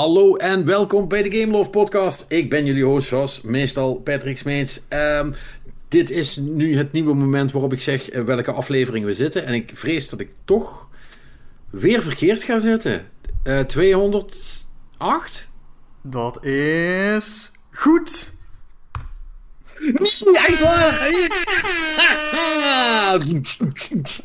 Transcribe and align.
Hallo 0.00 0.36
en 0.36 0.64
welkom 0.64 1.08
bij 1.08 1.22
de 1.22 1.40
Game 1.40 1.68
Podcast. 1.68 2.24
Ik 2.28 2.50
ben 2.50 2.64
jullie 2.64 2.84
host, 2.84 3.08
zoals 3.08 3.40
meestal 3.42 3.94
Patrick 3.94 4.38
Smeets. 4.38 4.82
Ehm, 4.88 5.32
dit 5.88 6.10
is 6.10 6.36
nu 6.36 6.76
het 6.76 6.92
nieuwe 6.92 7.14
moment 7.14 7.52
waarop 7.52 7.72
ik 7.72 7.80
zeg 7.80 8.10
eh, 8.10 8.24
welke 8.24 8.52
aflevering 8.52 9.04
we 9.04 9.14
zitten. 9.14 9.46
En 9.46 9.54
ik 9.54 9.70
vrees 9.74 10.08
dat 10.08 10.20
ik 10.20 10.30
toch 10.44 10.88
weer 11.70 12.02
verkeerd 12.02 12.42
ga 12.42 12.58
zitten. 12.58 13.06
Eh 13.42 13.60
208? 13.60 15.48
Dat 16.02 16.44
is 16.44 17.52
goed. 17.72 18.32
Nee, 19.80 20.38
echt 20.38 20.60
waar! 20.60 21.08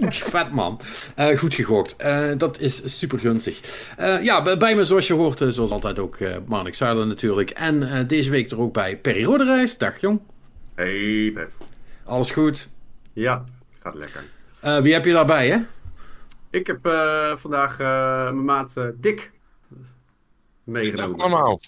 Vet 0.09 0.51
man. 0.51 0.79
Eh, 1.15 1.37
goed 1.37 1.53
gegokt. 1.53 1.95
Eh, 1.95 2.29
dat 2.37 2.59
is 2.59 2.97
super 2.97 3.19
gunstig. 3.19 3.87
Eh, 3.97 4.23
ja, 4.23 4.57
bij- 4.57 4.75
me 4.75 4.83
zoals 4.83 5.07
je 5.07 5.13
hoort, 5.13 5.41
zoals 5.47 5.71
altijd 5.71 5.99
ook 5.99 6.19
uh, 6.19 6.35
Marnik 6.45 6.75
Zuilen 6.75 7.07
natuurlijk. 7.07 7.49
En 7.49 7.91
eh, 7.91 8.07
deze 8.07 8.29
week 8.29 8.51
er 8.51 8.59
ook 8.59 8.73
bij 8.73 8.97
Perry 8.97 9.23
Roderijs. 9.23 9.77
Dag 9.77 10.01
jong. 10.01 10.19
Hey, 10.75 11.31
vet. 11.35 11.55
Alles 12.03 12.31
goed? 12.31 12.67
Ja, 13.13 13.43
gaat 13.79 13.95
lekker. 13.95 14.23
Eh, 14.59 14.77
wie 14.79 14.93
heb 14.93 15.05
je 15.05 15.11
daarbij 15.13 15.49
hè? 15.49 15.57
Ik 16.49 16.67
heb 16.67 16.85
eh, 16.85 17.35
vandaag 17.35 17.79
eh, 17.79 18.23
mijn 18.23 18.45
maat 18.45 18.73
Dick 18.95 19.31
meegenomen. 20.63 21.19
Allemaal. 21.19 21.59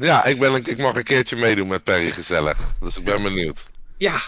Ja, 0.00 0.24
ik, 0.24 0.38
ben 0.38 0.52
een, 0.54 0.64
ik 0.66 0.78
mag 0.78 0.94
een 0.94 1.02
keertje 1.02 1.36
meedoen 1.36 1.68
met 1.68 1.84
Perry 1.84 2.10
gezellig. 2.12 2.58
Dus 2.80 2.96
ik 2.98 3.04
ben 3.04 3.22
benieuwd. 3.22 3.66
Ja. 3.96 4.20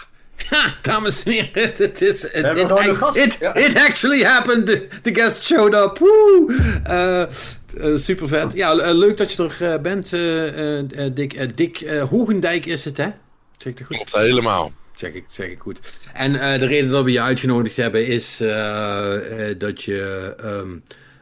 Dames 0.81 1.23
en 1.23 1.31
heren, 1.31 1.49
het, 1.75 2.01
is... 2.01 2.23
It, 2.23 2.33
it- 2.33 3.15
it, 3.15 3.37
Ja. 3.39 3.55
it 3.55 3.75
actually 3.75 4.23
happened. 4.23 4.65
The, 4.65 4.87
the 5.01 5.13
guest 5.13 5.43
showed 5.43 5.73
up. 5.75 5.97
Woe! 5.97 6.55
Eh, 6.83 7.21
eh, 7.21 7.97
super 7.97 8.27
vet. 8.27 8.53
Ja, 8.53 8.77
eh, 8.77 8.93
leuk 8.95 9.17
dat 9.17 9.31
je 9.33 9.49
er 9.59 9.81
bent, 9.81 10.13
eh, 10.13 10.47
eh, 10.47 11.05
eh, 11.05 11.13
Dick. 11.15 11.33
Eh, 11.33 11.47
Dick 11.55 11.89
Hogendijk 12.09 12.65
is 12.65 12.85
het, 12.85 12.97
hè? 12.97 13.07
Zeg 13.57 13.71
ik 13.71 13.77
het 13.77 13.87
goed? 13.87 13.95
Klopt 13.95 14.11
helemaal. 14.15 14.71
Zeg 14.95 15.13
ik, 15.13 15.23
zeg 15.27 15.47
ik 15.47 15.59
goed. 15.59 15.79
En 16.13 16.39
eh, 16.39 16.59
de 16.59 16.65
reden 16.67 16.89
dat 16.89 17.03
we 17.03 17.11
je 17.11 17.21
uitgenodigd 17.21 17.75
hebben 17.75 18.05
is 18.07 18.39
eh, 18.41 19.49
eh, 19.49 19.59
dat 19.59 19.83
je 19.83 20.33
ehm, 20.43 20.69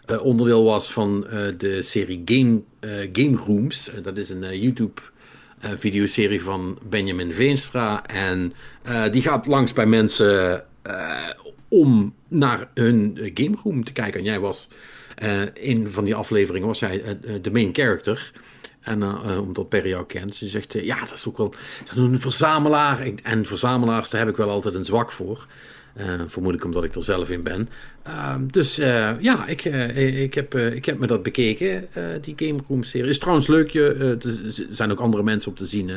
eh, 0.05 0.25
onderdeel 0.25 0.63
was 0.63 0.91
van 0.91 1.27
eh, 1.27 1.39
de 1.57 1.81
serie 1.81 2.21
Game, 2.25 2.61
eh, 2.79 3.09
Game 3.13 3.37
Rooms. 3.37 3.91
Dat 4.01 4.17
is 4.17 4.29
een 4.29 4.59
YouTube 4.59 5.01
videoserie 5.77 6.41
van 6.41 6.79
Benjamin 6.89 7.33
Veenstra. 7.33 8.05
En 8.05 8.53
die 9.11 9.21
gaat 9.21 9.47
langs 9.47 9.73
bij 9.73 9.85
mensen 9.85 10.63
om 11.67 12.13
naar 12.27 12.69
hun 12.73 13.31
game 13.33 13.57
room 13.63 13.83
te 13.83 13.91
kijken. 13.91 14.19
En 14.19 14.25
jij 14.25 14.39
was 14.39 14.67
in 15.53 15.89
van 15.89 16.03
die 16.03 16.15
afleveringen 16.15 16.67
was 16.67 16.79
jij 16.79 17.17
de 17.41 17.51
main 17.51 17.69
character. 17.73 18.33
En 18.85 19.01
eh, 19.01 19.39
omdat 19.39 19.69
Perry 19.69 19.89
jou 19.89 20.05
kent, 20.05 20.35
ze 20.35 20.47
zegt, 20.47 20.73
ja, 20.73 20.99
dat 20.99 21.11
is 21.11 21.27
ook 21.27 21.37
wel 21.37 21.53
een 21.95 22.21
verzamelaar. 22.21 23.11
En 23.23 23.45
verzamelaars, 23.45 24.09
daar 24.09 24.21
heb 24.21 24.29
ik 24.29 24.37
wel 24.37 24.49
altijd 24.49 24.75
een 24.75 24.85
zwak 24.85 25.11
voor. 25.11 25.47
Eh 25.95 26.21
vermoedelijk 26.27 26.65
omdat 26.65 26.83
ik 26.83 26.95
er 26.95 27.03
zelf 27.03 27.29
in 27.29 27.43
ben. 27.43 27.69
Ehm, 28.03 28.47
dus 28.47 28.77
eh, 28.77 29.11
ja, 29.19 29.47
ik, 29.47 29.65
eh, 29.65 30.21
ik, 30.21 30.33
heb, 30.33 30.55
ik 30.55 30.85
heb 30.85 30.99
me 30.99 31.07
dat 31.07 31.23
bekeken, 31.23 31.87
die 32.21 32.33
Game 32.37 32.59
Room 32.67 32.83
serie. 32.83 33.09
Is 33.09 33.19
trouwens 33.19 33.47
leuk, 33.47 33.73
er 33.73 34.17
zijn 34.69 34.91
ook 34.91 34.99
andere 34.99 35.23
mensen 35.23 35.51
op 35.51 35.57
te 35.57 35.65
zien. 35.65 35.91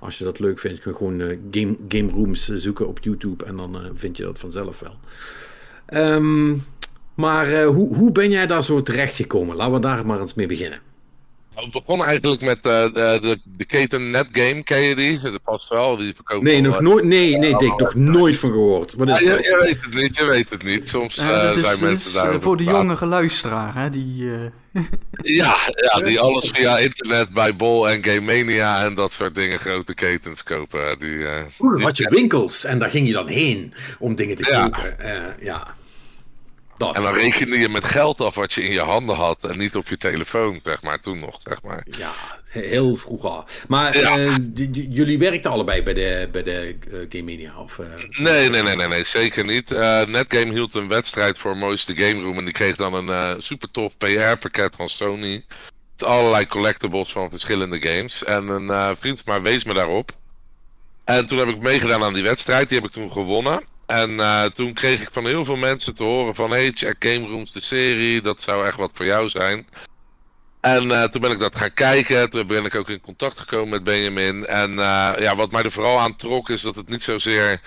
als 0.00 0.18
je 0.18 0.24
dat 0.24 0.38
leuk 0.38 0.58
vindt, 0.58 0.80
kun 0.80 0.90
je 0.90 0.96
gewoon 0.96 1.20
game, 1.50 1.76
game 1.88 2.10
Rooms 2.10 2.48
zoeken 2.48 2.88
op 2.88 2.98
YouTube. 3.02 3.44
En 3.44 3.56
dan 3.56 3.78
vind 3.94 4.16
je 4.16 4.22
dat 4.22 4.38
vanzelf 4.38 4.80
wel. 4.80 4.96
Ehm, 5.86 6.56
maar 7.14 7.62
hoe, 7.62 7.96
hoe 7.96 8.12
ben 8.12 8.30
jij 8.30 8.46
daar 8.46 8.62
zo 8.62 8.82
terecht 8.82 9.16
gekomen? 9.16 9.56
Laten 9.56 9.74
we 9.74 9.80
daar 9.80 10.06
maar 10.06 10.20
eens 10.20 10.34
mee 10.34 10.46
beginnen. 10.46 10.91
Nou, 11.54 11.64
Het 11.70 11.84
begon 11.84 12.04
eigenlijk 12.04 12.42
met 12.42 12.58
eh, 12.62 12.82
de, 12.82 13.18
de, 13.22 13.38
de 13.44 13.64
keten 13.64 14.10
Netgame, 14.10 14.62
ken 14.62 14.82
je 14.82 14.94
die? 14.94 15.20
Dat 15.20 15.42
past 15.42 15.68
wel, 15.68 15.96
die 15.96 16.14
verkoopt 16.14 16.42
Nee, 16.42 16.60
nog 16.60 16.74
eh, 16.76 16.80
nooit. 16.80 17.04
Nee, 17.04 17.36
nee, 17.36 17.56
Dick, 17.56 17.78
nog 17.78 17.94
nooit 17.94 18.38
van 18.38 18.50
gehoord. 18.50 18.94
Wat 18.94 19.08
is 19.08 19.18
ja, 19.18 19.24
je, 19.30 19.30
dat? 19.36 19.44
je 19.44 19.58
weet 19.60 19.82
het 19.84 19.94
niet, 19.94 20.16
je 20.16 20.24
weet 20.24 20.50
het 20.50 20.64
niet. 20.64 20.88
Soms 20.88 21.16
eh, 21.18 21.52
is, 21.54 21.60
zijn 21.60 21.80
mensen 21.80 22.08
is, 22.08 22.12
daar 22.12 22.40
voor 22.40 22.56
de 22.56 22.64
jongere 22.64 23.06
luisteraar, 23.06 23.74
hè, 23.74 23.90
die... 23.90 24.30
eh, 24.32 24.40
Ja, 25.22 25.56
ja, 25.74 26.04
die 26.04 26.20
alles 26.20 26.50
via 26.50 26.78
internet 26.78 27.28
bij 27.30 27.56
Bol 27.56 27.88
en 27.90 28.04
Game 28.04 28.20
Mania 28.20 28.84
en 28.84 28.94
dat 28.94 29.12
soort 29.12 29.34
dingen 29.34 29.58
grote 29.58 29.94
ketens 29.94 30.42
kopen. 30.42 30.98
Die, 30.98 31.26
eh, 31.26 31.42
Oeh, 31.60 31.74
die- 31.76 31.84
had 31.84 31.96
je 31.96 32.08
winkels 32.10 32.64
en 32.64 32.78
daar 32.78 32.90
ging 32.90 33.06
je 33.06 33.12
dan 33.12 33.28
heen 33.28 33.74
om 33.98 34.14
dingen 34.14 34.36
te 34.36 34.50
Ja. 34.50 34.62
kopen. 34.68 34.98
Eh, 35.00 35.14
ja. 35.40 35.74
Dat. 36.86 36.96
En 36.96 37.02
dan 37.02 37.14
rekende 37.14 37.58
je 37.58 37.68
met 37.68 37.84
geld 37.84 38.20
af 38.20 38.34
wat 38.34 38.52
je 38.52 38.62
in 38.62 38.72
je 38.72 38.80
handen 38.80 39.16
had 39.16 39.38
en 39.40 39.58
niet 39.58 39.76
op 39.76 39.88
je 39.88 39.96
telefoon, 39.96 40.60
zeg 40.64 40.82
maar, 40.82 41.00
toen 41.00 41.18
nog, 41.18 41.40
zeg 41.44 41.62
maar. 41.62 41.86
Ja, 41.90 42.12
he- 42.48 42.60
heel 42.66 42.96
vroeger. 42.96 43.44
Maar 43.68 43.98
Ja. 43.98 44.18
eh, 44.18 44.34
jullie 44.90 45.18
werkten 45.18 45.50
allebei 45.50 45.82
bij 45.82 45.94
de, 45.94 46.28
bij 46.32 46.42
de 46.42 46.76
eh, 46.90 46.98
Game 47.08 47.22
Mania? 47.22 47.58
Of, 47.58 47.78
eh, 47.78 47.86
Nee, 48.18 48.48
nee, 48.48 48.62
nee, 48.62 48.76
nee, 48.76 48.88
nee 48.88 49.04
zeker 49.04 49.44
niet. 49.44 49.68
Netgame 50.08 50.52
hield 50.52 50.74
een 50.74 50.88
wedstrijd 50.88 51.38
voor 51.38 51.56
mooiste 51.56 51.94
game 51.96 52.20
room 52.22 52.38
en 52.38 52.44
die 52.44 52.54
kreeg 52.54 52.76
dan 52.76 53.08
een 53.08 53.42
super 53.42 53.70
tof 53.70 53.96
PR-pakket 53.98 54.76
van 54.76 54.88
Sony. 54.88 55.44
Met 55.98 56.04
allerlei 56.08 56.46
collectibles 56.46 57.12
van 57.12 57.30
verschillende 57.30 57.80
games. 57.88 58.24
En 58.24 58.48
een 58.48 58.96
vriend 58.96 59.22
van 59.24 59.32
mij 59.34 59.42
wees 59.52 59.64
me 59.64 59.74
daarop. 59.74 60.10
En 61.04 61.26
toen 61.26 61.38
heb 61.38 61.48
ik 61.48 61.62
meegedaan 61.62 62.02
aan 62.04 62.14
die 62.14 62.22
wedstrijd, 62.22 62.68
die 62.68 62.78
heb 62.78 62.86
ik 62.86 62.92
toen 62.92 63.12
gewonnen. 63.12 63.70
En 63.86 64.20
eh, 64.20 64.44
toen 64.44 64.72
kreeg 64.72 65.02
ik 65.02 65.08
van 65.12 65.26
heel 65.26 65.44
veel 65.44 65.56
mensen 65.56 65.94
te 65.94 66.02
horen 66.02 66.34
van... 66.34 66.50
Hey, 66.50 66.72
check 66.74 66.96
Game 66.98 67.26
Rooms, 67.26 67.52
de 67.52 67.60
serie, 67.60 68.20
dat 68.20 68.42
zou 68.42 68.66
echt 68.66 68.76
wat 68.76 68.90
voor 68.94 69.06
jou 69.06 69.28
zijn. 69.28 69.66
En 70.60 70.90
eh, 70.90 71.04
toen 71.04 71.20
ben 71.20 71.30
ik 71.30 71.38
dat 71.38 71.56
gaan 71.56 71.74
kijken. 71.74 72.30
Toen 72.30 72.46
ben 72.46 72.64
ik 72.64 72.74
ook 72.74 72.88
in 72.88 73.00
contact 73.00 73.40
gekomen 73.40 73.68
met 73.68 73.84
Benjamin. 73.84 74.46
En 74.46 74.70
eh, 74.70 75.12
ja, 75.18 75.36
wat 75.36 75.50
mij 75.50 75.62
er 75.62 75.72
vooral 75.72 76.00
aan 76.00 76.16
trok 76.16 76.48
is 76.48 76.62
dat 76.62 76.74
het 76.74 76.88
niet 76.88 77.02
zozeer 77.02 77.60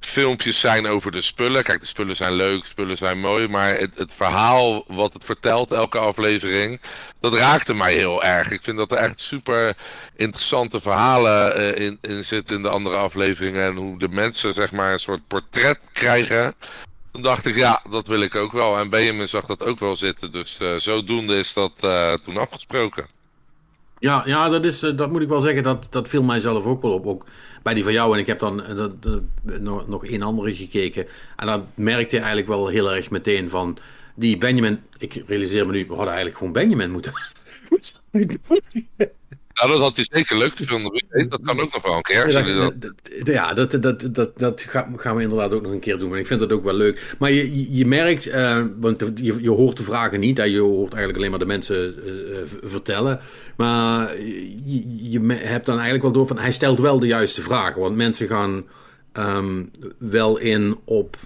filmpjes 0.00 0.60
zijn 0.60 0.86
over 0.86 1.12
de 1.12 1.20
spullen. 1.20 1.62
Kijk, 1.62 1.80
de 1.80 1.86
spullen 1.86 2.16
zijn 2.16 2.32
leuk, 2.32 2.64
spullen 2.64 2.96
zijn 2.96 3.20
mooi. 3.20 3.48
Maar 3.48 3.78
het, 3.78 3.90
het 3.94 4.14
verhaal 4.14 4.84
wat 4.86 5.12
het 5.12 5.24
vertelt, 5.24 5.72
elke 5.72 5.98
aflevering, 5.98 6.80
dat 7.20 7.32
raakte 7.32 7.74
mij 7.74 7.94
heel 7.94 8.24
erg. 8.24 8.50
Ik 8.50 8.62
vind 8.62 8.76
dat 8.76 8.90
er 8.90 8.96
echt 8.96 9.20
super 9.20 9.76
interessante 10.16 10.80
verhalen 10.80 11.54
eh, 11.54 11.86
in, 11.86 11.98
in 12.00 12.24
zitten 12.24 12.56
in 12.56 12.62
de 12.62 12.68
andere 12.68 12.96
afleveringen. 12.96 13.64
En 13.64 13.76
hoe 13.76 13.98
de 13.98 14.08
mensen, 14.08 14.54
zeg 14.54 14.72
maar, 14.72 14.92
een 14.92 14.98
soort 14.98 15.26
portret 15.26 15.78
krijgen. 15.92 16.54
Toen 17.12 17.22
dacht 17.22 17.46
ik, 17.46 17.54
ja, 17.54 17.82
dat 17.90 18.06
wil 18.06 18.20
ik 18.20 18.34
ook 18.34 18.52
wel. 18.52 18.78
En 18.78 18.90
Benjamin 18.90 19.28
zag 19.28 19.46
dat 19.46 19.64
ook 19.64 19.78
wel 19.78 19.96
zitten. 19.96 20.32
Dus 20.32 20.58
eh, 20.58 20.74
zodoende 20.76 21.38
is 21.38 21.52
dat 21.52 21.72
eh, 21.80 22.12
toen 22.12 22.36
afgesproken. 22.36 23.17
Ja, 23.98 24.22
ja 24.26 24.48
dat, 24.48 24.64
is, 24.64 24.82
eh, 24.82 24.96
dat 24.96 25.10
moet 25.10 25.22
ik 25.22 25.28
wel 25.28 25.40
zeggen. 25.40 25.62
Dat, 25.62 25.88
dat 25.90 26.08
viel 26.08 26.22
mij 26.22 26.40
zelf 26.40 26.64
ook 26.64 26.82
wel 26.82 26.92
op. 26.92 27.06
Ook 27.06 27.26
bij 27.62 27.74
die 27.74 27.84
van 27.84 27.92
jou. 27.92 28.12
En 28.14 28.18
ik 28.18 28.26
heb 28.26 28.38
dan 28.38 28.62
eh, 28.62 28.76
dat, 28.76 28.92
eh, 29.04 29.12
nog, 29.58 29.88
nog 29.88 30.06
één 30.06 30.22
andere 30.22 30.54
gekeken. 30.54 31.06
En 31.36 31.46
dan 31.46 31.66
merkte 31.74 32.14
je 32.14 32.20
eigenlijk 32.20 32.48
wel 32.48 32.68
heel 32.68 32.92
erg 32.92 33.10
meteen 33.10 33.50
van... 33.50 33.78
Die 34.14 34.38
Benjamin... 34.38 34.80
Ik 34.98 35.22
realiseer 35.26 35.66
me 35.66 35.72
nu, 35.72 35.80
we 35.80 35.88
hadden 35.94 36.06
eigenlijk 36.06 36.36
gewoon 36.36 36.52
Benjamin 36.52 36.90
moeten... 36.90 37.12
Nou, 39.58 39.70
dat 39.72 39.80
had 39.80 39.96
hij 39.96 40.04
zeker 40.10 40.38
leuk 40.38 40.56
gevonden. 40.56 41.04
Dat 41.28 41.40
kan 41.42 41.60
ook 41.60 41.72
nog 41.72 41.82
wel 41.82 41.96
een 41.96 42.02
keer. 42.02 42.30
Ja, 42.30 42.70
dat- 42.78 42.92
ja, 43.24 43.54
dat, 43.54 43.70
dat, 43.82 44.08
dat, 44.14 44.38
dat 44.38 44.60
ga- 44.60 44.88
gaan 44.96 45.16
we 45.16 45.22
inderdaad 45.22 45.52
ook 45.54 45.62
nog 45.62 45.72
een 45.72 45.80
keer 45.80 45.98
doen. 45.98 46.10
Maar 46.10 46.18
ik 46.18 46.26
vind 46.26 46.40
dat 46.40 46.52
ook 46.52 46.64
wel 46.64 46.74
leuk. 46.74 47.14
Maar 47.18 47.32
je, 47.32 47.74
je- 47.76 47.86
merkt, 47.86 48.26
eh, 48.26 48.64
want 48.80 49.04
je, 49.14 49.42
je 49.42 49.50
hoort 49.50 49.76
de 49.76 49.82
vragen 49.82 50.20
niet. 50.20 50.36
Hè, 50.38 50.42
je 50.44 50.60
hoort 50.60 50.92
eigenlijk 50.92 51.16
alleen 51.18 51.30
maar 51.30 51.38
de 51.38 51.46
mensen 51.46 51.94
eh, 52.04 52.40
eh, 52.40 52.46
vertellen. 52.62 53.20
Maar 53.56 54.16
je, 54.64 55.10
je 55.10 55.20
hebt 55.32 55.66
dan 55.66 55.74
eigenlijk 55.74 56.02
wel 56.02 56.12
door 56.12 56.26
van... 56.26 56.38
Hij 56.38 56.52
stelt 56.52 56.78
wel 56.80 56.98
de 56.98 57.06
juiste 57.06 57.42
vragen. 57.42 57.80
Want 57.80 57.96
mensen 57.96 58.26
gaan 58.26 58.64
ehm, 59.12 59.62
wel 59.98 60.38
in 60.38 60.76
op, 60.84 61.16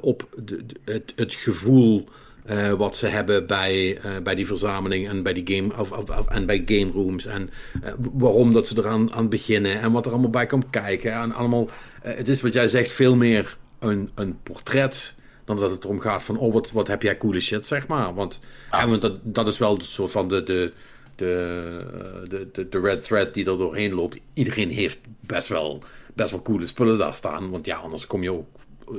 op 0.00 0.28
de- 0.44 0.60
het, 0.84 1.12
het 1.16 1.34
gevoel... 1.34 2.08
eh, 2.50 2.72
wat 2.72 2.96
ze 2.96 3.06
hebben 3.06 3.46
bij, 3.46 3.98
eh, 3.98 4.10
bij 4.22 4.34
die 4.34 4.46
verzameling 4.46 5.08
en 5.08 5.22
bij 5.22 5.32
die 5.32 5.56
game 5.56 5.76
of, 5.76 5.92
of, 5.92 6.18
of- 6.18 6.26
en 6.28 6.46
bij 6.46 6.62
game 6.66 6.90
rooms 6.92 7.26
en 7.26 7.50
eh, 7.82 7.92
waarom 8.12 8.52
dat 8.52 8.66
ze 8.66 8.78
eraan 8.78 9.12
aan 9.12 9.28
beginnen 9.28 9.80
en 9.80 9.92
wat 9.92 10.04
er 10.06 10.12
allemaal 10.12 10.30
bij 10.30 10.46
komt 10.46 10.70
kijken 10.70 11.12
en 11.12 11.32
allemaal 11.32 11.68
het 12.02 12.28
is 12.28 12.40
wat 12.40 12.52
jij 12.52 12.68
zegt 12.68 12.90
veel 12.90 13.16
meer 13.16 13.56
een, 13.78 14.10
een 14.14 14.38
portret 14.42 15.14
dan 15.44 15.56
dat 15.56 15.70
het 15.70 15.84
erom 15.84 16.00
gaat 16.00 16.22
van 16.22 16.38
oh 16.38 16.52
wat, 16.52 16.70
wat 16.70 16.86
heb 16.86 17.02
jij 17.02 17.16
coole 17.16 17.40
shit 17.40 17.66
zeg 17.66 17.86
maar. 17.86 18.14
Want, 18.14 18.40
hè, 18.70 18.86
want 18.86 19.02
dat, 19.02 19.18
dat 19.22 19.46
is 19.46 19.58
wel 19.58 19.74
een 19.74 19.80
soort 19.80 20.12
van 20.12 20.28
de, 20.28 20.42
de 20.42 20.72
de, 21.16 22.24
de, 22.28 22.48
de, 22.52 22.68
de 22.68 22.80
red 22.80 23.04
thread 23.04 23.34
die 23.34 23.46
er 23.50 23.58
doorheen 23.58 23.92
loopt. 23.94 24.18
Iedereen 24.34 24.70
heeft 24.70 24.98
best 25.20 25.48
wel 25.48 25.82
best 26.14 26.30
wel 26.30 26.42
coole 26.42 26.66
spullen 26.66 26.98
daar 26.98 27.14
staan 27.14 27.50
want 27.50 27.66
ja 27.66 27.76
anders 27.76 28.06
kom 28.06 28.22
je 28.22 28.32
ook 28.32 28.46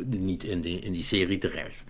niet 0.06 0.44
in 0.44 0.62
die, 0.62 0.80
in 0.80 0.92
die 0.92 1.03
serie 1.03 1.38
terecht 1.38 1.83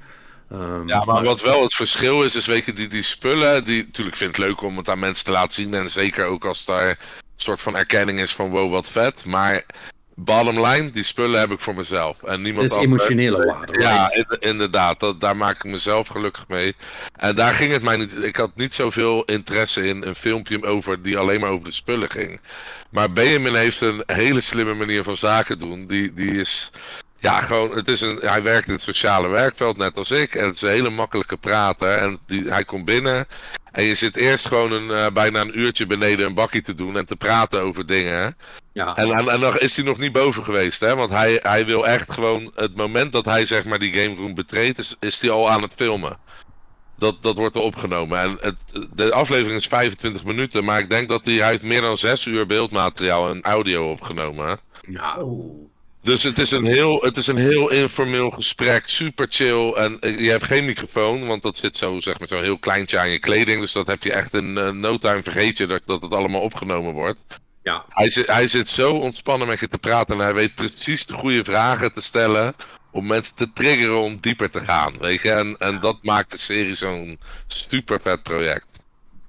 Ehm, 0.51 0.87
Ja, 0.87 1.03
maar 1.05 1.23
wat 1.23 1.41
wel 1.41 1.61
het 1.61 1.73
verschil 1.73 2.23
is, 2.23 2.35
is 2.35 2.45
weet 2.45 2.65
je, 2.65 2.73
die, 2.73 2.87
die 2.87 3.01
spullen, 3.01 3.63
die 3.63 3.83
natuurlijk 3.85 4.17
vind 4.17 4.29
ik 4.29 4.35
het 4.35 4.45
leuk 4.45 4.61
om 4.61 4.77
het 4.77 4.89
aan 4.89 4.99
mensen 4.99 5.25
te 5.25 5.31
laten 5.31 5.53
zien. 5.53 5.73
En 5.73 5.89
zeker 5.89 6.25
ook 6.25 6.45
als 6.45 6.65
daar 6.65 6.89
een 6.89 6.97
soort 7.35 7.61
van 7.61 7.75
erkenning 7.75 8.19
is 8.19 8.31
van 8.31 8.49
wow, 8.49 8.71
wat 8.71 8.89
vet. 8.89 9.25
Maar 9.25 9.63
bottom 10.15 10.65
line, 10.65 10.91
die 10.91 11.03
spullen 11.03 11.39
heb 11.39 11.51
ik 11.51 11.59
voor 11.59 11.75
mezelf. 11.75 12.23
En 12.23 12.41
niemand 12.41 12.69
Dat 12.69 12.77
is 12.77 12.83
anders. 12.83 13.03
emotionele 13.03 13.45
waarde. 13.45 13.79
Ja, 13.81 14.11
inderdaad. 14.39 14.99
Dat, 14.99 15.19
daar 15.21 15.37
maak 15.37 15.55
ik 15.55 15.63
mezelf 15.71 16.07
gelukkig 16.07 16.47
mee. 16.47 16.75
En 17.15 17.35
daar 17.35 17.53
ging 17.53 17.71
het 17.71 17.81
mij 17.83 17.97
niet. 17.97 18.23
Ik 18.23 18.35
had 18.35 18.51
niet 18.55 18.73
zoveel 18.73 19.23
interesse 19.23 19.87
in 19.87 20.03
een 20.03 20.15
filmpje 20.15 20.63
over 20.65 21.01
die 21.01 21.17
alleen 21.17 21.39
maar 21.39 21.49
over 21.51 21.65
de 21.65 21.71
spullen 21.71 22.09
ging. 22.09 22.41
Maar 22.89 23.11
Benjamin 23.11 23.55
heeft 23.55 23.81
een 23.81 24.03
hele 24.05 24.41
slimme 24.41 24.73
manier 24.73 25.03
van 25.03 25.17
zaken 25.17 25.59
doen. 25.59 25.87
Die, 25.87 26.13
die 26.13 26.31
is. 26.31 26.71
Ja, 27.21 27.41
gewoon. 27.41 27.75
Het 27.75 27.87
is 27.87 28.01
een, 28.01 28.17
hij 28.21 28.43
werkt 28.43 28.67
in 28.67 28.73
het 28.73 28.81
sociale 28.81 29.27
werkveld, 29.27 29.77
net 29.77 29.97
als 29.97 30.11
ik. 30.11 30.35
En 30.35 30.45
het 30.45 30.55
is 30.55 30.61
een 30.61 30.69
hele 30.69 30.89
makkelijke 30.89 31.37
prater. 31.37 31.97
En 31.97 32.19
die, 32.25 32.49
hij 32.49 32.63
komt 32.63 32.85
binnen. 32.85 33.27
En 33.71 33.83
je 33.83 33.95
zit 33.95 34.15
eerst 34.15 34.47
gewoon 34.47 34.71
een, 34.71 34.91
eh, 34.91 35.07
bijna 35.13 35.41
een 35.41 35.59
uurtje 35.59 35.85
beneden 35.85 36.25
een 36.25 36.33
bakkie 36.33 36.61
te 36.61 36.73
doen 36.73 36.97
en 36.97 37.05
te 37.05 37.15
praten 37.15 37.61
over 37.61 37.85
dingen. 37.85 38.37
ja. 38.73 38.95
En, 38.95 39.11
en, 39.11 39.27
en 39.29 39.39
dan 39.39 39.57
is 39.57 39.75
hij 39.75 39.85
nog 39.85 39.97
niet 39.97 40.11
boven 40.11 40.43
geweest, 40.43 40.79
hè? 40.79 40.95
Want 40.95 41.11
hij, 41.11 41.39
hij 41.41 41.65
wil 41.65 41.87
echt 41.87 42.11
gewoon. 42.11 42.51
Het 42.55 42.75
moment 42.75 43.11
dat 43.11 43.25
hij 43.25 43.45
zeg 43.45 43.65
maar 43.65 43.79
die 43.79 43.93
game 43.93 44.15
room 44.15 44.35
betreedt, 44.35 44.77
is, 44.77 44.95
is 44.99 45.21
hij 45.21 45.29
al 45.29 45.49
aan 45.49 45.61
het 45.61 45.73
filmen. 45.75 46.17
Dat, 46.97 47.23
dat 47.23 47.35
wordt 47.35 47.55
er 47.55 47.61
opgenomen. 47.61 48.19
En 48.19 48.37
het, 48.39 48.87
de 48.93 49.13
aflevering 49.13 49.59
is 49.59 49.67
25 49.67 50.23
minuten, 50.23 50.63
maar 50.63 50.79
ik 50.79 50.89
denk 50.89 51.09
dat 51.09 51.25
hij, 51.25 51.33
hij 51.33 51.49
heeft 51.49 51.63
meer 51.63 51.81
dan 51.81 51.97
6 51.97 52.25
uur 52.25 52.45
beeldmateriaal 52.45 53.29
en 53.29 53.41
audio 53.41 53.91
opgenomen. 53.91 54.47
hè. 54.47 54.55
Dus 56.03 56.23
het 56.23 56.39
is, 56.39 56.51
een 56.51 56.65
heel, 56.65 57.01
het 57.01 57.17
is 57.17 57.27
een 57.27 57.37
heel 57.37 57.71
informeel 57.71 58.29
gesprek, 58.29 58.87
super 58.87 59.27
chill. 59.29 59.73
En 59.73 59.99
eh, 59.99 60.19
je 60.19 60.29
hebt 60.29 60.43
geen 60.43 60.65
microfoon, 60.65 61.27
want 61.27 61.41
dat 61.41 61.57
zit 61.57 61.75
zo, 61.75 61.99
zeg 61.99 62.19
maar, 62.19 62.27
zo 62.27 62.41
heel 62.41 62.59
kleintje 62.59 62.99
aan 62.99 63.09
je 63.09 63.19
kleding. 63.19 63.61
Dus 63.61 63.71
dat 63.71 63.87
heb 63.87 64.03
je 64.03 64.13
echt 64.13 64.33
in 64.33 64.57
eh, 64.57 64.71
no 64.71 64.97
time 64.97 65.23
vergeet 65.23 65.57
je 65.57 65.65
dat, 65.67 65.81
dat 65.85 66.01
het 66.01 66.13
allemaal 66.13 66.41
opgenomen 66.41 66.93
wordt. 66.93 67.19
Ja. 67.63 67.85
Hij 67.89 68.09
zit, 68.09 68.27
hij 68.27 68.47
zit 68.47 68.69
zo 68.69 68.93
ontspannen 68.93 69.47
met 69.47 69.59
je 69.59 69.67
te 69.67 69.77
praten 69.77 70.15
en 70.15 70.21
hij 70.21 70.33
weet 70.33 70.55
precies 70.55 71.05
de 71.05 71.13
goede 71.13 71.43
vragen 71.43 71.93
te 71.93 72.01
stellen 72.01 72.53
om 72.91 73.07
mensen 73.07 73.35
te 73.35 73.53
triggeren 73.53 74.01
om 74.01 74.17
dieper 74.19 74.49
te 74.49 74.59
gaan, 74.59 74.93
weet 74.99 75.21
je. 75.21 75.31
En, 75.31 75.55
en 75.57 75.79
dat 75.79 76.03
maakt 76.03 76.31
de 76.31 76.37
serie 76.37 76.75
zo'n 76.75 77.19
super 77.47 78.01
vet 78.01 78.23
project. 78.23 78.67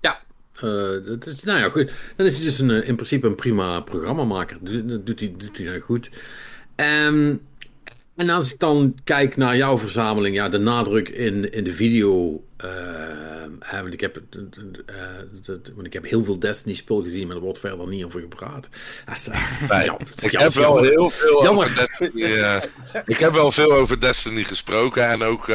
Ja, 0.00 0.20
eh, 0.54 0.62
dat 1.04 1.26
is, 1.26 1.42
nou 1.42 1.58
ja, 1.58 1.69
goed. 1.69 1.92
Dan 2.16 2.26
is 2.26 2.34
hij 2.34 2.44
dus 2.44 2.58
een, 2.58 2.84
in 2.84 2.94
principe 2.94 3.26
een 3.26 3.34
prima 3.34 3.80
programmamaker. 3.80 4.56
Dat 4.60 5.06
doet 5.06 5.20
hij, 5.20 5.34
doet 5.36 5.56
hij 5.56 5.66
nou 5.66 5.80
goed. 5.80 6.10
Ehm, 6.82 7.34
en 8.17 8.31
als 8.31 8.52
ik 8.52 8.58
dan 8.58 8.94
kijk 9.05 9.37
naar 9.37 9.56
jouw 9.56 9.79
verzameling, 9.79 10.34
ja, 10.34 10.49
de 10.49 10.58
nadruk 10.58 11.08
in, 11.08 11.52
in 11.52 11.64
de 11.64 11.73
video. 11.73 12.44
hè, 13.61 13.81
want, 13.82 13.93
ik 13.94 14.00
heb, 14.00 14.14
het, 14.14 14.37
eh, 14.87 14.94
dat- 15.43 15.70
want 15.75 15.87
ik 15.87 15.93
heb 15.93 16.05
heel 16.05 16.25
veel 16.25 16.38
Destiny-spul 16.38 17.02
gezien, 17.02 17.26
maar 17.26 17.37
er 17.37 17.43
wordt 17.43 17.58
verder 17.61 17.88
niet 17.88 18.05
over 18.05 18.20
gepraat. 18.20 18.69
Is, 19.14 19.29
eh, 19.29 19.70
Nee, 19.70 19.84
ja, 19.84 19.96
ik 20.20 20.31
heb 20.31 20.52
wel 20.52 20.82
heel 20.82 21.11
veel 21.11 21.43
Jammer. 21.43 21.64
over 21.64 21.76
Destiny. 21.87 22.23
ik 23.06 23.19
heb 23.19 23.32
wel 23.32 23.52
veel 23.52 23.73
over 23.73 24.00
Destiny 24.00 24.44
gesproken. 24.44 25.08
En 25.08 25.23
ook 25.23 25.46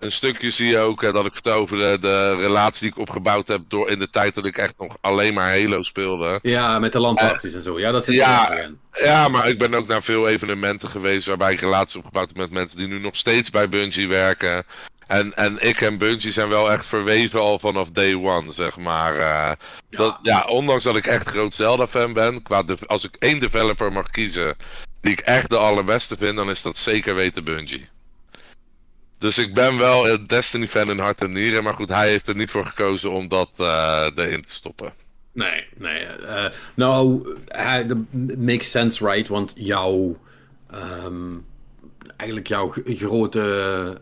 een 0.00 0.12
stukje 0.12 0.50
zie 0.50 0.68
je 0.68 0.78
ook 0.78 1.02
eh, 1.02 1.12
dat 1.12 1.26
ik 1.26 1.32
vertel 1.32 1.54
over 1.54 1.78
de, 1.78 1.96
de 2.00 2.36
relatie 2.36 2.80
die 2.80 2.90
ik 2.90 3.08
opgebouwd 3.08 3.48
heb 3.48 3.60
door 3.68 3.90
in 3.90 3.98
de 3.98 4.10
tijd 4.10 4.34
dat 4.34 4.44
ik 4.44 4.56
echt 4.56 4.74
nog 4.78 4.96
alleen 5.00 5.34
maar 5.34 5.48
Halo 5.50 5.82
speelde. 5.82 6.38
Ja, 6.42 6.78
met 6.78 6.92
de 6.92 7.00
landparties 7.00 7.54
en 7.54 7.62
zo. 7.62 7.78
Ja, 7.78 7.90
dat 7.90 8.04
zit 8.04 8.14
er 8.14 8.20
ja. 8.20 8.48
nog 8.48 8.58
in. 8.58 8.78
Ja, 8.92 9.28
maar 9.28 9.48
ik 9.48 9.58
ben 9.58 9.74
ook 9.74 9.86
naar 9.86 10.02
veel 10.02 10.28
evenementen 10.28 10.88
geweest 10.88 11.26
waarbij 11.26 11.52
ik 11.52 11.60
relaties 11.60 11.96
opgebouwd 11.96 12.28
heb 12.28 12.36
met 12.36 12.50
mensen 12.50 12.78
die 12.78 12.86
nu 12.86 12.98
nog 12.98 13.16
steeds 13.16 13.50
bij 13.50 13.68
Bungie 13.68 14.08
werken. 14.08 14.64
En, 15.06 15.34
en 15.34 15.56
ik 15.68 15.80
en 15.80 15.98
Bungie 15.98 16.30
zijn 16.30 16.48
wel 16.48 16.72
echt 16.72 16.86
verweven 16.86 17.40
al 17.40 17.58
vanaf 17.58 17.90
day 17.90 18.14
one, 18.14 18.52
zeg 18.52 18.76
maar. 18.76 19.16
eh. 19.16 19.50
Dat, 19.90 20.18
ja, 20.22 20.40
ondanks 20.48 20.84
dat 20.84 20.96
ik 20.96 21.06
echt 21.06 21.28
groot 21.28 21.52
Zelda-fan 21.52 22.12
ben, 22.12 22.42
qua 22.42 22.62
de, 22.62 22.76
als 22.86 23.04
ik 23.04 23.16
één 23.18 23.40
developer 23.40 23.92
mag 23.92 24.10
kiezen 24.10 24.56
die 25.00 25.12
ik 25.12 25.20
echt 25.20 25.50
de 25.50 25.56
allerbeste 25.56 26.16
vind, 26.16 26.36
dan 26.36 26.50
is 26.50 26.62
dat 26.62 26.76
zeker 26.76 27.14
weten 27.14 27.44
Bungie. 27.44 27.88
Dus 29.20 29.38
ik 29.38 29.54
ben 29.54 29.78
wel 29.78 30.08
een 30.08 30.26
Destiny-fan 30.26 30.90
in 30.90 30.98
hart 30.98 31.20
en 31.20 31.32
nieren, 31.32 31.62
maar 31.64 31.74
goed, 31.74 31.88
hij 31.88 32.08
heeft 32.08 32.28
er 32.28 32.36
niet 32.36 32.50
voor 32.50 32.66
gekozen 32.66 33.10
om 33.12 33.28
dat 33.28 33.50
eh, 33.56 34.10
erin 34.14 34.44
te 34.44 34.54
stoppen. 34.54 34.94
Nee, 35.32 35.66
nee. 35.76 36.04
eh, 36.04 36.50
nou, 36.74 37.26
eh, 37.46 37.88
dat 37.88 37.98
makes 38.38 38.70
sense, 38.70 39.04
right? 39.06 39.28
Want 39.28 39.52
jouw. 39.56 40.20
ehm, 40.70 41.38
eigenlijk 42.16 42.48
jouw 42.48 42.72
grote. 42.86 43.40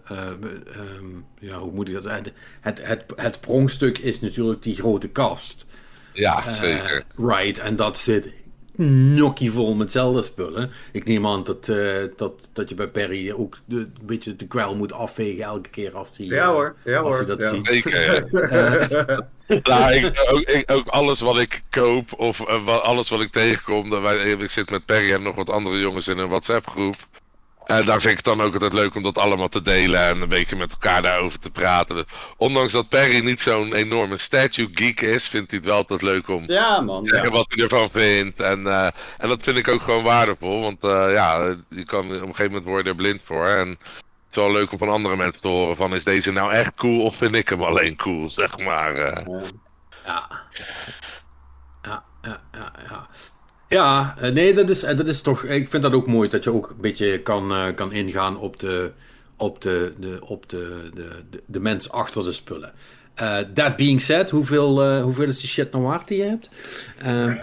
eh, 0.04 0.16
ehm, 0.16 1.06
ja, 1.40 1.58
hoe 1.58 1.72
moet 1.72 1.88
ik 1.88 1.94
dat 1.94 2.04
zeggen? 2.04 2.32
Het, 2.60 2.80
het, 2.86 3.04
het 3.16 3.40
prongstuk 3.40 3.98
is 3.98 4.20
natuurlijk 4.20 4.62
die 4.62 4.74
grote 4.76 5.08
kast. 5.08 5.66
Ja, 6.12 6.48
zeker. 6.50 7.04
right, 7.16 7.58
en 7.58 7.76
dat 7.76 7.98
zit 7.98 8.30
nokkie 8.86 9.52
vol 9.52 9.74
met 9.74 9.92
Zelda-spullen. 9.92 10.70
Ik 10.92 11.04
neem 11.04 11.26
aan 11.26 11.44
dat, 11.44 11.68
eh, 11.68 11.94
dat, 12.16 12.50
dat 12.52 12.68
je 12.68 12.74
bij 12.74 12.88
Perry 12.88 13.30
ook 13.32 13.56
de, 13.64 13.76
een 13.76 13.92
beetje 14.02 14.36
de 14.36 14.46
kwel 14.46 14.76
moet 14.76 14.92
afvegen 14.92 15.44
elke 15.44 15.68
keer 15.70 15.96
als 15.96 16.16
hij, 16.16 16.26
Ja 16.26 16.52
hoor, 16.52 16.76
ja 16.84 16.98
als 16.98 17.08
hoor. 17.08 17.16
hij 17.16 17.36
dat 17.36 17.42
ja. 17.42 17.48
ziet. 17.50 17.66
Zeker. 17.66 18.26
Nou, 19.62 19.92
ik, 19.92 20.26
ook, 20.30 20.40
ik- 20.40 20.70
ook 20.70 20.86
alles 20.88 21.20
wat 21.20 21.38
ik 21.38 21.62
koop 21.70 22.12
of 22.18 22.38
wa- 22.64 22.74
alles 22.76 23.08
wat 23.08 23.20
ik 23.20 23.30
tegenkom. 23.30 23.90
dat 23.90 24.02
wij, 24.02 24.16
ik 24.16 24.50
zit 24.50 24.70
met 24.70 24.84
Perry 24.86 25.12
en 25.12 25.22
nog 25.22 25.34
wat 25.34 25.50
andere 25.50 25.78
jongens 25.80 26.08
in 26.08 26.18
een 26.18 26.28
WhatsApp 26.28 26.68
groep. 26.68 26.96
En 27.68 27.84
daar 27.84 28.00
vind 28.00 28.18
ik 28.18 28.24
het 28.26 28.36
dan 28.36 28.40
ook 28.46 28.52
altijd 28.52 28.72
leuk 28.72 28.94
om 28.94 29.02
dat 29.02 29.18
allemaal 29.18 29.48
te 29.48 29.62
delen 29.62 30.00
en 30.00 30.20
een 30.20 30.28
beetje 30.28 30.56
met 30.56 30.70
elkaar 30.70 31.02
daarover 31.02 31.38
te 31.38 31.50
praten. 31.50 32.04
Ondanks 32.36 32.72
dat 32.72 32.88
Perry 32.88 33.24
niet 33.24 33.40
zo'n 33.40 33.74
enorme 33.74 34.16
statue 34.18 34.68
geek 34.72 35.00
is, 35.00 35.28
vindt 35.28 35.50
hij 35.50 35.58
het 35.60 35.68
wel 35.68 35.76
altijd 35.76 36.02
leuk 36.02 36.28
om 36.28 36.44
Ja, 36.46 36.80
man. 36.80 37.02
te 37.02 37.08
zeggen 37.08 37.28
Ja. 37.30 37.34
wat 37.36 37.46
hij 37.48 37.62
ervan 37.62 37.90
vindt. 37.90 38.40
En, 38.40 38.66
eh, 38.66 38.86
en 39.18 39.28
dat 39.28 39.42
vind 39.42 39.56
ik 39.56 39.68
ook 39.68 39.82
gewoon 39.82 40.02
waardevol, 40.04 40.60
want 40.60 40.84
eh, 40.84 41.12
ja, 41.12 41.56
je 41.68 41.84
kan 41.84 42.04
op 42.04 42.10
een 42.10 42.20
gegeven 42.20 42.46
moment 42.46 42.64
worden 42.64 42.86
er 42.92 42.94
blind 42.98 43.20
voor. 43.24 43.46
En 43.46 43.68
het 43.68 43.78
is 44.30 44.36
wel 44.36 44.52
leuk 44.52 44.72
om 44.72 44.78
van 44.78 44.88
andere 44.88 45.16
mensen 45.16 45.40
te 45.40 45.48
horen 45.48 45.76
van 45.76 45.94
is 45.94 46.04
deze 46.04 46.32
nou 46.32 46.52
echt 46.52 46.74
cool 46.74 47.00
of 47.02 47.16
vind 47.16 47.34
ik 47.34 47.48
hem 47.48 47.62
alleen 47.62 47.96
cool, 47.96 48.30
zeg 48.30 48.58
maar. 48.58 48.94
eh. 48.94 49.24
Ja. 50.06 50.28
Ja, 51.82 52.04
ja, 52.22 52.40
ja, 52.52 52.72
ja. 52.88 53.06
Ja, 53.68 54.14
eh, 54.20 54.30
nee, 54.30 54.54
dat 54.54 54.70
is, 54.70 54.82
eh, 54.82 54.96
dat 54.96 55.08
is 55.08 55.20
toch. 55.20 55.44
Ik 55.44 55.68
vind 55.68 55.82
dat 55.82 55.92
ook 55.92 56.06
mooi 56.06 56.28
dat 56.28 56.44
je 56.44 56.52
ook 56.52 56.68
een 56.68 56.80
beetje 56.80 57.20
kan, 57.20 57.52
eh, 57.52 57.74
kan 57.74 57.92
ingaan 57.92 58.38
op 58.38 58.58
de, 58.60 58.90
op 59.36 59.60
de, 59.62 59.92
de, 59.98 60.18
op 60.22 60.48
de, 60.48 60.90
de, 60.94 61.08
de, 61.30 61.42
de 61.46 61.60
mens 61.60 61.90
achter 61.90 62.24
de 62.24 62.32
spullen. 62.32 62.72
Eh 63.14 63.36
that 63.54 63.76
being 63.76 64.02
said, 64.02 64.30
hoeveel, 64.30 64.82
eh, 64.82 65.02
hoeveel 65.02 65.24
is 65.28 65.40
die 65.40 65.48
shit 65.48 65.72
nou 65.72 65.84
waard 65.84 66.08
die 66.08 66.18
je 66.18 66.24
hebt? 66.24 66.48
Ehm, 66.98 67.36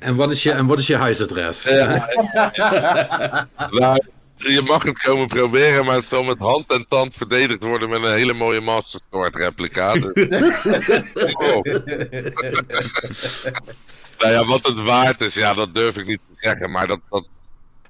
en, 0.00 0.14
wat 0.16 0.30
is 0.30 0.42
je, 0.42 0.52
en 0.52 0.66
wat 0.66 0.78
is 0.78 0.86
je 0.86 0.96
huisadres? 0.96 1.64
Nou, 3.70 4.00
je 4.36 4.62
mag 4.62 4.82
het 4.82 5.02
komen 5.02 5.26
proberen, 5.26 5.84
maar 5.84 5.94
het 5.94 6.04
zal 6.04 6.22
met 6.22 6.38
hand 6.38 6.64
en 6.70 6.86
tand 6.88 7.14
verdedigd 7.14 7.62
worden 7.62 7.88
met 7.88 8.02
een 8.02 8.12
hele 8.12 8.32
mooie 8.32 8.60
Master 8.60 9.00
Sword 9.10 9.34
replica. 9.34 9.92
Dus- 9.92 10.26
Oh. 11.34 11.62
nou 14.18 14.32
ja, 14.32 14.44
wat 14.44 14.62
het 14.62 14.82
waard 14.82 15.20
is, 15.20 15.34
ja, 15.34 15.54
dat 15.54 15.74
durf 15.74 15.96
ik 15.96 16.06
niet 16.06 16.20
te 16.32 16.38
zeggen. 16.40 16.70
Maar 16.70 16.86
dat, 16.86 17.00
dat, 17.10 17.26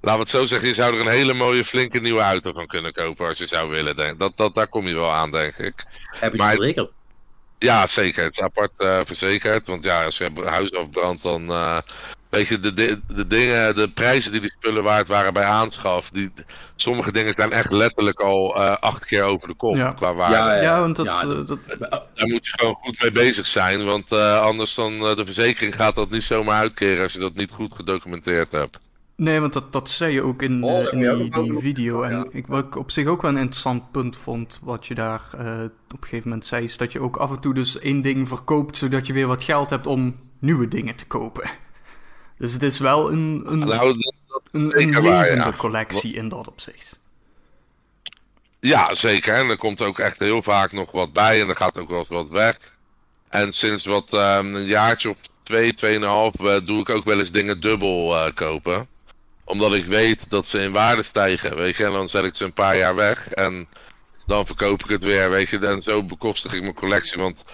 laten 0.00 0.12
we 0.12 0.18
het 0.18 0.28
zo 0.28 0.46
zeggen, 0.46 0.68
je 0.68 0.74
zou 0.74 0.94
er 0.94 1.00
een 1.00 1.08
hele 1.08 1.34
mooie, 1.34 1.64
flinke 1.64 2.00
nieuwe 2.00 2.20
auto 2.20 2.52
van 2.52 2.66
kunnen 2.66 2.92
kopen 2.92 3.26
als 3.26 3.38
je 3.38 3.46
zou 3.46 3.70
willen. 3.70 3.96
Denk. 3.96 4.18
Dat, 4.18 4.32
dat, 4.36 4.54
daar 4.54 4.68
kom 4.68 4.86
je 4.88 4.94
wel 4.94 5.12
aan, 5.12 5.30
denk 5.30 5.54
ik. 5.56 5.84
Heb 6.18 6.32
ik 6.32 6.38
maar- 6.38 6.54
verzekerd? 6.56 6.92
Ja, 7.58 7.86
zeker. 7.86 8.22
Het 8.22 8.32
is 8.32 8.40
apart 8.42 8.72
eh, 8.76 9.00
verzekerd. 9.04 9.66
Want 9.66 9.84
ja, 9.84 10.04
als 10.04 10.18
je 10.18 10.30
huis 10.44 10.72
afbrandt, 10.72 11.22
dan. 11.22 11.50
eh, 11.50 11.78
weet 12.28 12.46
je, 12.48 12.60
de, 12.60 12.74
di- 12.74 13.00
de 13.08 13.26
dingen, 13.26 13.74
de 13.74 13.88
prijzen 13.90 14.32
die 14.32 14.40
die 14.40 14.50
spullen 14.58 14.82
waard 14.82 15.08
waren 15.08 15.32
bij 15.32 15.44
aanschaf. 15.44 16.10
Die, 16.10 16.32
sommige 16.76 17.12
dingen 17.12 17.34
zijn 17.34 17.52
echt 17.52 17.70
letterlijk 17.72 18.20
al 18.20 18.56
eh, 18.62 18.72
acht 18.76 19.04
keer 19.04 19.22
over 19.22 19.48
de 19.48 19.54
kop 19.54 19.76
Ja. 19.76 19.92
qua 19.92 20.14
waarde. 20.14 20.34
Ja, 20.36 20.62
Ja, 20.62 20.80
want 20.80 20.96
dat, 20.96 21.06
Ja, 21.06 21.20
eh, 21.20 21.28
dat- 21.28 21.46
dat, 21.46 21.58
Daar 21.88 22.28
moet 22.28 22.46
je 22.46 22.52
gewoon 22.58 22.74
goed 22.74 23.00
mee 23.02 23.10
bezig 23.10 23.46
zijn. 23.46 23.84
Want 23.84 24.12
eh, 24.12 24.40
anders 24.40 24.74
dan 24.74 24.98
de 24.98 25.22
verzekering 25.24 25.74
gaat 25.74 25.94
dat 25.94 26.10
niet 26.10 26.24
zomaar 26.24 26.58
uitkeren 26.60 27.02
als 27.02 27.12
je 27.12 27.18
dat 27.18 27.34
niet 27.34 27.50
goed 27.50 27.74
gedocumenteerd 27.74 28.52
hebt. 28.52 28.80
Nee, 29.16 29.40
want 29.40 29.52
dat, 29.52 29.72
dat 29.72 29.90
zei 29.90 30.12
je 30.12 30.22
ook 30.22 30.42
in, 30.42 30.64
Oh, 30.64 30.92
in 30.92 31.30
die, 31.32 31.58
video. 31.58 32.02
En 32.02 32.26
ik, 32.30 32.46
wat 32.46 32.64
ik 32.64 32.76
op 32.76 32.90
zich 32.90 33.06
ook 33.06 33.22
wel 33.22 33.30
een 33.30 33.36
interessant 33.36 33.90
punt 33.90 34.16
vond, 34.16 34.58
wat 34.62 34.86
je 34.86 34.94
daar 34.94 35.20
eh, 35.38 35.62
op 35.64 36.02
een 36.02 36.08
gegeven 36.08 36.28
moment 36.28 36.46
zei, 36.46 36.64
is 36.64 36.76
dat 36.76 36.92
je 36.92 37.00
ook 37.00 37.16
af 37.16 37.30
en 37.30 37.40
toe 37.40 37.54
dus 37.54 37.78
één 37.78 38.00
ding 38.02 38.28
verkoopt, 38.28 38.76
zodat 38.76 39.06
je 39.06 39.12
weer 39.12 39.26
wat 39.26 39.42
geld 39.42 39.70
hebt 39.70 39.86
om 39.86 40.16
nieuwe 40.38 40.68
dingen 40.68 40.96
te 40.96 41.06
kopen. 41.06 41.50
Dus 42.38 42.52
het 42.52 42.62
is 42.62 42.78
wel 42.78 43.12
een, 43.12 43.42
een, 43.46 43.58
Nou, 43.58 43.94
een, 44.50 44.80
een 44.80 44.92
waar, 44.92 45.02
levende 45.02 45.44
ja. 45.44 45.52
collectie 45.56 46.14
in 46.14 46.28
dat 46.28 46.48
opzicht. 46.48 46.98
Ja, 48.60 48.94
zeker. 48.94 49.34
En 49.34 49.48
er 49.48 49.56
komt 49.56 49.82
ook 49.82 49.98
echt 49.98 50.18
heel 50.18 50.42
vaak 50.42 50.72
nog 50.72 50.92
wat 50.92 51.12
bij 51.12 51.40
en 51.40 51.48
er 51.48 51.56
gaat 51.56 51.78
ook 51.78 51.88
wel 51.88 52.06
wat 52.08 52.28
weg. 52.28 52.56
En 53.28 53.52
sinds 53.52 53.84
wat 53.84 54.12
ehm, 54.12 54.54
een 54.54 54.64
jaartje 54.64 55.10
of 55.10 55.16
twee, 55.42 55.74
tweeënhalf 55.74 56.34
eh, 56.34 56.56
doe 56.64 56.80
ik 56.80 56.88
ook 56.88 57.04
wel 57.04 57.18
eens 57.18 57.30
dingen 57.30 57.60
dubbel 57.60 58.16
eh, 58.16 58.34
kopen. 58.34 58.88
Omdat 59.44 59.72
ik 59.72 59.84
weet 59.84 60.30
dat 60.30 60.46
ze 60.46 60.60
in 60.60 60.72
waarde 60.72 61.02
stijgen, 61.02 61.56
weet 61.56 61.76
je. 61.76 61.84
En 61.84 61.92
dan 61.92 62.08
zet 62.08 62.24
ik 62.24 62.34
ze 62.34 62.44
een 62.44 62.52
paar 62.52 62.76
jaar 62.76 62.94
weg 62.94 63.28
en 63.28 63.68
dan 64.26 64.46
verkoop 64.46 64.82
ik 64.82 64.88
het 64.88 65.04
weer, 65.04 65.30
weet 65.30 65.48
je. 65.48 65.58
En 65.58 65.82
zo 65.82 66.02
bekostig 66.02 66.54
ik 66.54 66.62
mijn 66.62 66.74
collectie. 66.74 67.20
Want 67.20 67.44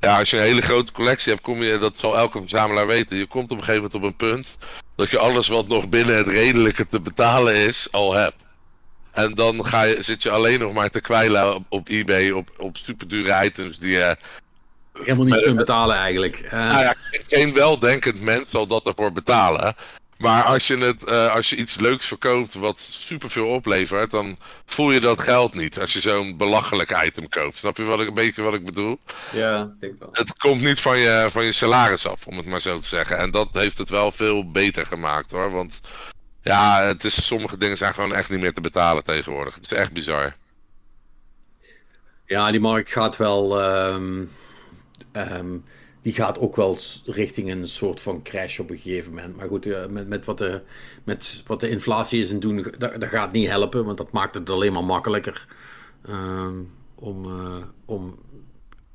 ja, 0.00 0.18
als 0.18 0.30
je 0.30 0.36
een 0.36 0.42
hele 0.42 0.62
grote 0.62 0.92
collectie 0.92 1.32
hebt, 1.32 1.44
kom 1.44 1.62
je, 1.62 1.78
dat 1.78 1.98
zal 1.98 2.16
elke 2.16 2.38
verzamelaar 2.38 2.86
weten. 2.86 3.16
Je 3.16 3.26
komt 3.26 3.50
op 3.50 3.58
een 3.58 3.64
gegeven 3.64 3.82
moment 3.82 3.94
op 3.94 4.02
een 4.02 4.28
punt 4.28 4.58
dat 4.94 5.10
je 5.10 5.18
alles 5.18 5.48
wat 5.48 5.68
nog 5.68 5.88
binnen 5.88 6.16
het 6.16 6.28
redelijke 6.28 6.88
te 6.88 7.00
betalen 7.00 7.54
is, 7.56 7.88
al 7.92 8.12
hebt. 8.14 8.36
En 9.10 9.34
dan 9.34 9.66
ga 9.66 9.82
je, 9.82 10.02
zit 10.02 10.22
je 10.22 10.30
alleen 10.30 10.60
nog 10.60 10.72
maar 10.72 10.90
te 10.90 11.00
kwijlen 11.00 11.54
op, 11.54 11.64
op 11.68 11.88
eBay 11.88 12.30
op, 12.30 12.50
op 12.56 12.76
superdure 12.76 13.44
items 13.44 13.78
die 13.78 13.96
je 13.96 14.16
Helemaal 14.92 15.24
niet 15.24 15.40
kunt 15.40 15.56
betalen 15.56 15.96
eigenlijk. 15.96 16.36
Eh, 16.36 16.50
Nou 16.50 16.80
ja, 16.80 16.94
geen 17.26 17.54
weldenkend 17.54 18.20
mens 18.20 18.50
zal 18.50 18.66
dat 18.66 18.86
ervoor 18.86 19.12
betalen. 19.12 19.74
Maar 20.22 20.44
als 20.44 20.66
je, 20.66 20.76
het, 20.76 21.04
eh, 21.04 21.34
als 21.34 21.50
je 21.50 21.56
iets 21.56 21.78
leuks 21.80 22.06
verkoopt 22.06 22.54
wat 22.54 22.80
superveel 22.80 23.48
oplevert, 23.48 24.10
dan 24.10 24.36
voel 24.66 24.90
je 24.90 25.00
dat 25.00 25.22
geld 25.22 25.54
niet. 25.54 25.80
Als 25.80 25.92
je 25.92 26.00
zo'n 26.00 26.36
belachelijk 26.36 27.02
item 27.04 27.28
koopt. 27.28 27.56
Snap 27.56 27.76
je 27.76 27.82
wat 27.82 28.00
ik, 28.00 28.08
een 28.08 28.14
beetje 28.14 28.42
wat 28.42 28.54
ik 28.54 28.64
bedoel? 28.64 28.98
Ja, 29.32 29.62
ik 29.62 29.80
denk 29.80 29.98
wel. 29.98 30.08
Het 30.12 30.36
komt 30.36 30.62
niet 30.62 30.80
van 30.80 30.98
je, 30.98 31.28
van 31.30 31.44
je 31.44 31.52
salaris 31.52 32.06
af, 32.06 32.26
om 32.26 32.36
het 32.36 32.46
maar 32.46 32.60
zo 32.60 32.78
te 32.78 32.86
zeggen. 32.86 33.18
En 33.18 33.30
dat 33.30 33.48
heeft 33.52 33.78
het 33.78 33.88
wel 33.88 34.12
veel 34.12 34.50
beter 34.50 34.86
gemaakt 34.86 35.30
hoor. 35.30 35.50
Want 35.50 35.80
ja, 36.42 36.82
het 36.82 37.04
is, 37.04 37.26
sommige 37.26 37.58
dingen 37.58 37.76
zijn 37.76 37.94
gewoon 37.94 38.14
echt 38.14 38.30
niet 38.30 38.40
meer 38.40 38.54
te 38.54 38.60
betalen 38.60 39.04
tegenwoordig. 39.04 39.54
Het 39.54 39.64
is 39.64 39.72
echt 39.72 39.92
bizar. 39.92 40.34
Ja, 42.26 42.50
die 42.50 42.60
markt 42.60 42.92
gaat 42.92 43.16
wel. 43.16 43.60
ehm, 43.60 44.24
die 46.02 46.12
gaat 46.12 46.38
ook 46.38 46.56
wel 46.56 46.78
richting 47.04 47.50
een 47.50 47.68
soort 47.68 48.00
van 48.00 48.22
crash 48.22 48.58
op 48.58 48.70
een 48.70 48.78
gegeven 48.78 49.10
moment. 49.14 49.36
Maar 49.36 49.48
goed, 49.48 49.66
eh, 49.66 49.86
met, 49.86 50.08
met, 50.08 50.24
wat, 50.24 50.38
de, 50.38 50.60
met 51.04 51.42
wat 51.46 51.60
de 51.60 51.68
inflatie 51.68 52.22
is 52.22 52.30
en 52.30 52.40
doen, 52.40 52.74
dat, 52.78 53.00
dat 53.00 53.08
gaat 53.08 53.32
niet 53.32 53.48
helpen, 53.48 53.84
want 53.84 53.98
dat 53.98 54.12
maakt 54.12 54.34
het 54.34 54.50
alleen 54.50 54.72
maar 54.72 54.84
makkelijker 54.84 55.46
ehm, 56.06 56.54
om, 56.94 57.24
eh, 57.24 57.62
om 57.84 58.18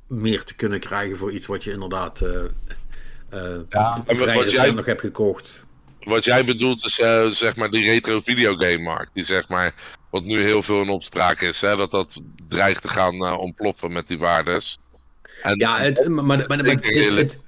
meer 0.06 0.44
te 0.44 0.54
kunnen 0.54 0.80
krijgen 0.80 1.16
voor 1.16 1.32
iets 1.32 1.46
wat 1.46 1.64
je 1.64 1.72
inderdaad 1.72 2.20
eh, 2.20 3.56
Ja, 3.68 4.04
wat 4.06 4.50
jij- 4.50 4.70
nog 4.70 4.86
hebt 4.86 5.00
gekocht. 5.00 5.66
Wat 6.00 6.24
jij 6.24 6.44
bedoelt 6.44 6.84
is 6.84 6.94
zeg 7.38 7.56
maar 7.56 7.70
die 7.70 7.84
retro 7.84 8.20
videogame 8.20 8.78
markt. 8.78 9.10
Die 9.14 9.24
zeg 9.24 9.48
maar, 9.48 9.74
wat 10.10 10.24
nu 10.24 10.42
heel 10.42 10.62
veel 10.62 10.80
in 10.80 10.88
opspraak 10.88 11.40
is. 11.40 11.60
Hè, 11.60 11.76
dat 11.76 11.90
dat 11.90 12.20
dreigt 12.48 12.82
te 12.82 12.88
gaan 12.88 13.36
ontploffen 13.38 13.92
met 13.92 14.08
die 14.08 14.18
waardes. 14.18 14.78
En 15.42 15.58
Ja, 15.58 15.80
het, 15.80 16.08
maar, 16.08 16.24
maar, 16.24 16.44
maar, 16.46 16.58
het 16.58 16.84
is. 16.84 17.10
Het, 17.10 17.38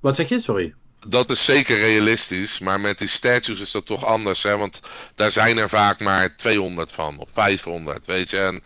wat 0.00 0.16
zeg 0.16 0.28
je? 0.28 0.38
Sorry. 0.38 0.74
dat 1.06 1.30
is 1.30 1.44
zeker 1.44 1.78
realistisch. 1.78 2.58
Maar 2.58 2.80
met 2.80 2.98
die 2.98 3.08
statues 3.08 3.60
is 3.60 3.70
dat 3.70 3.86
toch 3.86 4.04
anders. 4.04 4.42
Hè, 4.42 4.56
want 4.56 4.80
daar 5.14 5.30
zijn 5.30 5.58
er 5.58 5.68
vaak 5.68 6.00
maar 6.00 6.36
200 6.36 6.92
van. 6.92 7.18
Of 7.18 7.28
500, 7.32 8.06
weet 8.06 8.30
je. 8.30 8.38
En 8.38 8.62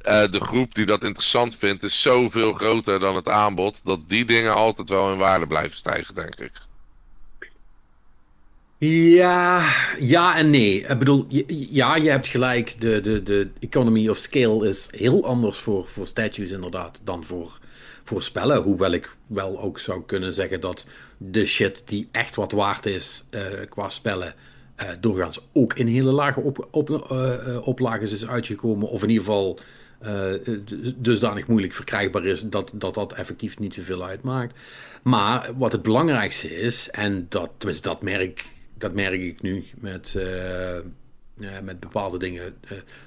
eh, 0.00 0.30
de 0.30 0.44
groep 0.44 0.74
die 0.74 0.86
dat 0.86 1.04
interessant 1.04 1.56
vindt 1.58 1.82
is 1.82 2.02
zoveel 2.02 2.52
groter 2.52 3.00
dan 3.00 3.16
het 3.16 3.28
aanbod. 3.28 3.84
Dat 3.84 4.00
die 4.08 4.24
dingen 4.24 4.54
altijd 4.54 4.88
wel 4.88 5.12
in 5.12 5.18
waarde 5.18 5.46
blijven 5.46 5.76
stijgen, 5.76 6.14
denk 6.14 6.34
ik. 6.34 6.52
Ja, 8.88 9.74
ja 9.98 10.36
en 10.36 10.50
nee. 10.50 10.80
Ik 10.80 10.98
bedoel, 10.98 11.26
ja, 11.48 11.96
je 11.96 12.10
hebt 12.10 12.26
gelijk. 12.26 12.80
De, 12.80 13.00
de, 13.00 13.22
de 13.22 13.50
economy 13.58 14.08
of 14.08 14.16
scale 14.16 14.68
is 14.68 14.88
heel 14.96 15.24
anders 15.24 15.58
voor, 15.58 15.86
voor 15.86 16.06
statues 16.06 16.50
inderdaad 16.50 17.00
dan 17.04 17.24
voor, 17.24 17.58
voor 18.10 18.22
spellen. 18.22 18.62
Hoewel 18.62 18.92
ik 18.92 19.16
wel 19.26 19.60
ook 19.60 19.78
zou 19.78 20.02
kunnen 20.06 20.32
zeggen 20.32 20.60
dat 20.60 20.86
de 21.16 21.46
shit 21.46 21.82
die 21.84 22.08
echt 22.12 22.34
wat 22.34 22.52
waard 22.52 22.86
is 22.86 23.24
eh, 23.30 23.42
qua 23.68 23.88
spellen... 23.88 24.34
eh, 24.76 24.88
doorgaans 25.00 25.48
ook 25.52 25.74
in 25.74 25.86
hele 25.86 26.10
lage 26.10 26.40
op, 26.40 26.68
op, 26.70 26.90
eh, 26.90 27.66
oplages 27.66 28.12
is 28.12 28.26
uitgekomen. 28.26 28.88
Of 28.88 29.02
in 29.02 29.08
ieder 29.08 29.24
geval 29.24 29.58
dusdanig 30.96 31.46
moeilijk 31.46 31.74
verkrijgbaar 31.74 32.24
is 32.24 32.42
dat, 32.42 32.72
dat 32.74 32.94
dat 32.94 33.12
effectief 33.12 33.58
niet 33.58 33.74
zoveel 33.74 34.04
uitmaakt. 34.04 34.58
Maar 35.02 35.50
wat 35.56 35.72
het 35.72 35.82
belangrijkste 35.82 36.60
is, 36.60 36.90
en 36.90 37.26
dat, 37.28 37.50
tenminste, 37.56 37.88
dat, 37.88 38.02
merk, 38.02 38.44
dat 38.74 38.92
merk 38.94 39.20
ik 39.20 39.42
nu 39.42 39.64
met, 39.74 40.14
met 41.62 41.80
bepaalde 41.80 42.18
dingen 42.18 42.54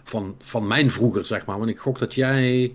van, 0.03 0.35
van 0.39 0.67
mijn 0.67 0.91
vroeger, 0.91 1.25
zeg 1.25 1.45
maar. 1.45 1.57
Want 1.57 1.69
ik 1.69 1.79
gok 1.79 1.99
dat 1.99 2.13
jij, 2.15 2.73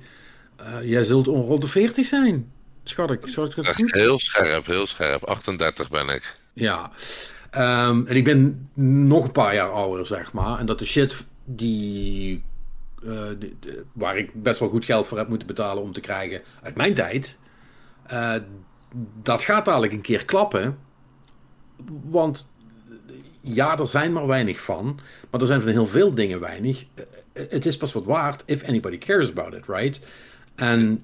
eh, 0.58 0.88
jij 0.90 1.04
zult 1.04 1.28
on- 1.28 1.46
rond 1.46 1.62
de 1.62 1.68
40 1.68 2.06
zijn. 2.06 2.52
Schat 2.84 3.10
ik, 3.10 3.20
schat 3.24 3.56
ik 3.56 3.68
is 3.68 3.92
heel 3.92 4.18
scherp, 4.18 4.66
heel 4.66 4.86
scherp. 4.86 5.24
38 5.24 5.90
ben 5.90 6.08
ik. 6.08 6.36
Ja. 6.52 6.90
Ehm, 7.50 8.06
en 8.06 8.16
ik 8.16 8.24
ben 8.24 8.68
nog 9.08 9.24
een 9.24 9.32
paar 9.32 9.54
jaar 9.54 9.70
ouder, 9.70 10.06
zeg 10.06 10.32
maar. 10.32 10.58
En 10.58 10.66
dat 10.66 10.78
de 10.78 10.84
shit 10.84 11.24
die, 11.44 12.42
eh, 13.04 13.22
die- 13.38 13.56
waar 13.92 14.18
ik 14.18 14.42
best 14.42 14.58
wel 14.58 14.68
goed 14.68 14.84
geld 14.84 15.06
voor 15.06 15.18
heb 15.18 15.28
moeten 15.28 15.46
betalen 15.46 15.82
om 15.82 15.92
te 15.92 16.00
krijgen 16.00 16.42
uit 16.62 16.74
mijn 16.74 16.94
tijd. 16.94 17.38
eh, 18.06 18.34
dat 19.22 19.42
gaat 19.42 19.64
dadelijk 19.64 19.92
een 19.92 20.00
keer 20.00 20.24
klappen. 20.24 20.78
Want 22.04 22.52
ja, 23.40 23.78
er 23.78 23.86
zijn 23.86 24.12
maar 24.12 24.26
weinig 24.26 24.60
van. 24.60 25.00
Maar 25.30 25.40
er 25.40 25.46
zijn 25.46 25.60
van 25.60 25.70
heel 25.70 25.86
veel 25.86 26.14
dingen 26.14 26.40
weinig. 26.40 26.84
Het 27.32 27.66
is 27.66 27.76
pas 27.76 27.92
wat 27.92 28.04
waard 28.04 28.42
if 28.46 28.64
anybody 28.64 28.98
cares 28.98 29.30
about 29.30 29.54
it, 29.54 29.66
right? 29.66 30.06
En 30.58 31.02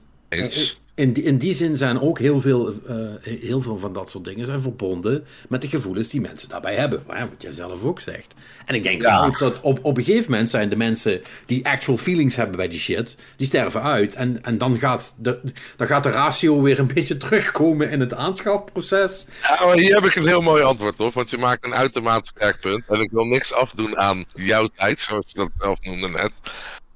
in 0.97 1.13
die, 1.13 1.25
in 1.25 1.39
die 1.39 1.55
zin 1.55 1.77
zijn 1.77 2.01
ook 2.01 2.19
heel 2.19 2.41
veel, 2.41 2.75
eh, 2.89 2.97
heel 3.41 3.61
veel 3.63 3.79
van 3.79 3.93
dat 3.93 4.11
soort 4.11 4.25
dingen 4.25 4.47
zijn 4.47 4.61
verbonden 4.61 5.25
met 5.49 5.63
de 5.63 5.69
gevoelens 5.69 6.09
die 6.09 6.21
mensen 6.21 6.49
daarbij 6.49 6.75
hebben. 6.75 7.03
Wat 7.07 7.29
jij 7.43 7.53
zelf 7.53 7.85
ook 7.85 8.01
zegt. 8.01 8.35
En 8.67 8.75
ik 8.75 8.83
denk 8.83 9.03
Ja. 9.03 9.25
ook 9.27 9.39
dat 9.39 9.61
op, 9.61 9.79
op 9.83 9.97
een 9.97 10.05
gegeven 10.05 10.31
moment 10.31 10.51
zijn 10.51 10.69
de 10.69 10.77
mensen 10.77 11.23
die 11.47 11.67
actual 11.67 11.97
feelings 11.97 12.37
hebben 12.37 12.57
bij 12.57 12.69
die 12.69 12.81
shit, 12.81 13.17
die 13.37 13.47
sterven 13.47 13.83
uit. 13.83 14.15
En, 14.15 14.45
en 14.45 14.59
dan, 14.59 14.79
gaat 14.79 15.17
de, 15.19 15.41
dan 15.77 15.87
gaat 15.87 16.03
de 16.03 16.11
ratio 16.11 16.63
weer 16.63 16.79
een 16.79 16.91
beetje 16.95 17.17
terugkomen 17.17 17.91
in 17.91 18.01
het 18.01 18.15
aanschafproces. 18.15 19.27
Ja, 19.43 19.67
maar 19.67 19.77
hier 19.77 19.95
heb 19.95 20.05
ik 20.05 20.15
een 20.15 20.27
heel 20.27 20.41
mooi 20.41 20.63
antwoord 20.63 21.01
op, 21.01 21.13
want 21.15 21.31
je 21.31 21.39
maakt 21.39 21.65
een 21.65 21.75
uitermate 21.75 22.29
sterk 22.37 22.61
punt. 22.61 22.85
En 22.89 23.01
ik 23.01 23.11
wil 23.11 23.25
niks 23.25 23.55
afdoen 23.55 23.99
aan 23.99 24.25
jouw 24.35 24.69
tijd, 24.77 25.01
zoals 25.01 25.25
je 25.29 25.39
dat 25.39 25.51
zelf 25.59 25.79
noemde 25.83 26.09
net. 26.09 26.33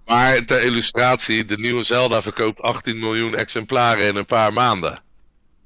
Maar 0.08 0.44
ter 0.44 0.62
illustratie, 0.62 1.44
de 1.44 1.58
nieuwe 1.58 1.82
Zelda 1.82 2.22
verkoopt 2.22 2.62
18 2.62 2.98
miljoen 2.98 3.34
exemplaren 3.34 4.06
in 4.06 4.16
een 4.16 4.26
paar 4.26 4.52
maanden. 4.52 5.00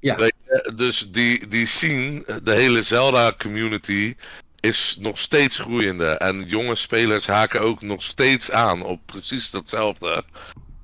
Ja. 0.00 0.30
Dus 0.74 1.10
die, 1.10 1.48
die 1.48 1.66
scene, 1.66 2.40
de 2.42 2.52
hele 2.52 2.82
Zelda-community, 2.82 4.16
is 4.60 4.96
nog 5.00 5.18
steeds 5.18 5.58
groeiende. 5.58 6.06
En 6.06 6.44
jonge 6.46 6.74
spelers 6.74 7.26
haken 7.26 7.60
ook 7.60 7.82
nog 7.82 8.02
steeds 8.02 8.50
aan 8.50 8.82
op 8.82 9.00
precies 9.06 9.50
datzelfde. 9.50 10.24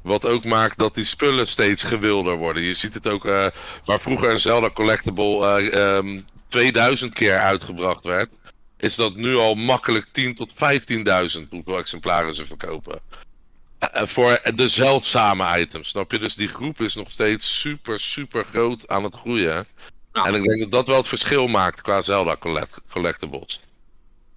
Wat 0.02 0.24
ook 0.24 0.44
maakt 0.44 0.78
dat 0.78 0.94
die 0.94 1.04
spullen 1.04 1.48
steeds 1.48 1.82
gewilder 1.82 2.36
worden. 2.36 2.62
Je 2.62 2.74
ziet 2.74 2.94
het 2.94 3.08
ook, 3.08 3.24
eh, 3.24 3.46
waar 3.84 4.00
vroeger 4.00 4.30
een 4.30 4.40
Zelda 4.40 4.70
Collectible 4.70 5.46
eh, 5.46 5.96
ehm, 5.96 6.20
2000 6.48 7.12
keer 7.12 7.38
uitgebracht 7.38 8.04
werd, 8.04 8.28
is 8.76 8.96
dat 8.96 9.14
nu 9.16 9.34
al 9.34 9.54
makkelijk 9.54 10.06
10 10.12 10.34
tot 10.34 10.52
15.000 10.54 11.50
hoeveel 11.50 11.78
exemplaren 11.78 12.34
ze 12.34 12.46
verkopen. 12.46 13.00
Eh, 13.78 14.06
voor 14.06 14.40
de 14.54 14.68
zeldzame 14.68 15.60
items, 15.60 15.88
snap 15.88 16.12
je? 16.12 16.18
Dus 16.18 16.34
die 16.34 16.48
groep 16.48 16.80
is 16.80 16.94
nog 16.94 17.10
steeds 17.10 17.60
super, 17.60 18.00
super 18.00 18.44
groot 18.44 18.88
aan 18.88 19.04
het 19.04 19.14
groeien. 19.14 19.66
Ja. 20.12 20.22
En 20.24 20.34
ik 20.34 20.42
denk 20.44 20.60
dat 20.60 20.70
dat 20.70 20.86
wel 20.86 20.96
het 20.96 21.08
verschil 21.08 21.46
maakt 21.46 21.80
qua 21.80 22.02
Zelda 22.02 22.36
collect- 22.36 22.80
Collectibles. 22.92 23.60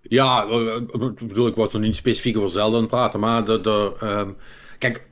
Ja, 0.02 0.46
eh, 0.48 0.76
ik 0.76 1.28
bedoel, 1.28 1.48
ik 1.48 1.56
was 1.56 1.74
nog 1.74 1.82
niet 1.82 1.96
specifiek 1.96 2.38
over 2.38 2.50
Zelda 2.50 2.76
aan 2.76 2.82
het 2.82 2.92
praten, 2.92 3.20
maar 3.20 3.46
de, 3.46 3.62
de, 3.62 3.94
ehm, 4.00 4.30
kijk, 4.78 5.06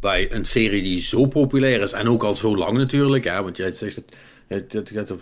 bij 0.00 0.32
een 0.32 0.44
serie 0.44 0.82
die 0.82 1.00
zo 1.00 1.26
populair 1.26 1.80
is 1.80 1.92
en 1.92 2.08
ook 2.08 2.22
al 2.22 2.36
zo 2.36 2.56
lang 2.56 2.76
natuurlijk, 2.78 3.24
hè, 3.24 3.42
want 3.42 3.56
jij 3.56 3.70
zegt 3.70 3.96
het, 3.96 4.12
het, 4.48 4.72
het, 4.72 4.90
het 4.90 5.12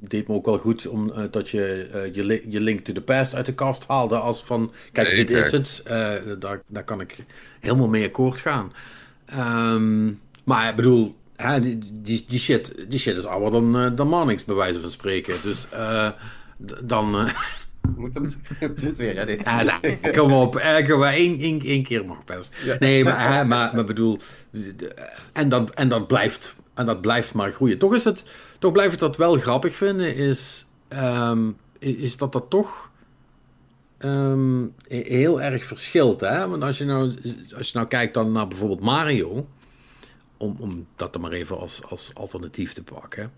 deed 0.00 0.28
me 0.28 0.34
ook 0.34 0.46
wel 0.46 0.58
goed 0.58 0.86
om, 0.86 1.12
eh, 1.12 1.24
dat 1.30 1.48
je 1.48 1.88
eh, 1.92 2.14
je, 2.14 2.24
li- 2.24 2.44
je 2.48 2.60
Link 2.60 2.80
to 2.80 2.92
the 2.92 3.00
Past 3.00 3.34
uit 3.34 3.46
de 3.46 3.54
kast 3.54 3.84
haalde 3.86 4.16
als 4.16 4.42
van, 4.42 4.72
kijk, 4.92 5.16
dit 5.16 5.30
is 5.30 5.50
het, 5.52 5.82
Eh, 5.84 6.14
daar, 6.38 6.62
daar 6.66 6.84
kan 6.84 7.00
ik 7.00 7.16
helemaal 7.60 7.88
mee 7.88 8.04
akkoord 8.06 8.40
gaan. 8.40 8.72
Ehm, 9.26 10.06
maar 10.44 10.68
ik 10.68 10.76
bedoel, 10.76 11.16
hè, 11.36 11.60
die, 11.60 11.78
die, 11.92 12.24
die, 12.28 12.38
shit, 12.38 12.74
die 12.88 12.98
shit 12.98 13.16
is 13.16 13.24
ouder 13.24 13.50
dan, 13.50 13.76
eh, 13.78 13.96
dan 13.96 14.08
Marnix, 14.08 14.44
bij 14.44 14.54
wijze 14.54 14.80
van 14.80 14.90
spreken. 14.90 15.34
Dus 15.42 15.66
d- 16.66 16.80
dan... 16.88 17.18
eh, 17.18 17.32
Moet, 17.96 18.14
hem- 18.14 18.32
moet 18.60 18.96
weer, 18.96 19.16
hè, 19.16 19.24
dit. 19.26 19.44
ja, 19.44 19.62
nou, 19.62 20.10
kom 20.12 20.32
op, 20.32 20.54
maar 20.98 21.12
één, 21.12 21.40
één, 21.40 21.82
keer 21.82 22.04
mag 22.04 22.24
best. 22.24 22.54
Nee, 22.80 23.04
maar, 23.04 23.32
hè, 23.34 23.44
maar, 23.44 23.74
maar 23.74 23.84
bedoel, 23.84 24.18
en 25.32 25.48
dat, 25.48 25.70
en, 25.70 25.88
dat 25.88 26.06
blijft, 26.06 26.56
en 26.74 26.86
dat 26.86 27.00
blijft 27.00 27.34
maar 27.34 27.52
groeien. 27.52 27.78
Toch, 27.78 27.94
is 27.94 28.04
het, 28.04 28.24
toch 28.58 28.72
blijf 28.72 28.92
ik 28.92 28.98
dat 28.98 29.16
wel 29.16 29.34
grappig 29.38 29.76
vinden, 29.76 30.14
is, 30.14 30.66
ehm, 30.88 31.50
is 31.78 32.16
dat 32.16 32.32
dat 32.32 32.44
toch 32.50 32.87
ehm, 33.98 34.64
heel 34.88 35.42
erg 35.42 35.64
verschilt. 35.64 36.20
Hè? 36.20 36.48
Want 36.48 36.62
als 36.62 36.78
je, 36.78 36.84
nou, 36.84 37.14
als 37.56 37.70
je 37.70 37.76
nou 37.76 37.86
kijkt 37.86 38.14
dan 38.14 38.32
naar 38.32 38.48
bijvoorbeeld 38.48 38.80
Mario, 38.80 39.46
om, 40.36 40.56
om 40.58 40.86
dat 40.96 41.14
er 41.14 41.20
maar 41.20 41.32
even 41.32 41.58
als, 41.58 41.82
als 41.88 42.10
alternatief 42.14 42.72
te 42.72 42.82
pakken. 42.82 43.32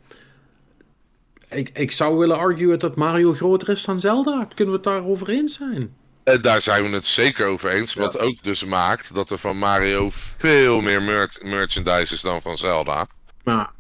Ik, 1.48 1.70
ik 1.72 1.92
zou 1.92 2.18
willen 2.18 2.38
arguen 2.38 2.78
dat 2.78 2.96
Mario 2.96 3.32
groter 3.32 3.68
is 3.68 3.84
dan 3.84 4.00
Zelda. 4.00 4.48
Kunnen 4.54 4.74
we 4.74 4.80
het 4.80 4.88
daarover 4.88 5.28
eens 5.28 5.54
zijn? 5.56 5.94
Eh, 6.22 6.42
daar 6.42 6.60
zijn 6.60 6.82
we 6.82 6.90
het 6.90 7.04
zeker 7.04 7.46
over 7.46 7.70
eens. 7.70 7.94
Wat 7.94 8.18
ook 8.18 8.42
dus 8.42 8.64
maakt 8.64 9.14
dat 9.14 9.30
er 9.30 9.38
van 9.38 9.56
Mario 9.58 10.08
veel 10.12 10.80
meer 10.80 11.02
merch- 11.02 11.42
merchandise 11.42 12.14
is 12.14 12.20
dan 12.20 12.42
van 12.42 12.56
Zelda. 12.56 13.06
Maar, 13.44 13.70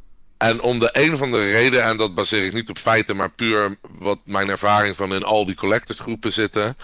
En 0.40 0.60
om 0.60 0.78
de 0.78 0.88
een 0.92 1.14
of 1.14 1.20
andere 1.22 1.50
reden, 1.50 1.82
en 1.84 1.96
dat 1.96 2.14
baseer 2.14 2.44
ik 2.44 2.52
niet 2.52 2.68
op 2.70 2.78
feiten, 2.78 3.16
maar 3.16 3.30
puur 3.30 3.76
wat 3.98 4.18
mijn 4.24 4.48
ervaring 4.48 4.96
van 4.96 5.14
in 5.14 5.22
al 5.24 5.46
die 5.46 5.54
collectorsgroepen 5.54 6.32
zitten. 6.32 6.76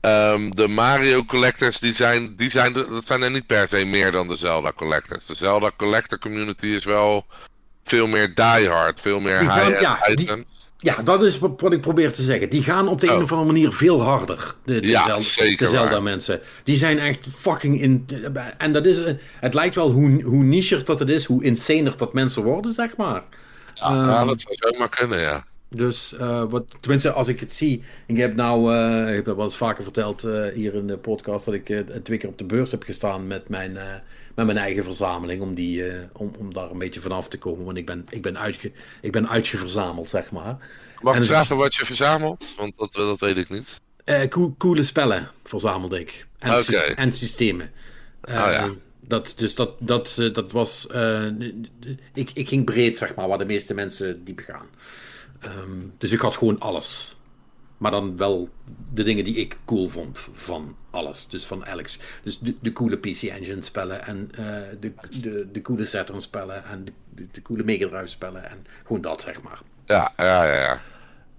Ehm, 0.00 0.50
de 0.50 0.68
Mario 0.68 1.24
collectors, 1.24 1.78
die 1.80 1.92
zijn, 1.92 2.36
die 2.36 2.50
zijn, 2.50 2.72
dat 2.72 3.04
zijn 3.04 3.22
er 3.22 3.30
niet 3.30 3.46
per 3.46 3.68
se 3.68 3.84
meer 3.84 4.12
dan 4.12 4.28
de 4.28 4.36
Zelda 4.36 4.72
collectors. 4.72 5.26
De 5.26 5.34
Zelda 5.34 5.70
collector 5.76 6.18
community 6.18 6.66
is 6.66 6.84
wel 6.84 7.26
veel 7.84 8.06
meer 8.06 8.34
diehard, 8.34 9.00
veel 9.00 9.20
meer 9.20 9.40
high-end 9.40 9.80
ja, 9.80 10.00
die- 10.14 10.24
items. 10.24 10.65
Ja, 10.78 11.02
dat 11.02 11.22
is 11.22 11.38
wat, 11.38 11.72
ik 11.72 11.80
probeer 11.80 12.12
te 12.12 12.22
zeggen. 12.22 12.50
Die 12.50 12.62
gaan 12.62 12.88
op 12.88 13.00
de 13.00 13.06
Oh. 13.08 13.14
een 13.16 13.22
of 13.22 13.30
andere 13.32 13.52
manier 13.52 13.72
veel 13.72 14.02
harder. 14.02 14.54
De, 14.64 14.80
de, 14.80 14.88
Ja, 14.88 15.04
Zelda, 15.04 15.22
zeker 15.22 15.58
de 15.66 15.70
Zelda 15.72 16.00
mensen. 16.00 16.40
Die 16.64 16.76
zijn 16.76 16.98
echt 16.98 17.26
fucking 17.34 17.80
in. 17.82 18.06
En 18.58 18.72
dat 18.72 18.86
is. 18.86 18.98
eh, 19.02 19.12
Het 19.40 19.54
lijkt 19.54 19.74
wel 19.74 19.90
hoe, 19.90 20.22
hoe 20.22 20.42
nicher 20.42 20.84
dat 20.84 20.98
het 20.98 21.08
is, 21.08 21.24
hoe 21.24 21.44
insaner 21.44 21.96
dat 21.96 22.12
mensen 22.12 22.42
worden, 22.42 22.72
zeg 22.72 22.96
maar. 22.96 23.22
Ja, 23.74 23.94
ja, 23.94 24.18
Ehm, 24.18 24.26
dat 24.26 24.40
zou 24.40 24.54
zomaar 24.72 24.88
kunnen, 24.88 25.20
ja. 25.20 25.44
Dus 25.68 26.16
eh, 26.16 26.44
wat, 26.48 26.64
tenminste, 26.80 27.12
als 27.12 27.28
ik 27.28 27.40
het 27.40 27.52
zie. 27.52 27.82
Ik 28.06 28.16
heb 28.16 28.34
nou, 28.34 28.74
eh, 28.74 29.08
ik 29.08 29.14
heb 29.14 29.24
dat 29.24 29.36
wel 29.36 29.44
eens 29.44 29.56
vaker 29.56 29.82
verteld 29.84 30.22
hier 30.54 30.74
in 30.74 30.86
de 30.86 30.96
podcast, 30.98 31.44
dat 31.44 31.54
ik 31.54 31.64
twee 32.02 32.18
keer 32.18 32.28
op 32.28 32.38
de 32.38 32.44
beurs 32.44 32.70
heb 32.70 32.82
gestaan 32.82 33.26
met 33.26 33.48
mijn, 33.48 33.78
met 34.36 34.46
mijn 34.46 34.58
eigen 34.58 34.84
verzameling. 34.84 35.42
Om, 35.42 35.54
die, 35.54 35.88
eh, 35.88 36.04
om, 36.12 36.32
om 36.38 36.52
daar 36.54 36.70
een 36.70 36.78
beetje 36.78 37.00
vanaf 37.00 37.28
te 37.28 37.38
komen. 37.38 37.64
Want 37.64 37.76
ik 37.76 37.86
ben, 37.86 38.06
ik 38.08 38.22
ben, 38.22 38.38
uitge, 38.38 38.72
ik 39.00 39.12
ben 39.12 39.28
uitgeverzameld, 39.28 40.08
zeg 40.08 40.30
maar. 40.30 40.56
Mag 41.00 41.16
ik 41.16 41.24
vragen 41.24 41.56
wat 41.56 41.74
je 41.74 41.84
verzamelt? 41.84 42.54
Want 42.56 42.76
dat, 42.76 42.92
dat 42.92 43.20
weet 43.20 43.36
ik 43.36 43.48
niet. 43.50 43.80
Eh, 44.04 44.28
cool- 44.28 44.54
coole 44.58 44.84
spellen 44.84 45.30
verzamelde 45.44 46.00
ik. 46.00 46.26
En, 46.38 46.64
en 46.96 47.12
systemen. 47.12 47.70
Eh, 48.20 48.34
Oh 48.34 48.50
ja. 48.52 48.68
dat, 49.00 49.32
dus 49.36 49.54
dat, 49.54 49.70
dat, 49.78 50.16
eh, 50.18 50.34
dat 50.34 50.52
was. 50.52 50.86
eh, 50.86 51.26
ik, 52.14 52.30
ik 52.34 52.48
ging 52.48 52.64
breed, 52.64 52.98
zeg 52.98 53.14
maar, 53.14 53.28
waar 53.28 53.38
de 53.38 53.44
meeste 53.44 53.74
mensen 53.74 54.24
diep 54.24 54.38
gaan. 54.46 54.66
Ehm, 55.40 55.70
dus 55.98 56.10
ik 56.10 56.20
had 56.20 56.36
gewoon 56.36 56.60
alles. 56.60 57.15
Maar 57.78 57.90
dan 57.90 58.16
wel 58.16 58.48
de 58.92 59.02
dingen 59.02 59.24
die 59.24 59.34
ik 59.36 59.58
cool 59.64 59.88
vond 59.88 60.28
van 60.32 60.76
alles. 60.90 61.26
Dus 61.28 61.44
van 61.44 61.66
Alex. 61.66 61.98
Dus 62.22 62.38
de, 62.38 62.54
de 62.60 62.72
coole 62.72 62.96
PC 62.96 63.22
Engine 63.22 63.62
spellen 63.62 64.06
en 64.06 64.30
eh, 64.34 64.44
de, 64.80 64.92
de, 65.22 65.48
de 65.52 65.62
coole 65.62 65.84
Saturn 65.84 66.20
spellen 66.20 66.64
en 66.64 66.84
de, 66.84 66.92
de, 67.14 67.26
de 67.32 67.42
coole 67.42 67.64
Mega 67.64 67.88
Drive 67.88 68.06
spellen 68.06 68.50
en 68.50 68.66
gewoon 68.84 69.02
dat, 69.02 69.20
zeg 69.20 69.42
maar. 69.42 69.60
Ja, 69.86 70.12
ja, 70.16 70.44
ja. 70.44 70.54
ja. 70.60 70.80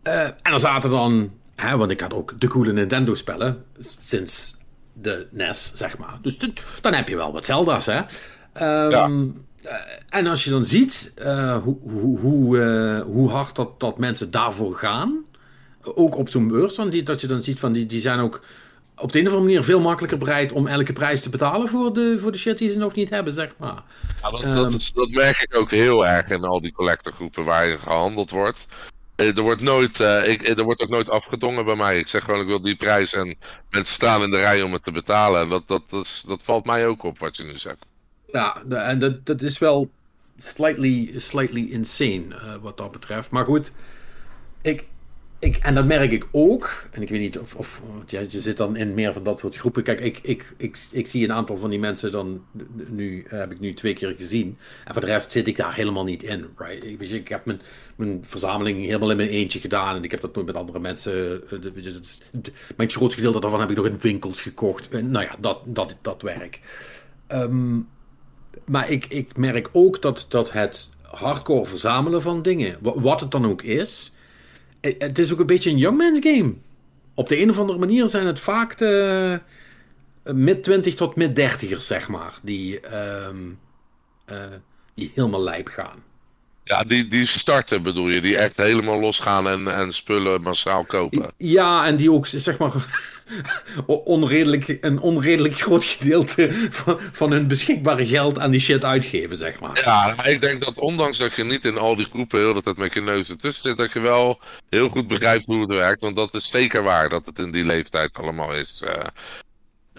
Eh, 0.03 0.23
en 0.23 0.53
er 0.53 0.59
zaten 0.59 0.89
dan, 0.89 1.31
hè, 1.55 1.77
want 1.77 1.91
ik 1.91 1.99
had 2.01 2.13
ook 2.13 2.39
de 2.39 2.47
coole 2.47 2.73
Nintendo-spellen 2.73 3.63
sinds 3.99 4.57
de 4.93 5.27
NES, 5.31 5.71
zeg 5.75 5.97
maar. 5.97 6.19
Dus 6.21 6.37
dan 6.81 6.93
heb 6.93 7.07
je 7.07 7.15
wel 7.15 7.33
wat 7.33 7.45
Zelda's, 7.45 7.85
hè. 7.85 8.01
Ehm, 8.53 8.89
Ja. 8.91 9.09
eh, 9.63 9.75
en 10.09 10.27
als 10.27 10.43
je 10.43 10.49
dan 10.49 10.65
ziet 10.65 11.13
hoe, 11.63 11.77
hoe, 11.81 12.19
hoe, 12.19 12.57
hoe 13.07 13.29
hard 13.29 13.55
dat, 13.55 13.79
dat 13.79 13.97
mensen 13.97 14.31
daarvoor 14.31 14.75
gaan, 14.75 15.23
ook 15.95 16.17
op 16.17 16.29
zo'n 16.29 16.47
beurs, 16.47 16.75
dan 16.75 16.89
die, 16.89 17.03
dat 17.03 17.21
je 17.21 17.27
dan 17.27 17.41
ziet 17.41 17.59
van 17.59 17.71
die, 17.73 17.85
die 17.85 18.01
zijn 18.01 18.19
ook 18.19 18.41
op 18.99 19.11
de 19.11 19.19
een 19.19 19.25
of 19.25 19.31
andere 19.31 19.49
manier 19.49 19.63
veel 19.65 19.79
makkelijker 19.81 20.17
bereid 20.17 20.51
om 20.51 20.67
elke 20.67 20.93
prijs 20.93 21.21
te 21.21 21.29
betalen 21.29 21.69
voor 21.69 21.93
de, 21.93 22.15
voor 22.19 22.31
de 22.31 22.37
shit 22.37 22.57
die 22.57 22.69
ze 22.69 22.77
nog 22.77 22.93
niet 22.95 23.09
hebben, 23.09 23.33
zeg 23.33 23.53
maar. 23.57 23.83
Ja, 24.21 24.31
dat, 24.31 24.43
Ehm. 24.43 24.55
dat, 24.55 24.73
is, 24.73 24.91
dat 24.93 25.09
merk 25.09 25.37
ik 25.41 25.55
ook 25.55 25.71
heel 25.71 26.07
erg 26.07 26.29
in 26.29 26.43
al 26.43 26.61
die 26.61 26.71
collectorgroepen 26.73 27.43
waarin 27.43 27.77
gehandeld 27.77 28.29
wordt. 28.29 28.67
Eh, 29.15 29.37
Er 29.37 29.41
wordt, 29.43 29.61
nooit, 29.61 29.99
eh, 29.99 30.27
ik, 30.29 30.47
er 30.47 30.63
wordt 30.63 30.81
ook 30.81 30.89
nooit 30.89 31.09
afgedongen 31.09 31.65
bij 31.65 31.75
mij. 31.75 31.97
Ik 31.99 32.07
zeg 32.07 32.23
gewoon, 32.23 32.41
ik 32.41 32.47
wil 32.47 32.61
die 32.61 32.75
prijs 32.75 33.13
en 33.13 33.35
mensen 33.69 33.95
staan 33.95 34.23
in 34.23 34.29
de 34.29 34.37
rij 34.37 34.61
om 34.61 34.73
het 34.73 34.83
te 34.83 34.91
betalen. 34.91 35.41
En 35.41 35.49
dat, 35.49 35.67
dat, 35.67 35.83
dat, 35.89 36.05
is- 36.05 36.23
dat 36.27 36.39
valt 36.43 36.65
mij 36.65 36.87
ook 36.87 37.03
op 37.03 37.19
wat 37.19 37.37
je 37.37 37.43
nu 37.43 37.57
zegt. 37.57 37.85
Ja, 38.31 38.63
en 38.69 38.99
dat, 38.99 39.25
dat 39.25 39.41
is 39.41 39.57
wel 39.59 39.89
slightly, 40.37 41.13
slightly 41.19 41.67
insane 41.71 42.25
eh, 42.35 42.53
wat 42.61 42.77
dat 42.77 42.91
betreft. 42.91 43.29
Maar 43.31 43.45
goed, 43.45 43.75
ik, 44.61 44.85
ik, 45.39 45.55
en 45.55 45.75
dat 45.75 45.85
merk 45.85 46.11
ik 46.11 46.27
ook. 46.31 46.87
En 46.91 47.01
ik 47.01 47.09
weet 47.09 47.19
niet 47.19 47.39
of, 47.39 47.55
of 47.55 47.81
ja, 48.07 48.19
je 48.29 48.41
zit 48.41 48.57
dan 48.57 48.75
in 48.75 48.93
meer 48.93 49.13
van 49.13 49.23
dat 49.23 49.39
soort 49.39 49.55
groepen. 49.55 49.83
Kijk, 49.83 49.99
ik, 49.99 50.19
ik, 50.23 50.53
ik, 50.57 50.77
ik 50.91 51.07
zie 51.07 51.23
een 51.23 51.31
aantal 51.33 51.57
van 51.57 51.69
die 51.69 51.79
mensen 51.79 52.11
dan 52.11 52.43
nu, 52.89 53.25
eh, 53.29 53.39
heb 53.39 53.51
ik 53.51 53.59
nu 53.59 53.73
twee 53.73 53.93
keer 53.93 54.13
gezien. 54.17 54.57
En 54.85 54.93
voor 54.93 55.01
de 55.01 55.07
rest 55.07 55.31
zit 55.31 55.47
ik 55.47 55.57
daar 55.57 55.75
helemaal 55.75 56.03
niet 56.03 56.23
in. 56.23 56.45
Right? 56.57 56.83
Ik, 56.83 56.99
weet 56.99 57.09
je, 57.09 57.15
ik 57.15 57.27
heb 57.27 57.45
mijn, 57.45 57.61
mijn 57.95 58.23
verzameling 58.27 58.85
helemaal 58.85 59.11
in 59.11 59.17
mijn 59.17 59.29
eentje 59.29 59.59
gedaan. 59.59 59.95
En 59.95 60.03
ik 60.03 60.11
heb 60.11 60.21
dat 60.21 60.35
nooit 60.35 60.47
met 60.47 60.55
andere 60.55 60.79
mensen. 60.79 61.41
eh, 61.49 61.59
je, 61.73 61.91
dat 61.93 62.01
is, 62.01 62.21
mijn 62.77 62.89
grootste 62.89 63.17
gedeelte 63.17 63.39
daarvan 63.39 63.59
heb 63.59 63.69
ik 63.69 63.75
nog 63.77 63.85
in 63.85 63.97
winkels 63.99 64.41
gekocht. 64.41 64.89
En, 64.89 65.09
nou 65.11 65.25
ja, 65.25 65.35
dat, 65.39 65.59
dat, 65.65 65.95
dat 66.01 66.21
werk. 66.21 66.59
Ehm, 67.27 67.79
maar 68.65 68.89
ik, 68.89 69.05
ik 69.05 69.37
merk 69.37 69.69
ook 69.71 70.01
dat, 70.01 70.25
dat 70.29 70.51
het 70.51 70.89
hardcore 71.01 71.65
verzamelen 71.65 72.21
van 72.21 72.41
dingen, 72.41 72.77
wa- 72.81 72.99
wat 72.99 73.19
het 73.19 73.31
dan 73.31 73.45
ook 73.45 73.61
is, 73.61 74.11
eh, 74.11 74.16
het 74.81 75.19
is 75.19 75.33
ook 75.33 75.39
een 75.39 75.45
beetje 75.45 75.69
een 75.69 75.77
youngman's 75.77 76.19
game. 76.21 76.53
Op 77.13 77.27
de 77.29 77.41
een 77.41 77.49
of 77.49 77.59
andere 77.59 77.79
manier 77.79 78.07
zijn 78.07 78.27
het 78.27 78.39
vaak 78.39 78.77
de 78.77 79.39
mid-20 80.23 80.95
tot 80.95 81.15
mid-30ers, 81.15 81.85
zeg 81.85 82.07
maar, 82.07 82.39
die, 82.41 82.79
ehm, 82.79 83.37
eh, 84.25 84.37
die 84.93 85.11
helemaal 85.15 85.43
lijp 85.43 85.67
gaan. 85.67 86.03
Ja, 86.63 86.83
die, 86.83 87.07
die 87.07 87.25
starten 87.25 87.83
bedoel 87.83 88.09
je, 88.09 88.21
die 88.21 88.37
echt 88.37 88.57
helemaal 88.57 88.99
losgaan 88.99 89.47
en, 89.47 89.67
en 89.67 89.91
spullen 89.91 90.41
massaal 90.41 90.85
kopen. 90.85 91.31
Ja, 91.37 91.85
en 91.85 91.95
die 91.95 92.11
ook, 92.11 92.27
zeg 92.27 92.57
maar, 92.57 92.73
onredelijk, 93.85 94.77
een 94.81 94.99
onredelijk 94.99 95.59
groot 95.59 95.83
gedeelte 95.85 96.67
van, 96.69 96.99
van 97.11 97.31
hun 97.31 97.47
beschikbare 97.47 98.07
geld 98.07 98.39
aan 98.39 98.51
die 98.51 98.59
shit 98.59 98.85
uitgeven, 98.85 99.37
zeg 99.37 99.59
maar. 99.59 99.81
Ja, 99.83 100.13
maar 100.17 100.29
ik 100.29 100.41
denk 100.41 100.63
dat 100.63 100.79
ondanks 100.79 101.17
dat 101.17 101.33
je 101.35 101.43
niet 101.43 101.65
in 101.65 101.77
al 101.77 101.95
die 101.95 102.05
groepen 102.05 102.39
heel 102.39 102.53
de 102.53 102.61
tijd 102.61 102.77
met 102.77 102.93
je 102.93 103.01
neus 103.01 103.29
ertussen 103.29 103.63
zit, 103.69 103.77
dat 103.77 103.93
je 103.93 103.99
wel 103.99 104.39
heel 104.69 104.89
goed 104.89 105.07
begrijpt 105.07 105.45
hoe 105.45 105.61
het 105.61 105.69
werkt. 105.69 106.01
Want 106.01 106.15
dat 106.15 106.33
is 106.33 106.49
zeker 106.49 106.83
waar 106.83 107.09
dat 107.09 107.25
het 107.25 107.39
in 107.39 107.51
die 107.51 107.65
leeftijd 107.65 108.17
allemaal 108.17 108.53
is. 108.55 108.81
eh, 108.85 109.05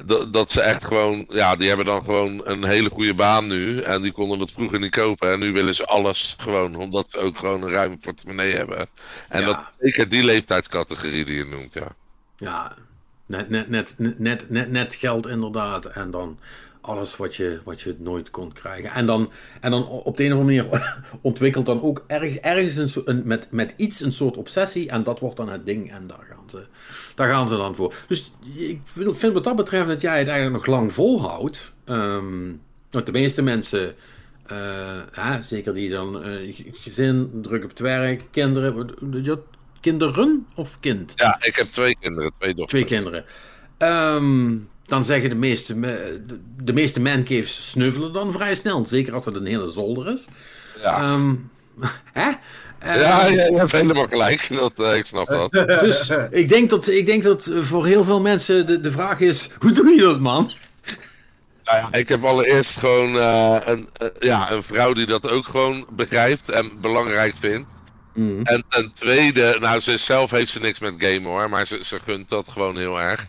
dat, 0.05 0.33
dat 0.33 0.51
ze 0.51 0.61
echt 0.61 0.85
gewoon, 0.85 1.25
ja, 1.29 1.57
die 1.57 1.69
hebben 1.69 1.87
dan 1.87 2.05
gewoon 2.05 2.41
een 2.45 2.65
hele 2.65 2.91
goede 2.91 3.15
baan 3.15 3.47
nu. 3.47 3.81
En 3.81 4.03
die 4.03 4.13
konden 4.13 4.41
het 4.41 4.53
vroeger 4.53 4.79
niet 4.81 4.91
kopen. 4.91 5.33
En 5.33 5.39
nu 5.39 5.53
willen 5.53 5.75
ze 5.75 5.85
alles 5.85 6.35
gewoon, 6.39 6.75
omdat 6.75 7.07
ze 7.11 7.19
ook 7.19 7.39
gewoon 7.39 7.63
een 7.63 7.71
ruime 7.71 7.97
portemonnee 7.97 8.55
hebben. 8.55 8.89
En 9.29 9.41
Ja. 9.41 9.47
dat 9.47 9.59
zeker 9.81 10.09
die 10.09 10.25
leeftijdscategorie 10.25 11.25
die 11.25 11.37
je 11.37 11.45
noemt, 11.45 11.73
ja. 11.75 11.87
Ja, 12.37 12.75
net, 13.29 13.49
net, 13.49 13.69
net, 14.19 14.51
net, 14.51 14.71
net, 14.71 14.95
geld 14.95 15.27
inderdaad. 15.27 15.87
En 15.87 16.11
dan 16.11 16.39
alles 16.81 17.17
wat 17.17 17.37
je, 17.37 17.61
wat 17.65 17.81
je 17.81 17.97
nooit 17.99 18.31
kon 18.31 18.53
krijgen. 18.53 18.91
En 18.91 19.07
dan, 19.07 19.31
en 19.61 19.71
dan 19.71 19.89
op 19.89 20.17
de 20.17 20.25
een 20.25 20.33
of 20.33 20.39
andere 20.39 20.63
manier 20.63 20.95
ontwikkelt 21.21 21.67
dan 21.67 21.83
ook 21.83 22.05
erg, 22.07 22.37
ergens 22.37 22.97
een, 23.05 23.23
met, 23.25 23.47
met 23.51 23.75
iets 23.77 24.01
een 24.01 24.13
soort 24.13 24.37
obsessie. 24.37 24.89
En 24.89 25.03
dat 25.03 25.21
wordt 25.21 25.37
dan 25.37 25.49
het 25.49 25.67
ding. 25.67 25.93
En 25.93 26.07
daar 26.07 26.27
gaan 26.31 26.51
ze, 26.51 26.63
daar 27.15 27.29
gaan 27.29 27.49
ze 27.49 27.57
dan 27.57 27.75
voor. 27.75 27.95
Dus 28.09 28.33
ik 28.55 28.81
vind 28.85 29.33
wat 29.33 29.45
dat 29.45 29.57
betreft 29.57 29.87
dat 29.87 30.01
jij 30.01 30.19
het 30.19 30.29
eigenlijk 30.29 30.57
nog 30.57 30.77
lang 30.77 30.93
volhoudt. 30.93 31.73
Ehm, 31.85 32.53
want 32.91 33.07
de 33.07 33.13
meeste 33.13 33.43
mensen... 33.43 33.95
eh, 34.47 35.41
zeker 35.41 35.75
die 35.75 35.91
dan 35.91 36.23
eh, 36.23 36.55
gezin, 36.73 37.31
druk 37.43 37.63
op 37.63 37.71
het 37.71 37.79
werk, 37.79 38.23
kinderen. 38.31 38.89
Kinderen 39.81 40.47
of 40.55 40.81
kind? 40.81 41.13
Ja, 41.17 41.37
ik 41.41 41.57
heb 41.57 41.69
twee 41.71 41.97
kinderen, 42.01 42.33
twee 42.39 42.55
dochters. 42.55 42.83
Twee 42.83 42.99
kinderen. 42.99 43.25
Ehm, 43.79 44.57
dan 44.85 45.05
zeggen 45.05 45.29
de 45.31 45.37
meeste, 45.37 45.77
me- 45.77 46.23
de, 46.27 46.39
de 46.65 46.73
meeste 46.73 47.01
mancaves 47.01 47.71
sneuvelen 47.71 48.13
dan 48.13 48.33
vrij 48.33 48.55
snel. 48.55 48.87
Zeker 48.87 49.15
als 49.15 49.25
het 49.25 49.35
een 49.37 49.47
hele 49.47 49.71
zolder 49.71 50.13
is. 50.13 50.27
Ja, 50.83 50.97
Ehm, 50.99 51.35
hè? 52.13 52.31
Ehm, 52.79 52.99
ja, 52.99 53.27
ja, 53.27 53.45
je 53.45 53.57
hebt 53.59 53.73
helemaal 53.73 54.07
gelijk. 54.07 54.49
Dat, 54.53 54.73
eh, 54.77 54.97
ik 54.97 55.07
snap 55.07 55.29
dat. 55.29 55.51
Dus 55.81 56.13
ik 56.31 56.49
denk, 56.49 56.71
dat, 56.71 56.89
ik 56.89 57.07
denk 57.07 57.23
dat 57.23 57.51
voor 57.61 57.87
heel 57.87 58.05
veel 58.05 58.21
mensen 58.21 58.67
de, 58.67 58.81
de 58.81 58.91
vraag 58.91 59.21
is: 59.21 59.51
hoe 59.59 59.73
doe 59.73 59.93
je 59.95 60.01
dat, 60.01 60.21
man? 60.21 60.51
Nou 61.65 61.79
ja, 61.79 61.99
ik 61.99 62.09
heb 62.09 62.25
allereerst 62.25 62.79
gewoon 62.79 63.17
eh, 63.19 63.57
een, 63.65 63.89
eh, 63.93 64.09
ja, 64.19 64.51
een 64.53 64.63
vrouw 64.63 64.93
die 64.93 65.07
dat 65.07 65.31
ook 65.31 65.45
gewoon 65.45 65.87
begrijpt 65.91 66.51
en 66.51 66.71
belangrijk 66.81 67.35
vindt. 67.41 67.69
En 68.43 68.65
ten 68.69 68.93
tweede, 68.95 69.57
nou, 69.61 69.81
ze 69.81 69.97
zelf 69.97 70.31
heeft 70.31 70.51
ze 70.51 70.61
niks 70.61 70.81
met 70.81 70.95
gamen 70.99 71.25
hoor, 71.25 71.51
maar 71.51 71.67
ze, 71.67 71.85
ze 71.85 72.01
gunt 72.05 72.29
dat 72.29 72.49
gewoon 72.49 72.77
heel 72.77 73.01
erg. 73.01 73.27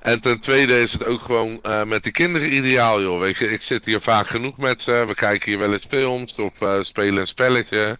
En 0.00 0.20
ten 0.20 0.40
tweede 0.40 0.80
is 0.80 0.92
het 0.92 1.06
ook 1.06 1.20
gewoon 1.20 1.58
eh, 1.62 1.84
met 1.84 2.02
die 2.02 2.12
kinderen 2.12 2.54
ideaal, 2.54 3.02
joh. 3.02 3.20
Weet 3.20 3.36
je, 3.36 3.52
ik 3.52 3.62
zit 3.62 3.84
hier 3.84 4.00
vaak 4.00 4.26
genoeg 4.26 4.56
met 4.56 4.82
ze. 4.82 5.04
We 5.06 5.14
kijken 5.14 5.50
hier 5.50 5.58
wel 5.58 5.72
eens 5.72 5.86
films 5.88 6.34
of 6.34 6.60
eh, 6.60 6.80
spelen 6.80 7.18
een 7.18 7.26
spelletje. 7.26 7.98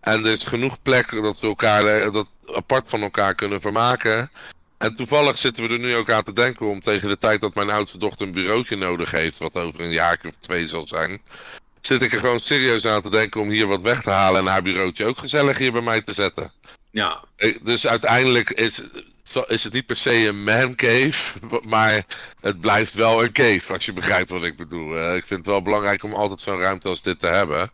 En 0.00 0.24
er 0.24 0.32
is 0.32 0.44
genoeg 0.44 0.82
plek 0.82 1.10
dat 1.22 1.40
we 1.40 1.46
elkaar 1.46 1.84
eh, 1.84 2.12
dat 2.12 2.26
apart 2.54 2.88
van 2.88 3.02
elkaar 3.02 3.34
kunnen 3.34 3.60
vermaken. 3.60 4.30
En 4.78 4.96
toevallig 4.96 5.38
zitten 5.38 5.68
we 5.68 5.74
er 5.74 5.80
nu 5.80 5.94
ook 5.94 6.10
aan 6.10 6.24
te 6.24 6.32
denken 6.32 6.66
om 6.66 6.80
tegen 6.80 7.08
de 7.08 7.18
tijd 7.18 7.40
dat 7.40 7.54
mijn 7.54 7.70
oudste 7.70 7.98
dochter 7.98 8.26
een 8.26 8.32
bureautje 8.32 8.76
nodig 8.76 9.10
heeft, 9.10 9.38
wat 9.38 9.54
over 9.54 9.80
een 9.80 9.92
jaar 9.92 10.18
of 10.24 10.34
twee 10.40 10.68
zal 10.68 10.86
zijn, 10.86 11.20
zit 11.86 12.02
ik 12.02 12.12
er 12.12 12.18
gewoon 12.18 12.40
serieus 12.40 12.86
aan 12.86 13.02
te 13.02 13.10
denken 13.10 13.40
om 13.40 13.48
hier 13.48 13.66
wat 13.66 13.80
weg 13.82 14.02
te 14.02 14.10
halen 14.10 14.40
en 14.40 14.46
haar 14.46 14.62
bureautje 14.62 15.04
ook 15.04 15.18
gezellig 15.18 15.58
hier 15.58 15.72
bij 15.72 15.80
mij 15.80 16.02
te 16.02 16.12
zetten. 16.12 16.52
Ja, 16.90 17.24
Ik- 17.36 17.66
Dus 17.66 17.86
uiteindelijk 17.86 18.50
is, 18.50 18.82
is 19.46 19.64
het 19.64 19.72
niet 19.72 19.86
per 19.86 19.96
se 19.96 20.26
een 20.26 20.44
man 20.44 20.74
cave, 20.74 21.38
maar 21.68 22.04
het 22.40 22.60
blijft 22.60 22.94
wel 22.94 23.22
een 23.24 23.32
cave, 23.32 23.72
als 23.72 23.84
je 23.84 23.92
begrijpt 23.92 24.30
wat 24.30 24.44
ik 24.44 24.56
bedoel. 24.56 24.98
Eh, 24.98 25.14
ik 25.16 25.24
vind 25.26 25.40
het 25.40 25.48
wel 25.48 25.62
belangrijk 25.62 26.02
om 26.02 26.12
altijd 26.14 26.40
zo'n 26.40 26.58
ruimte 26.58 26.88
als 26.88 27.02
dit 27.02 27.20
te 27.20 27.26
hebben. 27.26 27.70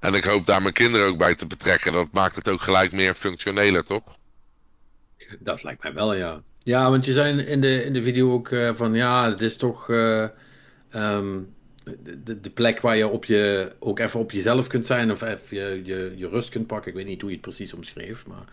En 0.00 0.14
ik 0.14 0.24
hoop 0.24 0.46
daar 0.46 0.62
mijn 0.62 0.74
kinderen 0.74 1.06
ook 1.06 1.18
bij 1.18 1.34
te 1.34 1.46
betrekken. 1.46 1.92
Dat 1.92 2.08
maakt 2.12 2.34
het 2.36 2.48
ook 2.48 2.62
gelijk 2.62 2.92
meer 2.92 3.14
functioneler, 3.14 3.84
toch? 3.84 4.02
Dat 5.38 5.62
lijkt 5.62 5.82
mij 5.82 5.92
wel, 5.94 6.14
ja. 6.14 6.42
Ja, 6.62 6.90
want 6.90 7.04
je 7.04 7.12
zei 7.12 7.40
in 7.42 7.60
de, 7.60 7.84
in 7.84 7.92
de 7.92 8.02
video 8.02 8.32
ook 8.32 8.48
uh, 8.48 8.70
van 8.74 8.94
ja, 8.94 9.30
het 9.30 9.40
is 9.40 9.56
toch 9.56 9.88
uh, 9.88 10.26
um, 10.94 11.54
de, 12.24 12.40
de 12.40 12.50
plek 12.50 12.80
waar 12.80 12.96
je, 12.96 13.08
op 13.08 13.24
je 13.24 13.72
ook 13.78 13.98
even 13.98 14.20
op 14.20 14.30
jezelf 14.30 14.66
kunt 14.66 14.86
zijn 14.86 15.10
of 15.10 15.22
even 15.22 15.56
je, 15.56 15.82
je, 15.84 16.14
je 16.16 16.28
rust 16.28 16.48
kunt 16.48 16.66
pakken. 16.66 16.90
Ik 16.90 16.96
weet 16.96 17.06
niet 17.06 17.20
hoe 17.20 17.30
je 17.30 17.36
het 17.36 17.44
precies 17.44 17.72
omschreef, 17.74 18.26
maar 18.26 18.44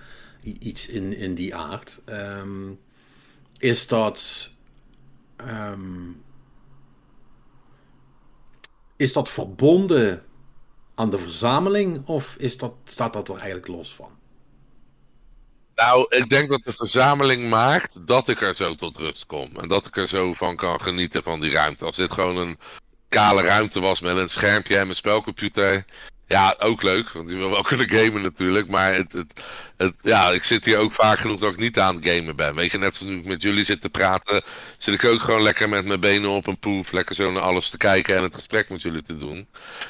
iets 0.44 0.88
in, 0.88 1.18
in 1.18 1.36
die 1.36 1.56
aard. 1.56 2.02
Um, 2.06 2.80
is 3.58 3.88
dat. 3.88 4.50
Um, 5.48 6.22
is 8.96 9.14
dat 9.14 9.30
verbonden 9.30 10.24
aan 10.96 11.10
de 11.10 11.18
verzameling 11.18 12.08
of 12.08 12.36
is 12.36 12.58
dat, 12.58 12.74
staat 12.84 13.14
dat 13.14 13.28
er 13.28 13.36
eigenlijk 13.36 13.68
los 13.68 13.96
van? 13.96 14.12
Nou, 15.76 16.06
ik 16.10 16.30
denk 16.30 16.50
dat 16.50 16.62
de 16.64 16.74
verzameling 16.74 17.50
maakt 17.50 18.08
dat 18.08 18.28
ik 18.28 18.42
er 18.42 18.56
zo 18.56 18.74
tot 18.74 18.98
rust 18.98 19.26
kom. 19.26 19.50
En 19.56 19.68
dat 19.68 19.86
ik 19.86 19.98
er 19.98 20.08
zo 20.08 20.34
van 20.34 20.56
kan 20.56 20.82
genieten 20.82 21.24
van 21.24 21.40
die 21.40 21.52
ruimte. 21.52 21.86
Als 21.86 21.96
dit 21.96 22.12
gewoon 22.12 22.38
een 22.38 22.58
kale 23.10 23.42
ruimte 23.42 23.80
was 23.80 24.02
met 24.02 24.18
een 24.18 24.30
schermpje 24.30 24.78
en 24.78 24.84
mijn 24.84 24.96
spelcomputer. 24.96 25.86
Ja, 26.28 26.56
ook 26.60 26.82
leuk, 26.82 27.10
want 27.10 27.30
je 27.30 27.36
wil 27.36 27.50
wel 27.50 27.62
kunnen 27.72 27.90
gamen 27.90 28.22
natuurlijk. 28.22 28.68
Maar 28.68 28.94
het, 28.94 29.12
het, 29.12 29.44
het, 29.78 29.96
ja, 30.02 30.30
ik 30.30 30.44
zit 30.44 30.66
hier 30.66 30.78
ook 30.78 30.94
vaak 30.94 31.20
genoeg 31.20 31.40
dat 31.40 31.52
ik 31.52 31.60
niet 31.60 31.80
aan 31.80 31.96
het 31.96 32.08
gamen 32.08 32.36
ben. 32.36 32.56
Weet 32.56 32.72
je, 32.72 32.78
net 32.78 32.96
zoals 32.96 33.14
ik 33.14 33.26
met 33.26 33.42
jullie 33.42 33.64
zit 33.64 33.82
te 33.82 33.90
praten, 33.90 34.44
zit 34.78 34.94
ik 34.94 35.10
ook 35.10 35.22
gewoon 35.22 35.42
lekker 35.42 35.70
met 35.70 35.86
mijn 35.86 36.00
benen 36.00 36.30
op 36.30 36.48
een 36.48 36.60
poef. 36.60 36.92
Lekker 36.92 37.16
zo 37.16 37.32
naar 37.32 37.42
alles 37.42 37.70
te 37.70 37.78
kijken 37.78 38.16
en 38.16 38.24
het 38.24 38.36
gesprek 38.36 38.70
met 38.70 38.82
jullie 38.82 39.02
te 39.02 39.18
doen. 39.18 39.48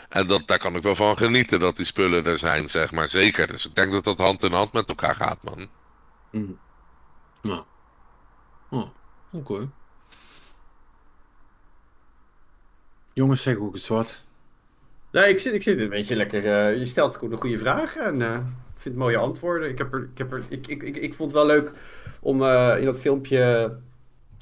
En 0.10 0.28
dat, 0.28 0.48
daar 0.48 0.60
kan 0.60 0.76
ik 0.76 0.84
wel 0.84 0.96
van 0.96 1.18
genieten 1.18 1.60
dat 1.60 1.76
die 1.76 1.86
spullen 1.86 2.26
er 2.26 2.38
zijn, 2.38 2.70
zeg 2.70 2.92
maar. 2.92 3.08
Zeker. 3.08 3.48
Dus 3.48 3.66
ik 3.66 3.76
denk 3.76 3.92
dat 3.92 4.04
dat 4.04 4.18
hand 4.18 4.44
in 4.44 4.52
hand 4.52 4.74
met 4.74 4.90
elkaar 4.90 5.16
gaat, 5.16 5.44
man. 5.44 5.70
Mm. 6.32 6.60
Nou. 7.42 7.64
Oh, 8.70 8.90
oké. 9.32 9.70
Jongens, 13.20 13.42
zeg 13.42 13.58
ook 13.58 13.74
eens 13.74 13.88
wat. 13.88 14.26
Nee, 15.12 15.30
ik 15.30 15.40
zit, 15.40 15.54
ik 15.54 15.64
zit 15.64 15.80
een 15.80 15.90
beetje 15.90 16.16
lekker. 16.16 16.46
Uh, 16.46 16.80
je 16.80 16.86
stelt 16.86 17.20
de 17.20 17.36
goede 17.36 17.58
vragen 17.58 18.06
en 18.06 18.20
uh, 18.20 18.34
ik 18.76 18.82
vind 18.82 18.96
mooie 18.96 19.18
antwoorden. 19.18 19.70
Ik, 19.70 19.78
heb 19.78 19.94
er, 19.94 20.10
ik, 20.12 20.18
heb 20.18 20.32
er, 20.32 20.44
ik, 20.50 20.68
ik, 20.68 20.84
ik, 20.84 20.96
ik 20.96 21.14
vond 21.14 21.32
het 21.32 21.40
wel 21.40 21.56
leuk 21.56 21.72
om 22.20 22.42
uh, 22.42 22.76
in 22.80 22.86
dat 22.86 23.00
filmpje, 23.00 23.72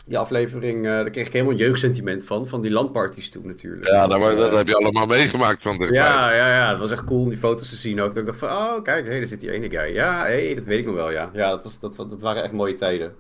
die 0.06 0.18
aflevering, 0.18 0.84
daar 0.84 1.10
kreeg 1.10 1.28
ik 1.28 1.34
helemaal 1.34 1.54
een 1.54 1.60
jeugdsentiment 1.60 2.26
van. 2.26 2.48
Van 2.48 2.62
die 2.62 2.72
landparties 2.72 3.30
toen 3.30 3.48
natuurlijk. 3.48 3.88
Ja, 3.88 4.08
dat, 4.08 4.38
dat 4.38 4.52
heb 4.52 4.68
je 4.68 4.76
allemaal 4.76 5.06
meegemaakt 5.06 5.62
van 5.62 5.78
dichtbij. 5.78 6.00
Ja, 6.00 6.34
ja, 6.34 6.56
ja, 6.56 6.70
het 6.70 6.80
was 6.80 6.92
echt 6.92 7.04
cool 7.04 7.22
om 7.22 7.30
die 7.30 7.38
foto's 7.38 7.70
te 7.70 7.76
zien 7.76 8.02
ook. 8.02 8.10
Dat 8.10 8.18
ik 8.18 8.26
dacht 8.26 8.40
van, 8.40 8.50
oh 8.50 8.84
kijk, 8.84 9.04
hé, 9.04 9.10
hey, 9.10 9.20
daar 9.20 9.28
zit 9.28 9.42
die 9.42 9.52
ene 9.52 9.70
guy. 9.70 9.94
Ja, 9.94 10.26
hé, 10.26 10.46
hey, 10.46 10.56
dat 10.56 10.66
weet 10.66 10.80
ik 10.80 10.86
nog 10.86 10.96
wel, 10.96 11.12
ja. 11.12 11.30
Ja, 11.34 11.50
dat, 11.50 11.64
was, 11.64 11.80
dat, 11.80 11.96
dat 11.96 12.22
waren 12.22 12.44
echt 12.44 12.54
mooie 12.54 12.76
tijden. 12.76 13.16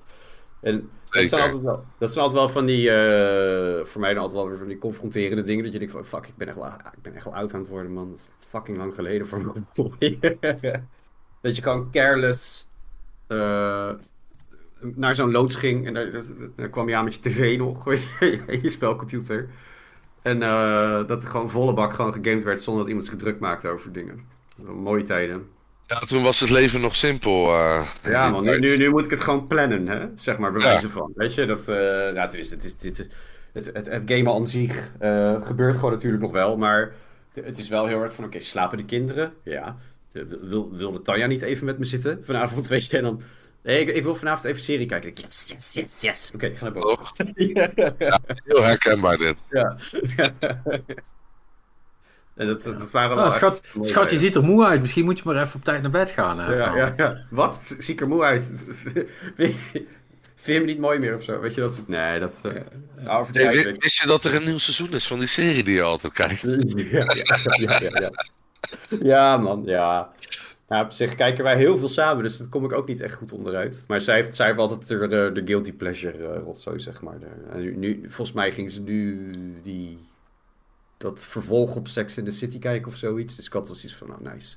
En 0.61 0.89
dat 1.09 1.29
zijn, 1.29 1.41
altijd 1.41 1.61
wel, 1.61 1.83
dat 1.97 2.11
zijn 2.11 2.23
altijd 2.25 2.43
wel 2.43 2.53
van 2.53 2.65
die, 2.65 2.89
uh, 2.89 3.85
voor 3.85 4.01
mij 4.01 4.13
dan 4.13 4.23
altijd 4.23 4.39
wel 4.39 4.49
weer 4.49 4.57
van 4.57 4.67
die 4.67 4.77
confronterende 4.77 5.43
dingen. 5.43 5.63
Dat 5.63 5.73
je 5.73 5.79
denkt 5.79 5.93
van, 5.93 6.05
fuck, 6.05 6.27
ik 6.27 6.35
ben 6.35 6.47
echt 6.47 6.57
wel, 6.57 6.65
ik 6.67 7.01
ben 7.01 7.15
echt 7.15 7.23
wel 7.23 7.35
oud 7.35 7.53
aan 7.53 7.59
het 7.59 7.69
worden, 7.69 7.91
man. 7.91 8.09
Dat 8.09 8.17
is 8.17 8.27
fucking 8.39 8.77
lang 8.77 8.95
geleden 8.95 9.27
voor 9.27 9.65
me. 9.73 10.01
dat 11.41 11.55
je 11.55 11.61
gewoon 11.61 11.91
careless 11.91 12.69
uh, 13.27 13.91
naar 14.79 15.15
zo'n 15.15 15.31
loods 15.31 15.55
ging. 15.55 15.85
En 15.85 15.93
daar, 15.93 16.11
daar, 16.55 16.69
kwam 16.69 16.89
je 16.89 16.95
aan 16.95 17.03
met 17.03 17.13
je 17.13 17.21
tv 17.21 17.57
nog, 17.57 17.93
je 18.63 18.69
spelcomputer. 18.69 19.49
En 20.21 20.41
uh, 20.41 21.07
dat 21.07 21.23
er 21.23 21.29
gewoon 21.29 21.49
volle 21.49 21.73
bak 21.73 21.93
gewoon 21.93 22.13
gegamed 22.13 22.43
werd 22.43 22.61
zonder 22.61 22.81
dat 22.81 22.89
iemand 22.89 23.07
zich 23.07 23.17
druk 23.17 23.39
maakte 23.39 23.67
over 23.67 23.91
dingen. 23.91 24.25
Mooie 24.55 25.03
tijden. 25.03 25.47
Ja, 25.87 25.99
toen 25.99 26.23
was 26.23 26.39
het 26.39 26.49
leven 26.49 26.81
nog 26.81 26.95
simpel. 26.95 27.47
Uh, 27.49 27.87
ja, 28.03 28.29
man, 28.29 28.43
nu, 28.43 28.59
nu, 28.59 28.77
nu, 28.77 28.89
moet 28.89 29.05
ik 29.05 29.11
het 29.11 29.21
gewoon 29.21 29.47
plannen, 29.47 29.87
hè? 29.87 30.05
zeg 30.15 30.37
maar, 30.37 30.51
bij 30.51 30.61
wijze 30.61 30.89
van. 30.89 31.11
Weet 31.15 31.33
je, 31.33 31.45
dat, 31.45 31.59
uh, 31.59 31.75
nou, 31.75 32.19
het, 32.19 32.33
is, 32.33 32.51
het, 32.51 32.63
is, 32.63 32.71
het, 32.71 33.09
het, 33.53 33.69
het, 33.73 33.85
het 33.85 34.03
gamen 34.05 34.33
aan 34.33 34.47
zich 34.47 34.91
uh, 35.01 35.45
gebeurt 35.45 35.75
gewoon 35.75 35.91
natuurlijk 35.91 36.21
nog 36.21 36.31
wel, 36.31 36.57
maar 36.57 36.93
het 37.33 37.57
is 37.57 37.69
wel 37.69 37.85
heel 37.85 38.01
erg 38.01 38.13
van, 38.13 38.25
oké, 38.25 38.35
okay, 38.35 38.47
slapen 38.47 38.77
de 38.77 38.85
kinderen? 38.85 39.33
Ja. 39.43 39.75
Wil, 40.41 40.69
wilde 40.71 41.01
Tanja 41.01 41.25
niet 41.25 41.41
even 41.41 41.65
met 41.65 41.77
me 41.77 41.85
zitten 41.85 42.23
vanavond, 42.23 42.67
weet 42.77 42.89
je, 42.89 42.97
en 42.97 43.03
dan... 43.03 43.21
Nee, 43.63 43.79
ik, 43.79 43.95
ik, 43.95 44.03
wil 44.03 44.15
vanavond 44.15 44.45
even 44.45 44.61
serie 44.61 44.85
kijken. 44.85 45.11
Yes, 45.13 45.45
yes, 45.47 45.73
yes, 45.73 46.01
yes. 46.01 46.27
Oké, 46.27 46.35
okay, 46.35 46.49
ik 46.49 46.57
ga 46.57 46.63
naar 46.63 46.73
boven. 46.73 46.99
Oh. 46.99 47.97
ja, 47.97 48.19
heel 48.45 48.63
herkenbaar 48.63 49.17
dit. 49.17 49.35
Ja. 49.49 49.77
En 52.37 52.47
dat, 52.47 52.63
dat 52.63 52.91
waren 52.91 53.09
wel 53.09 53.25
nou, 53.25 53.31
schat, 53.31 53.61
schat, 53.81 54.09
je 54.09 54.17
ziet 54.17 54.35
er 54.35 54.43
moe 54.43 54.65
uit. 54.65 54.81
Misschien 54.81 55.05
moet 55.05 55.17
je 55.17 55.23
maar 55.25 55.41
even 55.41 55.55
op 55.55 55.63
tijd 55.63 55.81
naar 55.81 55.91
bed 55.91 56.11
gaan. 56.11 56.39
Hè, 56.39 56.55
ja, 56.55 56.75
ja, 56.75 56.93
ja, 56.97 57.25
Wat? 57.29 57.75
Zie 57.79 57.93
ik 57.93 58.01
er 58.01 58.07
moe 58.07 58.23
uit? 58.23 58.51
Vind 60.35 60.59
je 60.59 60.59
me 60.59 60.65
niet 60.65 60.79
mooi 60.79 60.99
meer 60.99 61.15
of 61.15 61.23
zo? 61.23 61.39
Weet 61.39 61.55
je 61.55 61.61
dat? 61.61 61.81
Nee, 61.87 62.19
dat 62.19 62.29
is 62.29 62.41
uh. 62.43 63.25
Nee, 63.31 63.75
wist 63.77 64.01
je 64.01 64.07
dat 64.07 64.23
er 64.23 64.35
een 64.35 64.45
nieuw 64.45 64.57
seizoen 64.57 64.93
is 64.93 65.07
van 65.07 65.19
die 65.19 65.27
serie 65.27 65.63
die 65.63 65.75
je 65.75 65.81
altijd 65.81 66.13
kijkt? 66.13 66.41
ja, 66.91 67.13
ja, 67.13 67.37
ja, 67.57 67.79
ja, 67.79 67.99
ja. 67.99 68.11
ja 69.01 69.37
man, 69.37 69.63
ja. 69.65 70.11
Nou, 70.67 70.85
op 70.85 70.91
zich 70.91 71.15
kijken 71.15 71.43
wij 71.43 71.57
heel 71.57 71.77
veel 71.77 71.87
samen, 71.87 72.23
dus 72.23 72.37
daar 72.37 72.47
kom 72.47 72.65
ik 72.65 72.73
ook 72.73 72.87
niet 72.87 73.01
echt 73.01 73.13
goed 73.13 73.31
onderuit. 73.31 73.83
Maar 73.87 74.01
zij 74.01 74.15
heeft, 74.15 74.35
zij 74.35 74.45
heeft 74.45 74.57
altijd 74.57 74.87
de, 74.87 75.07
de, 75.07 75.29
de 75.33 75.41
guilty 75.45 75.73
pleasure 75.73 76.17
uh, 76.17 76.43
rotzooi, 76.43 76.79
zeg 76.79 77.01
maar. 77.01 77.19
De, 77.19 77.57
nu, 77.59 77.75
nu, 77.75 78.01
volgens 78.01 78.35
mij 78.35 78.51
ging 78.51 78.71
ze 78.71 78.81
nu 78.81 79.31
die 79.63 80.06
dat 80.97 81.25
vervolg 81.25 81.75
op 81.75 81.87
Sex 81.87 82.17
in 82.17 82.25
the 82.25 82.31
City 82.31 82.59
kijken 82.59 82.87
of 82.87 82.95
zoiets. 82.97 83.35
Dus 83.35 83.45
ik 83.45 83.53
had 83.53 83.67
dus 83.67 83.83
iets 83.83 83.95
van, 83.95 84.07
nou, 84.07 84.33
nice. 84.33 84.55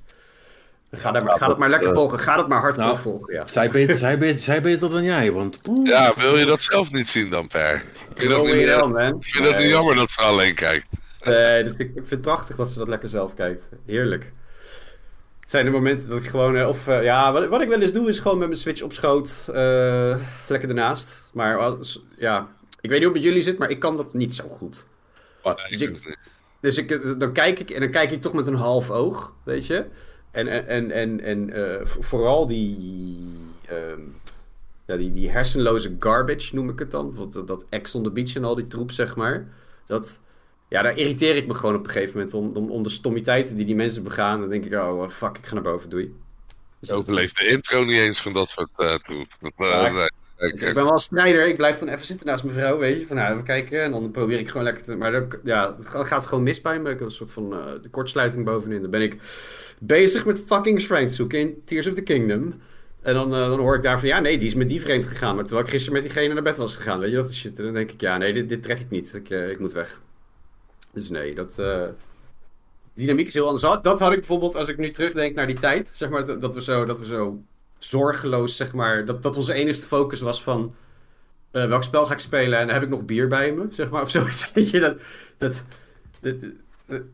Ga, 0.92 1.12
daar 1.12 1.24
maar, 1.24 1.38
ga 1.38 1.46
dat 1.46 1.58
maar 1.58 1.68
lekker 1.68 1.94
volgen. 1.94 2.18
Ga 2.18 2.36
dat 2.36 2.48
maar 2.48 2.60
hardcore 2.60 2.86
nou, 2.86 2.98
volgen, 2.98 3.34
ja. 3.34 3.46
Zij 3.46 3.70
beter, 3.70 3.94
zij, 3.94 4.18
beter, 4.18 4.40
zij 4.50 4.62
beter 4.62 4.90
dan 4.90 5.02
jij, 5.02 5.32
want... 5.32 5.58
Ja, 5.82 6.14
wil 6.16 6.38
je 6.38 6.44
dat 6.44 6.62
zelf 6.62 6.92
niet 6.92 7.08
zien 7.08 7.30
dan, 7.30 7.46
Per? 7.46 7.74
Ik 7.74 7.82
vind, 8.16 8.30
dat 8.30 8.44
niet, 8.44 8.64
wel, 8.64 8.88
man. 8.88 9.16
Ik 9.16 9.24
vind 9.24 9.44
nee. 9.44 9.52
het 9.52 9.62
niet 9.62 9.70
jammer 9.70 9.94
dat 9.94 10.10
ze 10.10 10.20
alleen 10.20 10.54
kijkt. 10.54 10.86
Nee, 11.24 11.64
dat, 11.64 11.74
ik, 11.78 11.90
vind 11.94 12.10
het 12.10 12.20
prachtig 12.20 12.56
dat 12.56 12.70
ze 12.70 12.78
dat 12.78 12.88
lekker 12.88 13.08
zelf 13.08 13.34
kijkt. 13.34 13.68
Heerlijk. 13.86 14.32
Het 15.40 15.50
zijn 15.50 15.64
de 15.64 15.70
momenten 15.70 16.08
dat 16.08 16.18
ik 16.18 16.26
gewoon... 16.26 16.56
Uh, 16.56 16.68
of 16.68 16.88
uh, 16.88 17.02
ja, 17.02 17.32
wat, 17.32 17.48
wat, 17.48 17.60
ik 17.60 17.68
wel 17.68 17.80
eens 17.80 17.92
doe 17.92 18.08
is 18.08 18.18
gewoon 18.18 18.38
met 18.38 18.48
mijn 18.48 18.60
Switch 18.60 18.82
op 18.82 18.92
schoot. 18.92 19.46
Uh, 19.50 20.16
lekker 20.48 20.68
ernaast. 20.68 21.30
Maar 21.32 21.58
als, 21.58 22.04
ja, 22.16 22.48
ik 22.80 22.90
weet 22.90 22.98
niet 22.98 23.08
hoe 23.08 23.12
het 23.12 23.12
met 23.12 23.22
jullie 23.22 23.42
zit, 23.42 23.58
maar 23.58 23.70
ik 23.70 23.78
kan 23.78 23.96
dat 23.96 24.14
niet 24.14 24.34
zo 24.34 24.44
goed. 24.48 24.86
Wat? 25.42 25.64
Dus, 25.68 25.80
ik, 25.80 26.16
dus 26.60 26.78
ik, 26.78 27.18
dan 27.20 27.32
kijk 27.32 27.58
ik 27.58 27.70
en 27.70 27.80
dan 27.80 27.90
kijk 27.90 28.10
ik 28.10 28.22
toch 28.22 28.32
met 28.32 28.46
een 28.46 28.54
half 28.54 28.90
oog, 28.90 29.34
weet 29.42 29.66
je. 29.66 29.86
En, 30.30 30.66
en, 30.66 30.90
en, 30.90 31.20
en 31.20 31.58
uh, 31.58 31.80
vooral 31.84 32.46
die, 32.46 33.18
uh, 33.70 33.76
ja, 34.86 34.96
die, 34.96 35.12
die 35.12 35.30
hersenloze 35.30 35.96
garbage 35.98 36.54
noem 36.54 36.68
ik 36.68 36.78
het 36.78 36.90
dan. 36.90 37.30
Dat, 37.30 37.48
dat 37.48 37.66
Ex 37.68 37.94
on 37.94 38.02
the 38.02 38.10
Beach 38.10 38.34
en 38.34 38.44
al 38.44 38.54
die 38.54 38.66
troep, 38.66 38.90
zeg 38.90 39.16
maar. 39.16 39.46
Dat, 39.86 40.20
ja, 40.68 40.82
daar 40.82 40.98
irriteer 40.98 41.36
ik 41.36 41.46
me 41.46 41.54
gewoon 41.54 41.74
op 41.74 41.84
een 41.84 41.90
gegeven 41.90 42.14
moment 42.14 42.34
om, 42.34 42.56
om, 42.56 42.70
om 42.70 42.82
de 42.82 42.88
stommiteiten 42.90 43.56
die 43.56 43.66
die 43.66 43.74
mensen 43.74 44.02
begaan. 44.02 44.40
Dan 44.40 44.48
denk 44.48 44.64
ik, 44.64 44.72
oh 44.74 45.08
fuck, 45.08 45.38
ik 45.38 45.46
ga 45.46 45.54
naar 45.54 45.62
boven, 45.62 45.90
doei. 45.90 46.14
Dus 46.78 46.90
overleeft 46.90 47.38
de 47.38 47.48
intro 47.48 47.84
niet 47.84 47.98
eens 47.98 48.20
van 48.20 48.32
dat 48.32 48.48
soort 48.48 48.70
uh, 48.76 48.94
troep. 48.94 49.28
Dat, 49.40 49.52
ja, 49.56 50.10
ik 50.40 50.74
ben 50.74 50.84
wel 50.84 50.92
een 50.92 50.98
strijder. 50.98 51.46
Ik 51.46 51.56
blijf 51.56 51.78
dan 51.78 51.88
even 51.88 52.06
zitten 52.06 52.26
naast 52.26 52.44
mijn 52.44 52.56
vrouw, 52.56 52.78
weet 52.78 53.00
je. 53.00 53.06
Van 53.06 53.16
nou, 53.16 53.32
even 53.32 53.44
kijken. 53.44 53.82
En 53.82 53.90
dan 53.90 54.10
probeer 54.10 54.38
ik 54.38 54.48
gewoon 54.48 54.62
lekker 54.62 54.82
te... 54.82 54.94
Maar 54.94 55.26
ja, 55.44 55.76
het 55.76 55.86
gaat 56.06 56.26
gewoon 56.26 56.44
mis 56.44 56.60
bij 56.60 56.80
me. 56.80 56.90
Ik 56.90 56.98
heb 56.98 57.08
een 57.08 57.14
soort 57.14 57.32
van 57.32 57.52
uh, 57.52 57.64
de 57.82 57.88
kortsluiting 57.88 58.44
bovenin. 58.44 58.80
Dan 58.80 58.90
ben 58.90 59.02
ik 59.02 59.18
bezig 59.78 60.24
met 60.24 60.42
fucking 60.46 60.80
shrines 60.80 61.16
zoeken 61.16 61.38
in 61.38 61.62
Tears 61.64 61.86
of 61.86 61.94
the 61.94 62.02
Kingdom. 62.02 62.60
En 63.02 63.14
dan, 63.14 63.34
uh, 63.34 63.48
dan 63.48 63.58
hoor 63.58 63.76
ik 63.76 63.82
daar 63.82 63.98
van, 63.98 64.08
ja, 64.08 64.20
nee, 64.20 64.38
die 64.38 64.48
is 64.48 64.54
met 64.54 64.68
die 64.68 64.80
vreemd 64.80 65.06
gegaan. 65.06 65.34
Maar 65.34 65.44
terwijl 65.44 65.66
ik 65.66 65.72
gisteren 65.72 66.02
met 66.02 66.12
diegene 66.12 66.34
naar 66.34 66.42
bed 66.42 66.56
was 66.56 66.76
gegaan, 66.76 66.98
weet 66.98 67.10
je, 67.10 67.16
dat 67.16 67.28
is 67.28 67.38
shit. 67.38 67.58
En 67.58 67.64
dan 67.64 67.74
denk 67.74 67.90
ik, 67.90 68.00
ja, 68.00 68.16
nee, 68.16 68.32
dit, 68.32 68.48
dit 68.48 68.62
trek 68.62 68.80
ik 68.80 68.90
niet. 68.90 69.14
Ik, 69.14 69.30
uh, 69.30 69.50
ik 69.50 69.58
moet 69.58 69.72
weg. 69.72 70.00
Dus 70.92 71.10
nee, 71.10 71.34
dat... 71.34 71.62
Dynamiek 72.94 73.26
is 73.26 73.34
heel 73.34 73.44
anders. 73.46 73.82
Dat 73.82 74.00
had 74.00 74.10
ik 74.10 74.18
bijvoorbeeld, 74.18 74.54
als 74.56 74.68
ik 74.68 74.78
nu 74.78 74.90
terugdenk 74.90 75.34
naar 75.34 75.46
die 75.46 75.58
tijd, 75.58 75.88
zeg 75.88 76.08
maar, 76.08 76.38
dat 76.40 76.54
we 76.54 76.62
zo, 76.62 76.84
dat 76.84 76.98
we 76.98 77.04
zo 77.04 77.42
zorgeloos, 77.84 78.56
zeg 78.56 78.72
maar. 78.72 79.04
Dat, 79.04 79.22
dat 79.22 79.36
onze 79.36 79.52
enige 79.52 79.82
focus 79.82 80.20
was 80.20 80.42
van. 80.42 80.74
Uh, 81.52 81.68
welk 81.68 81.84
spel 81.84 82.06
ga 82.06 82.12
ik 82.12 82.18
spelen 82.18 82.58
en 82.58 82.68
heb 82.68 82.82
ik 82.82 82.88
nog 82.88 83.04
bier 83.04 83.28
bij 83.28 83.52
me, 83.52 83.66
zeg 83.70 83.90
maar, 83.90 84.02
of 84.02 84.10
zo. 84.16 84.26
Weet 84.54 84.70
je, 84.70 84.80
dat. 84.80 85.00
dat, 85.38 85.64
dat 86.20 86.34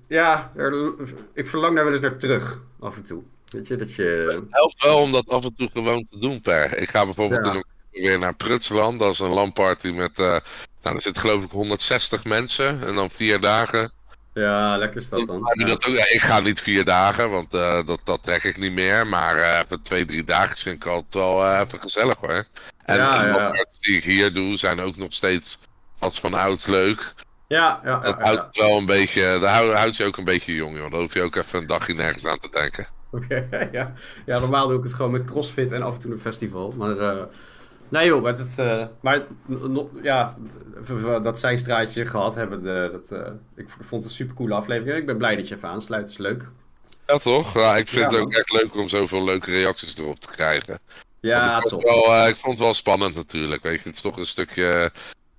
ja, 0.09 0.53
er, 0.57 0.95
ik 1.35 1.47
verlang 1.47 1.75
daar 1.75 1.85
wel 1.85 1.93
eens 1.93 2.03
naar 2.03 2.19
terug, 2.19 2.61
af 2.81 2.97
en 2.97 3.05
toe. 3.05 3.23
Weet 3.49 3.67
je, 3.67 3.77
dat 3.77 3.95
je... 3.95 4.27
Het 4.31 4.45
helpt 4.51 4.83
wel 4.83 4.99
om 4.99 5.13
dat 5.13 5.29
af 5.29 5.45
en 5.45 5.55
toe 5.57 5.71
gewoon 5.73 6.07
te 6.11 6.19
doen, 6.19 6.41
Per. 6.41 6.79
Ik 6.79 6.89
ga 6.89 7.05
bijvoorbeeld 7.05 7.45
ja. 7.45 7.63
weer 7.91 8.19
naar 8.19 8.35
Prutsland. 8.35 8.99
Dat 8.99 9.13
is 9.13 9.19
een 9.19 9.31
landparty 9.31 9.89
met... 9.89 10.19
Uh, 10.19 10.37
nou, 10.83 10.97
er 10.97 11.03
zitten 11.03 11.23
geloof 11.23 11.45
ik 11.45 11.51
160 11.51 12.25
mensen. 12.25 12.87
En 12.87 12.95
dan 12.95 13.11
vier 13.11 13.41
dagen. 13.41 13.93
Ja, 14.37 14.77
lekker 14.77 15.01
is 15.01 15.09
dat 15.09 15.27
dan. 15.27 15.53
Ja. 15.55 15.67
Dat 15.67 15.87
ook, 15.87 15.95
ik 15.95 16.21
ga 16.21 16.41
niet 16.41 16.61
vier 16.61 16.85
dagen, 16.85 17.31
want 17.31 17.55
uh, 17.55 17.87
dat, 17.87 18.01
dat 18.05 18.23
trek 18.23 18.45
ik 18.45 18.57
niet 18.57 18.73
meer. 18.73 19.07
Maar 19.07 19.37
uh, 19.37 19.61
even 19.65 19.83
twee, 19.83 20.05
drie 20.05 20.25
dagen 20.25 20.57
vind 20.57 20.77
ik 20.77 20.87
altijd 20.87 21.15
wel 21.15 21.45
uh, 21.45 21.61
even 21.61 21.81
gezellig 21.81 22.17
hoor. 22.21 22.45
En, 22.85 22.97
ja, 22.97 23.25
en 23.25 23.35
ja. 23.35 23.51
de 23.51 23.67
die 23.81 23.97
ik 23.97 24.05
hier 24.05 24.33
doe 24.33 24.57
zijn 24.57 24.81
ook 24.81 24.97
nog 24.97 25.13
steeds 25.13 25.59
als 25.99 26.21
van 26.21 26.35
ouds 26.35 26.67
leuk. 26.67 27.15
Ja, 27.47 27.81
ja, 27.85 28.01
Het 28.01 28.17
ja, 28.19 28.25
houdt 28.25 28.57
wel 28.57 28.77
een 28.77 28.87
beetje, 28.87 29.39
daar 29.41 29.73
houdt, 29.75 29.97
je 29.97 30.05
ook 30.05 30.17
een 30.17 30.25
beetje 30.25 30.55
jong, 30.55 30.77
joh. 30.77 30.91
Dan 30.91 31.01
hoef 31.01 31.15
je 31.15 31.23
ook 31.23 31.37
even 31.37 31.59
een 31.59 31.67
dagje 31.67 31.95
nergens 31.95 32.27
aan 32.27 32.41
te 32.41 32.49
denken. 32.51 32.87
Oké, 33.11 33.49
ja. 33.73 33.93
ja, 34.27 34.39
normaal 34.39 34.69
doe 34.69 34.79
ik 34.79 34.85
het 34.85 34.95
gewoon 34.95 35.11
met 35.11 35.25
crossfit 35.25 35.71
en 35.71 35.83
af 35.83 35.95
en 35.95 36.01
toe 36.01 36.13
een 36.13 36.21
festival. 36.21 36.75
Maar, 36.77 36.99
eh 36.99 37.23
nee 37.89 38.07
joh, 38.07 38.23
maar, 38.23 38.39
het, 38.39 38.59
eh, 38.59 38.87
maar 39.01 39.23
no- 39.47 39.91
ja, 40.03 40.37
dat 41.23 41.39
zijstraatje 41.39 42.05
gehad 42.07 42.35
hebben, 42.35 42.63
de, 42.63 42.89
dat, 42.93 43.21
eh, 43.21 43.33
ik 43.57 43.69
vond 43.69 44.03
het 44.03 44.05
een 44.11 44.17
super 44.17 44.35
coole 44.35 44.55
aflevering. 44.55 44.99
Ik 44.99 45.07
ben 45.07 45.17
blij 45.17 45.37
dat 45.37 45.49
je 45.49 45.55
even 45.55 45.69
aansluit, 45.69 46.03
dat 46.03 46.11
is 46.11 46.19
leuk. 46.19 46.45
Ja, 47.07 47.19
toch? 47.19 47.55
Ja, 47.55 47.77
ik 47.77 47.89
vind 47.89 48.01
Ja, 48.01 48.07
het 48.11 48.17
ook 48.17 48.33
man. 48.33 48.39
echt 48.41 48.53
leuk 48.53 48.75
om 48.77 48.89
zoveel 48.89 49.25
leuke 49.25 49.51
reacties 49.51 49.99
erop 49.99 50.21
te 50.21 50.31
krijgen. 50.31 50.79
Ja, 51.21 51.61
wel, 51.61 52.15
eh, 52.15 52.29
ik 52.29 52.37
vond 52.37 52.53
het 52.53 52.63
wel 52.63 52.75
spannend 52.75 53.15
natuurlijk. 53.15 53.63
Weet 53.63 53.81
je, 53.83 53.87
het 53.87 53.97
is 53.97 54.03
toch 54.03 54.17
een 54.17 54.27
stukje 54.27 54.93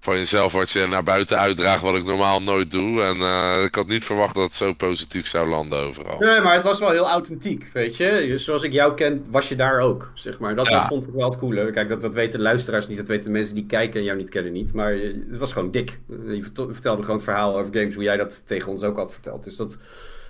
van 0.07 0.17
jezelf 0.17 0.51
wat 0.53 0.69
je 0.71 0.87
naar 0.89 1.03
buiten 1.03 1.37
uitdraagt, 1.39 1.81
wat 1.81 1.95
ik 1.95 2.03
normaal 2.05 2.41
nooit 2.41 2.71
doe. 2.71 3.01
En 3.01 3.15
eh, 3.17 3.63
ik 3.65 3.75
had 3.75 3.87
niet 3.87 4.05
verwacht 4.05 4.33
dat 4.35 4.43
het 4.43 4.55
zo 4.55 4.73
positief 4.73 5.27
zou 5.27 5.49
landen 5.49 5.79
overal. 5.79 6.19
Nee, 6.19 6.41
maar 6.41 6.53
het 6.53 6.63
was 6.63 6.79
wel 6.79 6.91
heel 6.91 7.07
authentiek, 7.09 7.69
weet 7.73 7.97
je. 7.97 8.33
Zoals 8.37 8.63
ik 8.63 8.71
jou 8.71 8.93
ken, 8.93 9.25
was 9.29 9.49
je 9.49 9.55
daar 9.55 9.79
ook, 9.79 10.11
zeg 10.13 10.39
maar. 10.39 10.55
Dat, 10.55 10.67
Ja. 10.67 10.79
dat 10.79 10.87
vond 10.87 11.07
ik 11.07 11.13
wel 11.13 11.29
het 11.29 11.37
coole. 11.39 11.71
Kijk, 11.71 11.89
dat, 11.89 12.01
dat 12.01 12.13
weten 12.13 12.41
luisteraars 12.41 12.87
niet, 12.87 12.97
dat 12.97 13.07
weten 13.07 13.31
mensen 13.31 13.55
die 13.55 13.65
kijken 13.65 13.99
en 13.99 14.05
jou 14.05 14.17
niet 14.17 14.29
kennen 14.29 14.51
niet. 14.53 14.73
Maar 14.73 14.93
het 15.29 15.37
was 15.37 15.51
gewoon 15.53 15.71
dik. 15.71 15.99
Je 16.27 16.41
vertel- 16.41 16.69
vertelde 16.73 17.01
gewoon 17.01 17.15
het 17.15 17.25
verhaal 17.25 17.57
over 17.59 17.73
games, 17.73 17.93
hoe 17.95 18.03
jij 18.03 18.17
dat 18.17 18.43
tegen 18.47 18.71
ons 18.71 18.83
ook 18.83 18.97
had 18.97 19.11
verteld. 19.13 19.43
Dus 19.43 19.55
dat, 19.55 19.77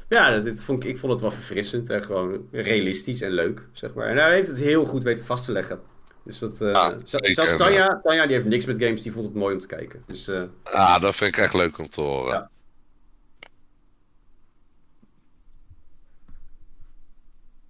ja, 0.10 0.32
dat, 0.32 0.44
dit 0.44 0.63
vond 0.63 0.84
ik, 0.84 0.90
ik 0.90 0.98
vond 0.98 1.12
het 1.12 1.22
wel 1.22 1.32
verfrissend 1.32 1.90
en 1.90 2.04
gewoon 2.04 2.42
realistisch 2.52 3.22
en 3.22 3.32
leuk, 3.32 3.62
zeg 3.72 3.94
maar. 3.94 4.08
En 4.08 4.18
hij 4.18 4.34
heeft 4.34 4.48
het 4.48 4.60
heel 4.60 4.86
goed 4.86 5.04
weten 5.04 5.26
vast 5.26 5.46
te 5.46 5.52
leggen. 5.52 5.80
Dus 6.28 6.40
dat, 6.40 6.56
zeker. 6.56 7.34
zelfs 7.34 7.56
Tanja, 7.56 8.00
Tanja, 8.04 8.26
die 8.26 8.36
heeft 8.36 8.48
niks 8.48 8.66
met 8.66 8.84
games, 8.84 9.02
die 9.02 9.12
vond 9.12 9.26
het 9.26 9.34
mooi 9.36 9.54
om 9.54 9.60
te 9.60 9.68
kijken. 9.68 10.04
Dus 10.06 10.28
eh, 10.28 10.44
Ah, 10.63 11.02
dat 11.02 11.16
vind 11.16 11.38
ik 11.38 11.44
echt 11.44 11.54
leuk 11.54 11.78
om 11.78 11.90
te 11.90 12.02
horen. 12.02 12.50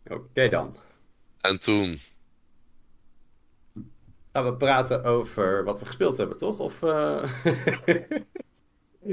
Ja. 0.04 0.16
oké 0.16 0.50
dan. 0.50 0.78
En 1.42 1.60
toen, 1.60 2.00
Gaan 4.34 4.46
we 4.46 4.54
praten 4.56 5.04
over 5.04 5.64
wat 5.64 5.80
we 5.80 5.86
gespeeld 5.86 6.18
hebben, 6.18 6.38
toch? 6.38 6.60
Of, 6.60 6.84
eh, 6.84 7.24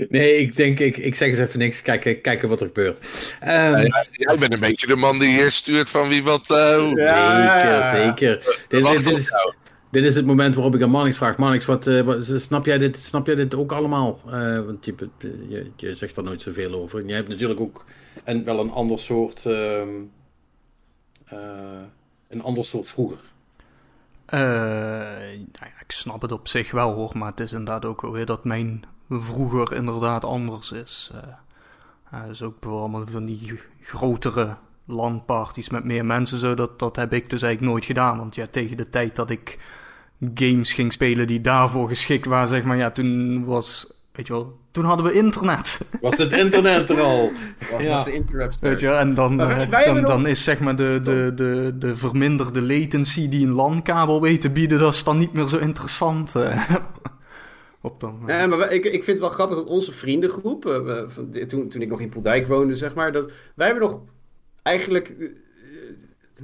Nee, 0.09 0.37
ik 0.37 0.57
denk, 0.57 0.79
ik, 0.79 0.97
ik 0.97 1.15
zeg 1.15 1.29
eens 1.29 1.39
even 1.39 1.59
niks. 1.59 1.83
Kijken, 1.83 2.21
kijken 2.21 2.49
wat 2.49 2.61
er 2.61 2.67
gebeurt. 2.67 3.07
Ehm, 3.41 3.77
jij, 3.77 4.07
jij 4.11 4.39
bent 4.39 4.53
een 4.53 4.61
beetje 4.61 4.87
de 4.87 4.97
man 4.97 5.19
die 5.19 5.29
hier 5.29 5.51
stuurt 5.51 5.91
van 5.91 6.09
wie 6.09 6.23
wat. 6.23 6.51
eh. 6.51 6.91
Ja, 6.95 7.91
zeker, 7.95 8.43
zeker. 8.43 8.65
Dit, 8.69 9.05
dit, 9.05 9.19
is, 9.19 9.29
jou. 9.29 9.55
dit 9.91 10.05
is 10.05 10.15
het 10.15 10.27
moment 10.27 10.55
waarop 10.55 10.75
ik 10.75 10.83
aan 10.83 10.91
Mannix 10.91 11.17
vraag. 11.17 11.37
Mannix, 11.37 11.65
wat, 11.67 11.87
eh, 11.87 12.01
wat- 12.01 12.33
snap, 12.35 12.67
jij 12.67 12.79
dit, 12.79 12.97
snap 12.97 13.27
jij 13.27 13.35
dit 13.35 13.55
ook 13.55 13.73
allemaal? 13.73 14.21
Eh, 14.27 14.65
want 14.65 14.85
je, 14.85 14.95
je, 15.49 15.71
je 15.77 15.95
zegt 15.95 16.15
daar 16.15 16.25
nooit 16.25 16.43
zoveel 16.43 16.73
over. 16.75 17.01
En 17.01 17.07
jij 17.07 17.17
hebt 17.17 17.29
natuurlijk 17.29 17.61
ook 17.61 17.85
een, 18.25 18.45
wel 18.45 18.61
een 18.61 18.71
ander 18.71 18.99
soort... 18.99 19.47
ehm, 19.47 19.89
eh, 21.25 21.39
een 22.29 22.43
ander 22.43 22.65
soort 22.65 22.89
vroeger. 22.89 23.19
Eh, 24.27 24.41
nou 24.41 25.61
ja, 25.61 25.81
ik 25.81 25.93
snap 25.93 26.23
het 26.23 26.33
op 26.33 26.49
zich 26.49 26.71
wel 26.71 26.93
hoor, 26.93 27.11
maar 27.19 27.31
het 27.31 27.41
is 27.41 27.53
inderdaad 27.53 27.85
ook 27.85 28.03
wel 28.03 28.13
weer 28.13 28.27
dat 28.27 28.45
mijn 28.45 28.85
vroeger 29.23 29.73
inderdaad 29.73 30.25
anders 30.25 30.73
is. 30.73 31.11
Eh 31.15 31.21
ja, 32.15 32.27
dus 32.27 32.43
ook 32.43 32.61
bijvoorbeeld 32.61 33.11
van 33.11 33.25
die 33.25 33.61
grotere 33.83 34.57
landparties 34.87 35.71
met 35.71 35.85
meer 35.85 36.05
mensen, 36.05 36.39
zo, 36.39 36.55
dat, 36.55 36.79
dat 36.79 36.97
heb 36.97 37.13
ik 37.13 37.31
dus 37.31 37.43
eigenlijk 37.43 37.73
nooit 37.73 37.85
gedaan. 37.85 38.19
Want 38.19 38.35
ja, 38.35 38.47
tegen 38.51 38.77
de 38.77 38.91
tijd 38.91 39.17
dat 39.17 39.31
ik 39.31 39.59
games 40.35 40.73
ging 40.73 40.93
spelen 40.93 41.27
die 41.27 41.41
daarvoor 41.41 41.89
geschikt 41.89 42.27
waren, 42.27 42.49
zeg 42.49 42.65
maar, 42.65 42.77
ja, 42.77 42.91
toen 42.91 43.45
was, 43.45 43.93
weet 44.13 44.27
je 44.27 44.33
wel, 44.33 44.59
toen 44.71 44.85
hadden 44.85 45.07
we 45.07 45.13
internet. 45.13 45.81
Was 46.01 46.19
het 46.19 46.33
internet 46.33 46.91
er 46.91 47.01
al? 47.01 47.33
Wat 47.71 47.81
Ja. 47.85 47.89
was 47.89 48.05
de 48.05 48.15
interrupt? 48.15 48.59
Weet 48.61 48.81
je, 48.81 48.87
wel, 48.87 48.99
en 48.99 49.15
dan, 49.15 49.41
eh, 49.41 50.05
dan, 50.05 50.27
is 50.27 50.45
zeg 50.45 50.61
maar 50.61 50.77
de, 50.77 50.99
de, 51.03 51.33
de, 51.35 51.75
de 51.79 51.97
verminderde 51.97 52.63
latency 52.63 53.29
die 53.29 53.47
een 53.47 53.53
LAN-kabel 53.53 54.21
weet 54.21 54.41
te 54.41 54.51
bieden, 54.51 54.79
dat 54.79 54.95
is 54.95 55.05
dan 55.05 55.19
niet 55.19 55.33
meer 55.33 55.49
zo 55.49 55.57
interessant. 55.57 56.35
Eh, 57.85 57.91
op. 58.23 58.29
Ja, 58.29 58.47
maar 58.47 58.59
wij- 58.59 58.69
ik, 58.75 58.85
ik 58.85 58.93
vind 58.93 59.07
het 59.07 59.19
wel 59.19 59.29
grappig 59.29 59.57
dat 59.57 59.67
onze 59.69 59.93
vriendengroep, 59.93 60.67
eh, 60.67 61.03
van, 61.07 61.31
toen, 61.47 61.69
toen 61.69 61.83
ik 61.83 61.89
nog 61.89 62.01
in 62.01 62.09
Poeldijk 62.09 62.47
woonde, 62.47 62.75
zeg 62.77 62.95
maar, 62.95 63.13
dat 63.13 63.31
wij 63.55 63.67
hebben 63.67 63.85
nog 63.89 64.01
eigenlijk, 64.63 65.09
eh, 65.09 65.29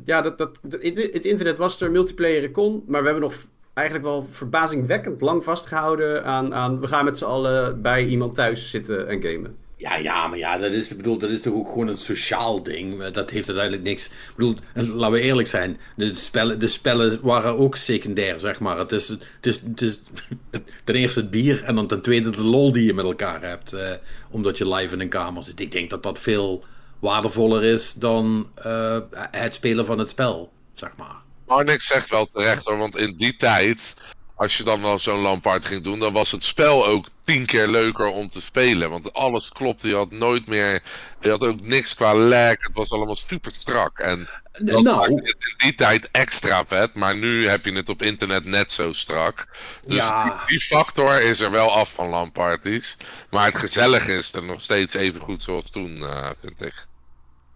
ja, 0.05 0.21
dat, 0.23 0.39
dat, 0.39 0.59
dat- 0.63 0.83
het 0.83 1.13
het 1.13 1.25
internet 1.25 1.57
was 1.57 1.81
er, 1.81 1.91
multiplayer 1.91 2.51
kon, 2.51 2.85
maar 2.87 3.01
we 3.01 3.09
hebben 3.09 3.29
nog 3.29 3.35
eigenlijk 3.75 4.07
wel 4.09 4.27
verbazingwekkend 4.31 5.21
lang 5.21 5.45
vastgehouden 5.45 6.25
aan, 6.25 6.55
aan 6.55 6.81
we 6.81 6.87
gaan 6.87 7.05
met 7.05 7.19
z'n 7.19 7.25
allen 7.25 7.83
bij 7.83 8.05
iemand 8.05 8.35
thuis 8.35 8.71
zitten 8.71 9.09
en 9.09 9.23
gamen. 9.23 9.57
Ja, 9.81 9.97
ja, 9.97 10.27
maar 10.27 10.39
ja, 10.39 10.57
dat 10.59 10.73
is, 10.73 10.97
bedoel, 10.97 11.19
dat 11.19 11.31
is 11.31 11.41
toch 11.41 11.55
ook 11.55 11.69
gewoon 11.69 11.89
een 11.89 11.97
sociaal 11.97 12.63
ding. 12.63 13.09
Dat 13.09 13.31
heeft 13.31 13.47
uiteindelijk 13.47 13.87
niks. 13.87 14.07
Ik 14.07 14.33
bedoel, 14.37 14.57
en 14.75 14.89
laten 14.89 15.13
we 15.13 15.21
eerlijk 15.21 15.49
zijn. 15.49 15.81
De 15.97 16.15
spellen, 16.15 16.59
de 16.59 16.69
spellen 16.69 17.19
waren 17.23 17.59
ook 17.59 17.77
secundair, 17.77 18.41
zeg 18.41 18.61
maar. 18.61 18.79
Het 18.79 18.93
is, 18.93 19.09
het 19.09 19.47
is, 19.47 19.61
het 19.61 19.81
is 19.81 20.01
ten 20.85 20.95
eerste 20.95 21.21
het 21.21 21.31
bier 21.31 21.65
en 21.65 21.75
dan 21.75 21.87
ten 21.87 22.01
tweede 22.01 22.31
de 22.31 22.43
lol 22.43 22.73
die 22.73 22.85
je 22.85 22.95
met 22.95 23.05
elkaar 23.05 23.43
hebt. 23.43 23.73
Eh, 23.73 23.93
omdat 24.31 24.59
je 24.59 24.69
live 24.69 24.95
in 24.95 25.01
een 25.01 25.09
kamer 25.09 25.43
zit. 25.43 25.61
Ik 25.61 25.73
denk 25.73 25.91
dat 25.91 26.03
dat 26.03 26.19
veel 26.19 26.65
waardevoller 26.99 27.65
is 27.65 27.93
dan 27.93 28.51
eh, 28.55 28.99
het 29.31 29.55
spelen 29.55 29.87
van 29.87 29.99
het 29.99 30.09
spel, 30.09 30.53
zeg 30.75 30.97
maar. 30.97 31.17
Marnix 31.47 31.87
zegt 31.87 32.11
wel 32.11 32.27
terecht 32.27 32.65
hoor, 32.65 32.79
want 32.79 32.97
in 32.97 33.17
die 33.17 33.37
tijd, 33.37 33.95
als 34.41 34.57
je 34.57 34.65
dan 34.65 34.83
wel 34.83 34.99
zo'n 34.99 35.21
Lampard 35.21 35.65
ging 35.65 35.83
doen, 35.83 35.99
dan 35.99 36.13
was 36.13 36.31
het 36.31 36.45
spel 36.45 36.87
ook 36.87 37.07
tien 37.25 37.47
keer 37.47 37.69
leuker 37.69 38.07
om 38.07 38.29
te 38.29 38.41
spelen. 38.41 38.91
Want 38.91 39.13
alles 39.13 39.49
klopte, 39.49 39.89
je 39.89 39.95
had 39.95 40.11
nooit 40.11 40.47
meer, 40.47 40.83
je 41.21 41.31
had 41.31 41.45
ook 41.45 41.61
niks 41.61 41.95
qua 41.95 42.15
lag, 42.15 42.57
het 42.59 42.71
was 42.73 42.91
allemaal 42.91 43.17
super 43.17 43.53
strak. 43.53 43.99
En 43.99 44.29
dat 44.53 44.83
nou, 44.83 45.15
het 45.15 45.25
in 45.25 45.55
die 45.57 45.75
tijd 45.75 46.09
extra 46.11 46.65
vet, 46.67 46.95
maar 46.95 47.17
nu 47.17 47.49
heb 47.49 47.65
je 47.65 47.73
het 47.73 47.89
op 47.89 48.03
internet 48.03 48.45
net 48.45 48.73
zo 48.73 48.93
strak. 48.93 49.49
Dus 49.87 49.97
Ja. 49.97 50.43
die, 50.47 50.61
factor 50.61 51.21
is 51.21 51.41
er 51.41 51.51
wel 51.51 51.73
af 51.73 51.93
van 51.93 52.09
LAN-parties. 52.09 52.97
Maar 53.31 53.45
het 53.45 53.59
gezellige 53.59 54.13
is 54.13 54.33
er 54.33 54.45
nog 54.45 54.63
steeds 54.63 54.95
even 54.95 55.21
goed 55.21 55.43
zoals 55.43 55.71
toen, 55.71 56.03
eh, 56.03 56.31
vind 56.41 56.65
ik. 56.65 56.87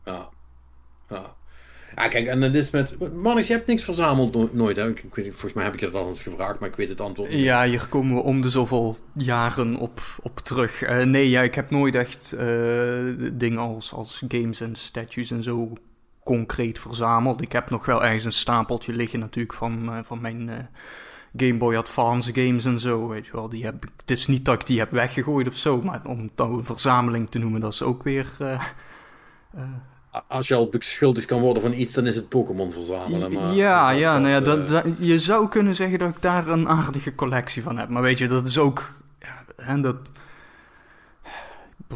Ja. 0.05 0.29
Ja. 1.09 1.35
Ja, 1.97 2.09
kijk, 2.09 2.27
en 2.27 2.41
dat 2.41 2.55
is 2.55 2.71
met... 2.71 3.15
Mannes, 3.15 3.47
je 3.47 3.53
hebt 3.53 3.67
niks 3.67 3.83
verzameld 3.85 4.35
no- 4.35 4.49
nooit, 4.53 4.77
hè? 4.77 4.89
Ik, 4.89 5.05
weet, 5.15 5.31
volgens 5.31 5.53
mij 5.53 5.65
heb 5.65 5.75
ik 5.75 5.81
je 5.81 5.91
dat 5.91 5.95
al 6.03 6.07
eens 6.07 6.23
gevraagd, 6.23 6.59
maar 6.59 6.69
ik 6.69 6.77
weet 6.77 6.89
het 6.89 7.01
antwoord 7.01 7.31
niet. 7.31 7.41
Ja, 7.41 7.65
hier 7.65 7.87
komen 7.89 8.15
we 8.15 8.23
om 8.23 8.41
de 8.41 8.51
zoveel 8.51 8.97
jaren 9.15 9.77
op, 9.77 10.01
op 10.23 10.39
terug. 10.39 10.83
Eh, 10.83 11.05
nee, 11.05 11.31
ja, 11.31 11.43
ik 11.43 11.55
heb 11.55 11.71
nooit 11.71 11.95
echt 11.95 12.33
eh, 12.33 12.47
dingen 13.33 13.59
als, 13.59 13.93
als 13.93 14.23
games 14.29 14.61
en 14.61 14.75
statues 14.75 15.31
en 15.31 15.43
zo 15.43 15.73
concreet 16.25 16.79
verzameld. 16.79 17.41
Ik 17.41 17.53
heb 17.53 17.71
nog 17.71 17.87
wel 17.87 18.05
ergens 18.05 18.25
een 18.25 18.33
stapeltje 18.33 18.93
liggen 18.93 19.19
natuurlijk 19.19 19.55
van, 19.55 19.93
eh, 19.93 19.99
van 20.03 20.21
mijn 20.21 20.69
Game 21.37 21.57
Boy 21.57 21.77
Advance 21.77 22.35
games 22.35 22.65
en 22.65 22.81
zo, 22.81 23.09
weet 23.09 23.27
je 23.27 23.33
wel. 23.33 23.49
Die 23.49 23.65
heb 23.65 23.83
het 23.97 24.11
is 24.11 24.27
niet 24.27 24.45
dat 24.45 24.55
ik 24.61 24.67
die 24.67 24.79
heb 24.79 24.91
weggegooid 24.91 25.49
of 25.49 25.57
zo, 25.57 25.83
maar 25.83 26.01
om 26.07 26.23
het 26.23 26.37
nou 26.37 26.59
een 26.59 26.65
verzameling 26.65 27.31
te 27.31 27.39
noemen, 27.39 27.61
dat 27.61 27.73
is 27.73 27.83
ook 27.83 28.03
weer... 28.03 28.27
eh, 28.39 28.61
Als 30.29 30.49
je 30.49 30.55
al 30.55 30.69
beschuldigd 30.69 31.27
kan 31.27 31.41
worden 31.41 31.63
van 31.63 31.73
iets, 31.73 31.95
dan 31.95 32.07
is 32.07 32.15
het 32.17 32.29
Pokémon 32.29 32.73
verzamelen. 32.73 33.33
Maar 33.33 33.55
ja, 33.55 33.91
dat 33.91 33.99
ja, 33.99 34.19
nou 34.19 34.29
ja, 34.31 34.41
dat, 34.41 34.69
dat, 34.69 34.85
eh, 34.85 34.91
dat- 34.91 35.07
je 35.07 35.19
zou 35.19 35.49
kunnen 35.49 35.75
zeggen 35.75 35.99
dat 35.99 36.09
ik 36.09 36.23
daar 36.23 36.49
een 36.49 36.69
aardige 36.69 37.15
collectie 37.15 37.63
van 37.63 37.79
heb. 37.79 37.89
Maar 37.89 38.03
weet 38.03 38.19
je, 38.19 38.29
dat 38.29 38.47
is 38.47 38.59
ook. 38.59 38.91
Ja, 39.21 39.45
hè, 39.65 39.81
dat, 39.81 39.97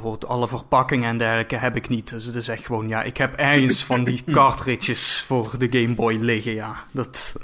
bijvoorbeeld 0.00 0.30
alle 0.32 0.48
verpakkingen 0.48 1.08
en 1.08 1.18
dergelijke 1.18 1.56
heb 1.56 1.76
ik 1.76 1.88
niet. 1.88 2.10
Dus 2.10 2.24
het 2.24 2.34
is 2.34 2.48
echt 2.48 2.64
gewoon, 2.66 2.88
ja, 2.88 3.02
ik 3.02 3.16
heb 3.16 3.34
ergens 3.36 3.84
van 3.84 4.04
die 4.04 4.22
cartridges 4.32 5.24
voor 5.26 5.50
de 5.58 5.66
Game 5.70 5.94
Boy 5.94 6.14
liggen, 6.20 6.54
ja. 6.54 6.74
Dat. 6.90 7.34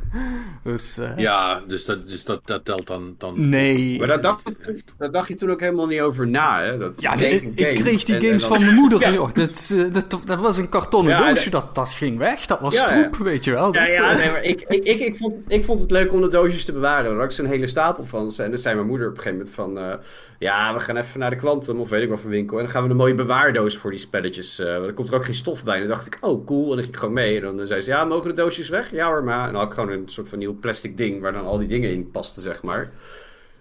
dus. 0.64 0.98
eh, 0.98 1.10
Ja, 1.16 1.60
dus 1.66 1.84
dat, 1.84 2.08
dus 2.08 2.24
dat, 2.24 2.40
dat 2.46 2.64
telt 2.64 2.86
dan... 2.86 3.14
dan 3.18 3.48
Nee. 3.48 3.98
Maar 3.98 4.06
daar 4.06 4.20
dacht, 4.20 4.66
daar 4.98 5.10
dacht 5.10 5.28
je 5.28 5.34
toen 5.34 5.50
ook 5.50 5.60
helemaal 5.60 5.86
niet 5.86 6.00
over 6.00 6.26
na, 6.28 6.62
hè? 6.62 6.78
Dat 6.78 6.94
Ja, 7.00 7.14
ik, 7.14 7.42
ik 7.42 7.54
kreeg 7.80 8.04
die 8.04 8.14
en- 8.16 8.20
en 8.22 8.26
games 8.26 8.42
dan- 8.42 8.50
van 8.50 8.60
mijn 8.64 8.74
moeder, 8.74 9.00
Ja. 9.06 9.12
joh. 9.12 9.34
Dat, 9.34 9.70
eh, 9.74 9.92
dat, 9.92 10.20
dat 10.24 10.38
was 10.38 10.56
een 10.56 10.68
kartonnen 10.68 11.12
Ja, 11.12 11.28
doosje, 11.28 11.50
dat- 11.50 11.64
dat, 11.64 11.74
dat 11.74 11.88
ging 11.88 12.18
weg. 12.18 12.46
Dat 12.46 12.60
was 12.60 12.74
Ja, 12.74 12.94
ja. 12.94 13.08
troep, 13.08 13.16
weet 13.26 13.44
je 13.44 13.50
wel. 13.50 13.74
Ja, 13.74 13.86
Dat, 13.86 13.94
ja, 13.94 14.10
eh, 14.10 14.16
nee, 14.16 14.30
maar 14.30 14.42
ik, 14.44 14.60
ik, 14.68 14.84
ik, 14.84 15.00
ik, 15.00 15.16
vond, 15.16 15.52
ik 15.52 15.64
vond 15.64 15.80
het 15.80 15.90
leuk 15.90 16.12
om 16.12 16.20
de 16.20 16.28
doosjes 16.28 16.64
te 16.64 16.72
bewaren. 16.72 17.04
Daar 17.10 17.14
had 17.14 17.24
ik 17.24 17.30
zo'n 17.30 17.46
hele 17.46 17.66
stapel 17.66 18.04
van. 18.04 18.32
En 18.36 18.50
dan 18.50 18.58
zei 18.58 18.74
mijn 18.74 18.86
moeder 18.86 19.08
op 19.08 19.16
een 19.16 19.22
gegeven 19.22 19.38
moment 19.38 19.54
van... 19.54 19.78
eh, 19.78 19.94
ja, 20.38 20.74
we 20.74 20.80
gaan 20.80 20.96
even 20.96 21.20
naar 21.20 21.30
de 21.30 21.36
Quantum 21.36 21.80
of 21.80 21.90
weet 21.96 22.04
ik 22.04 22.10
wat 22.10 22.20
voor 22.20 22.30
winkel. 22.30 22.56
En 22.56 22.64
dan 22.64 22.72
gaan 22.72 22.84
we 22.84 22.90
een 22.90 22.96
mooie 22.96 23.14
bewaardoos 23.14 23.76
voor 23.76 23.90
die 23.90 24.00
spelletjes. 24.00 24.58
eh 24.58 24.66
dan 24.66 24.94
komt 24.94 25.08
er 25.08 25.14
ook 25.14 25.24
geen 25.24 25.34
stof 25.34 25.64
bij. 25.64 25.74
En 25.74 25.80
dan 25.80 25.88
dacht 25.88 26.06
ik, 26.06 26.18
oh 26.20 26.46
cool. 26.46 26.62
En 26.62 26.68
dan 26.68 26.78
ging 26.78 26.88
ik 26.88 26.96
gewoon 26.96 27.14
mee. 27.14 27.36
En 27.36 27.42
dan 27.42 27.60
eh, 27.60 27.66
zei 27.66 27.80
ze, 27.80 27.90
ja, 27.90 28.04
mogen 28.04 28.28
de 28.28 28.34
doosjes 28.34 28.68
weg? 28.68 28.90
Ja 28.90 29.06
hoor, 29.06 29.24
maar. 29.24 29.46
En 29.46 29.52
dan 29.52 29.60
had 29.60 29.68
ik 29.68 29.78
gewoon 29.78 29.90
een 29.90 30.08
soort 30.08 30.28
van 30.28 30.38
nieuw 30.38 30.58
plastic 30.58 30.96
ding... 30.96 31.20
waar 31.20 31.32
dan 31.32 31.44
al 31.44 31.58
die 31.58 31.68
dingen 31.68 31.90
in 31.90 32.10
pasten, 32.10 32.42
zeg 32.42 32.62
maar. 32.62 32.90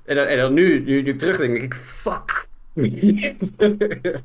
En 0.06 0.16
dan, 0.16 0.26
en 0.26 0.38
dan 0.38 0.54
nu, 0.54 0.80
nu, 0.80 1.02
nu 1.02 1.12
ik 1.12 1.18
terugdenk, 1.18 1.52
denk 1.54 1.74
ik, 1.74 1.80
fuck. 1.80 2.48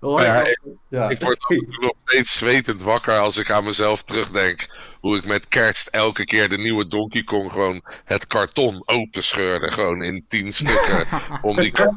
Hoor 0.00 0.22
Ja, 0.22 0.46
ik, 0.46 0.60
ja. 0.88 1.08
Ik 1.08 1.20
word 1.20 1.38
nog 1.80 1.94
steeds 2.04 2.38
zwetend 2.38 2.82
wakker 2.82 3.18
als 3.18 3.38
ik 3.38 3.50
aan 3.50 3.64
mezelf 3.64 4.02
terugdenk. 4.02 4.66
Hoe 5.00 5.16
ik 5.16 5.26
met 5.26 5.48
kerst 5.48 5.88
elke 5.88 6.24
keer 6.24 6.48
de 6.48 6.58
nieuwe 6.58 6.86
Donkey 6.86 7.22
Kong 7.22 7.52
gewoon 7.52 7.82
het 8.04 8.26
karton 8.26 8.82
openscheurde. 8.86 9.70
Gewoon 9.70 10.02
in 10.02 10.24
tien 10.28 10.52
stukken. 10.58 11.06
om 11.42 11.56
die 11.56 11.72
te 11.72 11.94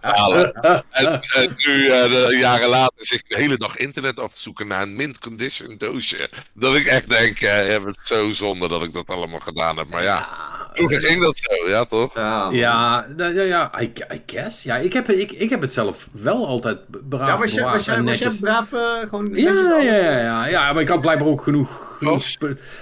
halen. 0.00 0.52
En, 0.90 1.20
en 1.20 1.54
nu, 1.56 1.86
uh, 1.86 2.40
jaren 2.40 2.68
later, 2.68 3.04
zit 3.04 3.18
ik 3.18 3.28
de 3.28 3.36
hele 3.36 3.56
dag 3.56 3.76
internet 3.76 4.20
af 4.20 4.32
te 4.32 4.40
zoeken 4.40 4.66
naar 4.66 4.82
een 4.82 4.96
mint 4.96 5.18
condition 5.18 5.74
doosje. 5.78 6.30
Dat 6.52 6.74
ik 6.74 6.86
echt 6.86 7.08
denk, 7.08 7.40
uh, 7.40 7.66
het 7.66 7.96
is 8.02 8.08
zo 8.08 8.32
zonde 8.32 8.68
dat 8.68 8.82
ik 8.82 8.92
dat 8.92 9.06
allemaal 9.06 9.40
gedaan 9.40 9.76
heb. 9.76 9.88
Maar 9.88 10.02
ja, 10.02 10.28
vroeger 10.72 11.00
ging 11.00 11.20
dat 11.20 11.38
zo, 11.38 11.68
ja 11.68 11.84
toch? 11.84 12.14
Ja, 12.14 12.48
ja, 12.52 13.06
ja, 13.16 13.28
ja 13.28 13.80
I, 13.80 13.92
I 14.12 14.22
guess. 14.26 14.62
Ja, 14.62 14.76
ik 14.76 14.92
heb, 14.92 15.10
ik, 15.10 15.32
ik 15.32 15.50
heb 15.50 15.60
het 15.60 15.72
zelf 15.72 16.08
wel 16.12 16.46
altijd 16.46 16.78
braaf 17.08 17.28
ja, 17.28 17.38
was 17.38 17.52
je, 17.52 17.62
was 17.62 17.84
je, 17.84 18.02
was 18.02 18.18
je 18.18 18.38
braaf 18.40 18.72
uh, 18.72 18.80
gewoon 19.08 19.30
ja, 19.32 19.80
ja, 19.80 20.18
ja, 20.18 20.46
ja, 20.46 20.72
maar 20.72 20.82
ik 20.82 20.88
had 20.88 21.00
blijkbaar 21.00 21.28
ook 21.28 21.42
genoeg. 21.42 21.89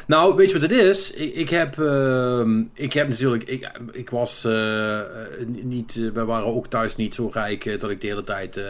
Nou, 0.07 0.37
weet 0.37 0.46
je 0.46 0.52
wat 0.59 0.70
het 0.70 0.81
is? 0.81 1.11
Ik, 1.11 1.35
ik 1.35 1.48
heb, 1.48 1.76
uh, 1.78 2.48
ik 2.74 2.92
heb 2.92 3.09
natuurlijk. 3.09 3.42
Ik, 3.44 3.70
ik 3.92 4.11
was 4.11 4.44
uh, 4.44 5.00
niet. 5.46 6.11
wij 6.12 6.24
waren 6.24 6.46
ook 6.46 6.66
thuis 6.66 6.96
niet 6.96 7.14
zo 7.14 7.31
rijk 7.33 7.81
dat 7.81 7.90
ik 7.90 8.00
de 8.00 8.07
hele 8.07 8.24
tijd 8.24 8.61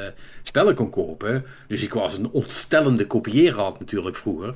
spellen 0.42 0.74
kon 0.74 0.90
kopen. 0.90 1.44
Dus 1.66 1.82
ik 1.82 1.92
was 1.92 2.18
een 2.18 2.30
ontstellende 2.30 3.06
kopieerhad 3.06 3.64
had 3.64 3.78
natuurlijk 3.78 4.16
vroeger. 4.16 4.54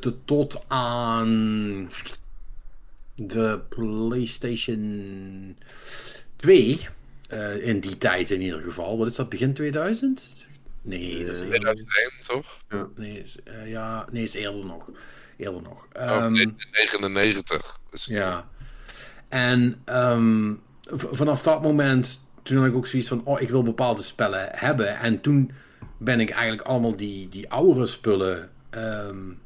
Tot, 0.00 0.14
tot 0.24 0.62
aan 0.68 1.90
de 3.14 3.58
PlayStation 3.68 5.56
2. 6.36 6.88
in 7.60 7.80
die 7.80 7.98
tijd 7.98 8.30
in 8.30 8.40
ieder 8.40 8.62
geval. 8.62 8.98
Wat 8.98 9.08
is 9.08 9.16
dat? 9.16 9.28
Begin 9.28 9.52
2000? 9.52 10.37
Nee, 10.88 11.24
dat 11.24 11.34
is 11.34 11.40
2001, 11.40 12.10
toch? 12.26 12.62
Ja. 12.68 12.88
Nee, 12.96 13.22
is, 13.22 13.36
uh, 13.44 13.70
ja, 13.70 14.06
nee, 14.10 14.22
is 14.22 14.34
eerder 14.34 14.64
nog. 14.64 14.90
Eerder 15.36 15.62
nog. 15.62 15.88
Oh, 15.92 16.24
um, 16.24 16.56
99. 16.72 17.80
Dus... 17.90 18.04
Ja. 18.04 18.48
En 19.28 19.82
um, 19.86 20.62
vanaf 20.92 21.42
dat 21.42 21.62
moment, 21.62 22.24
toen 22.42 22.56
had 22.56 22.68
ik 22.68 22.74
ook 22.74 22.86
zoiets 22.86 23.08
van, 23.08 23.24
oh, 23.24 23.40
ik 23.40 23.48
wil 23.48 23.62
bepaalde 23.62 24.02
spellen 24.02 24.48
hebben. 24.52 24.98
En 24.98 25.20
toen 25.20 25.52
ben 25.98 26.20
ik 26.20 26.30
eigenlijk 26.30 26.68
allemaal 26.68 26.96
die, 26.96 27.28
die 27.28 27.50
oudere 27.50 27.86
spullen, 27.86 28.50
um, 28.70 29.40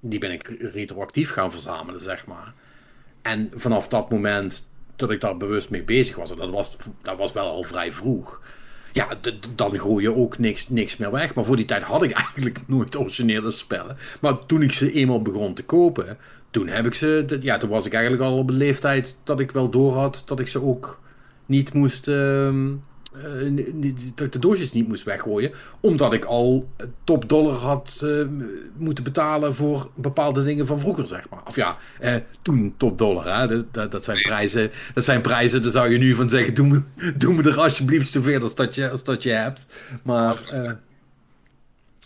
die 0.00 0.18
ben 0.18 0.32
ik 0.32 0.56
retroactief 0.58 1.30
gaan 1.30 1.50
verzamelen, 1.50 2.02
zeg 2.02 2.26
maar. 2.26 2.54
En 3.22 3.50
vanaf 3.54 3.88
dat 3.88 4.10
moment 4.10 4.70
dat 4.96 5.10
ik 5.10 5.20
daar 5.20 5.36
bewust 5.36 5.70
mee 5.70 5.82
bezig 5.82 6.16
was, 6.16 6.30
en 6.30 6.36
dat 6.36 6.50
was, 6.50 6.76
dat 7.02 7.16
was 7.16 7.32
wel 7.32 7.50
al 7.50 7.62
vrij 7.62 7.92
vroeg 7.92 8.40
ja, 8.92 9.08
dan 9.54 9.78
gooi 9.78 10.02
je 10.02 10.14
ook 10.14 10.38
niks, 10.38 10.68
niks 10.68 10.96
meer 10.96 11.10
weg. 11.10 11.34
Maar 11.34 11.44
voor 11.44 11.56
die 11.56 11.64
tijd 11.64 11.82
had 11.82 12.02
ik 12.02 12.10
eigenlijk 12.24 12.58
nooit 12.66 12.96
originele 12.96 13.50
spellen. 13.50 13.96
Maar 14.20 14.46
toen 14.46 14.62
ik 14.62 14.72
ze 14.72 14.92
eenmaal 14.92 15.22
begon 15.22 15.54
te 15.54 15.64
kopen, 15.64 16.18
toen 16.50 16.68
heb 16.68 16.86
ik 16.86 16.94
ze. 16.94 17.38
Ja, 17.40 17.58
toen 17.58 17.70
was 17.70 17.86
ik 17.86 17.92
eigenlijk 17.92 18.22
al 18.22 18.38
op 18.38 18.48
een 18.48 18.56
leeftijd 18.56 19.18
dat 19.24 19.40
ik 19.40 19.50
wel 19.50 19.70
door 19.70 19.92
had 19.92 20.22
dat 20.26 20.40
ik 20.40 20.48
ze 20.48 20.62
ook 20.62 21.00
niet 21.46 21.72
moest. 21.72 22.08
Ik 22.08 22.14
de 24.30 24.38
doosjes 24.38 24.72
niet 24.72 24.88
moest 24.88 25.02
weggooien. 25.02 25.52
Omdat 25.80 26.12
ik 26.12 26.24
al 26.24 26.68
top 27.04 27.28
dollar 27.28 27.56
had 27.56 28.00
uh, 28.04 28.26
moeten 28.76 29.04
betalen 29.04 29.54
voor 29.54 29.90
bepaalde 29.94 30.44
dingen 30.44 30.66
van 30.66 30.80
vroeger, 30.80 31.06
zeg 31.06 31.28
maar. 31.28 31.42
Of 31.46 31.56
ja, 31.56 31.78
uh, 32.02 32.14
toen 32.42 32.74
top 32.76 32.98
dollar. 32.98 33.38
Hè? 33.38 33.70
Dat, 33.70 33.90
dat, 33.90 34.04
zijn 34.04 34.22
prijzen, 34.22 34.70
dat 34.94 35.04
zijn 35.04 35.20
prijzen, 35.20 35.62
daar 35.62 35.70
zou 35.70 35.90
je 35.90 35.98
nu 35.98 36.14
van 36.14 36.28
zeggen: 36.28 36.54
doe 36.54 36.66
me, 36.66 36.82
doe 37.16 37.34
me 37.34 37.42
er 37.42 37.60
alsjeblieft 37.60 38.12
zoveel 38.12 38.40
als 38.40 38.54
dat 38.54 38.74
je, 38.74 38.90
als 38.90 39.04
dat 39.04 39.22
je 39.22 39.30
hebt. 39.30 39.66
Maar 40.02 40.36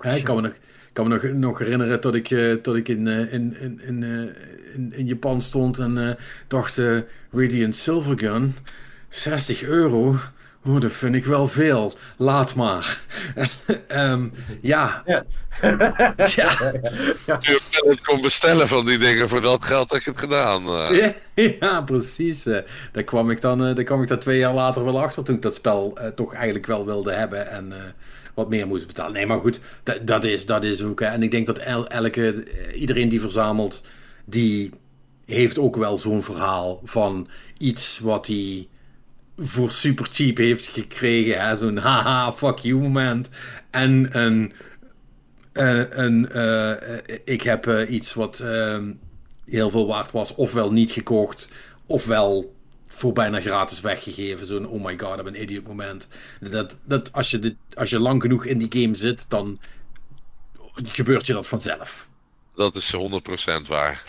ik 0.02 0.24
kan 0.24 0.36
me 0.36 0.42
nog. 0.42 0.52
Ik 0.88 1.02
kan 1.02 1.08
me 1.08 1.14
nog, 1.14 1.32
nog 1.32 1.58
herinneren 1.58 2.00
dat 2.00 2.14
ik, 2.14 2.28
dat 2.62 2.76
ik 2.76 2.88
in, 2.88 3.06
in, 3.06 3.56
in, 3.60 3.80
in, 3.80 4.02
in, 4.74 4.92
in 4.92 5.06
Japan 5.06 5.40
stond 5.40 5.78
en 5.78 6.16
dacht: 6.48 6.80
Radiant 7.32 7.76
Silvergun, 7.76 8.54
60 9.08 9.62
euro. 9.62 10.16
Oh, 10.66 10.80
dat 10.80 10.92
vind 10.92 11.14
ik 11.14 11.24
wel 11.24 11.48
veel. 11.48 11.94
Laat 12.16 12.54
maar. 12.54 13.00
um, 13.88 14.32
ja. 14.60 15.02
Ja. 15.06 15.24
ja. 16.36 16.72
ja. 17.26 17.38
het 17.70 18.00
kon 18.02 18.20
bestellen 18.20 18.68
van 18.68 18.86
die 18.86 18.98
dingen 18.98 19.28
voor 19.28 19.40
dat 19.40 19.64
geld 19.64 19.90
heb 19.90 20.00
ik 20.00 20.06
het 20.06 20.20
gedaan. 20.20 20.66
Uh. 20.66 21.10
Ja, 21.60 21.82
precies. 21.82 22.46
Uh, 22.46 22.58
daar, 22.92 23.02
kwam 23.02 23.30
ik 23.30 23.40
dan, 23.40 23.68
uh, 23.68 23.74
daar 23.74 23.84
kwam 23.84 24.02
ik 24.02 24.08
dan 24.08 24.18
twee 24.18 24.38
jaar 24.38 24.54
later 24.54 24.84
wel 24.84 25.02
achter 25.02 25.24
toen 25.24 25.34
ik 25.34 25.42
dat 25.42 25.54
spel 25.54 25.98
toch 26.14 26.34
eigenlijk 26.34 26.66
wel 26.66 26.86
wilde 26.86 27.12
hebben 27.12 27.50
en 27.50 27.94
wat 28.34 28.48
meer 28.48 28.66
moest 28.66 28.86
betalen. 28.86 29.12
Nee, 29.12 29.26
maar 29.26 29.40
goed, 29.40 29.60
dat 30.02 30.24
is, 30.24 30.46
dat 30.46 30.64
is 30.64 30.82
ook. 30.82 31.00
En 31.00 31.22
ik 31.22 31.30
denk 31.30 31.46
dat 31.46 31.58
el 31.58 31.86
elke, 31.86 32.46
iedereen 32.74 33.08
die 33.08 33.20
verzamelt, 33.20 33.82
die 34.24 34.72
heeft 35.24 35.58
ook 35.58 35.76
wel 35.76 35.98
zo'n 35.98 36.22
verhaal 36.22 36.80
van 36.84 37.28
iets 37.58 37.98
wat 37.98 38.26
hij 38.26 38.68
voor 39.36 39.70
super 39.70 40.06
cheap 40.10 40.36
heeft 40.36 40.66
gekregen. 40.66 41.56
Zo'n 41.56 41.76
haha, 41.76 42.32
fuck 42.32 42.58
you 42.58 42.80
moment. 42.80 43.30
En 43.70 44.18
een. 44.18 44.52
een, 45.52 46.00
een 46.04 46.28
uh, 46.34 47.16
ik 47.24 47.42
heb 47.42 47.66
uh, 47.66 47.90
iets 47.90 48.14
wat 48.14 48.40
uh, 48.40 48.78
heel 49.44 49.70
veel 49.70 49.86
waard 49.86 50.10
was, 50.10 50.34
ofwel 50.34 50.72
niet 50.72 50.90
gekocht, 50.90 51.48
ofwel 51.86 52.54
voor 52.86 53.12
bijna 53.12 53.40
gratis 53.40 53.80
weggegeven. 53.80 54.46
Zo'n 54.46 54.66
oh 54.66 54.84
my 54.84 54.98
god, 54.98 55.18
ik 55.20 55.26
een 55.26 55.42
idiot 55.42 55.66
moment. 55.66 56.08
Dat, 56.40 56.76
dat 56.84 57.12
als, 57.12 57.30
je 57.30 57.38
dit, 57.38 57.56
als 57.74 57.90
je 57.90 58.00
lang 58.00 58.22
genoeg 58.22 58.44
in 58.44 58.58
die 58.58 58.82
game 58.82 58.94
zit, 58.94 59.24
dan 59.28 59.60
gebeurt 60.82 61.26
je 61.26 61.32
dat 61.32 61.46
vanzelf. 61.46 62.08
Dat 62.54 62.76
is 62.76 62.94
100% 62.96 62.98
waar. 63.68 64.02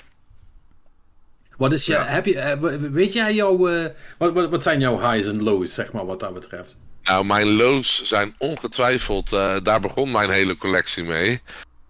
Wat 1.57 1.73
is 1.73 1.85
je, 1.85 1.95
heb 1.95 2.25
je, 2.25 2.39
eh, 2.39 2.75
weet 2.91 3.13
jij 3.13 3.33
jouw, 3.33 3.69
uh, 3.69 3.85
wat, 4.17 4.33
wat, 4.33 4.49
wat, 4.49 4.63
zijn 4.63 4.79
jouw 4.79 4.99
highs 4.99 5.27
en 5.27 5.43
lows, 5.43 5.73
zeg 5.73 5.91
maar, 5.91 6.05
wat 6.05 6.19
dat 6.19 6.33
betreft? 6.33 6.75
Nou, 7.03 7.25
mijn 7.25 7.51
lows 7.51 8.03
zijn 8.03 8.35
ongetwijfeld, 8.37 9.33
uh, 9.33 9.55
daar 9.63 9.79
begon 9.79 10.11
mijn 10.11 10.29
hele 10.29 10.57
collectie 10.57 11.03
mee. 11.03 11.41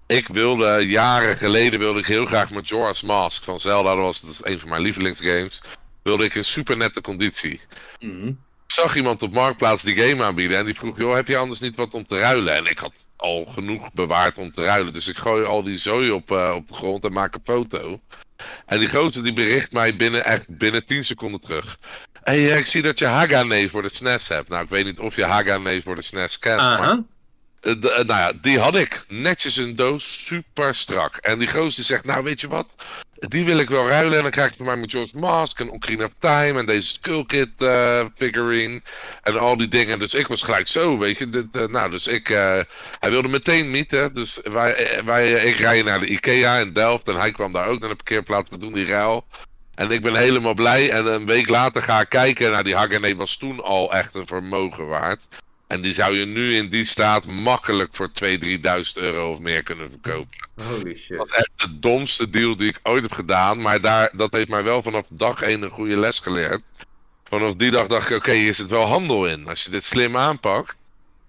Ik 0.05 0.27
wilde, 0.27 0.85
jaren 0.87 1.37
geleden 1.37 1.79
wilde 1.79 1.99
ik 1.99 2.05
heel 2.05 2.25
graag 2.25 2.49
Majora's 2.49 3.03
Mask 3.03 3.43
van 3.43 3.59
Zelda, 3.59 3.95
dat 3.95 4.03
was 4.03 4.21
dat 4.21 4.45
een 4.45 4.59
van 4.59 4.69
mijn 4.69 4.81
lievelingsgames, 4.81 5.61
wilde 6.03 6.23
ik 6.23 6.35
in 6.35 6.45
super 6.45 6.77
nette 6.77 7.01
conditie. 7.01 7.61
Mm 7.99 8.27
Ik 8.65 8.73
zag 8.73 8.95
iemand 8.95 9.21
op 9.21 9.33
Marktplaats 9.33 9.83
die 9.83 9.95
game 9.95 10.23
aanbieden 10.23 10.57
en 10.57 10.65
die 10.65 10.75
vroeg, 10.75 10.97
joh, 10.97 11.15
heb 11.15 11.27
je 11.27 11.37
anders 11.37 11.59
niet 11.59 11.75
wat 11.75 11.93
om 11.93 12.07
te 12.07 12.19
ruilen? 12.19 12.55
En 12.55 12.65
ik 12.65 12.79
had 12.79 13.05
al 13.15 13.45
genoeg 13.45 13.93
bewaard 13.93 14.37
om 14.37 14.51
te 14.51 14.63
ruilen, 14.63 14.93
dus 14.93 15.07
ik 15.07 15.17
gooi 15.17 15.45
al 15.45 15.63
die 15.63 15.77
zooi 15.77 16.11
op, 16.11 16.31
op 16.31 16.67
de 16.67 16.73
grond 16.73 17.03
en 17.03 17.13
maak 17.13 17.35
een 17.35 17.41
foto. 17.43 17.99
En 18.65 18.79
die 18.79 18.87
grote 18.87 19.21
die 19.21 19.33
bericht 19.33 19.71
mij 19.71 19.95
binnen, 19.95 20.25
echt 20.25 20.45
binnen 20.47 20.85
10 20.85 21.03
seconden 21.03 21.39
terug. 21.39 21.77
Hey, 22.23 22.57
ik 22.57 22.65
zie 22.65 22.81
dat 22.81 22.99
je 22.99 23.05
Hagane 23.05 23.69
voor 23.69 23.81
de 23.81 23.89
SNES 23.93 24.27
hebt. 24.27 24.49
Nou, 24.49 24.63
ik 24.63 24.69
weet 24.69 24.85
niet 24.85 24.99
of 24.99 25.15
je 25.15 25.25
Hagane 25.25 25.81
voor 25.81 25.95
de 25.95 26.01
SNES 26.01 26.39
kent. 26.39 26.61
Uh 26.61 26.69
-huh. 26.69 26.79
maar, 26.79 26.93
uh, 26.93 26.99
nou 27.75 28.07
ja, 28.07 28.31
die 28.41 28.59
had 28.59 28.75
ik. 28.75 29.05
Netjes 29.07 29.57
in 29.57 29.75
doos, 29.75 30.25
super 30.25 30.75
strak. 30.75 31.15
En 31.15 31.39
die 31.39 31.47
goos 31.47 31.75
die 31.75 31.83
zegt, 31.83 32.05
nou 32.05 32.23
weet 32.23 32.41
je 32.41 32.47
wat? 32.47 32.67
Die 33.13 33.45
wil 33.45 33.57
ik 33.57 33.69
wel 33.69 33.87
ruilen. 33.87 34.17
En 34.17 34.21
dan 34.21 34.31
krijg 34.31 34.49
ik 34.49 34.57
van 34.57 34.65
mij 34.65 34.75
met 34.75 34.91
George 34.91 35.17
Mask 35.17 35.59
en 35.59 35.69
Ocarina 35.69 36.05
of 36.05 36.11
Time 36.19 36.59
en 36.59 36.65
deze 36.65 36.87
Skullkit 36.87 37.49
uh, 37.57 38.05
figurine. 38.15 38.81
En 39.23 39.39
al 39.39 39.57
die 39.57 39.67
dingen. 39.67 39.99
Dus 39.99 40.13
ik 40.13 40.27
was 40.27 40.41
gelijk 40.41 40.67
zo, 40.67 40.97
weet 40.97 41.17
je. 41.17 41.47
Nou, 41.71 41.89
dus 41.89 42.07
ik... 42.07 42.27
Hij 42.27 43.11
wilde 43.11 43.27
meteen 43.27 43.71
mieten. 43.71 44.13
Dus 44.13 44.39
wij, 44.43 45.01
wij, 45.05 45.31
ik 45.31 45.55
rij 45.55 45.81
naar 45.81 45.99
de 45.99 46.07
Ikea 46.07 46.57
in 46.57 46.73
Delft. 46.73 47.07
En 47.07 47.15
hij 47.15 47.31
kwam 47.31 47.51
daar 47.51 47.67
ook 47.67 47.79
naar 47.79 47.89
de 47.89 47.95
parkeerplaats. 47.95 48.49
We 48.49 48.57
doen 48.57 48.73
die 48.73 48.85
ruil. 48.85 49.25
En 49.73 49.91
ik 49.91 50.01
ben 50.01 50.15
helemaal 50.15 50.53
blij. 50.53 50.89
En 50.89 51.05
een 51.05 51.25
week 51.25 51.49
later 51.49 51.81
ga 51.81 52.01
ik 52.01 52.09
kijken. 52.09 52.51
Nou, 52.51 52.63
die 52.63 52.75
Hagane 52.75 53.15
was 53.15 53.37
toen 53.37 53.63
al 53.63 53.93
echt 53.93 54.15
een 54.15 54.27
vermogen 54.27 54.87
waard. 54.87 55.23
En 55.67 55.81
die 55.81 55.93
zou 55.93 56.17
je 56.17 56.25
nu 56.25 56.55
in 56.55 56.69
die 56.69 56.83
staat 56.83 57.25
makkelijk 57.25 57.95
voor 57.95 58.09
2.000, 58.23 58.39
3.000 58.39 58.59
euro 58.93 59.31
of 59.31 59.39
meer 59.39 59.63
kunnen 59.63 59.89
verkopen. 59.89 60.49
Holy 60.55 60.95
shit. 60.95 61.17
Dat 61.17 61.27
is 61.27 61.33
echt 61.33 61.51
de 61.55 61.79
domste 61.79 62.29
deal 62.29 62.55
die 62.55 62.69
ik 62.69 62.79
ooit 62.83 63.01
heb 63.01 63.11
gedaan. 63.11 63.61
Maar 63.61 63.81
daar, 63.81 64.09
dat 64.13 64.31
heeft 64.31 64.49
mij 64.49 64.63
wel 64.63 64.81
vanaf 64.81 65.05
dag 65.09 65.41
1 65.41 65.61
een 65.61 65.69
goede 65.69 65.97
les 65.97 66.19
geleerd. 66.19 66.61
Vanaf 67.23 67.53
die 67.53 67.71
dag 67.71 67.87
dacht 67.87 68.09
ik, 68.09 68.15
oké, 68.15 68.29
okay, 68.29 68.37
hier 68.37 68.53
zit 68.53 68.69
wel 68.69 68.85
handel 68.85 69.25
in. 69.25 69.47
Als 69.47 69.63
je 69.63 69.69
dit 69.69 69.83
slim 69.83 70.17
aanpakt, 70.17 70.75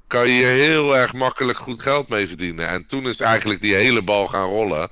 kan 0.07 0.29
je 0.29 0.33
hier 0.33 0.48
heel 0.48 0.96
erg 0.96 1.12
makkelijk 1.12 1.59
goed 1.59 1.83
geld 1.83 2.09
mee 2.09 2.29
verdienen. 2.29 2.68
En 2.68 2.87
toen 2.87 3.09
is 3.09 3.16
eigenlijk 3.16 3.61
die 3.61 3.74
hele 3.74 4.03
bal 4.03 4.26
gaan 4.26 4.49
rollen. 4.49 4.91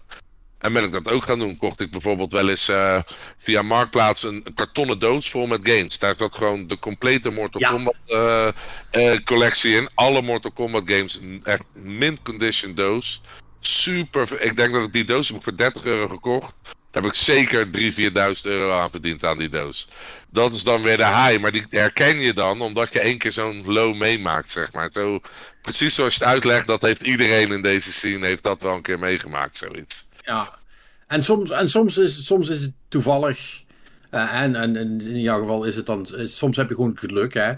En 0.67 0.73
ben 0.73 0.85
ik 0.85 0.93
dat 0.93 1.11
ook 1.11 1.25
gaan 1.25 1.39
doen. 1.39 1.57
Kocht 1.57 1.81
ik 1.81 1.91
bijvoorbeeld 1.91 2.33
wel 2.33 2.49
eens 2.49 2.69
uh, 2.69 2.99
via 3.39 3.63
Marktplaats 3.63 4.23
een, 4.23 4.41
een, 4.45 4.55
kartonnen 4.55 4.99
doos 4.99 5.31
vol 5.31 5.47
met 5.47 5.61
games. 5.63 5.99
Daar 5.99 6.15
zat 6.19 6.35
gewoon 6.35 6.67
de 6.67 6.79
complete 6.79 7.31
Mortal 7.31 7.61
ja. 7.61 7.71
Kombat 7.71 7.95
uh, 8.07 8.49
uh, 8.93 9.19
collectie 9.25 9.75
in. 9.75 9.89
Alle 9.95 10.23
Mortal 10.23 10.51
Kombat 10.51 10.83
games. 10.87 11.21
Echt 11.43 11.65
mint 11.73 12.23
condition 12.23 12.75
doos. 12.75 13.21
Super. 13.61 14.43
Ik 14.43 14.57
denk 14.57 14.73
dat 14.73 14.85
ik 14.85 14.93
die 14.93 15.05
doos 15.05 15.29
heb 15.29 15.37
ik 15.37 15.43
voor 15.43 15.57
30 15.57 15.85
euro 15.85 16.09
gekocht. 16.09 16.55
Daar 16.91 17.03
heb 17.03 17.13
ik 17.13 17.19
zeker 17.19 17.67
3.000, 17.67 17.71
4.000 17.73 18.43
euro 18.43 18.79
aan 18.79 18.91
verdiend 18.91 19.25
aan 19.25 19.39
die 19.39 19.49
doos. 19.49 19.89
Dat 20.31 20.55
is 20.55 20.63
dan 20.63 20.83
weer 20.83 20.97
de 20.97 21.07
high. 21.07 21.41
Maar 21.41 21.53
die 21.53 21.65
herken 21.69 22.19
je 22.19 22.33
dan 22.33 22.61
omdat 22.61 22.93
je 22.93 23.01
één 23.01 23.19
keer 23.19 23.33
zo'n 23.33 23.63
low 23.67 23.97
meemaakt, 23.97 24.51
zeg 24.51 24.73
maar. 24.73 24.91
Zo, 24.93 25.21
precies 25.63 25.95
zoals 25.95 26.15
je 26.15 26.25
het 26.25 26.33
uitlegt, 26.33 26.67
dat 26.67 26.83
heeft 26.83 27.03
iedereen 27.03 27.53
in 27.53 27.63
deze 27.63 27.93
scene 27.93 28.27
heeft 28.27 28.43
dat 28.43 28.63
wel 28.63 28.75
een 28.75 28.83
keer 28.83 28.99
meegemaakt, 28.99 29.57
zoiets. 29.57 30.06
Ja, 30.27 30.59
En 31.07 31.25
soms, 31.25 31.51
en 31.51 31.69
soms, 31.69 31.99
is, 31.99 32.27
soms 32.27 32.49
is 32.49 32.63
het 32.63 32.73
toevallig. 32.89 33.65
Uh, 34.11 34.35
en, 34.35 34.57
en, 34.57 34.77
in 35.01 35.21
jouw 35.21 35.41
geval 35.41 35.65
is 35.65 35.77
het 35.77 35.87
dan. 35.87 36.07
Soms 36.25 36.57
heb 36.57 36.69
je 36.69 36.75
gewoon 36.75 36.99
geluk, 36.99 37.35
hè. 37.35 37.53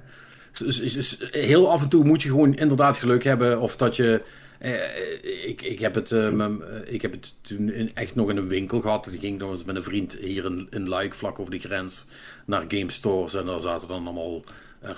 Dus, 0.52 1.18
heel 1.30 1.70
af 1.70 1.82
en 1.82 1.88
toe 1.88 2.04
moet 2.04 2.22
je 2.22 2.28
gewoon 2.28 2.54
inderdaad 2.54 2.96
geluk 2.96 3.24
hebben. 3.24 3.60
Of 3.60 3.76
dat 3.76 3.96
je. 3.96 4.22
Uh, 4.62 5.48
ik, 5.48 5.62
ik, 5.62 5.78
heb 5.78 5.94
het, 5.94 6.10
uh, 6.10 6.50
ik 6.84 7.02
heb 7.02 7.12
het 7.12 7.34
toen 7.40 7.90
echt 7.94 8.14
nog 8.14 8.30
in 8.30 8.36
een 8.36 8.48
winkel 8.48 8.80
gehad. 8.80 9.06
Ik 9.12 9.20
ging 9.20 9.38
nog 9.38 9.50
eens 9.50 9.64
met 9.64 9.76
een 9.76 9.82
vriend 9.82 10.16
hier 10.20 10.44
in, 10.44 10.66
in 10.70 10.88
Luik, 10.88 11.14
vlak 11.14 11.38
over 11.38 11.52
de 11.52 11.58
grens, 11.58 12.06
naar 12.46 12.64
game 12.68 12.90
stores. 12.90 13.34
En 13.34 13.46
daar 13.46 13.60
zaten 13.60 13.88
dan 13.88 14.06
allemaal 14.06 14.44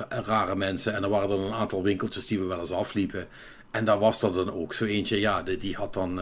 rare 0.08 0.56
mensen. 0.56 0.94
En 0.94 1.02
er 1.02 1.08
waren 1.08 1.28
dan 1.28 1.40
een 1.40 1.52
aantal 1.52 1.82
winkeltjes 1.82 2.26
die 2.26 2.38
we 2.38 2.44
wel 2.44 2.60
eens 2.60 2.72
afliepen. 2.72 3.26
En 3.70 3.84
daar 3.84 3.98
was 3.98 4.22
er 4.22 4.32
dan 4.32 4.52
ook 4.52 4.74
zo 4.74 4.84
eentje. 4.84 5.20
Ja, 5.20 5.42
die, 5.42 5.56
die 5.56 5.74
had 5.74 5.94
dan. 5.94 6.20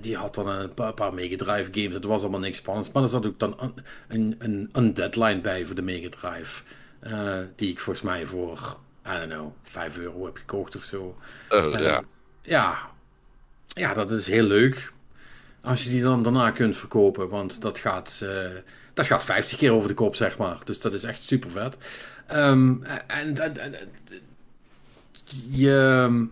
Die 0.00 0.16
had 0.16 0.34
dan 0.34 0.48
een 0.48 0.74
paar, 0.74 0.94
paar 0.94 1.14
Mega 1.14 1.36
Drive 1.36 1.70
games. 1.72 1.94
Het 1.94 2.04
was 2.04 2.20
allemaal 2.22 2.40
niks 2.40 2.56
spannends. 2.56 2.92
Maar 2.92 3.02
er 3.02 3.08
zat 3.08 3.26
ook 3.26 3.38
dan 3.38 3.56
een, 3.60 3.74
een, 4.08 4.34
een, 4.38 4.68
een 4.72 4.94
deadline 4.94 5.40
bij 5.40 5.64
voor 5.64 5.74
de 5.74 5.82
Mega 5.82 6.08
Drive. 6.08 6.62
Uh, 7.06 7.38
die 7.56 7.70
ik 7.70 7.80
volgens 7.80 8.04
mij 8.04 8.26
voor, 8.26 8.76
I 9.06 9.18
don't 9.18 9.32
know, 9.32 9.52
5 9.62 9.98
euro 9.98 10.24
heb 10.24 10.36
gekocht 10.36 10.76
of 10.76 10.82
zo. 10.82 11.16
Uh, 11.50 11.80
ja. 11.80 12.02
ja. 12.42 12.90
Ja, 13.66 13.94
dat 13.94 14.10
is 14.10 14.26
heel 14.26 14.44
leuk. 14.44 14.92
Als 15.60 15.84
je 15.84 15.90
die 15.90 16.02
dan 16.02 16.22
daarna 16.22 16.50
kunt 16.50 16.76
verkopen. 16.76 17.28
Want 17.28 17.62
dat 17.62 17.78
gaat, 17.78 18.24
dat 18.94 19.06
gaat 19.06 19.24
50 19.24 19.58
keer 19.58 19.72
over 19.72 19.88
de 19.88 19.94
kop, 19.94 20.14
zeg 20.14 20.38
maar. 20.38 20.58
Dus 20.64 20.80
dat 20.80 20.92
is 20.92 21.04
echt 21.04 21.22
super 21.22 21.50
vet. 21.50 21.76
Um, 22.32 22.82
en, 23.06 23.36
en, 23.36 23.56
en 23.56 23.74
je, 25.50 26.28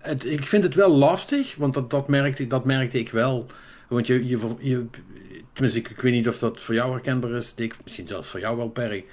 het, 0.00 0.24
ik 0.24 0.46
vind 0.46 0.64
het 0.64 0.74
wel 0.74 0.90
lastig. 0.90 1.56
Want 1.56 1.74
dat, 1.74 1.90
dat, 1.90 2.08
merkte, 2.08 2.46
dat 2.46 2.64
merkte 2.64 2.98
ik 2.98 3.10
wel. 3.10 3.46
Want 3.88 4.06
je, 4.06 4.26
je, 4.26 4.54
je 4.58 4.86
tenminste, 5.52 5.80
ik, 5.80 5.88
ik 5.88 6.00
weet 6.00 6.12
niet 6.12 6.28
of 6.28 6.38
dat 6.38 6.60
voor 6.60 6.74
jou 6.74 6.92
herkenbaar 6.92 7.30
is, 7.30 7.54
Dick. 7.54 7.74
Misschien 7.82 8.06
zelfs 8.06 8.28
voor 8.28 8.40
jou 8.40 8.56
wel, 8.56 8.68
Perry. 8.68 9.04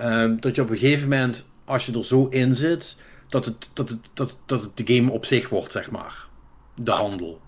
Um, 0.00 0.40
dat 0.40 0.54
je 0.54 0.62
op 0.62 0.70
een 0.70 0.76
gegeven 0.76 1.08
moment, 1.08 1.50
als 1.64 1.86
je 1.86 1.92
er 1.98 2.04
zo 2.04 2.26
in 2.26 2.54
zit, 2.54 2.96
dat 3.28 3.44
het, 3.44 3.68
dat 3.72 3.88
het, 3.88 4.08
dat, 4.12 4.38
dat 4.46 4.60
het 4.60 4.76
de 4.76 4.94
game 4.94 5.10
op 5.10 5.24
zich 5.24 5.48
wordt, 5.48 5.72
zeg 5.72 5.90
maar. 5.90 6.28
De 6.74 6.90
handel. 6.90 7.40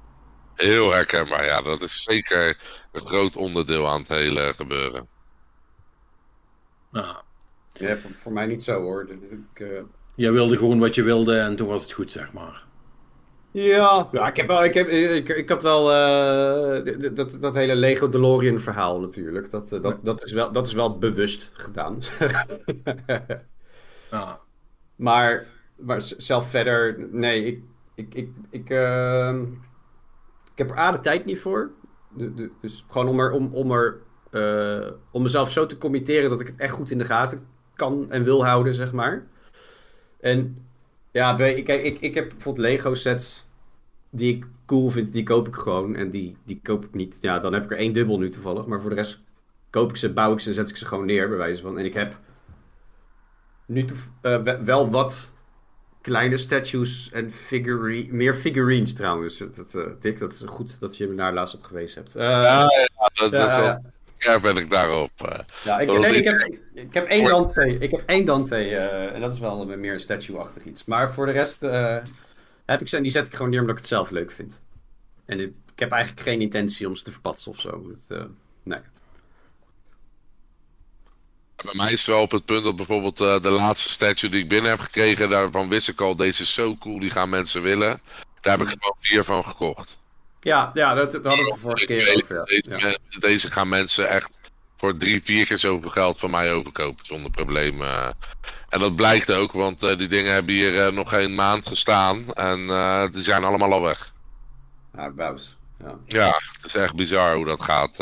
Heel 0.55 0.93
herkenbaar, 0.93 1.45
ja. 1.45 1.63
Dat 1.63 1.83
is 1.83 2.03
zeker 2.03 2.59
een 2.93 3.07
groot 3.07 3.37
onderdeel 3.37 3.89
aan 3.89 4.01
het 4.01 4.09
hele 4.09 4.53
gebeuren. 4.57 5.09
Nou. 6.91 7.17
Ja, 7.73 7.99
voor, 8.15 8.33
mij 8.33 8.47
niet 8.47 8.65
zo 8.65 8.81
hoor. 8.81 9.09
Ik, 9.11 9.61
uh... 9.61 9.81
Jij 10.17 10.33
wilde 10.33 10.57
gewoon 10.57 10.79
wat 10.79 10.95
je 10.95 11.03
wilde 11.03 11.39
en 11.39 11.57
toen 11.57 11.69
was 11.69 11.83
het 11.83 11.93
goed, 11.93 12.11
zeg 12.11 12.33
maar. 12.33 12.64
Ja, 13.55 14.09
ja 14.13 14.29
ik, 14.29 14.37
heb 14.37 14.47
wel, 14.47 14.65
ik, 14.65 14.75
heb, 14.75 14.89
ik, 14.89 15.29
ik 15.29 15.49
had 15.49 15.63
wel 15.63 15.91
uh, 15.91 17.15
dat, 17.15 17.37
dat 17.41 17.55
hele 17.55 17.75
Lego 17.75 18.09
DeLorean 18.09 18.59
verhaal 18.59 19.01
natuurlijk. 19.01 19.51
Dat, 19.51 19.73
uh, 19.73 19.83
dat, 19.83 20.05
dat, 20.05 20.25
is 20.25 20.33
wel, 20.33 20.53
dat 20.53 20.67
is 20.67 20.73
wel 20.73 20.99
bewust 20.99 21.51
gedaan. 21.53 21.99
ja. 24.11 24.41
maar, 24.97 25.47
maar 25.77 26.03
zelf 26.03 26.51
verder, 26.51 27.09
nee, 27.11 27.45
ik, 27.45 27.63
ik, 27.95 28.15
ik, 28.15 28.31
ik, 28.51 28.71
uh, 28.71 29.35
ik 30.53 30.59
heb 30.59 30.71
er 30.71 30.79
A 30.79 30.93
de 30.93 31.01
tijd 31.01 31.25
niet 31.25 31.41
voor. 31.41 31.71
Dus 32.61 32.85
gewoon 32.89 33.09
om, 33.09 33.21
er, 33.21 33.33
om, 33.33 33.51
om, 33.53 33.73
er, 33.73 34.01
om 35.11 35.23
mezelf 35.23 35.51
zo 35.51 35.67
te 35.67 35.79
committeren 35.79 36.31
dat 36.31 36.41
ik 36.41 36.47
het 36.47 36.59
echt 36.59 36.73
goed 36.73 36.91
in 36.91 36.99
de 36.99 37.05
gaten 37.05 37.47
kan 37.75 38.11
en 38.11 38.25
wil 38.25 38.45
houden, 38.45 38.75
zeg 38.75 38.93
maar. 38.93 39.27
En 40.21 40.67
ja, 41.11 41.39
ik, 41.39 41.69
ik, 41.69 41.99
ik 41.99 42.15
heb 42.15 42.29
bijvoorbeeld 42.29 42.67
Lego 42.67 42.95
sets 42.95 43.44
die 44.15 44.37
ik 44.37 44.45
cool 44.67 44.91
vind, 44.91 45.13
die 45.13 45.23
koop 45.23 45.49
ik 45.49 45.55
gewoon. 45.55 45.97
En 45.97 46.11
die, 46.11 46.37
die 46.45 46.61
koop 46.63 46.85
ik 46.85 46.95
niet. 46.95 47.17
Ja, 47.21 47.39
dan 47.39 47.53
heb 47.53 47.65
ik 47.65 47.71
er 47.71 47.77
één 47.77 47.93
dubbel 47.93 48.19
nu 48.19 48.29
toevallig. 48.29 48.67
Maar 48.67 48.81
voor 48.81 48.91
de 48.91 48.97
rest 48.97 49.21
koop 49.71 49.91
ik 49.91 49.97
ze, 49.97 50.13
bouw 50.13 50.33
ik 50.33 50.41
ze 50.41 50.49
en 50.49 50.55
zet 50.55 50.71
ik 50.71 50.77
ze 50.77 50.87
gewoon 50.87 51.07
neer, 51.07 51.29
bij 51.29 51.37
wijze 51.37 51.63
van. 51.63 51.79
En 51.79 51.85
ik 51.85 51.95
heb 51.95 52.17
nu 53.67 53.85
uh, 54.23 54.43
wel 54.61 54.91
wat 54.91 55.31
kleine 56.01 56.37
statues 56.37 57.11
en 57.13 57.33
figurine, 57.33 58.13
meer 58.13 58.35
figurines 58.35 58.93
trouwens. 58.93 59.39
Dat, 59.39 59.75
uh, 59.75 59.87
Dick, 60.01 60.19
dat 60.19 60.33
is 60.33 60.43
goed 60.47 60.81
dat 60.81 60.97
je 60.97 61.07
me 61.07 61.15
daar 61.15 61.33
laatst 61.33 61.55
op 61.55 61.63
geweest 61.63 61.95
hebt. 61.95 62.17
Uh, 62.17 62.23
ja, 62.23 62.43
ja, 62.43 63.11
dat, 63.15 63.31
ja, 63.31 63.39
dat 63.39 63.51
is 63.51 63.57
ja. 63.57 63.81
ja, 64.17 64.41
ben 64.41 64.57
ik 64.57 64.71
daarop. 64.71 65.11
ja, 65.65 65.79
ik, 65.79 65.99
nee, 65.99 66.17
ik, 66.17 66.25
heb, 66.25 66.57
ik 66.75 66.95
heb 66.95 67.07
één 67.07 67.25
Dante. 67.25 67.79
Ik 67.79 67.91
heb 67.91 68.03
één 68.07 68.25
Dante. 68.25 68.57
en 68.77 69.21
dat 69.21 69.33
is 69.33 69.39
wel 69.39 69.67
meer 69.67 69.93
een 69.93 70.01
statue-achtig 70.01 70.65
iets. 70.65 70.85
Maar 70.85 71.13
voor 71.13 71.27
de 71.27 71.33
rest 71.33 71.63
heb 72.65 72.81
ik 72.81 72.89
ze 72.89 72.97
en 72.97 73.03
die 73.03 73.13
zet 73.13 73.27
ik 73.27 73.35
gewoon 73.35 73.51
neer 73.51 73.61
omdat 73.61 73.75
ik 73.75 73.81
het 73.81 73.91
zelf 73.91 74.11
leuk 74.11 74.31
vind. 74.31 74.63
En 75.25 75.41
ik, 75.41 75.53
ik 75.73 75.79
heb 75.79 75.91
eigenlijk 75.91 76.23
geen 76.23 76.41
intentie 76.41 76.89
om 76.89 76.97
ze 76.97 77.03
te 77.05 77.13
verpatsen 77.13 77.51
of 77.51 77.61
zo. 77.61 77.89
Het, 77.89 78.19
uh, 78.19 78.25
nee. 78.63 78.81
Bij 81.57 81.75
mij 81.75 81.93
is 81.93 82.07
het 82.07 82.15
wel 82.15 82.23
op 82.23 82.31
het 82.31 82.45
punt 82.45 82.65
dat 82.65 82.77
bijvoorbeeld 82.77 83.21
uh, 83.21 83.41
de 83.41 83.51
laatste 83.51 83.91
statue 83.91 84.31
die 84.31 84.43
ik 84.43 84.49
binnen 84.49 84.71
heb 84.71 84.81
gekregen, 84.81 85.29
daarvan 85.29 85.69
wist 85.69 85.89
ik 85.89 86.01
al, 86.01 86.17
deze 86.17 86.43
is 86.43 86.55
zo 86.55 86.77
cool, 86.77 86.99
die 86.99 87.11
gaan 87.11 87.29
mensen 87.29 87.63
willen. 87.63 88.01
Daar 88.41 88.59
heb 88.59 88.67
ik 88.67 88.75
gewoon 88.79 88.97
vier 89.01 89.25
van 89.25 89.45
gekocht. 89.45 89.99
Ja, 90.41 90.71
ja 90.75 90.95
dat, 90.95 91.13
dat 91.13 91.25
hadden 91.25 91.45
we 91.45 91.53
de 91.53 91.61
vorige 91.61 91.85
keer 91.85 92.23
over. 92.23 92.37
Ja. 92.37 92.45
Deze, 92.45 92.99
ja. 93.09 93.19
deze 93.19 93.51
gaan 93.51 93.69
mensen 93.69 94.09
echt 94.09 94.31
voor 94.77 94.97
drie, 94.97 95.23
vier 95.23 95.47
keer 95.47 95.59
zoveel 95.59 95.91
geld 95.91 96.19
van 96.19 96.31
mij 96.31 96.53
overkopen 96.53 97.07
zonder 97.07 97.31
probleem. 97.31 97.83
Uh, 97.83 98.09
en 98.75 98.81
dat 98.81 98.97
blijkt 98.97 99.33
ook, 99.33 99.53
want 99.53 99.83
uh, 99.83 99.99
die 99.99 100.09
dingen 100.09 100.33
hebben 100.33 100.55
hier 100.55 100.73
uh, 100.73 100.89
nog 100.89 101.09
geen 101.09 101.35
maand 101.35 101.67
gestaan 101.67 102.33
en 102.33 102.61
uh, 102.61 103.11
die 103.11 103.23
zijn 103.23 103.45
allemaal 103.45 103.73
al 103.73 103.83
weg. 103.83 104.13
Ja, 104.97 105.11
buis. 105.11 105.57
Ja. 105.79 105.99
ja, 106.07 106.41
het 106.53 106.65
is 106.65 106.75
echt 106.75 106.95
bizar 106.95 107.35
hoe 107.35 107.45
dat 107.45 107.63
gaat. 107.63 107.99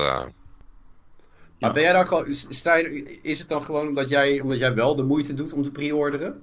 Maar 1.59 1.73
ben 1.73 1.83
jij 1.83 1.93
dan 1.93 2.07
gewoon, 2.07 2.25
je, 2.29 3.18
is 3.23 3.39
het 3.39 3.49
dan 3.49 3.62
gewoon 3.62 3.89
omdat 3.89 4.09
jij, 4.09 4.41
omdat 4.41 4.59
jij 4.59 4.75
wel 4.75 4.97
de 4.97 5.03
moeite 5.03 5.35
doet 5.35 5.53
om 5.53 5.62
te 5.62 5.70
pre-orderen? 5.70 6.43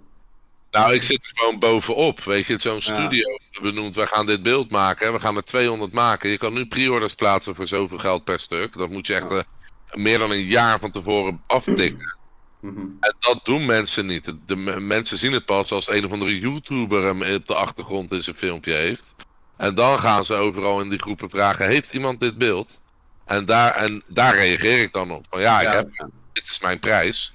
Nou, 0.72 0.94
ik 0.94 1.02
zit 1.02 1.26
er 1.26 1.32
gewoon 1.36 1.60
bovenop. 1.60 2.24
Weet 2.24 2.46
je, 2.46 2.60
zo'n 2.60 2.82
studio 2.82 3.40
benoemd, 3.62 3.96
we 3.96 4.08
gaan 4.08 4.26
dit 4.26 4.44
beeld 4.44 4.72
maken, 4.72 5.14
we 5.14 5.20
gaan 5.20 5.36
er 5.36 5.44
200 5.44 5.92
maken. 5.92 6.30
Je 6.30 6.38
kan 6.38 6.54
nu 6.54 6.66
pre-orders 6.66 7.14
plaatsen 7.14 7.56
voor 7.56 7.68
zoveel 7.68 7.98
geld 7.98 8.24
per 8.24 8.40
stuk. 8.40 8.78
Dat 8.78 8.90
moet 8.90 9.08
je 9.08 9.14
echt 9.14 9.46
meer 9.94 10.18
dan 10.18 10.32
een 10.32 10.46
jaar 10.46 10.80
van 10.80 10.92
tevoren 10.92 11.44
aftikken. 11.48 12.18
Mm 12.62 12.76
-hmm. 12.76 12.98
En 13.00 13.16
dat 13.20 13.40
doen 13.46 13.66
mensen 13.66 14.06
niet. 14.06 14.26
De, 14.26 14.38
de, 14.46 14.56
mensen 14.80 15.18
zien 15.18 15.34
het 15.34 15.46
pas 15.46 15.72
als 15.72 15.90
een 15.90 16.06
of 16.06 16.12
andere 16.12 16.40
YouTuber 16.40 17.04
hem 17.04 17.36
op 17.36 17.48
de 17.48 17.56
achtergrond 17.56 18.12
in 18.12 18.22
zijn 18.24 18.36
filmpje 18.36 18.74
heeft. 18.74 19.16
En 19.58 19.76
dan 19.76 20.00
gaan 20.00 20.24
ze 20.24 20.34
overal 20.34 20.82
in 20.82 20.90
die 20.90 21.00
groepen 21.00 21.30
vragen: 21.30 21.66
Heeft 21.68 21.94
iemand 21.94 22.20
dit 22.20 22.38
beeld? 22.38 22.82
En 23.26 23.46
daar, 23.46 23.76
en 23.76 24.04
daar 24.08 24.36
reageer 24.36 24.82
ik 24.82 24.94
dan 24.94 25.12
op. 25.12 25.26
Van 25.30 25.42
ja, 25.42 25.62
ik 25.62 25.68
Ja, 25.68 25.74
heb, 25.74 25.90
dit 26.34 26.48
is 26.48 26.60
mijn 26.60 26.80
prijs. 26.80 27.34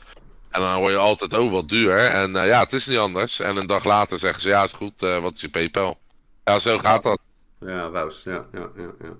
En 0.51 0.61
dan 0.61 0.75
hoor 0.75 0.91
je 0.91 0.97
altijd: 0.97 1.37
Oh, 1.37 1.51
wat 1.53 1.69
duur. 1.69 1.97
En 1.97 2.37
eh, 2.37 2.47
ja, 2.47 2.61
het 2.61 2.73
is 2.73 2.87
niet 2.87 2.99
anders. 2.99 3.41
En 3.41 3.57
een 3.57 3.67
dag 3.67 3.85
later 3.85 4.19
zeggen 4.19 4.43
ze: 4.43 4.49
Ja, 4.49 4.65
is 4.65 4.73
goed. 4.73 5.03
eh, 5.03 5.19
wat 5.19 5.35
is 5.35 5.41
je 5.41 5.49
PayPal? 5.51 5.99
Ja, 6.45 6.59
zo 6.59 6.79
gaat 6.79 7.03
dat. 7.03 7.21
Ja, 7.61 7.91
wauws. 7.91 8.23
Ja, 8.25 8.47
ja, 8.53 8.69
ja, 8.77 8.91
ja. 9.01 9.17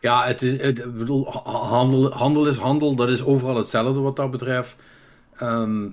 Ja, 0.00 0.26
het 0.26 0.42
is, 0.42 0.60
het, 0.60 0.96
bedoel, 0.98 1.32
ha- 1.32 1.50
handel, 1.50 2.12
handel 2.12 2.46
is 2.46 2.56
handel. 2.56 2.94
Dat 2.94 3.08
is 3.08 3.24
overal 3.24 3.56
hetzelfde 3.56 4.00
wat 4.00 4.16
dat 4.16 4.30
betreft. 4.30 4.76
Ehm, 5.36 5.88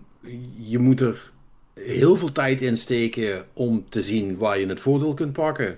je 0.58 0.80
moet 0.80 1.02
er 1.02 1.32
heel 1.74 2.16
veel 2.16 2.32
tijd 2.32 2.62
in 2.62 2.78
steken 2.78 3.46
om 3.54 3.86
te 3.90 4.02
zien 4.02 4.38
waar 4.38 4.60
je 4.60 4.68
het 4.68 4.80
voordeel 4.80 5.14
kunt 5.14 5.34
pakken. 5.34 5.78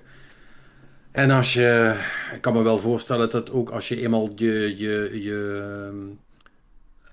En 1.11 1.32
als 1.32 1.53
je, 1.53 1.95
ik 2.36 2.41
kan 2.41 2.53
me 2.53 2.61
wel 2.61 2.80
voorstellen 2.80 3.30
dat 3.30 3.51
ook 3.51 3.69
als 3.69 3.88
je 3.88 4.01
eenmaal 4.01 4.30
je, 4.36 4.77
je, 4.77 5.23
je, 5.23 5.71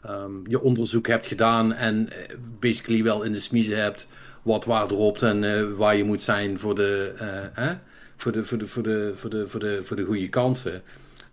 ehm, 0.03 0.33
je 0.49 0.61
onderzoek 0.61 1.07
hebt 1.07 1.27
gedaan 1.27 1.73
en 1.73 2.13
eh, 2.13 2.37
basically 2.61 3.03
wel 3.03 3.23
in 3.23 3.33
de 3.33 3.41
smiezen 3.41 3.83
hebt 3.83 4.09
wat 4.43 4.65
waar 4.65 4.87
dropt 4.87 5.23
en 5.23 5.45
eh, 5.45 5.73
waar 5.77 5.97
je 5.97 6.05
moet 6.05 6.23
zijn 6.23 6.51
eh? 6.51 7.71
Voor, 8.17 8.33
de, 8.33 8.45
voor, 8.45 8.59
de, 8.59 8.67
voor, 8.67 8.83
de, 8.83 9.13
voor, 9.15 9.31
de, 9.31 9.49
voor, 9.49 9.61
de, 9.61 9.81
voor 9.85 9.97
de 9.97 10.05
goede 10.05 10.29
kansen, 10.29 10.83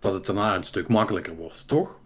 dat 0.04 0.12
het 0.12 0.26
daarna 0.26 0.54
een 0.54 0.64
stuk 0.64 0.88
makkelijker 0.88 1.36
wordt, 1.36 1.68
toch? 1.68 1.96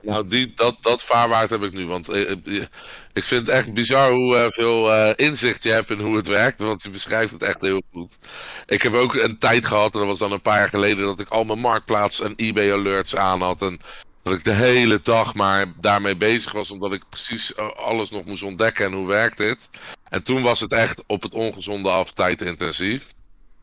Nou, 0.00 0.28
die, 0.28 0.52
dat, 0.54 0.76
dat 0.80 1.02
vaarwaard 1.02 1.50
heb 1.50 1.62
ik 1.62 1.72
nu. 1.72 1.86
Want 1.86 2.08
eh, 2.08 2.30
eh, 2.30 2.64
ik 3.12 3.24
vind 3.24 3.46
het 3.46 3.56
echt 3.56 3.72
bizar 3.74 4.10
hoe 4.10 4.36
eh, 4.36 4.46
veel 4.48 4.92
eh, 4.92 5.12
inzicht 5.26 5.62
je 5.62 5.70
hebt 5.70 5.90
in 5.90 6.00
hoe 6.00 6.16
het 6.16 6.26
werkt. 6.26 6.60
Want 6.60 6.82
je 6.82 6.90
beschrijft 6.90 7.32
het 7.32 7.42
echt 7.42 7.60
heel 7.60 7.82
goed. 7.92 8.18
Ik 8.66 8.82
heb 8.82 8.94
ook 8.94 9.14
een 9.14 9.38
tijd 9.38 9.66
gehad, 9.66 9.92
en 9.92 9.98
dat 9.98 10.08
was 10.08 10.18
dan 10.18 10.32
een 10.32 10.40
paar 10.40 10.58
jaar 10.58 10.68
geleden, 10.68 11.04
dat 11.04 11.20
ik 11.20 11.28
al 11.28 11.44
mijn 11.44 11.58
marktplaats 11.58 12.20
en 12.20 12.32
eBay 12.36 12.72
alerts 12.72 13.16
aan 13.16 13.40
had. 13.40 13.62
En 13.62 13.80
dat 14.26 14.34
ik 14.34 14.44
de 14.44 14.52
hele 14.52 15.00
dag 15.00 15.34
maar 15.34 15.72
daarmee 15.80 16.16
bezig 16.16 16.52
was, 16.52 16.70
omdat 16.70 16.92
ik 16.92 17.02
precies 17.08 17.54
eh, 17.54 17.68
alles 17.70 18.10
nog 18.10 18.24
moest 18.24 18.42
ontdekken 18.42 18.86
en 18.86 18.92
hoe 18.92 19.06
werkt 19.06 19.36
dit. 19.36 19.68
En 20.08 20.22
toen 20.22 20.42
was 20.42 20.60
het 20.60 20.72
echt 20.72 21.02
op 21.06 21.22
het 21.22 21.32
ongezonde 21.32 21.90
af 21.90 22.12
tijd 22.12 22.42
intensief. 22.42 23.14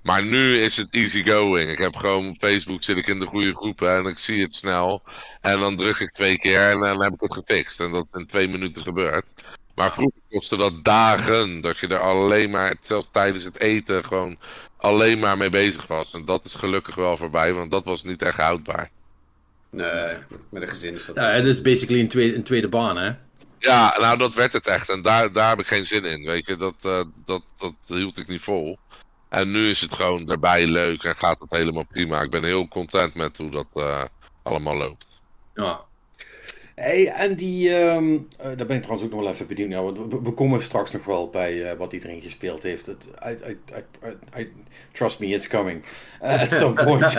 Maar 0.03 0.23
nu 0.23 0.57
is 0.57 0.77
het 0.77 0.87
easy 0.91 1.23
going. 1.23 1.71
Ik 1.71 1.77
heb 1.77 1.95
gewoon 1.95 2.29
op 2.29 2.35
Facebook 2.39 2.83
zit 2.83 2.97
ik 2.97 3.07
in 3.07 3.19
de 3.19 3.25
goede 3.25 3.55
groepen 3.55 3.97
en 3.97 4.05
ik 4.05 4.17
zie 4.17 4.41
het 4.41 4.55
snel. 4.55 5.01
En 5.41 5.59
dan 5.59 5.77
druk 5.77 5.99
ik 5.99 6.11
twee 6.11 6.37
keer 6.37 6.69
en 6.69 6.79
dan 6.79 7.03
heb 7.03 7.13
ik 7.13 7.21
het 7.21 7.33
gefixt. 7.33 7.79
En 7.79 7.91
dat 7.91 8.07
is 8.11 8.19
in 8.19 8.27
twee 8.27 8.47
minuten 8.47 8.81
gebeurt. 8.81 9.25
Maar 9.75 9.93
vroeger 9.93 10.21
kostte 10.29 10.57
dat 10.57 10.79
dagen. 10.83 11.61
Dat 11.61 11.77
je 11.77 11.87
er 11.87 11.99
alleen 11.99 12.49
maar, 12.49 12.75
zelfs 12.81 13.09
tijdens 13.11 13.43
het 13.43 13.59
eten, 13.59 14.05
gewoon 14.05 14.37
alleen 14.77 15.19
maar 15.19 15.37
mee 15.37 15.49
bezig 15.49 15.87
was. 15.87 16.13
En 16.13 16.25
dat 16.25 16.45
is 16.45 16.55
gelukkig 16.55 16.95
wel 16.95 17.17
voorbij, 17.17 17.53
want 17.53 17.71
dat 17.71 17.85
was 17.85 18.03
niet 18.03 18.21
echt 18.21 18.37
houdbaar. 18.37 18.89
Nee, 19.69 20.15
met 20.49 20.61
een 20.61 20.67
gezin 20.67 20.93
is 20.93 21.05
dat... 21.05 21.15
Ja, 21.15 21.29
het 21.29 21.45
is 21.45 21.61
basically 21.61 22.01
een 22.01 22.07
tweede, 22.07 22.35
een 22.35 22.43
tweede 22.43 22.67
baan, 22.69 22.97
hè? 22.97 23.11
Ja, 23.59 23.97
nou 23.99 24.17
dat 24.17 24.33
werd 24.33 24.53
het 24.53 24.67
echt. 24.67 24.89
En 24.89 25.01
daar, 25.01 25.31
daar 25.31 25.49
heb 25.49 25.59
ik 25.59 25.67
geen 25.67 25.85
zin 25.85 26.05
in. 26.05 26.25
Weet 26.25 26.45
je, 26.45 26.55
dat, 26.55 26.75
uh, 26.85 27.03
dat, 27.25 27.41
dat 27.57 27.73
hield 27.85 28.17
ik 28.17 28.27
niet 28.27 28.41
vol. 28.41 28.77
En 29.33 29.51
nu 29.51 29.69
is 29.69 29.81
het 29.81 29.93
gewoon 29.93 30.25
daarbij 30.25 30.65
leuk 30.67 31.03
en 31.03 31.15
gaat 31.15 31.39
het 31.39 31.49
helemaal 31.49 31.85
prima. 31.91 32.21
Ik 32.21 32.29
ben 32.29 32.43
heel 32.43 32.67
content 32.67 33.13
met 33.13 33.37
hoe 33.37 33.49
dat 33.49 33.67
uh, 33.73 34.03
allemaal 34.43 34.75
loopt. 34.75 35.05
Ja. 35.53 35.81
Hey, 36.75 37.07
en 37.07 37.35
die, 37.35 37.73
um, 37.75 38.27
uh, 38.39 38.45
daar 38.45 38.65
ben 38.65 38.75
ik 38.75 38.81
trouwens 38.81 39.03
ook 39.03 39.11
nog 39.11 39.21
wel 39.21 39.31
even 39.31 39.47
benieuwd 39.47 39.69
naar. 39.69 39.93
We, 39.93 40.21
we 40.23 40.31
komen 40.31 40.61
straks 40.61 40.91
nog 40.91 41.05
wel 41.05 41.29
bij 41.29 41.53
uh, 41.53 41.77
wat 41.77 41.93
iedereen 41.93 42.21
gespeeld 42.21 42.63
heeft. 42.63 42.85
Het, 42.85 43.07
I, 43.25 43.29
I, 43.29 43.57
I, 44.07 44.39
I, 44.41 44.51
trust 44.91 45.19
me, 45.19 45.27
it's 45.27 45.47
coming. 45.47 45.83
at 46.21 46.51
some 46.51 46.83
point. 46.83 47.17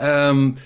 um, 0.10 0.56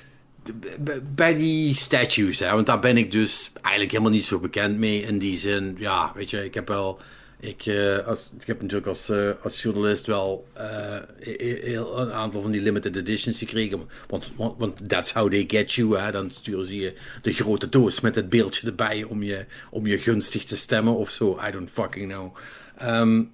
bij 1.15 1.35
die 1.35 1.75
statues, 1.75 2.39
hè, 2.39 2.53
want 2.53 2.67
daar 2.67 2.81
ben 2.81 2.97
ik 2.97 3.11
dus 3.11 3.51
eigenlijk 3.61 3.91
helemaal 3.91 4.13
niet 4.13 4.25
zo 4.25 4.39
bekend 4.39 4.79
mee. 4.79 5.03
In 5.03 5.19
die 5.19 5.37
zin, 5.37 5.77
ja, 5.79 6.13
weet 6.15 6.31
je, 6.31 6.45
ik 6.45 6.55
heb 6.55 6.69
wel. 6.69 7.01
Ik, 7.41 7.66
uh, 7.66 8.07
als, 8.07 8.30
ik 8.41 8.47
heb 8.47 8.61
natuurlijk 8.61 8.89
als, 8.89 9.11
uh, 9.11 9.30
als 9.43 9.62
journalist 9.62 10.07
wel 10.07 10.49
uh, 10.57 10.97
heel, 11.18 12.01
een 12.01 12.12
aantal 12.12 12.43
van 12.43 12.51
die 12.51 12.61
limited 12.61 12.97
editions 12.97 13.39
gekregen. 13.39 13.89
Want, 14.07 14.32
want, 14.36 14.89
that's 14.89 15.12
how 15.12 15.30
they 15.30 15.45
get 15.47 15.72
you. 15.72 15.99
Hè? 15.99 16.12
Dan 16.12 16.30
sturen 16.30 16.66
ze 16.66 16.76
je 16.76 16.95
de 17.22 17.32
grote 17.32 17.68
doos 17.68 18.01
met 18.01 18.14
het 18.14 18.28
beeldje 18.28 18.66
erbij 18.66 19.03
om 19.03 19.22
je, 19.22 19.47
om 19.70 19.86
je 19.86 19.99
gunstig 19.99 20.45
te 20.45 20.57
stemmen 20.57 20.97
of 20.97 21.11
zo. 21.11 21.39
I 21.49 21.51
don't 21.51 21.70
fucking 21.70 22.12
know. 22.12 22.36
Um, 22.82 23.30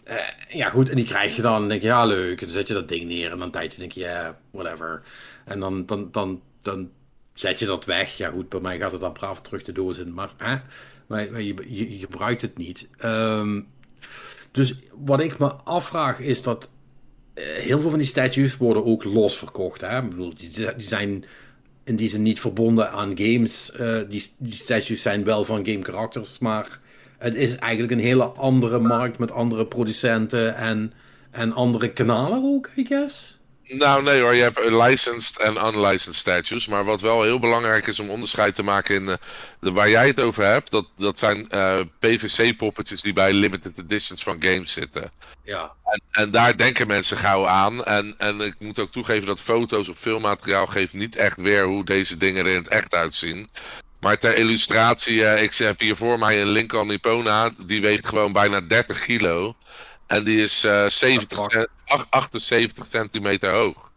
ja, 0.49 0.69
goed, 0.69 0.89
en 0.89 0.97
die 0.97 1.05
krijg 1.05 1.37
je 1.37 1.43
dan. 1.43 1.69
Denk 1.69 1.81
je, 1.83 1.87
ja, 1.87 2.05
leuk. 2.05 2.41
Dan 2.41 2.49
zet 2.49 2.69
je 2.69 2.75
dat 2.75 2.89
ding 2.89 3.05
neer 3.05 3.33
en 3.33 3.39
dan 3.39 3.51
tijdje 3.51 3.79
denk 3.79 3.93
je, 3.93 4.01
ja, 4.01 4.39
whatever. 4.51 5.03
En 5.45 5.61
dan, 5.61 5.87
dan, 5.87 6.09
dan, 6.13 6.43
dan 6.63 6.91
zet 7.33 7.59
je 7.59 7.67
dat 7.67 7.85
weg. 7.85 8.17
Ja, 8.17 8.31
goed, 8.31 8.49
bij 8.49 8.61
mij 8.61 8.79
gaat 8.79 8.93
het 8.93 9.01
dan 9.01 9.13
braaf 9.13 9.41
terug 9.41 9.63
de 9.63 9.73
doos 9.73 9.99
in. 9.99 10.15
Maar, 10.15 10.31
hè? 10.37 10.57
maar, 11.07 11.31
maar 11.31 11.43
je, 11.43 11.55
je, 11.67 11.91
je, 11.91 11.99
gebruikt 11.99 12.43
het 12.43 12.57
niet. 12.57 12.89
Um, 13.05 13.67
dus 14.55 14.75
wat 15.05 15.21
ik 15.21 15.39
me 15.39 15.53
afvraag 15.53 16.21
is 16.21 16.43
dat 16.43 16.69
uh, 17.35 17.45
heel 17.45 17.81
veel 17.81 17.91
van 17.91 17.99
die 17.99 18.09
statues 18.09 18.57
worden 18.57 18.85
ook 18.85 19.05
los 19.05 19.39
verkocht. 19.39 19.81
Hè? 19.81 19.99
Ik 20.03 20.09
bedoel, 20.09 20.35
die, 20.35 20.73
zijn 20.77 21.25
in 21.85 21.97
die 21.97 22.09
zin 22.09 22.23
niet 22.23 22.41
verbonden 22.41 22.91
aan 22.91 23.19
games. 23.19 23.73
Uh, 23.81 24.01
die, 24.09 24.27
die 24.39 24.53
statues 24.53 25.03
zijn 25.03 25.25
wel 25.25 25.45
van 25.45 25.67
game 25.67 25.83
karakters, 25.83 26.39
maar 26.39 26.81
het 27.19 27.35
is 27.35 27.57
eigenlijk 27.57 27.93
een 27.93 27.99
hele 27.99 28.25
andere 28.25 28.79
markt 28.79 29.19
met 29.19 29.33
andere 29.33 29.67
producenten 29.67 30.57
en, 30.57 30.93
en 31.31 31.53
andere 31.53 31.93
kanalen 31.93 32.43
ook, 32.45 32.71
I 32.77 32.85
guess. 32.85 33.34
Nou, 33.69 34.03
nee 34.03 34.21
hoor, 34.21 34.35
je 34.35 34.43
hebt 34.43 34.71
licensed 34.71 35.39
en 35.39 35.57
unlicensed 35.57 36.15
statues. 36.15 36.67
Maar 36.67 36.85
wat 36.85 37.01
wel 37.01 37.23
heel 37.23 37.39
belangrijk 37.39 37.87
is 37.87 38.01
om 38.01 38.11
onderscheid 38.11 38.55
te 38.55 38.63
maken 38.63 38.95
in 38.95 39.03
uh, 39.03 39.15
de, 39.61 39.73
waar 39.73 39.91
jij 39.91 40.07
het 40.07 40.21
over 40.21 40.45
hebt, 40.45 40.71
dat, 40.71 40.87
dat 40.97 41.19
zijn 41.19 41.47
uh, 41.51 41.81
PVC-poppetjes 41.99 43.01
die 43.01 43.13
bij 43.13 43.33
limited 43.33 43.79
editions 43.79 44.23
van 44.23 44.37
games 44.39 44.73
zitten. 44.73 45.11
Ja. 45.45 45.73
En, 45.85 46.01
en, 46.11 46.31
daar 46.31 46.57
denken 46.57 46.87
mensen 46.87 47.17
gauw 47.17 47.47
aan. 47.47 47.85
En, 47.85 48.15
en 48.19 48.41
ik 48.41 48.55
moet 48.59 48.79
ook 48.79 48.91
toegeven 48.91 49.27
dat 49.27 49.41
foto's 49.41 49.89
of 49.89 49.99
filmmateriaal 49.99 50.67
geeft 50.67 50.93
niet 50.93 51.17
echt 51.17 51.37
weer 51.37 51.65
hoe 51.65 51.85
deze 51.85 52.17
dingen 52.17 52.45
er 52.45 52.51
in 52.51 52.59
het 52.59 52.69
echt 52.69 52.95
uitzien. 52.95 53.51
Maar 54.01 54.19
ter 54.19 54.37
illustratie, 54.37 55.19
uh, 55.19 55.43
ik 55.43 55.55
heb 55.55 55.81
hier 55.81 55.97
voor 55.97 56.19
mij 56.19 56.41
een 56.41 56.49
Lincoln 56.49 56.87
Nippona, 56.87 57.51
die 57.59 57.81
weegt 57.81 58.09
gewoon 58.09 58.33
bijna 58.33 58.61
30 58.61 59.05
kilo. 59.05 59.57
En 60.07 60.25
die 60.25 60.43
is 60.43 60.65
uh, 60.65 60.87
70, 60.87 61.67
78 62.11 62.87
centimeter 62.91 63.53
hoog. 63.53 63.93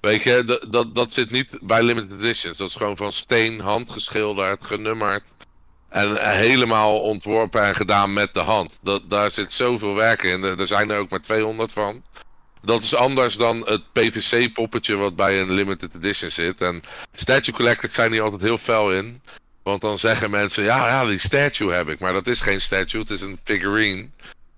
Weet 0.00 0.22
je, 0.22 0.44
dat, 0.44 0.66
dat, 0.68 0.94
dat 0.94 1.12
zit 1.12 1.30
niet 1.30 1.48
bij 1.60 1.82
limited 1.82 2.20
editions. 2.20 2.58
Dat 2.58 2.68
is 2.68 2.74
gewoon 2.74 2.96
van 2.96 3.12
steen, 3.12 3.60
handgeschilderd, 3.60 4.64
genummerd. 4.64 5.22
En 5.88 6.10
uh, 6.10 6.30
helemaal 6.30 7.00
ontworpen 7.00 7.62
en 7.62 7.74
gedaan 7.74 8.12
met 8.12 8.34
de 8.34 8.40
hand. 8.40 8.78
Dat, 8.82 9.10
daar 9.10 9.30
zit 9.30 9.52
zoveel 9.52 9.94
werk 9.94 10.22
in. 10.22 10.42
Er, 10.44 10.60
er 10.60 10.66
zijn 10.66 10.90
er 10.90 10.98
ook 10.98 11.10
maar 11.10 11.22
200 11.22 11.72
van. 11.72 12.02
Dat 12.62 12.82
is 12.82 12.94
anders 12.94 13.36
dan 13.36 13.66
het 13.66 13.92
PVC-poppetje 13.92 14.96
wat 14.96 15.16
bij 15.16 15.40
een 15.40 15.52
limited 15.52 15.94
edition 15.94 16.30
zit. 16.30 16.60
En 16.60 16.82
statue 17.12 17.54
collectors 17.54 17.94
zijn 17.94 18.12
hier 18.12 18.22
altijd 18.22 18.42
heel 18.42 18.58
fel 18.58 18.92
in. 18.92 19.22
Want 19.62 19.80
dan 19.80 19.98
zeggen 19.98 20.30
mensen, 20.30 20.64
ja, 20.64 20.86
ja, 20.86 21.04
die 21.04 21.18
statue 21.18 21.72
heb 21.72 21.88
ik. 21.88 21.98
Maar 21.98 22.12
dat 22.12 22.26
is 22.26 22.40
geen 22.40 22.60
statue, 22.60 23.00
het 23.00 23.10
is 23.10 23.20
een 23.20 23.38
figurine. 23.44 24.08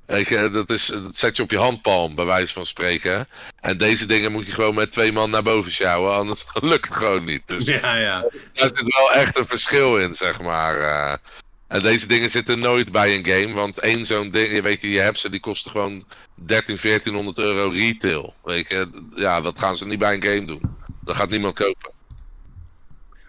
Weet 0.06 0.28
je, 0.28 0.50
dat, 0.50 0.70
is, 0.70 0.86
dat 0.86 1.16
zet 1.16 1.36
je 1.36 1.42
op 1.42 1.50
je 1.50 1.58
handpalm, 1.58 2.14
bij 2.14 2.24
wijze 2.24 2.52
van 2.52 2.66
spreken. 2.66 3.28
En 3.60 3.76
deze 3.76 4.06
dingen 4.06 4.32
moet 4.32 4.46
je 4.46 4.52
gewoon 4.52 4.74
met 4.74 4.92
twee 4.92 5.12
man 5.12 5.30
naar 5.30 5.42
boven 5.42 5.72
sjouwen, 5.72 6.14
anders 6.14 6.44
lukt 6.60 6.88
het 6.88 6.96
gewoon 6.96 7.24
niet. 7.24 7.42
Dus 7.46 7.64
ja, 7.64 7.96
ja. 7.96 8.20
daar 8.52 8.68
zit 8.68 8.96
wel 8.96 9.12
echt 9.12 9.38
een 9.38 9.46
verschil 9.46 9.98
in, 9.98 10.14
zeg 10.14 10.40
maar. 10.40 10.78
Uh, 10.80 11.14
en 11.68 11.82
deze 11.82 12.06
dingen 12.06 12.30
zitten 12.30 12.58
nooit 12.58 12.92
bij 12.92 13.14
een 13.14 13.26
game, 13.26 13.54
want 13.54 13.78
één 13.78 14.06
zo'n 14.06 14.30
ding, 14.30 14.48
je 14.48 14.62
weet 14.62 14.80
je, 14.80 14.90
je 14.90 15.00
hebt 15.00 15.20
ze, 15.20 15.30
die 15.30 15.40
kosten 15.40 15.70
gewoon 15.70 16.04
13, 16.34 16.78
1400 16.82 17.38
euro 17.38 17.68
retail. 17.68 18.34
Weet 18.44 18.68
je, 18.68 18.88
ja, 19.14 19.40
dat 19.40 19.60
gaan 19.60 19.76
ze 19.76 19.86
niet 19.86 19.98
bij 19.98 20.14
een 20.14 20.22
game 20.22 20.44
doen. 20.44 20.76
Dat 21.00 21.16
gaat 21.16 21.30
niemand 21.30 21.54
kopen. 21.54 21.92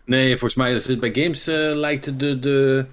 Nee, 0.05 0.29
volgens 0.29 0.55
mij 0.55 0.73
is 0.73 0.87
het 0.87 0.99
bij 0.99 1.13
games 1.13 1.47
uh, 1.47 1.55
lijkt 1.55 2.19
de, 2.19 2.39
de, 2.39 2.85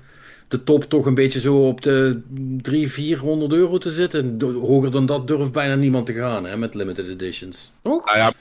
de 0.53 0.65
top 0.65 0.85
toch 0.85 1.07
een 1.07 1.15
beetje 1.15 1.41
zo 1.41 1.67
op 1.67 1.83
de 1.83 2.23
300, 2.63 2.95
400 2.95 3.53
euro 3.53 3.79
te 3.79 3.91
zitten. 3.91 4.41
Hoger 4.41 4.91
dan 4.91 5.07
dat 5.07 5.27
durft 5.27 5.53
bijna 5.53 5.75
niemand 5.75 6.07
te 6.07 6.13
gaan 6.13 6.45
hè, 6.45 6.57
met 6.57 6.75
limited 6.75 7.09
editions. 7.09 7.73
Toch? 7.83 8.05
Nou 8.05 8.19
ja, 8.19 8.33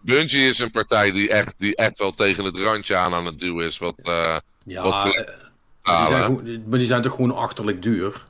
Bungie 0.00 0.48
is 0.48 0.58
een 0.58 0.70
partij 0.70 1.10
die 1.10 1.28
echt, 1.28 1.54
die 1.58 1.76
echt 1.76 1.98
wel 1.98 2.10
tegen 2.10 2.44
het 2.44 2.58
randje 2.58 2.96
aan 2.96 3.14
aan 3.14 3.26
het 3.26 3.38
duwen 3.38 3.66
is. 3.66 3.78
Wat, 3.78 3.94
uh, 4.02 4.36
ja, 4.64 4.82
wat, 4.82 5.06
uh, 5.06 5.12
maar, 5.82 5.98
die 5.98 6.08
zijn 6.08 6.24
gewoon, 6.24 6.62
maar 6.68 6.78
die 6.78 6.88
zijn 6.88 7.02
toch 7.02 7.14
gewoon 7.14 7.34
achterlijk 7.34 7.82
duur. 7.82 8.22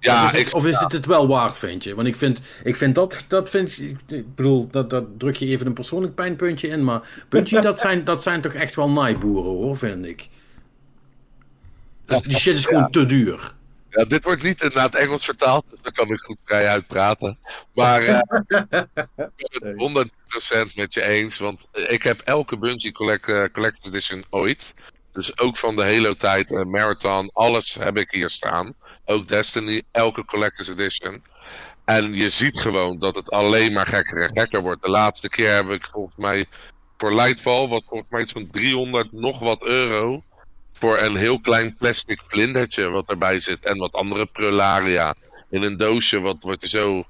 Ja, 0.00 0.24
of 0.24 0.32
is, 0.32 0.38
het, 0.38 0.46
ik, 0.46 0.54
of 0.54 0.66
is 0.66 0.72
ja. 0.72 0.82
het 0.82 0.92
het 0.92 1.06
wel 1.06 1.28
waard, 1.28 1.58
vind 1.58 1.84
je? 1.84 1.94
Want 1.94 2.08
ik 2.08 2.16
vind, 2.16 2.40
ik 2.64 2.76
vind 2.76 2.94
dat, 2.94 3.24
dat 3.28 3.50
vind 3.50 3.78
ik, 3.78 3.96
ik 4.06 4.34
bedoel, 4.34 4.68
dat, 4.70 4.90
dat 4.90 5.04
druk 5.18 5.36
je 5.36 5.46
even 5.46 5.66
een 5.66 5.72
persoonlijk 5.72 6.14
pijnpuntje 6.14 6.68
in, 6.68 6.84
maar 6.84 7.24
Bungie, 7.28 7.60
dat 7.60 7.80
zijn, 7.80 8.04
dat 8.04 8.22
zijn 8.22 8.40
toch 8.40 8.52
echt 8.52 8.74
wel 8.74 8.90
naaiboeren, 8.90 9.50
hoor, 9.50 9.76
vind 9.76 10.04
ik. 10.06 10.28
Dus 12.06 12.18
die 12.18 12.38
shit 12.38 12.56
is 12.56 12.64
gewoon 12.64 12.82
ja. 12.82 12.88
te 12.88 13.06
duur. 13.06 13.54
Ja, 13.90 14.04
dit 14.04 14.24
wordt 14.24 14.42
niet 14.42 14.74
naar 14.74 14.84
het 14.84 14.94
Engels 14.94 15.24
vertaald, 15.24 15.64
dus 15.70 15.78
dan 15.82 15.92
kan 15.92 16.08
ik 16.08 16.24
goed 16.24 16.38
vrij 16.44 16.68
uitpraten. 16.68 17.38
Maar 17.74 18.02
uh, 18.02 18.18
ik 19.36 19.58
ben 19.60 19.90
het 19.94 20.10
100% 20.70 20.74
met 20.74 20.94
je 20.94 21.02
eens, 21.02 21.38
want 21.38 21.60
ik 21.72 22.02
heb 22.02 22.20
elke 22.20 22.58
Bungie 22.58 22.92
collect, 22.92 23.28
uh, 23.28 23.44
Collector's 23.52 23.88
Edition 23.88 24.24
ooit. 24.30 24.74
Dus 25.12 25.38
ook 25.38 25.56
van 25.56 25.76
de 25.76 25.82
Halo-tijd, 25.82 26.50
uh, 26.50 26.62
Marathon, 26.62 27.30
alles 27.32 27.74
heb 27.74 27.96
ik 27.96 28.10
hier 28.10 28.30
staan. 28.30 28.74
Ook 29.04 29.28
Destiny, 29.28 29.82
elke 29.90 30.24
Collector's 30.24 30.68
Edition. 30.68 31.22
En 31.84 32.14
je 32.14 32.28
ziet 32.28 32.60
gewoon 32.60 32.98
dat 32.98 33.14
het 33.14 33.30
alleen 33.30 33.72
maar 33.72 33.86
gekker 33.86 34.22
en 34.22 34.38
gekker 34.38 34.60
wordt. 34.60 34.82
De 34.82 34.90
laatste 34.90 35.28
keer 35.28 35.54
heb 35.54 35.70
ik 35.70 35.88
volgens 35.92 36.16
mij 36.16 36.46
voor 36.96 37.14
Lightfall, 37.14 37.68
wat 37.68 37.84
volgens 37.88 38.10
mij 38.10 38.20
iets 38.20 38.32
van 38.32 38.50
300 38.50 39.12
nog 39.12 39.38
wat 39.38 39.62
euro 39.62 40.24
voor 40.78 40.98
een 40.98 41.16
heel 41.16 41.40
klein 41.40 41.76
plastic 41.76 42.20
vlindertje 42.28 42.88
wat 42.88 43.10
erbij 43.10 43.40
zit. 43.40 43.64
En 43.64 43.78
wat 43.78 43.92
andere 43.92 44.26
prularia. 44.26 45.14
In 45.50 45.62
een 45.62 45.76
doosje 45.76 46.20
wat, 46.20 46.36
wat 46.40 46.62
je 46.62 46.68
zo 46.68 47.04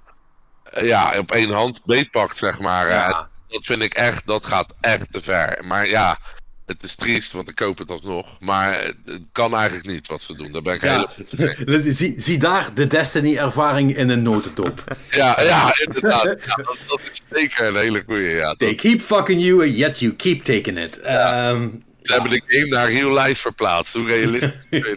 ja, 0.81 1.19
op 1.19 1.31
één 1.31 1.51
hand 1.51 1.83
beetpakt, 1.85 2.37
zeg 2.37 2.61
maar. 2.61 2.89
Ja. 2.89 3.29
Dat 3.49 3.65
vind 3.65 3.83
ik 3.83 3.95
echt, 3.95 4.27
dat 4.27 4.47
gaat 4.47 4.75
echt 4.81 5.13
te 5.13 5.21
ver. 5.23 5.65
Maar 5.65 5.89
ja, 5.89 6.19
het 6.67 6.83
is 6.83 6.95
triest, 6.95 7.33
want 7.33 7.49
ik 7.49 7.55
koop 7.55 7.79
het 7.79 7.91
alsnog. 7.91 8.41
Maar 8.41 8.85
het 9.05 9.21
kan 9.33 9.55
eigenlijk 9.55 9.87
niet 9.87 10.07
wat 10.07 10.23
ze 10.23 10.37
doen. 10.37 10.53
Daar 10.53 10.63
ben 10.63 10.75
ik 10.75 10.83
ja. 10.83 11.09
helemaal 11.29 11.93
zie, 11.93 12.15
zie 12.17 12.39
daar 12.39 12.75
de 12.75 12.87
Destiny-ervaring 12.87 13.97
in 13.97 14.09
een 14.09 14.23
notendop. 14.23 14.85
ja, 15.11 15.43
ja, 15.43 15.75
inderdaad. 15.85 16.25
Ja, 16.25 16.55
dat, 16.55 16.79
dat, 16.87 17.01
is 17.11 17.23
zeker 17.31 17.67
een 17.67 17.77
hele 17.77 18.03
goeie. 18.07 18.31
Ja, 18.31 18.55
They 18.55 18.75
keep 18.75 19.01
fucking 19.01 19.43
you 19.43 19.63
and 19.63 19.77
yet 19.77 19.99
you 19.99 20.13
keep 20.13 20.43
taking 20.43 20.79
it. 20.79 21.01
Um, 21.07 21.83
ze 22.07 22.13
hebben 22.13 22.31
de 22.31 22.43
game 22.47 22.67
naar 22.67 22.93
real 22.93 23.19
life 23.19 23.41
verplaatst. 23.41 23.95
Hoe 23.95 24.07
realistisch 24.07 24.67
kun 24.71 24.79
je 24.79 24.97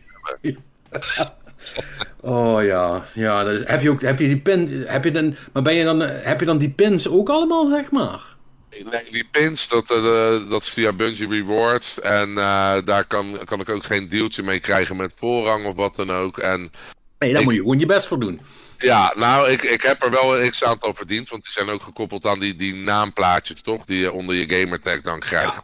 het 0.90 1.32
Oh 2.22 2.64
ja, 2.64 3.06
ja 3.14 3.44
dat 3.44 3.60
is, 3.60 3.68
heb, 3.68 3.82
je 3.82 3.90
ook, 3.90 4.02
heb 4.02 4.20
je 4.20 4.28
die 4.28 4.38
pin, 4.38 4.84
heb 4.88 5.04
je 5.04 5.12
dan, 5.12 5.36
maar 5.54 5.64
ben 5.64 5.76
je 5.76 5.84
dan, 5.84 6.00
heb 6.00 6.40
je 6.40 6.46
dan 6.46 6.58
die 6.58 6.70
pins 6.70 7.08
ook 7.08 7.30
allemaal, 7.30 7.68
zeg 7.68 7.92
maar? 7.92 8.22
Nee, 8.70 9.04
die 9.10 9.28
pins, 9.32 9.70
dat, 9.70 9.92
uh, 9.92 10.50
dat 10.50 10.62
is 10.62 10.70
via 10.70 10.94
Bungie 10.94 11.28
Rewards. 11.28 12.00
En 12.00 12.30
uh, 12.30 12.78
daar 12.86 13.06
kan, 13.06 13.40
kan 13.46 13.60
ik 13.60 13.70
ook 13.70 13.84
geen 13.84 14.08
deeltje 14.08 14.44
mee 14.44 14.60
krijgen 14.60 14.96
met 14.96 15.14
voorrang 15.16 15.66
of 15.66 15.76
wat 15.76 15.96
dan 15.96 16.12
ook. 16.12 16.38
En 16.38 16.70
nee, 17.20 17.34
daar 17.34 17.44
moet 17.44 17.54
je 17.54 17.60
gewoon 17.60 17.80
je 17.80 17.86
best 17.86 18.08
voor 18.08 18.20
doen. 18.20 18.40
Ja, 18.78 19.14
nou, 19.16 19.50
ik, 19.50 19.64
ik 19.64 19.82
heb 19.82 20.04
er 20.04 20.12
wel 20.12 20.40
een 20.40 20.50
x-aantal 20.50 20.94
verdiend. 20.94 21.30
Want 21.30 21.44
die 21.44 21.52
zijn 21.52 21.70
ook 21.70 21.84
gekoppeld 21.84 22.26
aan 22.26 22.40
die, 22.40 22.56
die 22.56 22.74
naamplaatjes, 22.74 23.62
toch? 23.62 23.86
Die 23.86 24.00
je 24.00 24.12
onder 24.12 24.36
je 24.36 24.60
gamertag 24.60 25.02
dan 25.02 25.20
krijgt. 25.20 25.54
Ja. 25.54 25.64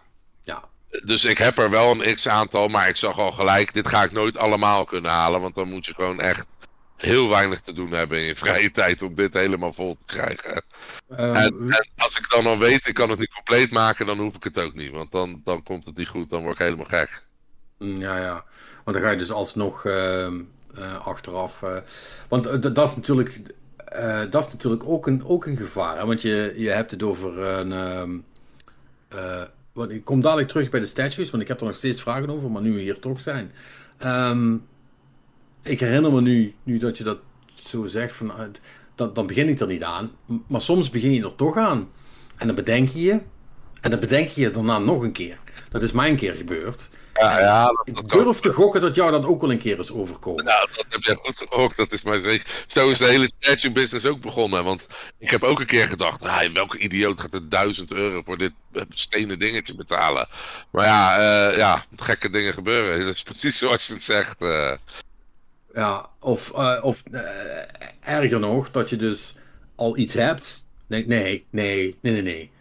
Dus 1.03 1.25
ik 1.25 1.37
heb 1.37 1.57
er 1.57 1.69
wel 1.69 1.91
een 1.91 2.15
x-aantal, 2.15 2.67
maar 2.67 2.87
ik 2.89 2.95
zag 2.95 3.17
al 3.19 3.31
gelijk, 3.31 3.73
dit 3.73 3.87
ga 3.87 4.03
ik 4.03 4.11
nooit 4.11 4.37
allemaal 4.37 4.85
kunnen 4.85 5.11
halen. 5.11 5.41
Want 5.41 5.55
dan 5.55 5.69
moet 5.69 5.85
je 5.85 5.93
gewoon 5.93 6.19
echt 6.19 6.47
heel 6.95 7.29
weinig 7.29 7.61
te 7.61 7.73
doen 7.73 7.91
hebben 7.91 8.17
in 8.19 8.23
je 8.25 8.35
vrije 8.35 8.71
tijd 8.71 9.01
om 9.01 9.15
dit 9.15 9.33
helemaal 9.33 9.73
vol 9.73 9.97
te 10.05 10.15
krijgen. 10.15 10.63
Ehm, 11.09 11.33
En, 11.35 11.53
en 11.69 11.89
als 11.97 12.17
ik 12.17 12.29
dan 12.29 12.45
al 12.45 12.57
weet, 12.57 12.87
ik 12.87 12.93
kan 12.93 13.09
het 13.09 13.19
niet 13.19 13.33
compleet 13.33 13.71
maken, 13.71 14.05
dan 14.05 14.17
hoef 14.17 14.35
ik 14.35 14.43
het 14.43 14.59
ook 14.59 14.73
niet. 14.73 14.91
Want 14.91 15.11
dan, 15.11 15.41
dan 15.43 15.63
komt 15.63 15.85
het 15.85 15.97
niet 15.97 16.07
goed, 16.07 16.29
dan 16.29 16.41
word 16.41 16.53
ik 16.53 16.65
helemaal 16.65 16.85
gek. 16.85 17.23
Mm, 17.79 17.99
Ja, 18.01 18.17
ja. 18.19 18.43
Want 18.83 18.97
dan 18.97 19.05
ga 19.05 19.11
je 19.11 19.17
dus 19.17 19.31
alsnog 19.31 19.85
ehm, 19.85 20.39
eh, 20.75 21.05
achteraf. 21.07 21.63
eh, 21.63 21.77
want 22.27 22.45
eh, 22.45 22.61
dat 22.73 22.87
is 22.89 22.95
natuurlijk. 22.95 23.41
dat 24.29 24.45
is 24.45 24.51
natuurlijk 24.53 24.83
ook 24.83 25.07
een, 25.07 25.25
ook 25.25 25.45
een 25.45 25.57
gevaar. 25.57 25.97
Hè? 25.97 26.05
Want 26.05 26.21
je, 26.21 26.53
je 26.57 26.69
hebt 26.69 26.91
het 26.91 27.03
over 27.03 27.37
een. 27.39 28.23
Want 29.75 29.91
ik 29.91 30.05
kom 30.05 30.21
dadelijk 30.21 30.47
terug 30.47 30.69
bij 30.69 30.79
de 30.79 30.85
statues, 30.85 31.29
want 31.29 31.43
ik 31.43 31.49
heb 31.49 31.59
er 31.59 31.65
nog 31.65 31.75
steeds 31.75 32.01
vragen 32.01 32.29
over, 32.29 32.51
maar 32.51 32.61
nu 32.61 32.73
we 32.73 32.81
hier 32.81 32.99
toch 32.99 33.21
zijn. 33.21 33.51
Ehm, 33.97 34.55
ik 35.63 35.79
herinner 35.79 36.11
me 36.11 36.21
nu, 36.21 36.53
nu 36.63 36.77
dat 36.77 36.97
je 36.97 37.03
dat 37.03 37.17
zo 37.53 37.85
zegt, 37.85 38.13
van, 38.13 38.31
ah, 38.31 38.39
het- 38.39 38.61
dan, 39.13 39.27
begin 39.27 39.49
ik 39.49 39.59
er 39.59 39.67
niet 39.67 39.83
aan. 39.83 40.11
Maar 40.47 40.61
soms 40.61 40.89
begin 40.89 41.13
je 41.13 41.23
er 41.23 41.35
toch 41.35 41.57
aan. 41.57 41.89
En 42.37 42.47
dan 42.47 42.55
bedenk 42.55 42.89
je 42.89 43.01
je. 43.01 43.19
En 43.81 43.91
dan 43.91 43.99
bedenk 43.99 44.27
je 44.29 44.41
je 44.41 44.49
daarna 44.49 44.79
nog 44.79 45.01
een 45.01 45.11
keer. 45.11 45.37
Dat 45.69 45.81
is 45.81 45.91
mij 45.91 46.09
een 46.09 46.15
keer 46.15 46.33
gebeurd. 46.33 46.89
Ja, 47.19 47.39
ja 47.39 47.63
dat, 47.65 47.87
Ik 47.87 48.09
durf 48.09 48.39
te 48.39 48.53
gokken 48.53 48.81
dat 48.81 48.95
jou 48.95 49.11
dat 49.11 49.25
ook 49.25 49.41
wel 49.41 49.51
een 49.51 49.57
keer 49.57 49.79
is 49.79 49.91
overkomen. 49.91 50.45
Nou, 50.45 50.67
dat 50.75 50.85
heb 50.89 51.01
jij 51.03 51.15
goed 51.15 51.37
gehoord, 51.37 51.75
dat 51.77 51.91
is 51.91 52.03
maar 52.03 52.19
zeker. 52.19 52.63
Zo 52.67 52.89
is 52.89 52.97
de 52.97 53.05
hele 53.05 53.31
statue 53.39 53.71
business 53.71 54.05
ook 54.05 54.21
begonnen. 54.21 54.63
Want 54.63 54.85
ik 55.19 55.29
heb 55.29 55.43
ook 55.43 55.59
een 55.59 55.65
keer 55.65 55.87
gedacht, 55.87 56.19
nou, 56.21 56.53
welke 56.53 56.77
idioot 56.77 57.21
gaat 57.21 57.33
er 57.33 57.49
duizend 57.49 57.91
euro 57.91 58.21
voor 58.25 58.37
dit 58.37 58.53
eh, 58.71 58.81
stenen 58.89 59.39
dingetje 59.39 59.75
betalen? 59.75 60.27
Maar 60.71 60.85
ja, 60.85 61.17
eh, 61.49 61.57
ja, 61.57 61.85
gekke 61.95 62.29
dingen 62.29 62.53
gebeuren. 62.53 62.99
Dat 63.05 63.13
is 63.15 63.23
precies 63.23 63.57
zoals 63.57 63.87
je 63.87 63.93
het 63.93 64.03
zegt. 64.03 64.41
eh. 64.41 64.71
Ja, 65.73 66.09
of, 66.19 66.51
of 66.81 67.03
erger 68.01 68.39
nog, 68.39 68.71
dat 68.71 68.89
je 68.89 68.95
dus 68.95 69.35
al 69.75 69.97
iets 69.97 70.13
hebt. 70.13 70.65
Denk, 70.87 71.07
nee, 71.07 71.45
nee, 71.49 71.97
nee, 72.01 72.13
nee, 72.13 72.21
nee. 72.21 72.51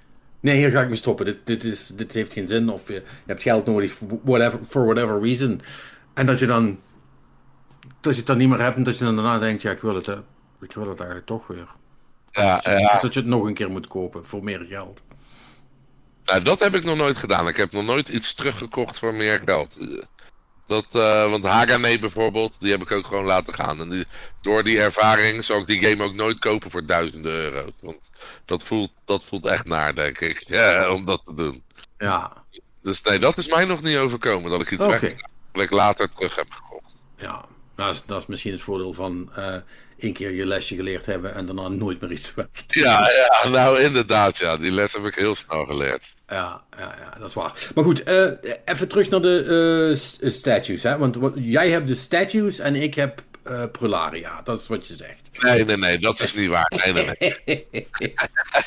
Nee, 0.44 0.56
hier 0.56 0.70
ga 0.70 0.80
ik 0.80 0.88
mee 0.88 0.96
stoppen. 0.96 1.24
Dit, 1.24 1.46
dit, 1.46 1.64
is, 1.64 1.86
dit 1.86 2.12
heeft 2.12 2.32
geen 2.32 2.46
zin. 2.46 2.70
Of 2.70 2.88
je, 2.88 2.94
je 2.94 3.02
hebt 3.26 3.42
geld 3.42 3.66
nodig, 3.66 3.98
whatever, 4.22 4.58
for 4.68 4.84
whatever 4.84 5.20
reason. 5.20 5.60
En 6.14 6.26
dat 6.26 6.38
je 6.38 6.46
dan. 6.46 6.78
Dat 8.00 8.12
je 8.12 8.18
het 8.18 8.26
dan 8.26 8.38
niet 8.38 8.48
meer 8.48 8.60
hebt 8.60 8.76
en 8.76 8.82
dat 8.82 8.98
je 8.98 9.04
dan 9.04 9.14
daarna 9.14 9.38
denkt: 9.38 9.62
ja, 9.62 9.70
ik 9.70 9.80
wil 9.80 9.94
het, 9.94 10.08
eh, 10.08 10.18
ik 10.60 10.72
wil 10.72 10.88
het 10.88 10.98
eigenlijk 10.98 11.26
toch 11.26 11.46
weer. 11.46 11.66
ja, 12.32 12.60
ja. 12.62 12.98
Dat 12.98 13.14
je 13.14 13.20
het 13.20 13.28
nog 13.28 13.44
een 13.44 13.54
keer 13.54 13.70
moet 13.70 13.86
kopen 13.86 14.24
voor 14.24 14.44
meer 14.44 14.66
geld. 14.68 15.02
Nou, 16.24 16.42
dat 16.42 16.58
heb 16.58 16.74
ik 16.74 16.84
nog 16.84 16.96
nooit 16.96 17.16
gedaan. 17.16 17.48
Ik 17.48 17.56
heb 17.56 17.72
nog 17.72 17.84
nooit 17.84 18.08
iets 18.08 18.34
teruggekocht 18.34 18.98
voor 18.98 19.14
meer 19.14 19.40
geld. 19.44 19.76
Dat, 20.66 20.86
eh, 20.92 21.30
want 21.30 21.44
Hagane 21.44 21.98
bijvoorbeeld, 21.98 22.56
die 22.58 22.70
heb 22.70 22.82
ik 22.82 22.90
ook 22.92 23.06
gewoon 23.06 23.24
laten 23.24 23.54
gaan. 23.54 23.80
En 23.80 23.90
die, 23.90 24.04
door 24.40 24.62
die 24.62 24.80
ervaring 24.80 25.44
zou 25.44 25.60
ik 25.60 25.66
die 25.66 25.80
game 25.86 26.04
ook 26.04 26.14
nooit 26.14 26.38
kopen 26.38 26.70
voor 26.70 26.86
duizenden 26.86 27.32
euro's. 27.32 27.72
Want 27.80 28.10
dat 28.44 28.62
voelt, 28.62 28.90
dat 29.04 29.24
voelt 29.24 29.46
echt 29.46 29.64
naar, 29.64 29.94
denk 29.94 30.18
ik. 30.20 30.44
Ja, 30.46 30.90
om 30.90 31.04
dat 31.04 31.22
te 31.26 31.34
doen. 31.34 31.62
Ja, 31.98 32.32
Dus 32.82 33.02
nee, 33.02 33.18
dat 33.18 33.36
is 33.36 33.48
mij 33.48 33.64
nog 33.64 33.82
niet 33.82 33.96
overkomen. 33.96 34.50
Dat 34.50 34.60
ik 34.60 34.70
iets 34.70 34.86
weg, 34.86 35.00
dat 35.52 35.62
ik 35.62 35.70
later 35.70 36.08
terug 36.08 36.36
heb 36.36 36.50
gekocht. 36.50 36.94
Ja, 37.16 37.44
nou, 37.76 37.88
dat, 37.88 37.94
is, 37.94 38.04
dat 38.04 38.20
is 38.20 38.26
misschien 38.26 38.52
het 38.52 38.62
voordeel 38.62 38.92
van 38.92 39.30
eh 39.34 39.56
één 39.98 40.12
keer 40.12 40.30
je 40.30 40.46
lesje 40.46 40.74
geleerd 40.74 41.06
hebben 41.06 41.34
en 41.34 41.46
daarna 41.46 41.68
nooit 41.68 42.00
meer 42.00 42.12
iets 42.12 42.34
weg. 42.34 42.46
Ja, 42.66 43.10
ja, 43.10 43.48
nou 43.48 43.80
inderdaad, 43.80 44.38
ja. 44.38 44.56
Die 44.56 44.70
les 44.70 44.92
heb 44.92 45.04
ik 45.04 45.14
heel 45.14 45.34
snel 45.34 45.64
geleerd. 45.64 46.13
Ja, 46.28 46.62
ja, 46.78 46.94
ja, 46.98 47.18
dat 47.18 47.28
is 47.28 47.34
waar. 47.34 47.68
Maar 47.74 47.84
goed, 47.84 48.02
eh, 48.02 48.26
even 48.64 48.88
terug 48.88 49.08
naar 49.08 49.20
de 49.20 49.88
eh, 49.90 49.96
s- 49.98 50.36
statues. 50.38 50.82
Hè? 50.82 50.98
Want 50.98 51.16
wat, 51.16 51.32
jij 51.36 51.70
hebt 51.70 51.86
de 51.86 51.94
statues 51.94 52.58
en 52.58 52.74
ik 52.74 52.94
heb 52.94 53.22
eh 53.42 53.64
Prularia. 53.72 54.40
Dat 54.44 54.58
is 54.58 54.66
wat 54.66 54.86
je 54.86 54.94
zegt. 54.94 55.30
Nee, 55.40 55.64
nee, 55.64 55.76
nee, 55.76 55.98
dat 55.98 56.20
is 56.20 56.34
niet 56.34 56.48
waar. 56.48 56.72
Nee, 56.84 56.92
nee, 56.92 57.34
nee. 57.44 58.14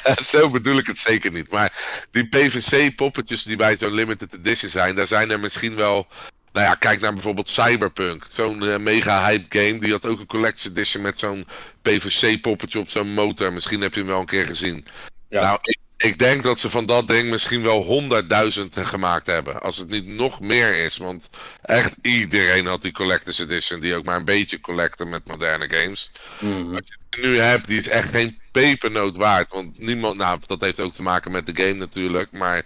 Zo 0.23 0.49
bedoel 0.49 0.77
ik 0.77 0.85
het 0.87 0.99
zeker 0.99 1.31
niet. 1.31 1.51
Maar 1.51 2.01
die 2.11 2.27
PVC-poppetjes 2.27 3.43
die 3.43 3.55
bij 3.55 3.75
zo'n 3.75 3.93
limited 3.93 4.33
edition 4.33 4.69
zijn, 4.69 4.95
daar 4.95 5.07
zijn 5.07 5.31
er 5.31 5.39
misschien 5.39 5.75
wel. 5.75 6.07
Nou 6.53 6.65
ja, 6.69 6.75
kijk 6.75 6.99
naar 7.01 7.13
bijvoorbeeld 7.13 7.47
Cyberpunk. 7.47 8.25
Zo'n 8.33 8.63
eh, 8.67 8.77
mega 8.77 9.25
hype 9.27 9.59
game. 9.59 9.79
Die 9.79 9.91
had 9.91 10.05
ook 10.05 10.19
een 10.19 10.25
collector's 10.25 10.65
edition 10.65 11.03
met 11.03 11.19
zo'n 11.19 11.47
PVC-poppetje 11.81 12.79
op 12.79 12.89
zo'n 12.89 13.13
motor. 13.13 13.53
Misschien 13.53 13.81
heb 13.81 13.93
je 13.93 13.99
hem 13.99 14.09
wel 14.09 14.19
een 14.19 14.25
keer 14.25 14.45
gezien. 14.45 14.85
Ja. 15.29 15.41
Nou, 15.41 15.59
ik, 15.61 15.77
ik 15.97 16.17
denk 16.19 16.43
dat 16.43 16.59
ze 16.59 16.69
van 16.69 16.85
dat 16.85 17.07
ding 17.07 17.29
misschien 17.29 17.63
wel 17.63 17.83
honderdduizend 17.83 18.77
gemaakt 18.77 19.27
hebben. 19.27 19.61
Als 19.61 19.77
het 19.77 19.89
niet 19.89 20.07
nog 20.07 20.39
meer 20.39 20.75
is. 20.75 20.97
Want 20.97 21.29
echt 21.61 21.93
iedereen 22.01 22.65
had 22.65 22.81
die 22.81 22.91
collector's 22.91 23.39
edition. 23.39 23.79
Die 23.79 23.95
ook 23.95 24.05
maar 24.05 24.15
een 24.17 24.25
beetje 24.25 24.61
collecten 24.61 25.09
met 25.09 25.27
moderne 25.27 25.69
games 25.69 26.11
Mhm. 26.39 26.69
wat 26.69 26.87
je 26.87 27.21
nu 27.21 27.39
hebt, 27.39 27.67
die 27.67 27.79
is 27.79 27.87
echt 27.87 28.09
geen 28.09 28.39
pepernoot 28.51 29.15
waard. 29.15 29.51
Want 29.51 29.79
niemand, 29.79 30.17
nou, 30.17 30.39
dat 30.47 30.61
heeft 30.61 30.79
ook 30.79 30.93
te 30.93 31.01
maken 31.01 31.31
met 31.31 31.45
de 31.45 31.55
game 31.63 31.73
natuurlijk. 31.73 32.31
Maar 32.31 32.63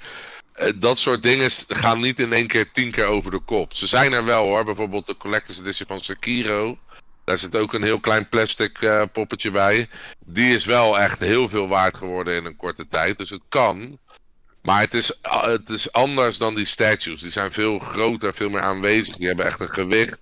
eh, 0.53 0.71
dat 0.75 0.99
soort 0.99 1.23
dingen 1.23 1.49
gaan 1.67 2.01
niet 2.01 2.19
in 2.19 2.33
één 2.33 2.47
keer 2.47 2.71
tien 2.71 2.91
keer 2.91 3.05
over 3.05 3.31
de 3.31 3.39
kop. 3.39 3.73
Ze 3.73 3.87
zijn 3.87 4.13
er 4.13 4.23
wel 4.25 4.45
hoor. 4.45 4.63
Bijvoorbeeld 4.65 5.05
de 5.05 5.17
Collector's 5.17 5.59
Edition 5.59 5.87
van 5.87 6.01
Sekiro. 6.01 6.77
Daar 7.23 7.37
zit 7.37 7.55
ook 7.55 7.73
een 7.73 7.83
heel 7.83 7.99
klein 7.99 8.29
plastic 8.29 8.81
eh, 8.81 9.03
poppetje 9.11 9.51
bij. 9.51 9.89
Die 10.25 10.53
is 10.53 10.65
wel 10.65 10.99
echt 10.99 11.19
heel 11.19 11.49
veel 11.49 11.67
waard 11.67 11.97
geworden 11.97 12.35
in 12.35 12.45
een 12.45 12.55
korte 12.55 12.87
tijd. 12.87 13.17
Dus 13.17 13.29
het 13.29 13.41
kan. 13.49 13.99
Maar 14.61 14.81
het 14.81 14.93
is, 14.93 15.21
ah, 15.21 15.45
het 15.45 15.69
is 15.69 15.91
anders 15.91 16.37
dan 16.37 16.55
die 16.55 16.65
statues. 16.65 17.21
Die 17.21 17.29
zijn 17.29 17.51
veel 17.51 17.79
groter, 17.79 18.33
veel 18.33 18.49
meer 18.49 18.61
aanwezig. 18.61 19.17
Die 19.17 19.27
hebben 19.27 19.45
echt 19.45 19.59
een 19.59 19.73
gewicht. 19.73 20.19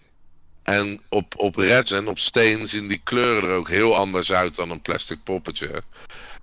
En 0.63 1.01
op, 1.09 1.33
op 1.37 1.55
resin, 1.55 2.07
op 2.07 2.19
steen, 2.19 2.67
zien 2.67 2.87
die 2.87 3.01
kleuren 3.03 3.49
er 3.49 3.55
ook 3.55 3.69
heel 3.69 3.95
anders 3.95 4.31
uit 4.31 4.55
dan 4.55 4.69
een 4.69 4.81
plastic 4.81 5.23
poppetje. 5.23 5.83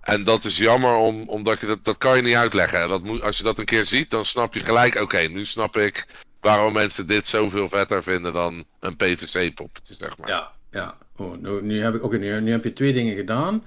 En 0.01 0.25
dat 0.25 0.45
is 0.45 0.57
jammer, 0.57 0.95
om, 0.95 1.29
omdat 1.29 1.61
je 1.61 1.67
dat, 1.67 1.85
dat 1.85 1.99
kan 1.99 2.17
je 2.17 2.23
niet 2.23 2.35
uitleggen. 2.35 2.89
Dat 2.89 3.03
moet, 3.03 3.23
als 3.23 3.37
je 3.37 3.43
dat 3.43 3.59
een 3.59 3.65
keer 3.65 3.85
ziet, 3.85 4.11
dan 4.11 4.25
snap 4.25 4.55
je 4.55 4.65
gelijk, 4.65 4.95
oké, 4.95 5.19
nu 5.19 5.45
snap 5.45 5.77
ik 5.77 6.07
waarom 6.47 6.73
mensen 6.73 7.07
dit 7.07 7.29
zoveel 7.29 7.69
vetter 7.69 8.03
vinden 8.03 8.33
dan 8.33 8.65
een 8.81 8.97
PVC-poppetje, 8.97 9.95
zeg 9.95 10.19
maar. 10.19 10.29
Ja, 10.29 10.53
ja. 10.71 10.95
Oh, 11.17 11.37
nu, 11.37 11.63
nu, 11.63 11.83
heb 11.83 11.95
ik, 11.95 12.03
oké, 12.03 12.17
nu, 12.17 12.41
nu 12.41 12.51
heb 12.51 12.65
je 12.65 12.73
twee 12.73 12.93
dingen 12.93 13.17
gedaan. 13.17 13.65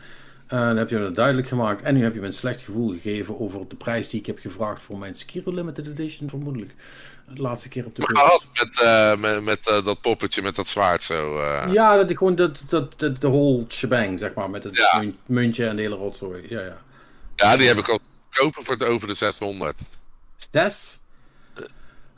Eh, 0.48 0.60
dan 0.60 0.78
heb 0.78 0.90
je 0.90 0.98
het 0.98 1.16
duidelijk 1.16 1.48
gemaakt. 1.48 1.82
En 1.82 1.96
nu 1.96 2.04
heb 2.04 2.14
je 2.14 2.20
me 2.20 2.26
een 2.26 2.34
slecht 2.34 2.62
gevoel 2.62 2.90
gegeven 2.92 3.40
over 3.40 3.68
de 3.68 3.76
prijs 3.76 4.10
die 4.10 4.20
ik 4.20 4.26
heb 4.26 4.40
gevraagd 4.40 4.82
voor 4.82 4.98
mijn 4.98 5.14
Sekiro 5.16 5.52
Limited 5.54 5.88
Edition, 5.88 6.30
vermoedelijk. 6.30 6.72
De 7.34 7.42
laatste 7.42 7.70
keer 7.70 7.86
op 7.86 7.96
de 7.96 8.02
beurs. 8.14 8.48
met, 8.64 8.82
eh, 8.82 9.16
met, 9.18 9.44
met 9.44 9.68
eh, 9.68 9.84
dat 9.86 10.02
poppetje 10.02 10.42
met 10.42 10.56
dat 10.56 10.68
zwaard 10.68 11.04
zo. 11.04 11.42
Ja, 11.72 11.96
dat 11.96 12.10
ik 12.10 12.18
gewoon 12.18 12.36
dat, 12.36 12.62
dat, 12.70 13.00
dat, 13.00 13.22
de 13.22 13.28
whole 13.30 13.66
shebang, 13.70 14.20
zeg 14.20 14.34
maar, 14.34 14.50
met 14.50 14.64
het 14.64 14.78
Ja. 14.78 15.00
munt- 15.00 15.18
muntje 15.26 15.68
en 15.68 15.76
de 15.76 15.82
hele 15.82 15.96
rotzooi. 15.96 16.44
Ja, 16.50 16.62
ja. 16.62 16.78
Ja, 17.36 17.58
die 17.58 17.68
heb 17.68 17.78
ik 17.78 17.90
al 17.90 18.00
kopen 18.30 18.64
voor 18.66 18.74
het 18.74 18.84
over 18.84 19.08
de 19.08 19.14
600. 19.14 19.76
Zes? 20.52 20.99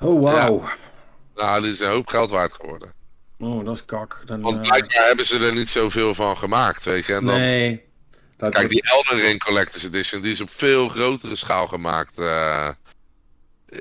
Oh, 0.02 0.22
wauw. 0.22 0.64
Nou, 1.36 1.62
die 1.62 1.72
is 1.72 1.80
een 1.80 1.90
hoop 1.90 2.08
geld 2.08 2.30
waard 2.30 2.54
geworden. 2.54 2.92
Oh, 3.40 3.66
dat 3.66 3.76
is 3.76 3.86
kak. 3.86 4.22
Dan, 4.26 4.42
Want 4.42 4.56
eh, 4.56 4.62
blijkbaar 4.62 5.06
hebben 5.08 5.26
ze 5.26 5.46
er 5.46 5.54
niet 5.54 5.70
zoveel 5.70 6.14
van 6.14 6.38
gemaakt, 6.38 6.84
weet 6.84 7.06
je. 7.06 7.14
En 7.14 7.26
dan, 7.26 7.36
nee. 7.40 7.82
Dat, 8.38 8.54
Kijk, 8.54 8.70
die 8.70 8.82
Elden 8.84 9.20
Ring 9.20 9.44
Collector's 9.44 9.84
Edition, 9.84 10.22
die 10.22 10.32
is 10.32 10.42
op 10.42 10.50
veel 10.50 10.88
grotere 10.90 11.36
schaal 11.36 11.68
gemaakt. 11.68 12.18
eh. 12.20 12.70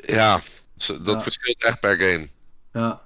ja, 0.01 0.41
dat 0.87 1.01
Ja. 1.05 1.23
verschilt 1.23 1.63
echt 1.65 1.81
per 1.81 1.97
game. 1.97 2.29
Ja. 2.73 3.01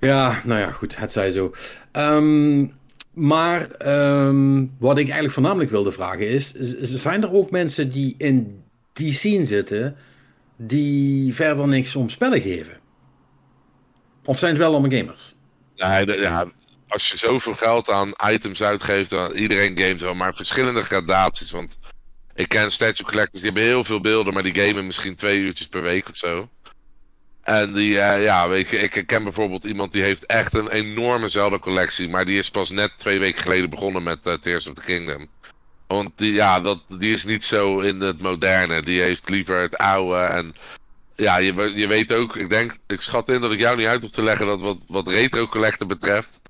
Ja, 0.00 0.40
nou 0.44 0.60
ja, 0.60 0.70
goed, 0.70 0.96
het 0.96 1.12
zij 1.12 1.30
zo. 1.30 1.54
Ehm, 1.92 2.66
maar 3.12 3.70
ehm, 3.70 4.64
wat 4.78 4.92
ik 4.98 5.04
eigenlijk 5.04 5.32
voornamelijk 5.34 5.70
wilde 5.70 5.92
vragen 5.92 6.28
is: 6.28 6.52
zijn 6.80 7.22
er 7.22 7.32
ook 7.32 7.50
mensen 7.50 7.90
die 7.90 8.14
in 8.18 8.62
die 8.92 9.12
scene 9.12 9.44
zitten 9.44 9.96
die 10.56 11.34
verder 11.34 11.68
niks 11.68 11.96
om 11.96 12.08
spellen 12.10 12.40
geven? 12.40 12.80
Of 14.24 14.38
zijn 14.38 14.50
het 14.50 14.60
wel 14.60 14.72
allemaal 14.72 14.98
gamers? 14.98 15.34
De- 16.04 16.16
ja, 16.16 16.46
als 16.88 17.08
je 17.10 17.16
zoveel 17.16 17.54
geld 17.54 17.90
aan 17.90 18.12
items 18.30 18.62
uitgeeft, 18.62 19.10
dan 19.10 19.32
iedereen 19.32 19.78
gamet 19.78 20.00
wel, 20.00 20.14
maar 20.14 20.34
verschillende 20.34 20.82
gradaties. 20.82 21.50
Want 21.50 21.78
ik 22.34 22.48
ken 22.48 22.70
statue 22.72 23.06
collectors, 23.06 23.42
die 23.42 23.50
hebben 23.50 23.68
heel 23.70 23.84
veel 23.84 24.00
beelden, 24.00 24.34
maar 24.34 24.42
die 24.42 24.54
gamen 24.54 24.86
misschien 24.86 25.14
twee 25.14 25.40
uurtjes 25.40 25.68
per 25.68 25.82
week 25.82 26.08
of 26.08 26.16
zo. 26.16 26.48
En 27.42 27.72
die, 27.72 28.00
eh, 28.00 28.22
ja, 28.22 28.48
weet 28.48 28.72
ik 28.72 29.06
ken 29.06 29.22
bijvoorbeeld 29.24 29.64
iemand 29.64 29.92
die 29.92 30.02
heeft 30.02 30.26
echt 30.26 30.54
een 30.54 30.70
enorme 30.70 31.28
Zelda-collectie, 31.28 32.08
maar 32.08 32.24
die 32.24 32.38
is 32.38 32.50
pas 32.50 32.70
net 32.70 32.92
twee 32.96 33.18
weken 33.18 33.42
geleden 33.42 33.70
begonnen 33.70 34.02
met 34.02 34.26
eh, 34.26 34.32
Tears 34.32 34.66
of 34.66 34.74
the 34.74 34.80
Kingdom. 34.80 35.28
Want 35.86 36.10
die, 36.16 36.32
ja, 36.32 36.60
dat, 36.60 36.82
die 36.88 37.12
is 37.12 37.24
niet 37.24 37.44
zo 37.44 37.80
in 37.80 38.00
het 38.00 38.20
moderne, 38.20 38.82
die 38.82 39.02
heeft 39.02 39.28
liever 39.28 39.60
het 39.60 39.76
oude 39.76 40.16
en 40.22 40.54
ja, 41.16 41.36
je, 41.36 41.72
je 41.74 41.86
weet 41.86 42.12
ook, 42.12 42.36
ik 42.36 42.50
denk, 42.50 42.76
ik 42.86 43.00
schat 43.00 43.28
in 43.28 43.40
dat 43.40 43.52
ik 43.52 43.58
jou 43.58 43.76
niet 43.76 43.86
uit 43.86 44.02
hoef 44.02 44.10
te 44.10 44.22
leggen 44.22 44.46
dat 44.46 44.60
wat, 44.60 44.78
wat 44.86 45.10
retro 45.10 45.46
collector 45.46 45.86
betreft, 45.86 46.40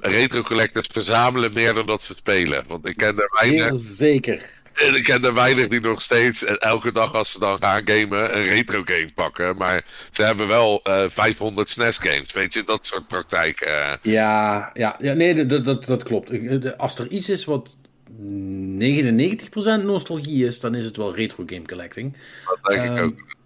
retro 0.00 0.42
collectors 0.42 0.88
verzamelen 0.92 1.52
meer 1.54 1.74
dan 1.74 1.86
dat 1.86 2.02
ze 2.02 2.14
spelen. 2.14 2.64
Want 2.68 2.88
ik 2.88 2.96
ken 2.96 3.16
er 3.18 3.30
weinig. 3.40 3.70
Zeker. 3.78 4.56
Ik 4.94 5.04
ken 5.04 5.24
er 5.24 5.34
weinig 5.34 5.68
die 5.68 5.80
nog 5.80 6.02
steeds 6.02 6.44
eh, 6.44 6.54
elke 6.58 6.92
dag 6.92 7.12
als 7.14 7.32
ze 7.32 7.38
dan 7.38 7.58
gaan 7.58 7.82
gamen 7.84 8.36
een 8.36 8.44
retro 8.44 8.82
game 8.84 9.08
pakken. 9.14 9.56
Maar 9.56 9.84
ze 10.10 10.22
hebben 10.22 10.48
wel 10.48 10.80
eh 10.82 11.04
500 11.08 11.68
SNES 11.68 11.98
games. 11.98 12.32
Weet 12.32 12.54
je, 12.54 12.64
dat 12.64 12.86
soort 12.86 13.06
praktijk. 13.08 13.60
eh. 13.60 13.92
Ja, 14.02 14.70
ja, 14.74 14.96
ja 15.00 15.12
nee, 15.12 15.46
dat, 15.46 15.64
dat, 15.64 15.84
dat 15.84 16.02
klopt. 16.02 16.28
De- 16.62 16.76
Als 16.76 16.98
er 16.98 17.08
iets 17.08 17.28
is 17.28 17.44
wat 17.44 17.76
99% 18.10 19.84
nostalgie 19.84 20.46
is, 20.46 20.60
dan 20.60 20.74
is 20.74 20.84
het 20.84 20.96
wel 20.96 21.14
retro 21.14 21.44
game 21.46 21.66
collecting. 21.66 22.16
dat 22.44 22.58
denk 22.74 22.90
ik 22.90 22.96
Ehm, 22.96 23.04
ook. 23.04 23.36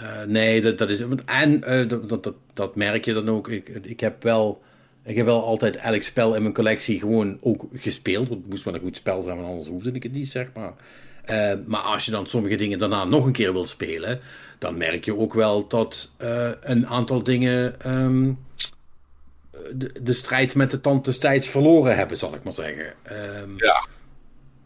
Eh, 0.00 0.22
nee, 0.26 0.60
dat, 0.60 0.78
dat 0.78 0.90
is. 0.90 1.02
En 1.24 1.64
eh, 1.64 1.88
dat, 1.88 2.08
dat, 2.08 2.34
dat, 2.52 2.76
merk 2.76 3.04
je 3.04 3.12
dan 3.12 3.28
ook. 3.28 3.48
Ik, 3.48 3.68
ik, 3.68 4.00
heb 4.00 4.22
wel, 4.22 4.62
ik 5.04 5.16
heb 5.16 5.26
wel 5.26 5.44
altijd 5.44 5.76
elk 5.76 6.02
spel 6.02 6.34
in 6.34 6.42
mijn 6.42 6.54
collectie 6.54 6.98
gewoon 6.98 7.38
ook 7.40 7.64
gespeeld. 7.74 8.28
Want 8.28 8.40
het 8.40 8.50
moest 8.50 8.64
wel 8.64 8.74
een 8.74 8.80
goed 8.80 8.96
spel 8.96 9.22
zijn, 9.22 9.36
want 9.36 9.48
anders 9.48 9.68
hoefde 9.68 9.92
ik 9.92 10.02
het 10.02 10.12
niet, 10.12 10.28
zeg 10.28 10.48
maar. 10.54 10.72
Eh, 11.24 11.58
maar 11.66 11.80
als 11.80 12.04
je 12.04 12.10
dan 12.10 12.26
sommige 12.26 12.56
dingen 12.56 12.78
daarna 12.78 13.04
nog 13.04 13.24
een 13.24 13.32
keer 13.32 13.52
wil 13.52 13.64
spelen, 13.64 14.20
dan 14.58 14.76
merk 14.76 15.04
je 15.04 15.16
ook 15.16 15.34
wel 15.34 15.68
dat 15.68 16.10
een 16.60 16.86
aantal 16.86 17.22
dingen 17.22 17.80
ehm, 17.80 18.32
de, 19.74 19.92
de 20.02 20.12
strijd 20.12 20.54
met 20.54 20.70
de 20.70 20.80
tand 20.80 21.04
destijds 21.04 21.48
verloren 21.48 21.96
hebben, 21.96 22.18
zal 22.18 22.34
ik 22.34 22.42
maar 22.42 22.52
zeggen. 22.52 22.94
Ehm, 23.02 23.56
Ja. 23.56 23.86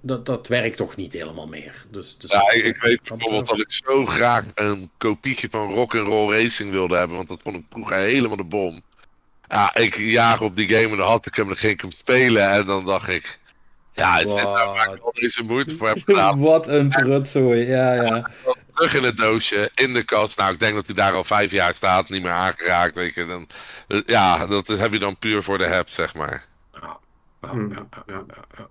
dat, 0.00 0.26
dat 0.26 0.48
werkt 0.48 0.76
toch 0.76 0.96
niet 0.96 1.12
helemaal 1.12 1.46
meer. 1.46 1.84
Dus, 1.90 2.18
dus 2.18 2.30
Ja, 2.30 2.50
ik, 2.52 2.64
ik 2.64 2.76
weet 2.80 3.02
bijvoorbeeld 3.02 3.46
dat 3.46 3.58
ik 3.60 3.72
zo 3.72 4.06
graag 4.06 4.44
een 4.54 4.90
kopietje 4.98 5.48
van 5.50 5.72
Rock'n'Roll 5.72 6.32
Racing 6.32 6.70
wilde 6.70 6.96
hebben. 6.96 7.16
Want 7.16 7.28
dat 7.28 7.40
vond 7.42 7.56
ik 7.56 7.64
vroeger 7.70 7.96
helemaal 7.96 8.36
de 8.36 8.44
bom. 8.44 8.82
Ja, 9.48 9.74
ik 9.74 9.96
jaag 9.96 10.40
op 10.40 10.56
die 10.56 10.68
game 10.68 10.88
en 10.90 10.96
dan 10.96 11.06
had 11.06 11.26
ik 11.26 11.34
hem, 11.34 11.46
dan 11.46 11.56
ging 11.56 11.72
ik 11.72 11.80
hem 11.80 11.90
spelen. 11.90 12.50
En 12.50 12.66
dan 12.66 12.84
dacht 12.86 13.08
ik, 13.08 13.38
ja, 13.92 14.18
is 14.18 14.34
dit 14.34 14.42
nou 14.42 14.74
waar 14.74 14.94
ik 14.94 15.02
al 15.02 15.12
deze 15.12 15.44
moeite 15.44 15.76
voor 15.76 15.88
heb 15.88 15.98
gedaan? 16.06 16.40
Wat 16.40 16.66
een 16.68 16.88
prutzooi, 16.88 17.66
ja, 17.66 17.94
ja. 17.94 18.30
Terug 18.74 18.94
in 18.94 19.02
het 19.04 19.16
doosje, 19.16 19.70
in 19.74 19.92
de 19.92 20.02
kast. 20.04 20.38
Nou, 20.38 20.52
ik 20.52 20.58
denk 20.58 20.74
dat 20.74 20.86
hij 20.86 20.94
daar 20.94 21.12
al 21.12 21.24
vijf 21.24 21.50
jaar 21.50 21.74
staat, 21.74 22.08
niet 22.08 22.22
meer 22.22 22.32
aangeraakt. 22.32 22.94
Weet 22.94 23.14
je. 23.14 23.26
Dan, 23.26 23.48
ja, 24.06 24.46
dat 24.46 24.66
heb 24.66 24.92
je 24.92 24.98
dan 24.98 25.16
puur 25.18 25.42
voor 25.42 25.58
de 25.58 25.66
heb, 25.66 25.88
zeg 25.88 26.14
maar. 26.14 26.46
Ja, 26.72 27.00
ja, 27.40 27.48
Hmm. 27.48 27.72
ja, 27.72 27.86
ja, 28.06 28.24
ja, 28.28 28.44
ja. 28.56 28.68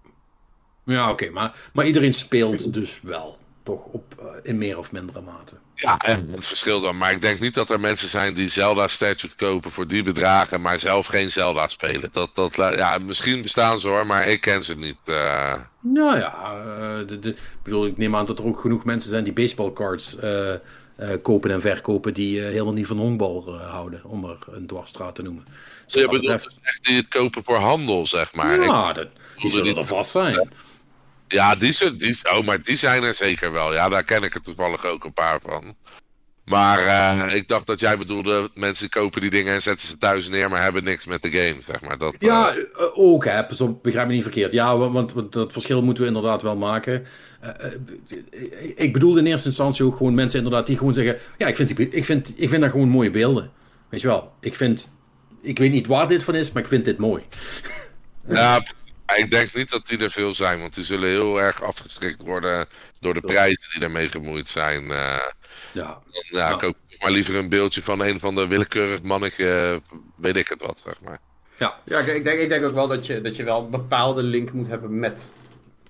Ja, 0.83 1.09
oké, 1.09 1.29
maar, 1.29 1.69
maar 1.73 1.85
iedereen 1.85 2.13
speelt 2.13 2.73
dus 2.73 2.99
wel, 3.01 3.39
toch 3.63 3.85
op, 3.85 4.15
eh, 4.19 4.25
in 4.43 4.57
meer 4.57 4.77
of 4.77 4.91
mindere 4.91 5.21
mate. 5.21 5.55
Ja, 5.75 5.97
en 5.97 6.27
het 6.31 6.47
verschil 6.47 6.79
dan. 6.81 6.97
Maar 6.97 7.11
ik 7.11 7.21
denk 7.21 7.39
niet 7.39 7.53
dat 7.53 7.69
er 7.69 7.79
mensen 7.79 8.09
zijn 8.09 8.33
die 8.33 8.47
Zelda 8.47 8.87
Statue 8.87 9.29
kopen 9.35 9.71
voor 9.71 9.87
die 9.87 10.03
bedragen, 10.03 10.61
maar 10.61 10.79
zelf 10.79 11.05
geen 11.05 11.31
Zelda 11.31 11.67
spelen. 11.67 12.09
Dat, 12.11 12.35
dat, 12.35 12.55
ja, 12.55 12.97
misschien 12.97 13.41
bestaan 13.41 13.79
ze 13.79 13.87
hoor, 13.87 14.05
maar 14.05 14.27
ik 14.27 14.41
ken 14.41 14.63
ze 14.63 14.77
niet. 14.77 14.97
eh. 15.05 15.53
Nou 15.79 16.17
ja, 16.19 16.33
eh, 17.01 17.07
de, 17.07 17.35
bedoel, 17.63 17.85
ik 17.85 17.97
neem 17.97 18.15
aan 18.15 18.25
dat 18.25 18.39
er 18.39 18.45
ook 18.45 18.59
genoeg 18.59 18.83
mensen 18.85 19.09
zijn 19.09 19.23
die 19.23 19.33
baseballcards 19.33 20.17
eh, 20.19 20.53
eh, 20.53 20.59
kopen 21.21 21.51
en 21.51 21.61
verkopen 21.61 22.13
die 22.13 22.39
eh, 22.43 22.45
helemaal 22.49 22.73
niet 22.73 22.87
van 22.87 22.97
honkbal 22.97 23.45
eh, 23.59 23.69
houden, 23.71 24.01
om 24.03 24.25
er 24.25 24.37
een 24.51 24.67
dwarsstraat 24.67 25.15
te 25.15 25.21
noemen. 25.21 25.43
Dus 25.85 25.93
Je 25.93 26.01
wat 26.01 26.11
dat 26.11 26.21
bedoelt 26.21 26.21
betreft- 26.41 26.55
dus 26.61 26.69
echt 26.71 26.83
die 26.85 26.95
het 26.95 27.07
kopen 27.07 27.43
voor 27.43 27.57
handel, 27.57 28.07
zeg 28.07 28.33
maar. 28.33 28.55
Ik- 28.55 28.63
ja, 28.63 28.93
dat, 28.93 29.07
die 29.37 29.51
zullen 29.51 29.77
er 29.77 29.85
vast 29.85 30.11
zijn. 30.11 30.49
ja, 31.27 31.55
die, 31.55 31.95
die, 31.97 32.17
oh, 32.31 32.45
maar 32.45 32.61
die 32.63 32.75
zijn 32.75 33.03
er 33.03 33.13
zeker 33.13 33.51
wel. 33.51 33.73
Ja, 33.73 33.89
daar 33.89 34.03
ken 34.03 34.23
ik 34.23 34.33
er 34.35 34.41
toevallig 34.41 34.85
ook 34.85 35.03
een 35.03 35.13
paar 35.13 35.39
van. 35.45 35.75
Maar 36.45 36.79
eh, 36.79 37.35
ik 37.35 37.47
dacht 37.47 37.67
dat 37.67 37.79
jij 37.79 37.97
bedoelde, 37.97 38.49
mensen 38.53 38.89
kopen 38.89 39.21
die 39.21 39.29
dingen 39.29 39.53
en 39.53 39.61
zetten 39.61 39.87
ze 39.87 39.97
thuis 39.97 40.29
neer, 40.29 40.49
maar 40.49 40.61
hebben 40.61 40.83
niks 40.83 41.05
met 41.05 41.21
de 41.21 41.31
game, 41.31 41.55
zeg 41.67 41.81
maar. 41.81 41.97
Dat, 41.97 42.13
eh, 42.13 42.19
Ja, 42.19 42.55
eh, 42.55 42.63
ook 42.93 43.25
hè. 43.25 43.43
Begrijp 43.81 44.07
me 44.07 44.13
niet 44.13 44.23
verkeerd. 44.23 44.51
Ja, 44.51 44.77
wa- 44.77 44.89
want, 44.89 45.13
want 45.13 45.31
dat 45.33 45.51
verschil 45.51 45.81
moeten 45.81 46.03
we 46.03 46.09
inderdaad 46.09 46.41
wel 46.41 46.55
maken. 46.55 47.05
Eh, 47.41 47.49
eh, 47.49 47.71
ik 48.75 48.93
bedoelde 48.93 49.19
in 49.19 49.25
eerste 49.25 49.47
instantie 49.47 49.85
ook 49.85 49.95
gewoon 49.95 50.13
mensen 50.13 50.37
inderdaad 50.39 50.67
die 50.67 50.77
gewoon 50.77 50.93
zeggen... 50.93 51.17
Ja, 51.37 51.47
ik 51.47 51.55
vind, 51.55 51.67
die, 51.75 51.89
be- 51.89 51.95
ik 51.97 52.05
vind, 52.05 52.33
ik 52.35 52.49
vind 52.49 52.61
dat 52.61 52.71
gewoon 52.71 52.89
mooie 52.89 53.09
beelden. 53.09 53.51
Weet 53.89 54.01
je 54.01 54.07
wel, 54.07 54.31
ik 54.39 54.55
vind... 54.55 54.91
Ik 55.41 55.57
weet 55.57 55.71
niet 55.71 55.87
waar 55.87 56.07
dit 56.07 56.23
van 56.23 56.35
is, 56.35 56.51
maar 56.51 56.61
ik 56.63 56.69
vind 56.69 56.85
dit 56.85 56.97
mooi. 56.97 57.23
Ja, 58.27 58.63
ik 59.15 59.31
denk 59.31 59.53
niet 59.53 59.69
dat 59.69 59.87
die 59.87 59.97
er 59.97 60.11
veel 60.11 60.33
zijn, 60.33 60.59
want 60.59 60.75
die 60.75 60.83
zullen 60.83 61.09
heel 61.09 61.41
erg 61.41 61.63
afgeschrikt 61.63 62.21
worden 62.21 62.67
door 62.99 63.13
de 63.13 63.21
prijzen 63.21 63.71
die 63.71 63.79
daarmee 63.79 64.09
gemoeid 64.09 64.47
zijn. 64.47 64.91
Ja, 65.73 65.83
Dan, 65.83 66.23
ja, 66.39 66.49
Ja. 66.49 66.55
koop 66.55 66.75
ik 66.87 67.01
maar 67.01 67.11
liever 67.11 67.35
een 67.35 67.49
beeldje 67.49 67.83
van 67.83 68.01
een 68.03 68.19
van 68.19 68.35
de 68.35 68.47
willekeurig 68.47 69.01
mannetje, 69.01 69.49
eh, 69.49 69.97
weet 70.15 70.35
ik 70.37 70.47
het 70.47 70.61
wat, 70.61 70.81
zeg 70.85 71.01
maar. 71.01 71.17
ja. 71.57 71.73
Ja, 71.85 71.99
ik, 71.99 72.05
ik 72.07 72.23
denk, 72.23 72.39
ik 72.39 72.49
denk 72.49 72.65
ook 72.65 72.73
wel 72.73 72.87
dat 72.87 73.05
je, 73.05 73.21
dat 73.21 73.35
je 73.35 73.43
wel 73.43 73.63
een 73.63 73.69
bepaalde 73.69 74.23
link 74.23 74.51
moet 74.51 74.67
hebben 74.67 74.99
met 74.99 75.25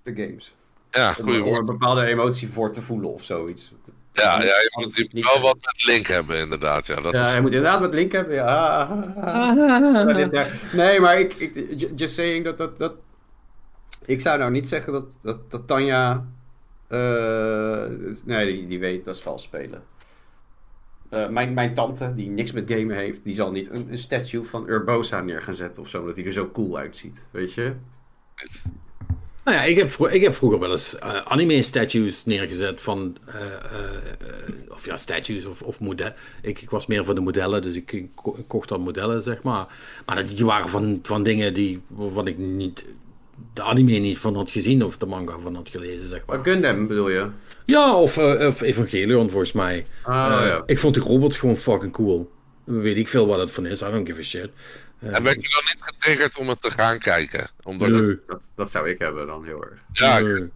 de 0.03 0.13
games. 0.15 0.53
Ja, 0.91 1.15
Om, 1.19 1.29
om 1.29 1.39
woord. 1.41 1.59
een 1.59 1.65
bepaalde 1.65 2.05
emotie 2.05 2.49
voor 2.51 2.71
te 2.71 2.81
voelen 2.81 3.13
of 3.13 3.23
zoiets. 3.23 3.71
Ja, 4.13 4.33
ja, 4.41 4.43
je 4.43 4.71
moet, 4.73 5.13
niet- 5.13 5.23
wel 5.33 5.41
wat 5.41 5.55
met 5.61 5.83
link 5.85 6.07
hebben, 6.07 6.37
inderdaad. 6.39 6.87
Ja, 6.87 7.01
dat 7.01 7.11
Ja, 7.13 7.25
is, 7.27 7.33
je 7.33 7.41
moet 7.41 7.53
inderdaad 7.53 7.81
met 7.81 7.93
link 7.93 8.11
hebben. 8.11 8.35
Ja. 8.35 8.87
Nee, 10.73 10.99
maar 10.99 11.19
ik, 11.19 11.33
ik, 11.33 11.75
just 11.95 12.13
saying 12.13 12.43
dat, 12.45 12.57
dat, 12.57 12.77
dat... 12.77 12.93
Ik 14.05 14.21
zou 14.21 14.39
nou 14.39 14.51
niet 14.51 14.67
zeggen 14.67 14.93
dat, 14.93 15.05
dat, 15.21 15.51
dat 15.51 15.67
Tanja... 15.67 16.25
eh, 16.93 18.15
nee, 18.25 18.65
die, 18.67 18.79
weet 18.79 19.03
dat 19.05 19.15
is 19.15 19.21
vals 19.21 19.43
spelen. 19.43 19.83
Eh, 21.09 21.29
mijn, 21.29 21.53
mijn 21.53 21.73
tante, 21.73 22.13
die 22.13 22.29
niks 22.29 22.51
met 22.51 22.71
gamen 22.71 22.95
heeft, 22.95 23.23
die 23.23 23.35
zal 23.35 23.51
niet 23.51 23.69
een, 23.69 23.87
een 23.91 23.97
statue 23.97 24.43
van 24.43 24.69
Urbosa 24.69 25.21
neer 25.21 25.41
gaan 25.41 25.53
zetten 25.53 25.81
of 25.81 25.89
zo, 25.89 25.99
omdat 25.99 26.15
hij 26.15 26.25
er 26.25 26.31
zo 26.31 26.49
cool 26.51 26.77
uitziet. 26.77 27.27
Weet 27.31 27.53
je? 27.53 27.73
Nou 29.43 29.57
ja, 29.57 29.63
ik 29.63 29.77
heb, 29.77 30.07
ik 30.11 30.21
heb 30.21 30.33
vroeger 30.33 30.59
wel 30.59 30.71
eens 30.71 30.99
eh, 30.99 31.15
anime-statues 31.25 32.25
neergezet 32.25 32.81
van... 32.81 33.17
of 34.69 34.85
ja, 34.85 34.97
statues 34.97 35.45
of, 35.45 35.61
of 35.61 35.79
modellen. 35.79 36.15
Ik, 36.41 36.61
ik 36.61 36.69
was 36.69 36.85
meer 36.85 37.05
van 37.05 37.15
de 37.15 37.21
modellen, 37.21 37.61
dus 37.61 37.75
ik, 37.75 37.91
ik 37.91 38.09
ko- 38.15 38.35
ik 38.37 38.47
kocht 38.47 38.69
dan 38.69 38.81
modellen, 38.81 39.21
zeg 39.21 39.41
maar. 39.41 39.67
Maar 40.05 40.25
die 40.25 40.45
waren 40.45 40.69
van, 40.69 40.99
van 41.03 41.23
dingen 41.23 41.53
die, 41.53 41.81
waarvan 41.87 42.27
ik 42.27 42.37
niet... 42.37 42.85
De 43.53 43.61
anime 43.61 43.91
niet 43.91 44.19
van 44.19 44.35
had 44.35 44.51
gezien 44.51 44.83
of 44.83 44.97
de 44.97 45.05
manga 45.05 45.39
van 45.39 45.55
had 45.55 45.69
gelezen, 45.69 46.09
zeg 46.09 46.25
maar. 46.25 46.39
Gundam 46.43 46.87
bedoel 46.87 47.09
je? 47.09 47.27
Ja, 47.65 47.95
of, 47.95 48.17
eh, 48.17 48.47
of 48.47 48.61
Evangelion 48.61 49.29
volgens 49.29 49.51
mij. 49.51 49.85
Ah, 50.03 50.41
Eh, 50.41 50.47
ja. 50.47 50.63
Ik 50.65 50.79
vond 50.79 50.93
die 50.93 51.03
robots 51.03 51.37
gewoon 51.37 51.57
fucking 51.57 51.91
cool. 51.91 52.31
Weet 52.63 52.97
ik 52.97 53.07
veel 53.07 53.27
wat 53.27 53.39
het 53.39 53.51
van 53.51 53.65
is, 53.65 53.81
I 53.81 53.85
don't 53.91 54.07
give 54.07 54.19
a 54.19 54.23
shit. 54.23 54.49
Eh, 54.99 55.15
en 55.15 55.23
werd 55.23 55.43
je 55.43 55.49
dan 55.51 55.63
niet 55.63 55.77
getriggerd 55.79 56.37
om 56.37 56.47
het 56.49 56.61
te 56.61 56.69
gaan 56.71 56.99
kijken? 56.99 57.49
Omdat 57.63 57.89
nee. 57.89 58.01
het, 58.01 58.19
Dat, 58.27 58.51
dat 58.55 58.71
zou 58.71 58.89
ik 58.89 58.99
hebben 58.99 59.27
dan 59.27 59.45
heel 59.45 59.63
erg. 59.63 59.79
ja, 59.93 60.19
Nee. 60.19 60.49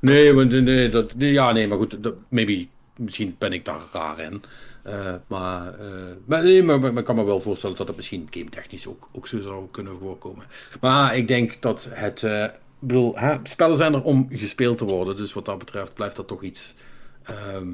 Nee, 0.00 0.32
maar, 0.32 0.46
nee, 0.46 0.60
nee, 0.60 0.88
dat, 0.88 1.14
nee, 1.14 1.32
ja, 1.32 1.52
nee, 1.52 1.68
maar 1.68 1.78
goed, 1.78 2.02
dat, 2.02 2.14
maybe, 2.28 2.66
misschien 2.96 3.36
ben 3.38 3.52
ik 3.52 3.64
daar 3.64 3.80
raar 3.92 4.18
in. 4.20 4.42
Eh, 4.82 5.14
maar, 5.26 5.78
eh, 5.78 5.86
maar, 6.24 6.42
nee, 6.42 6.62
maar, 6.62 6.80
maar 6.80 6.96
ik 6.96 7.04
kan 7.04 7.16
me 7.16 7.24
wel 7.24 7.40
voorstellen 7.40 7.76
dat 7.76 7.86
het 7.86 7.96
misschien 7.96 8.28
game 8.30 8.50
technisch 8.50 8.86
ook, 8.86 9.08
ook 9.12 9.26
zo 9.26 9.40
zou 9.40 9.64
kunnen 9.70 9.96
voorkomen. 10.00 10.44
Maar 10.80 11.16
ik 11.16 11.28
denk 11.28 11.62
dat 11.62 11.88
het, 11.90 12.22
ik 12.22 12.50
bedoel, 12.78 13.18
hè, 13.18 13.36
spellen 13.42 13.76
zijn 13.76 13.94
er 13.94 14.02
om 14.02 14.28
gespeeld 14.30 14.78
te 14.78 14.84
worden, 14.84 15.16
dus 15.16 15.32
wat 15.32 15.44
dat 15.44 15.58
betreft 15.58 15.94
blijft 15.94 16.16
dat 16.16 16.28
toch 16.28 16.42
iets, 16.42 16.74
ehm, 17.22 17.66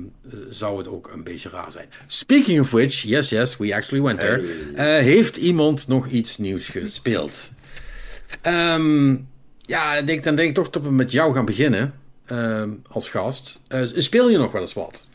zou 0.48 0.78
het 0.78 0.88
ook 0.88 1.10
een 1.12 1.22
beetje 1.22 1.48
raar 1.48 1.72
zijn. 1.72 1.88
Speaking 2.06 2.60
of 2.60 2.70
which, 2.70 3.02
yes, 3.02 3.28
yes, 3.28 3.56
we 3.56 3.74
actually 3.74 4.04
went 4.04 4.20
there. 4.20 4.42
Heeft 5.02 5.36
iemand 5.36 5.88
nog 5.88 6.06
iets 6.08 6.38
nieuws 6.38 6.68
gespeeld? 6.68 7.50
Ehm, 8.40 9.16
ja, 9.60 9.94
ik 9.94 10.06
denk, 10.06 10.24
dan 10.24 10.36
denk 10.36 10.48
ik 10.48 10.54
toch 10.54 10.70
dat 10.70 10.82
we 10.82 10.90
met 10.90 11.12
jou 11.12 11.34
gaan 11.34 11.44
beginnen. 11.44 11.94
ehm, 12.26 12.70
als 12.90 13.10
gast. 13.10 13.62
Speel 13.94 14.30
je 14.30 14.38
nog 14.38 14.52
wel 14.52 14.60
eens 14.60 14.74
wat? 14.74 15.07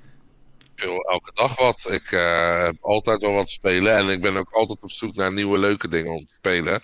Speel 0.84 1.01
elke 1.01 1.31
dag 1.34 1.55
wat. 1.57 1.88
Ik 1.91 2.11
eh, 2.11 2.63
heb 2.63 2.75
altijd 2.81 3.21
wel 3.21 3.34
wat 3.34 3.49
spelen. 3.49 3.95
En 3.95 4.09
ik 4.09 4.21
ben 4.21 4.38
ook 4.38 4.51
altijd 4.51 4.81
op 4.81 4.91
zoek 4.91 5.15
naar 5.15 5.34
nieuwe 5.34 5.59
leuke 5.59 5.88
dingen 5.88 6.11
om 6.11 6.25
te 6.25 6.36
spelen. 6.38 6.81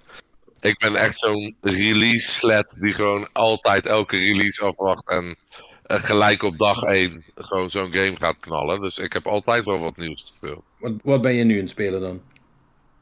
Ik 0.60 0.78
ben 0.78 0.95
echt 0.95 1.20
zo'n 1.20 1.56
release 1.62 2.32
sled 2.32 2.74
die 2.76 2.93
gewoon 2.93 3.30
altijd 3.32 3.86
elke 3.86 4.18
release 4.18 4.64
afwacht. 4.64 5.08
En 5.08 5.36
eh, 5.84 6.04
gelijk 6.04 6.43
op 6.43 6.58
dag 6.58 6.84
1 6.84 7.24
gewoon 7.36 7.70
zo'n 7.70 7.93
game 7.93 8.16
gaat 8.16 8.39
knallen. 8.39 8.82
Dus 8.82 8.97
ik 8.97 9.14
heb 9.14 9.28
altijd 9.28 9.66
wel 9.66 9.80
wat 9.80 9.97
nieuws 9.97 10.22
gespeeld. 10.22 10.64
Wat, 10.80 10.93
wat 11.04 11.22
ben 11.22 11.34
je 11.34 11.43
nu 11.43 11.54
aan 11.54 11.62
het 11.62 11.70
spelen 11.70 12.02
dan? 12.02 12.22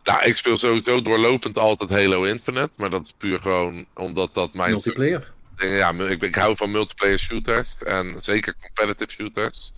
Nou, 0.03 0.23
ik 0.23 0.35
speel 0.35 0.57
sowieso 0.57 1.01
doorlopend 1.01 1.57
altijd 1.57 1.89
Halo 1.89 2.23
Infinite. 2.23 2.69
Maar 2.75 2.89
dat 2.89 3.05
is 3.05 3.13
puur 3.17 3.39
gewoon 3.39 3.85
omdat 3.93 4.33
dat 4.33 4.53
mijn... 4.53 4.71
Multiplayer? 4.71 5.35
Ja, 5.57 5.91
ik, 5.91 6.21
ik 6.21 6.35
hou 6.35 6.55
van 6.55 6.71
multiplayer 6.71 7.19
shooters. 7.19 7.77
En 7.77 8.15
zeker 8.19 8.55
competitive 8.61 9.11
shooters. 9.11 9.71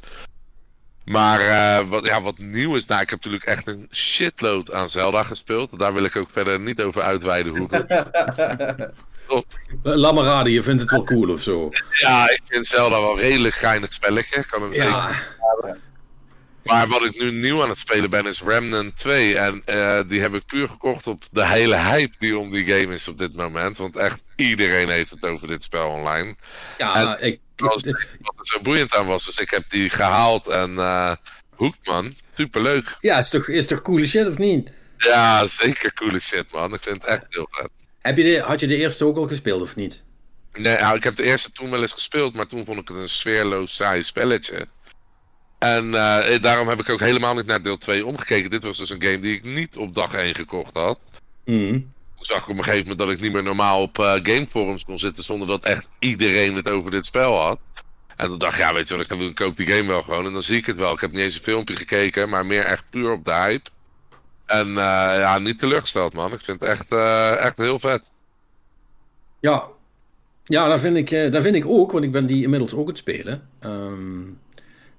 Maar 1.06 1.40
eh, 1.40 1.88
wat, 1.88 2.06
ja, 2.06 2.22
wat 2.22 2.38
nieuw 2.38 2.76
is, 2.76 2.86
nou, 2.86 3.02
ik 3.02 3.10
heb 3.10 3.24
natuurlijk 3.24 3.50
echt 3.50 3.68
een 3.68 3.88
shitload 3.92 4.74
aan 4.74 4.90
Zelda 4.90 5.24
gespeeld. 5.24 5.80
Daar 5.80 5.94
wil 5.94 6.04
ik 6.04 6.16
ook 6.16 6.30
verder 6.32 6.60
niet 6.60 6.82
over 6.82 7.02
uitweiden 7.02 7.58
hoeveel. 7.58 7.86
Eh, 9.30 9.42
Laat 9.84 10.14
maar 10.14 10.24
raden, 10.24 10.52
je 10.52 10.64
vindt 10.64 10.82
het 10.82 10.92
wel 10.92 11.04
cool 11.04 11.30
of 11.30 11.42
zo. 11.42 11.70
ja, 11.92 12.30
ik 12.30 12.42
vind 12.48 12.68
Zelda 12.68 13.02
wel 13.02 13.20
redelijk 13.20 13.56
geinig 13.56 13.94
spelletje. 13.94 14.44
Kan 14.46 14.62
hem 14.62 14.74
zeker 14.74 14.90
Ja, 14.90 15.12
Maar 16.64 16.88
wat 16.88 17.06
ik 17.06 17.20
nu 17.20 17.32
nieuw 17.32 17.64
aan 17.64 17.70
het 17.70 17.78
spelen 17.78 18.10
ben 18.10 18.26
is 18.26 18.42
Remnant 18.42 18.96
2. 18.96 19.38
En 19.38 19.62
uh, 19.66 20.00
die 20.08 20.22
heb 20.22 20.34
ik 20.34 20.46
puur 20.46 20.70
gekocht 20.70 21.08
op 21.08 21.24
de 21.32 21.48
hele 21.48 21.76
hype 21.76 22.16
die 22.20 22.38
om 22.38 22.50
die 22.52 22.66
game 22.66 22.94
is 22.94 23.08
op 23.08 23.18
dit 23.18 23.36
moment. 23.36 23.78
Want 23.78 23.96
echt 23.96 24.24
iedereen 24.36 24.90
heeft 24.90 25.12
het 25.12 25.26
over 25.26 25.48
dit 25.48 25.64
spel 25.64 25.90
online. 25.90 26.36
Ja, 26.78 27.18
en 27.18 27.26
ik... 27.26 27.40
Wat 27.56 27.86
er 27.86 28.08
zo 28.42 28.62
boeiend 28.62 28.96
aan 28.96 29.06
was. 29.06 29.26
Dus 29.26 29.38
ik 29.38 29.50
heb 29.50 29.70
die 29.70 29.90
gehaald 29.90 30.48
en 30.48 30.72
uh, 30.72 31.16
hoekt 31.56 31.80
man. 31.84 32.16
Superleuk. 32.38 32.98
Ja, 33.02 33.20
is 33.20 33.30
toch, 33.30 33.48
is 33.48 33.68
toch 33.68 33.82
coole 33.82 34.06
shit 34.06 34.28
of 34.28 34.38
niet? 34.38 34.72
Ja, 34.98 35.48
zeker 35.48 35.94
coole 35.94 36.20
shit 36.20 36.52
man. 36.52 36.74
Ik 36.74 36.84
vind 36.84 37.02
het 37.02 37.06
echt 37.06 37.26
heel 37.30 37.48
vet. 37.52 37.70
Heb 38.02 38.18
je 38.18 38.24
de, 38.24 38.40
had 38.40 38.60
je 38.60 38.68
de 38.68 38.76
eerste 38.76 39.06
ook 39.06 39.18
al 39.18 39.28
gespeeld 39.28 39.62
of 39.62 39.76
niet? 39.76 40.04
Nee, 40.54 40.78
nou, 40.78 40.96
ik 40.96 41.04
heb 41.04 41.16
de 41.16 41.24
eerste 41.24 41.52
toen 41.52 41.70
wel 41.70 41.82
eens 41.82 41.94
gespeeld, 41.94 42.34
maar 42.34 42.48
toen 42.48 42.66
vond 42.66 42.80
ik 42.80 42.88
het 42.88 42.98
een 42.98 43.10
sfeerloos 43.10 43.76
saai 43.76 44.04
spelletje. 44.04 44.68
En 45.60 45.86
uh, 45.86 46.42
daarom 46.42 46.68
heb 46.68 46.80
ik 46.80 46.90
ook 46.90 47.00
helemaal 47.00 47.36
niet 47.36 47.46
naar 47.46 47.62
deel 47.62 47.78
2 47.78 48.06
omgekeken. 48.06 48.50
Dit 48.50 48.64
was 48.64 48.78
dus 48.78 48.90
een 48.90 49.02
game 49.02 49.20
die 49.20 49.34
ik 49.34 49.44
niet 49.44 49.78
op 49.78 49.94
dag 49.94 50.14
1 50.14 50.36
gekocht 50.36 50.74
had. 50.74 51.00
Mm. 51.46 51.72
Toen 52.16 52.26
zag 52.26 52.42
ik 52.42 52.50
op 52.50 52.58
een 52.58 52.64
gegeven 52.64 52.88
moment 52.88 53.00
dat 53.00 53.10
ik 53.10 53.22
niet 53.22 53.34
meer 53.34 53.44
normaal 53.44 53.82
op 53.82 53.98
uh, 53.98 54.12
gameforums 54.12 54.86
kon 54.86 55.00
zitten 55.00 55.24
zonder 55.24 55.48
dat 55.48 55.64
echt 55.64 55.90
iedereen 56.00 56.56
het 56.56 56.70
over 56.70 56.92
dit 56.92 57.06
spel 57.06 57.42
had. 57.42 57.60
En 58.16 58.28
toen 58.28 58.38
dacht 58.38 58.54
ik, 58.54 58.60
ja, 58.60 58.74
weet 58.74 58.88
je 58.88 58.94
wat, 58.94 59.04
ik 59.04 59.12
ga 59.12 59.18
doen, 59.18 59.30
ik 59.30 59.36
koop 59.36 59.58
die 59.58 59.68
game 59.68 59.88
wel 59.88 60.02
gewoon. 60.02 60.26
En 60.26 60.34
dan 60.34 60.42
zie 60.42 60.58
ik 60.58 60.66
het 60.66 60.78
wel. 60.78 60.94
Ik 60.94 61.00
heb 61.00 61.12
niet 61.12 61.22
eens 61.22 61.36
een 61.36 61.42
filmpje 61.42 61.76
gekeken, 61.76 62.30
maar 62.30 62.46
meer 62.46 62.66
echt 62.66 62.84
puur 62.90 63.12
op 63.12 63.26
de 63.26 63.34
hype. 63.34 63.70
En 64.46 64.68
uh, 64.68 64.74
ja, 65.20 65.40
niet 65.40 65.60
teleurgesteld, 65.60 66.14
man. 66.14 66.34
Ik 66.34 66.42
vind 66.42 66.60
het 66.60 66.70
echt, 66.70 66.92
echt 67.40 67.58
heel 67.58 67.80
vet. 67.80 68.04
Ja, 69.40 69.64
ja, 70.44 70.68
dat 70.68 70.80
vind, 70.80 70.98
ik, 70.98 71.32
dat 71.32 71.42
vind 71.42 71.56
ik 71.56 71.66
ook, 71.66 71.92
want 71.92 72.04
ik 72.04 72.12
ben 72.12 72.26
die 72.26 72.44
inmiddels 72.44 72.74
ook 72.74 72.88
het 72.88 72.98
spelen. 72.98 73.50
Um, 73.62 74.40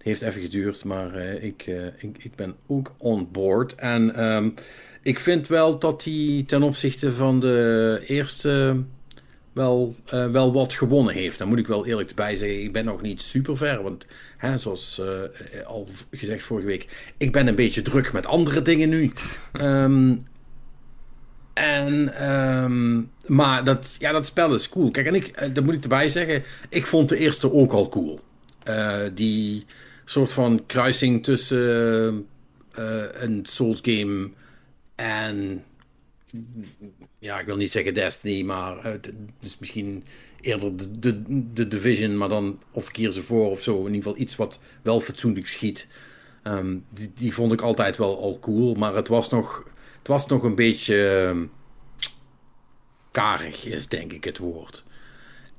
het 0.01 0.09
heeft 0.09 0.23
even 0.23 0.43
geduurd, 0.43 0.85
maar 0.85 1.17
uh, 1.17 1.45
ik, 1.45 1.67
uh, 1.67 1.87
ik, 1.87 2.17
ik 2.19 2.35
ben 2.35 2.55
ook 2.67 2.95
on 2.99 3.29
board. 3.33 3.75
En 3.75 4.25
um, 4.25 4.55
ik 5.03 5.19
vind 5.19 5.49
wel 5.49 5.79
dat 5.79 6.05
hij 6.05 6.45
ten 6.47 6.63
opzichte 6.63 7.13
van 7.13 7.41
de 7.41 8.03
eerste 8.07 8.83
wel, 9.53 9.95
uh, 10.15 10.31
wel 10.31 10.53
wat 10.53 10.73
gewonnen 10.73 11.15
heeft. 11.15 11.39
Daar 11.39 11.49
moet 11.49 11.59
ik 11.59 11.67
wel 11.67 11.87
eerlijk 11.87 12.15
bij 12.15 12.37
zeggen. 12.37 12.63
Ik 12.63 12.73
ben 12.73 12.85
nog 12.85 13.03
niet 13.03 13.23
super 13.23 13.57
ver, 13.57 13.83
want 13.83 14.07
hè, 14.37 14.57
zoals 14.57 15.03
al 15.67 15.89
gezegd 16.11 16.43
vorige 16.43 16.67
week, 16.67 17.13
ik 17.17 17.33
ben 17.33 17.47
een 17.47 17.55
beetje 17.55 17.83
druk 17.83 18.13
met 18.13 18.27
andere 18.27 18.63
dingen 18.63 18.89
nu. 18.89 19.13
Um, 19.53 20.27
en, 21.55 22.29
um, 22.31 23.11
maar 23.27 23.65
dat, 23.65 23.97
ja, 23.99 24.13
dat 24.13 24.27
spel 24.27 24.55
is 24.55 24.69
cool. 24.69 24.91
Kijk, 24.91 25.07
en 25.07 25.15
ik, 25.15 25.55
dat 25.55 25.65
moet 25.65 25.75
ik 25.75 25.83
erbij 25.83 26.09
zeggen, 26.09 26.43
ik 26.69 26.87
vond 26.87 27.09
de 27.09 27.17
eerste 27.17 27.53
ook 27.53 27.73
al 27.73 27.89
cool. 27.89 28.21
die 29.15 29.67
soort 30.11 30.33
van 30.33 30.67
kruising 30.67 31.25
tussen 31.25 32.27
uh, 32.79 33.05
een 33.13 33.47
Souls 33.47 33.79
game 33.83 34.31
en 34.95 35.65
ja, 37.19 37.39
ik 37.39 37.47
wil 37.47 37.57
niet 37.57 37.71
zeggen 37.71 37.95
Destiny, 37.95 38.43
maar 38.43 38.85
het 38.85 39.13
is 39.41 39.59
misschien 39.59 40.05
eerder 40.41 40.77
de, 40.77 40.99
de, 40.99 41.23
de 41.53 41.69
Division, 41.69 42.19
maar 42.19 42.29
dan 42.29 42.63
of 42.71 42.91
keer 42.91 43.13
ze 43.13 43.23
voor 43.23 43.51
of 43.51 43.63
zo. 43.63 43.79
In 43.79 43.95
ieder 43.95 44.03
geval 44.03 44.19
iets 44.19 44.37
wat 44.37 44.61
wel 44.83 45.01
fatsoenlijk 45.01 45.47
schiet. 45.47 45.87
Um, 46.45 46.85
die, 46.91 47.13
die, 47.15 47.35
vond 47.35 47.53
ik 47.53 47.61
altijd 47.61 47.97
wel 47.97 48.23
al 48.23 48.39
cool, 48.41 48.75
maar 48.75 48.95
het 48.95 49.09
was 49.09 49.31
nog, 49.31 49.65
het 49.99 50.09
was 50.09 50.27
nog 50.27 50.43
een 50.43 50.55
beetje 50.55 50.97
um, 50.97 51.51
karig, 53.11 53.67
is 53.67 53.89
denk 53.89 54.13
ik 54.13 54.25
het 54.25 54.39
woord. 54.39 54.85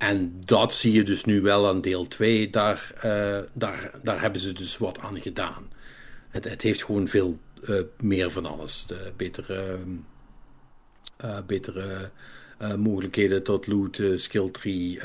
En 0.01 0.41
dat 0.45 0.73
zie 0.73 0.93
je 0.93 1.03
dus 1.03 1.25
nu 1.25 1.41
wel 1.41 1.67
aan 1.67 1.81
deel 1.81 2.07
2. 2.07 2.49
Daar, 2.49 2.91
uh, 3.05 3.39
daar, 3.53 3.91
daar 4.03 4.21
hebben 4.21 4.41
ze 4.41 4.53
dus 4.53 4.77
wat 4.77 4.99
aan 4.99 5.21
gedaan. 5.21 5.71
Het, 6.29 6.43
het 6.43 6.61
heeft 6.61 6.83
gewoon 6.83 7.07
veel 7.07 7.37
uh, 7.69 7.81
meer 7.99 8.31
van 8.31 8.45
alles. 8.45 8.85
De 8.87 9.11
betere, 9.17 9.77
uh, 11.25 11.37
betere 11.45 12.09
mogelijkheden 12.77 13.43
tot 13.43 13.67
loot, 13.67 14.01
skill 14.15 14.49
tree. 14.51 14.99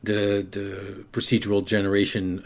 de, 0.00 0.46
de 0.50 0.94
procedural 1.10 1.62
generation 1.64 2.42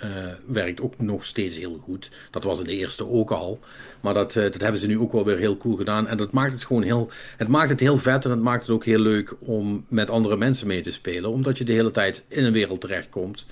werkt 0.46 0.80
ook 0.80 0.98
nog 0.98 1.24
steeds 1.24 1.58
heel 1.58 1.78
goed. 1.82 2.10
Dat 2.30 2.44
was 2.44 2.58
in 2.58 2.66
de 2.66 2.76
eerste 2.76 3.08
ook 3.08 3.30
al. 3.30 3.60
Maar 4.00 4.14
dat, 4.14 4.32
dat 4.32 4.60
hebben 4.60 4.80
ze 4.80 4.86
nu 4.86 4.98
ook 4.98 5.12
wel 5.12 5.24
weer 5.24 5.38
heel 5.38 5.56
cool 5.56 5.76
gedaan. 5.76 6.06
En 6.06 6.16
dat 6.16 6.32
maakt 6.32 6.52
het 6.52 6.64
gewoon 6.64 6.82
heel. 6.82 7.10
Het 7.36 7.48
maakt 7.48 7.70
het 7.70 7.80
heel 7.80 7.98
vet 7.98 8.24
en 8.24 8.30
het 8.30 8.40
maakt 8.40 8.62
het 8.62 8.70
ook 8.70 8.84
heel 8.84 8.98
leuk 8.98 9.34
om 9.38 9.84
met 9.88 10.10
andere 10.10 10.36
mensen 10.36 10.66
mee 10.66 10.80
te 10.80 10.92
spelen. 10.92 11.30
Omdat 11.30 11.58
je 11.58 11.64
de 11.64 11.72
hele 11.72 11.90
tijd 11.90 12.24
in 12.28 12.44
een 12.44 12.52
wereld 12.52 12.80
terechtkomt. 12.80 13.46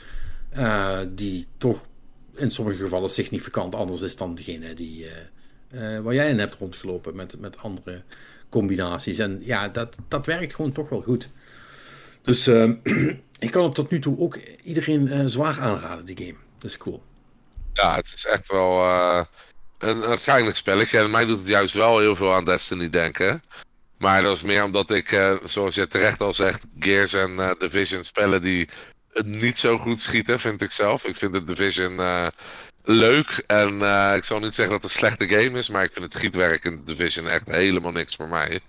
Uh, 0.57 0.99
die 1.15 1.47
toch 1.59 1.87
in 2.37 2.51
sommige 2.51 2.77
gevallen 2.77 3.11
significant 3.11 3.75
anders 3.75 4.01
is 4.01 4.17
dan 4.17 4.35
degene 4.35 4.75
die, 4.75 5.07
uh, 5.75 6.01
waar 6.01 6.15
jij 6.15 6.31
in 6.31 6.39
hebt 6.39 6.55
rondgelopen 6.55 7.17
met, 7.17 7.41
met 7.41 7.59
andere 7.59 8.03
combinaties. 8.49 9.19
En 9.19 9.41
ja, 9.43 9.69
dat, 9.69 9.97
dat 10.09 10.27
werkt 10.27 10.55
gewoon 10.55 10.73
toch 10.73 10.89
wel 10.89 11.03
goed. 11.03 11.29
Dus 12.23 12.47
ik 13.47 13.51
kan 13.51 13.65
het 13.65 13.75
tot 13.75 13.91
nu 13.91 13.99
toe 13.99 14.19
ook 14.19 14.39
iedereen 14.63 15.29
zwaar 15.29 15.61
aanraden, 15.61 16.05
die 16.05 16.17
game. 16.17 16.39
Dat 16.59 16.71
is 16.71 16.77
cool. 16.77 17.03
Ja, 17.73 17.95
het 17.95 18.13
is 18.15 18.27
echt 18.27 18.53
wel 18.53 18.83
een, 19.79 20.11
een 20.11 20.19
geinig 20.19 20.57
spelletje. 20.57 20.99
En 20.99 21.11
mij 21.11 21.25
doet 21.25 21.39
het 21.39 21.49
juist 21.49 21.75
wel 21.75 21.99
heel 21.99 22.17
veel 22.17 22.35
aan 22.35 22.45
Destiny 22.45 22.91
denken. 22.91 23.43
Maar 23.99 24.23
dat 24.23 24.37
is 24.37 24.43
meer 24.43 24.65
omdat 24.65 24.91
ik, 24.91 25.13
uh, 25.13 25.37
zoals 25.45 25.75
je 25.75 25.89
terecht 25.89 26.21
al 26.21 26.35
zegt, 26.35 26.67
Gears 26.79 27.13
en 27.13 27.31
uh, 27.31 27.51
Division 27.59 28.05
spellen 28.05 28.43
die 28.43 28.69
het 29.13 29.27
niet 29.27 29.59
zo 29.59 29.79
goed 29.79 30.01
schieten, 30.01 30.41
vind 30.41 30.63
ik 30.63 30.71
zelf. 30.71 31.05
Ik 31.05 31.17
vind 31.17 31.33
de 31.33 31.45
Division 31.45 31.93
uh, 31.93 32.27
leuk. 32.89 33.45
En 33.47 33.73
ik 34.17 34.25
zal 34.25 34.39
niet 34.39 34.55
zeggen 34.55 34.75
dat 34.75 34.83
het 34.83 34.93
een 34.93 34.99
slechte 34.99 35.29
game 35.29 35.59
is, 35.59 35.71
maar 35.71 35.85
ik 35.85 35.93
vind 35.93 36.05
het 36.05 36.15
schietwerk 36.15 36.65
in 36.65 36.83
Division 36.85 37.29
echt 37.29 37.51
helemaal 37.51 37.93
niks 37.93 38.17
voor 38.17 38.29
mij. 38.29 38.61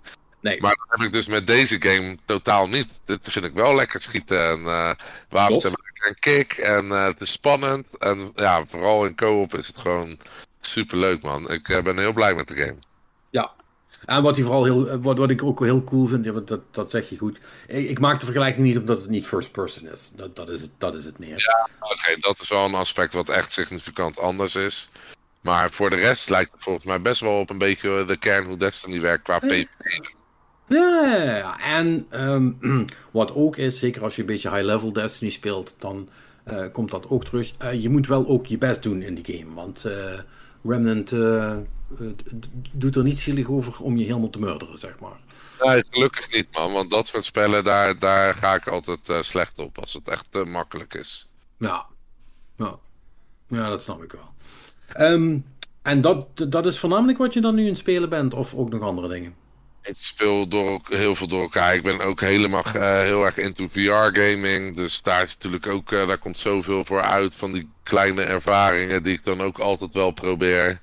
Nee. 0.42 0.62
Maar 0.62 0.76
dat 0.76 0.98
heb 0.98 1.08
ik 1.08 1.14
dus 1.14 1.28
met 1.28 1.48
deze 1.48 1.82
game 1.82 2.18
totaal 2.26 2.68
niet. 2.68 2.88
Dit 3.06 3.20
vind 3.24 3.46
ik 3.46 3.54
wel 3.54 3.76
lekker 3.76 4.00
schieten. 4.00 4.50
En 4.50 4.60
uh, 4.60 4.92
wapens 5.30 5.64
hebben 5.64 5.82
een 5.94 6.20
kick. 6.20 6.54
En 6.54 6.90
het 6.90 7.22
is 7.22 7.32
spannend. 7.32 7.98
En 7.98 8.32
ja, 8.36 8.66
vooral 8.66 9.06
in 9.06 9.16
co-op 9.16 9.54
is 9.54 9.68
het 9.68 9.78
gewoon 9.78 10.20
super 10.62 10.98
leuk, 10.98 11.22
man. 11.22 11.52
Ik 11.52 11.68
uh, 11.68 11.82
ben 11.82 12.00
heel 12.00 12.14
blij 12.14 12.36
met 12.36 12.48
de 12.48 12.56
game. 12.56 12.78
Ja. 13.30 13.52
En 14.08 14.22
wat, 14.22 14.36
hij 14.36 14.46
vooral 14.46 14.64
heel, 14.64 15.00
wat, 15.00 15.18
wat 15.18 15.30
ik 15.30 15.44
ook 15.44 15.60
heel 15.60 15.84
cool 15.84 16.08
vind, 16.08 16.26
ja, 16.26 16.32
dat, 16.32 16.64
dat 16.72 16.90
zeg 16.90 17.10
je 17.10 17.18
goed. 17.18 17.40
Ik, 17.68 17.90
ik, 17.90 18.00
maak 18.00 18.20
de 18.20 18.26
vergelijking 18.26 18.66
niet 18.66 18.78
omdat 18.78 19.02
het 19.02 19.10
niet 19.10 19.28
first 19.28 19.52
person 19.52 19.88
is. 19.88 20.12
Dat, 20.16 20.36
dat, 20.36 20.50
is, 20.50 20.62
het, 20.62 20.72
dat 20.78 20.96
is 20.96 21.06
het 21.06 21.20
meer. 21.20 21.38
Ja, 21.38 21.70
oké. 21.80 21.94
Okay, 21.94 22.16
dat 22.20 22.40
is 22.40 22.50
wel 22.50 22.66
een 22.66 22.76
aspect 22.76 23.14
wat 23.14 23.30
echt 23.30 23.52
significant 23.52 24.20
anders 24.20 24.56
is. 24.56 24.90
Maar 25.42 25.72
voor 25.72 25.90
de 25.90 25.96
rest 25.96 26.30
lijkt 26.30 26.52
het 26.52 26.64
volgens 26.64 26.86
mij 26.86 27.02
best 27.02 27.22
wel 27.22 27.40
op 27.40 27.50
een 27.50 27.58
beetje 27.58 28.04
de 28.06 28.18
kern 28.18 28.46
hoe 28.46 28.58
Destiny 28.58 29.00
werkt 29.02 29.24
qua 29.24 29.40
PvP. 29.40 29.68
Ja, 30.68 31.60
en 31.60 32.08
um, 32.12 32.58
wat 33.12 33.34
ook 33.34 33.58
is, 33.58 33.80
zeker 33.80 34.04
als 34.04 34.16
je 34.16 34.22
een 34.22 34.28
beetje 34.28 34.50
high-level 34.50 34.94
Destiny 34.94 35.32
speelt, 35.32 35.76
dan 35.80 36.10
uh, 36.48 36.64
komt 36.72 36.92
dat 36.92 37.10
ook 37.10 37.24
terug. 37.24 37.52
Uh, 37.64 37.82
je 37.82 37.90
moet 37.90 38.08
wel 38.08 38.28
ook 38.28 38.46
je 38.46 38.58
best 38.58 38.84
doen 38.84 39.02
in 39.02 39.16
die 39.16 39.38
game, 39.38 39.54
want... 39.54 39.86
Uh, 39.86 39.94
Remnant 40.68 41.12
uh, 41.12 41.58
doet 42.72 42.96
er 42.96 43.04
niet 43.04 43.20
zielig 43.20 43.48
over 43.48 43.82
om 43.82 43.98
je 43.98 44.06
helemaal 44.06 44.30
te 44.30 44.40
murderen, 44.40 44.78
zeg 44.78 45.00
maar. 45.00 45.20
Nee, 45.62 45.86
gelukkig 45.90 46.32
niet, 46.32 46.48
man. 46.52 46.72
Want 46.72 46.90
dat 46.92 47.08
soort 47.08 47.26
spellen, 47.26 47.64
daar, 47.64 48.00
daar 48.00 48.34
ga 48.34 48.56
ik 48.56 48.68
altijd 48.68 49.10
uh, 49.10 49.22
slecht 49.22 49.60
op. 49.60 49.78
Als 49.78 49.94
het 49.94 50.08
echt 50.08 50.26
uh, 50.32 50.44
makkelijk 50.44 50.94
is. 50.94 51.30
Ja. 51.58 51.86
ja. 52.56 52.80
Ja, 53.48 53.70
dat 53.70 53.84
snap 53.84 54.04
ik 54.04 54.12
wel. 54.12 54.34
Um, 55.12 55.46
en 55.82 56.02
dat, 56.02 56.28
dat 56.50 56.66
is 56.66 56.80
voornamelijk 56.80 57.18
wat 57.18 57.34
je 57.34 57.42
dan 57.42 57.56
nu 57.56 57.62
in 57.62 57.70
het 57.70 57.78
spelen 57.78 58.10
bent, 58.10 58.34
of 58.34 58.56
ook 58.56 58.70
nog 58.70 58.82
andere 58.82 59.08
dingen? 59.08 59.36
Ik 59.88 59.96
speel 59.96 60.48
door, 60.48 60.82
heel 60.90 61.16
veel 61.16 61.28
door 61.28 61.42
elkaar. 61.42 61.76
Ik 61.76 61.84
ben 61.84 62.00
ook 62.00 62.20
helemaal 62.20 62.64
uh, 62.76 63.02
heel 63.02 63.26
erg 63.26 63.38
into 63.38 63.68
VR-gaming. 63.72 64.76
Dus 64.76 65.02
daar 65.02 65.24
is 65.24 65.34
natuurlijk 65.34 65.68
ook, 65.68 65.92
uh, 65.92 66.08
daar 66.08 66.18
komt 66.18 66.38
zoveel 66.38 66.86
voor 66.86 67.02
uit 67.02 67.36
van 67.36 67.52
die 67.52 67.70
kleine 67.84 68.22
ervaringen 68.22 69.04
die 69.04 69.14
ik 69.14 69.24
dan 69.24 69.42
ook 69.42 69.60
altijd 69.60 69.94
wel 69.94 70.12
probeer. 70.12 70.82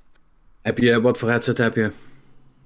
Heb 0.62 0.78
je, 0.78 1.00
wat 1.00 1.18
voor 1.18 1.28
headset 1.28 1.58
heb 1.58 1.74
je? 1.74 1.92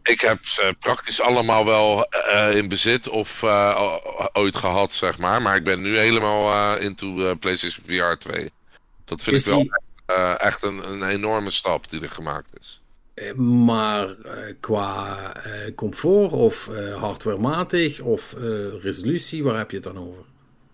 Ik 0.02 0.20
heb 0.20 0.44
ze 0.44 0.76
praktisch 0.78 1.20
allemaal 1.20 1.64
wel 1.64 2.06
uh, 2.32 2.56
in 2.56 2.68
bezit 2.68 3.08
of 3.08 3.42
ooit 4.32 4.56
gehad, 4.56 4.92
zeg 4.92 5.18
maar. 5.18 5.42
Maar 5.42 5.56
ik 5.56 5.64
ben 5.64 5.80
nu 5.80 5.98
helemaal 5.98 6.76
into 6.76 7.34
PlayStation 7.34 7.84
VR 7.86 8.18
2. 8.18 8.50
Dat 9.04 9.22
vind 9.22 9.36
is 9.36 9.42
ik 9.42 9.48
wel 9.48 9.62
die... 9.62 9.70
echt, 10.06 10.40
echt 10.40 10.62
een, 10.62 10.90
een 10.90 11.02
enorme 11.08 11.50
stap 11.50 11.90
die 11.90 12.02
er 12.02 12.10
gemaakt 12.10 12.48
is. 12.60 12.80
Maar 13.36 14.08
uh, 14.08 14.32
qua 14.60 15.32
uh, 15.46 15.74
comfort 15.74 16.32
of 16.32 16.70
hardwarematig 16.98 18.00
of 18.00 18.34
resolutie, 18.80 19.42
waar 19.42 19.56
heb 19.56 19.70
je 19.70 19.76
het 19.76 19.84
dan 19.84 19.98
over? 19.98 20.22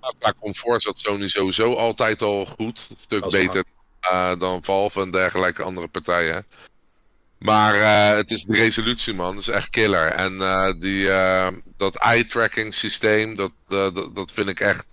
Nou, 0.00 0.14
qua 0.18 0.34
comfort 0.40 0.76
is 0.76 0.84
dat 0.84 0.98
Sony 0.98 1.26
sowieso 1.26 1.74
altijd 1.74 2.22
al 2.22 2.46
goed. 2.46 2.86
Een 2.90 2.96
stuk 2.98 3.30
beter 3.30 3.64
dan 4.38 4.64
Valve 4.64 5.00
en 5.00 5.10
dergelijke 5.10 5.62
andere 5.62 5.88
partijen. 5.88 6.44
Maar 7.38 7.74
het 8.16 8.30
is 8.30 8.42
de 8.44 8.56
resolutie, 8.56 9.14
man. 9.14 9.34
Dat 9.34 9.40
is 9.40 9.48
echt 9.48 9.70
killer. 9.70 10.06
En 10.06 10.38
die, 10.78 11.06
dat 11.76 11.96
eye-tracking 11.96 12.74
systeem, 12.74 13.36
dat, 13.36 13.52
dat, 13.68 14.10
dat 14.14 14.32
vind 14.32 14.48
ik 14.48 14.60
echt... 14.60 14.86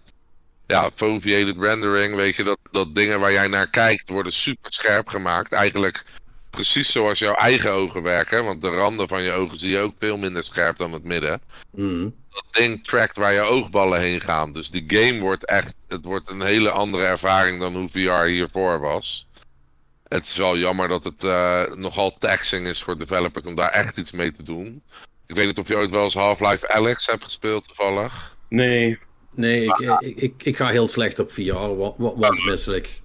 Ja, 0.67 0.89
foveated 0.95 1.57
rendering, 1.57 2.15
weet 2.15 2.35
je, 2.35 2.43
dat, 2.43 2.57
dat 2.71 2.95
dingen 2.95 3.19
waar 3.19 3.31
jij 3.31 3.47
naar 3.47 3.69
kijkt 3.69 4.09
worden 4.09 4.31
super 4.31 4.73
scherp 4.73 5.07
gemaakt. 5.07 5.51
Eigenlijk 5.51 6.03
precies 6.51 6.91
zoals 6.91 7.19
jouw 7.19 7.33
eigen 7.33 7.71
ogen 7.71 8.01
werken. 8.03 8.45
Want 8.45 8.61
de 8.61 8.69
randen 8.69 9.07
van 9.07 9.23
je 9.23 9.31
ogen 9.31 9.59
zie 9.59 9.69
je 9.69 9.79
ook 9.79 9.93
veel 9.99 10.17
minder 10.17 10.43
scherp 10.43 10.77
dan 10.77 10.93
het 10.93 11.03
midden. 11.03 11.41
Mm. 11.71 12.15
Dat 12.29 12.45
ding 12.51 12.85
trackt 12.85 13.17
waar 13.17 13.33
je 13.33 13.41
oogballen 13.41 13.99
heen 13.99 14.21
gaan. 14.21 14.51
Dus 14.53 14.69
die 14.69 14.83
game 14.87 15.19
wordt 15.19 15.45
echt. 15.45 15.73
Het 15.87 16.05
wordt 16.05 16.29
een 16.29 16.41
hele 16.41 16.71
andere 16.71 17.03
ervaring 17.05 17.59
dan 17.59 17.75
hoe 17.75 17.89
VR 17.89 18.25
hiervoor 18.25 18.79
was. 18.79 19.27
Het 20.07 20.23
is 20.25 20.35
wel 20.35 20.57
jammer 20.57 20.87
dat 20.87 21.03
het 21.03 21.23
eh, 21.23 21.63
nogal 21.73 22.17
taxing 22.17 22.67
is 22.67 22.83
voor 22.83 22.97
developers 22.97 23.45
om 23.45 23.55
daar 23.55 23.69
echt 23.71 23.97
iets 23.97 24.11
mee 24.11 24.31
te 24.31 24.43
doen. 24.43 24.81
Ik 25.27 25.35
weet 25.35 25.45
niet 25.45 25.57
of 25.57 25.67
je 25.67 25.75
ooit 25.75 25.91
wel 25.91 26.03
eens 26.03 26.13
Half-Life 26.13 26.69
Alex 26.73 27.05
hebt 27.05 27.23
gespeeld 27.23 27.67
toevallig. 27.67 28.35
Nee. 28.49 28.99
Nee, 29.33 29.63
ik, 29.65 29.79
ik, 29.99 30.15
ik, 30.17 30.43
ik 30.43 30.55
ga 30.57 30.67
heel 30.67 30.87
slecht 30.87 31.19
op 31.19 31.31
VR, 31.31 31.53
wa- 31.53 31.93
wa- 31.97 32.15
want 32.15 32.45
misselijk. 32.45 33.01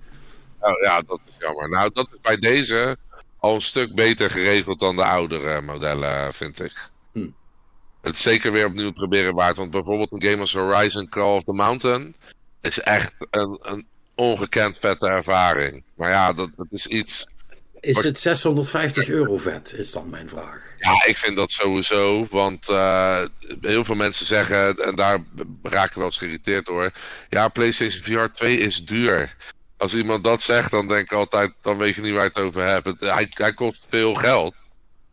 Oh 0.61 0.81
ja, 0.83 1.01
dat 1.01 1.21
is 1.29 1.35
jammer. 1.39 1.69
Nou, 1.69 1.91
dat 1.93 2.09
is 2.13 2.21
bij 2.21 2.37
deze 2.37 2.97
al 3.47 3.55
een 3.55 3.61
stuk 3.61 3.95
beter 3.95 4.31
geregeld 4.31 4.79
dan 4.79 4.97
de 4.97 5.05
oudere 5.05 5.61
modellen, 5.61 6.35
vind 6.35 6.61
ik. 6.61 6.91
Hm. 7.13 7.29
Het 8.03 8.15
is 8.15 8.23
zeker 8.23 8.53
weer 8.53 8.67
opnieuw 8.67 8.93
proberen 8.93 9.35
waard. 9.35 9.57
Want 9.57 9.71
bijvoorbeeld 9.71 10.13
een 10.13 10.23
game 10.23 10.41
als 10.41 10.53
Horizon 10.53 11.09
Call 11.09 11.37
of 11.37 11.45
the 11.45 11.53
Mountain 11.53 12.15
is 12.61 12.81
echt 12.81 13.15
een, 13.31 13.59
een 13.63 13.87
ongekend 14.15 14.79
vette 14.79 15.07
ervaring. 15.07 15.85
Maar 15.95 16.11
ja, 16.11 16.33
dat, 16.33 16.51
dat 16.57 16.67
is 16.71 16.87
iets. 16.87 17.27
Is 17.81 18.03
het 18.03 18.21
650 18.21 19.09
euro 19.09 19.37
vet, 19.37 19.75
is 19.75 19.91
dan 19.91 20.11
mijn 20.11 20.29
vraag. 20.29 20.63
Ja, 20.79 21.05
ik 21.05 21.17
vind 21.17 21.37
dat 21.37 21.51
sowieso. 21.51 22.27
Want 22.31 22.69
eh, 22.69 23.23
heel 23.61 23.85
veel 23.85 23.95
mensen 23.95 24.27
zeggen, 24.27 24.77
en 24.77 24.95
daar 24.95 25.25
raak 25.63 25.89
ik 25.89 25.95
wel 25.95 26.05
eens 26.05 26.19
geïrriteerd 26.19 26.67
door. 26.67 26.93
Ja, 27.31 27.49
PlayStation 27.49 28.03
VR 28.03 28.35
2 28.35 28.59
is 28.59 28.85
duur. 28.85 29.37
Als 29.77 29.95
iemand 29.95 30.25
dat 30.25 30.43
zegt, 30.43 30.71
dan 30.71 30.89
denk 30.89 31.01
ik 31.01 31.13
altijd, 31.13 31.53
dan 31.63 31.79
weet 31.79 31.95
je 31.95 32.01
niet 32.01 32.13
waar 32.13 32.23
je 32.23 32.31
het 32.35 32.39
over 32.39 32.67
hebt. 32.67 33.01
Hij, 33.01 33.27
hij 33.31 33.55
kost 33.55 33.87
veel 33.91 34.15
geld. 34.15 34.55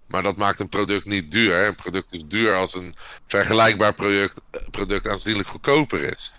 Maar 0.07 0.23
dat 0.23 0.37
maakt 0.37 0.59
een 0.59 0.69
product 0.69 1.05
niet 1.05 1.31
duur. 1.31 1.65
Een 1.65 1.75
product 1.75 2.13
is 2.13 2.23
duur 2.27 2.55
als 2.55 2.73
een 2.73 2.95
vergelijkbaar 3.27 3.93
product, 3.93 4.33
product 4.71 5.07
aanzienlijk 5.07 5.49
goedkoper 5.49 6.03
is. 6.03 6.33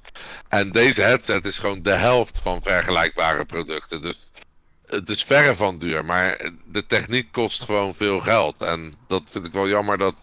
En 0.49 0.73
deze 0.73 1.01
headset 1.01 1.45
is 1.45 1.59
gewoon 1.59 1.83
de 1.83 1.95
helft 1.97 2.39
van 2.43 2.61
vergelijkbare 2.63 3.45
producten. 3.45 4.03
Dus 4.03 4.31
het 4.87 5.09
is 5.09 5.23
verre 5.25 5.57
van 5.57 5.79
duur. 5.79 6.05
Maar 6.05 6.51
de 6.65 6.87
techniek 6.87 7.33
kost 7.33 7.63
gewoon 7.63 7.95
veel 7.95 8.21
geld. 8.21 8.63
En 8.63 8.95
dat 9.09 9.23
vind 9.31 9.47
ik 9.47 9.53
wel 9.53 9.69
jammer 9.69 9.99
dat 9.99 10.15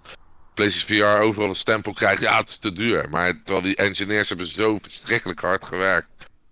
PlayStation 0.54 0.99
VR 0.99 1.22
overal 1.22 1.49
een 1.49 1.56
stempel 1.56 1.93
krijgt. 1.93 2.22
Ja, 2.22 2.38
het 2.38 2.49
is 2.49 2.58
te 2.58 2.72
duur. 2.72 3.10
Maar 3.10 3.41
terwijl 3.43 3.62
die 3.62 3.76
engineers 3.76 4.30
hebben 4.30 4.47
zo 4.47 4.80
verschrikkelijk 4.82 5.39
hard 5.39 5.66
gewerkt. 5.66 6.10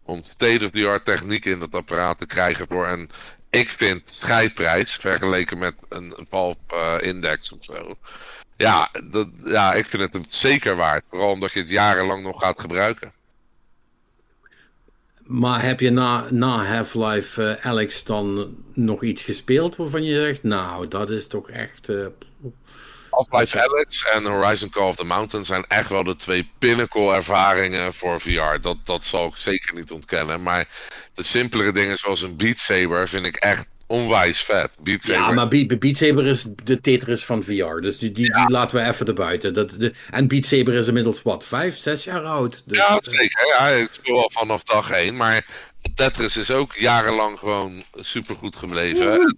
Om 0.09 0.23
state-of-the-art 0.23 1.05
techniek 1.05 1.45
in 1.45 1.59
dat 1.59 1.73
apparaat 1.73 2.19
te 2.19 2.25
krijgen 2.25 2.67
voor 2.67 2.87
een, 2.87 3.09
ik 3.49 3.69
vind, 3.69 4.01
scheidprijs. 4.05 4.95
Vergeleken 4.95 5.57
met 5.57 5.75
een 5.89 6.15
Valve 6.29 6.59
eh, 6.67 7.31
of 7.31 7.57
zo. 7.59 7.95
Ja, 8.57 8.91
ja, 9.43 9.73
ik 9.73 9.85
vind 9.85 10.01
het 10.03 10.13
het 10.13 10.33
zeker 10.33 10.75
waard. 10.75 11.03
Vooral 11.09 11.31
omdat 11.31 11.51
je 11.51 11.59
het 11.59 11.69
jarenlang 11.69 12.23
nog 12.23 12.39
gaat 12.39 12.59
gebruiken. 12.59 13.11
Maar 15.23 15.63
heb 15.63 15.79
je 15.79 15.89
na, 15.89 16.27
na 16.29 16.65
Half-Life 16.65 17.43
eh, 17.43 17.65
Alex 17.65 18.03
dan 18.03 18.55
nog 18.73 19.03
iets 19.03 19.23
gespeeld 19.23 19.75
waarvan 19.75 20.03
je 20.03 20.15
zegt, 20.15 20.43
nou, 20.43 20.87
dat 20.87 21.09
is 21.09 21.27
toch 21.27 21.49
echt... 21.49 21.89
eh, 21.89 22.05
Half-Life 23.09 23.61
Alex 23.61 24.05
en 24.05 24.25
Horizon 24.25 24.69
Call 24.69 24.87
of 24.87 24.95
the 24.95 25.03
Mountain 25.03 25.45
zijn 25.45 25.65
echt 25.67 25.89
wel 25.89 26.03
de 26.03 26.15
twee 26.15 26.49
pinnacle 26.59 27.13
ervaringen 27.13 27.93
voor 27.93 28.21
VR. 28.21 28.61
Dat, 28.61 28.77
dat 28.83 29.05
zal 29.05 29.27
ik 29.27 29.35
zeker 29.35 29.73
niet 29.73 29.91
ontkennen. 29.91 30.43
Maar 30.43 30.67
de 31.13 31.23
simpelere 31.23 31.71
dingen 31.71 31.97
zoals 31.97 32.21
een 32.21 32.37
Beat 32.37 32.57
Saber 32.57 33.07
vind 33.07 33.25
ik 33.25 33.35
echt 33.35 33.67
onwijs 33.87 34.41
vet. 34.41 34.69
Beat 34.79 35.03
Saber. 35.03 35.21
Ja, 35.21 35.31
maar 35.31 35.47
Beat, 35.47 35.79
Beat 35.79 35.97
Saber 35.97 36.25
is 36.25 36.45
de 36.63 36.81
Tetris 36.81 37.25
van 37.25 37.43
VR. 37.43 37.79
Dus 37.81 37.97
die, 37.97 38.11
die, 38.11 38.33
die 38.33 38.49
laten 38.49 38.77
we 38.77 38.89
even 38.89 39.07
erbuiten. 39.07 39.53
Dat, 39.53 39.69
de, 39.77 39.93
en 40.09 40.27
Beat 40.27 40.45
Saber 40.45 40.73
is 40.73 40.87
inmiddels 40.87 41.21
wat, 41.21 41.45
vijf, 41.45 41.77
zes 41.77 42.03
jaar 42.03 42.23
oud. 42.23 42.63
Dus, 42.65 42.77
Ja, 42.77 42.87
eh, 42.87 42.97
zeker. 43.01 43.47
Ja, 43.47 43.67
ik 43.67 43.89
speel 43.91 44.21
al 44.21 44.31
vanaf 44.33 44.63
dag 44.63 44.91
één. 44.91 45.15
Maar 45.15 45.45
Tetris 45.95 46.37
is 46.37 46.51
ook 46.51 46.75
jarenlang 46.75 47.39
gewoon 47.39 47.83
supergoed 47.95 48.55
gebleven. 48.55 49.37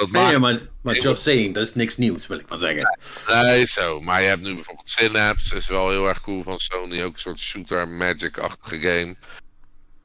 Dat 0.00 0.10
maakt 0.10 0.30
Nee, 0.30 0.38
maar, 0.38 0.60
maar 0.82 0.96
just 0.96 1.22
saying, 1.22 1.54
dat 1.54 1.66
is 1.66 1.74
niks 1.74 1.96
nieuws, 1.96 2.26
wil 2.26 2.38
ik 2.38 2.48
maar 2.48 2.58
zeggen. 2.58 2.98
Nee, 3.28 3.66
zo. 3.66 4.00
Maar 4.00 4.22
je 4.22 4.28
hebt 4.28 4.42
nu 4.42 4.54
bijvoorbeeld 4.54 4.90
Synapse, 4.90 5.56
is 5.56 5.68
wel 5.68 5.90
heel 5.90 6.08
erg 6.08 6.20
cool 6.20 6.42
van 6.42 6.58
Sony. 6.58 7.02
Ook 7.02 7.14
een 7.14 7.20
soort 7.20 7.38
shooter 7.38 7.88
magic-achtige 7.88 8.80
game. 8.80 9.16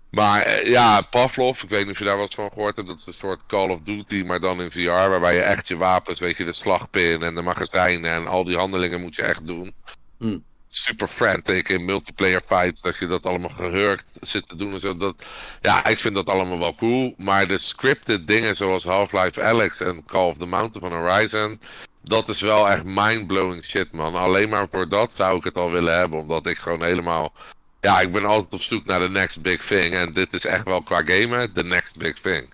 Maar 0.10 0.41
eh, 0.41 0.70
ja, 0.70 1.02
Pavlov, 1.02 1.64
ik 1.64 1.70
weet 1.70 1.84
niet 1.84 1.91
of 1.91 2.00
je 2.00 2.06
daar 2.06 2.18
wat 2.18 2.34
van 2.34 2.52
gehoord 2.52 2.76
hebt. 2.76 2.88
Dat 2.88 2.98
is 2.98 3.06
een 3.06 3.14
soort 3.14 3.39
Call 3.48 3.70
of 3.70 3.80
Duty, 3.84 4.24
maar 4.26 4.39
dan 4.39 4.62
in 4.62 4.72
VR. 4.72 4.89
Waarbij 4.89 5.34
je 5.34 5.41
echt 5.41 5.68
je 5.68 5.78
wapens, 5.78 6.20
weet 6.20 6.38
je, 6.38 6.46
de 6.46 6.54
slagpin 6.54 7.24
en 7.24 7.36
de 7.36 7.41
magazijnen 7.41 8.12
en 8.12 8.28
al 8.28 8.43
die 8.43 8.58
handelingen 8.58 9.02
moet 9.02 9.16
je 9.16 9.22
echt 9.22 9.48
doen. 9.48 9.74
Hmm. 10.18 10.43
Super 10.78 11.07
frantic 11.07 11.69
in 11.69 11.86
multiplayer 11.86 12.41
fights, 12.45 12.82
dat 12.82 12.97
je 12.97 13.07
dat 13.07 13.23
allemaal 13.23 13.49
gehurkt 13.49 14.05
zit 14.21 14.47
te 14.47 14.55
doen 14.55 14.73
en 14.73 14.80
zo. 14.80 14.97
Dat, 14.97 15.26
ja, 15.61 15.86
ik 15.86 15.99
vind 15.99 16.15
dat 16.15 16.30
allemaal 16.30 16.59
wel 16.59 16.76
cool. 16.76 17.13
Maar 17.17 17.47
de 17.47 17.57
scripted 17.57 18.28
dingen 18.28 18.55
zoals 18.55 18.84
Half-Life 18.84 19.43
Alex 19.43 19.82
en 19.82 20.05
Call 20.05 20.28
of 20.28 20.38
the 20.38 20.45
Mountain 20.45 20.89
van 20.89 20.99
Horizon... 20.99 21.59
Dat 22.01 22.30
is 22.30 22.41
wel 22.41 22.69
echt 22.69 22.84
mindblowing 22.84 23.63
shit, 23.63 23.91
man. 23.91 24.15
Alleen 24.15 24.49
maar 24.49 24.67
voor 24.71 24.89
dat 24.89 25.13
zou 25.15 25.38
ik 25.38 25.43
het 25.43 25.55
al 25.55 25.71
willen 25.71 25.97
hebben. 25.97 26.19
Omdat 26.19 26.45
ik 26.45 26.57
gewoon 26.57 26.84
helemaal... 26.84 27.34
Ja, 27.82 27.99
ik 27.99 28.11
ben 28.11 28.26
altijd 28.26 28.53
op 28.53 28.61
zoek 28.61 28.86
naar 28.86 28.99
de 28.99 29.09
next 29.09 29.41
big 29.41 29.65
thing. 29.65 29.93
En 29.93 30.11
dit 30.11 30.34
is 30.34 30.45
echt 30.45 30.63
wel 30.63 30.82
qua 30.82 31.03
gamen 31.03 31.53
de 31.53 31.63
next 31.63 31.97
big 31.97 32.19
thing. 32.19 32.53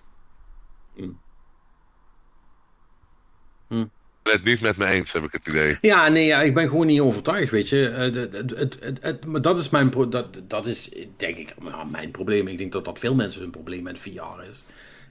Hmm. 3.68 3.90
Het 4.22 4.44
niet 4.44 4.60
met 4.60 4.76
me 4.76 4.86
eens, 4.86 5.12
heb 5.12 5.22
ik 5.22 5.32
het 5.32 5.46
idee. 5.46 5.78
Ja, 5.80 6.08
nee, 6.08 6.26
ja, 6.26 6.42
ik 6.42 6.54
ben 6.54 6.68
gewoon 6.68 6.86
niet 6.86 7.00
overtuigd, 7.00 7.50
weet 7.50 7.68
je. 7.68 7.88
Eh, 7.88 7.98
het, 8.00 8.50
het, 8.80 8.98
het, 9.00 9.24
maar 9.24 9.42
dat 9.42 9.58
is 9.58 9.68
mijn 9.68 9.90
dat, 10.10 10.40
dat 10.48 10.66
is, 10.66 10.90
denk 11.16 11.36
ik, 11.36 11.54
mijn 11.90 12.10
probleem. 12.10 12.48
Ik 12.48 12.58
denk 12.58 12.72
dat 12.72 12.84
dat 12.84 12.98
veel 12.98 13.14
mensen 13.14 13.40
hun 13.40 13.50
probleem 13.50 13.82
met 13.82 13.98
VR 13.98 14.50
is. 14.50 14.66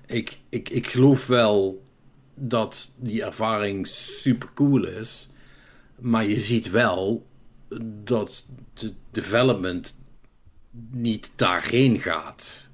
Ik, 0.05 0.37
ik, 0.49 0.69
ik 0.69 0.87
geloof 0.87 1.27
wel 1.27 1.83
dat 2.35 2.93
die 2.97 3.23
ervaring 3.23 3.87
super 3.87 4.49
cool 4.53 4.87
is. 4.87 5.29
Maar 5.99 6.25
je 6.25 6.39
ziet 6.39 6.69
wel 6.69 7.27
dat 8.03 8.47
de 8.73 8.93
development 9.11 9.97
niet 10.91 11.31
daarheen 11.35 11.99
gaat. 11.99 12.69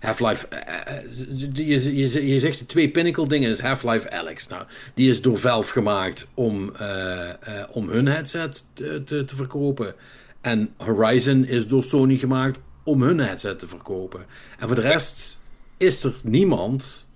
Half-Life. 0.00 0.46
eh, 0.46 0.96
eh, 0.96 2.28
je, 2.28 2.38
zegt 2.38 2.58
de 2.58 2.66
twee 2.66 2.90
pinnacle 2.90 3.28
dingen 3.28 3.50
is 3.50 3.60
Half-Life 3.60 4.10
Alex. 4.10 4.48
Nou, 4.48 4.64
die 4.94 5.08
is 5.08 5.22
door 5.22 5.38
Valve 5.38 5.72
gemaakt 5.72 6.30
om, 6.34 6.74
eh, 6.76 7.30
om 7.70 7.88
hun 7.88 8.06
headset 8.06 8.64
te, 8.74 9.02
te, 9.04 9.36
verkopen. 9.36 9.94
En 10.40 10.70
Horizon 10.76 11.44
is 11.44 11.66
door 11.66 11.82
Sony 11.82 12.16
gemaakt 12.16 12.58
om 12.82 13.02
hun 13.02 13.18
headset 13.18 13.58
te 13.58 13.68
verkopen. 13.68 14.24
En 14.58 14.66
voor 14.66 14.76
de 14.76 14.82
rest 14.82 15.42
is 15.76 16.04
er 16.04 16.14
niemand 16.22 17.06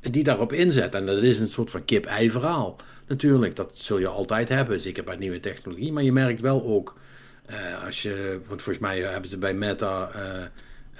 die 0.00 0.24
daarop 0.24 0.52
inzet. 0.52 0.94
En 0.94 1.06
dat 1.06 1.22
is 1.22 1.40
een 1.40 1.48
soort 1.48 1.70
van 1.70 1.84
kip-ei 1.84 2.30
verhaal. 2.30 2.76
Natuurlijk, 3.06 3.56
dat 3.56 3.70
zul 3.74 3.98
je 3.98 4.08
altijd 4.08 4.48
hebben, 4.48 4.80
zeker 4.80 5.04
bij 5.04 5.16
nieuwe 5.16 5.40
technologie. 5.40 5.92
Maar 5.92 6.02
je 6.02 6.12
merkt 6.12 6.40
wel 6.40 6.64
ook, 6.64 6.96
als 7.84 8.02
je, 8.02 8.40
want 8.46 8.62
volgens 8.62 8.78
mij 8.78 9.00
hebben 9.00 9.30
ze 9.30 9.38
bij 9.38 9.54
Meta, 9.54 10.10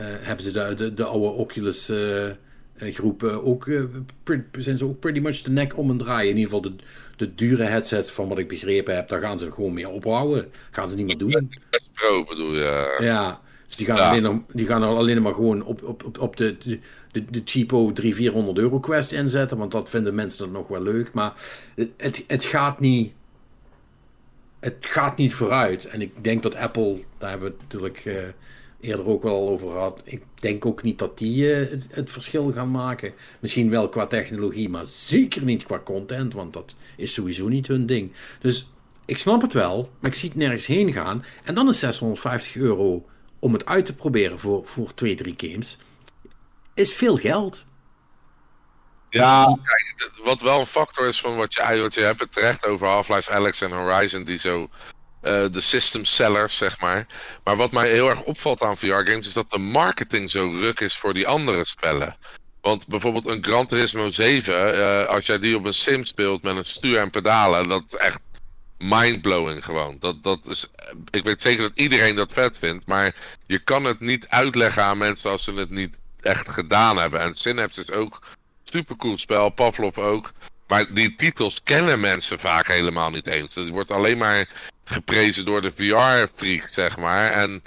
hebben 0.02 0.44
ze 0.44 0.52
de, 0.52 0.74
de, 0.74 0.94
de 0.94 1.04
oude 1.04 1.26
Oculus 1.28 1.88
eh, 1.88 2.30
eh, 2.74 2.94
groep 2.94 3.22
eh, 3.22 3.46
ook, 3.46 3.66
eh, 3.66 3.82
zijn 4.58 4.78
ze 4.78 4.84
ook 4.84 4.98
pretty 5.00 5.20
much 5.20 5.42
de 5.42 5.50
nek 5.50 5.76
om 5.78 5.90
en 5.90 5.96
draaien. 5.96 6.30
In 6.30 6.36
ieder 6.36 6.52
geval 6.54 6.70
de, 6.70 6.82
de 7.16 7.34
dure 7.34 7.62
headsets, 7.64 8.10
van 8.10 8.28
wat 8.28 8.38
ik 8.38 8.48
begrepen 8.48 8.94
heb, 8.94 9.08
daar 9.08 9.20
gaan 9.20 9.38
ze 9.38 9.52
gewoon 9.52 9.72
mee 9.72 9.88
ophouden. 9.88 10.50
Gaan 10.70 10.88
ze 10.88 10.96
niet 10.96 11.06
meer 11.06 11.18
doen. 11.18 11.50
Pro 11.92 12.24
bedoel 12.24 12.54
je. 12.54 12.96
Ja, 13.00 13.40
dus 13.66 13.76
die 13.76 13.86
gaan, 13.86 13.96
Ja. 13.96 14.08
alleen, 14.08 14.22
nog, 14.22 14.36
die 14.52 14.66
gaan 14.66 14.82
er 14.82 14.88
alleen 14.88 15.22
maar 15.22 15.34
gewoon 15.34 15.64
op, 15.64 15.82
op, 15.82 16.04
op, 16.04 16.18
op 16.18 16.36
de, 16.36 16.56
de, 17.12 17.24
de, 17.30 17.42
cheapo 17.44 17.92
300, 17.92 18.16
400 18.16 18.58
euro 18.58 18.80
quest 18.80 19.12
inzetten. 19.12 19.56
Want 19.56 19.70
dat 19.72 19.90
vinden 19.90 20.14
mensen 20.14 20.38
dan 20.38 20.52
nog 20.52 20.68
wel 20.68 20.82
leuk. 20.82 21.12
Maar 21.12 21.34
het, 21.96 22.24
het 22.26 22.44
gaat 22.44 22.80
niet... 22.80 23.12
Het 24.60 24.76
gaat 24.80 25.16
niet 25.16 25.34
vooruit. 25.34 25.84
En 25.86 26.00
ik 26.00 26.24
denk 26.24 26.42
dat 26.42 26.54
Apple, 26.54 26.98
daar 27.18 27.30
hebben 27.30 27.48
we 27.48 27.54
natuurlijk 27.62 28.02
eh, 28.04 28.14
eerder 28.84 29.08
ook 29.08 29.22
wel 29.22 29.34
al 29.34 29.48
over 29.48 29.70
gehad. 29.70 30.02
Ik 30.04 30.22
denk 30.34 30.66
ook 30.66 30.82
niet 30.82 30.98
dat 30.98 31.18
die 31.18 31.52
eh, 31.52 31.70
het, 31.70 31.86
het 31.90 32.10
verschil 32.10 32.52
gaan 32.52 32.70
maken. 32.70 33.12
Misschien 33.40 33.70
wel 33.70 33.88
qua 33.88 34.06
technologie, 34.06 34.68
maar 34.68 34.84
zeker 34.86 35.42
niet 35.42 35.64
qua 35.64 35.80
content. 35.84 36.32
Want 36.32 36.52
dat 36.52 36.76
is 36.96 37.12
sowieso 37.12 37.48
niet 37.48 37.66
hun 37.66 37.86
ding. 37.86 38.12
Dus 38.40 38.72
ik 39.04 39.18
snap 39.18 39.40
het 39.40 39.52
wel, 39.52 39.90
maar 39.98 40.10
ik 40.10 40.16
zie 40.16 40.28
het 40.28 40.38
nergens 40.38 40.66
heen 40.66 40.92
gaan. 40.92 41.24
En 41.44 41.54
dan 41.54 41.68
is 41.68 41.78
650 41.78 42.56
euro 42.56 43.06
om 43.38 43.52
het 43.52 43.66
uit 43.66 43.86
te 43.86 43.94
proberen 43.94 44.38
voor, 44.38 44.66
voor 44.66 44.94
twee, 44.94 45.14
drie 45.14 45.34
games. 45.36 45.78
Is 46.74 46.92
veel 46.92 47.16
geld. 47.16 47.64
Ja, 49.10 49.58
wat 50.24 50.40
wel 50.40 50.60
een 50.60 50.66
factor 50.66 51.06
is 51.06 51.20
van 51.20 51.36
wat 51.36 51.54
je, 51.54 51.80
wat 51.80 51.94
je 51.94 52.00
hebt 52.00 52.20
het 52.20 52.32
terecht 52.32 52.66
over 52.66 52.86
Half-Life 52.86 53.32
Alex 53.32 53.60
en 53.60 53.70
Horizon, 53.70 54.24
die 54.24 54.36
zo 54.36 54.68
eh, 55.24 55.44
de 55.50 55.60
system 55.60 56.04
sellers, 56.04 56.56
zeg 56.56 56.80
maar. 56.80 57.06
Maar 57.44 57.56
wat 57.56 57.72
mij 57.72 57.90
heel 57.90 58.08
erg 58.08 58.22
opvalt 58.22 58.62
aan 58.62 58.76
VR-games 58.76 59.26
is 59.26 59.32
dat 59.32 59.50
de 59.50 59.58
marketing 59.58 60.30
zo 60.30 60.50
ruk 60.50 60.80
is 60.80 60.96
voor 60.96 61.14
die 61.14 61.26
andere 61.26 61.64
spellen. 61.64 62.16
Want 62.60 62.86
bijvoorbeeld 62.86 63.26
een 63.26 63.44
Gran 63.44 63.66
Turismo 63.66 64.10
7, 64.10 64.74
eh, 64.74 65.08
als 65.08 65.26
jij 65.26 65.38
die 65.38 65.56
op 65.56 65.64
een 65.64 65.74
sim 65.74 66.04
speelt 66.04 66.42
met 66.42 66.56
een 66.56 66.64
stuur 66.64 66.98
en 66.98 67.10
pedalen, 67.10 67.68
dat 67.68 67.82
is 67.86 67.94
echt 67.94 68.20
mindblowing 68.78 69.64
gewoon. 69.64 69.96
Dat, 70.00 70.22
dat 70.22 70.40
is, 70.46 70.66
ik 71.10 71.24
weet 71.24 71.40
zeker 71.40 71.62
dat 71.62 71.72
iedereen 71.74 72.14
dat 72.14 72.32
vet 72.32 72.58
vindt, 72.58 72.86
maar 72.86 73.14
je 73.46 73.58
kan 73.58 73.84
het 73.84 74.00
niet 74.00 74.28
uitleggen 74.28 74.82
aan 74.82 74.98
mensen 74.98 75.30
als 75.30 75.44
ze 75.44 75.52
het 75.52 75.70
niet 75.70 75.96
echt 76.20 76.48
gedaan 76.48 76.96
hebben. 76.96 77.20
En 77.20 77.34
Synapse 77.34 77.80
is 77.80 77.90
ook 77.90 78.22
super 78.64 78.96
cool 78.96 79.18
spel, 79.18 79.50
Pavlov 79.50 79.98
ook. 79.98 80.32
Maar 80.74 80.94
die 80.94 81.16
titels 81.16 81.62
kennen 81.62 82.00
mensen 82.00 82.38
vaak 82.38 82.66
helemaal 82.66 83.10
niet 83.10 83.26
eens. 83.26 83.54
Het 83.54 83.68
wordt 83.68 83.90
alleen 83.90 84.18
maar 84.18 84.48
geprezen 84.84 85.44
door 85.44 85.62
de 85.62 85.72
VR-freak, 85.76 86.68
zeg 86.68 86.96
maar. 86.96 87.30
En 87.30 87.62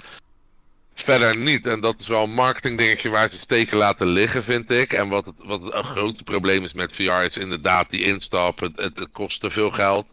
verder 0.94 1.36
niet. 1.36 1.66
En 1.66 1.80
dat 1.80 1.94
is 1.98 2.08
wel 2.08 2.22
een 2.22 2.34
marketing 2.34 2.78
dingetje 2.78 3.08
waar 3.08 3.30
ze 3.30 3.38
steken 3.38 3.76
laten 3.76 4.08
liggen, 4.08 4.44
vind 4.44 4.70
ik. 4.70 4.92
En 4.92 5.08
wat, 5.08 5.26
het, 5.26 5.34
wat 5.38 5.62
het 5.62 5.74
een 5.74 5.84
groot 5.84 6.24
probleem 6.24 6.64
is 6.64 6.72
met 6.72 6.94
VR 6.94 7.02
is 7.02 7.36
inderdaad 7.36 7.90
die 7.90 8.04
instap. 8.04 8.60
Het, 8.60 8.76
het, 8.76 8.98
het 8.98 9.10
kost 9.12 9.40
te 9.40 9.50
veel 9.50 9.70
geld 9.70 10.06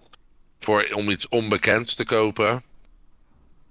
voor, 0.60 0.90
om 0.94 1.10
iets 1.10 1.28
onbekends 1.28 1.96
te 1.96 2.06
kopen. 2.06 2.64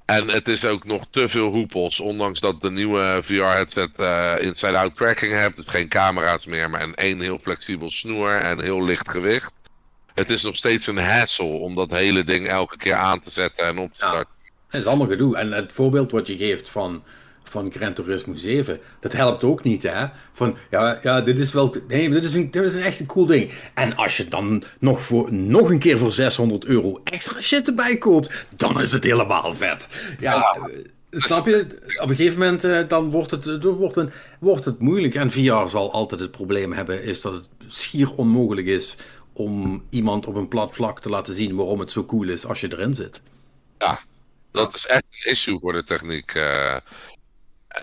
En 0.05 0.29
het 0.29 0.49
is 0.49 0.65
ook 0.65 0.85
nog 0.85 1.07
te 1.11 1.29
veel 1.29 1.49
hoepels, 1.49 2.01
ondanks 2.01 2.41
dat 2.41 2.61
de 2.61 2.71
nieuwe 2.71 3.21
VR-headset 3.23 3.91
uh, 3.97 4.35
inside-out 4.39 4.97
tracking 4.97 5.33
hebt. 5.33 5.57
Dus 5.57 5.67
geen 5.67 5.89
camera's 5.89 6.47
meer, 6.47 6.71
maar 6.71 6.83
een 6.83 6.95
één 6.95 7.21
heel 7.21 7.39
flexibel 7.43 7.91
snoer 7.91 8.31
en 8.31 8.61
heel 8.61 8.85
licht 8.85 9.11
gewicht. 9.11 9.53
Het 10.15 10.31
is 10.31 10.43
nog 10.43 10.57
steeds 10.57 10.87
een 10.87 10.99
hassle 10.99 11.45
om 11.45 11.75
dat 11.75 11.91
hele 11.91 12.25
ding 12.25 12.49
elke 12.49 12.77
keer 12.77 12.95
aan 12.95 13.21
te 13.21 13.31
zetten 13.31 13.67
en 13.67 13.79
op 13.79 13.91
te 13.91 13.97
starten. 13.97 14.29
Ja, 14.43 14.51
het 14.69 14.81
is 14.81 14.87
allemaal 14.87 15.07
gedoe. 15.07 15.37
En 15.37 15.53
het 15.53 15.73
voorbeeld 15.73 16.11
wat 16.11 16.27
je 16.27 16.37
geeft 16.37 16.71
van 16.71 17.03
van 17.55 17.73
Gran 17.73 17.95
Turismo 17.95 18.35
7. 18.35 18.81
Dat 19.01 19.13
helpt 19.13 19.45
ook 19.45 19.63
niet, 19.63 19.83
hè? 19.83 20.07
Van, 20.33 20.57
ja, 20.71 20.99
ja 21.03 21.21
dit 21.21 21.39
is 21.39 21.53
wel... 21.53 21.75
Nee, 21.89 22.11
dit 22.11 22.25
is, 22.25 22.35
een, 22.35 22.51
dit 22.51 22.63
is 22.63 22.77
echt 22.77 23.01
een 23.01 23.07
cool 23.07 23.27
ding. 23.27 23.53
En 23.75 23.97
als 23.97 24.17
je 24.17 24.29
dan 24.29 24.63
nog, 24.79 25.03
voor, 25.03 25.33
nog 25.33 25.71
een 25.71 25.79
keer 25.79 25.99
voor 25.99 26.13
600 26.13 26.65
euro 26.65 27.01
extra 27.05 27.41
shit 27.41 27.69
erbij 27.69 27.99
koopt, 27.99 28.47
dan 28.57 28.81
is 28.81 28.93
het 28.93 29.05
helemaal 29.05 29.55
vet. 29.55 29.89
Ja, 30.21 30.33
ja. 30.33 30.69
Eh, 31.11 31.21
snap 31.21 31.47
je? 31.47 31.67
Op 32.01 32.09
een 32.09 32.17
gegeven 32.17 32.39
moment 32.39 32.65
uh, 32.65 32.89
dan 32.89 33.11
wordt 33.11 33.31
het, 33.31 33.45
het, 33.45 33.65
wordt, 33.65 33.97
een, 33.97 34.11
wordt 34.41 34.65
het 34.65 34.79
moeilijk. 34.79 35.15
En 35.15 35.31
VR 35.31 35.69
zal 35.69 35.93
altijd 35.93 36.21
het 36.21 36.31
probleem 36.31 36.73
hebben, 36.73 37.03
is 37.03 37.21
dat 37.21 37.33
het 37.33 37.49
schier 37.67 38.15
onmogelijk 38.15 38.67
is 38.67 38.97
om 39.33 39.85
iemand 39.91 40.27
op 40.27 40.35
een 40.35 40.49
plat 40.49 40.75
vlak 40.75 41.01
te 41.01 41.09
laten 41.09 41.35
zien 41.35 41.57
waarom 41.57 41.81
het 41.81 41.91
zo 41.91 42.05
cool 42.05 42.29
is 42.29 42.47
als 42.47 42.61
je 42.61 42.73
erin 42.73 42.95
zit. 42.95 43.23
Ja, 43.79 44.01
dat 44.55 44.75
is 44.75 44.87
echt 44.87 45.05
een 45.11 45.31
issue 45.31 45.59
voor 45.59 45.73
de 45.73 45.83
techniek. 45.83 46.35
Uh, 46.35 46.77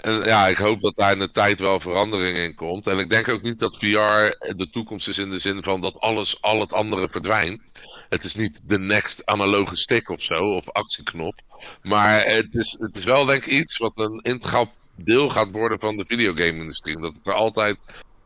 ja, 0.04 0.48
ik 0.48 0.58
hoop 0.58 0.82
dat 0.82 0.96
daar 0.96 1.12
in 1.12 1.20
de 1.20 1.32
tijd 1.32 1.60
wel 1.60 1.80
verandering 1.80 2.38
in 2.38 2.56
komt. 2.56 2.88
En 2.88 3.00
ik 3.00 3.10
denk 3.10 3.28
ook 3.28 3.42
niet 3.42 3.60
dat 3.60 3.78
VR 3.78 4.54
de 4.56 4.68
toekomst 4.72 5.08
is 5.08 5.18
in 5.18 5.30
de 5.30 5.40
zin 5.40 5.64
van 5.64 5.82
dat 5.82 6.00
alles, 6.00 6.42
al 6.42 6.60
het 6.60 6.74
andere 6.74 7.10
verdwijnt. 7.10 7.62
Het 8.10 8.24
is 8.24 8.36
niet 8.36 8.60
de 8.64 8.80
next 8.80 9.26
analoge 9.26 9.76
stick 9.76 10.10
of 10.10 10.22
zo, 10.22 10.56
of 10.56 10.70
actieknop. 10.70 11.36
Maar 11.82 12.26
het 12.26 12.48
is, 12.52 12.76
het 12.80 12.98
is 12.98 13.04
wel 13.04 13.26
denk 13.26 13.46
ik 13.46 13.52
iets 13.52 13.78
wat 13.78 13.92
een 13.96 14.20
integraal 14.24 14.74
deel 14.96 15.30
gaat 15.30 15.52
worden 15.52 15.80
van 15.80 15.98
de 15.98 16.06
videogame-industrie. 16.08 17.02
Dat 17.02 17.14
het 17.14 17.28
er 17.28 17.34
altijd 17.34 17.78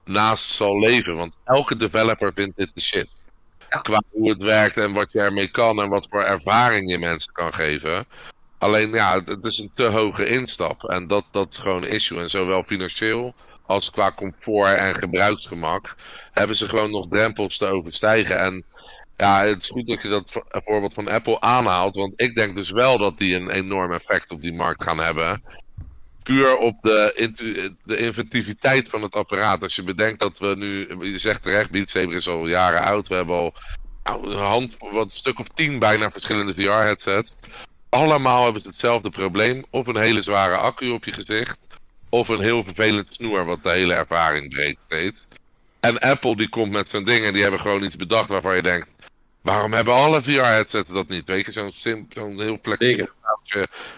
naast 0.03 0.45
zal 0.45 0.79
leven. 0.79 1.15
Want 1.15 1.33
elke 1.43 1.75
developer 1.75 2.31
vindt 2.33 2.57
dit 2.57 2.71
de 2.73 2.81
shit. 2.81 3.07
Qua 3.69 4.01
hoe 4.09 4.29
het 4.29 4.41
werkt 4.41 4.77
en 4.77 4.93
wat 4.93 5.11
je 5.11 5.19
ermee 5.19 5.47
kan 5.47 5.81
en 5.81 5.89
wat 5.89 6.07
voor 6.09 6.23
ervaring 6.23 6.89
je 6.89 6.97
mensen 6.97 7.33
kan 7.33 7.53
geven. 7.53 8.05
Alleen 8.57 8.89
ja, 8.89 9.21
het 9.25 9.43
is 9.43 9.59
een 9.59 9.71
te 9.73 9.83
hoge 9.83 10.25
instap. 10.25 10.83
En 10.83 11.07
dat, 11.07 11.25
dat 11.31 11.51
is 11.51 11.57
gewoon 11.57 11.83
een 11.83 11.89
issue. 11.89 12.19
En 12.19 12.29
zowel 12.29 12.63
financieel 12.63 13.33
als 13.65 13.89
qua 13.89 14.11
comfort 14.11 14.77
en 14.77 14.95
gebruiksgemak 14.95 15.95
hebben 16.31 16.55
ze 16.55 16.69
gewoon 16.69 16.91
nog 16.91 17.07
drempels 17.09 17.57
te 17.57 17.65
overstijgen. 17.65 18.39
En 18.39 18.63
ja, 19.17 19.45
het 19.45 19.61
is 19.61 19.69
goed 19.69 19.87
dat 19.87 20.01
je 20.01 20.07
dat 20.07 20.43
voorbeeld 20.49 20.93
van 20.93 21.07
Apple 21.07 21.41
aanhaalt. 21.41 21.95
Want 21.95 22.21
ik 22.21 22.35
denk 22.35 22.55
dus 22.55 22.71
wel 22.71 22.97
dat 22.97 23.17
die 23.17 23.35
een 23.35 23.49
enorm 23.49 23.93
effect 23.93 24.31
op 24.31 24.41
die 24.41 24.53
markt 24.53 24.83
gaan 24.83 24.99
hebben. 24.99 25.43
Puur 26.23 26.57
op 26.57 26.81
de, 26.81 27.73
de 27.83 27.97
inventiviteit 27.97 28.89
van 28.89 29.01
het 29.01 29.15
apparaat. 29.15 29.61
Als 29.61 29.75
je 29.75 29.83
bedenkt 29.83 30.19
dat 30.19 30.39
we 30.39 30.55
nu, 30.57 30.87
je 31.11 31.19
zegt 31.19 31.43
terecht, 31.43 31.71
Beat 31.71 31.89
Saber 31.89 32.15
is 32.15 32.27
al 32.27 32.47
jaren 32.47 32.81
oud. 32.81 33.07
We 33.07 33.15
hebben 33.15 33.35
al 33.35 33.53
nou, 34.03 34.31
een 34.31 34.37
hand, 34.37 34.75
wat 34.79 35.11
stuk 35.11 35.39
of 35.39 35.47
tien 35.47 35.79
bijna 35.79 36.11
verschillende 36.11 36.53
VR-headsets 36.53 37.35
allemaal 37.89 38.43
hebben 38.43 38.61
ze 38.61 38.67
hetzelfde 38.67 39.09
probleem. 39.09 39.63
Of 39.69 39.87
een 39.87 39.97
hele 39.97 40.21
zware 40.21 40.55
accu 40.55 40.89
op 40.89 41.05
je 41.05 41.13
gezicht. 41.13 41.57
Of 42.09 42.27
een 42.27 42.41
heel 42.41 42.63
vervelend 42.63 43.07
snoer 43.11 43.45
wat 43.45 43.63
de 43.63 43.71
hele 43.71 43.93
ervaring 43.93 44.49
breekt 44.49 44.81
steeds. 44.85 45.27
En 45.79 45.99
Apple 45.99 46.35
die 46.35 46.49
komt 46.49 46.71
met 46.71 46.89
zo'n 46.89 47.03
ding 47.03 47.23
en 47.23 47.33
die 47.33 47.41
hebben 47.41 47.59
gewoon 47.59 47.83
iets 47.83 47.95
bedacht 47.95 48.29
waarvan 48.29 48.55
je 48.55 48.61
denkt... 48.61 48.87
Waarom 49.41 49.73
hebben 49.73 49.93
alle 49.93 50.21
VR-headsets 50.21 50.89
dat 50.89 51.07
niet? 51.07 51.25
Weet 51.25 51.45
je, 51.45 51.51
zo'n 51.51 52.05
zo'n 52.09 52.39
heel 52.39 52.57
flexibel 52.61 53.07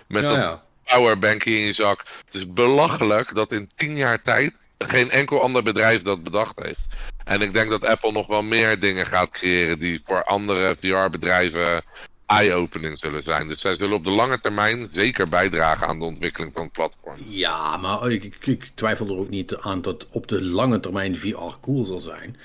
met 0.07 0.23
ja, 0.23 0.51
een 0.51 0.59
powerbankje 0.83 1.51
in 1.51 1.65
je 1.65 1.71
zak. 1.71 2.03
Het 2.25 2.35
is 2.35 2.53
belachelijk 2.53 3.35
dat 3.35 3.51
in 3.51 3.69
tien 3.75 3.95
jaar 3.95 4.21
tijd 4.21 4.53
geen 4.77 5.11
enkel 5.11 5.41
ander 5.41 5.63
bedrijf 5.63 6.01
dat 6.01 6.23
bedacht 6.23 6.63
heeft. 6.63 6.87
En 7.23 7.41
ik 7.41 7.53
denk 7.53 7.69
dat 7.69 7.85
Apple 7.85 8.11
nog 8.11 8.27
wel 8.27 8.43
meer 8.43 8.79
dingen 8.79 9.05
gaat 9.05 9.29
creëren 9.29 9.79
die 9.79 10.01
voor 10.05 10.23
andere 10.23 10.75
VR-bedrijven 10.81 11.81
eye-opening 12.27 12.97
zullen 12.99 13.23
zijn. 13.23 13.47
Dus 13.47 13.61
zij 13.61 13.75
zullen 13.77 13.95
op 13.95 14.03
de 14.03 14.11
lange 14.11 14.39
termijn 14.39 14.89
zeker 14.91 15.29
bijdragen 15.29 15.87
aan 15.87 15.99
de 15.99 16.05
ontwikkeling 16.05 16.53
van 16.53 16.63
het 16.63 16.71
platform. 16.71 17.15
Ja, 17.25 17.77
maar 17.77 18.11
ik, 18.11 18.37
ik, 18.41 18.71
twijfel 18.75 19.07
er 19.07 19.17
ook 19.17 19.29
niet 19.29 19.55
aan 19.55 19.81
dat 19.81 20.07
op 20.11 20.27
de 20.27 20.43
lange 20.43 20.79
termijn 20.79 21.17
VR 21.17 21.59
cool 21.61 21.85
zal 21.85 21.99
zijn. 21.99 22.37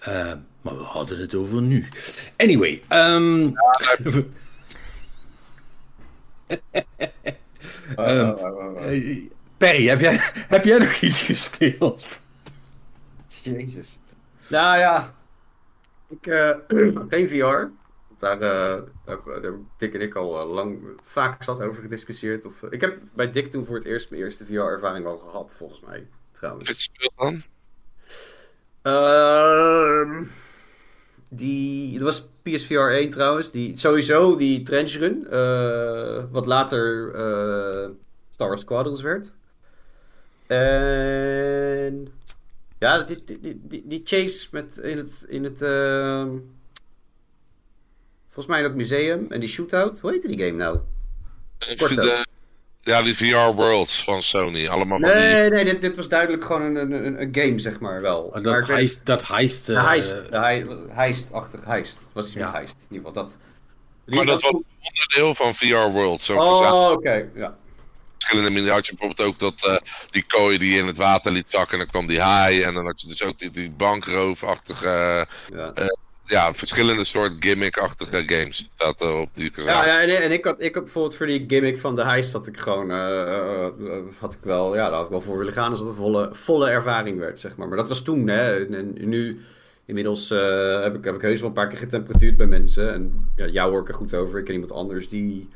Uh, 0.00 0.32
maar 0.60 0.76
we 0.78 0.82
hadden 0.82 1.20
het 1.20 1.34
over 1.34 1.62
nu. 1.62 1.88
Anyway. 2.36 2.82
Um... 2.88 3.54
um, 7.98 8.36
Perry, 9.56 9.88
heb 9.88 10.00
jij, 10.00 10.20
heb 10.54 10.64
jij 10.64 10.78
nog 10.78 11.00
iets 11.00 11.22
gespeeld? 11.22 12.20
Jezus. 13.42 13.98
Nou 14.46 14.78
ja, 14.78 15.14
ik, 16.08 16.26
uh, 16.26 16.50
geen 17.10 17.28
VR. 17.28 17.77
Daar, 18.18 18.42
uh, 18.42 18.82
daar, 19.04 19.52
Dick 19.76 19.94
en 19.94 20.00
ik 20.00 20.14
al 20.14 20.40
uh, 20.40 20.52
lang 20.52 20.78
vaak 21.02 21.42
zat 21.42 21.60
over 21.60 21.82
gediscussieerd. 21.82 22.44
Of, 22.44 22.62
uh, 22.62 22.72
ik 22.72 22.80
heb 22.80 22.98
bij 23.12 23.30
Dick 23.30 23.46
toen 23.46 23.64
voor 23.64 23.76
het 23.76 23.84
eerst 23.84 24.10
mijn 24.10 24.22
eerste 24.22 24.44
VR-ervaring 24.44 25.06
al 25.06 25.18
gehad, 25.18 25.54
volgens 25.56 25.80
mij. 25.80 26.06
Trouwens. 26.32 26.68
Wat 26.68 26.78
speelt 26.78 27.12
dan? 27.16 27.42
Uh, 28.82 30.22
die, 31.30 31.92
dat 31.92 32.02
was 32.02 32.28
PSVR 32.42 32.74
1 32.74 33.10
trouwens. 33.10 33.50
Die, 33.50 33.76
sowieso 33.76 34.36
die 34.36 34.62
Trench 34.62 34.90
Run. 34.90 35.26
wat 36.30 36.46
later 36.46 37.10
Star 38.32 38.48
Wars 38.48 38.60
Squadrons 38.60 39.00
werd. 39.00 39.36
En... 40.46 42.08
Ja, 42.78 43.02
die, 43.02 43.24
die, 43.24 43.60
die, 43.66 43.82
die, 43.86 44.00
chase 44.04 44.48
met 44.50 44.76
in 44.76 44.96
het... 44.96 45.24
In 45.28 45.44
het 45.44 45.62
ehm, 45.62 46.36
Volgens 48.30 48.46
mij 48.46 48.62
dat 48.62 48.74
museum 48.74 49.26
en 49.28 49.40
die 49.40 49.48
shootout. 49.48 50.00
Hoe 50.00 50.10
heette 50.10 50.28
die 50.28 50.38
game 50.38 50.56
nou? 50.56 50.78
De, 51.58 52.26
ja, 52.80 53.02
die 53.02 53.16
VR 53.16 53.54
Worlds 53.54 54.04
van 54.04 54.22
Sony. 54.22 54.68
Allemaal 54.68 54.98
van 54.98 55.08
nee, 55.08 55.42
die... 55.42 55.50
nee, 55.50 55.64
dit, 55.64 55.80
dit 55.80 55.96
was 55.96 56.08
duidelijk 56.08 56.44
gewoon 56.44 56.62
een, 56.62 56.92
een, 56.92 57.20
een 57.20 57.28
game, 57.32 57.58
zeg 57.58 57.80
maar 57.80 58.00
wel. 58.00 58.20
Oh, 58.20 58.42
dat, 58.42 58.66
heist, 58.66 59.06
dat 59.06 59.28
heist... 59.28 59.68
Uh... 59.68 59.86
heist, 59.86 60.10
de 60.10 60.86
heist-achtig 60.88 61.64
heist. 61.64 61.98
Was 62.12 62.34
hij 62.34 62.42
ja. 62.42 62.52
heist, 62.52 62.76
in 62.88 62.96
ieder 62.96 63.08
geval. 63.08 63.24
Dat, 63.24 63.38
maar 64.04 64.26
dat 64.26 64.42
was 64.42 64.52
onderdeel 64.52 65.34
van 65.34 65.54
VR 65.54 65.90
Worlds. 65.90 66.24
Zo 66.24 66.36
oh, 66.36 66.90
oké, 66.90 67.28
ja. 67.34 67.56
Verschillende 68.18 68.60
je 68.62 68.94
bijvoorbeeld 68.96 69.20
ook 69.20 69.38
dat, 69.38 69.64
uh, 69.66 69.76
die 70.10 70.24
kooi 70.26 70.58
die 70.58 70.78
in 70.78 70.86
het 70.86 70.96
water 70.96 71.32
liet 71.32 71.50
zakken 71.50 71.72
en 71.72 71.78
dan 71.78 71.88
kwam 71.88 72.06
die 72.06 72.20
haai. 72.20 72.62
En 72.62 72.74
dan 72.74 72.84
had 72.86 73.00
je 73.00 73.08
dus 73.08 73.22
ook 73.22 73.38
die, 73.38 73.50
die 73.50 73.70
bankroofachtige... 73.70 75.26
Uh, 75.52 75.58
ja. 75.58 75.72
Ja, 76.28 76.54
verschillende 76.54 77.04
soort 77.04 77.32
gimmick-achtige 77.40 78.22
games 78.26 78.70
er 78.98 79.12
op 79.14 79.30
die 79.34 79.52
Ja, 79.54 79.86
ja 79.86 80.00
en, 80.00 80.22
en, 80.22 80.32
ik, 80.32 80.44
had, 80.44 80.62
ik 80.62 80.74
had 80.74 80.84
bijvoorbeeld 80.84 81.16
voor 81.16 81.26
die 81.26 81.44
gimmick 81.46 81.78
van 81.78 81.94
de 81.94 82.04
heist 82.04 82.32
had 82.32 82.46
ik 82.46 82.56
gewoon, 82.56 82.90
uh, 82.90 83.66
had 84.18 84.34
ik 84.34 84.40
wel, 84.42 84.74
ja, 84.74 84.84
daar 84.84 84.92
had 84.92 85.04
ik 85.04 85.10
wel 85.10 85.20
voor 85.20 85.38
willen 85.38 85.52
gaan 85.52 85.70
als 85.70 85.80
het 85.80 85.88
een 85.88 85.94
volle, 85.94 86.28
volle 86.32 86.68
ervaring 86.70 87.18
werd, 87.18 87.40
zeg 87.40 87.56
maar. 87.56 87.68
Maar 87.68 87.76
dat 87.76 87.88
was 87.88 88.02
toen, 88.02 88.26
hè. 88.26 88.66
En, 88.66 89.08
nu, 89.08 89.40
inmiddels 89.84 90.30
uh, 90.30 90.82
heb, 90.82 90.94
ik, 90.94 91.04
heb 91.04 91.14
ik 91.14 91.20
heus 91.20 91.40
wel 91.40 91.48
een 91.48 91.54
paar 91.54 91.68
keer 91.68 91.78
getemperatuurd 91.78 92.36
bij 92.36 92.46
mensen. 92.46 92.92
En 92.92 93.30
ja, 93.36 93.46
jou 93.46 93.70
hoor 93.70 93.80
ik 93.80 93.88
er 93.88 93.94
goed 93.94 94.14
over. 94.14 94.38
Ik 94.38 94.44
ken 94.44 94.54
iemand 94.54 94.72
anders 94.72 95.08
die, 95.08 95.48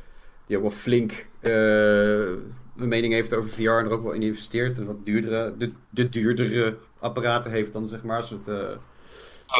die 0.46 0.56
ook 0.56 0.62
wel 0.62 0.72
flink 0.72 1.28
een 1.40 2.88
mening 2.88 3.12
heeft 3.12 3.34
over 3.34 3.50
VR 3.50 3.60
en 3.60 3.84
er 3.84 3.92
ook 3.92 4.02
wel 4.02 4.12
in 4.12 4.22
investeert. 4.22 4.78
En 4.78 4.86
wat 4.86 5.04
duurdere, 5.04 5.54
de, 5.58 5.72
de 5.90 6.08
duurdere 6.08 6.76
apparaten 6.98 7.50
heeft 7.50 7.72
dan, 7.72 7.88
zeg 7.88 8.02
maar, 8.02 8.20
als 8.20 8.30
het... 8.30 8.44
dat 8.44 8.78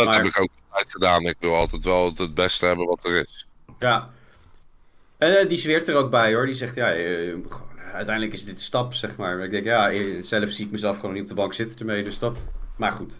maar... 0.05 0.16
heb 0.16 0.26
ik 0.26 0.40
ook 0.40 0.51
gedaan. 0.73 1.23
Ik 1.23 1.36
wil 1.40 1.55
altijd 1.55 1.85
wel 1.85 2.12
het 2.16 2.35
beste 2.35 2.66
hebben 2.66 2.86
wat 2.86 3.05
er 3.05 3.16
is. 3.16 3.47
Ja. 3.78 4.11
En 5.19 5.43
uh, 5.43 5.49
die 5.49 5.59
zweert 5.59 5.89
er 5.89 5.97
ook 5.97 6.11
bij 6.11 6.35
hoor. 6.35 6.47
Die 6.47 6.55
zegt, 6.55 6.74
ja, 6.74 6.97
uh, 6.97 7.36
uiteindelijk 7.93 8.35
is 8.35 8.44
dit 8.44 8.55
een 8.55 8.61
stap, 8.61 8.94
zeg 8.94 9.16
maar. 9.16 9.36
maar 9.36 9.44
ik 9.44 9.51
denk, 9.51 9.65
ja, 9.65 10.23
zelf 10.23 10.51
zie 10.51 10.65
ik 10.65 10.70
mezelf 10.70 10.97
gewoon 10.97 11.12
niet 11.12 11.23
op 11.23 11.28
de 11.28 11.35
bank 11.35 11.55
zitten 11.55 11.78
ermee. 11.78 12.03
Dus 12.03 12.19
dat, 12.19 12.51
maar 12.77 12.93
goed. 12.93 13.15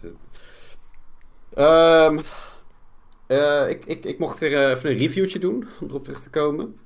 Ehm, 1.53 2.19
eh, 3.27 3.69
ik, 3.69 3.85
ik, 3.85 4.05
ik 4.05 4.19
mocht 4.19 4.39
weer 4.39 4.71
even 4.71 4.89
een 4.89 4.97
reviewtje 4.97 5.39
doen, 5.39 5.67
om 5.79 5.87
erop 5.87 6.03
terug 6.03 6.21
te 6.21 6.29
komen. 6.29 6.79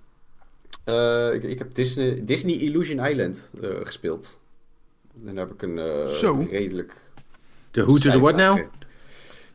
ik, 1.34 1.44
ik 1.44 1.58
heb 1.58 1.76
Disney, 1.76 2.26
Disney 2.26 2.56
Illusion 2.56 3.06
Island 3.06 3.52
gespeeld. 3.84 4.40
En 5.26 5.36
daar 5.36 5.46
heb 5.46 5.54
ik 5.54 5.62
een 5.62 6.08
redelijk... 6.50 7.06
De 7.72 7.84
Who 7.84 7.98
to 7.98 8.12
the 8.12 8.20
What 8.20 8.36
Now? 8.36 8.60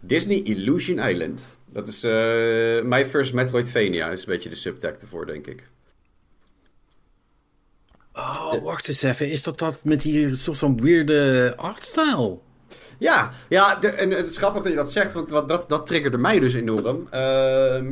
Disney 0.05 0.43
Illusion 0.43 0.99
Island. 0.99 1.59
Dat 1.67 1.89
is 1.89 2.05
uh, 2.05 2.83
My 2.83 3.05
First 3.07 3.33
Metroidvania. 3.33 4.11
is 4.11 4.21
een 4.21 4.33
beetje 4.33 4.49
de 4.49 4.55
subtect 4.55 5.03
ervoor, 5.03 5.27
denk 5.27 5.47
ik. 5.47 5.71
Oh, 8.13 8.63
wacht 8.63 8.89
eens 8.89 9.03
even. 9.03 9.31
Is 9.31 9.43
dat 9.43 9.59
dat 9.59 9.85
met 9.85 10.03
die 10.03 10.35
soort 10.35 10.59
van 10.59 10.81
weirde 10.81 11.55
artstyle? 11.57 12.39
Ja, 12.99 13.33
ja 13.49 13.75
de, 13.77 13.89
en 13.89 14.11
het 14.11 14.29
is 14.29 14.37
grappig 14.37 14.63
dat 14.63 14.73
je 14.73 14.79
dat 14.79 14.93
zegt, 14.93 15.13
want 15.13 15.31
wat, 15.31 15.49
dat, 15.49 15.69
dat 15.69 15.87
triggerde 15.87 16.19
mij 16.19 16.39
dus 16.39 16.55
enorm. 16.55 17.09
Uh, 17.15 17.83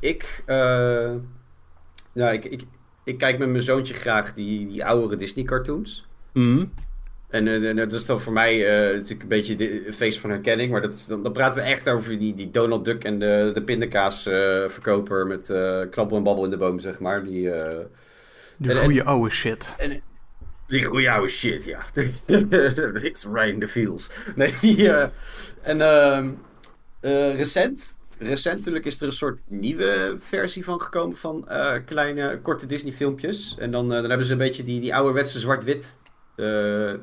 ik, 0.00 0.42
uh, 0.46 1.12
ja, 2.12 2.30
ik, 2.30 2.44
ik, 2.44 2.64
ik 3.04 3.18
kijk 3.18 3.38
met 3.38 3.48
mijn 3.48 3.62
zoontje 3.62 3.94
graag 3.94 4.34
die, 4.34 4.68
die 4.68 4.84
oudere 4.84 5.16
Disney-cartoons. 5.16 6.06
Mm. 6.32 6.72
En, 7.34 7.48
en, 7.48 7.76
dat 7.76 7.92
is 7.92 8.06
dan 8.06 8.20
voor 8.20 8.32
mij 8.32 8.56
uh, 8.56 8.94
natuurlijk 8.94 9.22
een 9.22 9.28
beetje 9.28 9.54
de 9.54 9.92
feest 9.92 10.18
van 10.18 10.30
herkenning. 10.30 10.70
Maar 10.70 10.82
dat 10.82 10.94
is, 10.94 11.06
dan, 11.06 11.22
dan 11.22 11.32
praten 11.32 11.62
we 11.62 11.68
echt 11.68 11.88
over 11.88 12.18
die, 12.18 12.34
die 12.34 12.50
Donald 12.50 12.84
Duck 12.84 13.04
en 13.04 13.18
de, 13.18 13.50
de 13.54 13.62
pindakaasverkoper 13.62 15.20
uh, 15.20 15.26
met 15.26 15.46
knabbel 15.90 16.16
en 16.16 16.22
babbel 16.22 16.44
in 16.44 16.50
de 16.50 16.56
boom, 16.56 16.78
zeg 16.78 16.98
maar. 16.98 17.24
Die, 17.24 17.50
de 18.56 18.74
goede 18.74 19.04
oude 19.04 19.30
shit. 19.30 19.74
En, 19.78 20.00
die 20.66 20.84
goede 20.84 21.10
oude 21.10 21.28
shit, 21.28 21.64
ja. 21.64 21.84
It's 23.08 23.26
Ryan 23.32 23.58
the 23.58 23.68
Feels. 23.68 24.10
Nee, 24.34 24.54
die, 24.60 24.90
en 25.62 25.80
ehm, 25.80 26.30
recent, 27.36 27.96
recent 28.18 28.56
natuurlijk 28.56 28.84
is 28.84 29.00
er 29.00 29.06
een 29.06 29.12
soort 29.12 29.38
nieuwe 29.48 30.14
versie 30.18 30.64
van 30.64 30.80
gekomen 30.80 31.16
van 31.16 31.48
kleine, 31.84 32.38
korte 32.42 32.66
Disney 32.66 32.92
filmpjes. 32.92 33.56
En 33.58 33.70
dan, 33.70 33.88
dan 33.88 34.08
hebben 34.08 34.26
ze 34.26 34.32
een 34.32 34.38
beetje 34.38 34.62
die, 34.62 34.80
die 34.80 34.94
ouderwetse 34.94 35.38
zwart-wit 35.38 35.98
uh, 36.36 36.46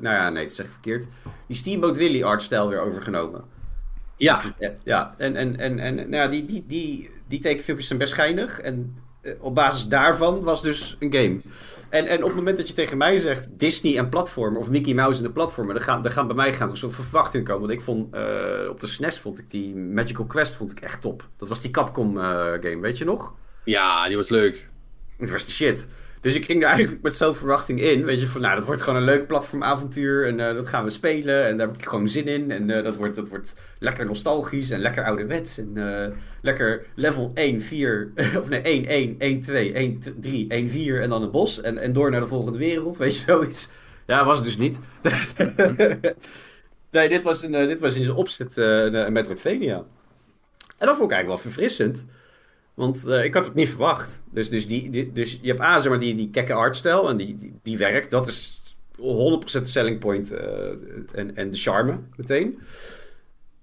ja, 0.02 0.30
nee, 0.30 0.44
dat 0.44 0.52
zeg 0.52 0.66
ik 0.66 0.72
verkeerd. 0.72 1.06
Die 1.46 1.56
Steamboat 1.56 1.96
Willie 1.96 2.24
artstijl 2.24 2.68
weer 2.68 2.80
overgenomen. 2.80 3.44
Ja. 4.16 4.42
Ja, 4.84 5.14
en, 5.18 5.36
en, 5.36 5.56
en, 5.56 5.78
en 5.78 5.94
nou 5.94 6.10
ja, 6.10 6.28
die, 6.28 6.44
die, 6.44 6.64
die, 6.66 7.10
die 7.28 7.40
tekenfilmpjes 7.40 7.86
zijn 7.86 7.98
best 7.98 8.12
schijnig. 8.12 8.60
En 8.60 8.96
uh, 9.22 9.32
op 9.38 9.54
basis 9.54 9.86
daarvan 9.86 10.40
was 10.40 10.62
dus 10.62 10.96
een 10.98 11.12
game. 11.12 11.40
En, 11.88 12.06
en 12.06 12.18
op 12.18 12.28
het 12.28 12.36
moment 12.36 12.56
dat 12.56 12.68
je 12.68 12.74
tegen 12.74 12.96
mij 12.96 13.18
zegt 13.18 13.58
Disney 13.58 13.98
en 13.98 14.08
platformen, 14.08 14.60
of 14.60 14.70
Mickey 14.70 14.94
Mouse 14.94 15.18
en 15.18 15.26
de 15.26 15.32
platformen, 15.32 15.74
dan 15.74 15.84
gaan, 15.84 16.02
dan 16.02 16.12
gaan 16.12 16.26
bij 16.26 16.36
mij 16.36 16.52
gaan 16.52 16.66
er 16.66 16.72
een 16.72 16.78
soort 16.78 16.94
verwachtingen 16.94 17.46
komen. 17.46 17.60
Want 17.60 17.72
ik 17.72 17.84
vond, 17.84 18.14
uh, 18.14 18.68
op 18.68 18.80
de 18.80 18.86
SNES 18.86 19.18
vond 19.18 19.38
ik 19.38 19.50
die 19.50 19.76
Magical 19.76 20.26
Quest 20.26 20.54
vond 20.54 20.70
ik 20.70 20.80
echt 20.80 21.00
top. 21.00 21.28
Dat 21.36 21.48
was 21.48 21.60
die 21.60 21.70
Capcom 21.70 22.16
game, 22.16 22.80
weet 22.80 22.98
je 22.98 23.04
nog? 23.04 23.34
Ja, 23.64 24.06
die 24.06 24.16
was 24.16 24.28
leuk. 24.28 24.70
Het 25.18 25.30
was 25.30 25.44
de 25.44 25.52
shit. 25.52 25.88
Dus 26.22 26.34
ik 26.34 26.44
ging 26.44 26.62
er 26.62 26.68
eigenlijk 26.68 27.02
met 27.02 27.16
zo'n 27.16 27.34
verwachting 27.34 27.80
in. 27.80 28.04
Weet 28.04 28.20
je, 28.20 28.26
van 28.26 28.40
nou, 28.40 28.56
dat 28.56 28.64
wordt 28.64 28.82
gewoon 28.82 28.98
een 28.98 29.04
leuk 29.04 29.26
platformavontuur. 29.26 30.26
En 30.26 30.38
uh, 30.38 30.54
dat 30.54 30.68
gaan 30.68 30.84
we 30.84 30.90
spelen. 30.90 31.46
En 31.46 31.56
daar 31.56 31.66
heb 31.66 31.76
ik 31.76 31.88
gewoon 31.88 32.08
zin 32.08 32.26
in. 32.26 32.50
En 32.50 32.68
uh, 32.68 32.82
dat, 32.82 32.96
wordt, 32.96 33.16
dat 33.16 33.28
wordt 33.28 33.56
lekker 33.78 34.06
nostalgisch 34.06 34.70
en 34.70 34.80
lekker 34.80 35.04
ouderwets. 35.04 35.58
En 35.58 35.70
uh, 35.74 36.06
lekker 36.40 36.86
level 36.94 37.30
1, 37.34 37.60
4. 37.60 38.12
Of 38.40 38.48
nee, 38.48 38.60
1, 38.60 38.86
1, 38.86 39.14
1, 39.18 39.40
2, 39.40 39.72
1, 39.72 40.00
3, 40.20 40.48
1, 40.48 40.68
4. 40.68 41.02
En 41.02 41.08
dan 41.08 41.22
een 41.22 41.30
bos. 41.30 41.60
En, 41.60 41.78
en 41.78 41.92
door 41.92 42.10
naar 42.10 42.20
de 42.20 42.26
volgende 42.26 42.58
wereld. 42.58 42.96
Weet 43.02 43.18
je, 43.18 43.24
zoiets. 43.24 43.68
Ja, 44.06 44.24
was 44.24 44.36
het 44.36 44.44
dus 44.44 44.56
niet. 44.56 44.78
nee, 46.90 47.08
dit 47.08 47.22
was, 47.22 47.42
een, 47.42 47.52
dit 47.52 47.80
was 47.80 47.96
in 47.96 48.04
zijn 48.04 48.16
opzet 48.16 48.56
een 48.56 49.12
Metroidvania. 49.12 49.76
En 50.78 50.86
dat 50.86 50.96
vond 50.96 51.10
ik 51.10 51.16
eigenlijk 51.16 51.26
wel 51.26 51.52
verfrissend. 51.52 52.06
Want 52.74 53.04
uh, 53.06 53.24
ik 53.24 53.34
had 53.34 53.44
het 53.44 53.54
niet 53.54 53.68
verwacht. 53.68 54.22
Dus, 54.30 54.50
dus, 54.50 54.66
die, 54.66 55.12
dus 55.12 55.38
je 55.42 55.48
hebt 55.48 55.60
A, 55.60 55.78
zeg 55.78 55.90
maar, 55.90 56.00
die, 56.00 56.14
die 56.14 56.30
kekke 56.30 56.52
artstijl 56.52 57.08
en 57.08 57.16
die, 57.16 57.36
die, 57.36 57.54
die 57.62 57.78
werkt. 57.78 58.10
Dat 58.10 58.28
is 58.28 58.62
100% 58.96 59.00
de 59.00 59.64
selling 59.64 59.98
point 59.98 60.32
uh, 60.32 60.38
en, 61.12 61.36
en 61.36 61.50
de 61.50 61.56
charme 61.56 61.98
meteen. 62.16 62.58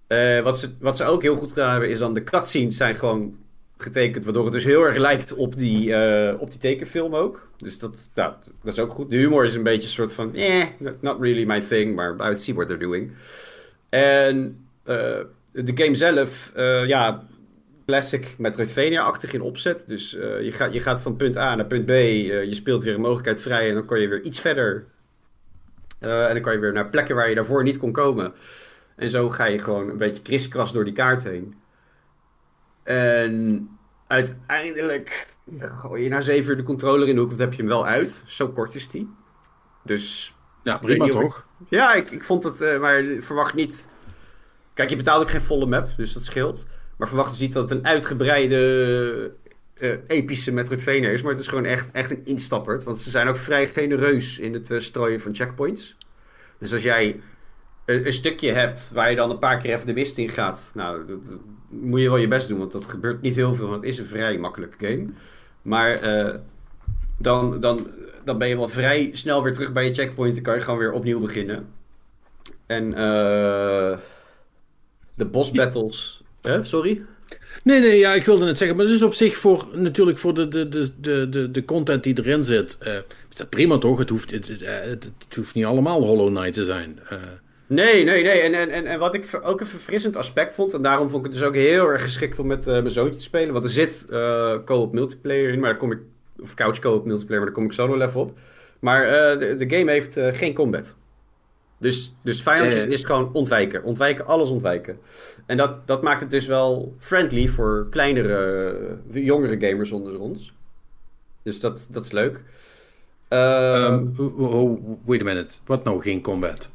Uh, 0.08 0.42
wat, 0.42 0.60
ze, 0.60 0.70
wat 0.80 0.98
ze 0.98 1.04
ook 1.04 1.22
heel 1.22 1.36
goed 1.36 1.50
gedaan 1.50 1.72
hebben, 1.72 1.90
is 1.90 2.00
dan 2.00 2.14
de 2.14 2.24
cutscenes 2.24 2.78
zijn 2.78 2.96
gewoon 2.96 3.38
getekend, 3.78 4.24
waardoor 4.24 4.44
het 4.44 4.54
dus 4.54 4.64
heel 4.64 4.84
erg 4.84 4.98
lijkt 4.98 5.34
op 5.34 5.58
die, 5.58 5.96
op 6.40 6.50
die 6.50 6.60
tekenfilm 6.60 7.16
ook. 7.16 7.50
Dus 7.58 7.80
dat, 7.80 8.10
nou, 8.14 8.34
dat 8.64 8.74
is 8.74 8.80
ook 8.80 8.92
goed. 8.92 9.10
De 9.10 9.18
humor 9.18 9.44
is 9.44 9.56
een 9.56 9.64
beetje 9.64 9.82
een 9.82 9.94
soort 9.94 10.14
van, 10.14 10.36
eh, 10.36 10.66
not 11.00 11.22
really 11.22 11.46
my 11.46 11.62
thing, 11.62 11.96
maar 11.96 12.32
I 12.32 12.36
see 12.36 12.54
what 12.54 12.68
they're 12.68 12.84
doing. 12.84 13.12
En 13.90 14.66
de 15.52 15.72
game 15.76 15.96
zelf, 15.96 16.52
ja, 16.88 17.28
classic 17.90 18.36
Metroidvania-achtig 18.38 19.34
in 19.34 19.42
opzet. 19.42 19.88
Dus 19.88 20.14
uh, 20.14 20.42
je, 20.42 20.52
gaat, 20.52 20.74
je 20.74 20.80
gaat 20.80 21.02
van 21.02 21.16
punt 21.16 21.38
A 21.38 21.56
naar 21.56 21.66
punt 21.66 21.86
B. 21.86 21.90
Uh, 21.90 22.44
je 22.44 22.56
speelt 22.56 22.84
weer 22.84 22.94
een 22.94 23.02
mogelijkheid 23.02 23.42
vrij 23.42 23.68
en 23.68 23.74
dan 23.74 23.86
kan 23.86 24.00
je 24.00 24.08
weer 24.08 24.22
iets 24.22 24.40
verder. 24.40 24.86
Uh, 26.02 26.28
en 26.28 26.34
dan 26.34 26.42
kan 26.42 26.54
je 26.54 26.60
weer 26.60 26.74
naar 26.74 26.90
plekken 26.90 27.16
waar 27.16 27.30
je 27.30 27.36
daarvoor 27.36 27.64
niet 27.64 27.78
kon 27.78 27.92
komen. 27.92 28.34
En 28.96 29.10
zo 29.10 29.30
ga 29.30 29.46
je 29.46 29.60
gewoon 29.60 29.90
een 29.90 29.98
beetje 29.98 30.22
kriskras 30.22 30.74
door 30.74 30.84
die 30.84 30.94
kaart 30.94 31.24
heen. 31.24 31.56
En 32.84 33.70
uiteindelijk 34.08 35.28
gooi 35.62 36.04
je 36.04 36.10
na 36.10 36.22
zeven 36.22 36.50
uur 36.50 36.58
de 36.58 36.64
controller 36.64 37.08
in 37.08 37.14
de 37.14 37.20
hoek, 37.20 37.30
want 37.30 37.42
heb 37.42 37.52
je 37.52 37.58
hem 37.58 37.68
wel 37.68 37.86
uit. 37.86 38.24
Zo 38.26 38.48
kort 38.48 38.76
is 38.76 38.90
die. 38.90 39.10
Dus... 39.84 40.34
Ja, 40.64 40.78
prima 40.78 41.08
toch? 41.08 41.48
Ja, 41.70 41.94
ik, 41.94 42.12
ik 42.12 42.24
vond 42.24 42.44
het... 42.44 42.80
maar 42.80 43.04
verwacht 43.20 43.54
niet... 43.54 43.90
Kijk, 44.74 44.90
je 44.90 44.96
betaalt 44.96 45.22
ook 45.22 45.30
geen 45.30 45.42
volle 45.42 45.66
map, 45.66 45.88
dus 45.98 46.14
dat 46.14 46.24
scheelt. 46.24 46.68
Maar 47.00 47.08
verwacht 47.08 47.30
dus 47.30 47.40
niet 47.40 47.54
dat 47.54 47.70
het 47.70 47.80
een 47.80 47.86
uitgebreide, 47.86 49.32
uh, 49.80 49.94
epische 50.08 50.52
Metroidvania 50.52 51.10
is. 51.10 51.22
Maar 51.22 51.32
het 51.32 51.42
is 51.42 51.48
gewoon 51.48 51.66
echt, 51.66 51.92
echt 51.92 52.12
een 52.12 52.26
instapperd. 52.26 52.84
Want 52.84 53.00
ze 53.00 53.10
zijn 53.10 53.28
ook 53.28 53.38
vrij 53.38 53.68
genereus 53.68 54.40
in 54.40 54.54
het 54.54 54.70
uh, 54.70 54.80
strooien 54.80 55.22
van 55.22 55.36
checkpoints. 55.36 55.96
Dus 56.58 56.74
als 56.74 56.84
jij 56.84 57.22
een, 57.86 58.06
een, 58.06 58.14
stukje 58.14 58.52
hebt 58.52 58.92
waar 58.94 59.10
je 59.10 59.16
dan 59.16 59.30
een 59.30 59.40
paar 59.40 59.58
keer 59.58 59.74
even 59.74 59.88
de 59.88 59.94
mist 59.94 60.18
in 60.18 60.30
gaat. 60.30 60.72
Nou, 60.74 61.06
dat, 61.08 61.30
dat 61.30 61.40
moet 61.70 62.00
je 62.00 62.10
wel 62.10 62.18
je 62.18 62.28
best 62.28 62.48
doen. 62.48 62.60
Want 62.60 62.72
dat 62.72 62.86
gebeurt 62.86 63.22
niet 63.22 63.36
heel 63.36 63.56
veel. 63.56 63.68
Want 63.68 63.82
het 63.82 63.90
is 63.90 63.98
een 63.98 64.06
vrij 64.06 64.38
makkelijke 64.38 64.88
game. 64.88 65.08
Maar 65.62 66.04
uh, 66.04 66.36
dan, 67.18 67.60
dan, 67.60 67.88
dan 68.24 68.38
ben 68.38 68.48
je 68.48 68.58
wel 68.58 68.70
vrij 68.70 69.10
snel 69.14 69.44
weer 69.44 69.54
terug 69.54 69.74
bij 69.74 69.86
je 69.86 69.94
checkpoint. 69.94 70.34
Dan 70.34 70.44
kan 70.44 70.56
je 70.56 70.62
gewoon 70.62 70.80
weer 70.80 70.92
opnieuw 70.92 71.20
beginnen. 71.20 71.68
En 72.66 72.92
de 75.16 75.26
boss 75.26 75.52
battles... 75.52 76.24
Sorry? 76.62 77.04
Nee, 77.64 77.80
nee, 77.80 77.98
ja, 77.98 78.14
ik 78.14 78.26
wilde 78.26 78.46
het 78.46 78.58
zeggen. 78.58 78.78
Maar 78.78 78.86
het 78.86 78.96
is 78.96 79.04
op 79.04 79.14
zich 79.14 79.38
voor, 79.38 79.68
natuurlijk 79.74 80.18
voor 80.18 80.34
de, 80.34 80.48
de, 80.48 80.70
de, 81.00 81.30
de, 81.30 81.52
de 81.52 81.66
content 81.66 82.04
die 82.04 82.18
erin 82.18 82.44
zit. 82.44 82.78
Uh, 82.82 82.94
is 82.96 83.36
dat 83.36 83.50
prima 83.50 83.78
toch? 83.78 83.98
Het 83.98 84.10
hoeft, 84.10 84.32
het, 84.32 84.48
het, 84.48 84.62
het, 85.28 85.36
hoeft 85.36 85.54
niet 85.54 85.66
allemaal 85.66 86.04
Hollow 86.04 86.28
Knight 86.28 86.54
te 86.54 86.64
zijn. 86.64 87.00
Uh. 87.12 87.18
Nee, 87.68 88.04
nee, 88.04 88.24
nee. 88.24 88.40
En, 88.40 88.54
en, 88.54 88.70
en, 88.70 88.86
en 88.86 89.00
wat 89.00 89.14
ik 89.14 89.40
ook 89.42 89.60
een 89.60 89.66
verfrissend 89.66 90.16
aspect 90.16 90.56
vond. 90.56 90.74
En 90.74 90.82
daarom 90.82 91.10
vond 91.10 91.26
ik 91.26 91.32
het 91.32 91.40
dus 91.40 91.50
ook 91.50 91.56
heel 91.56 91.88
erg 91.88 92.02
geschikt 92.02 92.40
om 92.40 92.48
met 92.48 92.68
uh, 92.68 92.74
mijn 92.74 92.92
zoontje 92.92 93.18
te 93.18 93.24
spelen. 93.24 93.54
Want 93.54 93.66
er 93.66 93.72
zit 93.72 94.06
co-op 94.66 94.94
multiplayer 94.94 95.54
in. 95.54 95.60
Maar 95.60 95.70
daar 95.70 95.80
kom 95.80 95.92
ik. 95.92 96.00
Of 96.40 96.54
couch 96.54 96.80
co-op 96.80 97.06
multiplayer. 97.06 97.44
Maar 97.44 97.54
daar 97.54 97.62
kom 97.62 97.66
ik 97.66 97.74
zo 97.74 97.88
nog 97.88 98.08
even 98.08 98.22
op. 98.22 98.38
Maar 98.80 99.02
de, 99.40 99.56
de 99.56 99.78
game 99.78 99.92
heeft 99.92 100.20
geen 100.32 100.54
combat. 100.54 100.96
Dus, 101.80 102.14
dus 102.24 102.42
vijandjes 102.42 102.86
is 102.86 103.04
gewoon 103.04 103.34
ontwijken. 103.34 103.84
Ontwijken, 103.84 104.26
alles 104.26 104.50
ontwijken. 104.50 105.00
En 105.46 105.58
dat, 105.58 105.88
dat 105.88 106.02
maakt 106.02 106.22
het 106.22 106.32
dus 106.32 106.46
wel 106.48 106.96
friendly 107.00 107.48
voor 107.48 107.88
kleinere, 107.90 109.00
jongere 109.12 109.68
gamers 109.68 109.92
onder 109.92 110.20
ons. 110.20 110.54
Dus 111.44 111.60
dat, 111.60 111.88
dat 111.92 112.06
is 112.06 112.12
leuk. 112.12 112.44
Uh, 113.30 113.86
um, 113.92 115.00
wait 115.06 115.22
a 115.22 115.24
minute. 115.24 115.56
Wat 115.66 115.84
nou 115.84 116.02
geen 116.02 116.22
combat? 116.22 116.70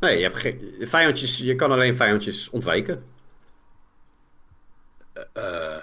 Nee, 0.00 0.16
je, 0.16 0.22
hebt 0.22 0.36
geen, 0.36 0.74
vijandjes, 0.80 1.38
je 1.38 1.54
kan 1.54 1.70
alleen 1.70 1.96
vijandjes 1.96 2.50
ontwijken. 2.50 3.02
Uh, 5.36 5.76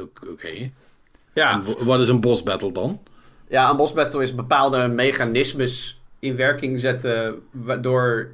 Oké. 0.00 0.28
Okay. 0.30 0.72
Ja. 1.34 1.52
En 1.52 1.84
wat 1.84 2.00
is 2.00 2.08
een 2.08 2.20
boss 2.20 2.42
battle 2.42 2.72
dan? 2.72 3.02
Ja, 3.48 3.70
een 3.70 3.76
boss 3.76 3.92
battle 3.92 4.22
is 4.22 4.34
bepaalde 4.34 4.88
mechanismes 4.88 5.97
in 6.18 6.36
werking 6.36 6.80
zetten 6.80 7.42
waardoor... 7.50 8.30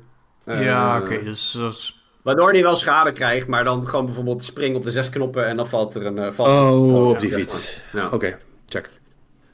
Uh, 0.47 0.65
ja, 0.65 0.98
oké. 0.98 1.12
Okay, 1.12 1.24
dus... 1.24 1.51
dus 1.51 2.02
Waardoor 2.23 2.52
hij 2.52 2.62
wel 2.62 2.77
schade 2.77 3.12
krijgt, 3.12 3.47
maar 3.47 3.65
dan 3.65 3.89
gewoon 3.89 4.05
bijvoorbeeld 4.05 4.44
springen 4.44 4.77
op 4.77 4.85
de 4.85 4.90
zes 4.90 5.11
knoppen 5.11 5.47
en 5.47 5.56
dan 5.56 5.69
valt 5.69 5.94
er 5.94 6.06
een... 6.06 6.16
Uh, 6.16 6.31
valt 6.31 6.74
oh, 6.74 7.09
op 7.09 7.19
die 7.19 7.31
fiets. 7.31 7.81
Ja. 7.93 8.06
Oké, 8.06 8.15
okay, 8.15 8.36
check. 8.66 8.90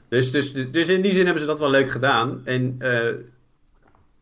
Dus, 0.09 0.31
dus, 0.31 0.53
dus 0.53 0.87
in 0.87 1.01
die 1.01 1.11
zin 1.11 1.23
hebben 1.23 1.41
ze 1.41 1.47
dat 1.47 1.59
wel 1.59 1.69
leuk 1.69 1.89
gedaan. 1.89 2.41
En 2.45 2.75
uh, 2.79 3.07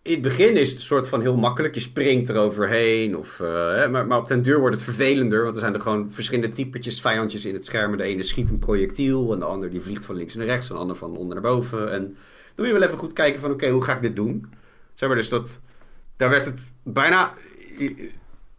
in 0.02 0.12
het 0.12 0.22
begin 0.22 0.58
is 0.58 0.70
het 0.70 0.78
een 0.78 0.86
soort 0.86 1.08
van 1.08 1.22
heel 1.22 1.38
makkelijk. 1.38 1.74
Je 1.74 1.80
springt 1.80 2.30
eroverheen. 2.30 3.18
Of, 3.18 3.40
uh, 3.40 3.88
maar, 3.88 4.08
maar 4.08 4.18
op 4.18 4.28
den 4.28 4.42
duur 4.42 4.60
wordt 4.60 4.76
het 4.76 4.84
vervelender. 4.84 5.44
Want 5.44 5.56
er 5.56 5.62
zijn 5.62 5.74
er 5.74 5.82
gewoon 5.82 6.12
verschillende 6.12 6.52
typetjes 6.52 7.02
vijandjes 7.02 7.46
in 7.46 7.54
het 7.54 7.66
scherm. 7.66 7.98
De 7.98 8.04
ene 8.04 8.24
schiet 8.24 8.50
een 8.50 8.60
projectiel. 8.60 9.34
En 9.34 9.40
de 9.40 9.46
ander 9.46 9.70
die 9.70 9.82
vliegt 9.82 10.06
van 10.06 10.16
links 10.16 10.36
naar 10.36 10.46
rechts. 10.46 10.70
En 10.70 10.76
de 10.76 10.82
ander 10.82 10.96
van 10.96 11.18
onder 11.18 11.42
naar 11.42 11.52
boven. 11.52 11.92
En 11.92 12.18
moet 12.60 12.68
je 12.68 12.74
wel 12.74 12.84
even 12.88 12.98
goed 12.98 13.14
kijken 13.14 13.40
van... 13.40 13.52
Oké, 13.52 13.60
okay, 13.64 13.74
hoe 13.74 13.84
ga 13.84 13.96
ik 13.96 14.02
dit 14.02 14.16
doen? 14.16 14.54
Zeg 14.94 15.10
maar 15.10 15.18
dus 15.18 15.30
dat... 15.30 15.60
Daar 16.18 16.30
werd 16.30 16.46
het 16.46 16.60
bijna 16.84 17.34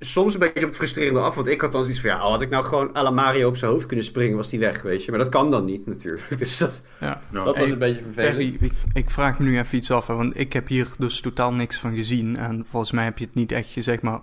soms 0.01 0.35
een 0.35 0.41
beetje 0.41 0.61
op 0.61 0.67
het 0.67 0.77
frustrerende 0.77 1.21
af. 1.21 1.35
Want 1.35 1.49
ik 1.49 1.61
had 1.61 1.73
dan 1.73 1.83
zoiets 1.83 2.01
van, 2.01 2.11
ja, 2.11 2.19
had 2.19 2.43
ik 2.43 2.51
nou 2.51 2.65
gewoon 2.65 2.97
à 2.97 3.03
la 3.03 3.11
Mario 3.11 3.49
op 3.49 3.57
zijn 3.57 3.71
hoofd 3.71 3.87
kunnen 3.87 4.05
springen, 4.05 4.37
was 4.37 4.51
die 4.51 4.59
weg, 4.59 4.83
weet 4.83 5.05
je. 5.05 5.11
Maar 5.11 5.21
dat 5.21 5.29
kan 5.29 5.51
dan 5.51 5.65
niet, 5.65 5.87
natuurlijk. 5.87 6.25
Dus 6.39 6.59
dat, 6.59 6.83
Ja. 7.01 7.21
dat 7.33 7.45
was 7.45 7.57
Hey, 7.57 7.71
een 7.71 7.79
beetje 7.79 8.03
vervelend. 8.03 8.37
Perry, 8.37 8.57
ik, 8.61 8.73
ik 8.93 9.11
vraag 9.11 9.39
me 9.39 9.45
nu 9.45 9.59
even 9.59 9.79
iets 9.79 9.91
af, 9.91 10.07
hè, 10.07 10.15
want 10.15 10.39
ik 10.39 10.53
heb 10.53 10.69
hier 10.69 10.89
dus 10.99 11.21
totaal 11.21 11.53
niks 11.53 11.79
van 11.79 11.95
gezien. 11.95 12.37
En 12.37 12.67
volgens 12.71 12.93
mij 12.93 13.05
heb 13.05 13.19
je 13.19 13.25
het 13.25 13.35
niet 13.35 13.53
echt 13.53 13.69
gezegd, 13.71 14.03
maar 14.03 14.21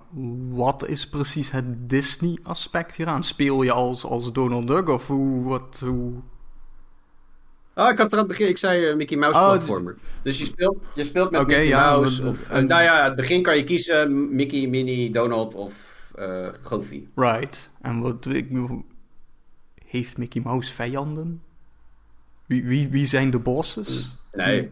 wat 0.49 0.88
is 0.88 1.10
precies 1.10 1.52
het 1.52 1.90
Disney-aspect 1.90 2.95
hieraan? 2.95 3.24
Speel 3.24 3.64
je 3.64 3.72
als, 3.72 4.04
als 4.06 4.32
Donald 4.32 4.68
Duck 4.68 4.90
of 4.90 5.08
hoe, 5.08 5.44
wat, 5.44 5.82
hoe... 5.86 6.14
Ah, 7.78 7.91
ik 7.91 7.98
had 7.98 8.08
er 8.12 8.20
aan 8.20 8.28
het 8.28 8.28
begin, 8.38 8.48
ik 8.48 8.58
zei 8.58 8.86
eh, 8.86 8.95
Mickey 8.95 9.18
Mouse 9.18 9.40
Oh, 9.40 9.48
platformer. 9.52 9.95
Dus 10.22 10.38
je 10.38 10.45
speelt, 10.45 10.86
je 10.95 11.04
speelt 11.04 11.32
met 11.32 11.48
Mickey 11.48 11.66
ja, 11.68 11.90
Mouse. 11.91 12.28
Of, 12.28 12.49
en- 12.49 12.68
nou 12.68 12.84
ja, 12.84 12.99
aan 12.99 13.06
het 13.06 13.16
begin 13.16 13.41
kan 13.41 13.58
je 13.58 13.64
kiezen 13.64 14.36
Mickey, 14.36 14.68
Minnie, 14.68 15.10
Donald 15.12 15.56
of 15.56 15.74
eh 16.16 16.48
Goofy. 16.62 17.04
Right. 17.16 17.70
En 17.82 17.99
wat, 17.99 18.26
ik, 18.26 18.48
bedoel, 18.49 18.86
heeft 19.86 20.18
Mickey 20.18 20.41
Mouse 20.41 20.74
vijanden? 20.74 21.41
Wie, 22.45 22.64
wie, 22.66 22.88
wie 22.90 23.06
zijn 23.06 23.30
de 23.32 23.40
bosses? 23.40 24.18
Nee. 24.34 24.72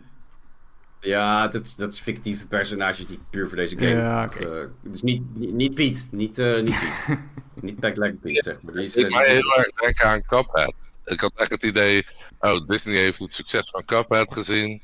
Ja, 1.00 1.48
dat, 1.48 1.66
is- 1.66 1.76
dat 1.76 1.94
is 1.94 2.00
fictieve 2.00 2.48
personages 2.48 3.08
die 3.08 3.20
puur 3.30 3.48
voor 3.48 3.58
deze 3.58 3.78
game. 3.78 3.90
Ja, 3.92 4.24
oké. 4.24 4.46
Eh, 4.62 4.68
dus 4.92 5.02
niet, 5.02 5.36
niet, 5.36 5.54
niet 5.54 5.74
Piet. 5.74 6.08
Niet, 6.12 6.38
eh 6.38 6.62
niet 6.62 6.76
Piet. 6.80 7.18
niet 7.80 8.20
Piet, 8.22 8.44
zeg 8.44 8.62
maar. 8.62 8.74
Die 8.74 8.84
is, 8.84 8.96
Ik 8.96 9.08
eh, 9.08 9.16
mij 9.16 9.30
heel 9.30 9.58
erg 9.58 9.70
denken 9.72 10.06
aan 10.06 10.22
Cuphead. 10.22 10.74
Ik 11.06 11.20
had 11.20 11.32
echt 11.36 11.50
het 11.50 11.64
idee, 11.64 12.06
oh, 12.40 12.68
Disney 12.68 12.96
heeft 12.98 13.20
het 13.20 13.34
succes 13.34 13.70
van 13.70 13.86
Cuphead 13.86 14.34
gezien. 14.34 14.82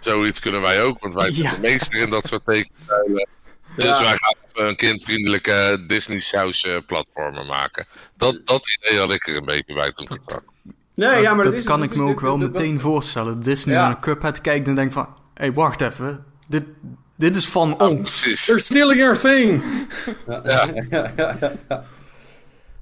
Zoiets 0.00 0.40
kunnen 0.40 0.60
wij 0.60 0.82
ook, 0.82 0.98
want 1.00 1.14
wij 1.14 1.32
zijn 1.32 1.46
Ja. 1.46 1.54
de 1.54 1.60
meester 1.60 2.00
in 2.02 2.10
dat 2.10 2.26
soort 2.26 2.44
tekenstijlen. 2.44 3.28
Dus 3.76 3.84
Ja. 3.84 4.02
wij 4.02 4.16
gaan 4.16 4.34
even 4.52 4.68
een 4.68 4.76
kindvriendelijke 4.76 5.84
Disney 5.86 6.18
saus 6.18 6.64
eh, 6.64 6.78
platformen 6.86 7.46
maken. 7.46 7.86
Dat, 8.16 8.40
dat 8.46 8.62
idee 8.80 8.98
had 8.98 9.10
ik 9.10 9.26
er 9.28 9.36
een 9.36 9.44
beetje 9.44 9.74
bij 9.74 9.92
toen 9.92 10.04
ik 10.04 10.12
het 10.12 10.22
zag. 10.30 10.42
Nee, 10.94 11.20
ja, 11.22 11.34
maar 11.34 11.44
dat, 11.44 11.52
dat, 11.52 11.60
is, 11.62 11.66
kan 11.66 11.76
dat 11.80 11.88
ik 11.88 11.94
is 11.94 12.00
me 12.00 12.04
de- 12.06 12.10
ook 12.12 12.20
wel 12.20 12.36
meteen 12.36 12.80
voorstellen. 12.80 13.40
Disney 13.42 13.74
Ja. 13.74 13.80
naar 13.82 13.90
een 13.90 14.00
Cuphead 14.00 14.40
kijkt 14.40 14.68
en 14.68 14.74
denkt 14.74 14.92
van... 14.92 15.04
Hé, 15.34 15.44
hey, 15.44 15.52
wacht 15.52 15.80
even. 15.80 16.24
Dit, 16.48 16.64
dit 17.16 17.36
is 17.36 17.46
van 17.48 17.80
ons. 17.80 18.20
Precies. 18.20 18.44
They're 18.44 18.60
stealing 18.60 19.02
our 19.02 19.18
thing! 19.18 19.62
Ja, 20.44 20.68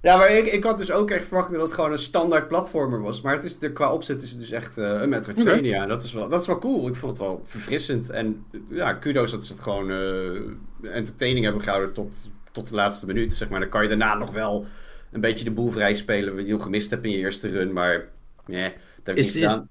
maar 0.03 0.31
ik, 0.31 0.47
ik 0.47 0.65
had 0.65 0.79
dus 0.79 0.91
ook 0.93 1.11
echt 1.11 1.27
verwacht 1.27 1.53
dat 1.53 1.61
het 1.63 1.73
gewoon 1.73 1.93
een 1.93 1.99
standaard 1.99 2.49
platformer 2.49 3.01
was. 3.01 3.21
Maar 3.21 3.35
het 3.35 3.45
is, 3.45 3.59
de, 3.59 3.73
qua 3.73 3.93
opzet 3.93 4.23
is 4.23 4.31
het 4.31 4.39
dus 4.39 4.51
echt 4.51 4.79
eh, 4.79 4.85
een 5.01 5.09
Metroidvania. 5.09 5.87
Dat, 5.87 6.03
is 6.03 6.13
wel, 6.13 6.29
dat 6.29 6.41
is 6.41 6.47
wel 6.47 6.59
cool. 6.59 6.89
Ik 6.89 6.97
vond 6.97 7.13
het 7.13 7.27
wel 7.27 7.41
verfrissend. 7.45 8.11
En 8.11 8.45
ja, 8.69 8.93
kudos 8.93 9.31
dat 9.31 9.45
ze 9.45 9.53
het 9.53 9.63
gewoon 9.63 9.91
eh, 9.91 10.95
entertaining 10.95 11.45
hebben 11.45 11.63
gehouden 11.63 11.93
tot, 11.93 12.31
tot 12.53 12.69
de 12.69 12.75
laatste 12.75 13.07
minuut. 13.07 13.33
Zeg 13.33 13.49
maar. 13.49 13.61
Dan 13.61 13.69
kan 13.69 13.83
je 13.83 13.89
daarna 13.89 14.15
nog 14.15 14.31
wel 14.33 14.67
een 15.13 15.21
beetje 15.21 15.45
de 15.45 15.51
boel 15.51 15.71
vrij 15.71 15.95
spelen. 15.95 16.35
Wat 16.37 16.47
je 16.47 16.53
nog 16.53 16.63
gemist 16.63 16.91
hebt 16.91 17.05
in 17.05 17.11
je 17.11 17.17
eerste 17.19 17.49
run. 17.49 17.73
Maar 17.73 18.09
nee, 18.47 18.69
dat 18.73 18.77
heb 19.05 19.17
ik 19.17 19.25
Is- 19.25 19.35
niet 19.35 19.43
is- 19.43 19.49
gedaan. 19.49 19.69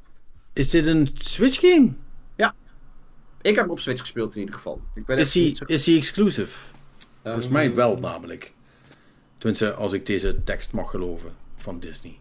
Is 0.53 0.69
dit 0.69 0.85
een 0.87 1.09
Switch 1.13 1.59
game? 1.59 1.91
Ik 3.41 3.55
heb 3.55 3.63
hem 3.63 3.71
op 3.73 3.79
Switch 3.79 4.01
gespeeld 4.01 4.33
in 4.33 4.39
ieder 4.39 4.55
geval. 4.55 4.81
Ik 4.95 5.05
ben 5.05 5.17
Is 5.17 5.33
hij 5.33 5.55
zo- 5.55 5.65
is 5.67 5.85
hij 5.85 5.95
exclusive? 5.97 6.57
Volgens 7.23 7.45
Ehm, 7.45 7.53
mij 7.53 7.75
wel 7.75 7.95
namelijk. 7.95 8.53
Tenminste, 9.39 9.73
als 9.73 9.93
ik 9.93 10.05
deze 10.05 10.43
tekst 10.43 10.71
mag 10.73 10.89
geloven 10.89 11.31
van 11.55 11.79
Disney. 11.79 12.19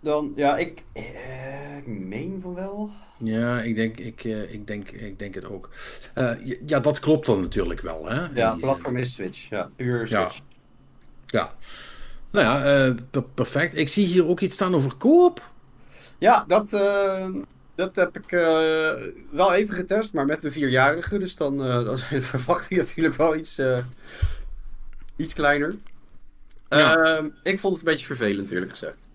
Dan, 0.00 0.32
ja, 0.36 0.56
ik, 0.56 0.84
eh, 0.92 1.76
ik 1.76 1.86
meen 1.86 2.38
van 2.42 2.54
wel. 2.54 2.90
Ja, 3.18 3.60
ik 3.60 3.74
denk, 3.74 3.98
ik, 3.98 4.24
eh, 4.24 4.52
ik 4.52 4.66
denk, 4.66 4.90
ik 4.90 5.18
denk 5.18 5.34
het 5.34 5.44
ook. 5.44 5.70
Eh, 6.14 6.32
ja, 6.66 6.80
dat 6.80 6.98
klopt 6.98 7.26
dan 7.26 7.40
natuurlijk 7.40 7.80
wel. 7.80 8.06
Hè? 8.08 8.26
Ja, 8.34 8.54
platform 8.54 8.96
is 8.96 9.14
Switch. 9.14 9.48
Ja, 9.48 9.70
puur. 9.76 10.06
Switch. 10.06 10.40
Ja. 11.26 11.54
Nou 12.30 12.44
ja, 12.46 12.86
eh, 12.86 12.94
per- 13.10 13.22
perfect. 13.22 13.76
Ik 13.78 13.88
zie 13.88 14.06
hier 14.06 14.26
ook 14.26 14.40
iets 14.40 14.54
staan 14.54 14.74
over 14.74 14.96
koop. 14.96 15.50
Ja, 16.18 16.44
dat, 16.48 16.70
dat 17.74 17.96
heb 17.96 18.16
ik 18.16 18.30
wel 19.30 19.52
even 19.52 19.74
getest, 19.74 20.12
maar 20.12 20.26
met 20.26 20.42
de 20.42 20.50
vierjarige. 20.50 21.18
Dus 21.18 21.36
dan, 21.36 21.56
dan 21.58 21.98
zijn 22.06 22.20
de 22.20 22.26
verwachtingen 22.26 22.84
natuurlijk 22.84 23.14
wel 23.14 23.36
iets, 23.36 23.60
iets 25.16 25.34
kleiner. 25.34 25.74
Ja. 26.68 26.96
Ehm, 26.96 27.28
ik 27.42 27.58
vond 27.60 27.76
het 27.76 27.86
een 27.86 27.92
beetje 27.92 28.06
vervelend, 28.06 28.50
eerlijk 28.50 28.70
gezegd. 28.70 29.08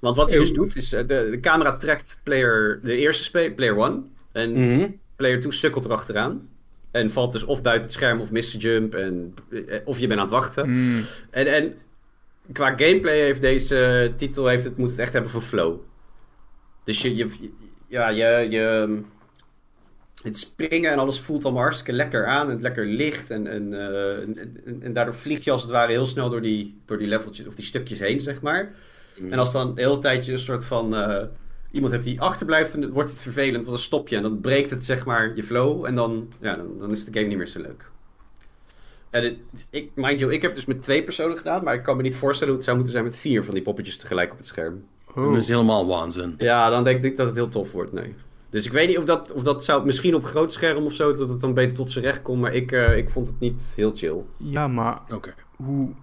Want 0.00 0.16
wat 0.16 0.30
hij 0.30 0.38
dus 0.38 0.52
doet, 0.52 0.76
is 0.76 0.92
eh, 0.92 1.00
de, 1.06 1.28
de 1.30 1.40
camera 1.40 1.76
trekt 1.76 2.20
player, 2.22 2.80
de 2.82 2.96
eerste 2.96 3.52
player 3.56 3.76
1. 3.78 4.12
En 4.32 4.52
Mhm. 4.52 4.88
player 5.16 5.40
2 5.40 5.52
sukkelt 5.52 5.84
erachteraan. 5.84 6.48
En 6.90 7.10
valt 7.10 7.32
dus 7.32 7.42
of 7.44 7.62
buiten 7.62 7.86
het 7.86 7.96
scherm 7.96 8.20
of 8.20 8.30
mist 8.30 8.52
de 8.52 8.58
jump. 8.58 8.94
En, 8.94 9.34
eh, 9.50 9.78
of 9.84 9.98
je 9.98 10.06
bent 10.06 10.18
aan 10.20 10.26
het 10.26 10.34
wachten. 10.34 10.64
Hmm. 10.64 11.04
En, 11.30 11.46
en 11.46 11.74
qua 12.52 12.68
gameplay 12.76 13.18
heeft 13.18 13.40
deze 13.40 14.12
titel 14.16 14.46
heeft 14.46 14.64
het, 14.64 14.76
moet 14.76 14.90
het 14.90 14.98
echt 14.98 15.12
hebben 15.12 15.30
van 15.30 15.42
flow. 15.42 15.78
Dus 16.84 17.02
je, 17.02 17.16
je, 17.16 17.28
ja, 17.88 18.08
je, 18.08 18.46
je, 18.50 18.98
het 20.24 20.38
springen 20.38 20.90
en 20.90 20.98
alles 20.98 21.20
voelt 21.20 21.44
allemaal 21.44 21.62
hartstikke 21.62 21.92
lekker 21.92 22.26
aan 22.26 22.46
en 22.46 22.52
het 22.52 22.62
lekker 22.62 22.86
licht. 22.86 23.30
En, 23.30 23.46
en, 23.46 23.72
eh, 23.72 24.22
en, 24.22 24.38
en, 24.64 24.82
en 24.82 24.92
daardoor 24.92 25.14
vlieg 25.14 25.44
je 25.44 25.50
als 25.50 25.62
het 25.62 25.70
ware 25.70 25.92
heel 25.92 26.06
snel 26.06 26.30
door 26.30 26.42
die, 26.42 26.80
door 26.86 26.98
die 26.98 27.08
leveltjes 27.08 27.46
of 27.46 27.54
die 27.54 27.64
stukjes 27.64 27.98
heen, 27.98 28.20
zeg 28.20 28.40
maar. 28.40 28.74
En 29.30 29.38
als 29.38 29.52
dan 29.52 29.74
de 29.74 29.82
hele 29.82 29.98
tijd 29.98 30.26
je 30.26 30.32
een 30.32 30.38
soort 30.38 30.64
van 30.64 30.94
eh, 30.94 31.24
iemand 31.70 31.92
hebt 31.92 32.04
die 32.04 32.20
achterblijft, 32.20 32.80
dan 32.80 32.90
wordt 32.90 33.10
het 33.10 33.22
vervelend, 33.22 33.64
want 33.64 33.66
dan 33.66 33.78
stop 33.78 34.08
je 34.08 34.16
en 34.16 34.22
dan 34.22 34.40
breekt 34.40 34.70
het 34.70 34.84
zeg 34.84 35.04
maar 35.04 35.32
je 35.34 35.42
flow 35.42 35.84
en 35.84 35.94
dan, 35.94 36.32
ja, 36.40 36.56
dan, 36.56 36.78
dan 36.78 36.90
is 36.90 37.04
de 37.04 37.12
game 37.12 37.26
niet 37.26 37.36
meer 37.36 37.46
zo 37.46 37.60
leuk. 37.60 37.90
En 39.10 39.22
het, 39.22 39.36
ik, 39.70 39.90
mind 39.94 40.20
you, 40.20 40.32
ik 40.32 40.42
heb 40.42 40.54
dus 40.54 40.64
met 40.64 40.82
twee 40.82 41.02
personen 41.02 41.36
gedaan, 41.36 41.64
maar 41.64 41.74
ik 41.74 41.82
kan 41.82 41.96
me 41.96 42.02
niet 42.02 42.16
voorstellen 42.16 42.48
hoe 42.48 42.56
het 42.56 42.64
zou 42.64 42.76
moeten 42.76 42.94
zijn 42.94 43.04
met 43.04 43.16
vier 43.16 43.44
van 43.44 43.54
die 43.54 43.62
poppetjes 43.62 43.96
tegelijk 43.96 44.32
op 44.32 44.36
het 44.36 44.46
scherm. 44.46 44.84
Dat 45.14 45.36
is 45.36 45.48
helemaal 45.48 45.86
waanzin. 45.86 46.34
Ja, 46.38 46.70
dan 46.70 46.84
denk 46.84 47.04
ik 47.04 47.16
dat 47.16 47.26
het 47.26 47.36
heel 47.36 47.48
tof 47.48 47.72
wordt, 47.72 47.92
nee. 47.92 48.14
Dus 48.54 48.66
ik 48.66 48.72
weet 48.72 48.88
niet 48.88 48.98
of 48.98 49.04
dat, 49.04 49.32
of 49.32 49.42
dat 49.42 49.64
zou, 49.64 49.84
misschien 49.86 50.14
op 50.14 50.24
groot 50.24 50.52
scherm 50.52 50.84
of 50.84 50.92
zo, 50.92 51.14
dat 51.16 51.28
het 51.28 51.40
dan 51.40 51.54
beter 51.54 51.76
tot 51.76 51.90
zijn 51.90 52.04
recht 52.04 52.22
komt, 52.22 52.40
maar 52.40 52.54
ik, 52.54 52.72
eh, 52.72 52.96
ik 52.96 53.10
vond 53.10 53.26
het 53.26 53.40
niet 53.40 53.72
heel 53.76 53.92
chill. 53.94 54.16
Ja, 54.38 54.68
maar 54.68 55.00
Oké. 55.12 55.34
hoe... 55.56 55.94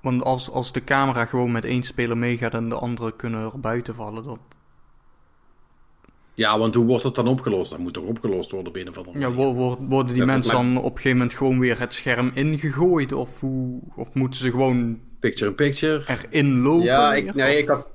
Want 0.00 0.22
als, 0.22 0.50
als 0.50 0.72
de 0.72 0.84
camera 0.84 1.24
gewoon 1.24 1.52
met 1.52 1.64
één 1.64 1.82
speler 1.82 2.16
meegaat 2.18 2.54
en 2.54 2.68
de 2.68 2.74
andere 2.74 3.16
kunnen 3.16 3.40
er 3.52 3.60
buiten 3.60 3.94
vallen, 3.94 4.24
dat... 4.24 4.38
Ja, 6.34 6.58
want 6.58 6.74
hoe 6.74 6.84
wordt 6.86 7.04
het 7.04 7.14
dan 7.14 7.28
opgelost? 7.28 7.70
Dat 7.70 7.78
moet 7.78 7.92
toch 7.92 8.04
opgelost 8.04 8.50
worden 8.50 8.72
binnen 8.72 8.94
van 8.94 9.06
Ja, 9.18 9.32
wo- 9.32 9.54
wo- 9.54 9.76
worden 9.88 10.12
die 10.14 10.24
Ja, 10.24 10.32
mensen 10.32 10.54
maar- 10.54 10.62
dan 10.64 10.76
op 10.78 10.84
een 10.90 10.96
gegeven 10.96 11.18
moment 11.18 11.36
gewoon 11.36 11.58
weer 11.58 11.80
het 11.80 11.94
scherm 11.94 12.30
ingegooid? 12.34 13.12
Of, 13.12 13.40
hoe, 13.40 13.80
of 13.96 14.14
moeten 14.14 14.40
ze 14.40 14.50
gewoon 14.50 15.00
Picture 15.20 15.50
in 15.50 15.56
picture. 15.56 16.04
erin 16.30 16.60
lopen? 16.60 16.84
Ja, 16.84 17.10
weer? 17.10 17.18
ik, 17.18 17.34
nee, 17.34 17.52
Of- 17.54 17.58
ik 17.60 17.68
had. 17.68 17.88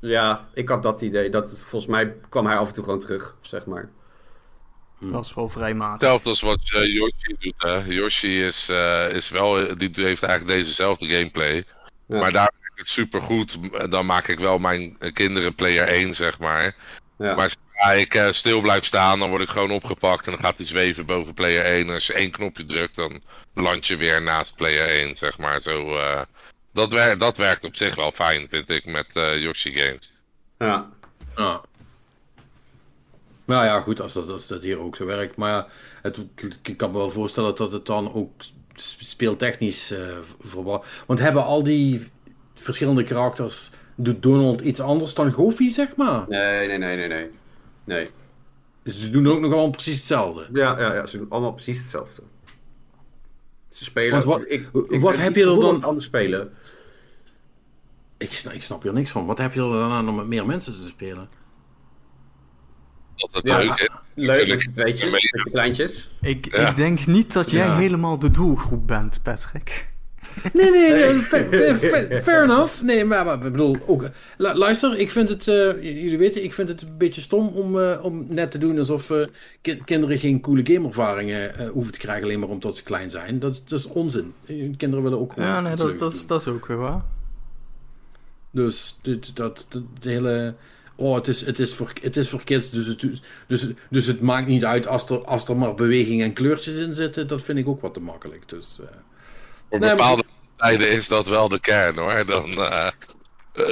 Ja, 0.00 0.48
ik 0.54 0.68
had 0.68 0.82
dat 0.82 1.00
idee. 1.00 1.30
Dat 1.30 1.50
het, 1.50 1.66
volgens 1.66 1.90
mij 1.90 2.14
kwam 2.28 2.46
hij 2.46 2.56
af 2.56 2.68
en 2.68 2.74
toe 2.74 2.84
gewoon 2.84 3.00
terug, 3.00 3.36
zeg 3.40 3.66
maar. 3.66 3.90
Dat 5.00 5.24
is 5.24 5.34
wel 5.34 5.48
vrij 5.48 5.74
matig. 5.74 5.92
Hetzelfde 5.92 6.28
als 6.28 6.40
wat 6.40 6.70
eh, 6.74 6.94
Yoshi 6.94 7.36
doet. 7.38 7.54
Hè. 7.56 7.84
Yoshi 7.84 8.44
is, 8.44 8.68
eh, 8.68 9.10
is 9.12 9.30
wel, 9.30 9.76
die 9.76 9.90
heeft 9.92 10.22
eigenlijk 10.22 10.58
dezezelfde 10.58 11.06
gameplay. 11.06 11.64
Ja. 12.06 12.18
Maar 12.18 12.32
daar 12.32 12.52
werkt 12.60 12.78
het 12.78 12.88
super 12.88 13.22
goed. 13.22 13.58
Dan 13.90 14.06
maak 14.06 14.28
ik 14.28 14.38
wel 14.38 14.58
mijn 14.58 14.98
kinderen 15.12 15.54
player 15.54 15.88
1, 15.88 16.14
zeg 16.14 16.38
maar. 16.38 16.74
Ja. 17.18 17.34
Maar 17.34 17.50
zodra 17.50 17.92
ik 17.92 18.14
eh, 18.14 18.30
stil 18.30 18.60
blijf 18.60 18.84
staan, 18.84 19.18
dan 19.18 19.30
word 19.30 19.42
ik 19.42 19.48
gewoon 19.48 19.70
opgepakt. 19.70 20.26
En 20.26 20.32
dan 20.32 20.40
gaat 20.40 20.56
hij 20.56 20.66
zweven 20.66 21.06
boven 21.06 21.34
player 21.34 21.64
1. 21.64 21.86
En 21.86 21.94
als 21.94 22.06
je 22.06 22.12
één 22.12 22.30
knopje 22.30 22.64
drukt, 22.64 22.94
dan 22.94 23.22
land 23.54 23.86
je 23.86 23.96
weer 23.96 24.22
naast 24.22 24.54
player 24.54 24.86
1, 24.86 25.16
zeg 25.16 25.38
maar. 25.38 25.60
Zo, 25.60 25.96
eh, 25.96 26.20
dat, 26.78 26.92
wer 26.92 27.18
dat 27.18 27.36
werkt 27.36 27.64
op 27.64 27.76
zich 27.76 27.94
wel 27.94 28.12
fijn, 28.12 28.46
vind 28.50 28.70
ik, 28.70 28.86
met 28.86 29.06
eh, 29.12 29.42
Yoshi 29.42 29.72
games. 29.72 30.12
ja. 30.58 30.88
Ja. 31.36 31.60
Nou 33.44 33.64
ja, 33.64 33.80
goed, 33.80 34.00
als 34.00 34.12
dat, 34.12 34.28
als 34.28 34.46
dat 34.46 34.62
hier 34.62 34.78
ook 34.78 34.96
zo 34.96 35.04
werkt. 35.06 35.36
Maar 35.36 35.50
ja, 35.50 35.66
het, 36.02 36.18
ik 36.62 36.76
kan 36.76 36.90
me 36.90 36.96
wel 36.96 37.10
voorstellen 37.10 37.54
dat 37.56 37.72
het 37.72 37.86
dan 37.86 38.14
ook 38.14 38.30
speeltechnisch 38.74 39.90
eh 39.90 40.18
verwacht. 40.40 40.88
Want 41.06 41.18
hebben 41.18 41.44
al 41.44 41.62
die 41.62 42.06
verschillende 42.54 43.04
karakters. 43.04 43.70
Doet 43.94 44.22
Donald 44.22 44.60
iets 44.60 44.80
anders 44.80 45.14
dan 45.14 45.32
Goofy, 45.32 45.68
zeg 45.68 45.96
maar? 45.96 46.24
Nee, 46.28 46.66
nee, 46.68 46.78
nee, 46.78 46.96
nee, 46.96 47.08
nee. 47.08 47.30
Nee. 47.84 48.08
Dus 48.82 49.00
ze 49.00 49.10
doen 49.10 49.28
ook 49.28 49.40
nog 49.40 49.50
allemaal 49.52 49.70
precies 49.70 49.96
hetzelfde. 49.96 50.46
Ja, 50.52 50.78
ja, 50.80 50.94
ja, 50.94 51.06
ze 51.06 51.18
doen 51.18 51.30
allemaal 51.30 51.52
precies 51.52 51.78
hetzelfde. 51.78 52.22
Ze 53.70 53.84
spelen. 53.84 54.12
Want 54.12 54.24
wat- 54.24 54.50
ik, 54.50 54.68
wat 55.00 55.16
heb 55.16 55.34
je 55.34 55.40
er 55.44 55.60
dan- 55.60 55.82
anders 55.82 56.04
spelen? 56.04 56.54
Ik 58.18 58.32
snap, 58.32 58.52
ik 58.52 58.62
snap 58.62 58.82
hier 58.82 58.92
niks 58.92 59.10
van. 59.10 59.26
Wat 59.26 59.38
heb 59.38 59.54
je 59.54 59.60
er 59.60 59.68
dan 59.68 59.90
aan 59.90 60.08
om 60.08 60.14
met 60.14 60.26
meer 60.26 60.46
mensen 60.46 60.80
te 60.80 60.86
spelen? 60.86 61.28
Dat 63.16 63.30
het 63.32 63.44
Ja. 63.44 63.58
leuk 64.14 64.46
is. 64.46 64.68
Leuk 64.74 64.96
je 64.96 65.48
kleintjes. 65.52 66.10
Ik, 66.20 66.54
Ja. 66.54 66.68
ik 66.70 66.76
denk 66.76 67.06
niet 67.06 67.32
dat 67.32 67.50
jij 67.50 67.66
Ja. 67.66 67.76
helemaal 67.76 68.18
de 68.18 68.30
doelgroep 68.30 68.86
bent, 68.86 69.22
Patrick. 69.22 69.88
Nee, 70.52 70.70
nee, 70.70 70.90
nee 70.90 71.14
fair, 71.22 71.44
fair, 71.78 72.22
fair, 72.22 72.42
enough. 72.42 72.82
Nee, 72.82 73.04
maar, 73.04 73.24
maar 73.24 73.34
ik 73.34 73.40
bedoel, 73.52 73.76
ook, 73.86 74.08
luister, 74.36 74.98
ik 74.98 75.10
vind 75.10 75.28
het, 75.28 75.46
uh, 75.46 75.54
jullie 75.82 76.18
weten, 76.18 76.44
ik 76.44 76.54
vind 76.54 76.68
het 76.68 76.82
een 76.82 76.96
beetje 76.98 77.20
stom 77.20 77.48
om, 77.48 77.76
uh, 77.76 77.98
om 78.02 78.26
net 78.28 78.50
te 78.50 78.58
doen 78.58 78.78
alsof 78.78 79.10
uh, 79.10 79.26
ki 79.60 79.82
kinderen 79.84 80.18
geen 80.18 80.40
coole 80.40 80.66
gameervaringen 80.66 81.68
hoeven 81.68 81.92
te 81.92 81.98
krijgen 81.98 82.24
alleen 82.24 82.38
maar 82.40 82.48
omdat 82.48 82.76
ze 82.76 82.82
klein 82.82 83.10
zijn. 83.10 83.38
Dat, 83.38 83.62
dat 83.66 83.78
is 83.78 83.86
onzin. 83.86 84.34
Kinderen 84.76 85.02
willen 85.02 85.18
ook 85.18 85.32
gewoon. 85.32 85.48
Ja, 85.48 85.60
nee, 85.60 85.74
dat, 85.76 85.98
dat, 85.98 86.24
dat, 86.26 86.40
is 86.40 86.46
ook 86.46 86.66
weer 86.66 86.76
waar. 86.76 87.02
Dus 88.50 88.98
dit, 89.02 89.36
dat, 89.36 89.66
dat, 89.68 89.82
de 90.00 90.10
hele. 90.10 90.54
Oh, 90.96 91.14
het 91.14 91.28
is, 91.28 91.44
het 91.44 91.58
is, 91.58 91.74
voor, 91.74 91.92
het 92.02 92.16
is 92.16 92.28
voor 92.28 92.44
kids, 92.44 92.70
dus 92.70 92.86
het, 92.86 93.06
dus, 93.46 93.66
dus 93.90 94.06
het 94.06 94.20
maakt 94.20 94.46
niet 94.46 94.64
uit 94.64 94.86
als 94.86 95.10
er, 95.10 95.24
als 95.24 95.48
er 95.48 95.56
maar 95.56 95.74
beweging 95.74 96.22
en 96.22 96.32
kleurtjes 96.32 96.76
in 96.76 96.94
zitten. 96.94 97.26
Dat 97.26 97.42
vind 97.42 97.58
ik 97.58 97.68
ook 97.68 97.80
wat 97.80 97.94
te 97.94 98.00
makkelijk. 98.00 98.48
Dus, 98.48 98.78
uh... 98.80 98.86
Op 99.68 99.80
bepaalde 99.80 100.24
maar... 100.26 100.68
tijden 100.68 100.90
is 100.90 101.08
dat 101.08 101.28
wel 101.28 101.48
de 101.48 101.60
kern 101.60 101.96
hoor. 101.96 102.26
Dan, 102.26 102.50
uh, 102.50 102.88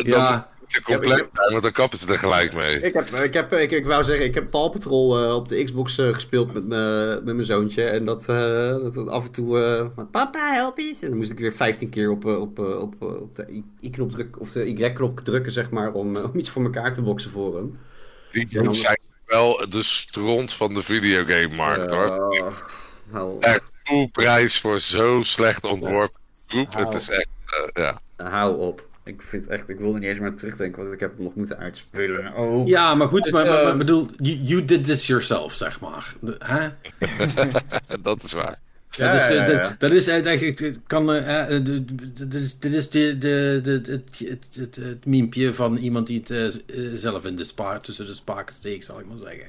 ja. 0.03 0.48
Heb, 0.68 1.05
heb, 1.05 1.62
dan 1.62 1.72
kappen 1.72 1.98
ze 1.98 2.06
er 2.06 2.18
gelijk 2.18 2.52
mee. 2.52 2.80
Ik, 2.80 2.93
heb, 2.93 3.09
ik, 3.09 3.34
heb, 3.34 3.52
ik, 3.52 3.70
ik 3.70 3.86
wou 3.86 4.05
zeggen, 4.05 4.24
ik 4.24 4.34
heb 4.34 4.51
Paw 4.51 4.72
Patrol 4.72 5.24
uh, 5.24 5.34
op 5.34 5.48
de 5.48 5.64
Xbox 5.64 5.98
uh, 5.98 6.14
gespeeld 6.14 6.52
met, 6.52 6.66
met 7.24 7.34
mijn 7.34 7.44
zoontje. 7.44 7.84
En 7.84 8.05
dat, 8.05 8.28
uh, 8.30 8.94
dat 8.94 9.09
af 9.09 9.24
en 9.24 9.32
toe, 9.32 9.90
papa 10.10 10.52
help 10.52 10.78
eens. 10.78 11.02
En 11.02 11.09
dan 11.09 11.16
moest 11.16 11.30
ik 11.30 11.38
weer 11.38 11.52
15 11.52 11.88
keer 11.88 12.10
op, 12.10 12.24
op, 12.24 12.59
op, 12.59 13.02
op 13.02 13.34
de 13.34 13.62
I-knop 13.80 14.10
drukken, 14.10 14.40
of 14.40 14.52
de 14.52 14.66
Y-knop 14.66 15.20
drukken, 15.20 15.52
zeg 15.52 15.70
maar, 15.70 15.93
om, 15.93 16.16
om 16.16 16.38
iets 16.38 16.51
voor 16.51 16.64
elkaar 16.64 16.94
te 16.94 17.02
boksen 17.02 17.30
voor 17.30 17.56
hem. 17.56 17.78
Die 18.32 18.62
dan... 18.62 18.74
zijn 18.74 19.01
wel 19.26 19.68
de 19.68 19.82
stront 19.82 20.52
van 20.52 20.74
de 20.74 20.82
videogame-markt 20.82 21.90
hoor. 21.90 22.38
Hou... 23.10 23.36
Echt 23.40 23.62
prijs 24.12 24.60
voor 24.60 24.80
zo 24.80 25.22
slecht 25.22 25.66
ontworpen 25.66 26.20
groep. 26.47 26.74
Het 26.74 26.94
is 26.94 27.09
echt, 27.09 27.28
ja. 27.74 28.01
Hou 28.16 28.59
op. 28.59 28.84
Ik 29.07 29.23
vind 29.23 29.47
echt, 29.47 29.69
ik 29.69 29.78
wilde 29.78 29.99
niet 29.99 30.09
eens 30.09 30.19
maar 30.19 30.35
terugdenken, 30.35 30.83
want 30.83 30.95
ik 30.95 31.01
heb 31.01 31.11
het 31.11 31.20
nog 31.20 31.35
moeten 31.35 31.59
uitspelen. 31.59 32.35
Oh. 32.35 32.66
Ja, 32.66 32.95
maar 32.95 33.09
goed, 33.09 33.23
dus, 33.23 33.33
maar, 33.33 33.47
maar, 33.47 33.65
maar, 33.65 33.77
bedoel, 33.77 34.09
you, 34.16 34.37
you, 34.37 34.65
did 34.65 34.85
this 34.85 35.07
yourself, 35.07 35.53
zeg 35.53 35.81
maar. 35.81 36.15
Hè? 36.39 36.69
dat 38.03 38.23
is 38.23 38.33
waar. 38.33 38.59
Ja, 38.91 39.12
dus, 39.12 39.28
ja, 39.28 39.51
ja, 39.51 39.77
dat 39.78 39.93
is 39.93 40.07
eigenlijk, 40.09 40.78
kan, 40.87 41.15
uh, 41.15 41.47
dit 41.49 42.35
is, 42.35 42.59
dit 42.59 42.73
is 42.73 42.91
de, 42.91 43.19
de, 43.19 43.61
de, 43.62 43.70
het, 43.73 44.19
het, 44.28 44.47
het, 44.59 44.77
het 44.77 45.07
miempje 45.07 45.53
van 45.53 45.77
iemand 45.77 46.07
die 46.07 46.23
het 46.27 46.65
uh, 46.66 46.93
zelf 46.95 47.24
in 47.24 47.37
de 47.37 47.45
spa, 47.45 47.78
tussen 47.78 48.07
de 48.07 48.15
spaken 48.15 48.55
steekt, 48.55 48.85
zal 48.85 49.01
ik 49.01 49.07
maar 49.07 49.19
zeggen. 49.19 49.47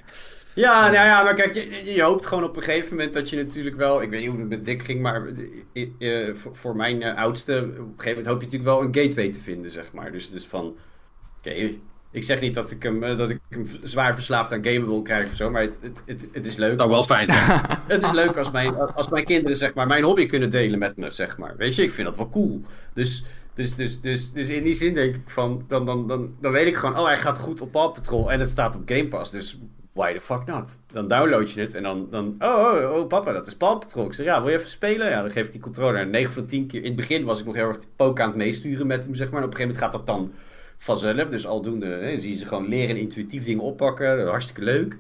Ja, 0.58 0.84
nou 0.84 1.06
ja, 1.06 1.24
maar 1.24 1.34
kijk, 1.34 1.54
je, 1.54 1.94
je, 1.94 2.02
hoopt 2.02 2.26
gewoon 2.26 2.44
op 2.44 2.56
een 2.56 2.64
gegeven 2.64 2.90
moment 2.90 3.14
dat 3.14 3.30
je 3.30 3.36
natuurlijk 3.36 3.76
wel... 3.76 4.02
Ik 4.02 4.10
weet 4.10 4.20
niet 4.20 4.30
hoe 4.30 4.40
het 4.40 4.50
met 4.50 4.66
Dick 4.66 4.84
ging, 4.84 5.02
maar 5.02 5.28
uh, 5.74 6.36
voor, 6.36 6.56
voor, 6.56 6.76
mijn 6.76 7.02
uh, 7.02 7.16
oudste... 7.16 7.58
Op 7.58 7.78
een 7.78 7.94
gegeven 7.98 8.10
moment 8.10 8.26
hoop 8.26 8.40
je 8.40 8.46
natuurlijk 8.46 8.64
wel 8.64 8.82
een 8.82 8.96
gateway 8.96 9.32
te 9.32 9.42
vinden, 9.42 9.72
zeg 9.72 9.92
maar. 9.92 10.12
Dus, 10.12 10.32
dus 10.32 10.46
van... 10.46 10.66
Oké, 10.66 11.50
okay, 11.50 11.80
ik 12.12 12.24
zeg 12.24 12.42
niet 12.42 12.54
dat 12.54 12.72
ik, 12.72 12.84
hem, 12.84 13.00
dat 13.00 13.30
ik 13.30 13.40
hem 13.50 13.66
zwaar 13.82 14.14
verslaafd 14.14 14.52
aan 14.52 14.64
gamen 14.64 14.88
wil 14.88 15.02
krijgen 15.02 15.30
of 15.30 15.36
zo, 15.36 15.50
maar 15.50 15.62
het, 15.62 15.78
het, 15.82 16.04
het, 16.06 16.28
het 16.32 16.46
is 16.46 16.56
leuk. 16.56 16.78
Nou, 16.78 16.90
wel 16.90 17.04
fijn 17.04 17.30
het 17.88 18.04
is 18.04 18.12
leuk 18.12 18.38
als 18.38 18.52
mijn, 18.52 18.76
als 18.76 19.10
mijn 19.10 19.26
kinderen 19.26 19.58
zeg 19.58 19.74
maar, 19.74 19.88
mijn 19.88 20.04
hobby 20.04 20.26
kunnen 20.26 20.50
delen 20.50 20.80
met 20.80 20.98
me, 20.98 21.10
zeg 21.10 21.38
maar. 21.38 21.58
Weet 21.58 21.76
je, 21.76 21.84
ik 21.84 21.92
vind 21.92 22.08
dat 22.08 22.18
wel 22.18 22.30
cool. 22.30 22.62
Dus, 22.94 23.24
dus, 23.54 23.76
dus, 23.76 24.02
dus, 24.02 24.32
dus 24.32 24.48
in 24.48 24.64
die 24.64 24.74
zin 24.74 24.94
denk 24.94 25.16
ik 25.16 25.30
van, 25.30 25.66
dan, 25.68 25.86
dan, 25.86 26.08
dan, 26.08 26.36
dan 26.42 26.52
weet 26.52 26.68
ik 26.68 26.76
gewoon, 26.76 26.98
oh 26.98 27.06
hij 27.06 27.18
gaat 27.18 27.38
goed 27.38 27.62
op 27.62 27.72
Paw 27.72 27.94
Patrol 27.94 28.32
en 28.32 28.40
het 28.40 28.50
staat 28.50 28.76
op 28.76 28.82
Game 28.86 29.08
Pass. 29.08 29.32
Dus 29.32 29.60
why 29.98 30.14
the 30.14 30.19
fuck 30.19 30.45
not? 30.45 30.80
Dan 30.91 31.07
download 31.07 31.49
je 31.52 31.61
het 31.61 31.76
en 31.76 31.84
dan, 31.84 32.07
dan 32.10 32.36
oh, 32.40 32.49
oh, 32.49 32.95
oh 32.95 33.07
papa, 33.07 33.32
dat 33.32 33.48
is 33.48 33.56
Paw 33.56 33.80
Patrol. 33.80 34.06
Ik 34.06 34.14
zeg, 34.14 34.26
ja, 34.26 34.41
wil 34.41 34.52
je 34.52 34.57
even 34.57 34.69
spelen? 34.69 35.10
Ja, 35.10 35.22
dan 35.22 35.32
geef 35.32 35.45
ik 35.45 35.52
die 35.52 35.61
controller. 35.61 36.02
En 36.02 36.10
9 36.10 36.34
van 36.34 36.45
10 36.45 36.68
keer, 36.68 36.80
in 36.80 36.86
het 36.86 36.95
begin 36.95 37.24
was 37.24 37.40
ik 37.40 37.45
nog 37.45 37.56
heel 37.56 37.68
erg 37.68 37.78
poke 37.95 38.22
aan 38.22 38.28
het 38.28 38.38
meesturen 38.38 38.88
met 38.88 39.03
hem, 39.03 39.15
zeg 39.15 39.30
maar. 39.30 39.41
En 39.41 39.45
op 39.48 39.52
een 39.53 39.57
gegeven 39.57 39.76
moment 39.82 39.95
gaat 39.95 40.06
dat 40.06 40.15
dan 40.15 40.32
vanzelf. 40.78 41.30
Dus 41.30 41.48
aldoende 41.48 41.86
hè, 41.86 42.18
zie 42.18 42.30
je 42.30 42.36
ze 42.36 42.48
gewoon 42.48 42.68
leren 42.68 42.95
intuïtief 42.95 43.45
dingen 43.45 43.64
oppakken. 43.64 44.28
Hartstikke 44.28 44.61
leuk. 44.64 44.98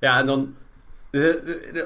Ja, 0.00 0.18
en 0.18 0.26
dan... 0.26 0.54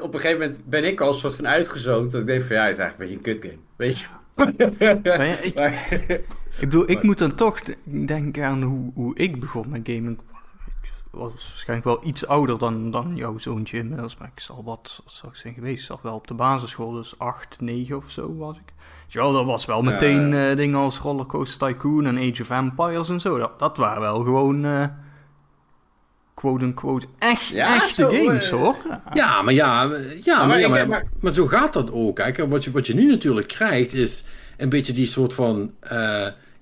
op 0.01 0.15
een 0.15 0.21
gegeven 0.21 0.41
moment 0.41 0.61
ben 0.65 0.85
ik 0.85 1.01
al 1.01 1.09
een 1.09 1.15
soort 1.15 1.37
van 1.37 1.49
uitgezoond. 1.49 2.11
Dat 2.11 2.21
ik 2.21 2.27
denk 2.27 2.43
van, 2.43 2.57
ja, 2.57 2.63
het 2.63 2.73
is 2.73 2.79
eigenlijk 2.79 3.11
een 3.11 3.19
beetje 3.19 3.33
een 3.33 3.41
kut 3.41 3.51
game. 3.51 3.63
Weet 3.77 3.99
je? 3.99 4.07
Ja, 5.03 5.19
ik, 5.19 5.59
ik 6.61 6.69
bedoel, 6.69 6.91
ik 6.91 7.03
moet 7.03 7.19
dan 7.19 7.35
toch 7.35 7.61
denken 7.85 8.45
aan 8.45 8.63
hoe, 8.63 8.91
hoe 8.95 9.17
ik 9.17 9.41
begon 9.41 9.69
met 9.69 9.81
gaming 9.85 10.19
was 11.13 11.31
waarschijnlijk 11.33 11.89
wel 11.89 12.09
iets 12.09 12.27
ouder 12.27 12.59
dan, 12.59 12.91
dan 12.91 13.17
jouw 13.17 13.39
zoontje 13.39 13.79
inmiddels. 13.79 14.17
Maar 14.17 14.31
ik 14.35 14.41
zal 14.41 14.65
wat, 14.65 15.01
wat 15.05 15.13
zou 15.13 15.33
ik 15.33 15.39
zijn 15.39 15.55
geweest? 15.55 15.85
Zat 15.85 16.03
wel 16.03 16.15
op 16.15 16.27
de 16.27 16.35
basisschool, 16.35 16.93
dus 16.93 17.19
8, 17.19 17.61
9 17.61 17.97
of 17.97 18.11
zo 18.11 18.37
was 18.37 18.57
ik. 18.57 18.73
Ja, 19.09 19.33
dat 19.33 19.45
was 19.45 19.65
wel 19.65 19.83
meteen 19.83 20.33
uh, 20.33 20.57
dingen 20.57 20.79
als 20.79 20.99
Rollercoaster 20.99 21.69
Tycoon 21.69 22.07
en 22.07 22.17
Age 22.17 22.43
of 22.43 22.51
Empires 22.51 23.09
en 23.09 23.21
zo. 23.21 23.39
Dat, 23.39 23.59
dat 23.59 23.77
waren 23.77 24.01
wel 24.01 24.23
gewoon... 24.23 24.65
Uh, 24.65 24.85
quote-unquote 26.35 27.07
echt, 27.19 27.49
ja, 27.49 27.75
echte 27.75 28.03
zo, 28.03 28.11
games, 28.11 28.53
uh, 28.53 28.61
hoor. 28.61 28.77
Ja, 29.13 29.43
maar 29.43 29.55
ja, 29.55 29.83
ja, 30.23 30.47
maar, 30.47 30.71
maar, 30.71 30.89
maar, 30.89 31.05
maar, 31.21 31.33
zo 31.33 31.47
gaat 31.47 31.73
dat 31.73 31.93
ook. 31.93 32.17
Kijk, 32.17 32.37
wat 32.49 32.65
je, 32.65 32.71
wat 32.71 32.87
je 32.87 32.95
nu 32.95 33.07
natuurlijk 33.07 33.49
krijgt 33.49 33.93
is 33.93 34.25
een 34.57 34.69
beetje 34.69 34.93
die 34.93 35.07
soort 35.07 35.35
van 35.35 35.73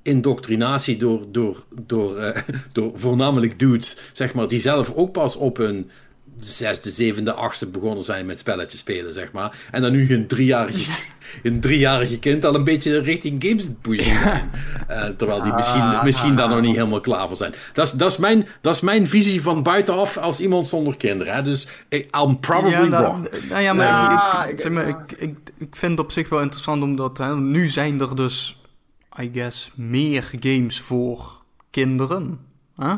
indoctrinatie 0.03 0.97
door, 0.97 1.27
door, 1.29 1.65
door, 1.83 2.19
uh, 2.19 2.37
door 2.73 2.93
voornamelijk 2.95 3.59
dudes, 3.59 3.97
zeg 4.13 4.35
maar, 4.35 4.49
die 4.49 4.61
zelf 4.61 4.93
ook 4.95 5.13
pas 5.13 5.37
op 5.37 5.57
hun 5.57 5.91
zesde, 6.41 6.91
zevende, 6.91 7.33
achtste 7.33 7.67
begonnen 7.67 8.05
zijn 8.05 8.27
met 8.27 8.39
spelletjes 8.39 8.81
spelen, 8.81 9.13
zeg 9.13 9.33
maar. 9.33 9.57
En 9.71 9.83
dan 9.83 9.93
nu 9.93 10.15
een 10.15 10.27
driejarige, 10.27 10.91
een 11.43 11.61
driejarige 11.67 12.19
kind 12.19 12.45
al 12.45 12.55
een 12.55 12.65
beetje 12.65 13.01
richting 13.01 13.45
games 13.45 13.69
pushen 13.81 14.15
zijn. 14.15 14.51
Uh, 14.91 15.05
terwijl 15.05 15.43
die 15.43 15.53
misschien, 15.53 15.81
ah, 15.81 16.03
misschien 16.03 16.37
daar 16.37 16.49
nog 16.49 16.61
niet 16.61 16.75
helemaal 16.75 17.01
klaar 17.01 17.29
voor 17.29 17.37
zijn. 17.37 17.55
Dat 17.73 17.87
is, 17.87 17.93
dat, 17.93 18.11
is 18.11 18.17
mijn, 18.17 18.49
dat 18.61 18.75
is 18.75 18.81
mijn 18.81 19.09
visie 19.09 19.43
van 19.43 19.63
buitenaf 19.63 20.17
als 20.17 20.41
iemand 20.41 20.67
zonder 20.67 20.97
kinderen. 20.97 21.35
Hè? 21.35 21.43
Dus 21.43 21.67
I'm 21.91 22.41
probably 22.41 22.91
ja, 22.91 23.03
wrong. 23.03 23.29
Nou 23.49 23.63
ja, 23.63 23.73
maar, 23.73 24.45
ik, 24.45 24.53
ik, 24.53 24.61
zeg 24.61 24.73
maar 24.73 24.89
ik, 24.89 25.13
ik, 25.17 25.37
ik 25.59 25.77
vind 25.77 25.93
het 25.93 26.01
op 26.01 26.13
zich 26.13 26.29
wel 26.29 26.41
interessant 26.41 26.83
omdat 26.83 27.19
hè, 27.19 27.37
nu 27.37 27.69
zijn 27.69 28.01
er 28.01 28.17
dus 28.17 28.60
I 29.21 29.31
guess, 29.33 29.73
meer 29.75 30.31
games 30.41 30.81
voor 30.81 31.43
kinderen. 31.71 32.39
Hè? 32.77 32.95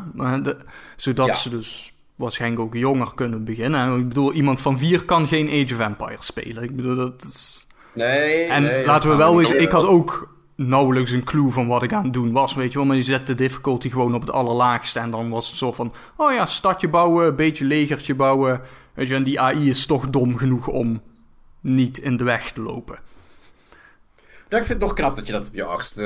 zodat 0.97 1.39
ze 1.39 1.51
dus 1.51 1.95
waarschijnlijk 2.15 2.63
ook 2.63 2.75
jonger 2.75 3.15
kunnen 3.15 3.45
beginnen. 3.45 3.99
Ik 3.99 4.09
bedoel, 4.09 4.33
iemand 4.33 4.61
van 4.61 4.79
vier 4.79 5.05
kan 5.05 5.27
geen 5.27 5.47
Age 5.47 5.75
of 5.75 5.81
Empires 5.81 6.27
spelen. 6.27 6.63
Ik 6.63 6.77
bedoel, 6.77 6.97
dat 6.97 7.23
is... 7.23 7.67
Nee, 7.95 8.45
En 8.45 8.85
laten 8.85 9.11
we 9.11 9.17
wel 9.17 9.41
eens... 9.41 9.51
Ik 9.51 9.71
had 9.71 9.87
ook 9.87 10.35
nauwelijks 10.55 11.11
een 11.11 11.25
clue 11.25 11.51
van 11.51 11.67
wat 11.67 11.83
ik 11.83 11.93
aan 11.93 12.05
het 12.05 12.13
doen 12.13 12.33
was, 12.33 12.55
weet 12.55 12.73
je 12.73 12.79
wel. 12.79 12.87
Maar 12.87 12.97
je 12.97 13.03
zet 13.03 13.27
de 13.27 13.35
difficulty 13.35 13.91
gewoon 13.91 14.15
op 14.15 14.21
het 14.21 14.31
allerlaagste. 14.31 14.99
En 14.99 15.11
dan 15.11 15.31
was 15.31 15.49
het 15.49 15.57
zo 15.57 15.73
van... 15.73 15.93
Oh 16.17 16.33
ja, 16.33 16.47
stadje 16.47 16.89
bouwen, 16.89 17.27
een 17.27 17.37
beetje 17.37 17.65
legertje 17.65 18.15
bouwen. 18.15 18.61
Weet 18.95 19.09
je, 19.09 19.15
en 19.15 19.23
die 19.23 19.41
AI 19.41 19.69
is 19.69 19.87
toch 19.87 20.11
dom 20.11 20.37
genoeg 20.37 20.69
om 20.69 21.03
niet 21.61 21.99
in 21.99 22.17
de 22.17 22.25
weg 22.25 22.53
te 22.53 22.61
lopen. 22.61 22.99
Ja, 24.53 24.59
ik 24.59 24.65
vind 24.65 24.79
het 24.79 24.89
nog 24.89 24.97
knap 24.97 25.17
dat 25.17 25.27
je 25.27 25.33
dat 25.33 25.49
op 25.49 25.55
je 25.55 25.65
achtste, 25.65 26.03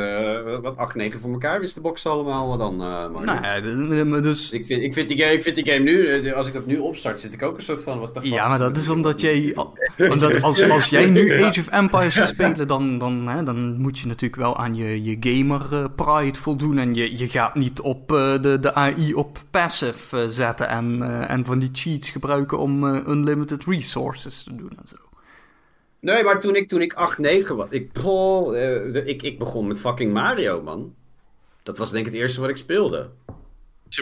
uh, 0.46 0.58
wat 0.62 0.76
acht, 0.76 0.94
negen 0.94 1.20
voor 1.20 1.32
elkaar 1.32 1.60
wist 1.60 1.74
de 1.74 1.80
boxen 1.80 2.10
allemaal 2.10 2.58
dan. 2.58 2.72
Uh, 2.72 3.24
nou 3.24 3.42
ja, 3.42 4.20
dus. 4.20 4.52
Ik, 4.52 4.66
vind, 4.66 4.82
ik, 4.82 4.92
vind 4.92 5.08
die 5.08 5.18
game, 5.18 5.32
ik 5.32 5.42
vind 5.42 5.54
die 5.54 5.66
game 5.66 5.82
nu, 5.84 6.06
eh, 6.06 6.32
als 6.32 6.46
ik 6.46 6.52
dat 6.52 6.66
nu 6.66 6.76
opstart, 6.78 7.20
zit 7.20 7.32
ik 7.32 7.42
ook 7.42 7.56
een 7.56 7.62
soort 7.62 7.82
van, 7.82 7.98
wat 7.98 8.18
Ja, 8.22 8.48
maar 8.48 8.58
dat 8.58 8.76
is 8.76 8.88
omdat 8.88 9.20
jij, 9.20 9.56
omdat 10.12 10.42
als, 10.42 10.70
als 10.70 10.88
jij 10.88 11.06
nu 11.06 11.44
Age 11.44 11.60
of 11.60 11.68
Empires 11.68 12.14
gaat 12.14 12.26
spelen, 12.26 12.68
dan, 12.68 12.98
dan, 12.98 13.28
hè, 13.28 13.42
dan 13.42 13.80
moet 13.80 13.98
je 13.98 14.06
natuurlijk 14.06 14.42
wel 14.42 14.56
aan 14.56 14.74
je, 14.74 15.02
je 15.02 15.16
gamer 15.20 15.90
pride 15.90 16.38
voldoen. 16.38 16.78
En 16.78 16.94
je, 16.94 17.18
je 17.18 17.28
gaat 17.28 17.54
niet 17.54 17.80
op 17.80 18.08
de, 18.08 18.58
de 18.60 18.74
AI 18.74 19.14
op 19.14 19.38
passive 19.50 20.32
zetten 20.32 20.68
en, 20.68 21.02
en 21.28 21.44
van 21.44 21.58
die 21.58 21.70
cheats 21.72 22.10
gebruiken 22.10 22.58
om 22.58 22.84
unlimited 22.84 23.64
resources 23.64 24.42
te 24.42 24.56
doen 24.56 24.70
en 24.70 24.88
zo. 24.88 25.05
Nee, 26.06 26.22
maar 26.22 26.40
toen 26.40 26.56
ik, 26.56 26.68
toen 26.68 26.80
ik 26.80 26.92
8, 26.92 27.18
9 27.18 27.56
was, 27.56 27.66
ik, 27.70 27.90
oh, 28.04 28.56
ik, 29.06 29.22
ik 29.22 29.38
begon 29.38 29.66
met 29.66 29.80
fucking 29.80 30.12
Mario, 30.12 30.62
man. 30.62 30.94
Dat 31.62 31.78
was 31.78 31.90
denk 31.90 32.06
ik 32.06 32.12
het 32.12 32.20
eerste 32.20 32.40
wat 32.40 32.50
ik 32.50 32.56
speelde. 32.56 33.10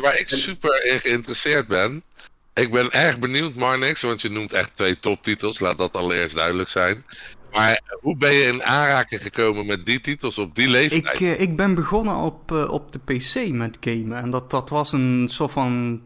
Waar 0.01 0.19
ik 0.19 0.29
super 0.29 0.85
in 0.85 1.01
geïnteresseerd 1.01 1.67
ben. 1.67 2.03
Ik 2.55 2.71
ben 2.71 2.91
erg 2.91 3.19
benieuwd, 3.19 3.55
Marnix, 3.55 4.03
want 4.03 4.23
je 4.23 4.31
noemt 4.31 4.53
echt 4.53 4.77
twee 4.77 4.99
toptitels. 4.99 5.61
Laat 5.61 5.79
dat 5.79 5.93
allereerst 5.93 6.37
duidelijk 6.37 6.69
zijn. 6.69 7.05
Maar 7.53 7.81
hoe 8.01 8.17
ben 8.17 8.33
je 8.33 8.43
in 8.43 8.63
aanraking 8.63 9.23
gekomen 9.23 9.67
met 9.67 9.87
die 9.87 10.01
titels 10.01 10.39
op 10.39 10.55
die 10.55 10.69
leeftijd? 10.69 11.15
Ik, 11.15 11.21
uh, 11.21 11.41
ik 11.41 11.57
ben 11.57 11.75
begonnen 11.75 12.17
op, 12.17 12.51
op 12.51 12.93
de 12.93 12.99
PC 12.99 13.49
met 13.49 13.77
gamen. 13.81 14.23
En 14.23 14.31
dat, 14.31 14.51
dat 14.51 14.69
was 14.69 14.93
een 14.93 15.29
soort 15.31 15.53
van 15.53 16.03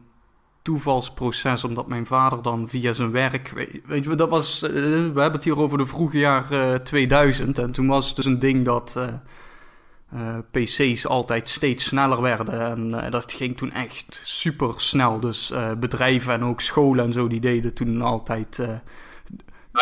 toevalsproces, 0.68 1.64
omdat 1.64 1.86
mijn 1.86 2.06
vader 2.06 2.42
dan 2.42 2.68
via 2.68 2.92
zijn 2.92 3.10
werk. 3.10 3.52
Weet, 3.86 4.04
je, 4.04 4.14
dat 4.14 4.28
was. 4.28 4.62
Uh, 4.62 4.70
we 4.70 5.00
hebben 5.00 5.32
het 5.32 5.44
hier 5.44 5.58
over 5.58 5.78
de 5.78 5.86
vroege 5.86 6.18
jaar 6.18 6.52
uh, 6.52 6.74
2000. 6.74 7.58
En 7.58 7.72
toen 7.72 7.86
was 7.86 8.06
het 8.06 8.16
dus 8.16 8.24
een 8.24 8.38
ding 8.38 8.64
dat. 8.64 8.94
Uh, 8.96 10.38
PC's 10.50 11.06
altijd 11.06 11.48
steeds 11.48 11.84
sneller 11.84 12.22
werden. 12.22 12.92
En 12.92 13.10
dat 13.10 13.32
ging 13.32 13.56
toen 13.56 13.72
echt 13.72 14.20
super 14.22 14.74
snel. 14.76 15.20
Dus 15.20 15.52
bedrijven 15.78 16.32
en 16.32 16.44
ook 16.44 16.60
scholen 16.60 17.04
en 17.04 17.12
zo, 17.12 17.26
die 17.26 17.40
deden 17.40 17.74
toen 17.74 18.02
altijd 18.02 18.60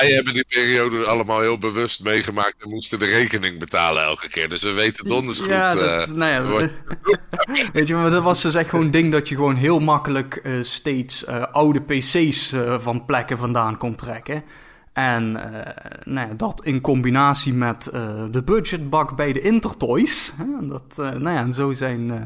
wij 0.01 0.11
hebben 0.11 0.35
die 0.35 0.45
periode 0.49 1.05
allemaal 1.07 1.41
heel 1.41 1.59
bewust 1.59 2.03
meegemaakt 2.05 2.55
en 2.59 2.69
moesten 2.71 2.99
de 2.99 3.05
rekening 3.05 3.59
betalen 3.59 4.03
elke 4.03 4.29
keer. 4.29 4.49
Dus 4.49 4.63
we 4.63 4.73
weten 4.73 5.09
donders 5.09 5.39
goed. 5.39 5.49
Ja, 5.49 5.71
eh, 5.71 5.77
dat, 5.99 6.17
nou 6.17 6.31
ja, 6.31 6.43
wat- 6.43 6.71
weet 7.73 7.89
je, 7.89 7.95
maar 7.95 8.11
dat 8.11 8.23
was 8.23 8.43
dus 8.43 8.55
echt 8.55 8.69
gewoon 8.69 8.85
een 8.85 8.91
ding 8.91 9.13
dat 9.13 9.29
je 9.29 9.35
gewoon 9.35 9.57
heel 9.57 9.79
makkelijk 9.79 10.37
eh, 10.37 10.53
steeds 10.63 11.25
eh, 11.25 11.43
oude 11.53 11.81
PC's 11.81 12.53
eh, 12.53 12.79
van 12.79 13.05
plekken 13.05 13.39
vandaan 13.39 13.79
kon 13.79 13.95
trekken. 13.95 14.43
En 14.93 15.37
eh, 15.55 15.87
nou 16.05 16.29
ja, 16.29 16.35
dat 16.35 16.65
in 16.65 16.81
combinatie 16.81 17.53
met 17.55 17.87
eh, 17.87 18.25
de 18.31 18.43
budgetbak 18.43 19.17
bij 19.17 19.33
de 19.33 19.41
Intertoys. 19.41 20.33
Hè, 20.37 20.67
dat, 20.69 20.85
eh, 20.91 21.11
nou 21.11 21.31
ja, 21.37 21.41
en 21.41 21.53
zo 21.53 21.73
zijn 21.73 22.11
eh, 22.11 22.21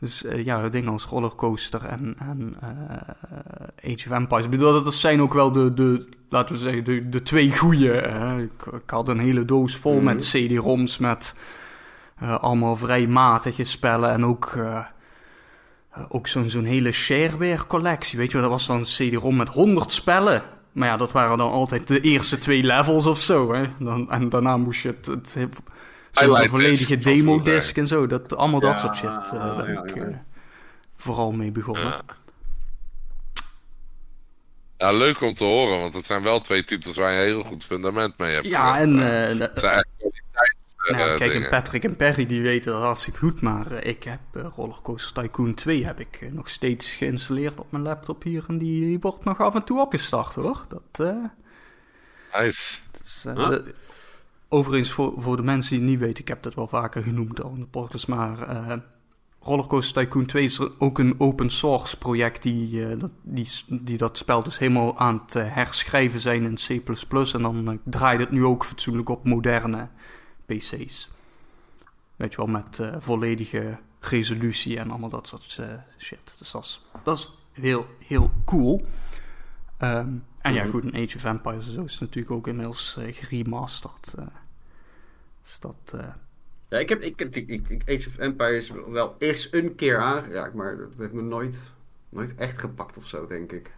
dus, 0.00 0.24
eh, 0.24 0.44
ja, 0.44 0.68
dingen 0.68 0.92
als 0.92 1.04
Rollercoaster 1.04 1.84
en, 1.84 2.16
en 2.18 2.54
eh, 2.60 3.92
Age 3.92 4.06
of 4.06 4.10
Empires. 4.18 4.44
Ik 4.44 4.50
bedoel, 4.50 4.82
dat 4.82 4.94
zijn 4.94 5.20
ook 5.22 5.34
wel 5.34 5.50
de, 5.52 5.74
de 5.74 6.08
laten 6.28 6.54
we 6.54 6.60
zeggen, 6.60 6.84
de, 6.84 7.08
de 7.08 7.22
twee 7.22 7.56
goeie. 7.56 7.88
hè. 7.90 8.38
ik, 8.38 8.66
ik 8.72 8.90
had 8.90 9.08
een 9.08 9.18
hele 9.18 9.44
doos 9.44 9.76
vol 9.76 9.94
Mhm. 9.94 10.04
met 10.04 10.24
CD-ROMs 10.30 10.98
met 10.98 11.34
eh, 12.18 12.34
allemaal 12.38 12.76
vrij 12.76 13.06
matige 13.06 13.64
spellen 13.64 14.10
en 14.10 14.24
ook... 14.24 14.58
ook 16.08 16.26
zo'n 16.26 16.50
zo'n 16.50 16.64
hele 16.64 16.92
shareware 16.92 17.66
collectie, 17.66 18.18
weet 18.18 18.26
je 18.32 18.32
wel. 18.38 18.42
Dat 18.42 18.58
was 18.58 18.66
dan 18.66 18.76
een 18.76 18.84
CD-ROM 18.84 19.36
met 19.36 19.48
100 19.48 19.92
spellen. 19.92 20.42
Maar 20.72 20.88
ja, 20.88 20.96
dat 20.96 21.12
waren 21.12 21.38
dan 21.38 21.50
altijd 21.50 21.88
de 21.88 22.00
eerste 22.00 22.38
twee 22.38 22.62
levels 22.62 23.06
of 23.06 23.20
zo, 23.20 23.52
hè. 23.54 23.64
Dan, 23.78 24.10
en 24.10 24.28
daarna 24.28 24.56
moest 24.56 24.82
je 24.82 24.88
het... 24.88 25.06
het 25.06 25.36
zo'n 26.18 26.28
Highlight 26.28 26.50
volledige 26.50 26.86
van 27.02 27.12
demo-disc 27.12 27.76
en 27.76 27.86
zo. 27.86 28.06
Dat, 28.06 28.36
allemaal 28.36 28.60
dat 28.60 28.80
soort 28.80 28.96
shit. 28.96 29.08
eh, 29.08 29.56
ben 29.56 29.72
ja, 29.72 29.82
ik 29.84 29.94
ja, 29.94 30.02
ja. 30.02 30.08
eh, 30.08 30.16
vooral 30.96 31.32
mee 31.32 31.50
begonnen. 31.50 31.84
Ja. 31.84 32.00
Ja, 34.78 34.92
leuk 34.92 35.20
om 35.20 35.34
te 35.34 35.44
horen, 35.44 35.80
want 35.80 35.94
het 35.94 36.04
zijn 36.04 36.22
wel 36.22 36.40
twee 36.40 36.64
titels 36.64 36.96
waar 36.96 37.12
je 37.12 37.18
een 37.18 37.24
heel 37.24 37.42
goed 37.44 37.64
fundament 37.64 38.18
mee 38.18 38.34
hebt. 38.34 38.46
Ja, 38.46 38.78
en 38.78 38.98
Eh, 38.98 39.48
zijn 39.54 39.84
Nou 40.90 41.08
ja, 41.10 41.14
kijk, 41.16 41.34
en. 41.34 41.48
Patrick 41.48 41.84
en 41.84 41.96
Perry 41.96 42.26
die 42.26 42.42
weten 42.42 42.72
dat 42.72 42.82
hartstikke 42.82 43.18
goed, 43.18 43.40
maar 43.40 43.72
ik 43.72 44.02
heb 44.04 44.20
Rollercoaster 44.56 45.22
Tycoon 45.22 45.54
2 45.54 45.86
heb 45.86 46.00
ik 46.00 46.28
nog 46.32 46.48
steeds 46.48 46.94
geïnstalleerd 46.94 47.58
op 47.58 47.70
mijn 47.72 47.82
laptop 47.82 48.22
hier 48.22 48.44
en 48.48 48.58
die, 48.58 48.80
die 48.80 48.98
wordt 49.00 49.24
nog 49.24 49.40
af 49.40 49.54
en 49.54 49.64
toe 49.64 49.80
opgestart 49.80 50.34
hoor. 50.34 50.64
Dat, 50.68 51.06
eh, 51.06 51.24
Nice. 52.40 52.78
dat 52.92 53.00
is, 53.04 53.24
eh, 53.26 53.36
Ah. 53.36 53.48
dat- 53.50 53.62
overigens 54.48 54.90
voor, 54.90 55.14
voor 55.16 55.36
de 55.36 55.42
mensen 55.42 55.70
die 55.70 55.80
het 55.80 55.90
niet 55.90 55.98
weten, 55.98 56.22
ik 56.22 56.28
heb 56.28 56.42
dat 56.42 56.54
wel 56.54 56.68
vaker 56.68 57.02
genoemd 57.02 57.42
al 57.42 57.50
in 57.50 57.60
de 57.60 57.66
podcast, 57.66 58.08
maar 58.08 58.42
eh, 58.42 58.76
Rollercoaster 59.40 60.02
Tycoon 60.02 60.26
2 60.26 60.44
is 60.44 60.78
ook 60.78 60.98
een 60.98 61.20
open 61.20 61.50
source 61.50 61.98
project 61.98 62.42
die, 62.42 62.86
eh, 62.86 62.98
dat, 62.98 63.12
die, 63.22 63.48
die 63.68 63.96
dat 63.96 64.18
spel 64.18 64.42
dus 64.42 64.58
helemaal 64.58 64.98
aan 64.98 65.20
het 65.24 65.34
eh, 65.34 65.54
herschrijven 65.54 66.20
zijn 66.20 66.44
in 66.44 66.54
C++ 66.54 66.82
en 67.34 67.42
dan 67.42 67.80
draait 67.84 68.20
het 68.20 68.30
nu 68.30 68.44
ook 68.44 68.64
fatsoenlijk 68.64 69.08
op 69.08 69.24
moderne 69.24 69.88
PC's. 70.46 71.10
Weet 72.16 72.30
je 72.30 72.36
wel, 72.36 72.46
met 72.46 72.80
volledige 72.98 73.78
resolutie 74.00 74.78
en 74.78 74.90
allemaal 74.90 75.10
dat 75.10 75.28
soort 75.28 75.60
shit. 75.98 76.34
Dus 76.38 76.50
dat 76.50 76.64
is, 76.64 76.86
dat 77.02 77.18
is 77.18 77.30
heel, 77.52 77.86
heel 78.06 78.30
cool. 78.44 78.86
Ehm, 79.76 80.08
en 80.46 80.54
ja, 80.54 80.62
Mhm. 80.62 80.70
goed, 80.70 80.84
een 80.84 80.94
Age 81.04 81.16
of 81.16 81.24
Empires 81.24 81.66
en 81.66 81.72
zo 81.72 81.82
is 81.82 81.98
natuurlijk 81.98 82.34
ook 82.34 82.46
inmiddels 82.46 82.96
eh, 82.96 83.14
geremasterd. 83.14 84.14
eh. 84.18 84.26
dus 85.42 85.60
dat... 85.60 85.92
eh, 86.00 86.06
Ja, 86.68 86.78
ik 86.78 86.88
heb, 86.88 87.00
ik, 87.00 87.18
heb- 87.18 87.34
ik, 87.36 87.48
ik, 87.68 87.82
Age 87.88 88.08
of 88.08 88.16
Empires 88.18 88.70
wel 88.88 89.14
eens 89.18 89.48
een 89.50 89.74
keer 89.74 89.98
aangeraakt, 89.98 90.54
maar 90.54 90.76
dat 90.76 90.88
heeft 90.98 91.12
me 91.12 91.22
nooit, 91.22 91.70
nooit 92.08 92.34
echt 92.34 92.58
gepakt 92.58 92.96
of 92.96 93.06
zo, 93.06 93.26
denk 93.26 93.52
ik. 93.52 93.70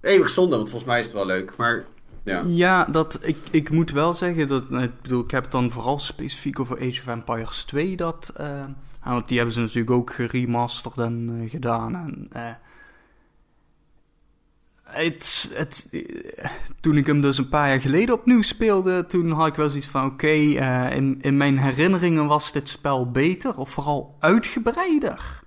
Eeuwig 0.00 0.28
zonde, 0.28 0.56
want 0.56 0.68
volgens 0.70 0.90
mij 0.90 0.98
is 1.00 1.06
het 1.06 1.14
wel 1.14 1.26
leuk, 1.26 1.56
maar 1.56 1.84
ja. 2.22 2.42
Ja, 2.46 2.84
dat, 2.84 3.18
ik, 3.22 3.36
ik 3.50 3.70
moet 3.70 3.90
wel 3.90 4.14
zeggen 4.14 4.48
dat, 4.48 4.70
nou, 4.70 4.82
ik 4.84 5.02
bedoel, 5.02 5.24
ik 5.24 5.30
heb 5.30 5.42
het 5.42 5.52
dan 5.52 5.70
vooral 5.70 5.98
specifiek 5.98 6.60
over 6.60 6.76
Age 6.76 7.00
of 7.00 7.06
Empires 7.06 7.64
2, 7.64 7.96
dat, 7.96 8.32
want 9.04 9.28
die 9.28 9.36
hebben 9.36 9.54
ze 9.54 9.60
natuurlijk 9.60 9.90
ook 9.90 10.12
geremasterd 10.12 10.98
en 10.98 11.44
gedaan. 11.48 11.94
En, 11.94 12.26
eh, 12.32 12.54
het, 14.92 15.50
het, 15.54 15.88
toen 16.80 16.96
ik 16.96 17.06
hem 17.06 17.20
dus 17.20 17.38
een 17.38 17.48
paar 17.48 17.68
jaar 17.68 17.80
geleden 17.80 18.14
opnieuw 18.14 18.42
speelde, 18.42 19.06
toen 19.06 19.30
had 19.30 19.46
ik 19.46 19.54
wel 19.54 19.68
zoiets 19.68 19.86
van, 19.86 20.04
oké, 20.04 20.26
eh, 20.26 20.96
in, 20.96 21.18
in 21.20 21.36
mijn 21.36 21.58
herinneringen 21.58 22.26
was 22.26 22.52
dit 22.52 22.68
spel 22.68 23.10
beter, 23.10 23.56
of 23.56 23.70
vooral 23.70 24.16
uitgebreider. 24.18 25.42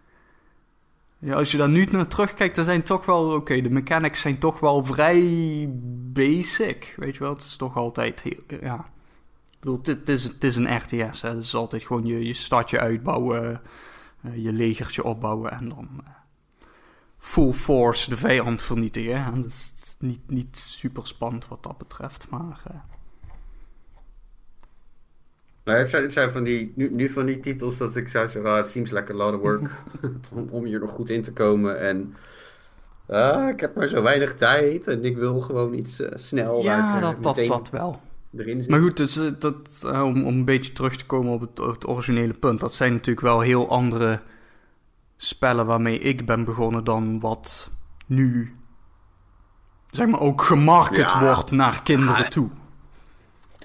Ja, 1.20 1.36
als 1.36 1.52
je 1.52 1.58
daar 1.58 1.70
nu 1.70 1.86
naar 1.92 2.08
terugkijkt, 2.08 2.56
dan 2.56 2.66
zijn 2.66 2.84
toch 2.84 3.06
wel, 3.06 3.34
oké, 3.34 3.62
de 3.62 3.70
mechanics 3.70 4.22
zijn 4.22 4.38
toch 4.40 4.60
wel 4.60 4.86
vrij 4.86 5.70
basic. 6.14 6.94
Weet 6.98 7.14
je 7.14 7.20
wel, 7.20 7.34
het 7.34 7.42
is 7.42 7.56
toch 7.56 7.78
altijd, 7.78 8.22
heel, 8.22 8.60
ja. 8.62 8.86
Ik 9.52 9.60
bedoel, 9.60 9.80
het, 9.84 10.10
is, 10.10 10.24
het 10.24 10.44
is 10.44 10.56
een 10.56 10.76
RTS. 10.76 11.22
Het 11.22 11.44
is 11.44 11.56
altijd 11.56 11.84
gewoon 11.84 12.06
je, 12.06 12.26
je 12.26 12.34
stadje 12.34 12.80
uitbouwen, 12.80 13.62
eh, 14.22 14.44
je 14.44 14.52
legertje 14.52 15.04
opbouwen 15.04 15.52
en 15.52 15.70
dan 15.70 15.90
eh, 16.06 16.12
full 17.24 17.54
force 17.54 18.10
de 18.10 18.18
vijand 18.18 18.64
vernietigen. 18.64 19.24
Hè. 19.24 19.32
Dus 19.42 19.74
is 19.84 19.96
niet, 20.00 20.20
niet 20.28 20.58
super 20.58 21.08
spannend 21.08 21.48
wat 21.48 21.64
dat 21.64 21.78
betreft, 21.78 22.30
maar... 22.30 22.62
eh, 22.68 22.76
Nou, 25.64 25.78
het, 25.78 25.90
zijn, 25.90 26.04
het 26.04 26.14
zijn 26.14 26.32
van 26.32 26.44
die, 26.44 26.72
nu, 26.76 26.90
nu 26.90 27.10
van 27.10 27.26
die 27.26 27.40
titels 27.40 27.78
dat 27.78 27.96
ik 27.96 28.08
zou 28.08 28.30
zeggen, 28.30 28.52
ah, 28.52 28.58
het 28.58 28.68
seems 28.68 28.92
like 28.92 29.14
a 29.14 29.16
lot 29.16 29.34
of 29.34 29.42
work 29.42 29.70
om, 30.36 30.48
om 30.50 30.66
hier 30.66 30.80
nog 30.80 30.92
goed 30.92 31.10
in 31.10 31.22
te 31.22 31.34
komen. 31.34 31.80
En 31.80 32.16
ah, 33.08 33.50
ik 33.50 33.60
heb 33.60 33.76
maar 33.76 33.88
zo 33.88 34.02
weinig 34.02 34.34
tijd 34.34 34.88
en 34.88 35.06
ik 35.06 35.18
wil 35.18 35.40
gewoon 35.40 35.74
iets 35.74 36.00
eh, 36.00 36.12
snel 36.16 36.64
ja, 36.64 36.96
eh, 36.96 37.02
dat, 37.02 37.24
dat, 37.24 37.48
dat 37.48 37.70
wel. 37.70 38.00
Maar 38.68 38.82
goed, 38.82 38.98
dus, 38.98 39.20
dat, 39.40 39.84
om, 39.84 40.26
om 40.26 40.36
een 40.38 40.46
beetje 40.46 40.74
terug 40.74 40.96
te 40.98 41.06
komen 41.06 41.34
op 41.34 41.42
het, 41.42 41.60
op 41.60 41.74
het 41.74 41.88
originele 41.88 42.34
punt. 42.34 42.60
Dat 42.60 42.74
zijn 42.74 42.94
natuurlijk 42.94 43.26
wel 43.26 43.40
heel 43.40 43.70
andere 43.70 44.22
spellen 45.24 45.66
waarmee 45.66 46.00
ik 46.00 46.26
ben 46.26 46.44
begonnen 46.46 46.84
dan 46.84 47.20
wat 47.20 47.70
nu, 48.06 48.56
zeg 49.92 50.08
maar, 50.08 50.20
ook 50.20 50.42
gemarket 50.42 51.12
Ja. 51.12 51.20
wordt 51.20 51.52
naar 51.52 51.82
kinderen 51.84 52.22
Ja. 52.24 52.28
toe. 52.28 52.50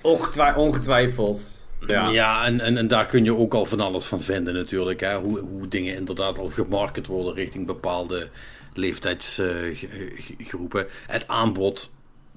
Ongetwij- 0.02 0.54
ongetwijfeld. 0.54 1.66
Ja, 1.86 2.08
Ja. 2.08 2.44
en, 2.44 2.60
en, 2.60 2.76
en 2.76 2.88
daar 2.88 3.06
kun 3.06 3.24
je 3.24 3.36
ook 3.36 3.54
al 3.54 3.66
van 3.66 3.80
alles 3.80 4.04
van 4.04 4.22
vinden 4.22 4.54
natuurlijk. 4.54 5.00
Hè? 5.00 5.18
Hoe, 5.18 5.38
hoe 5.38 5.68
dingen 5.68 5.94
inderdaad 5.96 6.38
al 6.38 6.50
gemarket 6.50 7.06
worden 7.06 7.34
richting 7.34 7.66
bepaalde 7.66 8.28
leeftijdsgroepen. 8.74 10.86
het 11.06 11.28
aanbod 11.28 11.92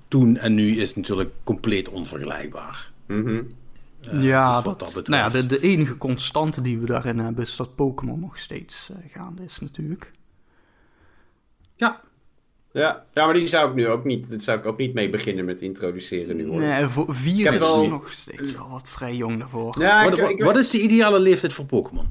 toen 0.07 0.37
en 0.37 0.53
nu 0.53 0.79
is 0.81 0.95
natuurlijk 0.95 1.29
compleet 1.43 1.89
onvergelijkbaar. 1.89 2.91
Mhm. 3.07 3.41
Eh, 4.09 4.23
ja, 4.23 4.55
dus 4.55 4.63
dat, 4.63 4.79
wat 4.79 4.93
dat 4.93 5.07
nou 5.07 5.21
ja, 5.23 5.29
de, 5.41 5.45
de 5.45 5.59
enige 5.59 5.97
constante 5.97 6.61
die 6.61 6.79
we 6.79 6.85
daarin 6.85 7.19
hebben 7.19 7.43
is 7.43 7.55
dat 7.55 7.75
Pokémon 7.75 8.19
nog 8.19 8.37
steeds 8.37 8.89
eh, 8.91 9.11
gaande 9.11 9.43
is 9.43 9.59
natuurlijk. 9.59 10.11
Ja, 11.75 12.01
Ja. 12.71 13.03
ja, 13.13 13.25
maar 13.25 13.33
die 13.33 13.47
zou 13.47 13.69
ik 13.69 13.75
nu 13.75 13.87
ook 13.87 14.03
niet, 14.03 14.31
dat 14.31 14.43
zou 14.43 14.59
ik 14.59 14.65
ook 14.65 14.77
niet 14.77 14.93
mee 14.93 15.09
beginnen 15.09 15.45
met 15.45 15.61
introduceren 15.61 16.35
nu 16.35 16.47
hoor. 16.47 16.59
Nee, 16.59 16.87
voor 16.87 17.15
vier 17.15 17.53
is 17.53 17.59
wel- 17.59 17.87
nog 17.87 18.11
steeds 18.11 18.53
wel 18.53 18.69
wat 18.69 18.89
vrij 18.89 19.15
jong 19.15 19.39
daarvoor. 19.39 19.75
Ja, 19.79 20.03
wat, 20.03 20.17
ik, 20.17 20.21
wat- 20.23 20.31
ik- 20.31 20.43
wat 20.43 20.55
is 20.57 20.69
de 20.69 20.81
ideale 20.81 21.19
leeftijd 21.19 21.53
voor 21.53 21.65
Pokémon? 21.65 22.07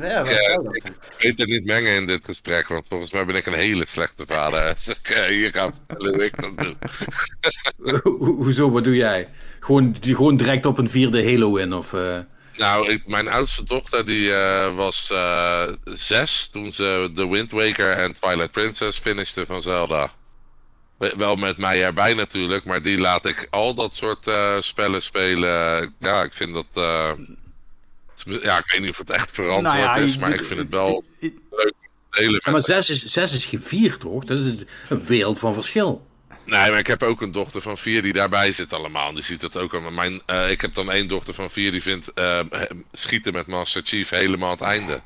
Ja, 0.00 0.18
wat 0.18 0.28
Ja, 0.28 0.42
zou 0.42 0.62
dat 0.64 0.80
zijn? 0.82 0.94
Ik 1.16 1.22
weet 1.22 1.38
het 1.38 1.48
niet 1.48 1.64
mengen 1.64 1.94
in 1.94 2.06
dit 2.06 2.24
gesprek, 2.24 2.68
want 2.68 2.86
volgens 2.88 3.10
mij 3.12 3.24
ben 3.24 3.34
ik 3.36 3.46
een 3.46 3.52
hele 3.54 3.84
slechte 3.86 4.24
vader. 4.26 4.68
Als 4.68 4.88
ik 5.02 5.08
eh, 5.08 5.24
hier 5.24 5.50
ga 5.50 5.72
vertellen 5.86 6.14
hoe 6.14 6.24
ik 6.24 6.40
dat 6.40 6.56
doe. 6.56 6.76
Ho- 8.02 8.16
Hoezo, 8.34 8.70
wat 8.70 8.84
doe 8.84 8.96
jij? 8.96 9.28
Gewoon, 9.60 9.92
die, 10.00 10.14
gewoon 10.16 10.36
direct 10.36 10.66
op 10.66 10.78
een 10.78 10.90
vierde 10.90 11.24
Halo 11.32 11.56
in? 11.56 11.72
Of, 11.72 11.92
eh? 11.92 12.18
Nou, 12.56 12.88
ik, 12.90 13.06
mijn 13.06 13.28
oudste 13.28 13.64
dochter 13.64 14.06
die 14.06 14.34
eh, 14.34 14.76
was 14.76 15.10
eh, 15.10 15.68
zes 15.84 16.48
toen 16.52 16.72
ze 16.72 17.10
The 17.14 17.28
Wind 17.28 17.50
Waker 17.50 17.90
en 17.90 18.12
Twilight 18.20 18.50
Princess 18.50 18.98
finishte 18.98 19.46
van 19.46 19.62
Zelda. 19.62 20.10
We- 20.98 21.14
Wel 21.16 21.36
met 21.36 21.56
mij 21.56 21.82
erbij 21.84 22.14
natuurlijk, 22.14 22.64
maar 22.64 22.82
die 22.82 22.98
laat 22.98 23.26
ik 23.26 23.46
al 23.50 23.74
dat 23.74 23.94
soort 23.94 24.26
eh, 24.26 24.56
spellen 24.60 25.02
spelen. 25.02 25.94
Ja, 25.98 26.22
ik 26.22 26.32
vind 26.32 26.54
dat. 26.54 26.66
Ja, 28.42 28.58
ik 28.58 28.72
weet 28.72 28.80
niet 28.80 28.90
of 28.90 28.98
het 28.98 29.10
echt 29.10 29.30
verantwoord 29.32 29.62
Nou 29.62 29.78
ja, 29.78 29.96
is, 29.96 30.18
maar 30.18 30.34
ik 30.34 30.44
vind 30.44 30.58
het 30.58 30.68
wel 30.68 31.04
leuk 31.20 31.32
om 31.50 31.88
te 32.10 32.20
delen. 32.20 32.40
Maar 32.50 32.62
zes 32.62 32.90
is, 32.90 33.04
zes 33.04 33.34
is 33.34 33.46
geen 33.46 33.62
vier, 33.62 33.96
toch? 33.96 34.24
Dat 34.24 34.38
is 34.38 34.54
een 34.88 35.04
wereld 35.04 35.38
van 35.38 35.54
verschil. 35.54 36.06
Nee, 36.48 36.70
maar 36.70 36.78
ik 36.78 36.86
heb 36.86 37.02
ook 37.02 37.20
een 37.20 37.32
dochter 37.32 37.62
van 37.62 37.78
vier 37.78 38.02
die 38.02 38.12
daarbij 38.12 38.52
zit 38.52 38.72
allemaal. 38.72 39.12
Die 39.12 39.22
ziet 39.22 39.40
dat 39.40 39.56
ook 39.56 39.72
allemaal. 39.72 39.90
Mijn, 39.90 40.22
eh, 40.26 40.50
ik 40.50 40.60
heb 40.60 40.74
dan 40.74 40.90
één 40.90 41.08
dochter 41.08 41.34
van 41.34 41.50
vier 41.50 41.70
die 41.70 41.82
vindt 41.82 42.12
eh, 42.12 42.40
schieten 42.92 43.32
met 43.32 43.46
Master 43.46 43.82
Chief 43.84 44.10
helemaal 44.10 44.50
het 44.50 44.60
einde. 44.60 45.00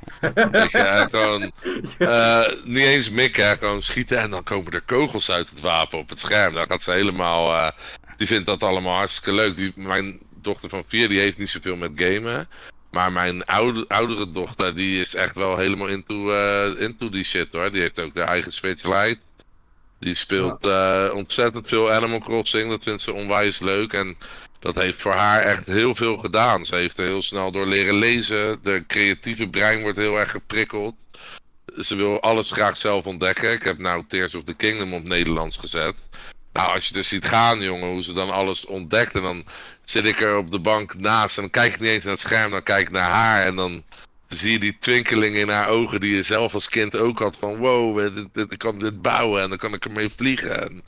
Weet 0.51 0.71
je, 0.71 1.09
gewoon, 1.11 1.53
eh, 1.99 2.45
niet 2.65 2.85
eens 2.85 3.11
mikken, 3.11 3.59
gewoon 3.59 3.83
schieten 3.83 4.19
en 4.19 4.31
dan 4.31 4.43
komen 4.43 4.73
er 4.73 4.81
kogels 4.81 5.31
uit 5.31 5.51
het 5.51 5.61
wapen 5.61 5.99
op 5.99 6.09
het 6.09 6.21
scherm. 6.21 6.55
Dan 6.55 6.67
gaat 6.67 6.83
ze 6.83 6.91
helemaal, 6.91 7.53
eh, 7.53 7.71
die 8.17 8.27
vindt 8.27 8.47
dat 8.47 8.63
allemaal 8.63 8.97
hartstikke 8.97 9.33
leuk. 9.33 9.57
Die, 9.57 9.73
mijn 9.75 10.21
dochter 10.35 10.69
van 10.69 10.85
vier 10.87 11.09
die 11.09 11.19
heeft 11.19 11.39
niet 11.39 11.51
zoveel 11.51 11.77
met 11.77 11.91
gamen. 11.95 12.49
Maar 12.93 13.13
mijn 13.13 13.45
oude, 13.45 13.85
oudere 13.89 14.31
dochter 14.31 14.75
die 14.75 15.01
is 15.01 15.15
echt 15.15 15.35
wel 15.35 15.57
helemaal 15.57 15.87
into, 15.87 16.31
eh, 16.31 16.81
into 16.81 17.09
die 17.09 17.25
shit 17.25 17.49
hoor. 17.53 17.73
Die 17.73 17.81
heeft 17.81 18.01
ook 18.01 18.15
de 18.15 18.21
eigen 18.21 18.53
Switch 18.53 18.85
Lite. 18.85 19.19
Die 19.99 20.15
speelt 20.15 20.67
uh, 20.67 21.11
ontzettend 21.15 21.69
veel 21.69 21.93
Animal 21.93 22.19
Crossing. 22.19 22.71
Dat 22.71 22.83
vindt 22.83 23.01
ze 23.01 23.13
onwijs 23.13 23.61
leuk. 23.61 23.93
En 23.93 24.17
dat 24.59 24.75
heeft 24.75 25.01
voor 25.01 25.13
haar 25.13 25.43
echt 25.43 25.67
heel 25.67 25.95
veel 25.95 26.17
gedaan. 26.17 26.65
Ze 26.65 26.75
heeft 26.75 26.99
er 26.99 27.05
heel 27.05 27.23
snel 27.23 27.53
door 27.53 27.67
leren 27.67 27.95
lezen. 27.95 28.59
De 28.63 28.85
creatieve 28.87 29.49
brein 29.49 29.83
wordt 29.83 29.99
heel 29.99 30.19
erg 30.19 30.31
geprikkeld. 30.31 30.95
Ze 31.79 31.97
wil 31.97 32.21
alles 32.21 32.51
graag 32.51 32.77
zelf 32.77 33.05
ontdekken. 33.05 33.53
Ik 33.53 33.63
heb 33.63 33.79
nou 33.79 34.05
Tears 34.09 34.35
of 34.35 34.45
the 34.45 34.55
Kingdom 34.55 34.95
op 34.95 35.05
Nederlands 35.05 35.57
gezet. 35.57 35.95
Nou, 36.53 36.75
als 36.75 36.89
je 36.89 36.95
dus 36.95 37.09
ziet 37.09 37.25
gaan, 37.25 37.61
jongen, 37.61 37.89
hoe 37.89 38.03
ze 38.03 38.13
dan 38.13 38.31
alles 38.31 38.67
ontdekt. 38.67 39.15
En 39.15 39.23
dan 39.23 39.45
zit 39.85 40.05
ik 40.05 40.21
er 40.21 40.37
op 40.37 40.51
de 40.51 40.59
bank 40.59 40.95
naast. 40.95 41.37
En 41.37 41.43
dan 41.43 41.51
kijk 41.51 41.75
ik 41.75 41.81
niet 41.81 41.91
eens 41.91 42.05
naar 42.05 42.13
het 42.13 42.23
scherm, 42.23 42.51
dan 42.51 42.63
kijk 42.63 42.87
ik 42.87 42.93
naar 42.93 43.11
haar. 43.11 43.47
En 43.47 43.57
dan 43.57 43.83
zie 44.29 44.53
je 44.53 44.59
die 44.59 44.77
twinkeling 44.81 45.37
in 45.37 45.49
haar 45.49 45.69
ogen 45.69 46.01
die 46.01 46.15
je 46.15 46.23
zelf 46.23 46.55
als 46.55 46.69
kind 46.69 46.97
ook 46.97 47.19
had. 47.19 47.37
Van 47.37 47.57
wow, 47.57 47.99
ik 48.35 48.59
kan 48.59 48.79
dit 48.79 49.03
bouwen 49.03 49.43
en 49.43 49.49
dan 49.49 49.59
kan 49.59 49.75
ik 49.75 49.85
ermee 49.85 50.09
vliegen. 50.09 50.63
En 50.63 50.83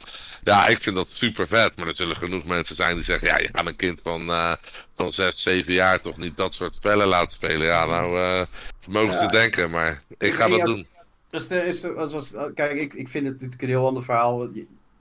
ja, 0.45 0.67
ik 0.67 0.81
vind 0.81 0.97
dat 0.97 1.09
super 1.09 1.47
vet. 1.47 1.77
Maar 1.77 1.87
er 1.87 1.97
zullen 1.97 2.17
genoeg 2.17 2.45
mensen 2.45 2.77
zijn 2.77 2.95
die 2.95 3.05
zeggen: 3.05 3.29
ja, 3.29 3.39
je 3.39 3.49
gaat 3.53 3.67
een 3.67 3.77
kind 3.77 4.01
van, 4.03 4.29
uh, 4.29 4.53
van 4.97 5.13
6, 5.13 5.43
7 5.43 5.73
jaar 5.73 6.01
toch 6.01 6.17
niet 6.17 6.37
dat 6.37 6.55
soort 6.55 6.75
spellen 6.75 7.07
laten 7.07 7.33
spelen. 7.33 7.67
Ja, 7.67 7.87
nou, 7.87 8.19
uh, 8.19 8.43
mogen 8.89 9.19
te 9.19 9.37
denken, 9.37 9.71
maar 9.71 10.03
ik 10.19 10.35
ga 10.35 10.49
dat 10.49 10.67
doen. 10.67 10.87
Dus 11.31 11.49
de, 11.49 11.67
is, 11.67 11.85
als, 11.85 12.33
kijk, 12.55 12.73
ik, 12.73 12.95
ik 12.95 13.09
vind 13.09 13.25
het 13.25 13.35
natuurlijk 13.35 13.63
een 13.63 13.69
heel 13.69 13.87
ander 13.87 14.03
verhaal. 14.03 14.49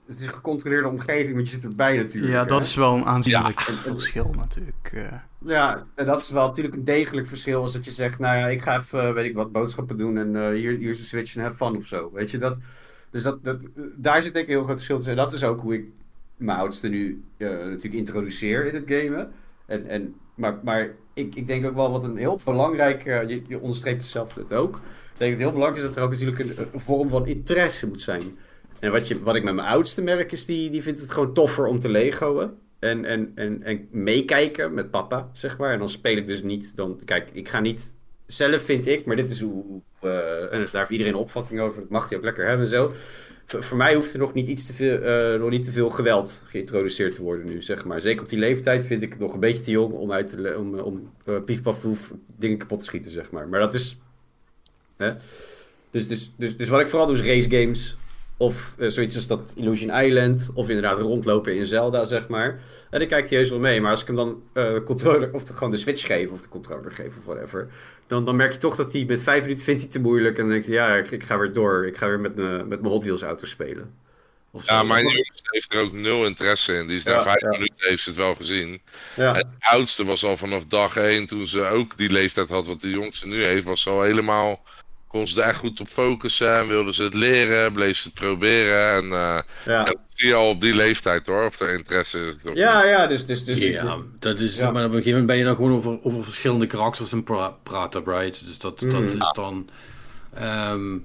Het 0.06 0.18
is 0.18 0.26
een 0.26 0.32
gecontroleerde 0.32 0.88
omgeving, 0.88 1.34
want 1.34 1.50
je 1.50 1.54
zit 1.54 1.64
erbij 1.64 1.96
natuurlijk. 1.96 2.32
Ja, 2.32 2.44
dat 2.44 2.62
is 2.62 2.74
wel 2.74 2.96
een 2.96 3.04
aanzienlijk 3.04 3.60
verschil 3.60 4.34
natuurlijk. 4.36 4.92
Uh. 4.94 5.12
Ja, 5.38 5.86
en 5.94 6.06
dat 6.06 6.20
is 6.20 6.30
wel 6.30 6.46
natuurlijk 6.46 6.74
een 6.74 6.84
degelijk 6.84 7.26
verschil 7.26 7.62
als 7.62 7.72
dat 7.72 7.84
je 7.84 7.90
zegt, 7.90 8.18
nou 8.18 8.38
ja, 8.38 8.46
ik 8.46 8.62
ga 8.62 8.78
even, 8.78 9.14
weet 9.14 9.24
ik 9.24 9.34
wat, 9.34 9.52
boodschappen 9.52 9.96
doen 9.96 10.18
en 10.18 10.34
uh, 10.34 10.48
hier, 10.48 10.76
hier 10.76 10.90
is 10.90 10.98
een 10.98 11.04
switch 11.04 11.36
en 11.36 11.42
have 11.42 11.56
fun 11.56 11.76
of 11.76 11.86
zo. 11.86 12.10
Weet 12.12 12.30
je, 12.30 12.38
dat, 12.38 12.58
dus 13.10 13.22
dat, 13.22 13.44
dat, 13.44 13.68
daar 13.96 14.22
zit 14.22 14.32
denk 14.32 14.44
ik 14.44 14.50
een 14.50 14.56
heel 14.56 14.64
groot 14.64 14.76
verschil 14.76 14.96
tussen. 14.96 15.16
En 15.16 15.22
dat 15.22 15.32
is 15.32 15.44
ook 15.44 15.60
hoe 15.60 15.74
ik 15.74 15.84
mijn 16.36 16.58
oudste 16.58 16.88
nu 16.88 17.24
uh, 17.36 17.48
natuurlijk 17.48 17.94
introduceer 17.94 18.66
in 18.66 18.74
het 18.74 18.84
gamen. 18.86 19.32
En, 19.66 19.86
en, 19.86 20.14
maar 20.34 20.58
maar 20.62 20.90
ik, 21.14 21.34
ik 21.34 21.46
denk 21.46 21.66
ook 21.66 21.74
wel 21.74 21.90
wat 21.90 22.04
een 22.04 22.16
heel 22.16 22.40
belangrijk, 22.44 23.04
uh, 23.04 23.28
je, 23.28 23.42
je 23.48 23.60
onderstreept 23.60 24.00
het 24.00 24.10
zelf 24.10 24.34
het 24.34 24.52
ook. 24.52 24.76
Ik 24.76 25.20
denk 25.20 25.30
dat 25.30 25.30
het 25.30 25.38
heel 25.38 25.52
belangrijk 25.52 25.76
is 25.76 25.82
dat 25.82 25.96
er 25.96 26.02
ook 26.02 26.10
natuurlijk 26.10 26.38
een, 26.38 26.68
een 26.72 26.80
vorm 26.80 27.08
van 27.08 27.26
interesse 27.26 27.88
moet 27.88 28.00
zijn. 28.00 28.36
En 28.78 28.90
wat, 28.90 29.08
je, 29.08 29.20
wat 29.20 29.34
ik 29.34 29.42
met 29.44 29.54
mijn 29.54 29.68
oudste 29.68 30.02
merk 30.02 30.32
is, 30.32 30.46
die, 30.46 30.70
die 30.70 30.82
vindt 30.82 31.00
het 31.00 31.10
gewoon 31.10 31.34
toffer 31.34 31.66
om 31.66 31.78
te 31.78 31.90
legoen. 31.90 32.50
En, 32.78 33.04
en, 33.04 33.32
en, 33.34 33.62
en 33.62 33.88
meekijken 33.90 34.74
met 34.74 34.90
papa, 34.90 35.28
zeg 35.32 35.58
maar. 35.58 35.72
En 35.72 35.78
dan 35.78 35.88
speel 35.88 36.16
ik 36.16 36.26
dus 36.26 36.42
niet. 36.42 36.76
Dan, 36.76 37.00
kijk, 37.04 37.30
ik 37.32 37.48
ga 37.48 37.60
niet. 37.60 37.94
Zelf 38.26 38.62
vind 38.62 38.86
ik, 38.86 39.04
maar 39.04 39.16
dit 39.16 39.30
is 39.30 39.40
hoe. 39.40 39.64
Uh, 40.02 40.52
en 40.52 40.60
daar 40.60 40.68
heeft 40.72 40.90
iedereen 40.90 41.12
een 41.12 41.18
opvatting 41.18 41.60
over. 41.60 41.80
Dat 41.80 41.88
mag 41.88 42.08
hij 42.08 42.18
ook 42.18 42.24
lekker 42.24 42.46
hebben 42.46 42.64
en 42.64 42.70
zo. 42.70 42.92
voor 43.46 43.76
mij 43.76 43.94
hoeft 43.94 44.12
er 44.12 44.18
nog 44.18 44.34
niet, 44.34 44.48
iets 44.48 44.66
te 44.66 44.74
veel, 44.74 45.02
uh, 45.34 45.40
nog 45.40 45.50
niet 45.50 45.64
te 45.64 45.72
veel 45.72 45.90
geweld 45.90 46.42
geïntroduceerd 46.46 47.14
te 47.14 47.22
worden 47.22 47.46
nu, 47.46 47.62
zeg 47.62 47.84
maar. 47.84 48.00
Zeker 48.00 48.22
op 48.22 48.28
die 48.28 48.38
leeftijd 48.38 48.86
vind 48.86 49.02
ik 49.02 49.10
het 49.10 49.20
nog 49.20 49.32
een 49.32 49.40
beetje 49.40 49.64
te 49.64 49.70
jong 49.70 49.92
om, 49.92 50.12
uit 50.12 50.56
om, 50.56 50.78
om 50.78 51.12
uh, 51.28 51.38
dingen 52.36 52.58
kapot 52.58 52.78
te 52.78 52.84
schieten, 52.84 53.10
zeg 53.10 53.30
maar. 53.30 53.48
Maar 53.48 53.60
dat 53.60 53.74
is... 53.74 53.98
Hè? 54.96 55.12
Dus, 55.90 56.08
dus, 56.08 56.32
dus, 56.36 56.56
dus 56.56 56.68
wat 56.68 56.80
ik 56.80 56.88
vooral 56.88 57.06
doe 57.06 57.16
is 57.16 57.22
race 57.22 57.50
games. 57.50 57.96
Of 58.36 58.74
uh, 58.78 58.90
zoiets 58.90 59.14
als 59.16 59.26
dat 59.26 59.52
Illusion 59.56 60.02
Island. 60.02 60.50
Of 60.54 60.68
inderdaad 60.68 60.98
rondlopen 60.98 61.56
in 61.56 61.66
Zelda, 61.66 62.04
zeg 62.04 62.28
maar. 62.28 62.60
En 62.90 62.98
dan 62.98 63.08
kijkt 63.08 63.30
hij 63.30 63.38
heus 63.38 63.50
wel 63.50 63.58
mee. 63.58 63.80
Maar 63.80 63.90
als 63.90 64.00
ik 64.00 64.06
hem 64.06 64.16
dan 64.16 64.42
uh, 64.54 64.76
controller, 64.84 65.32
of 65.32 65.44
de, 65.44 65.52
gewoon 65.52 65.70
de 65.70 65.76
Switch 65.76 66.06
geef, 66.06 66.30
of 66.30 66.40
de 66.40 66.48
controller 66.48 66.92
geef, 66.92 67.16
of 67.18 67.24
whatever. 67.24 67.68
Dan, 68.06 68.24
dan 68.24 68.36
merk 68.36 68.52
je 68.52 68.58
toch 68.58 68.76
dat 68.76 68.92
hij 68.92 69.04
met 69.04 69.22
vijf 69.22 69.42
minuten 69.42 69.64
vindt 69.64 69.82
hij 69.82 69.90
te 69.90 70.00
moeilijk. 70.00 70.36
En 70.36 70.42
dan 70.42 70.50
denkt 70.50 70.66
hij, 70.66 70.74
ja, 70.74 70.96
ik, 70.96 71.10
ik 71.10 71.22
ga 71.22 71.38
weer 71.38 71.52
door. 71.52 71.86
Ik 71.86 71.96
ga 71.96 72.06
weer 72.06 72.20
met, 72.20 72.36
met 72.36 72.68
mijn 72.68 72.92
Hot 72.92 73.02
Wheels 73.02 73.22
auto 73.22 73.46
spelen. 73.46 74.02
Of 74.54 74.66
ja, 74.66 74.82
mijn 74.82 75.02
jongens 75.02 75.42
heeft 75.44 75.74
er 75.74 75.80
ook 75.80 75.92
nul 75.92 76.26
interesse 76.26 76.74
in. 76.74 76.86
Die 76.86 76.96
is 76.96 77.04
na 77.04 77.12
ja, 77.12 77.22
vijf 77.22 77.40
ja. 77.40 77.48
minuten 77.48 77.88
heeft 77.88 78.02
ze 78.02 78.08
het 78.08 78.18
wel 78.18 78.34
gezien. 78.34 78.80
Ja. 79.16 79.34
Het 79.34 79.46
oudste 79.58 80.04
was 80.04 80.24
al 80.24 80.36
vanaf 80.36 80.64
dag 80.64 80.96
één, 80.96 81.26
toen 81.26 81.46
ze 81.46 81.64
ook 81.66 81.96
die 81.96 82.10
leeftijd 82.10 82.48
had 82.48 82.66
wat 82.66 82.80
de 82.80 82.90
jongste 82.90 83.26
nu 83.26 83.44
heeft, 83.44 83.64
was 83.64 83.86
al 83.86 84.02
helemaal 84.02 84.62
kon 85.14 85.28
ze 85.28 85.42
echt 85.42 85.58
goed 85.58 85.80
op 85.80 85.88
focussen 85.88 86.58
en 86.58 86.66
wilden 86.66 86.94
ze 86.94 87.02
het 87.02 87.14
leren, 87.14 87.72
bleef 87.72 87.96
ze 87.96 88.08
het 88.08 88.14
proberen. 88.14 88.90
En, 88.90 89.04
uh, 89.04 89.38
ja. 89.64 89.86
en 89.86 89.98
zie 90.14 90.28
je 90.28 90.34
al 90.34 90.48
op 90.48 90.60
die 90.60 90.74
leeftijd 90.74 91.26
hoor, 91.26 91.44
of 91.44 91.60
er 91.60 91.78
interesse 91.78 92.18
is. 92.18 92.52
Ja, 92.54 92.84
ja, 92.84 93.06
dus... 93.06 93.26
dus, 93.26 93.44
dus 93.44 93.58
ja, 93.58 93.96
dat 94.18 94.40
is, 94.40 94.56
ja. 94.56 94.70
maar 94.70 94.84
op 94.84 94.90
een 94.90 94.96
gegeven 94.96 95.10
moment 95.10 95.26
ben 95.26 95.36
je 95.36 95.44
dan 95.44 95.54
gewoon 95.54 95.72
over, 95.72 95.98
over 96.02 96.24
verschillende 96.24 96.66
karakters 96.66 97.12
en 97.12 97.22
pra 97.22 97.56
praten, 97.62 98.02
right? 98.04 98.46
Dus 98.46 98.58
dat, 98.58 98.80
mm. 98.80 98.90
dat 98.90 99.02
is 99.02 99.32
dan... 99.34 99.68
Um, 100.72 101.04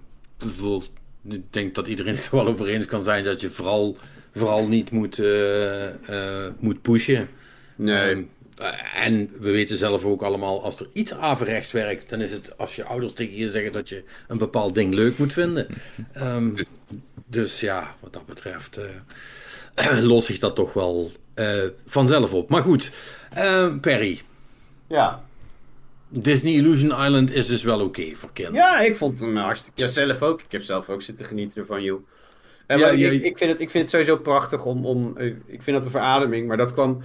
ik 1.30 1.54
denk 1.54 1.76
dat 1.76 1.88
iedereen 1.88 2.16
het 2.16 2.26
er 2.32 2.36
wel 2.36 2.48
over 2.48 2.68
eens 2.68 2.86
kan 2.86 3.02
zijn 3.02 3.24
dat 3.24 3.42
je 3.42 3.50
vooral, 3.50 3.98
vooral 4.36 4.68
niet 4.68 4.92
moet, 4.92 5.18
uh, 5.18 5.84
uh, 6.10 6.48
moet 6.60 6.82
pushen. 6.82 7.30
Nee. 7.76 8.12
Um, 8.12 8.30
en 8.94 9.30
we 9.40 9.52
weten 9.52 9.78
zelf 9.78 10.06
ook 10.06 10.22
allemaal, 10.22 10.64
als 10.64 10.80
er 10.80 10.88
iets 10.94 11.14
averechts 11.14 11.72
werkt, 11.72 12.10
dan 12.10 12.22
is 12.22 12.32
het 12.32 12.58
als 12.58 12.76
je 12.76 12.84
ouders 12.84 13.14
tegen 13.14 13.36
je 13.36 13.50
zeggen 13.50 13.72
dat 13.72 13.90
je 13.90 14.04
een 14.28 14.38
bepaald 14.38 14.76
ding 14.76 14.94
leuk 14.94 15.18
moet 15.18 15.34
vinden. 15.34 15.68
Um, 16.18 16.56
dus 17.26 17.60
ja, 17.60 17.96
wat 18.00 18.14
dat 18.14 18.26
betreft 18.26 18.80
uh, 19.82 20.00
lost 20.02 20.28
zich 20.28 20.40
dat 20.40 20.56
toch 20.56 20.74
wel 20.74 21.12
uh, 21.36 21.64
vanzelf 21.86 22.34
op. 22.34 22.50
Maar 22.50 22.64
goed, 22.64 22.92
uh, 23.38 23.74
Perry. 23.82 24.22
Ja. 24.88 25.24
Disney 26.10 26.54
Illusion 26.54 27.06
Island 27.06 27.32
is 27.32 27.48
dus 27.48 27.64
wel 27.64 27.80
oké 27.80 28.02
okay 28.02 28.16
voor 28.16 28.34
kinderen. 28.34 28.60
Ja, 28.60 28.80
ik 28.80 28.96
vond 28.96 29.20
hem 29.20 29.38
hartstikke... 29.38 29.82
Ja, 29.82 29.88
zelf 29.88 30.22
ook. 30.22 30.42
Ik 30.42 30.52
heb 30.52 30.62
zelf 30.62 30.90
ook 30.90 31.02
zitten 31.02 31.26
genieten 31.26 31.62
ervan, 31.62 31.84
joh. 31.84 32.08
En 32.68 32.80
ja, 32.80 32.90
ja, 32.90 33.10
ik, 33.10 33.24
ik, 33.24 33.38
vind 33.38 33.52
het, 33.52 33.62
ik 33.62 33.70
vind 33.70 33.84
het 33.84 33.92
sowieso 33.92 34.18
prachtig 34.18 34.66
om... 34.66 34.86
om 34.86 35.18
ik 35.46 35.62
vind 35.62 35.78
dat 35.78 35.86
een 35.86 35.92
verademing, 35.92 36.48
maar 36.48 36.58
dat 36.58 36.74
kwam... 36.74 37.02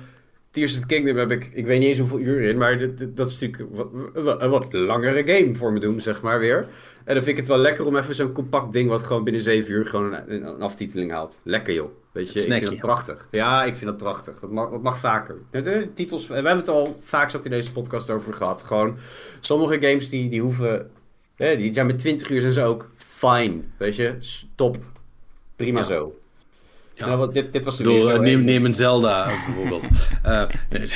Tears 0.55 0.75
of 0.75 0.81
the 0.81 0.87
Kingdom 0.87 1.17
heb 1.17 1.31
ik, 1.31 1.51
ik 1.53 1.67
weet 1.67 1.79
niet 1.79 1.89
eens 1.89 1.99
hoeveel 1.99 2.19
uur 2.19 2.41
in, 2.41 2.57
maar 2.57 2.79
dat, 2.79 3.17
dat 3.17 3.29
is 3.29 3.39
natuurlijk 3.39 3.75
wat, 4.15 4.41
een 4.41 4.51
wat 4.51 4.73
langere 4.73 5.33
game 5.33 5.55
voor 5.55 5.73
me 5.73 5.81
doen, 5.81 6.01
zeg 6.01 6.23
maar 6.23 6.39
weer. 6.39 6.67
En 7.05 7.15
dan 7.15 7.23
vind 7.23 7.29
ik 7.29 7.37
het 7.37 7.47
wel 7.47 7.59
lekker 7.59 7.87
om 7.87 7.97
even 7.97 8.15
zo'n 8.15 8.33
compact 8.33 8.73
ding 8.73 8.89
wat 8.89 9.03
gewoon 9.03 9.23
binnen 9.23 9.43
7 9.43 9.73
uur 9.73 9.87
gewoon 9.87 10.13
een, 10.13 10.47
een 10.47 10.63
aftiteling 10.63 11.11
haalt. 11.11 11.41
Lekker 11.43 11.75
joh. 11.75 11.91
Weet 12.13 12.33
je, 12.33 12.41
ik 12.41 12.47
vind 12.47 12.67
dat 12.67 12.79
prachtig. 12.79 13.29
Ja, 13.31 13.65
ik 13.65 13.77
vind 13.77 13.91
dat 13.91 13.97
prachtig. 13.97 14.41
Dat 14.41 14.51
mag, 14.51 14.71
dat 14.71 14.83
mag 14.83 14.99
vaker. 14.99 15.37
De 15.51 15.89
titels, 15.95 16.27
we 16.27 16.35
hebben 16.35 16.57
het 16.57 16.69
al 16.69 16.97
vaak 17.01 17.31
zat 17.31 17.45
in 17.45 17.51
deze 17.51 17.73
podcast 17.73 18.11
over 18.11 18.35
gehad. 18.35 18.63
Gewoon, 18.63 18.97
sommige 19.41 19.89
games 19.89 20.09
die, 20.09 20.29
die 20.29 20.41
hoeven, 20.41 20.91
hè, 21.35 21.57
die 21.57 21.75
zijn 21.75 21.87
met 21.87 21.99
20 21.99 22.31
uur 22.31 22.41
zijn 22.41 22.53
ze 22.53 22.63
ook 22.63 22.91
fine. 22.97 23.61
Weet 23.77 23.97
je, 23.97 24.15
stop. 24.19 24.77
Prima 25.57 25.79
ja. 25.79 25.85
zo. 25.85 26.19
Ja. 26.95 27.07
Nou, 27.07 27.33
dit, 27.33 27.53
dit 27.53 27.65
was 27.65 27.77
bedoel, 27.77 28.15
uh, 28.15 28.19
neem, 28.19 28.45
neem 28.45 28.65
een 28.65 28.75
Zelda 28.75 29.31
bijvoorbeeld. 29.47 30.09
uh, 30.27 30.43
nee. 30.71 30.89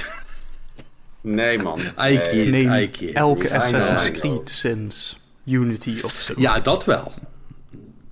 nee. 1.20 1.58
man. 1.58 1.80
Nee. 1.96 2.50
nee. 2.50 3.12
Elke 3.12 3.54
Assassin's 3.54 4.10
Creed 4.20 4.50
sinds 4.50 5.20
Unity 5.44 6.00
of 6.04 6.12
zo. 6.12 6.34
Ja, 6.36 6.60
dat 6.60 6.84
wel. 6.84 7.12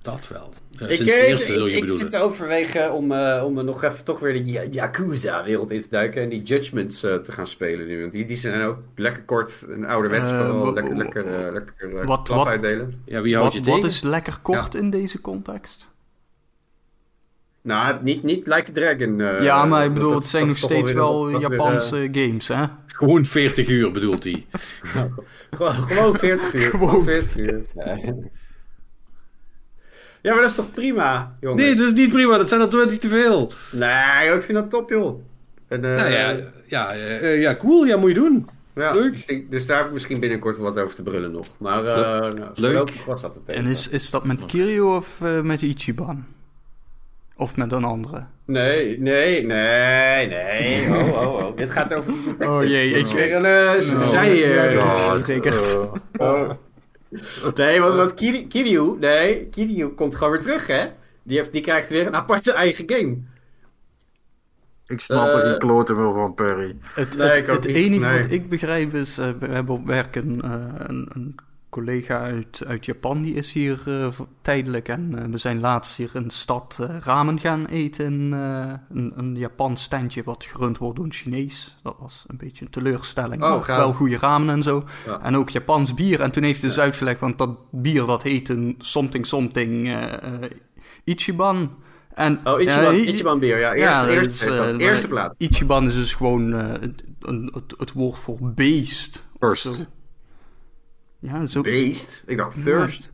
Dat 0.01 0.27
wel. 0.27 0.53
Uh, 0.81 0.89
ik, 0.89 0.99
eerste, 0.99 1.53
ik, 1.53 1.83
ik, 1.83 1.89
ik 1.89 1.97
zit 1.97 2.11
te 2.11 2.17
overwegen 2.17 2.93
om, 2.93 3.11
uh, 3.11 3.41
om 3.45 3.65
nog 3.65 3.83
even 3.83 4.03
toch 4.03 4.19
weer 4.19 4.45
de 4.45 4.67
Yakuza-wereld 4.71 5.71
in 5.71 5.81
te 5.81 5.87
duiken 5.89 6.21
en 6.21 6.29
die 6.29 6.43
Judgments 6.43 7.03
uh, 7.03 7.15
te 7.15 7.31
gaan 7.31 7.47
spelen 7.47 7.87
nu. 7.87 7.99
Want 7.99 8.11
die, 8.11 8.25
die 8.25 8.37
zijn 8.37 8.63
ook 8.63 8.77
lekker 8.95 9.23
kort 9.23 9.65
en 9.69 9.85
ouderwets, 9.85 10.29
vooral 10.29 10.73
lekker, 10.73 10.97
lekker, 10.97 11.53
lekker 11.53 12.05
wat, 12.05 12.23
klap 12.23 12.37
wat, 12.37 12.47
uitdelen. 12.47 13.01
Ja, 13.05 13.21
wie 13.21 13.35
houdt 13.35 13.55
wat, 13.55 13.65
je 13.65 13.71
wat 13.71 13.83
is 13.83 14.01
lekker 14.01 14.39
kort 14.41 14.73
ja. 14.73 14.79
in 14.79 14.89
deze 14.89 15.21
context? 15.21 15.89
Nou, 17.67 17.97
niet, 18.01 18.23
niet 18.23 18.47
Like 18.47 18.69
a 18.69 18.73
Dragon. 18.73 19.19
Uh, 19.19 19.41
ja, 19.41 19.65
maar 19.65 19.85
ik 19.85 19.93
bedoel, 19.93 20.11
dat, 20.11 20.21
het 20.21 20.29
zijn 20.29 20.47
nog 20.47 20.57
steeds 20.57 20.91
wel 20.91 21.27
weer, 21.27 21.39
Japanse 21.39 21.95
weer, 21.95 22.09
uh... 22.15 22.23
games, 22.27 22.47
hè? 22.47 22.63
Gewoon 22.87 23.25
40 23.25 23.69
uur 23.69 23.91
bedoelt 23.91 24.23
hij. 24.23 24.45
gewoon, 25.51 25.73
gewoon 25.73 26.17
40 26.17 26.53
uur. 26.53 26.69
Gewoon 26.69 27.03
40 27.03 27.37
uur. 27.37 27.61
Nee. 27.73 28.13
Ja, 30.21 30.33
maar 30.33 30.41
dat 30.41 30.49
is 30.49 30.55
toch 30.55 30.71
prima, 30.71 31.35
jongens? 31.39 31.61
Nee, 31.61 31.75
dat 31.75 31.87
is 31.87 31.93
niet 31.93 32.11
prima. 32.11 32.37
Dat 32.37 32.49
zijn 32.49 32.61
er 32.61 32.69
20 32.69 32.97
te 32.97 33.07
veel. 33.07 33.51
Nee, 33.71 34.35
ik 34.35 34.41
vind 34.41 34.57
dat 34.57 34.69
top, 34.69 34.89
joh. 34.89 35.19
En, 35.67 35.83
uh, 35.83 35.95
nou 35.95 36.11
ja, 36.11 36.35
ja, 36.65 36.93
ja, 37.23 37.55
cool. 37.55 37.85
Ja, 37.85 37.97
moet 37.97 38.09
je 38.09 38.15
doen. 38.15 38.49
Ja, 38.75 38.93
Leuk. 38.93 39.49
Dus 39.51 39.65
daar 39.65 39.77
heb 39.77 39.87
ik 39.87 39.93
misschien 39.93 40.19
binnenkort 40.19 40.57
wat 40.57 40.79
over 40.79 40.95
te 40.95 41.03
brullen 41.03 41.31
nog. 41.31 41.47
Maar 41.57 41.83
uh, 41.83 42.39
nou, 42.39 42.51
Leuk. 42.55 42.89
was 43.05 43.21
dat 43.21 43.35
het 43.35 43.55
En 43.55 43.65
is, 43.65 43.87
is 43.87 44.09
dat 44.09 44.25
met 44.25 44.45
Kiryu 44.45 44.81
of 44.81 45.19
met 45.41 45.61
Ichiban? 45.61 46.25
Of 47.37 47.55
met 47.55 47.71
een 47.71 47.83
andere? 47.83 48.25
Nee, 48.45 48.99
nee, 48.99 49.45
nee, 49.45 50.27
nee. 50.27 50.87
Oh, 50.89 51.07
oh, 51.07 51.33
oh. 51.33 51.57
Dit 51.57 51.71
gaat 51.71 51.93
over... 51.93 52.13
Oh 52.39 52.63
jee, 52.63 52.89
ik 52.91 53.05
weer 53.05 53.35
een 53.35 53.45
uh, 53.45 53.93
no. 53.93 54.03
zij 54.03 54.33
hier. 54.33 54.73
Uh, 54.73 55.91
oh. 56.17 56.49
Nee, 57.55 57.79
want, 57.79 57.95
want 57.95 58.13
Kiryu, 58.13 58.47
Kiryu, 58.47 58.97
nee, 58.99 59.47
Kiryu 59.49 59.87
komt 59.87 60.15
gewoon 60.15 60.31
weer 60.31 60.41
terug, 60.41 60.67
hè? 60.67 60.85
Die, 61.23 61.37
heeft, 61.37 61.51
die 61.53 61.61
krijgt 61.61 61.89
weer 61.89 62.07
een 62.07 62.15
aparte 62.15 62.51
eigen 62.51 62.83
game. 62.87 63.17
Ik 64.87 64.99
snap 64.99 65.27
er 65.27 65.39
geen 65.39 65.59
kloten 65.59 65.95
meer 65.95 66.13
van, 66.13 66.33
Perry. 66.33 66.75
Het, 66.93 67.17
nee, 67.17 67.27
het, 67.27 67.47
het 67.47 67.65
enige 67.65 68.05
nee. 68.05 68.21
wat 68.21 68.31
ik 68.31 68.49
begrijp 68.49 68.93
is, 68.93 69.19
uh, 69.19 69.29
we 69.39 69.47
hebben 69.47 69.75
op 69.75 69.85
werk 69.85 70.15
een, 70.15 70.41
een, 70.89 71.09
een 71.13 71.35
collega 71.69 72.19
uit, 72.19 72.63
uit 72.67 72.85
Japan, 72.85 73.21
die 73.21 73.33
is 73.33 73.51
hier 73.51 73.81
eh, 73.85 74.07
tijdelijk. 74.41 74.87
En 74.87 75.19
eh, 75.19 75.25
we 75.29 75.37
zijn 75.37 75.59
laatst 75.59 75.97
hier 75.97 76.09
in 76.13 76.27
de 76.27 76.33
stad 76.33 76.77
eh, 76.81 76.97
ramen 76.99 77.39
gaan 77.39 77.65
eten. 77.65 78.05
In, 78.05 78.33
eh, 78.33 78.73
een, 78.89 79.13
een 79.15 79.35
Japans 79.35 79.83
standje 79.83 80.23
wat 80.23 80.43
gerund 80.43 80.77
wordt 80.77 80.95
door 80.95 81.05
een 81.05 81.13
Chinees. 81.13 81.77
Dat 81.83 81.95
was 81.99 82.23
een 82.27 82.37
beetje 82.37 82.65
een 82.65 82.71
teleurstelling. 82.71 83.43
Oh, 83.43 83.49
maar 83.67 83.77
wel 83.77 83.93
goede 83.93 84.17
ramen 84.17 84.55
en 84.55 84.63
zo. 84.63 84.83
Ja. 85.05 85.21
En 85.21 85.37
ook 85.37 85.49
Japans 85.49 85.93
bier. 85.93 86.21
En 86.21 86.31
toen 86.31 86.43
heeft 86.43 86.61
hij 86.61 86.69
dus 86.69 86.79
uitgelegd, 86.79 87.19
want 87.19 87.37
dat 87.37 87.57
bier 87.71 88.05
dat 88.05 88.23
heet 88.23 88.49
een 88.49 88.75
something 88.77 89.25
something 89.25 89.95
Ichiban. 91.03 91.75
En, 92.13 92.39
Oh, 92.43 92.61
Ichiban, 92.61 92.95
Ichiban 92.95 93.39
bier, 93.39 93.59
ja. 93.59 93.73
Eerste, 93.73 94.51
Ja, 94.51 94.65
dat 94.71 94.79
eerste, 94.79 95.07
plaats. 95.07 95.35
Ichiban 95.37 95.87
is 95.87 95.95
dus 95.95 96.13
gewoon 96.13 96.53
eh, 96.53 96.69
het, 96.69 97.03
het, 97.53 97.73
het 97.77 97.93
woord 97.93 98.19
voor 98.19 98.37
beest. 98.41 99.23
First. 99.39 99.87
Ja, 101.19 101.45
zo. 101.45 101.61
Beest? 101.61 102.23
Ik 102.25 102.37
dacht 102.37 102.57
first. 102.59 103.11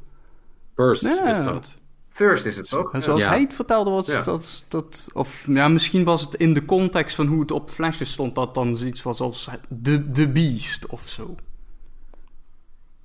First 0.76 1.02
Ja. 1.02 1.30
is 1.30 1.44
dat. 1.44 1.78
First 2.10 2.46
is 2.46 2.56
het 2.56 2.70
toch? 2.70 2.94
En 2.94 3.04
zoals 3.04 3.22
Ja. 3.22 3.28
hij 3.28 3.42
het 3.42 3.54
vertelde 3.54 3.90
was 3.90 4.08
Ja. 4.08 4.22
dat, 4.22 4.66
dat... 4.68 5.10
Of 5.14 5.44
ja, 5.48 5.68
misschien 5.68 6.04
was 6.04 6.22
het 6.22 6.34
in 6.36 6.54
de 6.54 6.66
context 6.66 7.16
van 7.16 7.28
hoe 7.28 7.40
het 7.42 7.52
op 7.52 7.70
flesjes 7.70 8.12
stond... 8.12 8.36
dat 8.36 8.54
dan 8.56 8.78
zoiets 8.78 9.04
was 9.04 9.20
als 9.20 9.50
de, 9.70 10.12
de 10.12 10.28
beest 10.30 10.86
of 10.88 11.02
zo. 11.08 11.36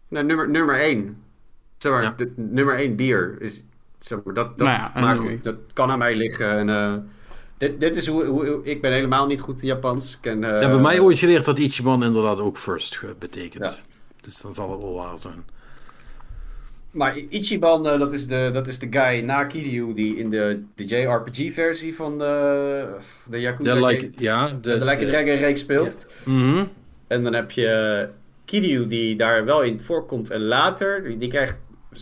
Nee, 0.08 0.22
nummer, 0.22 0.50
nummer 0.50 0.74
één. 0.80 1.22
Zeg 1.78 1.92
maar, 1.92 2.02
Ja. 2.02 2.14
de, 2.16 2.32
nummer 2.36 2.74
één 2.74 2.96
bier 2.96 3.36
is... 3.40 3.62
Zeg 4.00 4.18
maar, 4.24 4.34
dat, 4.34 4.58
dat, 4.58 4.66
Nou 4.66 4.78
ja, 4.80 4.90
maar 4.94 5.02
anyway. 5.16 5.32
goed, 5.34 5.44
dat 5.44 5.56
kan 5.72 5.90
aan 5.90 5.98
mij 5.98 6.16
liggen. 6.16 6.50
En, 6.50 6.68
eh, 6.68 6.94
dit, 7.58 7.80
dit 7.80 7.96
is 7.96 8.06
hoe, 8.06 8.24
hoe, 8.24 8.46
hoe- 8.46 8.64
Ik 8.64 8.82
ben 8.82 8.92
helemaal 8.92 9.26
niet 9.26 9.40
goed 9.40 9.60
in 9.60 9.66
Japans. 9.66 10.18
Ken, 10.20 10.44
eh, 10.44 10.54
Ze 10.54 10.60
hebben 10.62 10.80
mij 10.82 11.00
ooit 11.00 11.18
geleerd 11.18 11.44
dat 11.44 11.58
Ichiban 11.58 12.04
inderdaad 12.04 12.40
ook 12.40 12.56
first 12.58 13.00
betekent. 13.18 13.84
Dus 14.28 14.40
dan 14.40 14.54
zal 14.54 14.70
het 14.70 14.80
wel 14.80 14.94
waar 14.94 15.18
zijn. 15.18 15.44
Maar 16.90 17.18
Ichiban, 17.18 17.86
eh, 17.86 17.98
dat, 17.98 18.12
is 18.12 18.26
de, 18.26 18.50
dat 18.52 18.66
is 18.66 18.78
de 18.78 18.86
guy 18.90 19.20
na 19.20 19.44
Kiryu 19.44 19.94
die 19.94 20.16
in 20.16 20.30
de, 20.30 20.62
de 20.74 20.84
JRPG-versie 20.84 21.94
van 21.94 22.18
de, 22.18 22.96
de 23.30 23.40
Yakuza... 23.40 23.74
De 23.74 23.86
like, 23.86 24.10
ja, 24.16 24.46
de, 24.46 24.78
de 24.78 24.84
Like 24.84 25.04
a 25.04 25.06
Dragon 25.06 25.34
reeks 25.34 25.60
speelt. 25.60 25.98
Mhm. 26.24 26.64
En 27.06 27.22
dan 27.22 27.34
heb 27.34 27.50
je 27.50 28.08
Kiryu 28.44 28.86
die 28.86 29.16
daar 29.16 29.44
wel 29.44 29.62
in 29.62 29.80
voorkomt. 29.80 30.30
En 30.30 30.40
later, 30.40 31.02
die, 31.02 31.18
die 31.18 31.28
krijgt... 31.28 31.56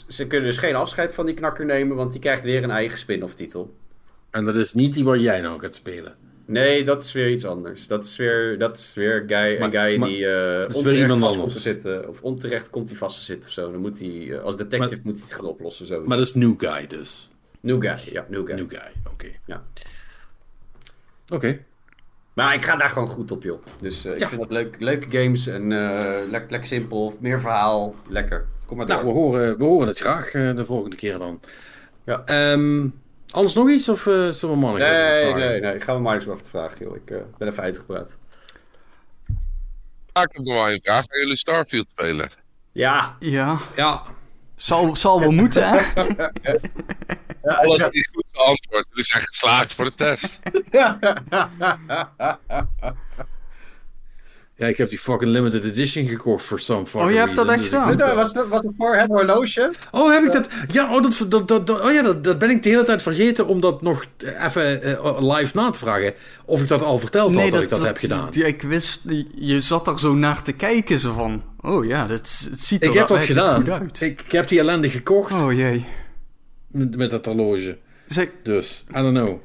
Ze 0.08 0.26
kunnen 0.26 0.48
dus 0.48 0.58
geen 0.58 0.74
afscheid 0.74 1.14
van 1.14 1.26
die 1.26 1.34
knakker 1.34 1.64
nemen, 1.64 1.96
want 1.96 2.12
die 2.12 2.20
krijgt 2.20 2.42
weer 2.42 2.62
een 2.62 2.70
eigen 2.70 2.98
spin-off 2.98 3.34
titel. 3.34 3.74
En 4.30 4.44
dat 4.44 4.56
is 4.56 4.74
niet 4.74 4.94
die 4.94 5.04
waar 5.04 5.18
jij 5.18 5.40
nou 5.40 5.60
gaat 5.60 5.74
spelen. 5.74 6.14
Nee, 6.46 6.84
dat 6.84 7.02
is 7.02 7.12
weer 7.12 7.30
iets 7.30 7.44
anders. 7.44 7.86
Dat 7.86 8.04
is 8.04 8.16
weer, 8.16 8.58
dat 8.58 8.76
is 8.76 8.94
weer 8.94 9.24
guy, 9.26 9.58
Maar- 9.58 9.74
een 9.74 9.80
guy 9.80 9.98
maar- 9.98 10.08
die 10.08 10.26
eh 10.26 10.32
weer 10.32 10.74
onterecht 10.74 10.96
iemand 11.00 11.20
vast 11.22 11.36
komt 11.36 11.52
te 11.52 11.58
zitten. 11.60 12.08
Of 12.08 12.22
onterecht 12.22 12.70
komt 12.70 12.88
hij 12.88 12.98
vast 12.98 13.16
te 13.18 13.24
zitten 13.24 13.46
of 13.48 13.54
zo. 13.54 13.70
Dan 13.72 13.80
moet 13.80 13.98
hij, 13.98 14.30
eh, 14.32 14.42
als 14.42 14.56
detective 14.56 14.94
Maar- 14.94 15.00
moet 15.04 15.14
hij 15.16 15.24
het 15.26 15.32
gaan 15.36 15.44
oplossen. 15.44 15.86
Zo. 15.86 16.02
Maar 16.04 16.16
dat 16.18 16.26
is 16.26 16.34
New 16.34 16.54
Guy 16.58 16.86
dus. 16.86 17.32
New 17.60 17.82
guy, 17.82 18.12
ja, 18.12 18.26
new 18.28 18.46
guy. 18.46 18.54
New 18.54 18.68
Guy, 18.68 18.92
oké. 19.12 19.26
Ja. 19.46 19.62
Oké. 21.28 21.58
Maar 22.32 22.54
ik 22.54 22.62
ga 22.62 22.76
daar 22.76 22.88
gewoon 22.90 23.08
goed 23.08 23.30
op, 23.30 23.42
joh. 23.42 23.62
Dus 23.80 24.04
eh, 24.04 24.12
ik 24.12 24.18
Ja. 24.18 24.28
vind 24.28 24.40
dat 24.40 24.50
leuk, 24.50 24.76
leuke 24.80 25.06
games 25.18 25.46
en 25.46 25.72
eh 25.72 25.98
lekker 26.30 26.50
lekker 26.50 26.66
simpel. 26.66 27.16
Meer 27.20 27.40
verhaal, 27.40 27.94
lekker. 28.08 28.46
Kom 28.66 28.76
maar 28.76 28.86
door. 28.86 28.94
Nou, 28.96 29.06
we 29.08 29.12
horen, 29.14 29.58
we 29.58 29.64
horen 29.64 29.88
het 29.88 29.98
graag 29.98 30.30
eh, 30.30 30.54
de 30.54 30.64
volgende 30.64 30.96
keer 30.96 31.18
dan. 31.18 31.40
Ja. 32.04 32.22
Ehm, 32.24 32.86
anders 33.30 33.54
nog 33.54 33.68
iets 33.68 33.88
of 33.88 34.06
eh 34.06 34.28
zullen 34.30 34.54
we 34.54 34.60
mannen 34.60 34.80
nee, 34.80 35.34
nee, 35.34 35.60
nee. 35.60 35.80
Gaan 35.80 35.96
we 35.96 36.02
maar 36.02 36.14
eens 36.14 36.24
wat 36.24 36.48
vragen, 36.48 36.86
joh. 36.86 36.96
Ik 36.96 37.10
eh, 37.10 37.18
ben 37.38 37.48
even 37.48 37.62
uitgepraat. 37.62 38.18
Ik 39.26 40.32
heb 40.32 40.36
nog 40.44 40.54
wel 40.54 40.70
een 40.70 40.80
vraag. 40.82 41.04
Gaan 41.08 41.20
jullie 41.20 41.36
Starfield 41.36 41.86
spelen? 41.90 42.30
Ja. 42.72 43.16
Ja, 43.20 43.58
Ja, 43.76 44.02
zal, 44.54 44.96
zal 44.96 45.20
wel 45.20 45.30
moeten, 45.30 45.68
hè? 45.68 45.76
ja, 45.76 47.54
Alle 47.54 47.78
ja. 47.78 47.88
is 47.90 48.08
goed 48.12 48.24
beantwoord. 48.32 48.86
Jullie 48.88 49.04
zijn 49.04 49.22
geslaagd 49.22 49.74
voor 49.74 49.84
de 49.84 49.94
test. 49.94 50.38
ja, 54.56 54.66
ik 54.66 54.76
heb 54.76 54.88
die 54.88 54.98
fucking 54.98 55.30
limited 55.30 55.64
edition 55.64 56.06
gekocht 56.06 56.44
voor 56.44 56.60
some 56.60 56.86
fucking 56.86 57.04
Oh, 57.04 57.10
je 57.10 57.18
hebt 57.18 57.36
dat 57.36 57.48
echt 57.48 57.58
dus 57.58 57.68
gedaan? 57.68 58.00
eh, 58.00 58.14
Was 58.14 58.32
het, 58.34 58.48
was 58.48 58.62
het 58.62 58.72
voor 58.78 58.96
het 58.96 59.08
horloge? 59.08 59.72
Oh, 59.90 60.12
heb 60.12 60.22
ik 60.24 60.32
dat? 60.32 60.48
Ja, 60.72 60.94
oh, 60.94 61.02
dat, 61.02 61.24
dat, 61.28 61.48
dat, 61.48 61.66
dat- 61.66 61.80
oh 61.80 61.92
ja 61.92 62.02
dat, 62.02 62.24
dat 62.24 62.38
ben 62.38 62.50
ik 62.50 62.62
de 62.62 62.68
hele 62.68 62.84
tijd 62.84 63.02
vergeten 63.02 63.46
om 63.46 63.60
dat 63.60 63.82
nog 63.82 64.04
even 64.42 64.82
eh, 64.82 65.16
live 65.36 65.56
na 65.56 65.70
te 65.70 65.78
vragen. 65.78 66.14
Of 66.44 66.60
ik 66.62 66.68
dat 66.68 66.82
al 66.82 66.98
verteld 66.98 67.34
had 67.34 67.50
dat, 67.50 67.62
ik 67.62 67.68
dat, 67.68 67.84
heb 67.84 67.96
gedaan. 67.96 68.28
Ja, 68.30 68.46
ik 68.46 68.62
wist, 68.62 69.00
je 69.34 69.60
zat 69.60 69.88
er 69.88 69.98
zo 69.98 70.14
naar 70.14 70.42
te 70.42 70.52
kijken, 70.52 70.98
zo 70.98 71.12
van... 71.12 71.42
Oh 71.60 71.84
ja, 71.84 72.06
dat, 72.06 72.18
het 72.18 72.58
ziet 72.60 72.82
er 72.82 72.88
Ik 72.88 72.94
heb 72.94 73.08
dat 73.08 73.24
gedaan. 73.24 73.60
goed 73.60 73.70
uit. 73.70 74.00
Ik, 74.00 74.20
ik 74.22 74.32
heb 74.32 74.48
die 74.48 74.58
ellende 74.58 74.90
gekocht 74.90 75.32
Oh 75.32 75.52
jee. 75.52 75.84
met, 76.66 76.96
met 76.96 77.10
dat 77.10 77.24
horloge. 77.26 77.78
Zeg, 78.06 78.28
Dus, 78.42 78.84
I 78.90 78.92
don't 78.92 79.18
know. 79.18 79.38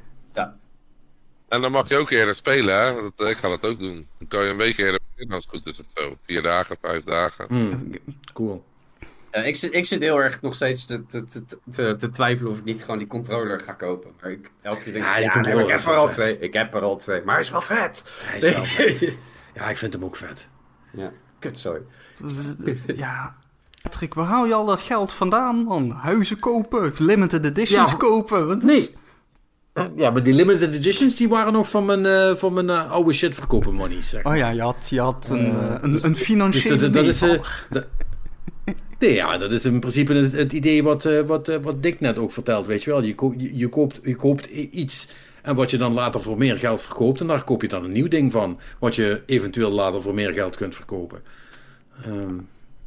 En 1.52 1.62
dan 1.62 1.72
mag 1.72 1.90
je 1.90 1.98
ook 1.98 2.10
eerder 2.10 2.36
spelen, 2.36 2.82
hè? 2.84 2.94
Dat, 3.16 3.28
ik 3.30 3.38
ga 3.38 3.50
dat 3.50 3.66
ook 3.66 3.80
doen. 3.80 4.08
Dan 4.18 4.28
kan 4.28 4.44
je 4.44 4.50
een 4.50 4.58
week 4.58 4.78
eerder 4.78 5.00
beginnen 5.12 5.36
als 5.36 5.46
het 5.52 5.54
goed 5.56 5.74
is 5.74 5.80
of 5.80 5.86
zo. 5.96 6.16
Vier 6.26 6.42
dagen, 6.42 6.78
vijf 6.82 7.04
dagen. 7.04 7.46
Hmm, 7.48 7.92
cool. 8.34 8.64
Ja, 9.32 9.42
ik, 9.42 9.56
zit, 9.56 9.74
ik 9.76 9.86
zit 9.86 10.02
heel 10.02 10.22
erg 10.22 10.42
nog 10.42 10.56
steeds 10.56 10.86
te, 10.86 11.06
te, 11.06 11.24
te, 11.24 11.44
te, 11.72 11.96
te 12.00 12.10
twijfelen 12.10 12.52
of 12.52 12.58
ik 12.58 12.64
niet 12.64 12.82
gewoon 12.82 12.98
die 12.98 13.08
controller 13.08 13.60
ga 13.60 13.74
kopen. 13.74 14.12
Maar 14.22 14.32
ik, 14.32 14.50
elke 14.62 14.82
keer 14.82 14.94
denk 14.94 15.06
ik, 15.06 15.12
Ja, 15.12 15.16
die 15.16 15.26
ja, 15.26 15.32
controller 15.32 15.62
ik 15.62 15.66
is 15.68 15.72
heb 15.72 15.82
er 15.84 15.90
wel 15.96 16.08
al 16.08 16.14
vet. 16.14 16.16
twee. 16.16 16.40
Ik 16.40 16.54
heb 16.54 16.74
er 16.74 16.82
al 16.82 16.96
twee. 16.98 17.22
Maar 17.24 17.34
hij 17.34 17.44
is 17.44 17.50
wel 17.50 17.62
vet. 17.62 18.12
Hij 18.24 18.40
is 18.40 18.54
wel 18.54 18.66
vet. 18.66 19.18
Ja, 19.56 19.70
ik 19.70 19.78
vind 19.78 19.94
hem 19.94 20.04
ook 20.04 20.16
vet. 20.16 20.48
ja, 20.92 21.12
kut, 21.40 21.60
sorry. 21.60 21.82
ja... 22.96 23.36
Patrick, 23.82 24.14
waar 24.14 24.26
haal 24.26 24.46
je 24.46 24.54
al 24.54 24.66
dat 24.66 24.80
geld 24.80 25.14
vandaan, 25.14 25.56
man? 25.64 25.92
Huizen 25.92 26.40
kopen, 26.40 26.94
limited 26.98 27.46
editions 27.46 27.92
Ja. 27.92 27.98
kopen. 27.98 28.48
Wat 28.48 28.58
is- 28.58 28.64
Nee. 28.64 28.96
Ja, 29.96 30.10
maar 30.10 30.24
die 30.24 30.34
limited 30.34 30.74
editions 30.74 31.16
die 31.16 31.30
waren 31.30 31.54
nog 31.54 31.70
van 31.70 31.86
mijn, 31.86 32.06
eh, 32.06 32.36
van 32.36 32.54
mijn 32.54 32.70
eh, 32.70 32.92
oude 32.92 33.14
shit 33.14 33.36
verkopen 33.36 33.74
money, 33.74 34.02
zeg 34.02 34.24
maar. 34.24 34.34
Oh 34.34 34.40
ja, 34.40 34.50
je 34.50 34.62
had, 34.62 34.88
je 34.90 35.00
had 35.00 35.30
een, 35.30 35.46
Eh, 35.46 35.76
een, 35.82 35.92
dus- 35.92 36.04
een 36.04 36.16
financiële 36.16 36.74
Dus 36.78 36.84
dat, 36.84 36.94
dat 36.94 37.06
is, 37.08 37.20
dat- 37.70 37.88
nee, 39.00 39.14
ja, 39.14 39.38
dat 39.38 39.52
is 39.52 39.66
in 39.66 39.80
principe 39.80 40.14
het, 40.14 40.32
het 40.32 40.54
idee 40.54 40.84
wat, 40.84 41.04
wat, 41.26 41.48
wat 41.62 41.84
Dick 41.84 42.00
net 42.00 42.18
ook 42.18 42.32
vertelt, 42.32 42.66
weet 42.66 42.84
je 42.84 42.90
wel. 42.90 43.02
Je, 43.04 43.16
ko- 43.16 43.34
je, 43.38 43.58
je 43.58 43.68
koopt, 43.70 44.00
je 44.04 44.16
koopt 44.16 44.46
iets 44.72 45.08
en 45.42 45.56
wat 45.56 45.72
je 45.72 45.78
dan 45.78 45.94
later 45.94 46.22
voor 46.22 46.38
meer 46.38 46.58
geld 46.58 46.82
verkoopt 46.82 47.20
en 47.22 47.28
daar 47.28 47.44
koop 47.44 47.62
je 47.62 47.68
dan 47.68 47.84
een 47.84 47.92
nieuw 47.92 48.08
ding 48.08 48.32
van, 48.32 48.60
wat 48.80 48.96
je 48.96 49.22
eventueel 49.26 49.72
later 49.72 50.02
voor 50.02 50.14
meer 50.14 50.34
geld 50.34 50.56
kunt 50.56 50.76
verkopen. 50.76 51.24
Ehm, 52.04 52.36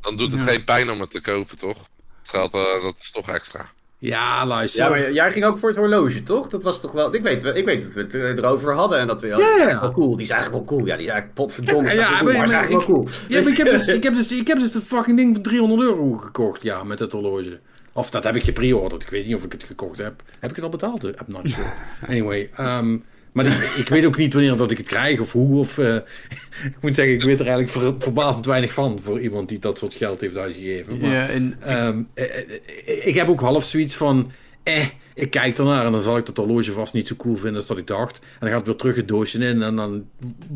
Dan 0.01 0.16
doet 0.16 0.32
het 0.32 0.40
Ja. 0.40 0.47
geen 0.47 0.65
pijn 0.65 0.90
om 0.90 1.01
het 1.01 1.11
te 1.11 1.20
kopen, 1.20 1.59
toch? 1.59 1.78
Het 2.23 2.31
geld, 2.31 2.52
eh, 2.55 2.82
dat 2.82 2.94
is 3.01 3.11
toch 3.11 3.28
extra. 3.28 3.66
Ja, 4.09 4.47
luister. 4.47 4.82
Ja, 4.82 4.89
maar 4.89 5.12
jij 5.12 5.32
ging 5.32 5.44
ook 5.44 5.59
voor 5.59 5.68
het 5.68 5.78
horloge, 5.78 6.22
toch? 6.22 6.48
Dat 6.48 6.62
was 6.62 6.81
toch 6.81 6.93
wel... 6.93 7.14
Ik 7.14 7.22
weet, 7.22 7.43
wel- 7.43 7.55
ik 7.55 7.64
weet 7.64 7.82
dat 7.85 7.93
we 7.94 8.01
het 8.01 8.14
eh, 8.14 8.22
erover 8.22 8.74
hadden 8.74 8.98
en 8.98 9.06
dat 9.06 9.20
we... 9.20 9.26
Ja, 9.26 9.36
Ja, 9.68 9.81
wel 9.81 9.90
cool. 9.93 10.16
Die 10.16 10.24
is 10.24 10.31
eigenlijk 10.31 10.68
wel 10.68 10.76
cool. 10.76 10.86
Ja, 10.89 10.97
die 10.97 11.06
is 11.06 11.10
eigenlijk 11.12 11.35
potverdomme. 11.35 11.89
Ja, 11.93 11.94
Ja, 11.94 12.01
ja, 12.01 12.09
cool, 12.18 12.24
maar- 12.24 12.35
maar 12.36 12.44
is 12.44 12.51
eigenlijk 12.52 12.86
wel 12.86 12.97
cool. 12.97 13.09
Ja, 13.28 13.40
maar 13.43 13.51
ik 13.51 13.56
heb, 13.56 13.70
dus, 13.70 13.86
ik, 13.98 14.02
heb 14.02 14.14
dus, 14.14 14.32
ik 14.32 14.47
heb 14.47 14.59
dus 14.59 14.72
de 14.72 14.81
fucking 14.81 15.16
ding 15.16 15.35
voor 15.35 15.43
300 15.44 15.82
euro 15.82 16.12
gekocht, 16.12 16.62
ja, 16.62 16.85
met 16.85 16.98
het 16.98 17.12
horloge. 17.12 17.59
Of 17.93 18.10
dat 18.10 18.24
heb 18.24 18.36
ik 18.36 18.43
gepreorderd. 18.43 19.02
Ik 19.02 19.09
weet 19.09 19.26
niet 19.26 19.35
of 19.35 19.44
ik 19.44 19.52
het 19.52 19.62
gekocht 19.64 19.98
heb. 19.98 20.22
Heb 20.39 20.51
ik 20.51 20.56
het 20.56 20.64
al 20.64 20.70
betaald? 20.70 21.05
I'm 21.05 21.12
not 21.26 21.51
sure. 21.51 21.66
Anyway, 22.09 22.51
ehm, 22.56 22.97
maar 23.35 23.44
die- 23.44 23.69
ik 23.82 23.89
weet 23.89 24.05
ook 24.05 24.16
niet 24.16 24.32
wanneer 24.32 24.56
dat 24.56 24.70
ik 24.70 24.77
het 24.78 24.86
krijg 24.86 25.20
of 25.20 25.32
hoe. 25.32 25.59
Of, 25.59 25.78
eh, 25.78 25.94
ik 26.70 26.77
moet 26.81 26.94
zeggen, 26.94 27.15
ik 27.15 27.24
weet 27.24 27.40
er 27.40 27.47
eigenlijk 27.47 27.70
ver- 27.78 27.94
verbazend 27.98 28.47
weinig 28.47 28.73
van 28.73 29.01
voor 29.02 29.20
iemand 29.20 29.48
die 29.48 29.59
dat 29.59 29.78
soort 29.78 29.94
geld 29.94 30.20
heeft 30.20 30.36
uitgegeven. 30.36 30.98
Maar, 31.01 31.11
Ja, 31.11 31.27
en, 31.28 31.56
ehm, 31.61 32.02
eh, 32.15 32.24
eh, 32.39 33.06
ik 33.06 33.15
heb 33.15 33.28
ook 33.28 33.40
half 33.40 33.65
zoiets 33.65 33.94
van. 33.94 34.32
Eh, 34.62 34.86
ik 35.15 35.31
kijk 35.31 35.59
ernaar 35.59 35.86
en 35.86 35.93
dan 35.93 36.02
zal 36.02 36.16
ik 36.16 36.27
dat 36.27 36.36
horloge 36.36 36.73
vast 36.73 36.93
niet 36.94 37.09
zo 37.09 37.15
cool 37.16 37.35
vinden 37.36 37.56
als 37.56 37.66
dat 37.66 37.78
ik 37.78 37.86
dacht. 37.86 38.19
En 38.19 38.27
dan 38.40 38.48
gaat 38.48 38.59
het 38.59 38.66
weer 38.66 38.77
terug 38.77 38.97
het 38.97 39.09
doosje 39.09 39.39
in 39.39 39.62
en 39.62 39.77
dan 39.77 40.09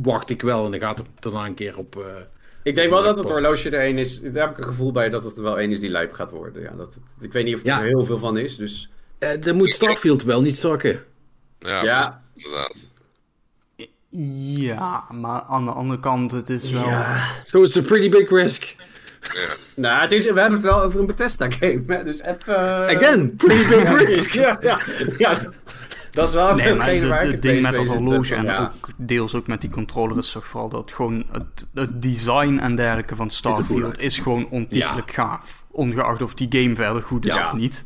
wacht 0.03 0.31
ik 0.31 0.43
wel 0.43 0.65
en 0.65 0.71
dan 0.71 0.81
gaat 0.81 0.99
het 0.99 1.07
daarna 1.21 1.47
een 1.47 1.55
keer 1.55 1.77
op. 1.79 1.97
eh, 1.97 2.03
Ik 2.63 2.75
denk 2.75 2.91
wel 2.91 3.03
dat 3.03 3.19
het 3.19 3.29
horloge 3.31 3.71
er 3.71 3.81
één 3.81 3.99
is. 3.99 4.21
Daar 4.21 4.47
heb 4.47 4.51
ik 4.51 4.59
een 4.59 4.65
gevoel 4.71 4.93
bij 4.93 5.11
dat 5.11 5.25
het 5.25 5.37
er 5.37 5.43
wel 5.43 5.59
één 5.59 5.71
is 5.71 5.81
die 5.81 5.91
lijp 5.91 6.13
gaat 6.13 6.31
worden. 6.31 6.63
Ja, 6.63 6.71
dat, 6.77 7.01
ik 7.21 7.33
weet 7.33 7.45
niet 7.45 7.55
of 7.55 7.61
er 7.61 7.67
Ja. 7.67 7.83
heel 7.83 8.05
veel 8.05 8.19
van 8.19 8.39
is. 8.39 8.57
Dus 8.57 8.91
Eh, 9.19 9.31
dan 9.41 9.57
moet 9.57 9.73
Starfield 9.73 10.23
wel 10.23 10.41
niet 10.41 10.57
zakken. 10.59 11.01
Ja, 11.59 11.83
Ja. 11.85 12.23
Inderdaad. 12.45 12.77
ja, 14.11 15.05
maar 15.11 15.43
aan 15.43 15.65
de 15.65 15.71
andere 15.71 16.01
kant, 16.01 16.31
het 16.31 16.49
is 16.51 16.71
wel... 16.71 16.89
So 17.45 17.63
it's 17.63 17.77
a 17.77 17.81
pretty 17.83 18.09
big 18.09 18.29
risk. 18.31 18.75
Ja. 19.21 19.49
nou, 19.77 20.01
het 20.03 20.13
is, 20.13 20.23
we 20.23 20.41
hebben 20.41 20.53
het 20.53 20.63
wel 20.63 20.83
over 20.83 21.01
een 21.01 21.07
Bethesda 21.07 21.51
game. 21.51 21.83
Hè? 21.87 22.05
Dus 22.05 22.23
even. 22.23 22.57
eh, 22.89 22.97
Again, 22.97 23.37
pretty 23.37 23.69
big 23.69 23.99
risk. 24.07 24.31
Ja, 24.31 24.59
ja, 24.61 24.79
ja. 25.19 25.39
Dat 26.11 26.29
is 26.29 26.35
wel 26.35 26.55
Nee, 26.55 26.75
maar 26.75 26.87
hetgene 26.87 27.09
waar 27.09 27.19
het 27.23 27.27
ik 27.29 27.33
het 27.33 27.33
het 27.33 27.43
ding 27.43 27.55
meest 27.63 27.77
met 27.77 27.87
dat 27.87 27.97
horloge 27.97 28.35
en 28.35 28.45
ja. 28.45 28.61
ook 28.77 28.89
deels 28.97 29.35
ook 29.35 29.47
met 29.47 29.61
die 29.61 29.71
controller 29.71 30.19
is 30.19 30.31
toch 30.33 30.47
vooral 30.47 30.69
dat 30.69 30.93
gewoon 30.93 31.25
het, 31.33 31.67
het 31.75 32.03
design 32.03 32.59
en 32.59 32.75
dergelijke 32.75 33.17
van 33.17 33.31
Starfield 33.31 33.99
is 34.01 34.19
gewoon 34.19 34.49
ontiegelijk 34.49 35.13
gaaf. 35.13 35.65
Ongeacht 35.71 36.23
of 36.23 36.35
die 36.35 36.63
game 36.63 36.75
verder 36.75 37.03
goed 37.03 37.27
is 37.27 37.35
Ja. 37.35 37.47
of 37.47 37.53
niet. 37.53 37.85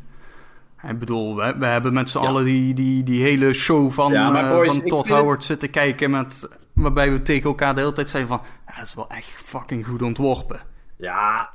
Ik 0.88 0.98
bedoel, 0.98 1.36
we, 1.36 1.54
we 1.58 1.66
hebben 1.66 1.92
met 1.92 2.10
z'n 2.10 2.18
Ja. 2.18 2.26
allen 2.26 2.44
die, 2.44 2.74
die, 2.74 3.02
die 3.02 3.22
hele 3.22 3.52
show 3.52 3.90
van, 3.90 4.12
Ja, 4.12 4.42
eh, 4.44 4.50
boys, 4.50 4.68
van 4.74 4.82
Todd 4.82 5.06
het- 5.08 5.16
Howard 5.16 5.44
zitten 5.44 5.70
kijken 5.70 6.10
met, 6.10 6.48
waarbij 6.72 7.12
we 7.12 7.22
tegen 7.22 7.48
elkaar 7.48 7.74
de 7.74 7.80
hele 7.80 7.92
tijd 7.92 8.10
zeiden 8.10 8.32
van, 8.36 8.40
ja, 8.66 8.74
dat 8.76 8.84
is 8.84 8.94
wel 8.94 9.08
echt 9.10 9.42
fucking 9.44 9.86
goed 9.86 10.02
ontworpen. 10.02 10.60
Ja, 10.96 11.50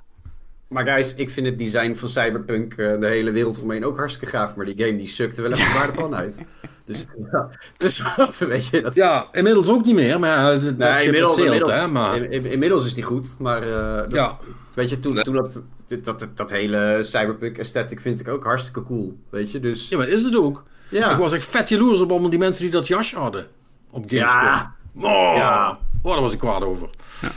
Maar 0.67 0.87
guys, 0.87 1.13
ik 1.15 1.29
vind 1.29 1.47
het 1.47 1.59
design 1.59 1.95
van 1.95 2.09
Cyberpunk 2.09 2.77
uh, 2.77 2.99
de 2.99 3.07
hele 3.07 3.31
wereld 3.31 3.61
omheen 3.61 3.85
ook 3.85 3.97
hartstikke 3.97 4.35
gaaf. 4.35 4.55
Maar 4.55 4.65
die 4.65 4.85
game 4.85 4.97
die 4.97 5.07
sukte 5.07 5.41
wel 5.41 5.51
even 5.51 5.73
waar 5.73 5.87
de 5.87 5.93
pan 5.93 6.15
uit. 6.15 6.41
Dus, 6.85 7.05
ja, 7.31 7.49
dus 7.77 8.03
weet 8.39 8.67
je... 8.67 8.81
Dat... 8.81 8.95
Ja, 8.95 9.27
inmiddels 9.31 9.67
ook 9.67 9.85
niet 9.85 9.95
meer. 9.95 10.19
Maar 10.19 10.59
dat 10.59 10.77
nee, 10.77 11.05
inmiddels, 11.05 11.35
sealed, 11.35 11.53
inmiddels, 11.53 11.81
hè, 11.81 11.91
maar... 11.91 12.15
In, 12.15 12.31
in, 12.31 12.45
inmiddels 12.45 12.85
is 12.85 12.93
die 12.93 13.03
goed. 13.03 13.35
Maar 13.39 13.67
uh, 13.67 13.95
dat, 13.95 14.11
ja. 14.11 14.37
weet 14.73 14.89
je, 14.89 14.99
toen, 14.99 15.15
toen 15.15 15.33
dat, 15.33 15.63
dat, 16.03 16.27
dat, 16.33 16.49
hele 16.49 16.99
Cyberpunk 17.01 17.59
aesthetic 17.59 17.99
vind 17.99 18.19
ik 18.19 18.27
ook 18.27 18.43
hartstikke 18.43 18.83
cool. 18.83 19.17
Weet 19.29 19.51
je, 19.51 19.59
dus... 19.59 19.89
Ja, 19.89 19.97
maar 19.97 20.07
is 20.07 20.23
het 20.23 20.35
ook. 20.35 20.63
Ja. 20.89 21.11
Ik 21.11 21.17
was 21.17 21.31
echt 21.31 21.45
vet 21.45 21.69
jaloers 21.69 22.01
op 22.01 22.11
allemaal 22.11 22.29
die 22.29 22.39
mensen 22.39 22.63
die 22.63 22.71
dat 22.71 22.87
jasje 22.87 23.15
hadden. 23.15 23.47
Op 23.89 24.03
Gamescom. 24.07 24.43
Ja. 24.43 24.75
Oh, 24.95 25.33
ja. 25.35 25.79
Oh, 26.01 26.13
daar 26.13 26.21
was 26.21 26.33
ik 26.33 26.39
kwaad 26.39 26.63
over. 26.63 26.89
Ja. 27.21 27.29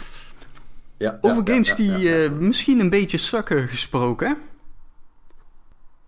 Ja, 1.00 1.18
Over 1.20 1.46
games 1.46 1.74
die 1.74 1.98
uh, 1.98 2.30
misschien 2.30 2.80
een 2.80 2.90
beetje 2.90 3.16
sukken 3.16 3.68
gesproken. 3.68 4.38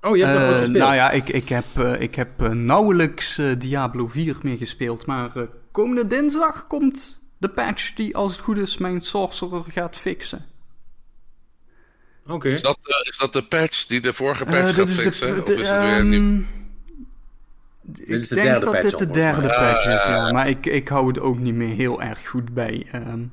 Oh, 0.00 0.16
je 0.16 0.24
hebt 0.24 0.38
uh, 0.38 0.46
nog 0.46 0.56
gespeeld? 0.58 0.78
Nou 0.78 0.94
ja, 0.94 1.10
ik, 1.10 1.28
ik 1.28 1.48
heb, 1.48 1.64
uh, 1.78 2.00
ik 2.00 2.14
heb 2.14 2.40
nauwelijks 2.54 3.40
Diablo 3.58 4.08
4 4.08 4.36
meer 4.42 4.56
gespeeld. 4.56 5.06
Maar 5.06 5.32
komende 5.70 6.06
dinsdag 6.06 6.66
komt 6.66 7.20
de 7.38 7.48
patch 7.48 7.94
die, 7.94 8.16
als 8.16 8.32
het 8.32 8.40
goed 8.40 8.58
is, 8.58 8.78
mijn 8.78 9.00
sorcerer 9.00 9.64
gaat 9.68 9.96
fixen. 9.96 10.46
Oké. 12.26 12.48
Is, 12.48 12.62
dat, 12.62 12.78
is 13.02 13.18
dat 13.18 13.32
de 13.32 13.44
patch 13.44 13.86
die 13.86 14.00
de 14.00 14.12
vorige 14.12 14.44
patch 14.44 14.74
gaat 14.74 14.90
fixen? 14.90 15.34
De, 15.34 15.42
de, 15.42 15.52
of 15.52 15.60
is 15.60 15.68
het 15.68 15.80
weer 15.80 15.98
een 15.98 16.08
nieuw... 16.08 16.42
Ik 17.94 18.28
de 18.28 18.34
denk 18.34 18.62
dat 18.62 18.82
dit 18.82 18.98
de 18.98 19.10
derde 19.10 19.48
patch 19.48 19.86
is, 19.86 20.04
ja. 20.04 20.32
Maar 20.32 20.48
ik, 20.48 20.66
ik 20.66 20.88
hou 20.88 21.06
het 21.06 21.20
ook 21.20 21.38
niet 21.38 21.54
meer 21.54 21.74
heel 21.74 22.02
erg 22.02 22.28
goed 22.28 22.54
bij. 22.54 22.86
Um, 22.94 23.32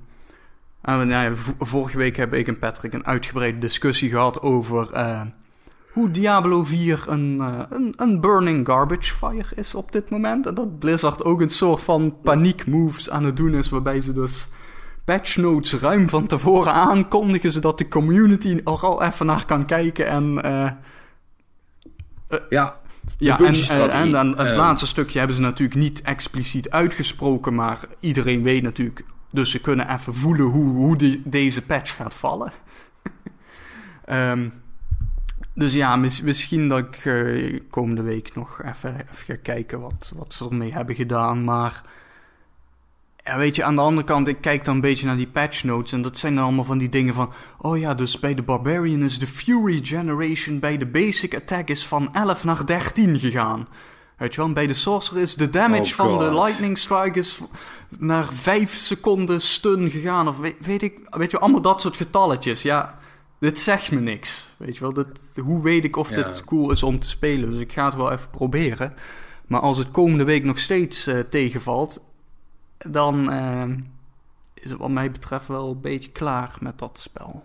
uh, 0.90 1.02
nou 1.02 1.36
vorige 1.60 1.98
week 1.98 2.16
heb 2.16 2.34
ik 2.34 2.48
en 2.48 2.60
Patrick 2.60 2.94
een 2.94 3.06
uitgebreide 3.06 3.58
discussie 3.58 4.10
gehad 4.10 4.42
over 4.42 4.90
uh, 4.94 5.22
hoe 5.92 6.12
Diablo 6.12 6.64
4 6.64 7.04
een, 7.08 7.38
uh, 7.42 7.60
een, 7.70 7.94
een, 7.98 8.22
burning 8.22 8.68
garbage 8.68 9.14
fire 9.14 9.56
is 9.56 9.76
op 9.76 9.92
dit 9.92 10.10
moment. 10.10 10.46
En 10.46 10.54
dat 10.54 10.80
Blizzard 10.80 11.24
ook 11.24 11.42
een 11.42 11.50
soort 11.50 11.82
van 11.82 12.16
paniek 12.24 12.66
moves 12.66 13.10
aan 13.10 13.24
het 13.24 13.38
doen 13.38 13.54
is, 13.54 13.70
waarbij 13.70 14.02
ze 14.02 14.14
dus 14.14 14.50
patch 15.06 15.38
notes 15.38 15.74
ruim 15.74 16.10
van 16.10 16.26
tevoren 16.28 16.74
aankondigen, 16.74 17.52
zodat 17.52 17.78
de 17.78 17.88
community 17.88 18.62
er 18.64 18.80
al 18.80 19.04
even 19.04 19.26
naar 19.26 19.46
kan 19.46 19.66
kijken 19.66 20.08
en... 20.08 20.34
ja, 22.50 22.80
ja, 23.18 23.40
en, 23.40 23.54
en, 23.92 24.16
en, 24.16 24.38
het 24.38 24.58
laatste 24.58 24.88
stukje 24.88 25.18
hebben 25.18 25.36
ze 25.36 25.42
natuurlijk 25.42 25.80
niet 25.80 26.02
expliciet 26.02 26.70
uitgesproken, 26.70 27.56
maar 27.56 27.80
iedereen 28.00 28.44
weet 28.44 28.64
natuurlijk 28.64 29.04
dus 29.30 29.52
ze 29.52 29.62
kunnen 29.62 29.94
even 29.94 30.14
voelen 30.14 30.46
hoe, 30.46 30.76
hoe 30.76 31.22
deze 31.24 31.66
patch 31.66 31.96
gaat 31.96 32.16
vallen. 32.16 32.52
um, 34.10 34.54
dus 35.54 35.74
ja, 35.74 35.96
misschien 35.96 36.68
dat 36.68 36.80
ik 36.80 37.06
uh, 37.06 37.60
komende 37.70 38.02
week 38.02 38.36
nog 38.36 38.62
even, 38.64 38.96
even 38.96 39.26
ga 39.26 39.36
kijken 39.44 39.80
wat, 39.80 40.12
wat 40.16 40.34
ze 40.34 40.50
ermee 40.50 40.74
hebben 40.74 40.96
gedaan. 40.96 41.44
Maar 41.44 41.82
ja, 43.24 43.38
weet 43.38 43.56
je, 43.56 43.64
aan 43.64 43.76
de 43.76 43.82
andere 43.82 44.08
kant, 44.08 44.28
ik 44.28 44.42
kijk 44.42 44.66
dan 44.66 44.76
een 44.76 44.82
beetje 44.82 45.06
naar 45.06 45.18
die 45.18 45.28
patch 45.28 45.64
notes. 45.64 45.92
En 45.92 46.02
dat 46.02 46.18
zijn 46.18 46.36
dan 46.36 46.44
allemaal 46.44 46.64
van 46.64 46.78
die 46.78 46.90
dingen 46.90 47.14
van. 47.14 47.34
Oh 47.58 47.78
ja, 47.78 47.94
dus 47.94 48.20
bij 48.20 48.34
de 48.34 48.42
Barbarian 48.42 49.04
is 49.04 49.20
de 49.20 49.28
Fury 49.28 49.80
Generation 49.84 50.60
bij 50.60 50.78
de 50.78 50.86
Basic 50.86 51.36
Attack 51.36 51.70
is 51.70 51.86
van 51.86 52.14
11 52.14 52.44
naar 52.44 52.66
13 52.66 53.20
gegaan. 53.20 53.68
Weet 54.20 54.36
je 54.36 54.42
wel, 54.42 54.54
bij 54.54 54.68
de 54.68 54.74
Sorcerer 54.74 55.22
is 55.22 55.36
de 55.36 55.50
damage 55.50 55.82
oh 55.82 55.90
van 55.90 56.18
de 56.18 56.34
Lightning 56.34 56.78
Strike 56.78 57.20
is 57.20 57.40
naar 57.98 58.34
5 58.34 58.74
seconden 58.74 59.42
stun 59.42 59.90
gegaan. 59.92 60.28
Of 60.28 60.38
weet, 60.38 60.66
weet, 60.66 60.82
ik, 60.82 61.00
weet 61.10 61.32
je, 61.32 61.40
allemaal 61.40 61.62
dat 61.62 61.82
soort 61.82 61.96
getalletjes. 61.96 62.62
Ja, 62.62 63.00
dit 63.40 63.60
zegt 63.60 63.92
me 63.92 64.00
niks. 64.00 64.54
Weet 64.58 64.76
je 64.76 64.82
wel, 64.82 64.94
dit, 64.94 65.08
hoe 65.44 65.62
weet 65.62 65.84
ik 65.84 65.96
of 65.96 66.08
dit 66.08 66.44
cool 66.46 66.72
is 66.72 66.84
om 66.84 67.00
te 67.00 67.08
spelen? 67.08 67.52
Dus 67.52 67.60
ik 67.60 67.74
ga 67.74 67.86
het 67.86 67.96
wel 67.96 68.12
even 68.12 68.30
proberen. 68.30 68.94
Maar 69.48 69.62
als 69.62 69.78
het 69.78 69.92
komende 69.92 70.24
week 70.24 70.44
nog 70.44 70.60
steeds 70.60 71.08
uh, 71.08 71.20
tegenvalt, 71.20 72.02
dan 72.78 73.34
uh, 73.34 73.64
is 74.54 74.70
het 74.70 74.80
wat 74.80 74.90
mij 74.90 75.12
betreft 75.12 75.48
wel 75.48 75.70
een 75.70 75.82
beetje 75.82 76.12
klaar 76.12 76.58
met 76.60 76.80
dat 76.80 77.00
spel. 77.00 77.44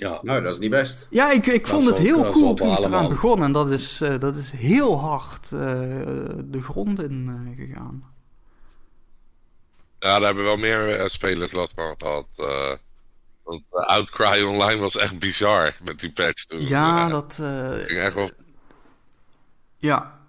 Ja. 0.00 0.18
Nou, 0.22 0.42
dat 0.42 0.52
is 0.52 0.58
niet 0.58 0.70
best. 0.70 1.06
Ja, 1.10 1.30
ik, 1.30 1.46
ik 1.46 1.66
vond 1.66 1.84
het 1.84 1.98
heel 1.98 2.30
cool 2.30 2.54
toen 2.54 2.72
ik 2.72 2.84
eraan 2.84 3.08
begon. 3.08 3.42
En 3.42 3.52
dat 3.52 3.70
is, 3.70 4.02
uh, 4.02 4.18
dat 4.18 4.36
is 4.36 4.50
heel 4.50 4.98
hard 5.00 5.50
uh, 5.50 5.60
de 6.44 6.62
grond 6.62 7.00
in 7.00 7.46
uh, 7.48 7.66
gegaan. 7.66 8.04
Ja, 9.98 10.18
daar 10.18 10.26
hebben 10.26 10.44
wel 10.44 10.56
meer 10.56 11.10
spelers 11.10 11.52
last 11.52 11.72
van 11.74 11.94
gehad. 11.98 12.26
want 13.42 13.62
Outcry 13.70 14.42
Online 14.42 14.80
was 14.80 14.96
echt 14.96 15.18
bizar 15.18 15.76
met 15.82 16.00
die 16.00 16.12
patch 16.12 16.44
toen. 16.44 16.66
Ja, 16.66 17.08
dat... 17.08 17.34
ging 17.86 18.00
echt 18.00 18.14
wel... 18.14 18.30
Ja. 19.78 20.20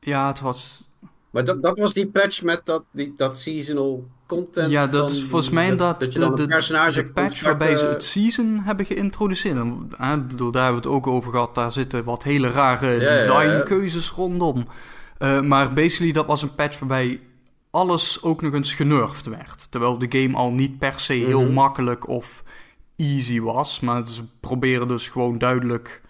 Ja, 0.00 0.26
het 0.26 0.40
was... 0.40 0.90
Maar 1.30 1.44
dat, 1.44 1.62
dat 1.62 1.78
was 1.78 1.92
die 1.92 2.06
patch 2.06 2.42
met 2.42 2.66
dat, 2.66 2.84
die, 2.90 3.14
dat 3.16 3.38
seasonal 3.38 4.08
content. 4.34 4.70
Ja, 4.70 4.86
dat 4.86 5.10
is 5.10 5.22
volgens 5.22 5.50
mij 5.50 5.76
dat, 5.76 6.00
dat 6.00 6.12
de, 6.12 6.32
de, 6.34 6.46
personage 6.46 7.02
de 7.02 7.12
patch 7.12 7.42
waarbij 7.42 7.76
ze 7.76 7.86
het 7.86 8.04
season 8.04 8.60
hebben 8.64 8.86
geïntroduceerd. 8.86 9.56
En, 9.98 10.26
bedoel, 10.26 10.50
daar 10.50 10.62
hebben 10.62 10.82
we 10.82 10.88
het 10.88 10.96
ook 10.96 11.06
over 11.06 11.30
gehad. 11.30 11.54
Daar 11.54 11.72
zitten 11.72 12.04
wat 12.04 12.22
hele 12.22 12.50
rare 12.50 12.98
designkeuzes 12.98 14.10
rondom. 14.10 14.66
Uh, 15.18 15.40
maar 15.40 15.72
basically, 15.72 16.12
dat 16.12 16.26
was 16.26 16.42
een 16.42 16.54
patch 16.54 16.78
waarbij 16.78 17.20
alles 17.70 18.22
ook 18.22 18.42
nog 18.42 18.52
eens 18.52 18.74
genurfd 18.74 19.26
werd. 19.26 19.70
Terwijl 19.70 19.98
de 19.98 20.18
game 20.20 20.36
al 20.36 20.52
niet 20.52 20.78
per 20.78 21.00
se 21.00 21.12
heel 21.12 21.42
mhm. 21.42 21.52
makkelijk 21.52 22.08
of 22.08 22.44
easy 22.96 23.40
was. 23.40 23.80
Maar 23.80 24.06
ze 24.06 24.22
proberen 24.40 24.88
dus 24.88 25.08
gewoon 25.08 25.38
duidelijk 25.38 26.02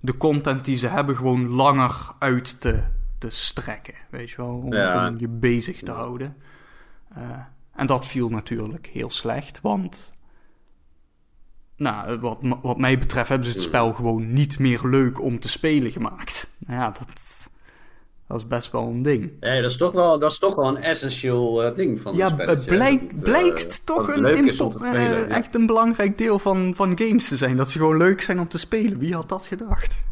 de 0.00 0.16
content 0.16 0.64
die 0.64 0.76
ze 0.76 0.86
hebben 0.86 1.16
gewoon 1.16 1.48
langer 1.48 1.94
uit 2.18 2.60
te, 2.60 2.82
te 3.18 3.30
strekken. 3.30 3.94
Weet 4.10 4.30
je 4.30 4.36
wel, 4.36 4.54
om, 4.64 4.74
om 5.08 5.18
je 5.18 5.28
bezig 5.28 5.82
te 5.82 5.92
houden. 5.92 6.36
Uh, 7.16 7.22
en 7.74 7.86
dat 7.86 8.06
viel 8.06 8.28
natuurlijk 8.28 8.86
heel 8.86 9.10
slecht, 9.10 9.60
want. 9.60 10.16
Nou, 11.76 12.18
wat, 12.18 12.38
wat 12.62 12.78
mij 12.78 12.98
betreft 12.98 13.28
hebben 13.28 13.46
ze 13.46 13.52
het 13.52 13.62
spel 13.62 13.92
gewoon 13.92 14.32
niet 14.32 14.58
meer 14.58 14.80
leuk 14.82 15.20
om 15.22 15.40
te 15.40 15.48
spelen 15.48 15.90
gemaakt. 15.90 16.46
Nou 16.66 16.80
ja, 16.80 16.86
dat, 16.86 17.08
dat 18.26 18.36
is 18.36 18.46
best 18.46 18.72
wel 18.72 18.86
een 18.86 19.02
ding. 19.02 19.30
Nee, 19.40 19.62
dat 19.62 19.70
is 19.70 19.76
toch 19.76 19.92
wel, 19.92 20.18
dat 20.18 20.30
is 20.30 20.38
toch 20.38 20.54
wel 20.54 20.68
een 20.68 20.76
essentieel 20.82 21.64
uh, 21.64 21.74
ding 21.74 22.00
van 22.00 22.16
ja, 22.16 22.36
het 22.36 22.64
Blijk, 22.64 23.02
uh, 23.02 23.22
blijkt 23.22 23.86
toch 23.86 24.08
een 24.08 24.24
input, 24.24 24.80
uh, 24.82 25.30
echt 25.30 25.54
een 25.54 25.66
belangrijk 25.66 26.18
deel 26.18 26.38
van, 26.38 26.72
van 26.74 26.98
games 26.98 27.28
te 27.28 27.36
zijn. 27.36 27.56
Dat 27.56 27.70
ze 27.70 27.78
gewoon 27.78 27.96
leuk 27.96 28.20
zijn 28.20 28.40
om 28.40 28.48
te 28.48 28.58
spelen. 28.58 28.98
Wie 28.98 29.14
had 29.14 29.28
dat 29.28 29.46
gedacht? 29.46 30.04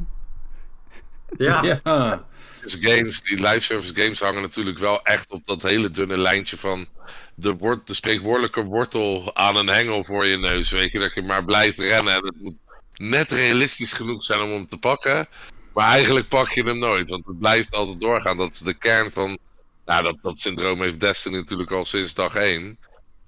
Ja. 1.37 1.63
ja. 1.85 2.25
Dus 2.67 2.93
games, 2.95 3.23
die 3.23 3.41
live 3.41 3.61
service 3.61 3.95
games 3.95 4.21
hangen 4.21 4.43
natuurlijk 4.43 4.79
wel 4.79 5.03
echt 5.03 5.31
op 5.31 5.47
dat 5.47 5.63
hele 5.63 5.91
dunne 5.91 6.19
lijntje 6.19 6.57
van 6.57 6.87
de, 7.35 7.81
de 7.85 7.95
spreekwoordelijke 7.95 8.65
wortel 8.65 9.35
aan 9.35 9.57
een 9.57 9.69
hengel 9.69 10.05
voor 10.05 10.27
je 10.27 10.39
neus. 10.39 10.71
Weet 10.71 10.93
je, 10.93 10.99
dat 10.99 11.15
je 11.15 11.23
maar 11.23 11.45
blijft 11.45 11.79
rennen. 11.79 12.15
En 12.15 12.25
het 12.25 12.41
moet 12.41 12.59
net 12.97 13.33
realistisch 13.33 13.93
genoeg 13.93 14.25
zijn 14.25 14.41
om 14.41 14.51
hem 14.51 14.69
te 14.69 14.79
pakken. 14.79 15.27
Maar 15.73 15.89
eigenlijk 15.89 16.29
pak 16.29 16.51
je 16.51 16.63
hem 16.63 16.79
nooit, 16.79 17.09
want 17.09 17.27
het 17.27 17.39
blijft 17.39 17.75
altijd 17.75 18.01
doorgaan. 18.01 18.37
Dat 18.37 18.53
is 18.53 18.59
de 18.59 18.75
kern 18.75 19.11
van. 19.11 19.39
Nou, 19.85 20.03
dat, 20.03 20.17
dat 20.23 20.39
syndroom 20.39 20.83
heeft 20.83 21.01
Destiny 21.01 21.37
natuurlijk 21.37 21.71
al 21.71 21.85
sinds 21.85 22.15
dag 22.15 22.35
1. 22.35 22.79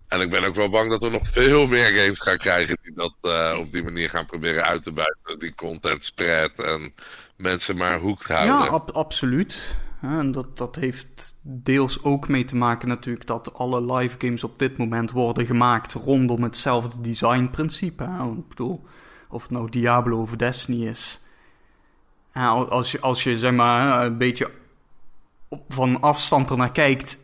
En 0.09 0.21
ik 0.21 0.31
ben 0.31 0.45
ook 0.45 0.55
wel 0.55 0.69
bang 0.69 0.91
dat 0.91 1.03
we 1.03 1.11
nog 1.11 1.29
veel 1.29 1.67
meer 1.67 1.99
games 1.99 2.21
gaan 2.21 2.39
krijgen 2.39 2.79
die 2.83 2.95
dat 2.95 3.15
uh, 3.23 3.57
op 3.59 3.73
die 3.73 3.83
manier 3.83 4.11
gaan 4.11 4.27
proberen 4.27 4.65
uit 4.65 4.83
te 4.83 4.93
buiten. 4.93 5.39
Die 5.39 5.55
content 5.55 6.05
spread 6.05 6.51
en 6.57 6.95
mensen 7.39 7.77
maar 7.77 7.99
hoek 7.99 8.23
houden. 8.23 8.55
Ja, 8.55 8.67
ab 8.67 8.91
absoluut. 8.91 9.77
En 10.01 10.33
dat, 10.33 10.57
dat 10.57 10.77
heeft 10.77 11.35
deels 11.43 12.03
ook 12.03 12.29
mee 12.29 12.45
te 12.45 12.57
maken 12.57 12.89
natuurlijk 12.89 13.27
dat 13.27 13.55
alle 13.55 13.95
live 13.95 14.17
games 14.19 14.45
op 14.45 14.59
dit 14.59 14.77
moment 14.77 15.11
worden 15.11 15.47
gemaakt 15.47 15.93
rondom 15.93 16.43
hetzelfde 16.43 17.01
designprincipe. 17.01 18.05
Ik 18.37 18.49
bedoel, 18.49 18.85
of 19.29 19.43
het 19.43 19.51
nou 19.51 19.71
Diablo 19.71 20.21
of 20.21 20.31
Destiny 20.31 20.87
is. 20.87 21.21
Als 22.33 22.93
je, 22.93 23.01
als 23.01 23.25
je 23.25 23.39
zeg 23.39 23.53
maar 23.53 24.05
een 24.05 24.19
beetje 24.19 24.51
van 25.69 26.01
afstand 26.01 26.51
ernaar 26.51 26.73
kijkt, 26.73 27.19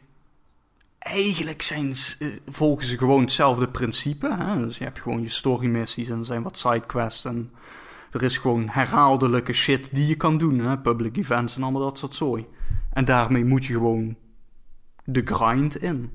eigenlijk 0.99 1.62
zijn, 1.62 1.95
eh, 2.19 2.28
volgen 2.47 2.86
ze 2.86 2.99
gewoon 2.99 3.20
hetzelfde 3.20 3.69
principe. 3.69 4.36
Hè? 4.39 4.59
Dus 4.59 4.78
je 4.78 4.85
hebt 4.85 5.01
gewoon 5.01 5.23
je 5.23 5.28
story 5.28 5.66
missies 5.66 6.09
en 6.09 6.19
er 6.19 6.24
zijn 6.24 6.43
wat 6.43 6.59
sidequests 6.59 7.24
en 7.24 7.53
er 8.15 8.23
is 8.23 8.39
gewoon 8.39 8.69
herhaaldelijke 8.69 9.53
shit 9.53 9.95
die 9.95 10.07
je 10.07 10.15
kan 10.15 10.39
doen. 10.39 10.59
Hè? 10.59 10.78
Public 10.78 11.16
events 11.16 11.57
en 11.57 11.62
allemaal 11.62 11.82
dat 11.82 11.99
soort 11.99 12.15
zooi. 12.15 12.47
En 12.93 13.05
daarmee 13.05 13.45
moet 13.45 13.65
je 13.65 13.73
gewoon 13.73 14.16
de 15.05 15.23
grind 15.24 15.77
in. 15.77 16.11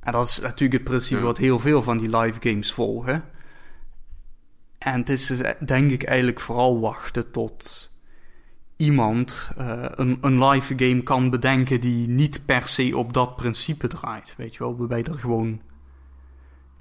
En 0.00 0.12
dat 0.12 0.26
is 0.26 0.40
natuurlijk 0.40 0.72
het 0.72 0.84
principe 0.84 1.20
wat 1.20 1.38
heel 1.38 1.58
veel 1.58 1.82
van 1.82 1.98
die 1.98 2.16
live 2.16 2.48
games 2.48 2.72
volgen. 2.72 3.24
En 4.78 4.98
het 5.00 5.08
is 5.08 5.26
dus, 5.26 5.54
denk 5.64 5.90
ik 5.90 6.02
eigenlijk 6.02 6.40
vooral 6.40 6.80
wachten 6.80 7.30
tot 7.30 7.90
iemand 8.76 9.50
uh, 9.58 9.84
een, 9.90 10.18
een 10.20 10.44
live 10.44 10.74
game 10.76 11.02
kan 11.02 11.30
bedenken 11.30 11.80
die 11.80 12.08
niet 12.08 12.44
per 12.44 12.68
se 12.68 12.96
op 12.96 13.12
dat 13.12 13.36
principe 13.36 13.88
draait. 13.88 14.34
Weet 14.36 14.52
je 14.52 14.58
wel, 14.58 14.76
waarbij 14.76 15.04
er 15.04 15.18
gewoon 15.18 15.60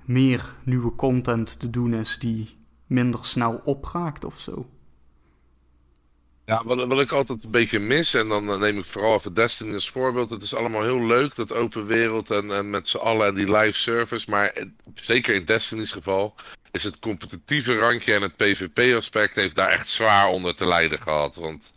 meer 0.05 0.53
nieuwe 0.63 0.95
content 0.95 1.59
te 1.59 1.69
doen 1.69 1.93
is 1.93 2.19
die 2.19 2.59
minder 2.91 3.25
snel 3.25 3.61
opraakt 3.63 4.25
of 4.25 4.39
zo. 4.39 4.69
Ja, 6.45 6.63
wat, 6.63 6.87
wat 6.87 7.01
ik 7.01 7.11
altijd 7.11 7.43
een 7.43 7.51
beetje 7.51 7.79
mis, 7.79 8.13
en 8.13 8.27
dan 8.27 8.59
neem 8.59 8.77
ik 8.77 8.85
vooral 8.85 9.15
even 9.15 9.33
Destiny 9.33 9.73
als 9.73 9.89
voorbeeld. 9.89 10.29
Het 10.29 10.41
is 10.41 10.55
allemaal 10.55 10.81
heel 10.81 11.05
leuk, 11.05 11.35
dat 11.35 11.53
open 11.53 11.85
wereld 11.85 12.31
en, 12.31 12.51
en 12.51 12.69
met 12.69 12.87
z'n 12.87 12.97
allen 12.97 13.27
en 13.27 13.35
die 13.35 13.51
live 13.51 13.77
service. 13.77 14.29
Maar 14.29 14.53
zeker 14.93 15.35
in 15.35 15.45
Destiny's 15.45 15.91
geval 15.91 16.35
is 16.71 16.83
het 16.83 16.99
competitieve 16.99 17.77
randje 17.77 18.13
en 18.13 18.21
het 18.21 18.35
PvP-aspect 18.35 19.35
heeft 19.35 19.55
daar 19.55 19.69
echt 19.69 19.87
zwaar 19.87 20.27
onder 20.27 20.55
te 20.55 20.67
lijden 20.67 20.99
gehad. 20.99 21.35
Want 21.35 21.71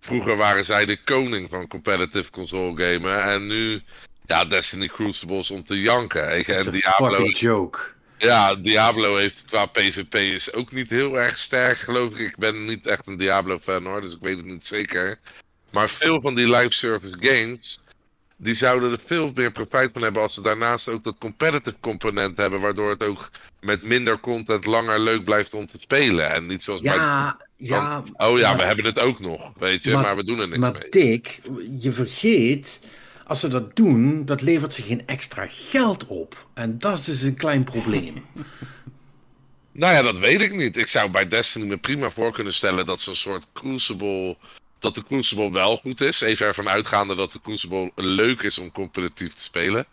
vroeger 0.00 0.36
waren 0.36 0.64
zij 0.64 0.84
de 0.84 1.02
koning 1.02 1.48
van 1.48 1.68
competitive 1.68 2.30
console 2.30 2.82
gamen 2.82 3.22
en 3.22 3.46
nu, 3.46 3.82
ja, 4.26 4.44
Destiny 4.44 4.86
Crucibles 4.86 5.50
om 5.50 5.64
te 5.64 5.80
janken. 5.80 6.46
En 6.46 6.70
Diablo. 6.70 7.24
joke. 7.24 7.96
Ja, 8.18 8.54
Diablo 8.54 9.16
heeft 9.16 9.44
qua 9.46 9.66
PvP 9.66 10.14
is 10.14 10.52
ook 10.52 10.72
niet 10.72 10.90
heel 10.90 11.18
erg 11.18 11.38
sterk, 11.38 11.78
geloof 11.78 12.10
ik. 12.10 12.18
Ik 12.18 12.36
ben 12.36 12.64
niet 12.64 12.86
echt 12.86 13.06
een 13.06 13.16
Diablo-fan 13.16 13.84
hoor, 13.84 14.00
dus 14.00 14.12
ik 14.12 14.20
weet 14.20 14.36
het 14.36 14.46
niet 14.46 14.66
zeker. 14.66 15.18
Maar 15.70 15.88
veel 15.88 16.20
van 16.20 16.34
die 16.34 16.50
live 16.50 16.74
service 16.74 17.16
games, 17.20 17.80
die 18.36 18.54
zouden 18.54 18.92
er 18.92 18.98
veel 19.06 19.32
meer 19.34 19.52
profijt 19.52 19.92
van 19.92 20.02
hebben 20.02 20.22
als 20.22 20.34
ze 20.34 20.42
daarnaast 20.42 20.88
ook 20.88 21.04
dat 21.04 21.18
competitive 21.18 21.76
component 21.80 22.36
hebben, 22.36 22.60
waardoor 22.60 22.90
het 22.90 23.04
ook 23.04 23.30
met 23.60 23.82
minder 23.82 24.20
content 24.20 24.66
langer 24.66 25.00
leuk 25.00 25.24
blijft 25.24 25.54
om 25.54 25.66
te 25.66 25.78
spelen. 25.80 26.30
En 26.30 26.46
niet 26.46 26.62
zoals 26.62 26.80
ja, 26.80 26.96
bij... 26.96 27.46
Ja, 27.68 28.02
oh 28.16 28.38
ja, 28.38 28.56
we 28.56 28.62
hebben 28.62 28.84
het 28.84 28.98
ook 28.98 29.20
nog, 29.20 29.52
weet 29.58 29.84
je, 29.84 29.92
maar, 29.92 30.16
we 30.16 30.24
doen 30.24 30.40
er 30.40 30.48
niks 30.48 30.60
maar 30.60 30.72
mee. 30.72 30.80
Maar 30.80 30.90
Dick, 30.90 31.40
je 31.78 31.92
vergeet 31.92 32.80
als 33.28 33.40
ze 33.40 33.48
dat 33.48 33.76
doen, 33.76 34.24
dat 34.24 34.40
levert 34.40 34.72
ze 34.72 34.82
geen 34.82 35.06
extra 35.06 35.46
geld 35.50 36.06
op. 36.06 36.46
En 36.54 36.78
dat 36.78 36.98
is 36.98 37.04
dus 37.04 37.22
een 37.22 37.34
klein 37.34 37.64
probleem. 37.64 38.14
Nou 39.72 39.94
ja, 39.94 40.02
dat 40.02 40.18
weet 40.18 40.40
ik 40.40 40.54
niet. 40.54 40.76
Ik 40.76 40.86
zou 40.86 41.10
bij 41.10 41.28
Destiny 41.28 41.66
me 41.66 41.76
prima 41.76 42.10
voor 42.10 42.32
kunnen 42.32 42.54
stellen 42.54 42.86
dat 42.86 43.00
ze 43.00 43.10
een 43.10 43.16
soort 43.16 43.46
Crucible. 43.52 44.36
Dat 44.78 44.94
de 44.94 45.04
Crucible 45.04 45.52
wel 45.52 45.76
goed 45.76 46.00
is. 46.00 46.20
Even 46.20 46.46
ervan 46.46 46.68
uitgaande 46.68 47.14
dat 47.14 47.32
de 47.32 47.40
Crucible 47.40 47.90
leuk 47.94 48.42
is 48.42 48.58
om 48.58 48.72
competitief 48.72 49.34
te 49.34 49.40
spelen. 49.40 49.86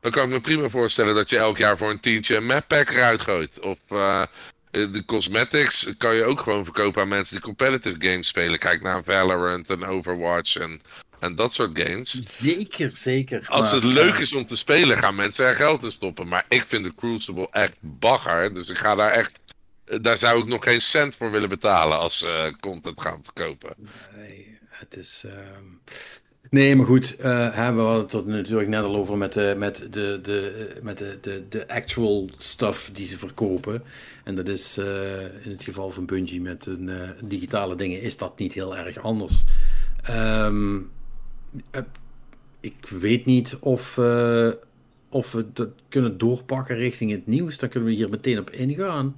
Dan 0.00 0.10
kan 0.10 0.24
ik 0.24 0.30
me 0.30 0.40
prima 0.40 0.68
voorstellen 0.68 1.14
dat 1.14 1.30
je 1.30 1.38
elk 1.38 1.56
jaar 1.56 1.78
voor 1.78 1.90
een 1.90 2.00
tientje 2.00 2.36
een 2.36 2.46
map 2.46 2.68
pack 2.68 2.90
eruit 2.90 3.20
gooit. 3.20 3.60
Of 3.60 3.78
uh, 3.90 4.22
de 4.70 5.02
cosmetics 5.06 5.92
kan 5.98 6.14
je 6.14 6.24
ook 6.24 6.40
gewoon 6.40 6.64
verkopen 6.64 7.02
aan 7.02 7.08
mensen 7.08 7.34
die 7.34 7.44
competitive 7.44 7.96
games 7.98 8.26
spelen. 8.26 8.58
Kijk 8.58 8.82
naar 8.82 9.04
Valorant 9.04 9.70
en 9.70 9.84
Overwatch 9.84 10.56
en 10.56 10.80
en 11.20 11.34
dat 11.34 11.54
soort 11.54 11.80
games. 11.80 12.10
Zeker, 12.38 12.90
zeker. 12.96 13.46
Als 13.48 13.72
het 13.72 13.84
leuk 13.84 14.14
is 14.14 14.34
om 14.34 14.46
te 14.46 14.56
spelen, 14.56 14.98
gaan 14.98 15.14
mensen 15.14 15.46
er 15.46 15.54
geld 15.54 15.82
in 15.82 15.90
stoppen. 15.90 16.28
Maar 16.28 16.44
ik 16.48 16.64
vind 16.66 16.84
de 16.84 16.94
Crucible 16.94 17.48
echt 17.50 17.76
bagger. 17.80 18.54
Dus 18.54 18.70
ik 18.70 18.76
ga 18.76 18.94
daar 18.94 19.10
echt. 19.10 19.40
Daar 20.00 20.16
zou 20.16 20.40
ik 20.40 20.46
nog 20.46 20.64
geen 20.64 20.80
cent 20.80 21.16
voor 21.16 21.30
willen 21.30 21.48
betalen 21.48 21.98
als 21.98 22.18
ze 22.18 22.50
uh, 22.52 22.58
content 22.60 23.00
gaan 23.00 23.20
verkopen. 23.22 23.74
Nee, 24.16 24.58
het 24.68 24.96
is. 24.96 25.24
Ehm, 25.26 25.64
nee, 26.50 26.76
maar 26.76 26.86
goed, 26.86 27.16
uh, 27.20 27.54
hè, 27.54 27.72
we 27.72 27.80
hadden 27.80 28.02
het 28.02 28.12
er 28.12 28.26
natuurlijk 28.26 28.68
net 28.68 28.82
al 28.84 28.96
over 28.96 29.16
met, 29.16 29.32
de, 29.32 29.54
met, 29.56 29.86
de, 29.90 30.18
de, 30.22 30.68
met 30.82 30.98
de, 30.98 31.18
de, 31.20 31.48
de 31.48 31.68
actual 31.68 32.30
stuff 32.38 32.90
die 32.92 33.06
ze 33.06 33.18
verkopen. 33.18 33.82
En 34.24 34.34
dat 34.34 34.48
is 34.48 34.78
uh, 34.78 35.44
in 35.44 35.50
het 35.50 35.64
geval 35.64 35.90
van 35.90 36.06
Bungie 36.06 36.40
met 36.40 36.66
een, 36.66 36.88
uh, 36.88 37.08
digitale 37.20 37.76
dingen, 37.76 38.00
is 38.00 38.16
dat 38.16 38.38
niet 38.38 38.52
heel 38.52 38.76
erg 38.76 38.98
anders. 38.98 39.44
Um, 40.10 40.76
eh, 40.76 40.97
ik 42.60 42.88
weet 42.88 43.24
niet 43.24 43.56
of, 43.60 43.96
uh, 43.96 44.50
of 45.08 45.32
we 45.32 45.52
dat 45.52 45.68
kunnen 45.88 46.18
doorpakken 46.18 46.76
richting 46.76 47.10
het 47.10 47.26
nieuws. 47.26 47.58
Dan 47.58 47.68
kunnen 47.68 47.88
we 47.88 47.94
hier 47.94 48.08
meteen 48.08 48.38
op 48.38 48.50
ingaan. 48.50 49.14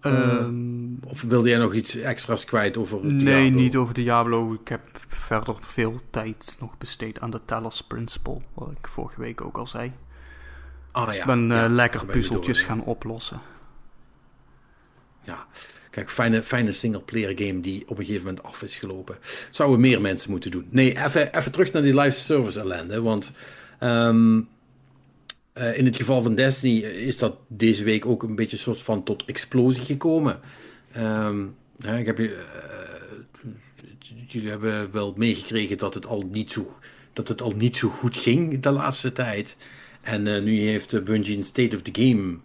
Um, 0.00 0.98
of 1.04 1.22
wilde 1.22 1.48
jij 1.48 1.58
nog 1.58 1.74
iets 1.74 1.96
extra's 1.96 2.44
kwijt 2.44 2.76
over 2.76 3.02
Diablo? 3.02 3.24
Nee, 3.24 3.50
niet 3.50 3.76
over 3.76 3.94
Diablo. 3.94 4.52
Ik 4.52 4.68
heb 4.68 4.80
verder 5.08 5.56
veel 5.60 6.00
tijd 6.10 6.56
nog 6.60 6.78
besteed 6.78 7.20
aan 7.20 7.30
de 7.30 7.40
Talos 7.44 7.82
Principle. 7.82 8.40
Wat 8.54 8.70
ik 8.70 8.86
vorige 8.86 9.20
week 9.20 9.40
ook 9.40 9.56
al 9.56 9.66
zei. 9.66 9.92
Ah, 10.90 11.06
dus 11.06 11.14
ja. 11.14 11.20
ik 11.20 11.26
ben 11.26 11.48
ja, 11.48 11.68
lekker 11.68 12.06
puzzeltjes 12.06 12.62
gaan 12.62 12.84
oplossen. 12.84 13.40
Ja, 15.20 15.46
Kijk, 15.94 16.10
fijne, 16.10 16.42
fijne 16.42 16.72
single-player 16.72 17.32
game 17.36 17.60
die 17.60 17.82
op 17.86 17.98
een 17.98 18.04
gegeven 18.04 18.26
moment 18.26 18.44
af 18.44 18.62
is 18.62 18.76
gelopen. 18.76 19.16
Zouden 19.50 19.80
meer 19.80 20.00
mensen 20.00 20.30
moeten 20.30 20.50
doen. 20.50 20.66
Nee, 20.70 21.04
even, 21.04 21.36
even 21.36 21.52
terug 21.52 21.72
naar 21.72 21.82
die 21.82 22.00
live 22.00 22.20
service 22.20 22.60
ellende. 22.60 23.02
Want 23.02 23.32
um, 23.80 24.48
uh, 25.54 25.78
in 25.78 25.84
het 25.84 25.96
geval 25.96 26.22
van 26.22 26.34
Destiny 26.34 26.78
is 26.80 27.18
dat 27.18 27.36
deze 27.48 27.84
week 27.84 28.06
ook 28.06 28.22
een 28.22 28.34
beetje 28.34 28.56
een 28.56 28.62
soort 28.62 28.80
van 28.80 29.02
tot 29.02 29.24
explosie 29.24 29.84
gekomen. 29.84 30.40
Um, 30.96 31.56
hè, 31.80 31.98
ik 31.98 32.06
heb, 32.06 32.18
uh, 32.18 32.30
jullie 34.26 34.50
hebben 34.50 34.92
wel 34.92 35.14
meegekregen 35.16 35.78
dat 35.78 35.94
het, 35.94 36.06
al 36.06 36.28
niet 36.30 36.52
zo, 36.52 36.78
dat 37.12 37.28
het 37.28 37.42
al 37.42 37.50
niet 37.50 37.76
zo 37.76 37.88
goed 37.88 38.16
ging 38.16 38.60
de 38.60 38.70
laatste 38.70 39.12
tijd. 39.12 39.56
En 40.00 40.44
nu 40.44 40.58
heeft 40.58 41.04
Bungie 41.04 41.36
een 41.36 41.42
State 41.42 41.76
of 41.76 41.82
the 41.82 42.02
Game 42.02 42.38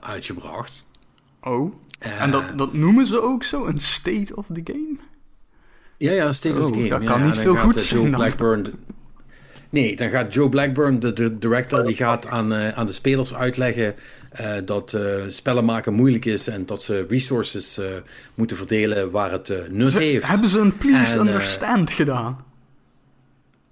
uitgebracht. 0.00 0.84
Oh. 1.40 1.74
En 2.04 2.30
dat, 2.30 2.44
dat 2.56 2.72
noemen 2.72 3.06
ze 3.06 3.22
ook 3.22 3.42
zo, 3.42 3.66
een 3.66 3.78
state 3.78 4.36
of 4.36 4.46
the 4.46 4.60
game? 4.64 4.96
Ja, 5.96 6.12
ja, 6.12 6.32
state 6.32 6.62
of 6.62 6.70
the 6.70 6.72
game. 6.72 6.88
Dat 6.88 7.04
kan 7.04 7.22
niet 7.22 7.38
veel 7.38 7.56
goed 7.56 7.82
zijn. 7.82 8.10
Blackburn, 8.10 8.66
nee, 9.70 9.96
dan 9.96 10.08
gaat 10.10 10.34
Joe 10.34 10.48
Blackburn, 10.48 11.00
de, 11.00 11.38
director, 11.38 11.84
die 11.84 11.96
gaat 11.96 12.26
aan, 12.26 12.52
uh, 12.52 12.68
aan 12.68 12.86
de 12.86 12.92
spelers 12.92 13.34
uitleggen 13.34 13.94
uh, 14.40 14.52
dat 14.64 14.96
spellen 15.28 15.64
maken 15.64 15.94
moeilijk 15.94 16.24
is 16.24 16.48
en 16.48 16.66
dat 16.66 16.82
ze 16.82 17.06
resources 17.08 17.80
moeten 18.34 18.56
verdelen 18.56 19.10
waar 19.10 19.30
het 19.32 19.52
nut 19.70 19.90
ze, 19.90 19.98
heeft. 19.98 20.26
Hebben 20.26 20.48
ze 20.48 20.58
een 20.58 20.76
please 20.76 21.18
understand 21.18 21.90
gedaan? 21.90 22.38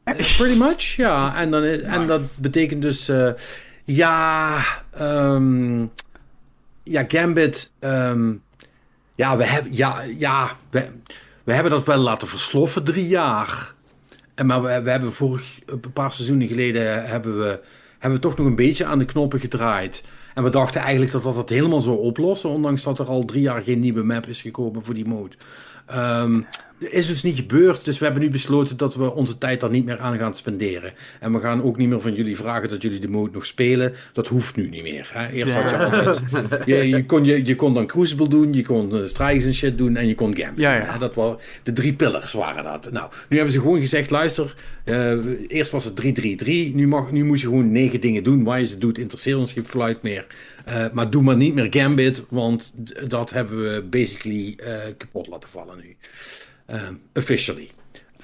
Pretty 0.05 0.59
much, 0.59 0.83
ja. 0.83 1.37
En, 1.37 1.51
dan, 1.51 1.63
nice. 1.63 1.83
en 1.83 2.07
dat 2.07 2.39
betekent 2.41 2.83
dus, 2.83 3.11
ja, 3.85 4.65
um, 5.01 5.91
ja, 6.83 7.05
Gambit. 7.09 7.73
Um, 7.81 8.43
ja, 9.15 9.37
we 9.37 9.45
hebben, 9.45 9.75
ja, 9.75 10.03
ja 10.03 10.57
we, 10.71 11.53
hebben 11.53 11.73
dat 11.73 11.87
wel 11.87 11.99
laten 11.99 12.29
versloffen 12.29 12.85
drie 12.85 13.09
jaar. 13.09 13.75
En 14.35 14.47
maar 14.47 14.63
we, 14.63 14.91
hebben 14.91 15.13
vorig, 15.13 15.59
een 15.67 15.93
paar 15.93 16.13
seizoenen 16.13 16.49
geleden 16.49 17.07
hebben 17.07 17.39
we, 17.39 17.61
hebben 17.99 18.21
we 18.21 18.27
toch 18.27 18.37
nog 18.37 18.47
een 18.47 18.57
beetje 18.57 18.85
aan 18.85 18.99
de 18.99 19.05
knoppen 19.05 19.41
gedraaid. 19.41 20.03
En 20.35 20.43
we 20.43 20.51
dachten 20.51 20.81
eigenlijk 20.81 21.13
dat 21.13 21.23
dat 21.35 21.49
helemaal 21.49 21.81
zou 21.81 21.99
oplossen, 21.99 22.51
ondanks 22.51 22.83
dat 22.83 22.99
er 22.99 23.07
al 23.07 23.25
drie 23.25 23.43
jaar 23.43 23.63
geen 23.63 23.81
nieuwe 23.81 24.03
map 24.03 24.27
is 24.27 24.43
gekomen 24.43 24.85
voor 24.85 24.95
die 24.95 25.09
mode. 25.09 25.35
Um, 25.95 26.47
is 26.91 27.07
dus 27.07 27.23
niet 27.23 27.37
gebeurd. 27.37 27.85
Dus 27.85 27.99
we 27.99 28.05
hebben 28.05 28.23
nu 28.23 28.31
besloten 28.31 28.77
dat 28.77 28.95
we 28.95 29.15
onze 29.15 29.39
tijd 29.39 29.61
daar 29.61 29.71
niet 29.71 29.85
meer 29.85 29.99
aan 29.99 30.19
gaan 30.19 30.35
spenderen. 30.35 30.93
En 31.21 31.33
we 31.33 31.41
gaan 31.41 31.63
ook 31.63 31.77
niet 31.77 31.89
meer 31.89 32.01
van 32.01 32.15
jullie 32.15 32.37
vragen 32.37 32.69
dat 32.69 32.83
jullie 32.83 32.99
de 32.99 33.09
mode 33.09 33.31
nog 33.33 33.47
spelen. 33.47 33.93
Dat 34.13 34.29
hoeft 34.29 34.57
nu 34.57 34.69
niet 34.69 34.83
meer. 34.83 35.11
Hè? 35.13 35.29
Eerst 35.29 35.55
had 35.55 35.71
je 35.71 35.77
altijd... 35.77 36.21
Je, 36.67 36.89
je, 36.89 37.07
kon, 37.07 37.25
je, 37.25 37.47
je 37.47 37.55
kon 37.55 37.75
dan 37.75 37.87
Crucible 37.87 38.29
doen, 38.29 38.53
je 38.53 38.63
kon 38.63 38.97
uh, 38.97 39.05
Strikes 39.05 39.45
en 39.45 39.55
shit 39.55 39.79
doen 39.79 39.97
en 39.97 40.07
je 40.07 40.15
kon 40.15 40.37
Gambit 40.37 40.59
ja, 40.59 40.75
ja. 40.75 40.99
Dat 40.99 41.15
waren 41.15 41.39
de 41.63 41.73
drie 41.73 41.95
pillars 41.95 42.33
waren 42.33 42.65
dat. 42.65 42.91
Nou, 42.93 43.11
nu 43.29 43.37
hebben 43.37 43.55
ze 43.55 43.61
gewoon 43.61 43.81
gezegd, 43.81 44.11
luister, 44.11 44.55
uh, 44.85 45.13
eerst 45.47 45.73
was 45.73 45.85
het 45.85 46.03
3-3-3. 46.03 46.45
Nu, 46.75 46.89
mag, 46.89 47.13
nu 47.13 47.25
moet 47.25 47.41
je 47.41 47.47
gewoon 47.47 47.73
negen 47.73 48.01
dingen 48.01 48.23
doen. 48.23 48.45
Waar 48.45 48.59
je 48.59 48.67
ze 48.67 48.79
doet, 48.79 48.99
interesseert 48.99 49.39
ons 49.39 49.53
geen 49.53 49.65
fluit 49.65 50.03
meer. 50.03 50.27
Uh, 50.69 50.85
maar 50.93 51.11
doe 51.11 51.23
maar 51.23 51.37
niet 51.37 51.55
meer 51.55 51.67
Gambit, 51.71 52.25
want 52.29 52.75
dat 53.09 53.31
hebben 53.31 53.63
we 53.63 53.83
basically 53.83 54.57
kapot 54.97 55.27
laten 55.27 55.49
vallen 55.49 55.77
nu. 55.77 55.97
Um, 56.67 57.03
officially. 57.15 57.71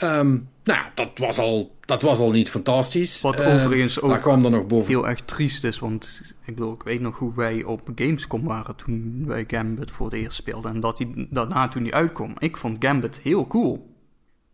Um, 0.02 0.48
nou 0.64 0.78
ja, 0.80 0.92
dat 0.94 1.18
was, 1.18 1.38
al, 1.38 1.76
dat 1.80 2.02
was 2.02 2.18
al 2.18 2.30
niet 2.30 2.50
fantastisch. 2.50 3.20
Wat 3.20 3.40
uh, 3.40 3.54
overigens 3.54 4.00
ook 4.00 4.20
kwam 4.20 4.44
er 4.44 4.50
nog 4.50 4.66
boven. 4.66 4.88
heel 4.88 5.08
erg 5.08 5.20
triest 5.20 5.64
is. 5.64 5.78
Want 5.78 6.34
ik, 6.44 6.54
bedoel, 6.54 6.72
ik 6.72 6.82
weet 6.82 7.00
nog 7.00 7.18
hoe 7.18 7.34
wij 7.34 7.64
op 7.64 7.90
Gamescom 7.94 8.44
waren 8.44 8.76
toen 8.76 9.24
wij 9.26 9.44
Gambit 9.46 9.90
voor 9.90 10.06
het 10.06 10.14
eerst 10.14 10.36
speelden. 10.36 10.74
En 10.74 10.80
dat 10.80 10.96
die, 10.96 11.26
daarna 11.30 11.68
toen 11.68 11.82
die 11.82 11.94
uitkwam. 11.94 12.34
Ik 12.38 12.56
vond 12.56 12.84
Gambit 12.84 13.20
heel 13.22 13.46
cool. 13.46 13.94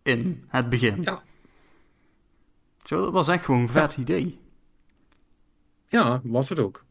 In 0.02 0.44
het 0.48 0.68
begin. 0.68 1.02
Ja. 1.02 1.22
Zo, 2.84 3.04
dat 3.04 3.12
was 3.12 3.28
echt 3.28 3.44
gewoon 3.44 3.60
een 3.60 3.68
vet 3.68 3.94
ja. 3.94 4.02
idee. 4.02 4.38
Ja, 5.88 6.20
was 6.24 6.48
het 6.48 6.58
ook. 6.58 6.84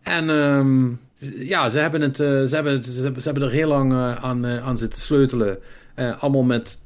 En 0.00 0.28
um, 0.28 1.00
ja, 1.36 1.68
ze 1.68 1.78
hebben, 1.78 2.00
het, 2.00 2.18
uh, 2.18 2.26
ze, 2.44 2.54
hebben, 2.54 2.84
ze, 2.84 3.00
hebben, 3.02 3.22
ze 3.22 3.28
hebben 3.30 3.48
er 3.48 3.54
heel 3.54 3.68
lang 3.68 3.92
uh, 3.92 4.14
aan, 4.14 4.46
uh, 4.46 4.66
aan 4.66 4.78
zitten 4.78 5.00
sleutelen. 5.00 5.58
Allemaal 5.94 6.42
met 6.42 6.80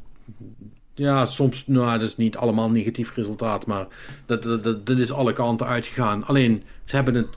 ja, 0.95 1.27
soms, 1.27 1.67
nou, 1.67 1.99
dat 1.99 2.09
is 2.09 2.17
niet 2.17 2.37
allemaal 2.37 2.71
negatief 2.71 3.15
resultaat, 3.15 3.67
maar 3.67 3.87
dat, 4.27 4.43
dat, 4.43 4.87
dat, 4.87 4.99
is 4.99 5.13
alle 5.13 5.33
kanten 5.33 5.67
uitgegaan. 5.67 6.25
Alleen, 6.25 6.63
ze 6.85 6.97
hebben 6.97 7.15
het, 7.15 7.29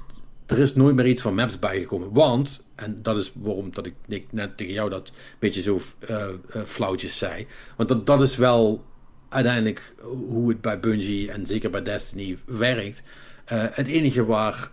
er 0.45 0.59
is 0.59 0.75
nooit 0.75 0.95
meer 0.95 1.07
iets 1.07 1.21
van 1.21 1.35
maps 1.35 1.59
bijgekomen. 1.59 2.13
Want, 2.13 2.67
en 2.75 2.99
dat 3.01 3.17
is 3.17 3.31
waarom 3.35 3.69
dat 3.73 3.89
ik, 4.07 4.25
net 4.29 4.57
tegen 4.57 4.73
jou 4.73 4.89
dat 4.89 5.11
beetje 5.39 5.61
zo 5.61 5.81
uh, 6.09 6.17
uh, 6.55 6.61
flauwtjes 6.65 7.17
zei. 7.17 7.47
Want 7.77 7.89
dat, 7.89 8.05
dat 8.05 8.21
is 8.21 8.35
wel 8.35 8.83
uiteindelijk 9.29 9.95
hoe 10.27 10.49
het 10.49 10.61
bij 10.61 10.79
Bungie 10.79 11.31
en 11.31 11.45
zeker 11.45 11.69
bij 11.69 11.83
Destiny 11.83 12.37
werkt. 12.45 13.03
Het 13.45 13.87
enige 13.87 14.25
waar 14.25 14.71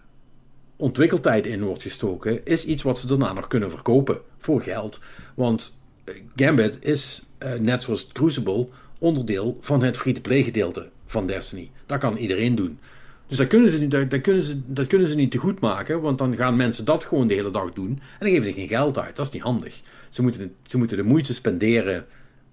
ontwikkeltijd 0.76 1.46
in 1.46 1.62
wordt 1.62 1.82
gestoken, 1.82 2.46
is 2.46 2.66
iets 2.66 2.82
wat 2.82 2.98
ze 2.98 3.06
daarna 3.06 3.32
nog 3.32 3.46
kunnen 3.46 3.70
verkopen 3.70 4.20
voor 4.38 4.62
geld. 4.62 5.00
Want 5.34 5.78
eh, 5.83 5.83
Gambit 6.36 6.78
is, 6.80 7.22
uh, 7.42 7.52
net 7.54 7.82
zoals 7.82 8.08
Crucible, 8.12 8.68
onderdeel 8.98 9.58
van 9.60 9.82
het 9.82 9.96
free-to-play 9.96 10.42
gedeelte 10.42 10.88
van 11.06 11.26
Destiny. 11.26 11.70
Dat 11.86 11.98
kan 11.98 12.16
iedereen 12.16 12.54
doen. 12.54 12.78
Dus 13.26 13.36
dat 13.36 13.46
kunnen, 13.46 13.70
ze 13.70 13.80
niet, 13.80 13.90
dat, 13.90 14.20
kunnen 14.20 14.42
ze, 14.42 14.60
dat 14.66 14.86
kunnen 14.86 15.08
ze 15.08 15.14
niet 15.14 15.30
te 15.30 15.38
goed 15.38 15.60
maken, 15.60 16.00
want 16.00 16.18
dan 16.18 16.36
gaan 16.36 16.56
mensen 16.56 16.84
dat 16.84 17.04
gewoon 17.04 17.26
de 17.26 17.34
hele 17.34 17.50
dag 17.50 17.72
doen 17.72 17.88
en 17.88 18.18
dan 18.18 18.28
geven 18.28 18.44
ze 18.44 18.52
geen 18.52 18.68
geld 18.68 18.98
uit. 18.98 19.16
Dat 19.16 19.26
is 19.26 19.32
niet 19.32 19.42
handig. 19.42 19.74
Ze 20.10 20.22
moeten, 20.22 20.54
ze 20.62 20.78
moeten 20.78 20.96
de 20.96 21.02
moeite 21.02 21.34
spenderen 21.34 22.06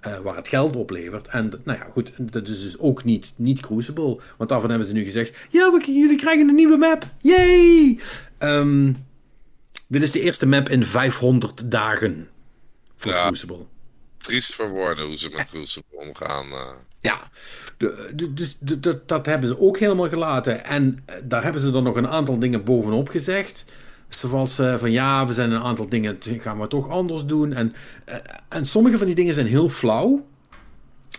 uh, 0.08 0.20
waar 0.20 0.36
het 0.36 0.48
geld 0.48 0.76
oplevert. 0.76 1.28
En 1.28 1.52
nou 1.64 1.78
ja, 1.78 1.84
goed, 1.92 2.14
dat 2.18 2.48
is 2.48 2.62
dus 2.62 2.80
ook 2.80 3.04
niet, 3.04 3.34
niet 3.38 3.60
Crucible. 3.60 4.20
Want 4.38 4.50
daarvan 4.50 4.70
hebben 4.70 4.88
ze 4.88 4.94
nu 4.94 5.04
gezegd: 5.04 5.38
ja, 5.50 5.80
jullie 5.86 6.18
krijgen 6.18 6.48
een 6.48 6.56
nieuwe 6.56 6.78
map. 6.78 7.06
Yay! 7.18 8.00
Um, 8.40 8.96
dit 9.88 10.04
is 10.04 10.12
de 10.12 10.22
eerste 10.22 10.48
map 10.48 10.70
in 10.70 10.84
500 10.84 11.72
dagen 11.72 12.28
voor 13.02 13.12
ja, 13.12 13.28
Crucible. 13.28 13.66
Triest 14.18 14.54
voor 14.54 14.70
woorden 14.70 15.06
hoe 15.06 15.18
ze 15.18 15.30
met 15.36 15.48
Crucible 15.50 15.98
omgaan. 15.98 16.48
Uh. 16.48 16.68
Ja, 17.02 17.22
dus 18.30 18.58
dat 19.06 19.26
hebben 19.26 19.48
ze 19.48 19.60
ook 19.60 19.78
helemaal 19.78 20.10
gelaten. 20.10 20.66
En 20.66 21.04
eh, 21.06 21.16
daar 21.24 21.44
hebben 21.44 21.62
ze 21.62 21.72
er 21.72 21.82
nog 21.82 21.96
een 21.96 22.08
aantal 22.08 22.40
dingen 22.40 22.64
bovenop 22.64 23.10
gezegd. 23.10 23.66
Zoals 24.10 24.60
uh, 24.60 24.78
van 24.78 24.92
ja, 24.92 25.28
we 25.28 25.34
zijn 25.34 25.52
een 25.52 25.62
aantal 25.62 25.90
dingen 25.90 26.18
gaan 26.20 26.60
we 26.60 26.68
toch 26.68 26.90
anders 26.90 27.26
doen. 27.26 27.54
En, 27.54 27.76
uh, 28.10 28.16
en 28.50 28.66
sommige 28.66 28.98
van 28.98 29.06
die 29.06 29.16
dingen 29.16 29.34
zijn 29.34 29.48
heel 29.48 29.70
flauw 29.70 30.26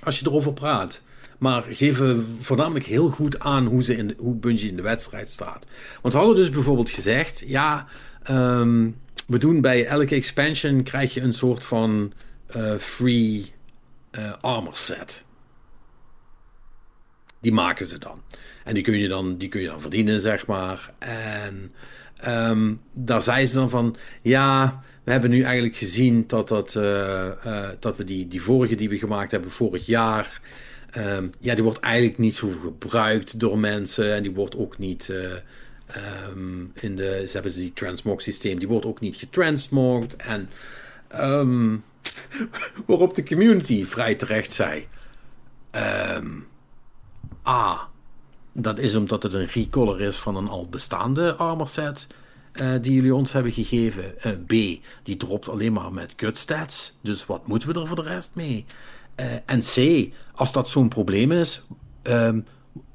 als 0.02 0.18
je 0.18 0.26
erover 0.26 0.52
praat. 0.52 1.02
Maar 1.38 1.62
geven 1.62 2.36
voornamelijk 2.40 2.84
heel 2.84 3.09
goed 3.09 3.38
aan 3.38 3.66
hoe, 3.66 3.82
ze 3.82 3.96
in 3.96 4.09
de, 4.09 4.14
hoe 4.18 4.34
Bungie 4.34 4.68
in 4.68 4.76
de 4.76 4.82
wedstrijd 4.82 5.30
staat. 5.30 5.64
Want 6.02 6.14
we 6.14 6.20
hadden 6.20 6.38
dus 6.38 6.50
bijvoorbeeld 6.50 6.90
gezegd: 6.90 7.42
ja, 7.46 7.86
um, 8.30 8.96
we 9.32 9.38
doen 9.38 9.60
bij 9.60 9.86
elke 9.86 10.14
expansion 10.14 10.82
krijg 10.82 11.14
je 11.14 11.20
een 11.20 11.32
soort 11.32 11.64
van 11.64 12.12
uh, 12.56 12.76
free 12.76 13.52
armor 14.40 14.76
set. 14.76 15.24
Die 17.40 17.52
maken 17.52 17.86
ze 17.86 17.98
dan. 17.98 18.22
En 18.64 18.74
die 18.74 18.82
kun 18.82 18.98
je 18.98 19.09
dan, 19.09 19.36
die 19.36 19.48
kun 19.48 19.60
je 19.60 19.66
dan 19.66 19.80
verdienen, 19.80 20.20
zeg 20.20 20.46
maar. 20.46 20.92
En 20.98 21.72
um, 22.26 22.80
daar 22.92 23.22
zei 23.22 23.46
ze 23.46 23.54
dan 23.54 23.70
van, 23.70 23.96
ja, 24.22 24.80
we 25.04 25.12
hebben 25.12 25.30
nu 25.30 25.42
eigenlijk 25.42 25.76
gezien 25.76 26.24
dat, 26.26 26.48
dat, 26.48 26.74
uh, 26.74 26.82
uh, 27.46 27.68
dat 27.78 27.96
we 27.96 28.04
die, 28.04 28.28
die 28.28 28.42
vorige 28.42 28.74
die 28.74 28.88
we 28.88 28.98
gemaakt 28.98 29.30
hebben 29.30 29.50
vorig 29.50 29.86
jaar, 29.86 30.40
um, 30.96 31.30
ja, 31.38 31.54
die 31.54 31.64
wordt 31.64 31.80
eigenlijk 31.80 32.18
niet 32.18 32.34
zo 32.34 32.52
gebruikt 32.62 33.40
door 33.40 33.59
mensen 33.59 34.14
en 34.14 34.22
die 34.22 34.32
wordt 34.32 34.56
ook 34.56 34.78
niet 34.78 35.09
uh, 35.09 35.32
um, 36.31 36.73
in 36.74 36.97
de, 36.97 37.24
ze 37.27 37.32
hebben 37.32 37.55
die 37.55 37.73
transmog 37.73 38.23
systeem, 38.23 38.59
die 38.59 38.69
wordt 38.69 38.86
ook 38.86 39.01
niet 39.01 39.16
getransmogd 39.16 40.16
en 40.16 40.51
um, 41.14 41.85
waarop 42.86 43.14
de 43.14 43.24
community 43.24 43.85
vrij 43.85 44.14
terecht 44.14 44.52
zei, 44.52 44.86
ah, 47.43 47.81
dat 48.52 48.78
is 48.78 48.94
omdat 48.94 49.23
het 49.23 49.32
een 49.32 49.47
recolor 49.47 50.01
is 50.01 50.16
van 50.16 50.36
een 50.36 50.48
al 50.48 50.69
bestaande 50.69 51.35
armor 51.35 51.69
set. 51.69 52.06
Uh, 52.52 52.74
die 52.81 52.94
jullie 52.94 53.14
ons 53.14 53.32
hebben 53.32 53.52
gegeven. 53.52 54.14
Uh, 54.27 54.32
B, 54.47 54.82
die 55.02 55.16
dropt 55.16 55.48
alleen 55.48 55.73
maar 55.73 55.93
met 55.93 56.12
gut 56.16 56.39
stats. 56.39 56.97
Dus 57.01 57.27
wat 57.27 57.47
moeten 57.47 57.73
we 57.73 57.81
er 57.81 57.86
voor 57.86 57.97
de 57.97 58.02
rest 58.02 58.35
mee? 58.35 58.64
Uh, 59.16 59.27
en 59.47 59.60
C, 59.60 60.09
als 60.35 60.52
dat 60.52 60.69
zo'n 60.69 60.89
probleem 60.89 61.32
is, 61.32 61.62
um, 62.02 62.44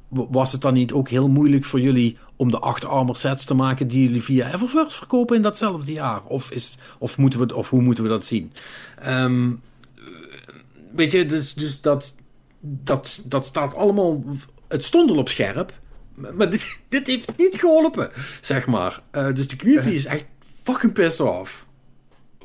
was 0.10 0.52
het 0.52 0.62
dan 0.62 0.74
niet 0.74 0.92
ook 0.92 1.10
heel 1.10 1.30
moeilijk 1.30 1.66
voor 1.66 1.80
jullie 1.80 2.18
om 2.36 2.52
de 2.52 2.60
acht 2.60 2.86
armor 2.86 3.16
sets 3.16 3.46
te 3.46 3.54
maken 3.54 3.88
die 3.88 4.04
jullie 4.04 4.24
via 4.24 4.54
Eververse 4.54 4.98
verkopen 4.98 5.36
in 5.36 5.42
datzelfde 5.42 5.92
jaar? 5.92 6.24
Of, 6.24 6.52
is, 6.52 6.78
of, 6.98 7.18
moeten 7.18 7.40
we, 7.40 7.56
of 7.56 7.70
hoe 7.70 7.82
moeten 7.82 8.04
we 8.04 8.10
dat 8.10 8.26
zien? 8.26 8.54
Um, 9.08 9.62
weet 10.92 11.12
je, 11.12 11.26
dus, 11.26 11.54
dus 11.54 11.82
dat, 11.82 12.16
dat, 12.60 13.22
dat 13.24 13.46
staat 13.46 13.76
allemaal 13.76 14.24
het 14.68 14.84
stond 14.84 15.10
al 15.10 15.18
op 15.18 15.30
scherp. 15.30 15.74
Maar 16.34 16.50
dit, 16.50 16.78
dit 16.90 17.08
heeft 17.08 17.38
niet 17.38 17.56
geholpen, 17.60 18.10
zeg 18.42 18.68
maar. 18.68 19.02
Uh, 19.12 19.34
dus 19.34 19.48
de 19.48 19.56
community 19.56 19.90
is 20.02 20.06
echt 20.06 20.26
fucking 20.64 20.94
pissed 20.94 21.28
off. 21.28 21.67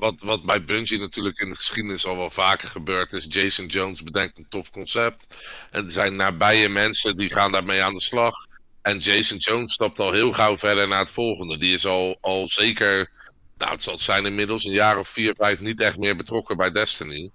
Wat, 0.02 0.20
wat 0.20 0.42
bij 0.42 0.64
Bungie 0.64 0.98
natuurlijk 0.98 1.38
in 1.38 1.48
de 1.48 1.56
geschiedenis 1.56 2.06
al 2.06 2.16
wel 2.16 2.30
vaker 2.30 2.68
gebeurd 2.68 3.12
is. 3.12 3.26
Jason 3.28 3.66
Jones 3.66 4.02
bedenkt 4.02 4.38
een 4.38 4.46
tof 4.48 4.70
concept. 4.70 5.26
En 5.70 5.84
er 5.84 5.92
zijn 5.92 6.16
nabije 6.16 6.68
mensen 6.68 7.16
die 7.16 7.30
gaan 7.30 7.52
daarmee 7.52 7.82
aan 7.82 7.94
de 7.94 8.00
slag. 8.00 8.34
En 8.80 8.98
Jason 8.98 9.36
Jones 9.36 9.72
stapt 9.72 9.98
al 9.98 10.12
heel 10.12 10.32
gauw 10.32 10.58
verder 10.58 10.88
naar 10.88 11.00
het 11.00 11.10
volgende. 11.10 11.58
Die 11.58 11.72
is 11.72 11.86
al, 11.86 12.18
al 12.20 12.48
zeker, 12.48 13.10
nou 13.58 13.72
het 13.72 13.82
zal 13.82 13.98
zijn 13.98 14.26
inmiddels, 14.26 14.64
een 14.64 14.72
jaar 14.72 14.98
of 14.98 15.08
vier, 15.08 15.34
vijf 15.34 15.60
niet 15.60 15.80
echt 15.80 15.98
meer 15.98 16.16
betrokken 16.16 16.56
bij 16.56 16.70
Destiny. 16.70 17.30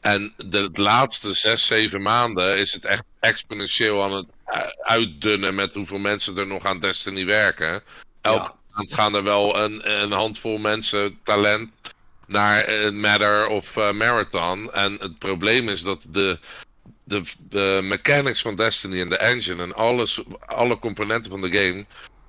En 0.00 0.34
de 0.36 0.68
laatste 0.72 1.32
zes, 1.32 1.66
zeven 1.66 2.02
maanden 2.02 2.58
is 2.58 2.72
het 2.72 2.84
echt 2.84 3.04
exponentieel 3.20 4.02
aan 4.02 4.12
het 4.12 4.28
eh, 4.44 4.60
uitdunnen 4.80 5.54
met 5.54 5.74
hoeveel 5.74 5.98
mensen 5.98 6.38
er 6.38 6.46
nog 6.46 6.64
aan 6.64 6.80
Destiny 6.80 7.24
werken. 7.24 7.82
Elke 8.20 8.52
maand 8.70 8.94
gaan 8.94 9.14
er 9.14 9.22
wel 9.22 9.58
een, 9.58 10.00
een 10.02 10.12
handvol 10.12 10.58
mensen 10.58 11.18
talent 11.24 11.70
naar 12.26 12.68
een 12.68 13.00
Matter 13.00 13.46
of 13.46 13.76
uh, 13.76 13.92
Marathon. 13.92 14.72
En 14.72 14.92
het 15.00 15.18
probleem 15.18 15.68
is 15.68 15.82
dat 15.82 16.06
de, 16.10 16.38
de, 17.04 17.22
de 17.38 17.80
mechanics 17.82 18.42
van 18.42 18.56
Destiny 18.56 19.00
en 19.00 19.08
de 19.08 19.16
engine 19.16 19.62
en 19.62 19.74
alles, 19.74 20.22
alle 20.46 20.78
componenten 20.78 21.30
van 21.30 21.40
de 21.40 21.52
game 21.52 21.86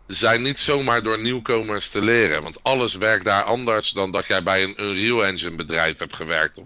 zijn 0.08 0.42
niet 0.42 0.60
zomaar 0.60 1.04
door 1.04 1.20
nieuwkomers 1.20 1.90
te 1.90 2.02
leren. 2.02 2.44
Want 2.44 2.64
alles 2.64 2.96
werkt 2.96 3.26
daar 3.26 3.44
anders 3.44 3.92
dan 3.92 4.12
dat 4.12 4.26
jij 4.26 4.44
bij 4.44 4.64
een 4.64 4.84
Unreal 4.84 5.26
Engine 5.26 5.56
bedrijf 5.56 5.98
hebt 5.98 6.16
gewerkt 6.16 6.60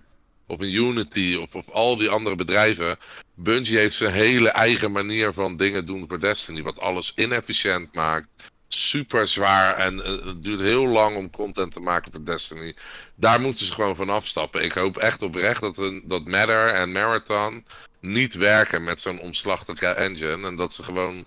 of 0.52 0.60
een 0.60 0.74
Unity 0.74 1.38
of, 1.42 1.56
of 1.56 1.70
al 1.70 1.98
die 1.98 2.10
andere 2.10 2.36
bedrijven. 2.36 2.98
Bungie 3.36 3.78
heeft 3.78 3.96
zijn 3.96 4.14
hele 4.14 4.50
eigen 4.50 4.92
manier 4.92 5.34
van 5.34 5.58
dingen 5.58 5.86
doen 5.86 6.06
voor 6.08 6.20
Destiny. 6.20 6.62
Wat 6.62 6.80
alles 6.80 7.14
inefficiënt 7.16 7.94
maakt. 7.94 8.28
Super 8.76 9.28
zwaar 9.28 9.78
en 9.78 9.96
uh, 9.98 10.26
het 10.26 10.44
duurt 10.44 10.60
heel 10.60 10.86
lang 10.86 11.16
om 11.16 11.30
content 11.30 11.72
te 11.72 11.80
maken 11.80 12.12
voor 12.12 12.26
Destiny. 12.26 12.76
Daar 13.16 13.42
moeten 13.42 13.66
ze 13.66 13.74
gewoon 13.74 13.96
van 13.96 14.10
afstappen. 14.10 14.64
Ik 14.64 14.72
hoop 14.72 14.98
echt 14.98 15.22
oprecht 15.22 15.62
dat, 15.62 15.78
een, 15.78 16.04
dat 16.08 16.26
Matter 16.26 16.68
en 16.68 16.92
Marathon 16.92 17.66
niet 18.00 18.34
werken 18.34 18.84
met 18.84 19.00
zo'n 19.00 19.20
omslachtige 19.20 19.88
engine. 19.88 20.48
En 20.48 20.56
dat 20.56 20.74
ze 20.74 20.84
gewoon 20.84 21.26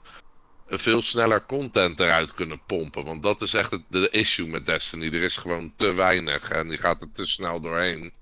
veel 0.67 1.03
sneller 1.03 1.47
content 1.47 2.01
eruit 2.01 2.35
kunnen 2.35 2.61
pompen. 2.67 3.05
Want 3.05 3.23
dat 3.23 3.43
is 3.43 3.55
echt 3.55 3.71
het, 3.71 3.83
de 3.89 4.09
issue 4.11 4.49
met 4.49 4.67
Destiny. 4.67 5.07
Er 5.07 5.23
is 5.23 5.37
gewoon 5.37 5.73
te 5.77 5.93
weinig 5.93 6.51
en 6.51 6.69
die 6.69 6.79
gaat 6.79 7.01
er 7.01 7.13
te 7.13 7.27
snel 7.27 7.61
doorheen. 7.61 8.13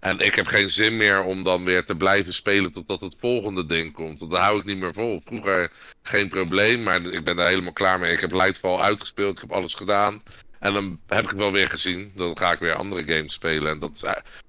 En 0.00 0.18
ik 0.18 0.34
heb 0.34 0.46
geen 0.46 0.70
zin 0.70 0.96
meer 0.96 1.22
om 1.22 1.42
dan 1.42 1.64
weer 1.64 1.84
te 1.84 1.94
blijven 1.94 2.32
spelen 2.32 2.72
totdat 2.72 3.00
het 3.00 3.16
volgende 3.20 3.66
ding 3.66 3.92
komt. 3.92 4.18
Want 4.18 4.30
daar 4.30 4.42
hou 4.42 4.58
ik 4.58 4.64
niet 4.64 4.78
meer 4.78 4.92
vol. 4.92 5.20
Vroeger 5.24 5.72
geen 6.02 6.28
probleem, 6.28 6.82
maar 6.82 7.02
ik 7.02 7.24
ben 7.24 7.36
daar 7.36 7.48
helemaal 7.48 7.72
klaar 7.72 7.98
mee. 7.98 8.12
Ik 8.12 8.20
heb 8.20 8.32
Lightfall 8.32 8.78
uitgespeeld, 8.78 9.34
ik 9.34 9.40
heb 9.40 9.52
alles 9.52 9.74
gedaan. 9.74 10.22
En 10.58 10.72
dan 10.72 11.00
heb 11.06 11.30
ik 11.30 11.38
wel 11.38 11.52
weer 11.52 11.68
gezien. 11.68 12.12
Dan 12.14 12.38
ga 12.38 12.52
ik 12.52 12.58
weer 12.58 12.74
andere 12.74 13.14
games 13.14 13.32
spelen. 13.32 13.70
En 13.70 13.78
dat 13.78 13.98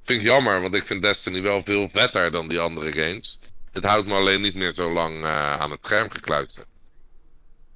vind 0.04 0.20
ik 0.20 0.28
jammer, 0.28 0.62
want 0.62 0.74
ik 0.74 0.86
vind 0.86 1.02
Destiny 1.02 1.42
wel 1.42 1.64
veel 1.64 1.90
vetter 1.90 2.32
dan 2.32 2.48
die 2.48 2.60
andere 2.60 2.92
games. 2.92 3.40
Het 3.72 3.84
houdt 3.84 4.08
me 4.08 4.14
alleen 4.14 4.42
niet 4.42 4.56
meer 4.56 4.74
zo 4.74 4.94
lang 4.94 5.24
uh, 5.24 5.60
aan 5.60 5.72
het 5.72 5.80
scherm 5.82 6.10
gekluisterd. 6.10 6.66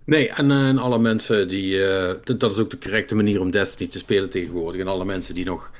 Nee, 0.06 0.30
en, 0.30 0.52
en 0.52 0.78
alle 0.78 1.00
mensen 1.00 1.48
die. 1.48 1.78
Dat 2.24 2.52
is 2.52 2.58
ook 2.58 2.70
de 2.70 2.78
correcte 2.78 3.16
manier 3.16 3.40
om 3.40 3.52
Destiny 3.52 3.90
te 3.90 3.98
spelen 3.98 4.30
tegenwoordig. 4.30 4.82
En 4.82 4.88
alle 4.88 5.06
mensen 5.06 5.36
die 5.36 5.46
nog 5.46 5.72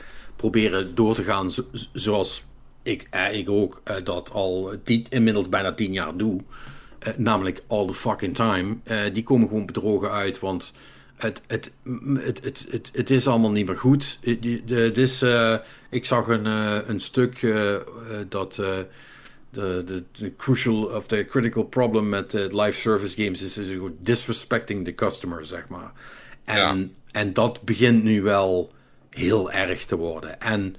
proberen 0.50 0.96
door 0.96 1.16
te 1.16 1.24
gaan 1.24 1.52
zoals 1.94 2.44
ik, 2.84 3.08
eh, 3.10 3.34
ik 3.34 3.50
ook 3.50 3.82
eh, 3.84 3.96
dat 4.04 4.32
al 4.32 4.74
tien, 4.84 5.06
inmiddels 5.10 5.50
bijna 5.50 5.74
tien 5.74 5.94
jaar 5.94 6.18
doe. 6.18 6.42
Eh, 7.04 7.14
namelijk 7.18 7.64
all 7.68 7.88
the 7.88 7.94
fucking 7.94 8.36
time. 8.36 8.76
Eh, 8.84 9.14
die 9.14 9.24
komen 9.24 9.48
gewoon 9.48 9.66
bedrogen 9.66 10.12
uit, 10.12 10.40
want 10.40 10.74
het, 11.16 11.42
het, 11.48 11.72
het, 12.24 12.44
het, 12.44 12.66
het, 12.70 12.90
het 12.94 13.10
is 13.10 13.28
allemaal 13.28 13.52
niet 13.52 13.66
meer 13.66 13.78
goed. 13.78 14.20
Het 14.66 14.98
is, 14.98 15.22
uh, 15.22 15.56
ik 15.90 16.06
zag 16.06 16.28
een, 16.28 16.46
uh, 16.46 16.78
een 16.88 17.00
stuk 17.00 17.42
uh, 17.42 17.76
dat 18.30 18.54
de, 18.54 18.88
de, 19.52 20.04
de, 20.12 20.36
crucial 20.38 20.84
of 20.84 21.08
the 21.08 21.26
critical 21.30 21.64
problem 21.64 22.10
met 22.10 22.34
live 22.34 22.80
service 22.80 23.24
games 23.24 23.42
is, 23.42 23.58
is 23.58 23.78
disrespecting 24.00 24.86
the 24.86 24.96
customer, 24.96 25.46
zeg 25.46 25.68
maar. 25.68 25.92
En, 26.44 26.80
ja. 26.80 26.88
en 27.12 27.34
dat 27.34 27.62
begint 27.62 28.04
nu 28.04 28.22
wel 28.22 28.72
heel 29.14 29.52
erg 29.52 29.86
te 29.86 29.96
worden. 29.96 30.42
En 30.42 30.76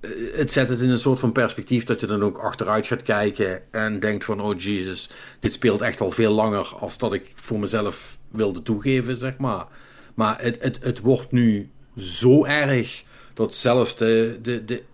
eh, 0.00 0.10
het 0.34 0.52
zet 0.52 0.68
het 0.68 0.80
in 0.80 0.90
een 0.90 0.98
soort 0.98 1.18
van 1.18 1.32
perspectief 1.32 1.84
dat 1.84 2.00
je 2.00 2.06
dan 2.06 2.22
ook 2.22 2.38
achteruit 2.38 2.86
gaat 2.86 3.02
kijken 3.02 3.72
en 3.72 4.00
denkt 4.00 4.24
van, 4.24 4.40
oh 4.40 4.60
Jesus, 4.60 5.10
dit 5.40 5.52
speelt 5.52 5.80
echt 5.80 6.00
al 6.00 6.10
veel 6.10 6.32
langer 6.32 6.74
als 6.78 6.98
dat 6.98 7.12
ik 7.12 7.32
voor 7.34 7.58
mezelf 7.58 8.18
wilde 8.30 8.62
toegeven, 8.62 9.16
zeg 9.16 9.36
maar. 9.38 9.66
Maar 10.14 10.40
het, 10.40 10.62
het, 10.62 10.78
het 10.82 11.00
wordt 11.00 11.32
nu 11.32 11.70
zo 11.96 12.44
erg 12.44 13.04
dat 13.34 13.54
zelfs 13.54 13.96
de, 13.96 14.38
de, 14.42 14.64
de, 14.64 14.84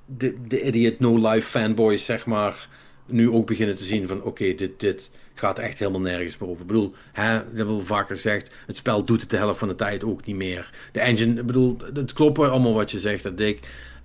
de, 0.46 0.62
idiot 0.62 0.98
no-life 0.98 1.48
fanboys, 1.48 2.04
zeg 2.04 2.26
maar, 2.26 2.68
nu 3.06 3.30
ook 3.30 3.46
beginnen 3.46 3.76
te 3.76 3.84
zien 3.84 4.08
van 4.08 4.22
oké, 4.22 4.54
dit, 4.54 4.80
dit 4.80 5.10
gaat 5.34 5.58
echt 5.58 5.78
helemaal 5.78 6.00
nergens 6.00 6.38
meer 6.38 6.48
over. 6.48 6.60
Ik 6.60 6.66
bedoel, 6.66 6.94
hè, 7.12 7.34
dat 7.34 7.56
hebben 7.56 7.76
we 7.76 7.84
vaker 7.84 8.14
gezegd, 8.14 8.50
het 8.66 8.76
spel 8.76 9.04
doet 9.04 9.20
het 9.20 9.30
de 9.30 9.36
helft 9.36 9.58
van 9.58 9.68
de 9.68 9.74
tijd 9.74 10.04
ook 10.04 10.26
niet 10.26 10.36
meer. 10.36 10.70
De 10.92 11.00
engine, 11.00 11.40
ik 11.40 11.46
bedoel, 11.46 11.76
het 11.94 12.12
klopt 12.12 12.38
allemaal 12.38 12.74
wat 12.74 12.90
je 12.90 12.98
zegt, 12.98 13.22
dat 13.22 13.38
Dick. 13.38 13.60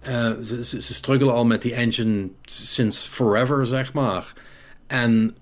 Uh, 0.07 0.31
ze, 0.43 0.65
ze, 0.65 0.81
ze 0.81 0.93
struggelen 0.93 1.33
al 1.33 1.45
met 1.45 1.61
die 1.61 1.73
engine 1.73 2.27
since 2.43 3.09
forever, 3.09 3.67
zeg 3.67 3.93
maar. 3.93 4.33
En 4.87 5.35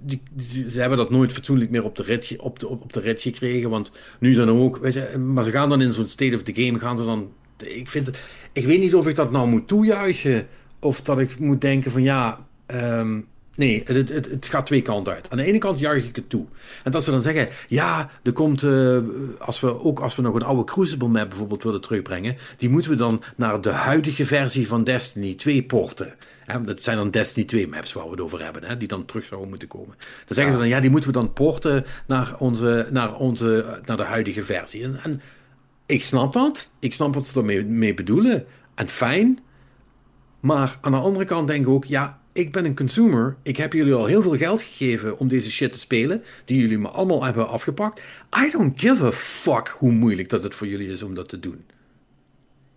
die, 0.00 0.22
ze 0.68 0.80
hebben 0.80 0.98
dat 0.98 1.10
nooit 1.10 1.32
fatsoenlijk 1.32 1.70
meer 1.70 1.84
op 1.84 1.96
de, 1.96 2.02
rit, 2.02 2.36
op, 2.38 2.58
de, 2.58 2.68
op 2.68 2.92
de 2.92 3.00
rit 3.00 3.22
gekregen. 3.22 3.70
Want 3.70 3.90
nu 4.18 4.34
dan 4.34 4.50
ook, 4.50 4.76
weet 4.76 4.92
je, 4.92 5.18
maar 5.18 5.44
ze 5.44 5.50
gaan 5.50 5.68
dan 5.68 5.82
in 5.82 5.92
zo'n 5.92 6.08
state 6.08 6.34
of 6.34 6.42
the 6.42 6.62
game, 6.62 6.78
gaan 6.78 6.98
ze 6.98 7.04
dan. 7.04 7.32
Ik, 7.56 7.90
vind 7.90 8.06
het, 8.06 8.20
ik 8.52 8.64
weet 8.64 8.80
niet 8.80 8.94
of 8.94 9.06
ik 9.06 9.14
dat 9.14 9.30
nou 9.30 9.48
moet 9.48 9.68
toejuichen. 9.68 10.46
Of 10.78 11.02
dat 11.02 11.18
ik 11.18 11.38
moet 11.38 11.60
denken 11.60 11.90
van 11.90 12.02
ja. 12.02 12.46
Um, 12.66 13.26
nee, 13.58 13.82
het, 13.84 14.08
het, 14.08 14.30
het, 14.30 14.48
gaat 14.48 14.66
twee 14.66 14.82
kanten 14.82 15.12
uit. 15.12 15.30
Aan 15.30 15.36
de 15.36 15.44
ene 15.44 15.58
kant 15.58 15.80
juich 15.80 16.04
ik 16.04 16.16
het 16.16 16.30
toe. 16.30 16.46
En 16.84 16.90
dat 16.90 17.04
ze 17.04 17.10
dan 17.10 17.22
zeggen, 17.22 17.48
ja, 17.68 18.10
er 18.22 18.32
komt, 18.32 18.62
uh, 18.62 18.98
als 19.38 19.60
we, 19.60 19.80
ook 19.80 20.00
als 20.00 20.16
we 20.16 20.22
nog 20.22 20.34
een 20.34 20.42
oude 20.42 20.64
Crucible 20.64 21.08
map 21.08 21.28
bijvoorbeeld 21.28 21.62
willen 21.62 21.80
terugbrengen, 21.80 22.36
die 22.56 22.68
moeten 22.68 22.90
we 22.90 22.96
dan 22.96 23.22
naar 23.36 23.60
de 23.60 23.70
huidige 23.70 24.26
versie 24.26 24.68
van 24.68 24.84
Destiny 24.84 25.34
2 25.34 25.62
porten. 25.62 26.14
Hè, 26.44 26.60
dat 26.60 26.82
zijn 26.82 26.96
dan 26.96 27.10
Destiny 27.10 27.46
2 27.46 27.68
maps 27.68 27.92
waar 27.92 28.04
we 28.04 28.10
het 28.10 28.20
over 28.20 28.44
hebben, 28.44 28.78
die 28.78 28.88
dan 28.88 29.04
terug 29.04 29.24
zouden 29.24 29.48
moeten 29.48 29.68
komen. 29.68 29.94
Dan 29.98 30.34
zeggen 30.34 30.52
ze 30.52 30.58
dan, 30.58 30.68
ja, 30.68 30.80
die 30.80 30.90
moeten 30.90 31.12
we 31.12 31.18
dan 31.18 31.32
porten 31.32 31.84
naar, 32.06 32.34
onze, 32.38 32.88
naar, 32.90 33.14
onze, 33.14 33.80
naar 33.84 33.96
de 33.96 34.02
huidige 34.02 34.44
versie. 34.44 34.82
En, 34.82 34.98
en 35.02 35.20
ik 35.86 36.02
snap 36.02 36.32
dat. 36.32 36.70
Ik 36.78 36.92
snap 36.92 37.14
wat 37.14 37.26
ze 37.26 37.38
ermee 37.38 37.64
mee 37.64 37.94
bedoelen. 37.94 38.46
En 38.74 38.88
fijn. 38.88 39.38
Maar 40.40 40.78
aan 40.80 40.92
de 40.92 40.98
andere 40.98 41.24
kant 41.24 41.48
denk 41.48 41.62
ik 41.62 41.68
ook, 41.68 41.84
ja, 41.84 42.17
ik 42.38 42.52
ben 42.52 42.64
een 42.64 42.76
consumer. 42.76 43.36
Ik 43.42 43.56
heb 43.56 43.72
jullie 43.72 43.94
al 43.94 44.06
heel 44.06 44.22
veel 44.22 44.36
geld 44.36 44.62
gegeven 44.62 45.18
om 45.18 45.28
deze 45.28 45.50
shit 45.50 45.72
te 45.72 45.78
spelen, 45.78 46.24
die 46.44 46.60
jullie 46.60 46.78
me 46.78 46.88
allemaal 46.88 47.24
hebben 47.24 47.48
afgepakt. 47.48 48.02
I 48.36 48.50
don't 48.50 48.80
give 48.80 49.04
a 49.04 49.12
fuck 49.12 49.68
hoe 49.68 49.92
moeilijk 49.92 50.28
dat 50.28 50.42
het 50.42 50.54
voor 50.54 50.66
jullie 50.66 50.92
is 50.92 51.02
om 51.02 51.14
dat 51.14 51.28
te 51.28 51.40
doen. 51.40 51.64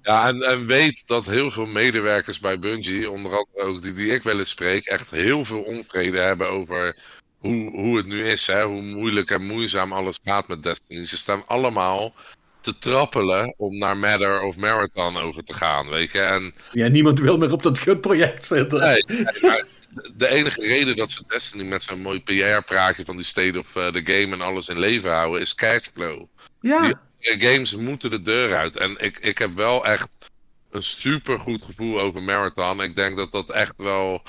Ja, 0.02 0.28
en, 0.28 0.42
en 0.42 0.66
weet 0.66 1.04
dat 1.08 1.26
heel 1.26 1.52
veel 1.52 1.66
medewerkers 1.66 2.40
bij 2.40 2.60
Bungie, 2.60 3.12
onder 3.12 3.32
andere 3.32 3.68
ook 3.68 3.82
die, 3.82 3.94
die 3.94 4.12
ik 4.12 4.24
wel 4.24 4.40
eens 4.40 4.50
spreek, 4.50 4.86
echt 4.86 5.10
heel 5.10 5.46
veel 5.46 5.62
onvrede 5.62 6.20
hebben 6.20 6.50
over 6.50 6.98
hoe, 7.38 7.72
hoe 7.72 7.98
het 7.98 8.06
nu 8.06 8.28
is. 8.28 8.48
Hè? 8.48 8.64
Hoe 8.64 8.82
moeilijk 8.82 9.30
en 9.30 9.46
moeizaam 9.46 9.94
alles 9.94 10.20
gaat 10.24 10.48
met 10.48 10.64
Destiny. 10.64 11.06
Ze 11.06 11.18
staan 11.18 11.48
allemaal 11.48 12.14
te 12.62 12.78
trappelen 12.78 13.54
om 13.58 13.78
naar 13.78 13.98
Matter 13.98 14.42
of 14.42 14.56
Marathon 14.56 15.18
over 15.18 15.44
te 15.44 15.54
gaan, 15.54 15.90
weet 15.90 16.12
je. 16.12 16.20
En, 16.20 16.54
ja, 16.72 16.88
niemand 16.88 17.20
wil 17.20 17.38
meer 17.38 17.52
op 17.52 17.64
dat 17.64 17.80
gunproject 17.80 18.46
zitten. 18.46 18.80
Nee, 18.80 19.04
de 20.16 20.28
enige 20.28 20.62
reden 20.62 20.96
dat 20.96 21.12
ze 21.12 21.24
Destiny 21.28 21.64
met 21.64 21.84
zo'n 21.84 22.02
mooi 22.02 22.22
PR-praatje 22.22 23.06
van 23.06 23.16
die 23.16 23.26
state 23.26 23.60
of 23.60 23.76
uh, 23.76 23.88
the 23.88 24.02
game 24.04 24.34
en 24.34 24.42
alles 24.42 24.68
in 24.68 24.80
leven 24.80 25.12
houden, 25.12 25.42
is 25.42 25.56
cashflow. 25.56 26.26
Ja 26.62 27.00
games 27.22 27.76
moeten 27.76 28.10
de 28.10 28.22
deur 28.22 28.56
uit. 28.56 28.78
En 28.78 28.96
ik, 28.98 29.18
ik 29.20 29.38
heb 29.38 29.56
wel 29.56 29.86
echt 29.86 30.08
een 30.72 30.84
super 30.84 31.40
goed 31.40 31.64
gevoel 31.64 32.00
over 32.00 32.24
Marathon. 32.24 32.84
Ik 32.84 32.96
denk 32.96 33.18
dat 33.18 33.32
dat 33.32 33.52
echt 33.52 33.74
wel. 33.78 34.24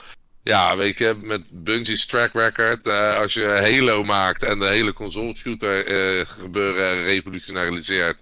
Ja, 0.45 0.77
weet 0.77 0.99
je, 0.99 1.17
met 1.21 1.49
Bungie's 1.53 2.07
track 2.07 2.33
record. 2.33 2.87
Uh, 2.87 3.17
als 3.17 3.35
je 3.35 3.45
Halo 3.45 4.05
maakt 4.05 4.43
en 4.43 4.59
de 4.59 4.69
hele 4.69 4.93
console 4.93 5.35
shooter 5.37 5.89
uh, 5.89 6.27
gebeuren 6.27 7.05
revolutionariseert. 7.05 8.19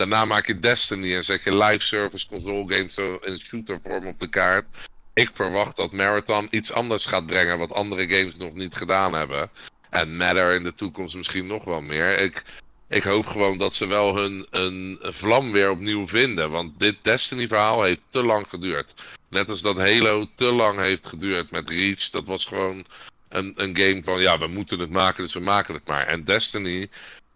Daarna 0.00 0.24
maak 0.24 0.46
je 0.46 0.60
Destiny 0.60 1.14
en 1.14 1.24
zet 1.24 1.42
je 1.42 1.56
live 1.56 1.84
service 1.84 2.26
console 2.26 2.74
games 2.74 2.96
in 3.22 3.40
shooter 3.40 3.80
vorm 3.84 4.06
op 4.06 4.20
de 4.20 4.28
kaart. 4.28 4.66
Ik 5.14 5.30
verwacht 5.34 5.76
dat 5.76 5.92
Marathon 5.92 6.48
iets 6.50 6.72
anders 6.72 7.06
gaat 7.06 7.26
brengen 7.26 7.58
wat 7.58 7.72
andere 7.72 8.08
games 8.08 8.36
nog 8.36 8.54
niet 8.54 8.74
gedaan 8.74 9.12
hebben. 9.12 9.50
En 9.90 10.16
Matter 10.16 10.52
in 10.52 10.62
de 10.62 10.74
toekomst 10.74 11.16
misschien 11.16 11.46
nog 11.46 11.64
wel 11.64 11.80
meer. 11.80 12.18
Ik, 12.18 12.42
ik 12.88 13.02
hoop 13.02 13.26
gewoon 13.26 13.58
dat 13.58 13.74
ze 13.74 13.86
wel 13.86 14.16
hun 14.16 14.46
een 14.50 14.98
vlam 15.00 15.52
weer 15.52 15.70
opnieuw 15.70 16.08
vinden. 16.08 16.50
Want 16.50 16.78
dit 16.78 16.96
Destiny-verhaal 17.02 17.82
heeft 17.82 18.02
te 18.08 18.22
lang 18.22 18.46
geduurd. 18.48 18.94
Net 19.28 19.48
als 19.48 19.62
dat 19.62 19.76
Halo 19.76 20.26
te 20.34 20.52
lang 20.52 20.78
heeft 20.78 21.06
geduurd 21.06 21.50
met 21.50 21.70
Reach. 21.70 22.10
Dat 22.10 22.24
was 22.24 22.44
gewoon 22.44 22.86
een, 23.28 23.52
een 23.56 23.76
game 23.76 24.00
van 24.04 24.20
ja, 24.20 24.38
we 24.38 24.46
moeten 24.46 24.78
het 24.78 24.90
maken, 24.90 25.22
dus 25.22 25.34
we 25.34 25.40
maken 25.40 25.74
het 25.74 25.86
maar. 25.86 26.06
En 26.06 26.24
Destiny 26.24 26.88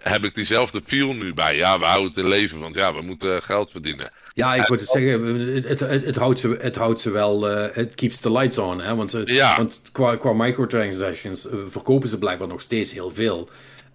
heb 0.04 0.24
ik 0.24 0.34
diezelfde 0.34 0.80
feel 0.86 1.14
nu 1.14 1.34
bij. 1.34 1.56
Ja, 1.56 1.78
we 1.78 1.84
houden 1.84 2.08
het 2.08 2.18
in 2.18 2.28
leven, 2.28 2.58
want 2.58 2.74
ja, 2.74 2.94
we 2.94 3.02
moeten 3.02 3.42
geld 3.42 3.70
verdienen. 3.70 4.10
Ja, 4.34 4.54
ik 4.54 4.68
moet 4.68 4.80
zeggen, 4.80 5.24
het, 5.24 5.68
het, 5.68 5.80
het, 5.80 6.16
houdt 6.16 6.40
ze, 6.40 6.56
het 6.60 6.76
houdt 6.76 7.00
ze 7.00 7.10
wel, 7.10 7.50
uh, 7.50 7.66
het 7.72 7.94
keeps 7.94 8.18
the 8.18 8.32
lights 8.32 8.58
on. 8.58 8.80
Hè? 8.80 8.94
Want, 8.94 9.16
ja. 9.24 9.56
want 9.56 9.80
qua, 9.92 10.16
qua 10.16 10.32
microtransactions 10.32 11.46
uh, 11.46 11.52
verkopen 11.66 12.08
ze 12.08 12.18
blijkbaar 12.18 12.48
nog 12.48 12.60
steeds 12.60 12.92
heel 12.92 13.10
veel. 13.10 13.48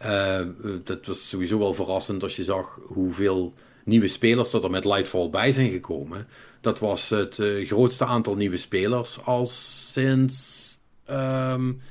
Uh, 0.06 0.40
dat 0.84 1.06
was 1.06 1.30
sowieso 1.30 1.60
wel 1.60 1.74
verrassend 1.74 2.24
als 2.24 2.36
je 2.36 2.44
zag 2.44 2.80
hoeveel 2.84 3.54
nieuwe 3.84 4.08
spelers 4.08 4.52
dat 4.52 4.64
er 4.64 4.70
met 4.70 4.86
Lightfall 4.86 5.30
bij 5.30 5.52
zijn 5.52 5.72
gekomen. 5.72 6.28
Dat 6.62 6.80
was 6.80 7.10
het 7.10 7.42
grootste 7.66 8.06
aantal 8.06 8.36
nieuwe 8.36 8.58
spelers 8.58 9.20
al 9.24 9.46
sinds 9.46 10.68
um, 11.10 11.82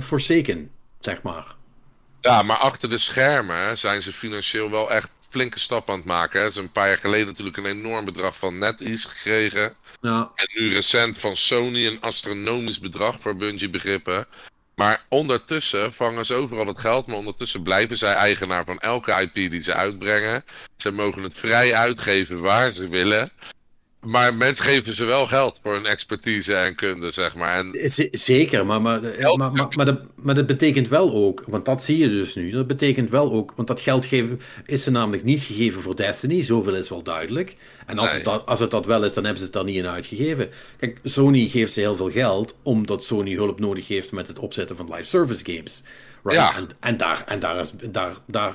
Forsaken, 0.00 0.70
zeg 1.00 1.22
maar. 1.22 1.56
Ja, 2.20 2.42
maar 2.42 2.56
achter 2.56 2.90
de 2.90 2.98
schermen 2.98 3.78
zijn 3.78 4.02
ze 4.02 4.12
financieel 4.12 4.70
wel 4.70 4.90
echt 4.90 5.08
flinke 5.28 5.58
stap 5.58 5.90
aan 5.90 5.96
het 5.96 6.04
maken. 6.04 6.38
Ze 6.38 6.44
hebben 6.44 6.62
een 6.62 6.72
paar 6.72 6.88
jaar 6.88 6.98
geleden 6.98 7.26
natuurlijk 7.26 7.56
een 7.56 7.66
enorm 7.66 8.04
bedrag 8.04 8.36
van 8.36 8.58
NetEase 8.58 9.08
gekregen. 9.08 9.76
Ja. 10.00 10.30
En 10.34 10.48
nu 10.54 10.72
recent 10.72 11.18
van 11.18 11.36
Sony 11.36 11.86
een 11.86 12.00
astronomisch 12.00 12.80
bedrag 12.80 13.20
voor 13.20 13.36
Bungie 13.36 13.70
begrippen. 13.70 14.26
Maar 14.74 15.04
ondertussen 15.08 15.92
vangen 15.92 16.26
ze 16.26 16.34
overal 16.34 16.66
het 16.66 16.80
geld, 16.80 17.06
maar 17.06 17.16
ondertussen 17.16 17.62
blijven 17.62 17.96
zij 17.96 18.14
eigenaar 18.14 18.64
van 18.64 18.78
elke 18.78 19.20
IP 19.20 19.34
die 19.50 19.60
ze 19.60 19.74
uitbrengen. 19.74 20.44
Ze 20.76 20.90
mogen 20.90 21.22
het 21.22 21.34
vrij 21.38 21.74
uitgeven 21.74 22.40
waar 22.40 22.70
ze 22.70 22.88
willen. 22.88 23.30
Maar 24.00 24.34
mensen 24.34 24.64
geven 24.64 24.94
ze 24.94 25.04
wel 25.04 25.26
geld 25.26 25.60
voor 25.62 25.72
hun 25.72 25.86
expertise 25.86 26.54
en 26.54 26.74
kunde, 26.74 27.10
zeg 27.10 27.34
maar. 27.36 27.58
En... 27.58 27.90
zeker, 28.10 28.66
maar, 28.66 28.82
maar, 28.82 29.00
maar, 29.00 29.52
maar, 29.52 29.68
maar, 29.70 29.86
dat, 29.86 30.00
maar 30.14 30.34
dat 30.34 30.46
betekent 30.46 30.88
wel 30.88 31.14
ook, 31.14 31.44
want 31.46 31.64
dat 31.64 31.82
zie 31.82 31.98
je 31.98 32.08
dus 32.08 32.34
nu, 32.34 32.50
dat 32.50 32.66
betekent 32.66 33.10
wel 33.10 33.32
ook, 33.32 33.52
want 33.56 33.68
dat 33.68 33.80
geld 33.80 34.06
geven 34.06 34.40
is 34.66 34.82
ze 34.82 34.90
namelijk 34.90 35.24
niet 35.24 35.40
gegeven 35.40 35.82
voor 35.82 35.96
Destiny, 35.96 36.42
zoveel 36.42 36.74
is 36.74 36.88
wel 36.88 37.02
duidelijk. 37.02 37.56
En 37.86 37.98
als, 37.98 38.12
het, 38.12 38.24
dat, 38.24 38.46
als 38.46 38.60
het 38.60 38.70
dat 38.70 38.86
wel 38.86 39.04
is, 39.04 39.12
dan 39.12 39.22
hebben 39.24 39.40
ze 39.40 39.46
het 39.46 39.54
daar 39.54 39.64
niet 39.64 39.76
in 39.76 39.86
uitgegeven. 39.86 40.48
Kijk, 40.76 40.98
Sony 41.04 41.48
geeft 41.48 41.72
ze 41.72 41.80
heel 41.80 41.96
veel 41.96 42.10
geld, 42.10 42.54
omdat 42.62 43.04
Sony 43.04 43.34
hulp 43.34 43.60
nodig 43.60 43.88
heeft 43.88 44.12
met 44.12 44.26
het 44.26 44.38
opzetten 44.38 44.76
van 44.76 44.94
live 44.94 45.08
service 45.08 45.44
games. 45.44 45.82
Ja. 46.24 46.56
En, 46.56 46.68
en, 46.80 46.96
daar, 46.96 47.24
en 47.26 47.38
daar, 47.38 47.60
is, 47.60 47.72
daar, 47.90 48.12
daar 48.26 48.54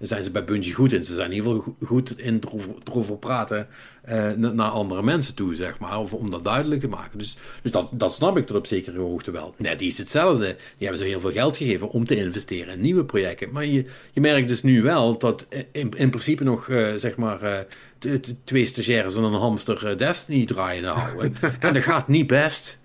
zijn 0.00 0.24
ze 0.24 0.30
bij 0.30 0.44
Bungie 0.44 0.74
goed 0.74 0.92
in. 0.92 1.04
Ze 1.04 1.14
zijn 1.14 1.30
in 1.30 1.36
ieder 1.36 1.52
geval 1.52 1.76
goed 1.84 2.18
in 2.18 2.42
erover 2.84 3.16
praten 3.16 3.68
uh, 4.08 4.32
naar 4.32 4.68
andere 4.68 5.02
mensen 5.02 5.34
toe, 5.34 5.54
zeg 5.54 5.78
maar. 5.78 5.98
Of 5.98 6.12
om 6.12 6.30
dat 6.30 6.44
duidelijk 6.44 6.80
te 6.80 6.88
maken. 6.88 7.18
Dus, 7.18 7.36
dus 7.62 7.72
dat, 7.72 7.88
dat 7.92 8.14
snap 8.14 8.36
ik 8.36 8.46
tot 8.46 8.56
op 8.56 8.66
zekere 8.66 9.00
hoogte 9.00 9.30
wel. 9.30 9.54
Net 9.58 9.78
die 9.78 9.88
is 9.88 9.98
hetzelfde. 9.98 10.44
Die 10.44 10.56
hebben 10.86 10.98
ze 10.98 11.04
heel 11.04 11.20
veel 11.20 11.32
geld 11.32 11.56
gegeven 11.56 11.88
om 11.88 12.06
te 12.06 12.16
investeren 12.16 12.74
in 12.74 12.80
nieuwe 12.80 13.04
projecten. 13.04 13.50
Maar 13.52 13.64
je, 13.64 13.84
je 14.12 14.20
merkt 14.20 14.48
dus 14.48 14.62
nu 14.62 14.82
wel 14.82 15.18
dat 15.18 15.46
in, 15.72 15.90
in 15.96 16.10
principe 16.10 16.44
nog, 16.44 16.68
uh, 16.68 16.92
zeg 16.96 17.16
maar, 17.16 17.66
uh, 18.00 18.14
twee 18.44 18.64
stagiaires 18.64 19.16
en 19.16 19.22
een 19.22 19.32
hamster 19.32 19.98
Destiny 19.98 20.46
draaien 20.46 20.84
houden. 20.84 21.34
en 21.60 21.74
dat 21.74 21.82
gaat 21.82 22.08
niet 22.08 22.26
best. 22.26 22.80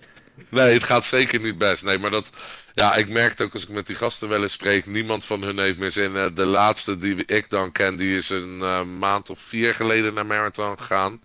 Nee, 0.49 0.73
het 0.73 0.83
gaat 0.83 1.05
zeker 1.05 1.41
niet 1.41 1.57
best. 1.57 1.85
Nee, 1.85 1.97
maar 1.97 2.11
dat, 2.11 2.31
ja, 2.77 2.95
ik 2.95 3.09
merkte 3.09 3.43
ook 3.43 3.53
als 3.53 3.63
ik 3.63 3.69
met 3.69 3.87
die 3.87 3.95
gasten 3.95 4.29
wel 4.29 4.41
eens 4.41 4.53
spreek, 4.53 4.85
niemand 4.85 5.25
van 5.25 5.41
hun 5.41 5.59
heeft 5.59 5.77
meer 5.77 5.91
zin. 5.91 6.15
Eh, 6.15 6.25
de 6.33 6.45
laatste 6.45 6.97
die 6.97 7.25
ik 7.25 7.49
dan 7.49 7.71
ken, 7.71 7.95
die 7.95 8.17
is 8.17 8.29
een 8.29 8.59
uh, 8.61 8.83
maand 8.83 9.29
of 9.29 9.39
vier 9.39 9.75
geleden 9.75 10.13
naar 10.13 10.25
Marathon 10.25 10.77
gegaan. 10.77 11.21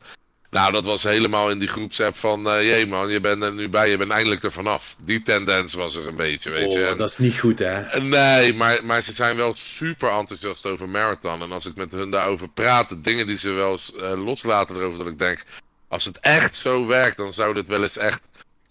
Nou, 0.50 0.72
dat 0.72 0.84
was 0.84 1.02
helemaal 1.02 1.50
in 1.50 1.58
die 1.58 1.68
groepsapp 1.68 2.16
van, 2.16 2.46
uh, 2.46 2.62
jee 2.62 2.86
man, 2.86 3.08
je 3.08 3.20
bent 3.20 3.42
er 3.42 3.52
nu 3.52 3.68
bij, 3.68 3.90
je 3.90 3.96
bent 3.96 4.10
eindelijk 4.10 4.42
er 4.42 4.52
vanaf. 4.52 4.96
Die 5.00 5.22
tendens 5.22 5.74
was 5.74 5.96
er 5.96 6.08
een 6.08 6.16
beetje, 6.16 6.50
weet 6.50 6.72
je. 6.72 6.90
Oh, 6.90 6.98
dat 6.98 7.08
is 7.08 7.18
niet 7.18 7.38
goed, 7.40 7.58
hè? 7.58 8.00
Nee, 8.00 8.54
maar, 8.54 8.84
maar 8.84 9.02
ze 9.02 9.12
zijn 9.14 9.36
wel 9.36 9.54
super 9.56 10.10
enthousiast 10.10 10.66
over 10.66 10.88
Marathon. 10.88 11.42
En 11.42 11.52
als 11.52 11.66
ik 11.66 11.76
met 11.76 11.90
hun 11.90 12.10
daarover 12.10 12.48
praat, 12.48 12.88
de 12.88 13.00
dingen 13.00 13.26
die 13.26 13.36
ze 13.36 13.50
wel 13.50 13.78
loslaten 14.24 14.76
erover, 14.76 14.98
dat 14.98 15.08
ik 15.08 15.18
denk, 15.18 15.44
als 15.88 16.04
het 16.04 16.20
echt 16.20 16.56
zo 16.56 16.86
werkt, 16.86 17.16
dan 17.16 17.32
zou 17.32 17.54
dit 17.54 17.66
wel 17.66 17.82
eens 17.82 17.96
echt 17.96 18.20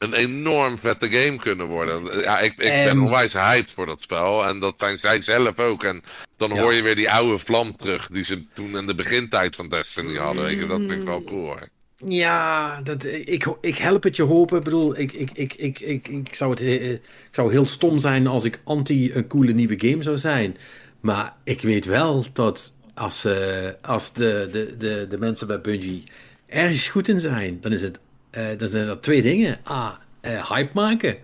een 0.02 0.14
enorm 0.14 0.78
vette 0.78 1.10
game 1.10 1.38
kunnen 1.38 1.68
worden. 1.68 2.22
Ja, 2.22 2.40
ik, 2.40 2.52
ik 2.52 2.84
ben 2.84 3.00
onwijs 3.00 3.34
hyped 3.34 3.72
voor 3.72 3.86
dat 3.86 4.02
spel. 4.02 4.46
En 4.48 4.60
dat 4.60 4.74
zijn 4.78 4.98
zij 4.98 5.22
zelf 5.22 5.60
ook. 5.60 5.84
En 5.84 6.04
dan 6.38 6.58
hoor 6.60 6.74
je 6.74 6.82
weer 6.82 6.96
die 6.96 7.12
oude 7.12 7.38
vlam 7.38 7.76
terug. 7.76 8.08
Die 8.12 8.24
ze 8.24 8.52
toen 8.54 8.78
in 8.78 8.88
de 8.88 8.96
begintijd 8.96 9.56
van 9.56 9.70
Destiny 9.70 10.18
hadden. 10.18 10.44
Weet 10.44 10.60
je, 10.60 10.68
dat 10.68 10.80
vind 10.80 10.92
ik 10.92 11.04
wel 11.04 11.24
cool 11.24 11.46
hoor. 11.46 11.68
Ja, 12.06 12.82
dat, 12.82 13.04
ik, 13.04 13.56
ik 13.62 13.78
help 13.78 14.04
het 14.04 14.16
je 14.16 14.24
hopen. 14.24 14.58
Ik 14.58 14.64
bedoel, 14.64 15.00
ik, 15.00 15.12
ik, 15.12 15.32
ik, 15.34 15.54
ik, 15.54 15.80
ik, 15.80 16.08
ik, 16.08 16.36
zou 16.36 16.52
het, 16.52 16.62
eh, 16.62 16.92
ik 16.92 17.02
zou 17.32 17.52
heel 17.52 17.66
stom 17.66 18.00
zijn 18.00 18.28
als 18.28 18.44
ik 18.44 18.60
anti 18.64 19.14
een 19.14 19.28
coole 19.28 19.54
nieuwe 19.54 19.80
game 19.80 20.04
zou 20.04 20.18
zijn. 20.18 20.58
Maar 21.00 21.34
ik 21.44 21.62
weet 21.62 21.86
wel 21.86 22.26
dat 22.34 22.74
als, 22.94 23.26
uh, 23.26 23.68
als 23.82 24.14
de, 24.14 24.50
de, 24.52 24.76
de, 24.78 25.06
de 25.10 25.18
mensen 25.18 25.48
bij 25.48 25.62
Bungie 25.62 26.04
ergens 26.48 26.88
goed 26.88 27.08
in 27.08 27.20
zijn, 27.20 27.58
dan 27.62 27.72
is 27.72 27.82
het 27.82 28.00
dan 28.32 28.70
zijn 28.70 28.88
er 28.88 29.00
twee 29.00 29.22
dingen. 29.22 29.60
A, 29.70 30.00
hype 30.22 30.72
maken. 30.74 31.18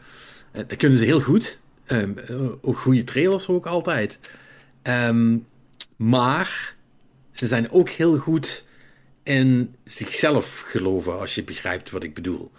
dat 0.52 0.76
kunnen 0.76 0.98
ze 0.98 1.06
heel 1.06 1.22
goed. 1.22 1.60
Um, 1.88 2.16
ook 2.62 2.78
goede 2.78 3.04
trailers 3.04 3.48
ook 3.48 3.66
altijd. 3.66 4.20
Um, 4.84 5.48
maar 5.96 6.76
ze 7.32 7.46
zijn 7.46 7.72
ook 7.72 7.90
heel 7.90 8.18
goed 8.18 8.64
in 9.24 9.76
zichzelf 9.84 10.64
geloven, 10.68 11.20
als 11.20 11.36
je 11.36 11.44
begrijpt 11.44 11.90
wat 11.90 12.04
ik 12.04 12.14
bedoel. 12.14 12.52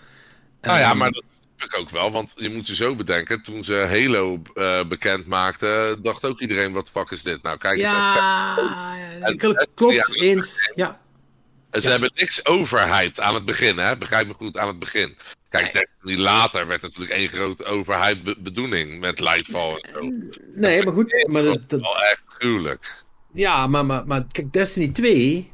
Nou 0.60 0.78
ja, 0.78 0.94
maar 0.94 1.10
dat 1.10 1.24
heb 1.56 1.68
ik 1.68 1.78
ook 1.78 1.90
wel, 1.90 2.10
want 2.10 2.32
je 2.34 2.50
moet 2.50 2.66
je 2.66 2.74
zo 2.74 2.94
bedenken. 2.94 3.42
Toen 3.42 3.64
ze 3.64 3.74
Halo 3.74 4.42
uh, 4.54 4.84
bekend 4.84 5.26
maakten, 5.26 6.02
dacht 6.02 6.24
ook 6.24 6.40
iedereen: 6.40 6.72
wat 6.72 6.90
fuck 6.90 7.10
is 7.10 7.22
dit? 7.22 7.42
Nou, 7.42 7.58
kijk. 7.58 7.78
Ja, 7.78 8.56
het, 9.20 9.68
klopt, 9.74 10.16
eens. 10.20 10.72
Ja. 10.74 11.00
En 11.70 11.82
ze 11.82 11.90
hebben 11.90 12.10
niks 12.14 12.46
overheid 12.46 13.20
aan 13.20 13.34
het 13.34 13.44
begin, 13.44 13.78
hè? 13.78 13.96
Begrijp 13.96 14.26
me 14.26 14.34
goed, 14.34 14.58
aan 14.58 14.68
het 14.68 14.78
begin. 14.78 15.16
Kijk, 15.50 15.72
Destiny 15.72 16.22
later 16.22 16.66
werd 16.66 16.82
natuurlijk 16.82 17.10
één 17.10 17.28
grote 17.28 17.64
overheid 17.64 18.42
bedoeling 18.42 19.00
met 19.00 19.20
Lightfall 19.20 19.74
en 19.74 19.90
zo. 19.92 20.40
Nee, 20.54 20.84
maar 20.84 20.94
goed. 20.94 21.26
Maar 21.28 21.42
dat, 21.42 21.68
dat... 21.70 21.80
wel 21.80 21.98
echt 21.98 22.22
gruwelijk. 22.26 23.04
Ja, 23.32 23.66
maar, 23.66 23.86
maar, 23.86 24.06
maar 24.06 24.24
kijk, 24.32 24.52
Destiny 24.52 24.88
2. 24.88 25.52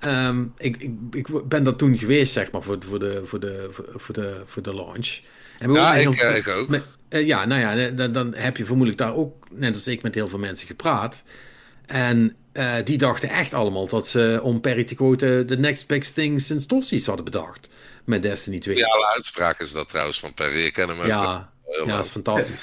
Um, 0.00 0.52
ik, 0.56 0.76
ik, 0.76 0.92
ik 1.10 1.48
ben 1.48 1.64
dat 1.64 1.78
toen 1.78 1.98
geweest, 1.98 2.32
zeg 2.32 2.50
maar, 2.50 2.62
voor, 2.62 2.76
voor, 2.80 2.98
de, 2.98 3.22
voor, 3.24 3.40
de, 3.40 3.68
voor, 3.94 4.14
de, 4.14 4.42
voor 4.46 4.62
de 4.62 4.74
launch. 4.74 5.20
En 5.58 5.72
ja, 5.72 5.94
ik, 5.94 6.14
heel, 6.14 6.34
ik 6.34 6.48
ook. 6.48 6.68
Met, 6.68 6.86
uh, 7.10 7.26
ja, 7.26 7.44
nou 7.44 7.60
ja, 7.60 7.90
dan, 7.90 8.12
dan 8.12 8.34
heb 8.34 8.56
je 8.56 8.64
vermoedelijk 8.64 8.98
daar 8.98 9.14
ook, 9.14 9.46
net 9.50 9.74
als 9.74 9.86
ik, 9.86 10.02
met 10.02 10.14
heel 10.14 10.28
veel 10.28 10.38
mensen 10.38 10.66
gepraat. 10.66 11.22
En 11.86 12.36
uh, 12.54 12.74
die 12.84 12.98
dachten 12.98 13.28
echt 13.28 13.54
allemaal 13.54 13.88
dat 13.88 14.08
ze, 14.08 14.40
om 14.42 14.60
Perry 14.60 14.84
te 14.84 14.94
quoten, 14.94 15.46
de 15.46 15.58
next 15.58 15.86
big 15.86 16.12
thing 16.12 16.40
sinds 16.40 16.66
Tossies 16.66 17.06
hadden 17.06 17.24
bedacht. 17.24 17.68
Met 18.04 18.22
Destiny 18.22 18.58
2. 18.58 18.76
Ja, 18.76 18.86
uitspraak 19.14 19.60
is 19.60 19.72
dat 19.72 19.88
trouwens 19.88 20.18
van 20.18 20.34
Perry. 20.34 20.64
Ik 20.64 20.72
ken 20.72 20.88
hem 20.88 20.98
ook. 20.98 21.06
Ja, 21.06 21.50
ja 21.66 21.84
dat 21.84 22.04
is 22.04 22.10
fantastisch. 22.10 22.62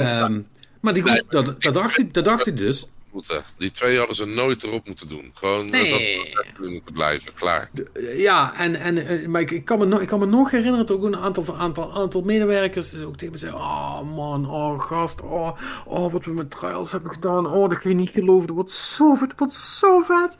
um, 0.00 0.46
maar 0.80 0.94
die, 0.94 1.02
dat, 1.28 1.62
dat, 1.62 1.74
dacht 1.74 1.98
ik, 1.98 2.14
dat 2.14 2.24
dacht 2.24 2.46
ik 2.46 2.56
dus 2.56 2.86
moeten. 3.12 3.44
Die 3.58 3.70
twee 3.70 3.98
hadden 3.98 4.16
ze 4.16 4.26
nooit 4.26 4.62
erop 4.62 4.86
moeten 4.86 5.08
doen. 5.08 5.30
Gewoon 5.34 5.70
nee. 5.70 6.30
dat 6.32 6.46
moeten 6.58 6.92
blijven, 6.92 7.34
klaar. 7.34 7.70
Ja, 8.16 8.54
en, 8.58 8.74
en, 8.74 9.06
eh, 9.06 9.26
maar 9.28 9.40
ik, 9.40 9.50
ik, 9.50 9.64
kan 9.64 9.78
me 9.78 9.84
nog, 9.84 10.00
ik 10.00 10.08
kan 10.08 10.18
me 10.18 10.26
nog 10.26 10.50
herinneren 10.50 10.86
dat 10.86 10.96
ook 10.96 11.04
een 11.04 11.16
aantal, 11.16 11.56
aantal, 11.56 11.92
aantal 11.92 12.22
medewerkers 12.22 12.94
ook 12.94 13.16
tegen 13.16 13.32
me 13.32 13.38
zeiden: 13.38 13.60
Oh 13.60 14.00
man, 14.16 14.50
oh 14.50 14.80
gast, 14.80 15.20
oh, 15.20 15.58
oh 15.86 16.12
wat 16.12 16.24
we 16.24 16.32
met 16.32 16.50
trials 16.50 16.92
hebben 16.92 17.10
gedaan. 17.10 17.46
Oh, 17.46 17.68
dat 17.68 17.82
je 17.82 17.88
niet 17.88 18.10
geloven. 18.10 18.46
Dat 18.46 18.56
wordt 18.56 18.70
zo 18.70 19.14
vet, 19.14 19.28
dat 19.28 19.38
wordt 19.38 19.54
zo 19.54 20.00
vet. 20.00 20.34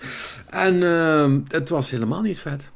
En 0.48 0.74
uh, 0.74 1.38
het 1.48 1.68
was 1.68 1.90
helemaal 1.90 2.22
niet 2.22 2.38
vet. 2.38 2.70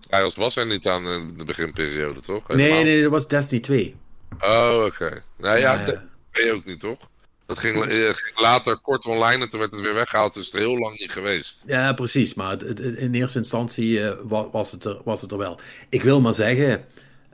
Trials 0.00 0.36
was 0.36 0.56
er 0.56 0.66
niet 0.66 0.86
aan 0.86 1.34
de 1.36 1.44
beginperiode, 1.44 2.20
toch? 2.20 2.46
Helemaal. 2.46 2.72
Nee, 2.72 2.84
nee, 2.84 3.02
dat 3.02 3.10
was 3.10 3.28
Destiny 3.28 3.60
2. 3.60 3.96
Oh, 4.40 4.72
oké. 4.74 4.84
Okay. 4.84 5.22
Nou 5.36 5.58
ja, 5.58 5.72
ja, 5.72 6.02
ja. 6.32 6.52
ook 6.52 6.64
niet, 6.64 6.80
toch? 6.80 7.09
Dat 7.50 7.58
ging, 7.58 7.84
eh, 7.84 8.08
ging, 8.12 8.40
later 8.40 8.78
kort 8.78 9.06
online 9.06 9.44
en 9.44 9.50
toen 9.50 9.58
werd 9.58 9.72
het 9.72 9.80
weer 9.80 9.94
weggehaald. 9.94 10.34
Dus 10.34 10.46
het 10.46 10.54
is 10.54 10.60
heel 10.60 10.78
lang 10.78 10.98
niet 10.98 11.12
geweest. 11.12 11.62
Ja, 11.66 11.92
precies. 11.92 12.34
Maar 12.34 12.50
het, 12.50 12.80
in 12.80 13.14
eerste 13.14 13.38
instantie 13.38 13.98
uh, 13.98 14.12
was, 14.50 14.72
het 14.72 14.84
er, 14.84 15.00
was 15.04 15.20
het 15.20 15.30
er 15.30 15.38
wel. 15.38 15.60
Ik 15.88 16.02
wil 16.02 16.20
maar 16.20 16.34
zeggen. 16.34 16.84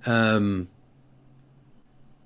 Um, 0.08 0.68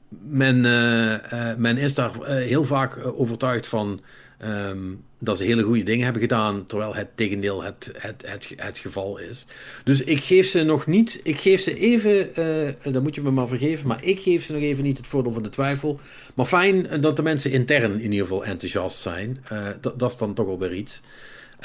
men, 0.09 0.57
uh, 0.57 1.55
men 1.57 1.79
is 1.79 1.95
daar 1.95 2.27
heel 2.27 2.65
vaak 2.65 2.99
overtuigd 3.05 3.67
van. 3.67 4.01
Um, 4.45 5.05
dat 5.23 5.39
ze 5.39 5.45
hele 5.45 5.63
goede 5.63 5.83
dingen 5.83 6.05
hebben 6.05 6.23
gedaan, 6.23 6.67
terwijl 6.67 6.95
het 6.95 7.09
tegendeel 7.15 7.63
het, 7.63 7.93
het, 7.97 8.23
het, 8.27 8.53
het 8.57 8.79
geval 8.79 9.19
is. 9.19 9.47
Dus 9.85 10.03
ik 10.03 10.23
geef 10.23 10.47
ze 10.47 10.63
nog 10.63 10.87
niet, 10.87 11.21
ik 11.23 11.41
geef 11.41 11.61
ze 11.61 11.79
even, 11.79 12.31
uh, 12.39 12.93
dat 12.93 13.03
moet 13.03 13.15
je 13.15 13.23
me 13.23 13.31
maar 13.31 13.49
vergeven, 13.49 13.87
maar 13.87 14.05
ik 14.05 14.21
geef 14.21 14.45
ze 14.45 14.53
nog 14.53 14.63
even 14.63 14.85
niet 14.85 14.97
het 14.97 15.07
voordeel 15.07 15.33
van 15.33 15.43
de 15.43 15.49
twijfel. 15.49 16.01
Maar 16.35 16.47
fijn 16.47 17.01
dat 17.01 17.17
de 17.17 17.23
mensen 17.23 17.51
intern 17.51 17.93
in 17.93 18.13
ieder 18.13 18.27
geval 18.27 18.45
enthousiast 18.45 18.99
zijn. 18.99 19.45
Uh, 19.53 19.69
dat, 19.81 19.99
dat 19.99 20.11
is 20.11 20.17
dan 20.17 20.35
toch 20.35 20.47
wel 20.47 20.59
weer 20.59 20.75
iets. 20.75 21.01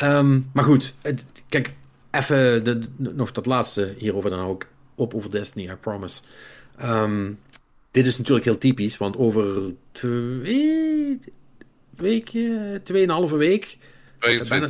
Um, 0.04 0.50
maar 0.54 0.64
goed, 0.64 0.94
kijk, 1.50 1.74
even 2.12 2.64
de, 2.64 2.80
nog 2.98 3.32
dat 3.32 3.46
laatste 3.46 3.94
hierover 3.98 4.30
dan 4.30 4.46
ook 4.46 4.68
op 4.96 5.14
over 5.14 5.32
Destiny, 5.32 5.70
I 5.72 5.76
promise. 5.76 6.22
Um, 6.84 7.40
dit 7.92 8.06
is 8.06 8.18
natuurlijk 8.18 8.46
heel 8.46 8.58
typisch, 8.58 8.98
want 8.98 9.18
over 9.18 9.74
twee, 9.92 11.20
weekje, 11.98 12.82
tweeënhalve 12.84 13.36
week. 13.36 13.78
Bijna, 14.20 14.70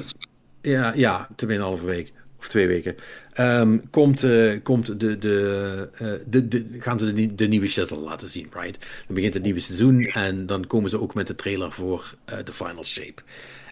ja, 0.61 0.93
ja, 0.95 1.29
tweeënhalve 1.35 1.85
week. 1.85 2.13
Of 2.39 2.47
twee 2.47 2.67
weken. 2.67 2.95
Um, 3.39 3.89
komt 3.89 4.23
uh, 4.23 4.59
komt 4.63 4.99
de, 4.99 5.17
de, 5.17 5.89
uh, 6.01 6.13
de, 6.27 6.47
de, 6.47 6.65
gaan 6.79 6.99
ze 6.99 7.13
de, 7.13 7.35
de 7.35 7.47
nieuwe 7.47 7.67
shizzle 7.67 7.97
laten 7.97 8.29
zien, 8.29 8.47
right? 8.51 8.85
Dan 9.05 9.15
begint 9.15 9.33
het 9.33 9.43
nieuwe 9.43 9.59
seizoen 9.59 10.05
en 10.05 10.45
dan 10.45 10.67
komen 10.67 10.89
ze 10.89 11.01
ook 11.01 11.13
met 11.13 11.27
de 11.27 11.35
trailer 11.35 11.71
voor 11.71 12.15
uh, 12.29 12.37
de 12.43 12.51
Final 12.51 12.83
Shape. 12.83 13.21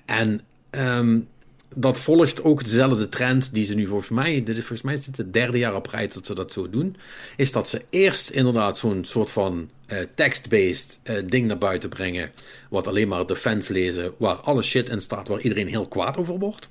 En 0.05 0.41
um, 0.71 1.27
dat 1.75 1.99
volgt 1.99 2.43
ook 2.43 2.63
dezelfde 2.63 3.09
trend 3.09 3.53
die 3.53 3.65
ze 3.65 3.75
nu 3.75 3.85
volgens 3.85 4.09
mij, 4.09 4.43
dit 4.43 4.57
is 4.57 4.65
volgens 4.65 4.81
mij 4.81 4.93
is 4.93 5.05
het 5.05 5.17
het 5.17 5.33
derde 5.33 5.57
jaar 5.57 5.75
op 5.75 5.87
rij 5.87 6.07
dat 6.07 6.25
ze 6.25 6.35
dat 6.35 6.51
zo 6.51 6.69
doen, 6.69 6.95
is 7.37 7.51
dat 7.51 7.69
ze 7.69 7.81
eerst 7.89 8.29
inderdaad 8.29 8.77
zo'n 8.77 9.05
soort 9.05 9.29
van 9.29 9.69
uh, 9.93 10.07
text-based 10.15 11.01
uh, 11.03 11.17
ding 11.25 11.47
naar 11.47 11.57
buiten 11.57 11.89
brengen, 11.89 12.31
wat 12.69 12.87
alleen 12.87 13.07
maar 13.07 13.25
de 13.25 13.35
fans 13.35 13.67
lezen, 13.67 14.13
waar 14.17 14.35
alle 14.35 14.61
shit 14.61 14.89
in 14.89 15.01
staat, 15.01 15.27
waar 15.27 15.39
iedereen 15.39 15.67
heel 15.67 15.87
kwaad 15.87 16.17
over 16.17 16.39
wordt. 16.39 16.69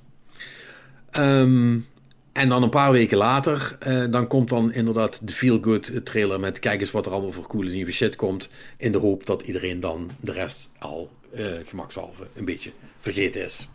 Um, 1.19 1.87
en 2.33 2.49
dan 2.49 2.63
een 2.63 2.71
paar 2.71 2.93
weken 2.93 3.17
later, 3.17 3.79
uh, 3.87 4.05
dan 4.11 4.27
komt 4.27 4.49
dan 4.49 4.73
inderdaad 4.73 5.27
de 5.27 5.33
Feel 5.33 5.59
Good 5.61 5.93
trailer 6.05 6.41
met 6.41 6.59
kijk 6.59 6.81
eens 6.81 6.91
wat 6.91 7.07
er 7.07 7.13
allemaal 7.13 7.33
voor 7.33 7.47
coole 7.47 7.71
nieuwe 7.71 7.93
shit 7.93 8.17
komt, 8.17 8.49
in 8.77 8.93
de 8.93 8.99
hoop 8.99 9.27
dat 9.27 9.43
iedereen 9.43 9.81
dan 9.81 10.11
de 10.21 10.33
rest 10.33 10.71
al 10.79 11.11
gemakshalve 11.67 12.27
een 12.35 12.45
beetje 12.45 12.71
vergeten 12.99 13.45
is. 13.45 13.69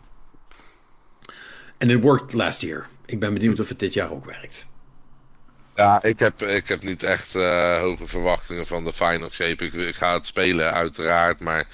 En 1.78 1.88
het 1.88 2.02
worked 2.02 2.32
last 2.32 2.60
year. 2.62 2.88
Ik 3.06 3.20
ben 3.20 3.34
benieuwd 3.34 3.60
of 3.60 3.68
het 3.68 3.78
dit 3.78 3.94
jaar 3.94 4.12
ook 4.12 4.24
werkt. 4.24 4.66
Ja, 5.78 6.02
ik 6.02 6.18
heb, 6.18 6.42
ik 6.42 6.68
heb 6.68 6.82
niet 6.82 7.02
echt 7.02 7.34
uh, 7.34 7.78
hoge 7.80 8.06
verwachtingen 8.06 8.66
van 8.66 8.84
de 8.84 8.92
Final 8.92 9.30
Shape. 9.30 9.64
Ik, 9.64 9.72
ik, 9.72 9.94
ga 9.94 10.12
het 10.12 10.26
spelen, 10.26 10.72
uiteraard. 10.72 11.40
Maar 11.40 11.66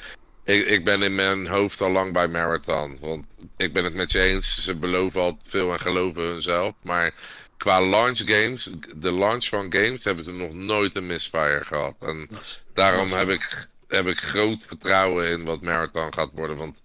ik, 0.44 0.66
ik 0.66 0.84
ben 0.84 1.02
in 1.02 1.14
mijn 1.14 1.46
hoofd 1.46 1.80
al 1.80 1.90
lang 1.90 2.12
bij 2.12 2.28
Marathon. 2.28 2.98
Want 3.00 3.26
ik 3.56 3.72
ben 3.72 3.84
het 3.84 3.94
met 3.94 4.12
je 4.12 4.20
eens. 4.20 4.64
Ze 4.64 4.74
beloven 4.74 5.20
al 5.20 5.38
veel 5.46 5.72
en 5.72 5.80
geloven 5.80 6.22
hunzelf. 6.22 6.72
Maar 6.82 7.14
qua 7.56 7.80
launch 7.80 8.18
games, 8.18 8.70
de 8.96 9.12
launch 9.12 9.44
van 9.44 9.72
games, 9.72 10.04
hebben 10.04 10.24
ze 10.24 10.32
nog 10.32 10.52
nooit 10.52 10.96
een 10.96 11.06
misfire 11.06 11.64
gehad. 11.64 11.94
En 12.00 12.28
daarom 12.74 13.12
heb 13.12 13.28
ik, 13.28 13.68
heb 13.88 14.06
ik 14.06 14.18
groot 14.18 14.62
vertrouwen 14.66 15.28
in 15.28 15.44
wat 15.44 15.62
Marathon 15.62 16.14
gaat 16.14 16.30
worden. 16.32 16.56
Want 16.56 16.82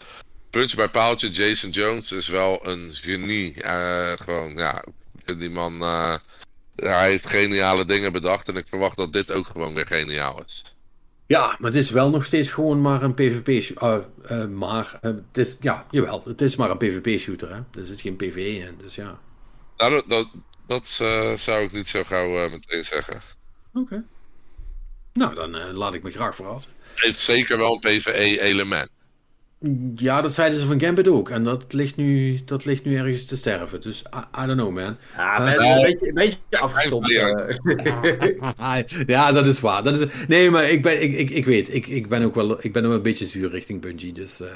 puntje 0.50 0.78
bij 0.78 0.90
paaltje, 0.90 1.30
Jason 1.30 1.70
Jones 1.70 2.12
is 2.12 2.28
wel 2.28 2.68
een 2.68 2.90
genie. 2.94 3.56
Uh, 3.64 4.12
gewoon, 4.12 4.54
ja, 4.58 4.84
die 5.26 5.50
man, 5.50 5.82
uh, 5.82 6.16
hij 6.80 7.10
heeft 7.10 7.28
geniale 7.28 7.86
dingen 7.86 8.12
bedacht 8.12 8.48
en 8.48 8.56
ik 8.56 8.68
verwacht 8.68 8.98
dat 8.98 9.14
dit 9.14 9.32
ook 9.32 9.48
gewoon 9.48 9.74
weer 9.74 9.88
geniaal 9.88 10.44
is. 10.46 10.76
Ja, 11.28 11.46
maar 11.60 11.72
het 11.72 11.80
is 11.80 11.90
wel 11.90 12.10
nog 12.10 12.26
steeds 12.26 12.50
gewoon 12.52 12.82
maar 12.82 13.04
een 13.04 13.14
PvP. 13.14 13.48
Uh, 13.82 13.98
uh, 14.32 14.46
maar 14.46 15.00
het 15.02 15.38
is, 15.38 15.58
ja, 15.62 15.86
jawel, 15.92 16.24
het 16.26 16.42
is 16.42 16.56
maar 16.56 16.70
een 16.70 16.78
PvP-shooter, 16.78 17.54
hè? 17.54 17.60
Dus 17.72 17.88
het 17.88 17.98
is 17.98 18.02
geen 18.02 18.16
PvE 18.16 18.58
in, 18.58 18.76
dus 18.78 18.96
ja. 18.96 19.20
Nou, 19.78 19.92
dat, 19.92 20.06
dat, 20.08 20.30
dat 20.68 20.86
zou 21.40 21.64
ik 21.64 21.72
niet 21.72 21.88
zo 21.88 22.04
gauw 22.04 22.50
meteen 22.50 22.84
zeggen. 22.84 23.22
Oké. 23.74 23.80
Okay. 23.80 24.04
Nou, 25.14 25.36
dan 25.36 25.74
laat 25.74 25.94
ik 25.94 26.04
me 26.04 26.12
graag 26.12 26.36
verrassen. 26.36 26.72
Het 26.82 27.02
heeft 27.02 27.20
zeker 27.20 27.58
wel 27.58 27.74
een 27.74 27.80
PvE-element. 27.80 28.90
Ja, 29.96 30.22
dat 30.22 30.34
zeiden 30.34 30.60
ze 30.60 30.66
van 30.66 30.80
Gambit 30.80 31.08
ook. 31.08 31.30
En 31.30 31.44
dat 31.44 31.74
ligt 31.74 31.96
nu, 31.96 32.42
dat 32.46 32.66
ligt 32.66 32.86
nu 32.86 32.96
ergens 32.96 33.26
te 33.26 33.38
sterven. 33.38 33.82
Dus 33.82 34.02
I, 34.02 34.44
I 34.44 34.46
don't 34.46 34.60
know, 34.60 34.74
man. 34.74 34.98
Ja, 35.16 35.56
uh, 35.56 35.76
een, 35.76 35.82
beetje, 35.82 36.08
een 36.08 36.14
beetje 36.14 36.40
afgestompt. 36.50 37.10
ja, 39.08 39.32
dat 39.32 39.48
is 39.48 39.60
waar. 39.60 39.84
Dat 39.84 40.00
is, 40.00 40.26
nee, 40.28 40.52
maar 40.52 40.70
ik, 40.70 40.82
ben, 40.82 41.02
ik, 41.02 41.14
ik, 41.14 41.30
ik 41.30 41.46
weet, 41.46 41.74
ik, 41.74 41.88
ik 41.88 42.10
ben 42.10 42.24
ook 42.24 42.36
wel 42.36 42.64
ik 42.66 42.74
ben 42.74 42.86
ook 42.86 42.94
een 42.94 43.02
beetje 43.02 43.26
zuur 43.26 43.50
richting 43.50 43.82
Bungie. 43.82 44.14
Dus 44.14 44.42
uh, 44.42 44.48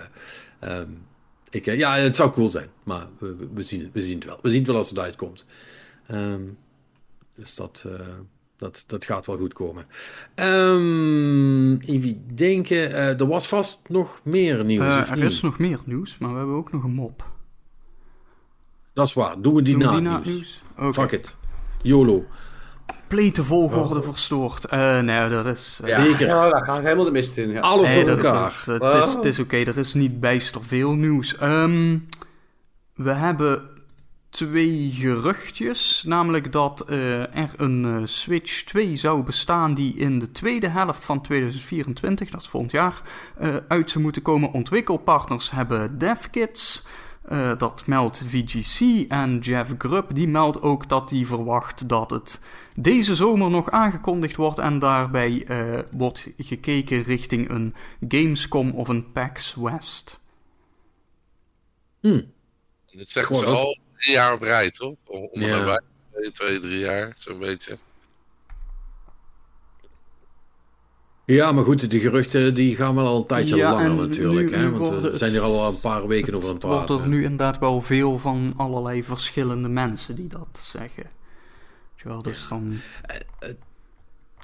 um, 0.78 1.06
ik, 1.50 1.66
ja, 1.66 1.96
het 1.96 2.16
zou 2.16 2.32
cool 2.32 2.50
zijn. 2.50 2.70
Maar 2.84 3.08
we, 3.18 3.36
we, 3.54 3.62
zien, 3.62 3.90
we 3.94 4.02
zien 4.02 4.16
het 4.16 4.26
wel. 4.26 4.40
We 4.42 4.50
zien 4.50 4.60
het 4.60 4.68
wel 4.68 4.78
als 4.78 4.90
het 4.90 5.00
uitkomt. 5.00 5.46
Um, 6.12 6.58
dus 7.36 7.56
dat... 7.56 7.84
Uh, 7.88 7.94
dat, 8.64 8.84
dat 8.88 9.06
gaat 9.06 9.26
wel 9.26 9.38
goed 9.38 9.54
komen. 9.54 9.86
Um, 10.36 11.80
even 11.80 12.36
denken, 12.36 12.92
uh, 12.92 13.20
er 13.20 13.28
was 13.28 13.48
vast 13.48 13.82
nog 13.88 14.20
meer 14.24 14.66
nieuws. 14.66 14.84
Uh, 14.84 15.12
er 15.12 15.24
is 15.24 15.42
nog 15.42 15.60
meer 15.60 15.80
nieuws, 15.84 16.18
maar 16.18 16.32
we 16.32 16.38
hebben 16.38 16.56
ook 16.56 16.72
nog 16.72 16.84
een 16.84 16.94
mop. 16.94 17.32
Dat 18.94 19.08
is 19.08 19.14
waar. 19.14 19.42
Doen 19.42 19.56
we 19.56 19.62
die 19.62 19.78
Doen 19.78 20.04
na, 20.04 20.18
nieuws? 20.18 20.28
nieuws? 20.28 20.62
Okay. 20.78 20.94
Fuck 20.94 21.12
it. 21.12 21.36
YOLO. 21.82 22.26
Complete 22.86 23.44
volgorde 23.44 24.00
oh. 24.00 24.06
verstoord. 24.06 24.66
Uh, 24.74 25.00
nee, 25.00 25.30
dat 25.30 25.46
is... 25.46 25.80
Ja, 25.86 26.04
Zeker. 26.04 26.28
Ja, 26.28 26.50
daar 26.50 26.66
gaat 26.66 26.84
helemaal 26.84 27.06
de 27.06 27.12
mist 27.12 27.38
in. 27.38 27.50
Ja. 27.50 27.60
Alles 27.60 27.90
nee, 27.90 28.06
door 28.06 28.18
elkaar. 28.18 28.62
Het 28.66 29.06
is, 29.06 29.16
is 29.16 29.40
oké, 29.40 29.56
okay, 29.56 29.74
er 29.74 29.78
is 29.78 29.94
niet 29.94 30.20
bijster 30.20 30.64
veel 30.64 30.94
nieuws. 30.94 31.42
Um, 31.42 32.08
we 32.94 33.12
hebben 33.12 33.70
twee 34.34 34.92
geruchtjes. 34.92 36.04
Namelijk 36.04 36.52
dat 36.52 36.86
uh, 36.90 37.38
er 37.38 37.54
een 37.58 37.84
uh, 37.84 38.02
Switch 38.04 38.64
2 38.64 38.96
zou 38.96 39.24
bestaan 39.24 39.74
die 39.74 39.96
in 39.96 40.20
de 40.20 40.32
tweede 40.32 40.68
helft 40.68 41.06
van 41.06 41.22
2024, 41.22 42.30
dat 42.30 42.42
is 42.42 42.48
volgend 42.48 42.72
jaar, 42.72 43.02
uh, 43.42 43.56
uit 43.68 43.90
zou 43.90 44.04
moeten 44.04 44.22
komen. 44.22 44.52
Ontwikkelpartners 44.52 45.52
hebben 45.52 45.98
DevKits. 45.98 46.86
dat 47.58 47.84
meldt 47.86 48.24
VGC 48.28 49.10
en 49.12 49.40
Jeff 49.40 49.74
Grubb 49.78 50.16
die 50.16 50.28
meldt 50.28 50.62
ook 50.62 50.90
dat 50.90 51.10
hij 51.10 51.26
verwacht 51.26 51.90
dat 51.90 52.10
het 52.10 52.42
deze 52.76 53.16
zomer 53.16 53.50
nog 53.50 53.72
aangekondigd 53.72 54.36
wordt 54.36 54.60
en 54.60 54.80
daarbij 54.80 55.48
wordt 55.98 56.28
gekeken 56.38 57.04
richting 57.04 57.50
een 57.50 57.74
Gamescom 58.08 58.72
of 58.72 58.88
een 58.88 59.12
PAX 59.12 59.56
West. 59.56 60.22
Hmm. 62.00 62.32
Dat 62.92 63.10
zeggen 63.10 63.36
ze 63.36 63.46
al 63.46 63.83
drie 64.04 64.16
jaar 64.16 64.34
op 64.34 64.42
rij, 64.42 64.72
toch? 64.72 64.96
Om, 65.06 65.30
ja. 65.32 65.82
twee, 66.12 66.32
twee, 66.32 66.60
drie 66.60 66.80
jaar, 66.80 67.12
zo'n 67.16 67.40
beetje. 67.40 67.78
Ja, 71.26 71.52
maar 71.52 71.64
goed, 71.64 71.90
die 71.90 72.00
geruchten 72.00 72.54
die 72.54 72.76
gaan 72.76 72.96
wel 72.96 73.06
al 73.06 73.18
een 73.18 73.26
tijdje 73.26 73.56
ja, 73.56 73.72
langer 73.72 74.08
natuurlijk. 74.08 74.52
hè? 74.52 74.72
Want 74.72 75.02
we 75.02 75.18
zijn 75.18 75.34
er 75.34 75.42
al 75.42 75.68
een 75.68 75.80
paar 75.82 76.08
weken 76.08 76.36
over 76.36 76.48
aan 76.48 76.56
het 76.56 76.66
praten. 76.66 76.88
wordt 76.88 77.04
er 77.04 77.10
nu 77.10 77.24
inderdaad 77.24 77.60
wel 77.60 77.82
veel 77.82 78.20
van 78.20 78.54
allerlei 78.58 79.04
verschillende 79.04 79.70
mensen 79.70 80.16
die 80.16 80.28
dat 80.28 80.60
zeggen. 80.62 81.10
Wel, 82.04 82.22
dus 82.22 82.48
dan... 82.48 82.80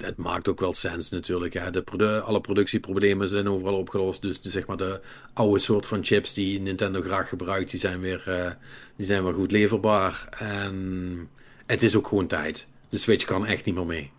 Eh, 0.00 0.06
het 0.06 0.16
maakt 0.16 0.48
ook 0.48 0.60
wel 0.60 0.72
sens 0.72 1.10
natuurlijk. 1.10 1.54
Hè. 1.54 1.70
De 1.70 2.20
alle 2.20 2.40
productieproblemen 2.40 3.28
zijn 3.28 3.48
overal 3.48 3.78
opgelost. 3.78 4.22
Dus, 4.22 4.40
zeg 4.42 4.66
maar 4.66 4.76
de 4.76 5.00
oude 5.34 5.58
soort 5.58 5.86
van 5.86 6.04
chips 6.04 6.34
die 6.34 6.60
Nintendo 6.60 7.02
graag 7.02 7.28
gebruikt, 7.28 7.70
die 7.70 7.80
zijn 7.80 8.00
weer, 8.00 8.24
uh, 8.28 8.50
die 8.96 9.06
zijn 9.06 9.24
weer 9.24 9.34
goed 9.34 9.50
leverbaar. 9.50 10.28
En 10.38 11.30
het 11.66 11.82
is 11.82 11.96
ook 11.96 12.06
gewoon 12.06 12.26
tijd. 12.26 12.66
De 12.88 12.98
Switch 12.98 13.24
kan 13.24 13.46
echt 13.46 13.64
niet 13.64 13.74
meer 13.74 13.86
mee. 13.86 14.12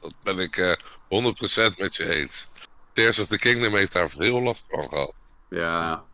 Dat 0.00 0.14
ben 0.22 0.38
ik 0.38 0.56
uh, 0.56 0.70
eh, 0.70 0.76
100% 1.08 1.76
met 1.78 1.96
je 1.96 2.08
eens. 2.08 2.48
Tears 2.92 3.18
of 3.18 3.28
the 3.28 3.38
Kingdom 3.38 3.74
heeft 3.74 3.92
daar 3.92 4.10
veel 4.10 4.42
last 4.42 4.64
van 4.68 4.88
gehad. 4.88 5.14
Ja. 5.50 6.04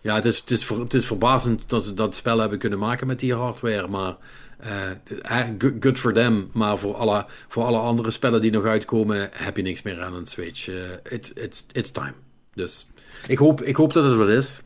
Ja, 0.00 0.14
het 0.14 0.24
is, 0.24 0.38
het 0.38 0.50
is, 0.50 0.68
het 0.68 0.94
is 0.94 1.06
verbazend 1.06 1.68
dat 1.68 1.84
ze 1.84 1.94
dat 1.94 2.16
spel 2.16 2.38
hebben 2.38 2.58
kunnen 2.58 2.78
maken 2.78 3.06
met 3.06 3.18
die 3.18 3.34
hardware. 3.34 3.88
Maar 3.88 4.16
uh, 4.64 5.70
good 5.80 5.98
for 5.98 6.12
them, 6.12 6.50
maar 6.52 6.78
voor 6.78 6.94
alle, 6.94 7.26
voor 7.48 7.64
alle 7.64 7.78
andere 7.78 8.10
spellen 8.10 8.40
die 8.40 8.50
nog 8.50 8.64
uitkomen, 8.64 9.28
heb 9.32 9.56
je 9.56 9.62
niks 9.62 9.82
meer 9.82 10.02
aan 10.02 10.14
een 10.14 10.26
Switch. 10.26 10.68
Uh, 10.68 10.90
it's, 11.02 11.30
it's, 11.30 11.66
it's 11.72 11.90
time. 11.90 12.14
Dus 12.54 12.86
ik 13.26 13.38
hoop, 13.38 13.62
ik 13.62 13.76
hoop 13.76 13.92
dat 13.92 14.04
het 14.04 14.14
wat 14.14 14.28
is. 14.28 14.60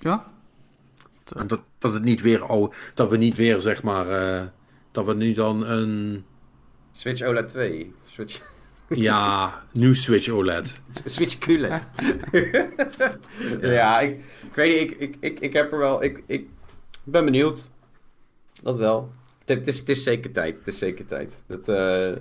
Ja. 0.00 0.26
dat, 1.46 1.60
dat 1.78 1.92
het 1.92 2.02
niet 2.02 2.20
weer, 2.20 2.48
oh, 2.48 2.72
dat 2.94 3.10
we 3.10 3.16
niet 3.16 3.36
weer 3.36 3.60
zeg 3.60 3.82
maar, 3.82 4.06
uh, 4.06 4.46
dat 4.90 5.06
we 5.06 5.14
nu 5.14 5.32
dan 5.32 5.66
een. 5.66 6.24
Switch 6.92 7.22
OLED 7.22 7.48
2. 7.48 7.94
Switch. 8.06 8.40
Ja, 8.88 9.62
nieuw 9.72 9.94
Switch 9.94 10.28
OLED. 10.28 10.80
Switch 11.04 11.38
QLED. 11.38 11.88
ja, 13.60 14.00
ik, 14.00 14.18
ik 14.46 14.54
weet 14.54 14.80
niet, 14.80 14.90
ik, 14.90 14.98
ik, 14.98 15.16
ik, 15.20 15.40
ik 15.40 15.52
heb 15.52 15.72
er 15.72 15.78
wel, 15.78 16.02
ik, 16.02 16.22
ik 16.26 16.46
ben 17.04 17.24
benieuwd 17.24 17.68
dat 18.62 18.76
wel. 18.76 19.12
Het, 19.44 19.66
is, 19.66 19.78
het 19.78 19.88
is 19.88 20.02
zeker 20.02 20.32
tijd. 20.32 20.58
Het 20.58 20.66
is 20.66 20.78
zeker 20.78 21.06
tijd. 21.06 21.44
Dat, 21.46 21.68
uh, 21.68 22.12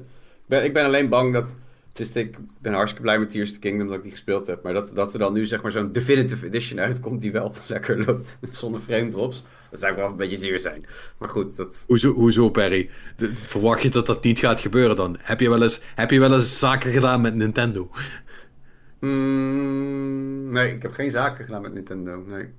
ben, 0.45 0.63
ik 0.63 0.73
ben 0.73 0.85
alleen 0.85 1.09
bang 1.09 1.33
dat. 1.33 1.55
Is, 1.93 2.15
ik 2.15 2.37
ben 2.61 2.73
hartstikke 2.73 3.03
blij 3.03 3.19
met 3.19 3.29
Tears 3.29 3.49
of 3.49 3.55
the 3.55 3.61
Kingdom 3.61 3.87
dat 3.87 3.95
ik 3.95 4.01
die 4.01 4.11
gespeeld 4.11 4.47
heb. 4.47 4.63
Maar 4.63 4.73
dat, 4.73 4.91
dat 4.93 5.13
er 5.13 5.19
dan 5.19 5.33
nu 5.33 5.45
zeg 5.45 5.61
maar 5.61 5.71
zo'n 5.71 5.91
definitive 5.91 6.45
edition 6.45 6.79
uitkomt 6.79 7.21
die 7.21 7.31
wel 7.31 7.53
lekker 7.67 8.05
loopt. 8.05 8.39
Zonder 8.51 8.81
frame 8.81 9.07
drops. 9.07 9.43
Dat 9.69 9.79
zou 9.79 9.95
wel 9.95 10.09
een 10.09 10.15
beetje 10.15 10.37
zuur 10.37 10.59
zijn. 10.59 10.85
Maar 11.17 11.29
goed, 11.29 11.55
dat... 11.55 11.83
Hoezo, 11.87 12.13
hoezo 12.13 12.49
Perry? 12.49 12.89
verwacht 13.33 13.81
je 13.81 13.89
dat 13.89 14.05
dat 14.05 14.23
niet 14.23 14.39
gaat 14.39 14.59
gebeuren 14.59 14.95
dan? 14.95 15.17
Heb 15.19 15.39
je 15.39 15.49
wel 15.49 15.61
eens, 15.61 15.81
heb 15.95 16.11
je 16.11 16.19
wel 16.19 16.33
eens 16.33 16.59
zaken 16.59 16.91
gedaan 16.91 17.21
met 17.21 17.35
Nintendo? 17.35 17.89
Mm, 18.99 20.49
nee, 20.49 20.75
ik 20.75 20.81
heb 20.81 20.93
geen 20.93 21.11
zaken 21.11 21.45
gedaan 21.45 21.61
met 21.61 21.73
Nintendo. 21.73 22.23
Nee. 22.27 22.49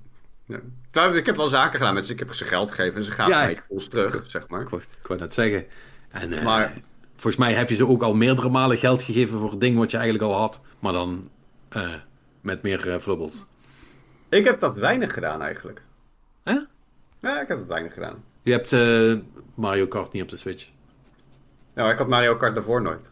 Ja. 0.49 1.05
Ik 1.13 1.25
heb 1.25 1.35
wel 1.35 1.47
zaken 1.47 1.79
gedaan 1.79 1.93
met 1.93 2.05
ze. 2.05 2.13
Ik 2.13 2.19
heb 2.19 2.33
ze 2.33 2.45
geld 2.45 2.71
gegeven 2.71 2.95
en 2.95 3.03
ze 3.03 3.11
gaan 3.11 3.29
ja, 3.29 3.45
mij 3.45 3.57
terug, 3.89 4.23
zeg 4.29 4.47
maar. 4.47 4.61
Ik 4.61 4.69
wou, 5.07 5.19
net 5.19 5.33
zeggen. 5.33 5.65
En, 6.09 6.31
uh, 6.31 6.43
maar 6.43 6.73
volgens 7.11 7.35
mij 7.35 7.53
heb 7.53 7.69
je 7.69 7.75
ze 7.75 7.87
ook 7.87 8.01
al 8.01 8.13
meerdere 8.13 8.49
malen 8.49 8.77
geld 8.77 9.03
gegeven 9.03 9.39
voor 9.39 9.49
het 9.49 9.61
ding 9.61 9.77
wat 9.77 9.91
je 9.91 9.97
eigenlijk 9.97 10.31
al 10.31 10.39
had. 10.39 10.61
Maar 10.79 10.93
dan 10.93 11.29
uh, 11.75 11.93
met 12.41 12.61
meer 12.61 12.87
uh, 12.87 12.99
flubbels. 12.99 13.45
Ik 14.29 14.43
heb 14.43 14.59
dat 14.59 14.75
weinig 14.75 15.13
gedaan 15.13 15.41
eigenlijk. 15.41 15.81
Hè? 16.43 16.59
Ja, 17.19 17.41
ik 17.41 17.47
heb 17.47 17.57
dat 17.57 17.67
weinig 17.67 17.93
gedaan. 17.93 18.23
Je 18.41 18.51
hebt 18.51 18.71
Mario 19.55 19.87
Kart 19.87 20.11
niet 20.11 20.23
op 20.23 20.29
de 20.29 20.35
Switch? 20.35 20.69
Nou, 21.73 21.91
ik 21.91 21.97
had 21.97 22.07
Mario 22.07 22.35
Kart 22.35 22.55
daarvoor 22.55 22.81
nooit. 22.81 23.11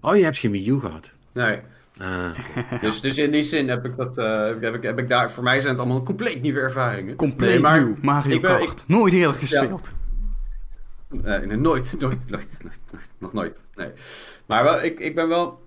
Oh, 0.00 0.16
je 0.16 0.24
hebt 0.24 0.38
geen 0.38 0.50
Wii 0.50 0.68
U 0.68 0.80
gehad? 0.80 1.12
Nee. 1.32 1.60
Ah, 1.98 2.30
dus, 2.80 3.00
dus 3.00 3.18
in 3.18 3.30
die 3.30 3.42
zin 3.42 3.68
heb 3.68 3.84
ik 3.84 3.96
dat, 3.96 4.18
uh, 4.18 4.46
heb 4.60 4.74
ik, 4.74 4.82
heb 4.82 4.98
ik 4.98 5.08
daar, 5.08 5.30
voor 5.30 5.42
mij 5.42 5.60
zijn 5.60 5.72
het 5.72 5.82
allemaal 5.82 6.02
compleet 6.02 6.42
nieuwe 6.42 6.60
ervaringen. 6.60 7.16
Compleet 7.16 7.50
nee, 7.50 7.60
maar 7.60 7.84
nieuw, 7.84 7.96
Mario 8.02 8.34
ik 8.34 8.42
ben, 8.42 8.68
nooit 8.86 9.12
eerder 9.12 9.34
gespeeld. 9.34 9.92
Ja. 9.92 10.04
Nee, 11.38 11.46
nooit, 11.56 11.94
nooit, 11.98 12.30
nooit, 12.30 12.58
nooit, 12.62 13.10
nog 13.18 13.32
nooit. 13.32 13.64
Nee. 13.74 13.92
Maar 14.46 14.64
wel, 14.64 14.82
ik, 14.82 15.00
ik 15.00 15.14
ben 15.14 15.28
wel, 15.28 15.62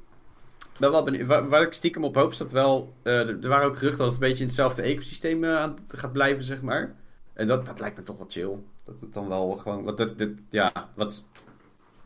ben 0.80 0.92
wel 0.92 1.04
benieuwd. 1.04 1.28
Waar, 1.28 1.50
waar 1.50 1.62
ik 1.62 1.74
stiekem 1.74 2.04
op 2.04 2.16
hoop, 2.16 2.32
is 2.32 2.38
dat 2.38 2.52
wel. 2.52 2.94
Uh, 3.04 3.44
er 3.44 3.48
waren 3.48 3.68
ook 3.68 3.78
geruchten 3.78 4.04
dat 4.06 4.14
het 4.14 4.22
een 4.22 4.28
beetje 4.28 4.42
in 4.42 4.48
hetzelfde 4.48 4.82
ecosysteem 4.82 5.44
uh, 5.44 5.58
aan 5.58 5.78
gaat 5.88 6.12
blijven, 6.12 6.44
zeg 6.44 6.62
maar. 6.62 6.96
En 7.34 7.48
dat, 7.48 7.66
dat 7.66 7.80
lijkt 7.80 7.98
me 7.98 8.04
toch 8.04 8.18
wel 8.18 8.28
chill. 8.30 8.56
Dat 8.86 9.00
het 9.00 9.14
dan 9.14 9.28
wel 9.28 9.52
gewoon. 9.52 9.84
Wat, 9.84 9.98
dit, 9.98 10.18
dit, 10.18 10.32
ja, 10.50 10.90
wat. 10.96 11.26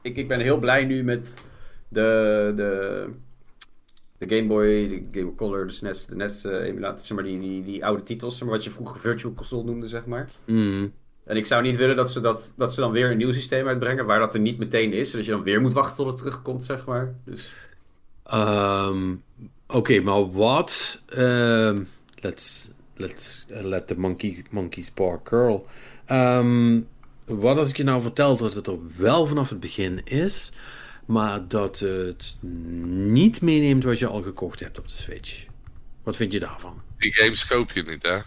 Ik, 0.02 0.18
ik 0.18 0.28
ben 0.28 0.40
heel 0.40 0.60
blij 0.60 0.86
nu 0.86 1.04
met 1.04 1.38
de. 1.88 2.54
de 2.56 3.10
de 4.22 4.36
Game 4.36 4.48
Boy, 4.48 4.88
de 4.88 5.04
Game 5.12 5.26
Boy 5.26 5.36
Color, 5.36 5.68
de 5.68 5.74
SNES, 5.74 6.06
de 6.06 6.16
NES 6.16 6.46
uh, 6.46 6.68
emulator, 6.68 7.06
zeg 7.06 7.18
maar 7.18 7.26
die, 7.26 7.40
die, 7.40 7.64
die 7.64 7.86
oude 7.86 8.04
titels, 8.04 8.38
zeg 8.38 8.48
maar, 8.48 8.56
wat 8.56 8.64
je 8.64 8.72
vroeger 8.72 9.00
Virtual 9.00 9.34
Console 9.34 9.64
noemde, 9.64 9.88
zeg 9.88 10.06
maar. 10.06 10.30
Mm. 10.46 10.94
En 11.26 11.38
ik 11.38 11.46
zou 11.46 11.62
niet 11.62 11.78
willen 11.78 11.96
dat 11.96 12.12
ze, 12.12 12.22
dat, 12.22 12.54
dat 12.58 12.74
ze 12.74 12.80
dan 12.80 12.92
weer 12.92 13.12
een 13.12 13.18
nieuw 13.18 13.32
systeem 13.32 13.68
uitbrengen, 13.68 14.06
waar 14.06 14.20
dat 14.20 14.34
er 14.34 14.40
niet 14.40 14.60
meteen 14.60 14.94
is, 14.94 15.10
zodat 15.10 15.26
je 15.26 15.32
dan 15.32 15.44
weer 15.44 15.62
moet 15.62 15.74
wachten 15.74 15.96
tot 15.96 16.08
het 16.08 16.18
terugkomt, 16.18 16.66
zeg 16.66 16.86
maar. 16.86 17.16
Dus... 17.26 17.54
Um, 18.34 19.24
Oké, 19.68 19.78
okay, 19.78 20.00
maar 20.00 20.32
wat? 20.32 21.02
Um, 21.18 21.88
let's 22.16 22.72
let's 22.96 23.46
uh, 23.52 23.62
let 23.62 23.88
the 23.88 24.00
monkey, 24.00 24.44
monkey's 24.50 24.92
paw 24.92 25.24
curl. 25.24 25.66
Um, 26.12 26.88
wat 27.26 27.58
als 27.58 27.70
ik 27.70 27.78
je 27.78 27.84
nou 27.84 28.02
vertel 28.02 28.38
dat 28.38 28.54
het 28.54 28.68
er 28.68 28.78
wel 28.98 29.28
vanaf 29.28 29.50
het 29.50 29.60
begin 29.60 30.02
is, 30.06 30.52
maar 31.12 31.48
dat 31.48 31.80
het 31.80 32.36
niet 32.42 33.42
meeneemt 33.42 33.84
wat 33.84 34.00
je 34.00 34.08
al 34.08 34.22
gekocht 34.22 34.60
hebt 34.60 34.80
op 34.80 34.88
de 34.88 34.94
Switch. 34.94 35.46
Wat 36.04 36.16
vind 36.16 36.32
je 36.34 36.40
daarvan? 36.40 36.82
Die 36.98 37.14
games 37.14 37.48
koop 37.48 37.72
je 37.72 37.84
niet, 37.84 38.04
hè? 38.04 38.18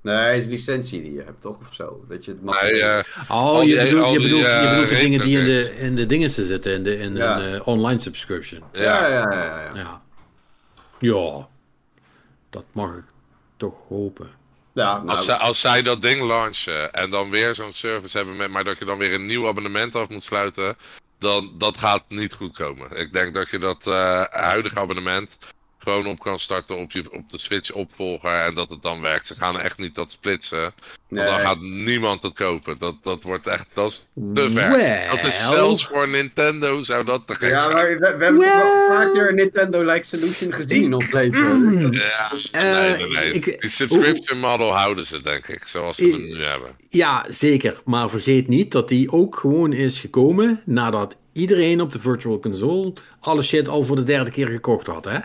Nee, 0.00 0.34
het 0.34 0.42
is 0.42 0.48
licentie 0.48 1.02
die 1.02 1.12
je 1.12 1.22
hebt, 1.22 1.40
toch? 1.40 1.60
Of 1.60 1.74
zo? 1.74 2.04
Dat 2.08 2.24
je 2.24 2.30
het 2.30 2.42
nee, 2.42 2.74
uh, 2.74 3.00
oh, 3.28 3.64
je 3.64 3.76
bedoelt, 3.76 4.12
je 4.12 4.20
bedoelt, 4.20 4.46
je 4.46 4.68
bedoelt 4.70 4.88
de 4.88 4.96
dingen 4.96 5.20
die 5.20 5.38
in 5.38 5.44
de, 5.44 5.76
in 5.78 5.96
de 5.96 6.06
dingen 6.06 6.30
zitten, 6.30 6.72
in 6.72 6.82
de, 6.82 6.98
in 6.98 7.14
ja. 7.14 7.40
een 7.40 7.54
uh, 7.54 7.66
online 7.66 7.98
subscription. 7.98 8.62
Ja, 8.72 9.08
ja, 9.08 9.08
ja. 9.08 9.30
Ja, 9.30 9.70
ja. 9.74 10.02
ja. 10.98 11.48
dat 12.50 12.64
mag 12.72 12.96
ik 12.96 13.04
toch 13.56 13.74
hopen. 13.88 14.30
Ja, 14.78 14.96
nou... 14.96 15.08
als, 15.08 15.24
zij, 15.24 15.36
als 15.36 15.60
zij 15.60 15.82
dat 15.82 16.02
ding 16.02 16.22
launchen 16.22 16.92
en 16.92 17.10
dan 17.10 17.30
weer 17.30 17.54
zo'n 17.54 17.72
service 17.72 18.16
hebben, 18.16 18.36
met, 18.36 18.50
maar 18.50 18.64
dat 18.64 18.78
je 18.78 18.84
dan 18.84 18.98
weer 18.98 19.14
een 19.14 19.26
nieuw 19.26 19.48
abonnement 19.48 19.94
af 19.94 20.08
moet 20.08 20.22
sluiten, 20.22 20.76
dan 21.18 21.54
dat 21.58 21.78
gaat 21.78 22.04
niet 22.08 22.32
goed 22.32 22.52
komen. 22.52 22.96
Ik 22.96 23.12
denk 23.12 23.34
dat 23.34 23.50
je 23.50 23.58
dat 23.58 23.86
uh, 23.86 24.22
huidige 24.30 24.78
abonnement 24.78 25.36
gewoon 25.78 26.06
op 26.06 26.18
kan 26.18 26.38
starten 26.38 26.78
op, 26.78 26.90
je, 26.90 27.12
op 27.12 27.30
de 27.30 27.38
Switch 27.38 27.72
opvolger 27.72 28.40
en 28.40 28.54
dat 28.54 28.68
het 28.68 28.82
dan 28.82 29.00
werkt. 29.00 29.26
Ze 29.26 29.34
gaan 29.34 29.60
echt 29.60 29.78
niet 29.78 29.94
dat 29.94 30.10
splitsen. 30.10 30.74
Want 31.08 31.26
dan 31.26 31.40
gaat 31.40 31.60
niemand 31.60 32.22
het 32.22 32.34
kopen. 32.34 32.78
Dat, 32.78 32.94
dat 33.02 33.22
wordt 33.22 33.46
echt, 33.46 33.66
dat 33.72 33.90
is 33.90 34.08
te 34.34 34.50
ver. 34.50 35.10
dat 35.10 35.24
is 35.24 35.46
zelfs 35.48 35.86
voor 35.86 36.08
Nintendo 36.08 36.82
zou 36.82 37.04
dat 37.04 37.26
te 37.26 37.34
gek 37.34 37.50
Ja, 37.50 37.68
maar 37.68 37.88
we, 37.88 37.98
we 37.98 38.06
hebben 38.06 38.38
well... 38.38 38.60
toch 38.60 38.62
wel 38.62 38.88
vaker 38.88 39.28
een 39.28 39.34
Nintendo-like 39.34 40.06
solution 40.06 40.52
gezien 40.52 40.84
in 40.84 40.94
ons 40.94 41.12
leven. 41.12 41.92
Ja, 41.92 42.32
nee, 42.52 42.96
nee, 42.96 43.10
nee. 43.10 43.34
Uh, 43.34 43.42
Die 43.42 43.70
subscription 43.70 44.38
model 44.38 44.76
houden 44.76 45.04
ze 45.04 45.20
denk 45.20 45.46
ik, 45.46 45.68
zoals 45.68 45.96
ze 45.96 46.04
het 46.04 46.18
nu 46.18 46.44
hebben. 46.44 46.70
Ja, 46.88 47.26
zeker. 47.28 47.80
Maar 47.84 48.10
vergeet 48.10 48.48
niet 48.48 48.72
dat 48.72 48.88
die 48.88 49.12
ook 49.12 49.36
gewoon 49.36 49.72
is 49.72 49.98
gekomen 49.98 50.62
nadat 50.64 51.16
iedereen 51.32 51.80
op 51.80 51.92
de 51.92 52.00
Virtual 52.00 52.40
Console 52.40 52.92
alle 53.20 53.42
shit 53.42 53.68
al 53.68 53.82
voor 53.82 53.96
de 53.96 54.02
derde 54.02 54.30
keer 54.30 54.48
gekocht 54.48 54.86
had, 54.86 55.04
hè? 55.04 55.18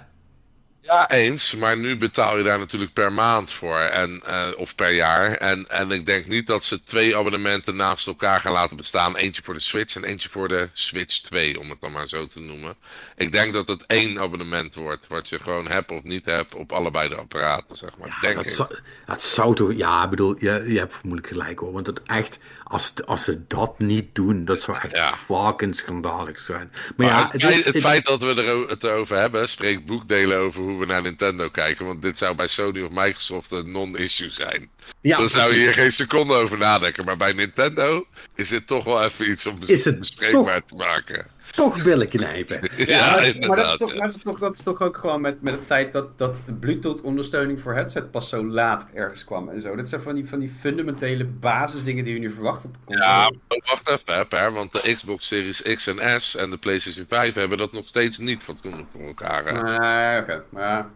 Ja, 0.84 1.10
eens. 1.10 1.56
Maar 1.56 1.78
nu 1.78 1.98
betaal 1.98 2.38
je 2.38 2.44
daar 2.44 2.60
natuurlijk 2.60 2.94
per 2.94 3.14
maand 3.14 3.52
voor. 3.52 3.78
En, 3.78 4.22
eh, 4.26 4.48
of 4.58 4.76
per 4.76 4.92
jaar. 4.92 5.32
En, 5.32 5.70
en 5.70 5.92
ik 5.92 6.06
denk 6.06 6.28
niet 6.28 6.48
dat 6.48 6.64
ze 6.64 6.84
twee 6.84 7.18
abonnementen 7.18 7.76
naast 7.76 8.08
elkaar 8.08 8.40
gaan 8.40 8.52
laten 8.52 8.78
bestaan. 8.78 9.16
Eentje 9.16 9.44
voor 9.44 9.54
de 9.54 9.60
Switch 9.60 9.96
en 9.96 10.04
eentje 10.04 10.30
voor 10.30 10.48
de 10.48 10.70
Switch 10.74 11.20
2, 11.20 11.60
om 11.60 11.70
het 11.70 11.82
dan 11.82 11.92
maar 11.92 12.08
zo 12.08 12.28
te 12.28 12.40
noemen. 12.40 12.76
Ik 13.16 13.32
denk 13.32 13.54
dat 13.54 13.68
het 13.68 13.86
één 13.86 14.20
abonnement 14.20 14.76
wordt. 14.76 15.08
Wat 15.08 15.30
je 15.30 15.40
gewoon 15.40 15.68
hebt 15.68 15.92
of 15.92 16.04
niet 16.04 16.26
hebt 16.26 16.56
op 16.56 16.72
allebei 16.72 17.10
de 17.10 17.16
apparaten, 17.16 17.78
zeg 17.78 17.98
maar. 17.98 18.08
Ja, 18.08 18.20
denk 18.22 18.36
dat, 18.36 18.46
ik. 18.46 18.52
zou, 18.52 18.80
dat 19.06 19.22
zou 19.22 19.56
toch... 19.56 19.74
Ja, 19.74 20.04
ik 20.04 20.10
bedoel, 20.10 20.36
je, 20.40 20.64
je 20.68 20.80
hebt 20.80 20.94
vermoedelijk 20.94 21.34
gelijk 21.34 21.60
hoor. 21.60 21.72
Want 21.72 21.88
het 21.88 22.04
echt, 22.04 22.40
als, 22.74 22.94
als 23.06 23.24
ze 23.24 23.42
dat 23.48 23.80
niet 23.80 24.16
doen, 24.16 24.46
dat 24.46 24.62
zou 24.62 24.78
echt 24.78 24.92
Ja. 24.96 25.14
fucking 25.14 25.76
schandalig 25.76 26.40
zijn. 26.40 26.70
Maar, 26.74 26.94
Maar 26.96 27.08
ja, 27.08 27.22
het, 27.22 27.32
het 27.32 27.42
feit, 27.42 27.58
is... 27.58 27.66
het 27.66 27.74
het- 27.74 27.84
feit 27.84 28.06
dat 28.06 28.22
we 28.22 28.28
er 28.44 28.70
het 28.70 28.84
erover 28.84 29.18
hebben, 29.18 29.50
spreekt 29.50 29.86
boekdelen 29.86 30.38
over 30.38 30.62
hoe 30.62 30.80
we 30.80 30.86
naar 30.86 31.02
Nintendo 31.02 31.50
kijken. 31.50 31.86
Want 31.86 32.02
dit 32.02 32.18
zou 32.18 32.36
bij 32.36 32.48
Sony 32.48 32.82
of 32.82 32.90
Microsoft 32.92 33.52
een 33.52 33.72
non-issue 33.72 34.30
zijn. 34.30 34.70
Ja, 35.02 35.18
Dan 35.18 35.30
zou 35.30 35.54
je 35.54 35.60
hier 35.60 35.74
geen 35.74 35.92
seconde 35.92 36.34
over 36.34 36.58
nadenken. 36.58 37.06
Maar 37.06 37.18
bij 37.18 37.34
Nintendo 37.34 38.06
is 38.36 38.50
dit 38.50 38.68
toch 38.68 38.84
wel 38.84 39.04
even 39.04 39.32
iets 39.32 39.46
om 39.46 39.60
bes- 39.60 39.70
Is 39.70 39.86
het 39.86 40.00
bespreekbaar 40.00 40.66
te 40.66 40.76
maken. 40.76 41.28
Toch 41.56 41.84
billen 41.84 42.10
knijpen. 42.10 42.60
Ja, 42.78 43.22
Ja, 43.24 43.34
maar, 43.40 43.48
maar 43.48 43.58
dat, 43.58 43.72
is 43.72 43.78
toch, 43.78 43.92
ja. 43.92 43.98
maar 43.98 44.08
dat, 44.08 44.16
is 44.16 44.24
toch, 44.24 44.40
dat 44.40 44.54
is 44.54 44.64
toch 44.64 44.82
ook 44.82 44.98
gewoon 44.98 45.22
met, 45.22 45.42
met 45.42 45.54
het 45.54 45.66
feit 45.66 45.94
dat, 45.94 46.18
dat 46.18 46.42
Bluetooth-ondersteuning 46.60 47.62
voor 47.62 47.74
headset 47.74 48.12
pas 48.12 48.30
zo 48.30 48.46
laat 48.46 48.88
ergens 48.94 49.26
kwam 49.26 49.50
en 49.50 49.62
zo. 49.62 49.76
Dat 49.76 49.90
zijn 49.90 50.02
van 50.02 50.16
die, 50.16 50.28
van 50.28 50.40
die 50.40 50.50
fundamentele 50.60 51.26
basisdingen 51.26 52.04
die 52.04 52.14
je 52.14 52.20
nu 52.20 52.32
verwacht 52.32 52.66
op 52.66 52.76
een 52.76 52.82
console. 52.86 53.10
Ja, 53.10 53.32
maar 53.48 53.62
wacht 53.66 53.90
even, 53.90 54.16
hè, 54.16 54.26
Per, 54.26 54.54
want 54.54 54.84
de 54.84 54.94
Xbox 54.94 55.28
Series 55.28 55.62
X 55.62 55.88
en 55.88 56.22
S 56.22 56.36
en 56.36 56.50
de 56.50 56.58
PlayStation 56.58 57.06
5 57.10 57.34
hebben 57.34 57.58
dat 57.58 57.72
nog 57.72 57.86
steeds 57.86 58.18
niet 58.18 58.44
fatsoenlijk 58.44 58.88
voor 58.92 59.02
elkaar. 59.02 59.46
hè. 59.46 59.78
Nee, 59.78 60.22
oké. 60.22 60.44
Maar 60.50 60.90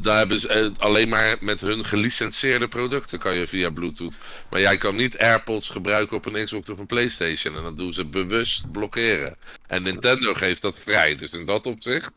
Daar 0.00 0.18
hebben 0.18 0.38
ze 0.38 0.48
eh, 0.48 0.66
alleen 0.78 1.08
maar 1.08 1.36
met 1.40 1.60
hun 1.60 1.84
gelicenseerde 1.84 2.68
producten 2.68 3.18
kan 3.18 3.34
je 3.34 3.46
via 3.46 3.70
Bluetooth. 3.70 4.18
Maar 4.50 4.60
jij 4.60 4.76
kan 4.76 4.96
niet 4.96 5.18
AirPods 5.18 5.68
gebruiken 5.68 6.16
op 6.16 6.26
een 6.26 6.44
Xbox 6.44 6.68
of 6.68 6.78
een 6.78 6.86
PlayStation. 6.86 7.56
En 7.56 7.62
dat 7.62 7.76
doen 7.76 7.92
ze 7.92 8.06
bewust 8.06 8.72
blokkeren. 8.72 9.36
En 9.66 9.82
Nintendo 9.82 10.34
geeft 10.34 10.62
dat 10.62 10.78
vrij. 10.78 11.16
Dus 11.16 11.30
in 11.30 11.44
dat 11.44 11.66
opzicht 11.66 12.10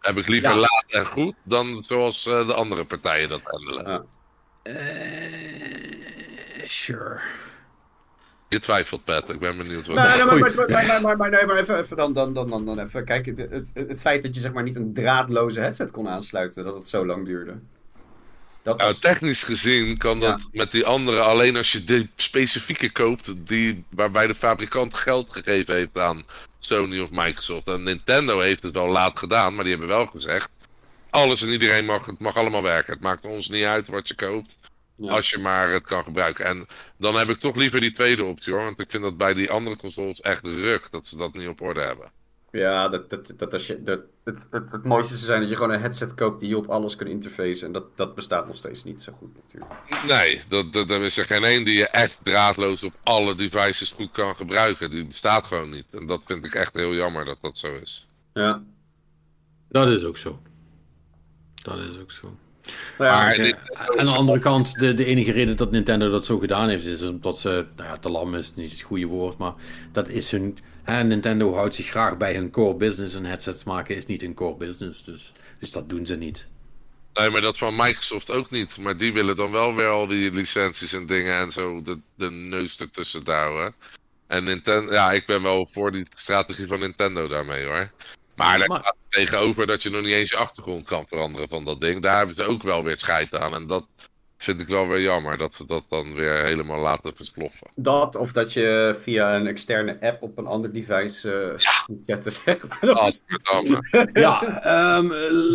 heb 0.00 0.16
ik 0.16 0.28
liever 0.28 0.50
Ja. 0.50 0.56
laat 0.56 0.84
en 0.88 1.06
goed 1.06 1.34
dan 1.42 1.82
zoals 1.82 2.26
eh, 2.26 2.46
de 2.46 2.54
andere 2.54 2.84
partijen 2.84 3.28
dat 3.28 3.40
handelen. 3.44 4.06
Eh, 4.62 4.74
sure. 6.64 7.20
Je 8.50 8.58
twijfelt, 8.58 9.04
Pat. 9.04 9.32
Ik 9.32 9.38
ben 9.38 9.56
benieuwd 9.56 9.86
wat. 9.86 9.96
Maar, 9.96 10.26
maar, 10.26 10.38
maar, 10.38 10.54
maar, 10.54 10.86
maar, 10.86 11.02
maar, 11.02 11.16
maar, 11.16 11.30
nee, 11.30 11.46
maar 11.46 11.56
even, 11.56 11.78
even 11.78 11.96
dan, 11.96 12.12
dan, 12.12 12.34
dan, 12.34 12.48
dan, 12.48 12.64
dan 12.64 12.78
even. 12.78 13.04
Kijk, 13.04 13.26
het, 13.26 13.38
het, 13.38 13.70
het 13.74 14.00
feit 14.00 14.22
dat 14.22 14.34
je 14.34 14.40
zeg 14.40 14.52
maar 14.52 14.62
niet 14.62 14.76
een 14.76 14.92
draadloze 14.94 15.60
headset 15.60 15.90
kon 15.90 16.08
aansluiten, 16.08 16.64
dat 16.64 16.74
het 16.74 16.88
zo 16.88 17.06
lang 17.06 17.26
duurde. 17.26 17.54
Dat 18.62 18.78
Nou, 18.78 18.94
technisch 18.94 19.42
gezien 19.42 19.96
kan 19.96 20.20
dat 20.20 20.48
met 20.52 20.70
die 20.70 20.86
andere 20.86 21.20
alleen 21.20 21.56
als 21.56 21.72
je 21.72 21.84
de 21.84 22.08
specifieke 22.16 22.92
koopt 22.92 23.46
die, 23.46 23.84
waarbij 23.90 24.26
de 24.26 24.34
fabrikant 24.34 24.94
geld 24.94 25.32
gegeven 25.32 25.74
heeft 25.74 25.98
aan 25.98 26.24
Sony 26.58 27.00
of 27.00 27.10
Microsoft. 27.10 27.68
En 27.68 27.82
Nintendo 27.82 28.40
heeft 28.40 28.62
het 28.62 28.74
wel 28.74 28.88
laat 28.88 29.18
gedaan, 29.18 29.54
maar 29.54 29.64
die 29.64 29.72
hebben 29.72 29.90
wel 29.90 30.06
gezegd: 30.06 30.48
alles 31.10 31.42
en 31.42 31.48
iedereen 31.48 31.84
mag, 31.84 32.06
het 32.06 32.18
mag 32.18 32.36
allemaal 32.36 32.62
werken. 32.62 32.92
Het 32.92 33.02
maakt 33.02 33.24
ons 33.24 33.48
niet 33.48 33.64
uit 33.64 33.88
wat 33.88 34.08
je 34.08 34.14
koopt, 34.14 34.58
Ja. 35.00 35.12
als 35.12 35.30
je 35.30 35.38
maar 35.38 35.70
het 35.70 35.82
kan 35.82 36.02
gebruiken. 36.02 36.44
En 36.44 36.66
dan 36.96 37.14
heb 37.14 37.28
ik 37.28 37.38
toch 37.38 37.56
liever 37.56 37.80
die 37.80 37.92
tweede 37.92 38.24
optie 38.24 38.52
hoor, 38.52 38.62
want 38.62 38.80
ik 38.80 38.90
vind 38.90 39.02
dat 39.02 39.16
bij 39.16 39.34
die 39.34 39.50
andere 39.50 39.76
consoles 39.76 40.20
echt 40.20 40.44
ruk 40.44 40.88
dat 40.90 41.06
ze 41.06 41.16
dat 41.16 41.34
niet 41.34 41.48
op 41.48 41.60
orde 41.60 41.80
hebben. 41.80 42.10
Ja, 42.52 42.88
dat, 42.88 43.10
dat, 43.10 43.32
dat 43.36 43.52
als 43.52 43.66
je, 43.66 43.82
dat, 43.82 44.00
het, 44.24 44.46
het, 44.50 44.70
het 44.70 44.84
mooiste 44.84 45.14
zou 45.14 45.26
zijn 45.26 45.40
dat 45.40 45.48
je 45.48 45.56
gewoon 45.56 45.72
een 45.72 45.80
headset 45.80 46.14
koopt 46.14 46.40
die 46.40 46.48
je 46.48 46.56
op 46.56 46.66
alles 46.66 46.96
kan 46.96 47.06
interfacen. 47.06 47.66
En 47.66 47.72
dat, 47.72 47.96
dat 47.96 48.14
bestaat 48.14 48.46
nog 48.46 48.56
steeds 48.56 48.84
niet 48.84 49.02
zo 49.02 49.12
goed 49.18 49.34
natuurlijk. 49.34 49.72
Nee, 50.06 50.40
dat, 50.48 50.72
dat, 50.72 50.90
er 50.90 51.02
is 51.02 51.16
er 51.16 51.24
geen 51.24 51.44
één 51.44 51.64
die 51.64 51.76
je 51.76 51.88
echt 51.88 52.20
draadloos 52.22 52.82
op 52.82 52.94
alle 53.02 53.34
devices 53.34 53.90
goed 53.90 54.10
kan 54.10 54.36
gebruiken. 54.36 54.90
Die 54.90 55.06
bestaat 55.06 55.46
gewoon 55.46 55.70
niet. 55.70 55.86
En 55.90 56.06
dat 56.06 56.22
vind 56.24 56.44
ik 56.44 56.54
echt 56.54 56.74
heel 56.74 56.94
jammer 56.94 57.24
dat 57.24 57.38
dat 57.40 57.58
zo 57.58 57.74
is. 57.74 58.06
Ja. 58.32 58.62
Dat 59.68 59.88
is 59.88 60.04
ook 60.04 60.16
zo. 60.16 60.42
Dat 61.62 61.78
is 61.78 61.98
ook 61.98 62.10
zo. 62.10 62.36
Nou 62.98 63.10
ja, 63.10 63.16
Maar 63.22 63.34
dit- 63.36 63.56
aan 63.96 64.04
de 64.04 64.10
andere 64.14 64.38
kant, 64.38 64.74
de, 64.74 64.94
de 64.94 65.04
enige 65.04 65.32
reden 65.32 65.56
dat 65.56 65.70
Nintendo 65.70 66.10
dat 66.10 66.24
zo 66.24 66.38
gedaan 66.38 66.68
heeft, 66.68 66.84
is 66.84 67.02
omdat 67.02 67.38
ze, 67.38 67.66
nou 67.76 67.88
ja, 67.88 67.98
te 67.98 68.08
lam 68.10 68.34
is 68.34 68.54
niet 68.54 68.70
het 68.70 68.80
goede 68.80 69.06
woord, 69.06 69.38
maar 69.38 69.52
dat 69.92 70.08
is 70.08 70.30
hun, 70.30 70.58
hè, 70.82 71.04
Nintendo 71.04 71.54
houdt 71.54 71.74
zich 71.74 71.86
graag 71.86 72.16
bij 72.16 72.34
hun 72.34 72.50
core 72.50 72.74
business 72.76 73.14
en 73.14 73.24
headsets 73.24 73.64
maken 73.64 73.96
is 73.96 74.06
niet 74.06 74.20
hun 74.20 74.34
core 74.34 74.56
business, 74.56 75.04
dus, 75.04 75.32
dus 75.58 75.70
dat 75.70 75.88
doen 75.88 76.06
ze 76.06 76.16
niet. 76.16 76.46
Nee, 77.14 77.30
maar 77.30 77.40
dat 77.40 77.58
van 77.58 77.76
Microsoft 77.76 78.30
ook 78.30 78.50
niet. 78.50 78.78
Maar 78.78 78.96
die 78.96 79.12
willen 79.12 79.36
dan 79.36 79.52
wel 79.52 79.74
weer 79.74 79.88
al 79.88 80.06
die 80.06 80.32
licenties 80.32 80.92
en 80.92 81.06
dingen 81.06 81.38
en 81.38 81.50
zo 81.50 81.82
de, 81.82 82.00
de 82.14 82.30
neus 82.30 82.78
ertussen 82.80 83.22
houden. 83.24 83.74
En 84.26 84.44
Nintendo, 84.44 84.92
ja, 84.92 85.12
ik 85.12 85.26
ben 85.26 85.42
wel 85.42 85.68
voor 85.72 85.92
die 85.92 86.06
strategie 86.14 86.66
van 86.66 86.80
Nintendo 86.80 87.28
daarmee 87.28 87.64
hoor. 87.64 87.90
Maar 88.46 88.58
daar 88.58 88.68
Maar- 88.68 88.78
staat 88.80 88.96
tegenover 89.08 89.66
dat 89.66 89.82
je 89.82 89.90
nog 89.90 90.02
niet 90.02 90.12
eens 90.12 90.30
je 90.30 90.36
achtergrond 90.36 90.86
kan 90.86 91.04
veranderen 91.08 91.48
van 91.48 91.64
dat 91.64 91.80
ding. 91.80 92.02
Daar 92.02 92.16
hebben 92.16 92.36
ze 92.36 92.44
ook 92.44 92.62
wel 92.62 92.84
weer 92.84 92.96
scheid 92.98 93.34
aan. 93.34 93.54
En 93.54 93.66
dat 93.66 93.86
vind 94.38 94.60
ik 94.60 94.68
wel 94.68 94.88
weer 94.88 95.00
jammer 95.00 95.36
dat 95.38 95.54
ze 95.54 95.66
dat 95.66 95.84
dan 95.88 96.14
weer 96.14 96.44
helemaal 96.44 96.80
laten 96.80 97.12
versploffen. 97.16 97.66
Dat, 97.74 98.16
of 98.16 98.32
dat 98.32 98.52
je 98.52 98.96
via 99.02 99.34
een 99.36 99.46
externe 99.46 99.96
app 100.00 100.22
op 100.22 100.38
een 100.38 100.46
ander 100.46 100.72
device 100.72 101.32
eh 101.32 101.86
moet 101.86 101.98
zetten, 102.06 102.32
zeg 102.32 102.68
maar. 102.68 102.78
Dat 102.80 103.08
is- 103.08 103.22
Godverdamme. 103.26 104.08
Ja, 104.20 104.62
ehm, 104.62 105.06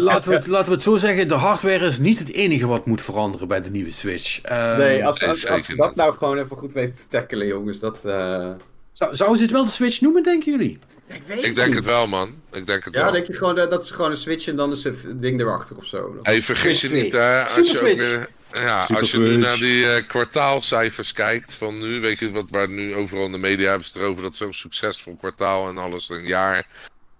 laten, 0.03 0.30
we 0.32 0.36
het, 0.38 0.48
laten 0.48 0.68
we 0.68 0.74
het 0.74 0.84
zo 0.84 0.95
zeggen, 0.98 1.28
de 1.28 1.34
hardware 1.34 1.86
is 1.86 1.99
niet 1.99 2.20
het 2.20 2.32
enige 2.32 2.68
wat 2.68 2.86
moet 2.86 3.02
veranderen 3.02 3.48
bij 3.48 3.62
de 3.62 3.70
nieuwe 3.70 3.91
Switch. 3.91 4.41
Ehm, 4.41 4.78
nee, 4.78 5.06
als, 5.06 5.20
nee, 5.20 5.30
als, 5.30 5.48
als 5.48 5.66
ze 5.66 5.76
dat 5.76 5.95
nou 5.95 6.14
gewoon 6.18 6.38
even 6.38 6.57
goed 6.57 6.74
weten 6.74 6.95
te 6.95 7.07
tackelen, 7.07 7.48
jongens, 7.48 7.80
dat... 7.80 8.06
eh, 8.06 8.52
zou, 8.91 9.16
zouden 9.16 9.38
ze 9.38 9.44
het 9.44 9.53
wel 9.53 9.66
de 9.66 9.72
Switch 9.72 10.02
noemen, 10.02 10.24
denken 10.24 10.52
jullie? 10.52 10.80
Ik 11.07 11.22
weet 11.27 11.44
Ik 11.45 11.56
denk 11.56 11.73
het 11.73 11.86
wel 11.86 12.07
man. 12.07 12.41
Ik 12.52 12.68
denk 12.68 12.84
het 12.86 12.94
Ja, 12.94 13.03
wel. 13.03 13.11
denk 13.11 13.27
je 13.27 13.34
gewoon 13.34 13.56
dat, 13.56 13.69
dat 13.69 13.84
is 13.84 13.91
gewoon 13.91 14.11
een 14.11 14.18
switch 14.18 14.48
en 14.48 14.56
dan 14.56 14.72
is 14.72 14.84
het 14.84 15.22
ding 15.22 15.40
erachter 15.40 15.76
of 15.77 15.86
zo. 15.86 16.19
Hey, 16.22 16.41
vergis 16.41 16.82
je 16.82 16.90
niet, 16.90 17.10
2. 17.11 17.22
hè, 17.22 17.44
als 17.44 17.53
Super 17.53 17.65
je, 17.72 17.72
ook 17.72 17.77
Switch. 17.77 17.98
weer, 18.10 18.27
ja, 18.64 18.82
Super 18.82 19.02
als 19.02 19.11
je 19.11 19.18
nu 19.18 19.38
naar 19.38 19.57
die 19.57 19.88
eh, 19.90 20.07
kwartaalcijfers 20.07 21.14
kijkt 21.14 21.53
van 21.53 21.77
nu, 21.77 21.99
weet 21.99 22.19
je 22.19 22.32
wat, 22.32 22.45
waar 22.49 22.69
nu 22.69 22.95
overal 22.95 23.26
in 23.26 23.32
de 23.32 23.38
media 23.38 23.69
hebben 23.69 23.88
ze 23.88 23.94
het 23.94 24.02
erover 24.02 24.23
dat 24.23 24.36
zo'n 24.36 24.53
succesvol 24.53 25.15
kwartaal 25.15 25.69
en 25.69 25.77
alles 25.77 26.10
een 26.10 26.26
jaar. 26.26 26.68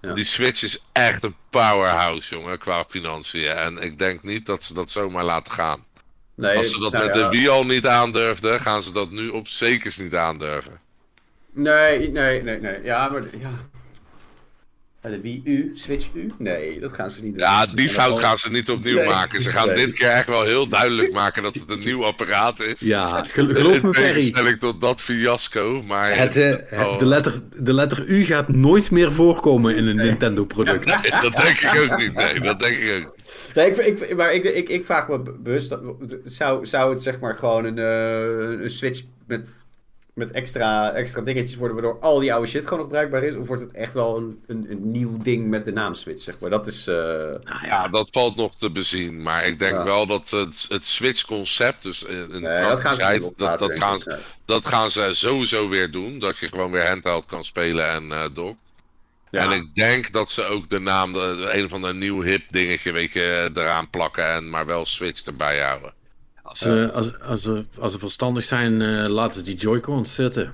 Ja. 0.02 0.14
Die 0.14 0.24
Switch 0.26 0.64
is 0.64 0.84
echt 0.92 1.24
een 1.24 1.36
powerhouse, 1.50 2.36
jongen, 2.36 2.58
qua 2.58 2.86
financiën. 2.90 3.48
En 3.52 3.78
ik 3.78 4.00
denk 4.00 4.24
niet 4.24 4.46
dat 4.46 4.64
ze 4.64 4.74
dat 4.74 4.92
zomaar 4.92 5.24
laten 5.24 5.52
gaan. 5.54 5.84
Nee, 6.36 6.58
Als 6.58 6.70
ze 6.72 6.80
dat 6.80 6.92
nou 6.92 7.06
met 7.06 7.16
ja. 7.16 7.22
de 7.30 7.38
Wii 7.38 7.48
al 7.48 7.66
niet 7.66 7.86
aandurfden, 7.88 8.60
gaan 8.60 8.84
ze 8.84 8.94
dat 8.94 9.12
nu 9.12 9.30
op 9.30 9.48
zekers 9.48 9.98
niet 9.98 10.16
aandurven. 10.16 10.80
Nee, 11.54 12.10
nee, 12.12 12.44
nee, 12.44 12.60
nee. 12.60 12.84
Ja, 12.84 13.10
maar 13.10 13.22
ja. 13.38 13.52
De 15.10 15.22
Wii 15.22 15.42
U, 15.46 15.72
Switch 15.74 16.08
U? 16.14 16.32
Nee, 16.38 16.80
dat 16.80 16.94
gaan 16.94 17.12
ze 17.12 17.24
niet 17.24 17.34
doen. 17.34 17.42
Ja, 17.44 17.66
die 17.66 17.90
fout 17.90 18.20
gaan 18.20 18.38
ze 18.38 18.52
niet 18.52 18.70
opnieuw 18.70 18.96
Nee. 18.96 19.06
maken. 19.06 19.42
Ze 19.42 19.50
gaan 19.50 19.68
Nee. 19.68 19.86
dit 19.86 19.94
keer 19.94 20.08
echt 20.10 20.28
wel 20.28 20.44
heel 20.44 20.68
duidelijk 20.68 21.14
maken 21.14 21.44
dat 21.44 21.54
het 21.54 21.70
een 21.70 21.80
nieuw 21.86 22.06
apparaat 22.06 22.60
is. 22.60 22.80
Ja, 22.80 23.24
gel- 23.24 23.54
geloof 23.54 23.82
me 23.82 23.88
In 23.88 23.92
Perry. 23.92 24.08
tegenstelling 24.08 24.60
tot 24.60 24.82
dat 24.82 25.02
fiasco, 25.02 25.84
maar... 25.88 26.18
Het, 26.18 26.36
eh, 26.36 26.50
het- 26.50 26.88
Oh. 26.88 27.00
de, 27.00 27.06
letter, 27.06 27.42
de 27.60 27.74
letter 27.74 28.06
U 28.06 28.24
gaat 28.24 28.48
nooit 28.50 28.92
meer 28.92 29.12
voorkomen 29.14 29.76
in 29.76 29.88
een 29.88 29.96
Nintendo 29.96 30.46
product. 30.46 30.86
Nee, 31.02 31.22
dat 31.22 31.36
denk 31.36 31.60
ik 31.60 31.76
ook 31.92 31.98
niet. 31.98 32.14
Nee, 32.14 32.40
dat 32.40 32.60
denk 32.60 32.78
ik 32.78 33.06
ook. 33.06 33.16
Nee, 33.56 33.70
ik, 33.72 34.00
ik, 34.00 34.16
maar 34.16 34.34
ik, 34.34 34.44
ik, 34.44 34.70
ik 34.70 34.86
vraag 34.86 35.08
me 35.08 35.20
be- 35.20 35.36
bewust, 35.44 35.70
dat- 35.70 35.82
zou, 36.26 36.66
zou 36.66 36.92
het 36.94 37.02
zeg 37.02 37.20
maar 37.20 37.36
gewoon 37.36 37.66
een, 37.66 37.78
eh, 37.80 38.64
een 38.64 38.70
Switch 38.70 39.02
met, 39.28 39.65
met 40.16 40.32
extra, 40.32 40.92
extra 40.94 41.22
dingetjes 41.22 41.56
worden, 41.58 41.76
waardoor 41.78 42.00
al 42.00 42.20
die 42.20 42.34
oude 42.34 42.48
shit 42.48 42.64
gewoon 42.64 42.80
nog 42.80 42.88
bruikbaar 42.88 43.24
is? 43.24 43.36
Of 43.36 43.48
wordt 43.48 43.62
het 43.62 43.72
echt 43.74 43.94
wel 43.94 44.18
een, 44.18 44.44
een, 44.48 44.66
een 44.70 44.90
nieuw 44.90 45.18
ding 45.18 45.48
met 45.48 45.66
de 45.66 45.72
naam 45.72 45.94
Switch, 45.94 46.22
zeg 46.22 46.40
maar? 46.40 46.50
Dat 46.50 46.68
is... 46.68 46.88
eh, 46.88 46.96
Nou 46.96 47.66
Ja, 47.66 47.88
dat 47.88 48.08
valt 48.12 48.36
nog 48.36 48.56
te 48.56 48.72
bezien. 48.72 49.22
Maar 49.22 49.46
ik 49.48 49.60
denk 49.60 49.74
Ja. 49.76 49.84
wel 49.84 50.06
dat 50.08 50.30
het, 50.30 50.66
het 50.70 50.86
Switch-concept, 50.86 51.84
dus 51.84 52.06
nee, 52.08 52.42
dat 52.42 52.80
gaan 52.80 52.92
ze 52.94 53.32
dat, 53.36 53.74
gaan 53.74 54.00
Ja. 54.06 54.18
dat 54.46 54.68
gaan 54.68 54.92
ze 54.92 55.10
sowieso 55.14 55.70
weer 55.70 55.92
doen. 55.92 56.20
Dat 56.20 56.38
je 56.38 56.48
gewoon 56.48 56.72
weer 56.72 56.88
handheld 56.88 57.26
kan 57.26 57.46
spelen 57.46 57.90
en 57.90 58.12
eh 58.12 58.24
dock. 58.34 58.58
Ja. 59.30 59.42
En 59.44 59.52
ik 59.52 59.76
denk 59.76 60.12
dat 60.12 60.30
ze 60.30 60.44
ook 60.46 60.70
de 60.70 60.80
naam, 60.80 61.14
de, 61.14 61.50
een 61.52 61.70
van 61.70 61.82
de 61.82 61.94
nieuw 61.94 62.22
hip 62.22 62.44
dingetje, 62.50 62.92
weet 62.92 63.12
je, 63.12 63.50
eraan 63.56 63.90
plakken. 63.90 64.30
En 64.34 64.50
maar 64.50 64.66
wel 64.66 64.86
Switch 64.86 65.24
erbij 65.26 65.60
houden. 65.62 65.94
Als, 66.46 66.60
ze, 66.60 66.92
als, 66.94 67.20
als, 67.20 67.42
ze, 67.42 67.64
als 67.80 67.92
ze 67.92 68.00
verstandig 68.00 68.44
zijn, 68.44 68.82
eh, 68.82 69.06
laten 69.08 69.40
ze 69.40 69.44
die 69.46 69.56
Joy-Cons 69.56 70.14
zitten. 70.14 70.54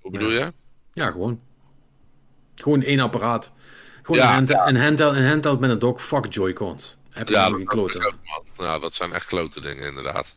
Hoe 0.00 0.10
bedoel 0.10 0.30
je? 0.30 0.52
Ja, 0.92 1.10
gewoon. 1.10 1.40
Gewoon 2.54 2.82
één 2.82 3.00
apparaat. 3.00 3.52
Gewoon 4.02 4.20
Ja, 4.20 4.26
een, 4.26 4.34
handheld, 4.34 4.68
een, 4.68 4.76
handheld, 4.76 5.16
een 5.16 5.26
handheld 5.26 5.60
met 5.60 5.70
een 5.70 5.78
dock. 5.78 6.00
Fuck 6.00 6.32
Joy-Cons. 6.32 6.98
Heb 7.10 7.28
je 7.28 7.34
Ja, 7.34 7.48
nog 7.48 7.56
geen 7.56 7.66
klote 7.66 8.14
ja, 8.56 8.78
dat 8.78 8.94
zijn 8.94 9.12
echt 9.12 9.26
klote 9.26 9.60
dingen, 9.60 9.88
inderdaad. 9.88 10.36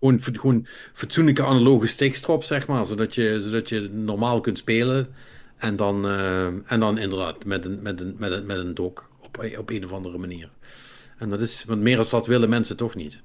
Gewoon, 0.00 0.20
gewoon 0.22 0.66
fatsoenlijke 0.92 1.44
analoge 1.44 1.86
sticks 1.86 2.22
erop, 2.22 2.44
zeg 2.44 2.66
maar. 2.66 2.86
Zodat 2.86 3.14
je, 3.14 3.42
zodat 3.42 3.68
je 3.68 3.80
normaal 3.80 4.40
kunt 4.40 4.58
spelen. 4.58 5.14
En 5.56 5.76
dan, 5.76 6.06
eh, 6.06 6.46
en 6.46 6.80
dan 6.80 6.98
inderdaad 6.98 7.44
met 7.44 7.64
een, 7.64 7.82
met 7.82 8.00
een, 8.00 8.14
met 8.18 8.32
een, 8.32 8.46
met 8.46 8.56
een 8.58 8.74
dock 8.74 9.08
op, 9.20 9.48
op 9.58 9.70
een 9.70 9.84
of 9.84 9.92
andere 9.92 10.18
manier. 10.18 10.50
En 11.18 11.28
dat 11.28 11.40
is, 11.40 11.64
want 11.64 11.80
meer 11.80 11.98
als 11.98 12.10
dat 12.10 12.26
willen 12.26 12.48
mensen 12.48 12.76
toch 12.76 12.94
niet. 12.94 13.20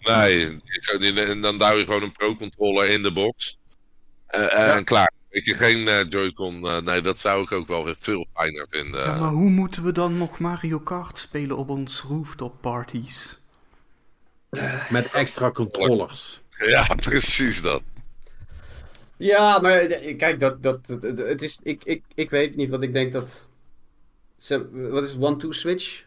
Nee, 0.00 0.60
en 1.14 1.40
dan 1.40 1.58
duw 1.58 1.76
je 1.76 1.84
gewoon 1.84 2.02
een 2.02 2.12
Pro-controller 2.12 2.88
in 2.88 3.02
de 3.02 3.12
box. 3.12 3.58
Uh, 4.30 4.74
En 4.76 4.84
klaar. 4.84 5.12
Weet 5.28 5.44
je, 5.44 5.54
geen 5.54 5.78
uh, 5.78 6.00
Joy-Con. 6.08 6.64
Uh, 6.64 6.80
nee, 6.80 7.00
dat 7.00 7.18
zou 7.18 7.42
ik 7.42 7.52
ook 7.52 7.66
wel 7.66 7.84
weer 7.84 7.96
veel 8.00 8.26
fijner 8.34 8.66
vinden. 8.70 9.00
Ja, 9.00 9.18
maar 9.18 9.30
hoe 9.30 9.50
moeten 9.50 9.82
we 9.82 9.92
dan 9.92 10.18
nog 10.18 10.38
Mario 10.38 10.78
Kart 10.78 11.18
spelen 11.18 11.56
op 11.56 11.68
ons 11.68 12.00
rooftop 12.00 12.60
parties? 12.60 13.38
Met 14.90 15.10
extra 15.10 15.50
controllers. 15.50 16.40
Ja, 16.66 16.94
precies 16.94 17.62
dat. 17.62 17.82
Ja, 19.16 19.58
maar 19.58 19.86
kijk, 20.16 20.40
dat, 20.40 20.62
dat, 20.62 20.86
het, 20.86 21.18
het 21.18 21.42
is, 21.42 21.58
ik, 21.62 21.84
ik, 21.84 22.02
ik 22.14 22.30
weet 22.30 22.56
niet, 22.56 22.70
wat 22.70 22.82
ik 22.82 22.92
denk 22.92 23.12
dat... 23.12 23.48
Wat 24.70 25.04
is 25.04 25.16
one-two-switch? 25.16 26.04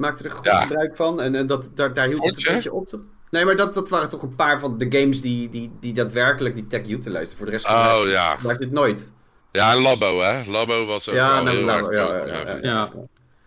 Maakte 0.00 0.24
er 0.24 0.30
goed 0.30 0.44
ja. 0.44 0.60
gebruik 0.60 0.96
van. 0.96 1.20
En, 1.20 1.34
en 1.34 1.46
dat, 1.46 1.70
daar, 1.74 1.94
daar 1.94 2.06
hield 2.06 2.24
het 2.24 2.46
een 2.46 2.54
beetje 2.54 2.72
op. 2.72 2.86
Te... 2.86 3.00
Nee, 3.30 3.44
maar 3.44 3.56
dat, 3.56 3.74
dat 3.74 3.88
waren 3.88 4.08
toch 4.08 4.22
een 4.22 4.34
paar 4.34 4.60
van 4.60 4.78
de 4.78 4.86
games 4.98 5.20
die, 5.20 5.48
die, 5.48 5.72
die 5.80 5.92
daadwerkelijk 5.92 6.54
die 6.54 6.66
tech 6.66 6.88
utilized. 6.88 7.34
Voor 7.34 7.46
de 7.46 7.52
rest 7.52 7.66
oh, 7.66 7.94
van 7.94 8.08
ja. 8.08 8.36
maakt 8.42 8.60
dit 8.60 8.70
nooit. 8.70 9.12
Ja, 9.52 9.72
en 9.72 9.82
Labo, 9.82 10.20
hè? 10.20 10.50
Labo 10.50 10.86
was 10.86 11.08
ook 11.08 11.14
ja, 11.14 11.44
wel 11.44 11.52
heel 11.52 11.64
Labo, 11.64 11.92
ja, 11.92 12.26
ja, 12.26 12.40
ja, 12.40 12.58
ja, 12.62 12.90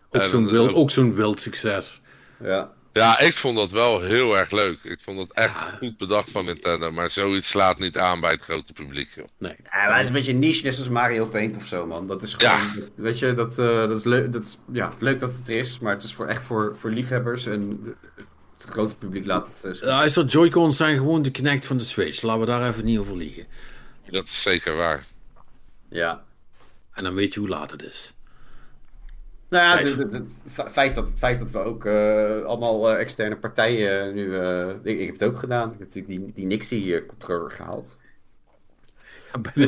Ook 0.10 0.26
zo'n 0.26 0.48
wild, 0.48 0.74
ook 0.74 0.92
zo'n 0.92 1.16
wild 1.16 1.40
succes. 1.42 2.02
Ja. 2.44 2.72
Ja, 2.94 3.20
ik 3.20 3.36
vond 3.36 3.58
dat 3.58 3.72
wel 3.72 4.02
heel 4.02 4.38
erg 4.38 4.52
leuk. 4.52 4.80
Ik 4.84 5.00
vond 5.02 5.20
het 5.20 5.34
echt 5.34 5.56
goed 5.78 5.98
bedacht 5.98 6.32
van 6.32 6.46
Nintendo. 6.46 6.92
Maar 6.92 7.10
zoiets 7.10 7.48
slaat 7.48 7.80
niet 7.80 7.98
aan 7.98 8.20
bij 8.20 8.32
het 8.32 8.44
grote 8.44 8.74
publiek. 8.74 9.10
Joh. 9.16 9.28
Nee. 9.38 9.56
Ja, 9.64 9.70
maar 9.72 9.92
het 9.92 10.02
is 10.02 10.08
een 10.08 10.14
beetje 10.14 10.34
niche, 10.34 10.64
net 10.64 10.78
als 10.78 10.90
Mario 10.90 11.26
Paint 11.26 11.58
of 11.58 11.66
zo, 11.66 11.86
man. 11.86 12.08
Dat 12.08 12.22
is 12.22 12.34
gewoon, 12.34 12.90
weet 12.96 13.20
je, 13.20 13.34
dat, 13.34 13.60
uh, 13.60 13.66
dat 13.66 13.98
is 13.98 14.04
leuk. 14.04 14.34
Dat, 14.34 14.58
ja, 14.72 14.94
leuk 15.00 15.20
dat 15.20 15.32
het 15.32 15.48
er 15.48 15.56
is, 15.56 15.80
maar 15.80 15.94
het 15.94 16.04
is 16.04 16.14
voor, 16.14 16.28
echt 16.28 16.44
voor, 16.44 16.76
voor 16.78 16.90
liefhebbers. 16.90 17.46
En 17.46 17.96
het 18.58 18.70
grote 18.70 18.96
publiek 18.96 19.26
laat 19.26 19.48
het... 19.62 19.82
Uh, 19.82 19.90
ja, 19.90 20.04
is 20.04 20.14
dat 20.14 20.32
Joy-Cons 20.32 20.78
zijn 20.78 20.98
gewoon 20.98 21.22
de 21.22 21.32
Kinect 21.32 21.66
van 21.66 21.78
de 21.78 21.84
Switch. 21.84 22.22
Laten 22.22 22.40
we 22.40 22.46
daar 22.46 22.68
even 22.68 22.86
niet 22.86 23.00
over 23.00 23.18
liegen. 23.18 23.46
Dat 24.10 24.26
is 24.26 24.42
zeker 24.42 24.76
waar. 24.76 25.06
Ja. 25.90 26.24
En 26.94 27.04
dan 27.04 27.14
weet 27.14 27.34
je 27.34 27.40
hoe 27.40 27.50
laat 27.50 27.72
het 27.72 27.84
is. 27.84 28.14
Nou 29.54 29.86
ja, 29.86 30.08
het 30.08 30.72
feit, 30.72 30.96
dat, 30.96 31.12
feit 31.16 31.40
dat 31.40 31.52
we 31.52 31.58
ook 31.58 31.86
uh, 31.86 32.44
allemaal 32.44 32.92
uh, 32.92 33.00
externe 33.00 33.38
partijen 33.38 34.14
nu. 34.14 34.26
Uh, 34.26 34.70
ik, 34.84 35.00
ik, 35.00 35.06
heb 35.06 35.20
het 35.20 35.24
ook 35.24 35.38
gedaan. 35.38 35.72
Ik 35.72 35.80
heb 35.80 35.88
natuurlijk 35.88 36.08
die, 36.08 36.32
die 36.36 36.46
Nixie-controller 36.46 37.52
gehaald. 37.52 37.98
Ja, 39.56 39.68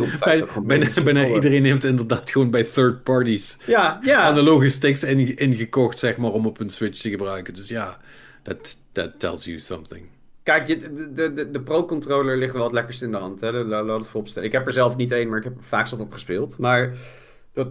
bijna, 0.62 1.02
bijna 1.04 1.28
iedereen 1.28 1.66
heeft 1.66 1.84
inderdaad 1.84 2.32
gewoon 2.32 2.50
bij 2.50 2.64
third 2.64 3.04
parties 3.04 3.58
ja, 3.66 4.00
ja. 4.02 4.22
analoge 4.22 4.68
sticks 4.68 5.04
in, 5.04 5.38
ingekocht, 5.38 6.00
zeg 6.00 6.18
maar, 6.18 6.32
om 6.32 6.46
op 6.46 6.60
een 6.60 6.70
Switch 6.70 7.02
te 7.02 7.10
gebruiken. 7.10 7.54
Dus 7.54 7.68
ja, 7.68 7.98
that, 8.42 8.78
that 8.92 9.20
tells 9.20 9.46
you 9.46 9.60
something. 9.60 10.08
Kijk, 10.44 10.68
de, 10.68 11.14
de, 11.14 11.34
de, 11.34 11.52
de 11.52 11.62
Pro-controller 11.62 12.38
ligt 12.38 12.54
wel 12.54 12.64
het 12.64 12.74
lekkerst 12.74 13.02
in 13.02 13.12
de 13.12 13.18
hand. 13.18 13.42
Hè? 13.42 13.52
Laat 13.52 13.88
het 13.88 14.08
vooropstellen. 14.08 14.48
Ik 14.48 14.54
heb 14.54 14.68
er 14.68 14.74
zelf 14.74 14.96
niet 14.96 15.12
één, 15.12 15.30
maar 15.30 15.38
ik 15.38 15.44
heb 15.44 15.58
er 15.58 15.64
vaak 15.64 15.88
zat 15.88 16.00
op 16.00 16.12
gespeeld. 16.12 16.58
Maar 16.58 16.94
dat, 17.54 17.68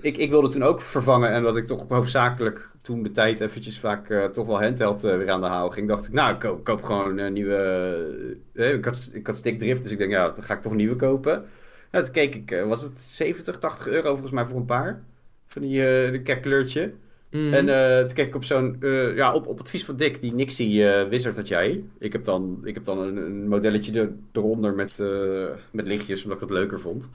ik, 0.00 0.16
ik 0.16 0.30
wilde 0.30 0.48
toen 0.48 0.62
ook 0.62 0.80
vervangen. 0.80 1.30
En 1.30 1.42
dat 1.42 1.56
ik 1.56 1.66
toch 1.66 1.88
hoofdzakelijk 1.88 2.70
toen 2.82 3.02
de 3.02 3.10
tijd 3.10 3.40
eventjes 3.40 3.78
vaak 3.78 4.08
uh, 4.08 4.24
toch 4.24 4.46
wel 4.46 4.62
handheld 4.62 5.04
uh, 5.04 5.16
weer 5.16 5.30
aan 5.30 5.40
de 5.40 5.46
haal 5.46 5.70
ging. 5.70 5.88
Dacht 5.88 6.06
ik, 6.06 6.12
nou, 6.12 6.34
ik 6.34 6.40
koop, 6.40 6.64
koop 6.64 6.82
gewoon 6.82 7.18
een 7.18 7.32
nieuwe... 7.32 8.38
Uh, 8.52 8.72
ik, 8.72 8.84
had, 8.84 9.10
ik 9.12 9.26
had 9.26 9.36
stick 9.36 9.58
drift, 9.58 9.82
dus 9.82 9.92
ik 9.92 9.98
denk, 9.98 10.10
ja, 10.10 10.30
dan 10.30 10.42
ga 10.42 10.54
ik 10.54 10.62
toch 10.62 10.72
een 10.72 10.78
nieuwe 10.78 10.96
kopen. 10.96 11.44
Nou, 11.90 12.04
toen 12.04 12.14
keek 12.14 12.34
ik, 12.34 12.64
was 12.66 12.82
het 12.82 13.00
70, 13.00 13.58
80 13.58 13.88
euro 13.88 14.10
volgens 14.10 14.32
mij 14.32 14.46
voor 14.46 14.58
een 14.58 14.64
paar? 14.64 15.02
Van 15.46 15.62
die 15.62 15.80
de 16.10 16.38
kleurtje. 16.40 16.92
Mm. 17.30 17.52
En 17.52 17.66
toen 18.06 18.14
keek 18.14 18.26
ik 18.26 18.34
op 18.34 18.44
zo'n, 18.44 18.76
ja, 19.14 19.34
op, 19.34 19.46
op 19.46 19.60
advies 19.60 19.84
van 19.84 19.96
Dick, 19.96 20.20
die 20.20 20.34
Nixie 20.34 20.84
Wizard 21.08 21.36
had 21.36 21.48
jij. 21.48 21.84
Ik 21.98 22.12
heb 22.12 22.24
dan, 22.24 22.60
ik 22.64 22.74
heb 22.74 22.84
dan 22.84 22.98
een, 22.98 23.16
een 23.16 23.48
modelletje 23.48 24.00
er, 24.00 24.12
eronder 24.32 24.74
met, 24.74 25.02
met 25.70 25.86
lichtjes, 25.86 26.22
omdat 26.22 26.42
ik 26.42 26.48
het 26.48 26.58
leuker 26.58 26.80
vond. 26.80 27.10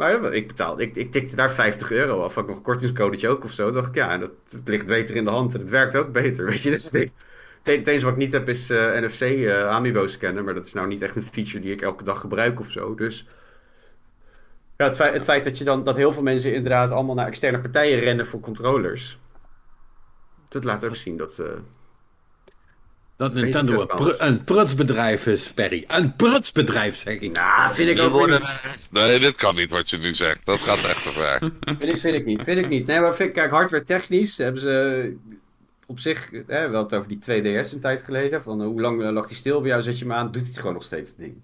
Maar 0.00 0.32
ik 0.32 0.46
betaalde, 0.46 0.82
ik, 0.82 0.96
ik 0.96 1.12
tikte 1.12 1.36
daar 1.36 1.50
50 1.50 1.90
euro 1.90 2.22
af. 2.22 2.34
Had 2.34 2.42
ik 2.42 2.48
nog 2.48 2.58
een 2.58 2.62
kortingscodetje 2.62 3.28
ook 3.28 3.44
of 3.44 3.50
zo. 3.50 3.70
Dacht 3.70 3.88
ik, 3.88 3.94
ja, 3.94 4.18
dat, 4.18 4.30
het 4.50 4.68
ligt 4.68 4.86
beter 4.86 5.16
in 5.16 5.24
de 5.24 5.30
hand 5.30 5.54
en 5.54 5.60
het 5.60 5.68
werkt 5.68 5.96
ook 5.96 6.12
beter. 6.12 6.44
Weet 6.50 6.62
je, 6.62 6.70
dus 6.70 6.90
ik, 6.90 7.10
het 7.62 7.86
enige 7.86 8.04
wat 8.04 8.12
ik 8.12 8.18
niet 8.18 8.32
heb 8.32 8.48
is 8.48 8.70
uh, 8.70 9.00
NFC 9.00 9.20
uh, 9.20 9.66
Amiibo 9.66 10.06
scannen. 10.06 10.44
Maar 10.44 10.54
dat 10.54 10.66
is 10.66 10.72
nou 10.72 10.88
niet 10.88 11.02
echt 11.02 11.16
een 11.16 11.22
feature 11.22 11.60
die 11.60 11.72
ik 11.72 11.82
elke 11.82 12.04
dag 12.04 12.20
gebruik 12.20 12.60
of 12.60 12.70
zo. 12.70 12.94
Dus 12.94 13.26
ja, 14.76 14.84
het, 14.84 14.96
feit, 14.96 15.12
het 15.12 15.24
feit 15.24 15.44
dat, 15.44 15.58
je 15.58 15.64
dan, 15.64 15.84
dat 15.84 15.96
heel 15.96 16.12
veel 16.12 16.22
mensen 16.22 16.54
inderdaad 16.54 16.90
allemaal 16.90 17.14
naar 17.14 17.26
externe 17.26 17.60
partijen 17.60 17.98
rennen 17.98 18.26
voor 18.26 18.40
controllers. 18.40 19.18
Dat 20.48 20.64
laat 20.64 20.84
ook 20.84 20.96
zien 20.96 21.16
dat. 21.16 21.38
Uh, 21.40 21.46
dat 23.20 23.34
Nintendo 23.34 23.86
een, 23.88 24.26
een 24.26 24.44
prutsbedrijf 24.44 25.26
is, 25.26 25.52
Perry. 25.52 25.84
Een 25.86 26.16
prutsbedrijf, 26.16 26.96
zeg 26.96 27.18
ik. 27.18 27.32
Nou, 27.32 27.74
vind 27.74 27.88
ik 27.88 28.00
ook 28.00 28.12
worden... 28.12 28.42
Nee, 28.90 29.18
dit 29.18 29.34
kan 29.34 29.54
niet 29.54 29.70
wat 29.70 29.90
je 29.90 29.98
nu 29.98 30.14
zegt. 30.14 30.46
Dat 30.46 30.60
gaat 30.60 30.84
echt 30.84 31.02
te 31.02 31.08
ver. 31.08 31.38
vind, 31.78 31.94
ik, 31.94 32.00
vind 32.00 32.14
ik 32.14 32.24
niet, 32.24 32.42
vind 32.42 32.58
ik 32.58 32.68
niet. 32.68 32.86
Nee, 32.86 33.00
maar 33.00 33.14
vind, 33.14 33.32
kijk, 33.32 33.50
hardware 33.50 33.84
technisch 33.84 34.36
hebben 34.36 34.60
ze 34.60 35.16
op 35.86 35.98
zich... 35.98 36.30
Hè, 36.46 36.68
wel 36.68 36.82
het 36.82 36.94
over 36.94 37.08
die 37.08 37.18
2DS 37.18 37.72
een 37.72 37.80
tijd 37.80 38.02
geleden. 38.02 38.42
Van 38.42 38.62
hoe 38.62 38.80
lang 38.80 39.10
lag 39.10 39.26
die 39.26 39.36
stil 39.36 39.60
bij 39.60 39.70
jou, 39.70 39.82
zet 39.82 39.98
je 39.98 40.04
hem 40.04 40.14
aan, 40.14 40.32
doet 40.32 40.44
hij 40.44 40.52
gewoon 40.52 40.74
nog 40.74 40.84
steeds 40.84 41.10
het 41.10 41.18
ding. 41.18 41.34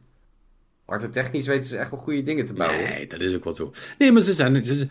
Hardware 0.87 1.13
technisch 1.13 1.47
weten 1.47 1.69
ze 1.69 1.77
echt 1.77 1.91
wel 1.91 2.01
goede 2.01 2.23
dingen 2.23 2.47
te 2.47 2.53
bouwen. 2.53 2.85
Nee, 2.85 3.07
dat 3.07 3.21
is 3.21 3.35
ook 3.35 3.45
wel 3.45 3.53
zo. 3.53 3.73
Nee, 3.99 4.13
maar 4.13 4.23
ze 4.23 4.35
zijn... 4.35 4.65
Ze, 4.67 4.89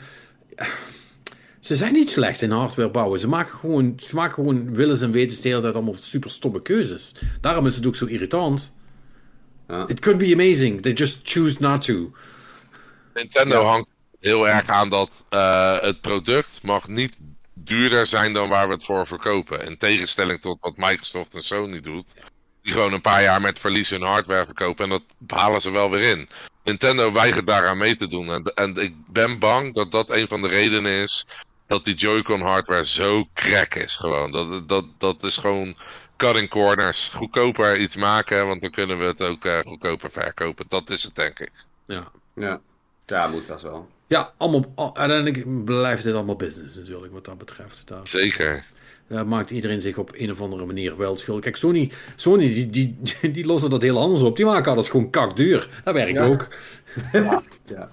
ze 1.65 1.75
zijn 1.75 1.93
niet 1.93 2.11
slecht 2.11 2.41
in 2.41 2.51
hardware 2.51 2.89
bouwen. 2.89 3.19
Ze 3.19 3.27
maken 3.27 3.57
gewoon, 3.57 3.93
ze 3.97 4.15
maken 4.15 4.33
gewoon 4.33 4.75
willens 4.75 5.01
en 5.01 5.11
wetens 5.11 5.41
de 5.41 5.49
hele 5.49 5.61
tijd 5.61 5.73
allemaal 5.73 5.93
super 5.93 6.31
stomme 6.31 6.61
keuzes. 6.61 7.15
Daarom 7.41 7.65
is 7.65 7.75
het 7.75 7.85
ook 7.85 7.95
zo 7.95 8.05
irritant. 8.05 8.73
Ja. 9.67 9.87
It 9.87 9.99
could 9.99 10.17
be 10.17 10.33
amazing. 10.33 10.81
They 10.81 10.91
just 10.91 11.19
choose 11.23 11.55
not 11.59 11.81
to. 11.85 12.11
Nintendo 13.13 13.61
ja. 13.61 13.67
hangt 13.67 13.89
heel 14.19 14.47
erg 14.47 14.67
aan 14.67 14.89
dat 14.89 15.09
uh, 15.29 15.81
het 15.81 16.01
product 16.01 16.59
mag 16.63 16.87
niet 16.87 17.17
duurder 17.53 18.05
zijn 18.05 18.33
dan 18.33 18.49
waar 18.49 18.67
we 18.67 18.73
het 18.73 18.85
voor 18.85 19.07
verkopen. 19.07 19.65
In 19.65 19.77
tegenstelling 19.77 20.41
tot 20.41 20.57
wat 20.59 20.77
Microsoft 20.77 21.35
en 21.35 21.43
Sony 21.43 21.81
doet. 21.81 22.07
Die 22.61 22.73
gewoon 22.73 22.93
een 22.93 23.01
paar 23.01 23.21
jaar 23.21 23.41
met 23.41 23.59
verlies 23.59 23.89
hun 23.89 24.01
hardware 24.01 24.45
verkopen. 24.45 24.83
En 24.83 24.89
dat 24.89 25.03
halen 25.27 25.61
ze 25.61 25.71
wel 25.71 25.91
weer 25.91 26.17
in. 26.17 26.29
Nintendo 26.63 27.11
weigert 27.11 27.47
daaraan 27.47 27.77
mee 27.77 27.95
te 27.95 28.07
doen. 28.07 28.29
En, 28.29 28.43
en 28.43 28.75
ik 28.75 28.93
ben 29.07 29.39
bang 29.39 29.73
dat 29.73 29.91
dat 29.91 30.09
een 30.09 30.27
van 30.27 30.41
de 30.41 30.47
redenen 30.47 30.91
is 30.91 31.25
dat 31.67 31.85
die 31.85 31.95
Joy-Con 31.95 32.41
hardware 32.41 32.85
zo 32.85 33.27
crack 33.33 33.75
is 33.75 33.95
gewoon. 33.95 34.31
Dat, 34.31 34.69
dat, 34.69 34.85
dat 34.97 35.23
is 35.23 35.37
gewoon 35.37 35.75
cutting 36.17 36.49
corners. 36.49 37.07
Goedkoper 37.07 37.77
iets 37.79 37.95
maken, 37.95 38.47
want 38.47 38.61
dan 38.61 38.71
kunnen 38.71 38.97
we 38.97 39.03
het 39.03 39.21
ook 39.21 39.45
uh, 39.45 39.59
goedkoper 39.59 40.11
verkopen. 40.11 40.65
Dat 40.69 40.89
is 40.89 41.03
het, 41.03 41.15
denk 41.15 41.39
ik. 41.39 41.51
Ja, 41.85 42.03
ja. 42.35 42.59
ja 43.05 43.27
moet 43.27 43.45
wel 43.45 43.59
zo. 43.59 43.89
Ja, 44.07 44.33
allemaal, 44.37 44.93
uiteindelijk 44.93 45.65
blijft 45.65 46.03
dit 46.03 46.13
allemaal 46.13 46.35
business 46.35 46.75
natuurlijk, 46.75 47.13
wat 47.13 47.25
dat 47.25 47.37
betreft. 47.37 47.87
Daar, 47.87 48.07
Zeker. 48.07 48.65
Daar 49.07 49.27
maakt 49.27 49.51
iedereen 49.51 49.81
zich 49.81 49.97
op 49.97 50.11
een 50.13 50.31
of 50.31 50.41
andere 50.41 50.65
manier 50.65 50.97
wel 50.97 51.17
schuldig. 51.17 51.43
Kijk, 51.43 51.55
Sony, 51.55 51.91
Sony 52.15 52.47
die, 52.47 52.69
die, 52.69 53.31
die 53.31 53.45
lossen 53.45 53.69
dat 53.69 53.81
heel 53.81 53.99
anders 53.99 54.21
op. 54.21 54.35
Die 54.35 54.45
maken 54.45 54.71
alles 54.71 54.89
gewoon 54.89 55.09
kakduur. 55.09 55.69
Dat 55.83 55.93
werkt 55.93 56.13
ja. 56.13 56.25
ook. 56.25 56.47
ja. 57.13 57.43
ja. 57.65 57.89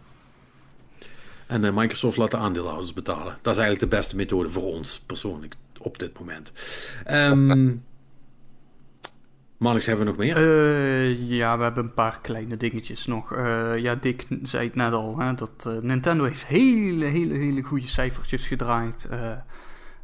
En 1.52 1.64
uh, 1.64 1.72
Microsoft 1.72 2.16
laat 2.16 2.30
de 2.30 2.36
aandeelhouders 2.36 2.92
betalen. 2.92 3.36
Dat 3.42 3.56
is 3.56 3.60
eigenlijk 3.60 3.90
de 3.90 3.96
beste 3.96 4.16
methode 4.16 4.48
voor 4.48 4.72
ons, 4.72 5.00
persoonlijk, 5.00 5.54
op 5.78 5.98
dit 5.98 6.18
moment. 6.18 6.52
Um, 7.10 7.84
hebben 9.58 9.98
we 9.98 10.04
nog 10.04 10.16
meer? 10.16 10.38
Uh, 10.38 11.28
ja, 11.28 11.56
we 11.56 11.62
hebben 11.62 11.84
een 11.84 11.94
paar 11.94 12.18
kleine 12.22 12.56
dingetjes 12.56 13.06
nog. 13.06 13.34
Uh, 13.34 13.78
ja, 13.78 13.94
Dick 13.94 14.26
zei 14.42 14.66
het 14.66 14.74
net 14.74 14.92
al, 14.92 15.18
hè, 15.18 15.34
dat 15.34 15.78
Nintendo 15.82 16.24
heeft 16.24 16.46
hele, 16.46 17.04
hele, 17.04 17.34
hele 17.34 17.62
goede 17.62 17.88
cijfertjes 17.88 18.46
gedraaid. 18.46 19.08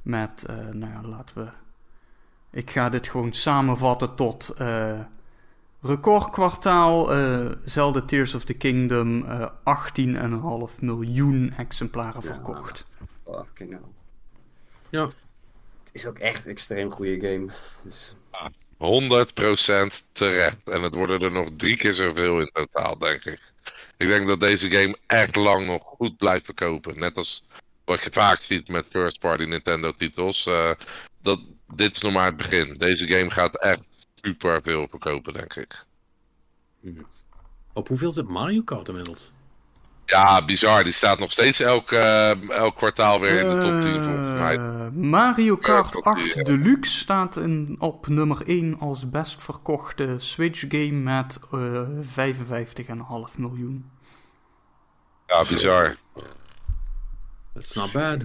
met, 0.03 0.47
nou 0.73 0.93
ja, 0.93 1.09
laten 1.09 1.39
we... 1.39 1.49
Ik 2.51 2.71
ga 2.71 2.89
dit 2.89 3.09
gewoon 3.09 3.33
samenvatten 3.33 4.15
tot 4.15 4.57
Recordkwartaal, 5.81 7.17
uh, 7.17 7.53
Zelda 7.65 8.01
Tears 8.01 8.35
of 8.35 8.45
the 8.45 8.55
Kingdom, 8.55 9.25
uh, 9.25 9.49
18,5 9.65 10.81
miljoen 10.81 11.55
exemplaren 11.57 12.23
verkocht. 12.23 12.85
Ja, 13.27 13.45
fucking 13.45 13.71
hell. 13.71 13.81
Ja. 14.91 15.05
Het 15.85 15.95
is 15.95 16.07
ook 16.07 16.19
echt 16.19 16.45
een 16.45 16.51
extreem 16.51 16.91
goede 16.91 17.21
game. 17.21 17.53
Dus... 17.85 18.15
100% 18.79 20.05
terecht. 20.13 20.57
En 20.65 20.83
het 20.83 20.95
worden 20.95 21.21
er 21.21 21.33
nog 21.33 21.49
drie 21.57 21.77
keer 21.77 21.95
zoveel 21.95 22.41
in 22.41 22.51
totaal, 22.53 22.99
denk 22.99 23.25
ik. 23.25 23.53
Ik 23.97 24.09
denk 24.09 24.27
dat 24.27 24.41
deze 24.41 24.71
game 24.71 24.97
echt 25.07 25.37
lang 25.37 25.67
nog 25.67 25.83
goed 25.83 26.17
blijft 26.17 26.45
verkopen. 26.45 26.99
Net 26.99 27.17
als 27.17 27.45
wat 27.85 28.03
je 28.03 28.11
vaak 28.13 28.41
ziet 28.41 28.69
met 28.69 28.87
first-party 28.91 29.45
Nintendo-titels. 29.45 30.47
Uh, 30.47 30.71
dat, 31.23 31.41
dit 31.75 31.97
is 31.97 32.03
nog 32.03 32.13
maar 32.13 32.27
het 32.27 32.37
begin. 32.37 32.75
Deze 32.79 33.07
game 33.07 33.31
gaat 33.31 33.63
echt 33.63 33.81
super 34.23 34.63
veel 34.63 34.89
verkopen, 34.89 35.33
denk 35.33 35.55
ik. 35.55 35.85
Op 37.73 37.89
hoeveel 37.89 38.13
zit 38.13 38.29
Mario 38.29 38.63
Kart 38.63 38.89
inmiddels? 38.89 39.31
Ja, 40.09 40.45
bizar. 40.45 40.83
Die 40.83 40.93
staat 40.93 41.19
nog 41.19 41.33
steeds 41.33 41.61
elk, 41.61 41.93
eh, 41.93 42.51
elk 42.51 42.77
kwartaal 42.77 43.21
weer 43.21 43.41
in 43.41 43.49
de 43.49 43.59
top 43.59 43.81
10 43.81 44.03
volgens 44.03 44.41
mij. 44.41 44.57
Eh, 44.57 44.89
Mario 44.93 45.57
Kart 45.57 45.93
tot 45.93 46.05
die, 46.05 46.13
8 46.13 46.37
eh, 46.37 46.45
Deluxe 46.45 46.99
staat 46.99 47.37
in, 47.37 47.77
op 47.79 48.07
nummer 48.07 48.43
1 48.49 48.79
als 48.79 49.11
best 49.11 49.43
verkochte 49.43 50.15
Switch 50.19 50.65
game 50.69 50.93
met 50.93 51.39
eh 51.53 51.83
55,5 52.01 53.39
miljoen. 53.39 53.91
Ja, 55.27 55.45
bizar. 55.49 55.97
That's 57.55 57.75
not 57.75 57.93
bad. 57.93 58.25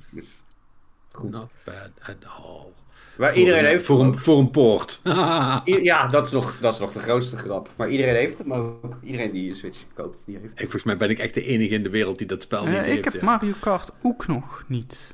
Not 1.22 1.51
bad 1.65 1.91
at 1.99 2.25
all. 2.25 2.73
Waar 3.17 3.30
Voor 3.30 3.40
iedereen 3.40 3.59
een- 3.64 3.69
heeft 3.69 3.85
Voor 3.85 4.00
een, 4.01 4.17
voor 4.17 4.38
een 4.40 4.50
poort. 4.51 5.00
Ja, 5.83 6.08
dat 6.08 6.25
is, 6.25 6.32
nog, 6.32 6.58
dat 6.61 6.74
is 6.74 6.80
nog 6.80 6.92
de 6.92 7.00
grootste 7.00 7.38
grap. 7.38 7.69
Maar 7.75 7.90
iedereen 7.90 8.16
heeft 8.16 8.38
hem 8.38 8.53
ook. 8.53 9.00
Iedereen 9.03 9.32
die 9.32 9.50
een 9.50 9.56
Switch 9.56 9.80
koopt, 9.93 10.24
die 10.25 10.35
heeft 10.35 10.51
Ik, 10.51 10.58
hem. 10.58 10.64
volgens 10.69 10.83
mij 10.83 10.98
ben 10.98 11.09
ik 11.09 11.19
echt 11.19 11.33
de 11.33 11.43
enige 11.45 11.74
in 11.74 11.83
de 11.83 11.90
wereld 11.90 12.17
die 12.17 12.27
dat 12.27 12.42
spel 12.42 12.66
niet 12.66 12.75
Eh, 12.75 12.82
heeft. 12.83 12.98
ik 12.98 13.03
heb 13.03 13.14
ja. 13.14 13.24
Mario 13.25 13.53
Kart 13.59 13.92
ook 14.01 14.27
nog 14.27 14.64
niet. 14.67 15.14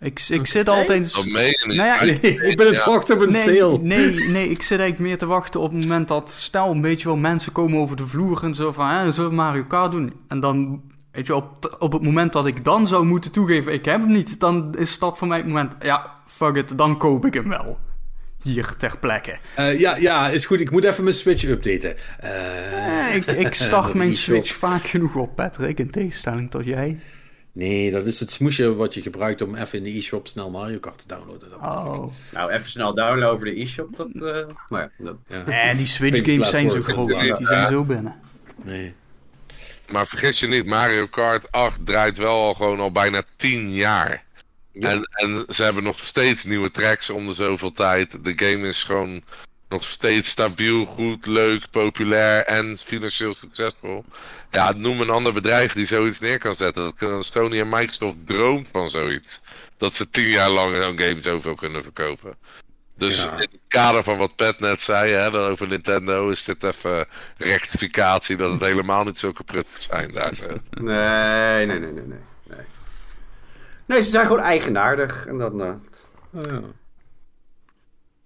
Ik, 0.00 0.20
ik 0.28 0.46
zit 0.46 0.68
altijd... 0.68 1.00
Niet. 1.24 1.34
Nou 1.66 1.74
ja, 1.74 2.00
ik- 2.20 2.22
ik 2.22 2.56
ben 2.56 2.66
het 2.66 2.76
Ja. 2.76 2.84
wachten 2.90 3.14
op 3.16 3.20
een 3.22 3.30
Nee, 3.32 3.56
sale. 3.58 3.78
nee, 3.78 4.10
nee, 4.30 4.48
ik 4.48 4.62
zit 4.62 4.78
eigenlijk 4.78 5.10
meer 5.10 5.18
te 5.18 5.26
wachten 5.26 5.60
op 5.60 5.72
het 5.72 5.80
moment 5.80 6.08
dat, 6.08 6.30
stel, 6.30 6.70
een 6.70 6.80
beetje 6.80 7.08
wel 7.08 7.16
mensen 7.16 7.52
komen 7.52 7.78
over 7.78 7.96
de 7.96 8.06
vloer 8.06 8.42
en 8.44 8.54
zo 8.54 8.72
van, 8.72 8.88
hè, 8.88 9.12
zullen 9.12 9.30
we 9.30 9.36
Mario 9.36 9.62
Kart 9.68 9.92
doen? 9.92 10.12
En 10.28 10.40
dan, 10.40 10.82
weet 11.12 11.26
je, 11.26 11.34
op, 11.34 11.76
op 11.78 11.92
het 11.92 12.02
moment 12.02 12.32
dat 12.32 12.46
ik 12.46 12.64
dan 12.64 12.86
zou 12.86 13.04
moeten 13.04 13.32
toegeven, 13.32 13.72
ik 13.72 13.84
heb 13.84 14.00
hem 14.00 14.12
niet, 14.12 14.40
dan 14.40 14.74
is 14.78 14.98
dat 14.98 15.18
voor 15.18 15.28
mij 15.28 15.36
het 15.36 15.46
moment, 15.46 15.74
ja, 15.80 16.14
fuck 16.26 16.56
it, 16.56 16.78
dan 16.78 16.98
koop 16.98 17.24
ik 17.26 17.34
hem 17.34 17.48
wel. 17.48 17.78
Hier 18.42 18.74
ter 18.78 18.98
plekke. 18.98 19.38
Eh, 19.56 19.80
ja, 19.80 19.96
ja, 19.96 20.28
is 20.28 20.46
goed. 20.46 20.60
Ik 20.60 20.70
moet 20.70 20.84
even 20.84 21.04
mijn 21.04 21.16
Switch 21.16 21.44
updaten. 21.44 21.96
Eh, 22.18 23.08
Eh, 23.08 23.14
ik, 23.16 23.26
ik 23.26 23.54
start 23.68 23.94
mijn. 23.94 24.14
Switch 24.14 24.52
vaak 24.52 24.82
genoeg 24.82 25.14
op, 25.16 25.36
Patrick, 25.36 25.78
in 25.78 25.90
tegenstelling 25.90 26.50
tot 26.50 26.64
jij. 26.64 26.98
Nee, 27.52 27.90
dat 27.90 28.06
is 28.06 28.20
het 28.20 28.30
smoesje 28.30 28.74
wat 28.74 28.94
je 28.94 29.02
gebruikt 29.02 29.42
om 29.42 29.54
even 29.54 29.78
in 29.78 29.84
de 29.84 29.90
e-shop 29.98 30.28
snel 30.28 30.50
Mario 30.50 30.78
Kart 30.78 30.98
te 30.98 31.04
downloaden. 31.06 31.50
Dat 31.50 31.58
Oh. 31.58 32.12
Nou, 32.32 32.50
even 32.50 32.70
snel 32.70 32.94
downloaden 32.94 33.28
over 33.30 33.44
de 33.44 33.60
e-shop. 33.60 33.96
Dat, 33.96 34.08
eh, 34.14 34.46
maar 34.68 34.92
ja, 34.98 35.04
dat, 35.04 35.16
ja. 35.28 35.44
Eh, 35.70 35.76
die 35.76 35.86
Switch 35.86 36.32
games 36.32 36.50
zijn 36.50 36.70
zo 36.70 36.82
groot, 36.82 37.08
die 37.36 37.46
zijn 37.46 37.68
zo 37.68 37.84
binnen. 37.84 38.14
Nee. 38.64 38.94
Maar 39.92 40.06
vergis 40.06 40.40
je 40.40 40.46
niet, 40.46 40.66
Mario 40.66 41.06
Kart 41.06 41.52
8 41.52 41.86
draait 41.86 42.18
wel 42.18 42.34
al 42.34 42.54
gewoon 42.54 42.80
al 42.80 42.92
bijna 42.92 43.22
10 43.36 43.74
jaar. 43.74 44.24
En, 44.72 45.08
en 45.12 45.44
ze 45.48 45.62
hebben 45.62 45.82
nog 45.82 45.98
steeds 45.98 46.44
nieuwe 46.44 46.70
tracks 46.70 47.10
om 47.10 47.26
de 47.26 47.34
zoveel 47.34 47.70
tijd. 47.70 48.24
De 48.24 48.32
game 48.36 48.68
is 48.68 48.82
gewoon 48.82 49.22
nog 49.68 49.84
steeds 49.84 50.28
stabiel, 50.28 50.84
goed, 50.84 51.26
leuk, 51.26 51.70
populair 51.70 52.44
en 52.44 52.78
financieel 52.78 53.34
succesvol. 53.34 54.04
Ja, 54.50 54.72
noem 54.72 55.00
een 55.00 55.10
ander 55.10 55.32
bedrijf 55.32 55.72
die 55.72 55.86
zoiets 55.86 56.20
neer 56.20 56.38
kan 56.38 56.56
zetten. 56.56 56.82
Dat 56.82 56.94
kunnen 56.94 57.24
Sony 57.24 57.60
en 57.60 57.68
Microsoft 57.68 58.16
droomt 58.26 58.68
van 58.72 58.90
zoiets. 58.90 59.40
Dat 59.76 59.94
ze 59.94 60.10
tien 60.10 60.28
jaar 60.28 60.50
lang 60.50 60.76
zo'n 60.76 60.98
game 60.98 61.22
zoveel 61.22 61.54
kunnen 61.54 61.82
verkopen. 61.82 62.36
Dus 63.00 63.24
Ja. 63.24 63.30
in 63.32 63.38
het 63.38 63.58
kader 63.68 64.02
van 64.02 64.18
wat 64.18 64.36
Pat 64.36 64.60
net 64.60 64.80
zei 64.82 65.12
hè, 65.12 65.30
over 65.38 65.68
Nintendo, 65.68 66.28
is 66.28 66.44
dit 66.44 66.62
even 66.62 67.06
rectificatie 67.36 68.36
dat 68.36 68.52
het 68.52 68.60
helemaal 68.60 69.04
niet 69.04 69.18
zulke 69.18 69.44
pruttig 69.44 69.82
zijn 69.82 70.12
daar. 70.12 70.34
Zo. 70.34 70.46
nee, 70.70 71.66
nee, 71.66 71.78
nee, 71.78 71.92
nee, 71.92 71.92
nee, 71.92 72.18
nee. 72.48 72.58
Nee, 73.86 74.00
ze 74.02 74.10
zijn 74.10 74.26
gewoon 74.26 74.42
eigenaardig. 74.42 75.26
En 75.26 75.38
dan, 75.38 75.62
eh, 75.62 75.72
Oh, 76.34 76.42
ja. 76.42 76.60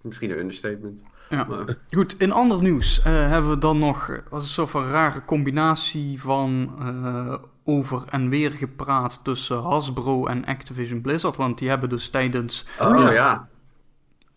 misschien 0.00 0.30
een 0.30 0.38
understatement. 0.38 1.04
Ja. 1.30 1.44
Maar, 1.44 1.76
Goed, 1.90 2.20
in 2.20 2.32
ander 2.32 2.62
nieuws 2.62 2.98
eh, 3.02 3.12
hebben 3.12 3.50
we 3.50 3.58
dan 3.58 3.78
nog 3.78 4.08
eh, 4.08 4.18
was 4.30 4.42
een 4.42 4.48
soort 4.50 4.70
van 4.70 4.86
rare 4.90 5.24
combinatie 5.24 6.20
van 6.20 6.74
eh, 6.78 7.34
over 7.64 8.02
en 8.10 8.28
weer 8.28 8.50
gepraat 8.50 9.20
tussen 9.24 9.62
Hasbro 9.62 10.26
en 10.26 10.44
Activision 10.44 11.00
Blizzard. 11.00 11.36
Want 11.36 11.58
die 11.58 11.68
hebben 11.68 11.88
dus 11.88 12.08
tijdens, 12.08 12.64
oh 12.80 13.12
ja. 13.12 13.48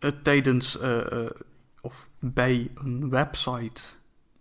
Eh, 0.08 0.14
tijdens 0.24 0.80
eh, 0.80 1.12
eh, 1.26 1.30
of 1.82 2.10
bij 2.20 2.70
een 2.76 3.10
website, 3.10 3.82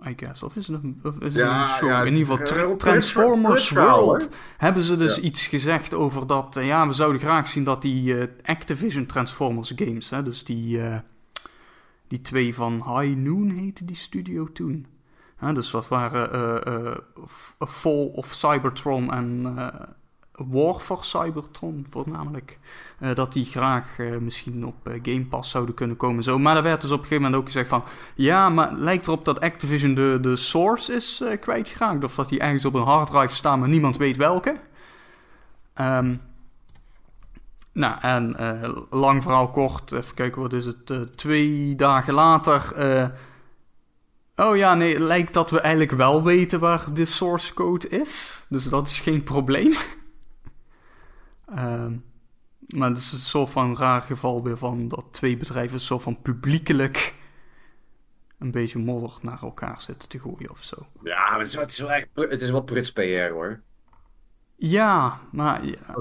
I 0.08 0.12
guess, 0.16 0.42
of 0.42 0.56
is 0.56 0.66
het 0.66 0.82
een, 0.82 1.00
of 1.02 1.14
is 1.14 1.24
het 1.24 1.32
Ja, 1.34 1.62
een 1.62 1.68
show? 1.68 1.88
ja, 1.88 2.00
in 2.04 2.16
ieder 2.16 2.26
geval 2.36 2.46
Tra- 2.46 2.76
Transformers 2.76 3.70
World 3.70 4.28
hebben 4.56 4.82
ze 4.82 4.96
dus 4.96 5.16
Ja. 5.16 5.22
iets 5.22 5.46
gezegd 5.46 5.94
over 5.94 6.26
dat, 6.26 6.56
ja, 6.60 6.86
we 6.86 6.92
zouden 6.92 7.20
graag 7.20 7.48
zien 7.48 7.64
dat 7.64 7.82
die 7.82 8.14
Activision 8.44 9.06
Transformers 9.06 9.72
games, 9.76 10.10
hè, 10.10 10.22
dus 10.22 10.44
die, 10.44 10.80
die 12.08 12.20
twee 12.20 12.54
van 12.54 12.72
High 12.72 13.16
Noon 13.16 13.50
heette 13.50 13.84
die 13.84 13.96
studio 13.96 14.52
toen. 14.52 14.86
Hè, 15.36 15.52
dus 15.52 15.70
dat 15.70 15.88
waren 15.88 17.00
Fall 17.58 18.06
of 18.14 18.34
Cybertron 18.34 19.12
en 19.12 19.56
War 20.36 20.74
for 20.74 21.04
Cybertron 21.04 21.86
voornamelijk. 21.90 22.58
Eh, 22.98 23.14
dat 23.14 23.32
die 23.32 23.44
graag 23.44 23.98
eh, 23.98 24.16
misschien 24.16 24.66
op 24.66 24.88
eh, 24.88 24.92
Game 25.02 25.24
Pass 25.24 25.50
zouden 25.50 25.74
kunnen 25.74 25.96
komen. 25.96 26.22
Zo. 26.22 26.38
Maar 26.38 26.56
er 26.56 26.62
werd 26.62 26.80
dus 26.80 26.90
op 26.90 26.98
een 26.98 27.04
gegeven 27.04 27.22
moment 27.22 27.40
ook 27.40 27.46
gezegd 27.46 27.68
van... 27.68 27.84
Ja, 28.14 28.48
maar 28.48 28.72
lijkt 28.72 29.06
erop 29.06 29.24
dat 29.24 29.40
Activision 29.40 29.94
de, 29.94 30.18
de 30.20 30.36
source 30.36 30.92
is 30.92 31.24
kwijtgeraakt. 31.40 32.04
Of 32.04 32.14
dat 32.14 32.28
die 32.28 32.40
ergens 32.40 32.64
op 32.64 32.74
een 32.74 32.82
harddrive 32.82 33.34
staan, 33.34 33.58
maar 33.58 33.68
niemand 33.68 33.96
weet 33.96 34.16
welke. 34.16 34.60
Ehm, 35.74 36.14
nou, 37.72 38.00
en 38.00 38.36
lang 38.90 39.22
verhaal 39.22 39.50
kort. 39.50 39.92
Even 39.92 40.14
kijken, 40.14 40.42
wat 40.42 40.52
is 40.52 40.66
het? 40.66 41.16
twee 41.16 41.74
dagen 41.74 42.14
later... 42.14 42.72
oh 44.36 44.56
ja, 44.56 44.74
nee, 44.74 45.00
lijkt 45.00 45.34
dat 45.34 45.50
we 45.50 45.60
eigenlijk 45.60 45.92
wel 45.92 46.22
weten 46.22 46.60
waar 46.60 46.84
de 46.92 47.04
source 47.04 47.54
code 47.54 47.88
is. 47.88 48.44
Dus 48.48 48.64
dat 48.64 48.86
is 48.86 49.00
geen 49.00 49.22
probleem. 49.22 49.72
Ehm, 51.46 51.92
maar 52.66 52.88
het 52.88 52.98
is 52.98 53.12
een 53.12 53.18
soort 53.18 53.50
van 53.50 53.76
raar 53.76 54.00
geval 54.02 54.42
weer 54.42 54.56
van 54.58 54.88
dat 54.88 55.04
twee 55.10 55.36
bedrijven 55.36 55.80
soort 55.80 56.02
van 56.02 56.22
publiekelijk 56.22 57.14
een 58.38 58.50
beetje 58.50 58.78
modder 58.78 59.12
naar 59.22 59.42
elkaar 59.42 59.80
zitten 59.80 60.08
te 60.08 60.18
gooien 60.18 60.50
of 60.50 60.62
zo. 60.62 60.86
Ja, 61.02 61.30
maar 61.30 61.38
het 61.38 61.48
is, 61.48 61.54
wel- 61.54 61.62
het 61.62 61.72
is 61.72 61.78
wel 61.78 61.90
echt, 61.92 62.08
het 62.14 62.40
is 62.40 62.50
wel 62.50 62.62
pruts 62.62 62.92
PR 62.92 63.30
hoor. 63.32 63.60
Ja, 64.58 65.20
maar 65.32 65.60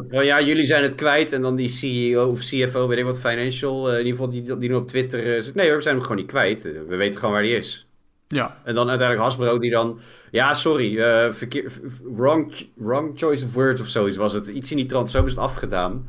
ja, 0.10 0.22
ja, 0.22 0.42
jullie 0.42 0.66
zijn 0.66 0.84
het 0.84 0.96
kwijt 0.96 1.34
en 1.34 1.42
dan 1.42 1.56
die 1.56 1.68
CEO 1.68 2.30
of 2.30 2.40
CFO, 2.40 2.88
weet 2.88 2.98
ik 2.98 3.04
wat, 3.04 3.20
financial, 3.20 3.88
eh, 3.92 4.00
in 4.00 4.06
ieder 4.06 4.12
geval 4.20 4.30
die, 4.30 4.58
die 4.58 4.70
nu 4.70 4.76
op 4.76 4.88
Twitter 4.88 5.20
eh, 5.36 5.42
zegt, 5.42 5.56
nee 5.56 5.68
hoor, 5.68 5.76
we 5.76 5.82
zijn 5.82 5.96
hem 5.96 6.04
gewoon 6.04 6.18
niet 6.20 6.28
kwijt. 6.32 6.66
Eh, 6.66 6.72
We 6.88 6.96
weten 6.96 7.20
gewoon 7.20 7.34
waar 7.34 7.44
die 7.44 7.56
is. 7.58 7.88
Ja, 8.28 8.58
En 8.64 8.76
dan 8.76 8.90
uiteindelijk 8.90 9.28
Hasbro 9.28 9.60
die 9.60 9.72
dan, 9.72 10.00
ja 10.32 10.54
sorry, 10.54 11.00
eh, 11.00 11.32
verkeer, 11.32 11.72
wrong, 12.04 12.54
wrong 12.76 13.12
choice 13.20 13.46
of 13.46 13.54
words 13.54 13.82
of 13.82 13.88
zoiets 13.88 14.18
was 14.18 14.34
het. 14.34 14.48
Iets 14.48 14.72
in 14.72 14.78
die 14.78 14.86
trant, 14.86 15.10
zo 15.10 15.24
is 15.26 15.32
het 15.32 15.40
afgedaan. 15.40 16.08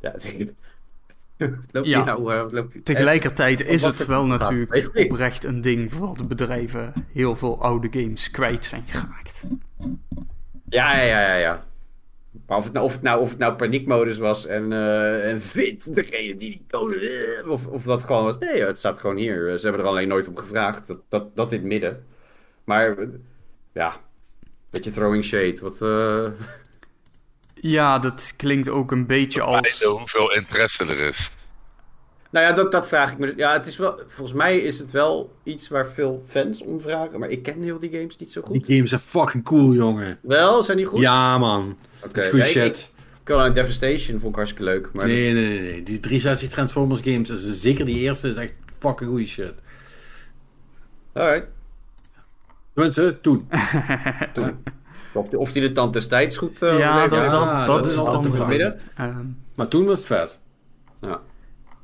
Ja, 0.00 0.14
loop 1.72 1.84
Ja. 1.84 2.04
nou, 2.04 2.34
eh, 2.34 2.44
loop 2.50 2.72
je- 2.72 2.82
tegelijkertijd 2.82 3.60
is 3.66 3.82
wat 3.82 3.98
het 3.98 4.06
wel 4.08 4.28
gaat, 4.28 4.38
natuurlijk 4.38 4.90
oprecht 5.04 5.44
een 5.44 5.60
ding 5.60 5.92
vooral 5.92 6.16
de 6.16 6.26
bedrijven 6.26 6.92
heel 7.12 7.36
veel 7.36 7.62
oude 7.62 7.88
games 7.90 8.30
kwijt 8.30 8.64
zijn 8.64 8.84
geraakt. 8.86 9.44
Ja, 10.68 10.96
ja, 10.96 11.02
ja, 11.02 11.20
ja, 11.20 11.34
ja. 11.34 11.64
Maar 12.50 12.58
of 12.58 12.64
het 12.64 12.72
nou, 12.72 12.86
of 12.86 12.92
het 12.92 13.02
nou, 13.02 13.20
of 13.20 13.28
het 13.28 13.38
nou 13.38 13.54
paniekmodus 13.54 14.18
was 14.18 14.46
en, 14.46 14.72
eh 14.72 15.30
en 15.30 15.40
vind 15.40 15.94
degene 15.94 16.36
die 16.36 16.36
die 16.36 16.64
code... 16.70 16.96
eh, 17.42 17.50
Of, 17.50 17.66
of 17.66 17.82
dat 17.82 18.04
gewoon 18.04 18.24
was... 18.24 18.38
Nee, 18.38 18.62
het 18.62 18.78
staat 18.78 18.98
gewoon 18.98 19.16
hier. 19.16 19.58
Ze 19.58 19.66
hebben 19.66 19.84
er 19.84 19.90
alleen 19.90 20.08
nooit 20.08 20.28
om 20.28 20.36
gevraagd. 20.36 20.86
Dat, 20.86 20.98
dat, 21.08 21.36
dat 21.36 21.52
in 21.52 21.58
het 21.58 21.66
midden. 21.68 22.04
Maar 22.64 22.98
eh, 22.98 23.08
ja, 23.72 24.00
beetje 24.70 24.90
throwing 24.90 25.24
shade. 25.24 25.58
Wat, 25.60 25.82
eh, 25.82 26.26
Ja, 27.74 27.98
dat 27.98 28.32
klinkt 28.36 28.68
ook 28.68 28.90
een 28.90 29.06
beetje 29.06 29.42
als... 29.42 29.82
Hoeveel 29.82 30.32
interesse 30.32 30.84
er 30.84 31.00
is. 31.00 31.30
Nou 32.30 32.46
ja, 32.46 32.52
dat, 32.52 32.72
dat 32.72 32.88
vraag 32.88 33.12
ik 33.12 33.18
me. 33.18 33.32
Ja, 33.36 33.52
het 33.52 33.66
is 33.66 33.76
wel... 33.76 34.00
Volgens 34.06 34.36
mij 34.38 34.58
is 34.58 34.78
het 34.78 34.90
wel 34.90 35.32
iets 35.42 35.68
waar 35.68 35.86
veel 35.86 36.22
fans 36.26 36.62
om 36.62 36.80
vragen. 36.80 37.18
Maar 37.20 37.28
ik 37.28 37.42
ken 37.42 37.62
heel 37.62 37.78
die 37.78 37.90
games 37.90 38.16
niet 38.16 38.32
zo 38.32 38.40
Die 38.40 38.54
goed. 38.54 38.66
games 38.66 38.88
zijn 38.88 39.00
fucking 39.00 39.44
cool, 39.44 39.72
jongen. 39.72 40.18
Wel, 40.22 40.62
zijn 40.62 40.76
die 40.76 40.86
goed? 40.86 41.00
Ja, 41.00 41.38
man. 41.38 41.76
Oké, 42.04 42.12
Dat 42.12 42.16
is 42.24 42.30
goed 42.30 42.38
ja, 42.38 42.44
shit. 42.44 42.90
Devastation 43.24 44.18
vond 44.18 44.30
ik 44.30 44.34
hartstikke 44.36 44.64
leuk. 44.64 44.88
Maar 44.92 45.06
Nee, 45.06 45.32
nee, 45.32 45.44
nee, 45.48 45.60
nee. 45.60 45.82
Die 45.82 46.00
360 46.00 46.48
Transformers 46.48 47.00
games, 47.00 47.28
dus 47.28 47.60
zeker 47.60 47.84
die 47.84 47.98
eerste, 47.98 48.28
is 48.28 48.36
echt 48.36 48.52
fucking 48.78 49.10
goede 49.10 49.26
shit. 49.26 49.54
Alright. 51.12 51.46
Tenminste, 52.74 53.18
toen. 53.20 53.48
Toen. 54.34 54.64
Of, 55.12 55.28
die, 55.28 55.38
of 55.38 55.52
die 55.52 55.62
de 55.62 55.72
tand 55.72 55.92
destijds 55.92 56.36
goed 56.36 56.62
eh 56.62 56.78
ja, 56.78 57.08
dat, 57.08 57.18
ja, 57.18 57.28
dat, 57.28 57.44
dat, 57.44 57.66
dat 57.66 57.86
is 57.86 57.94
het 57.96 58.06
altijd 58.06 58.34
andere. 58.34 58.58
de. 58.58 58.76
Ehm, 58.96 59.26
Maar 59.54 59.68
toen 59.68 59.84
was 59.86 59.98
het 59.98 60.06
vet. 60.06 60.40
Ja. 61.00 61.20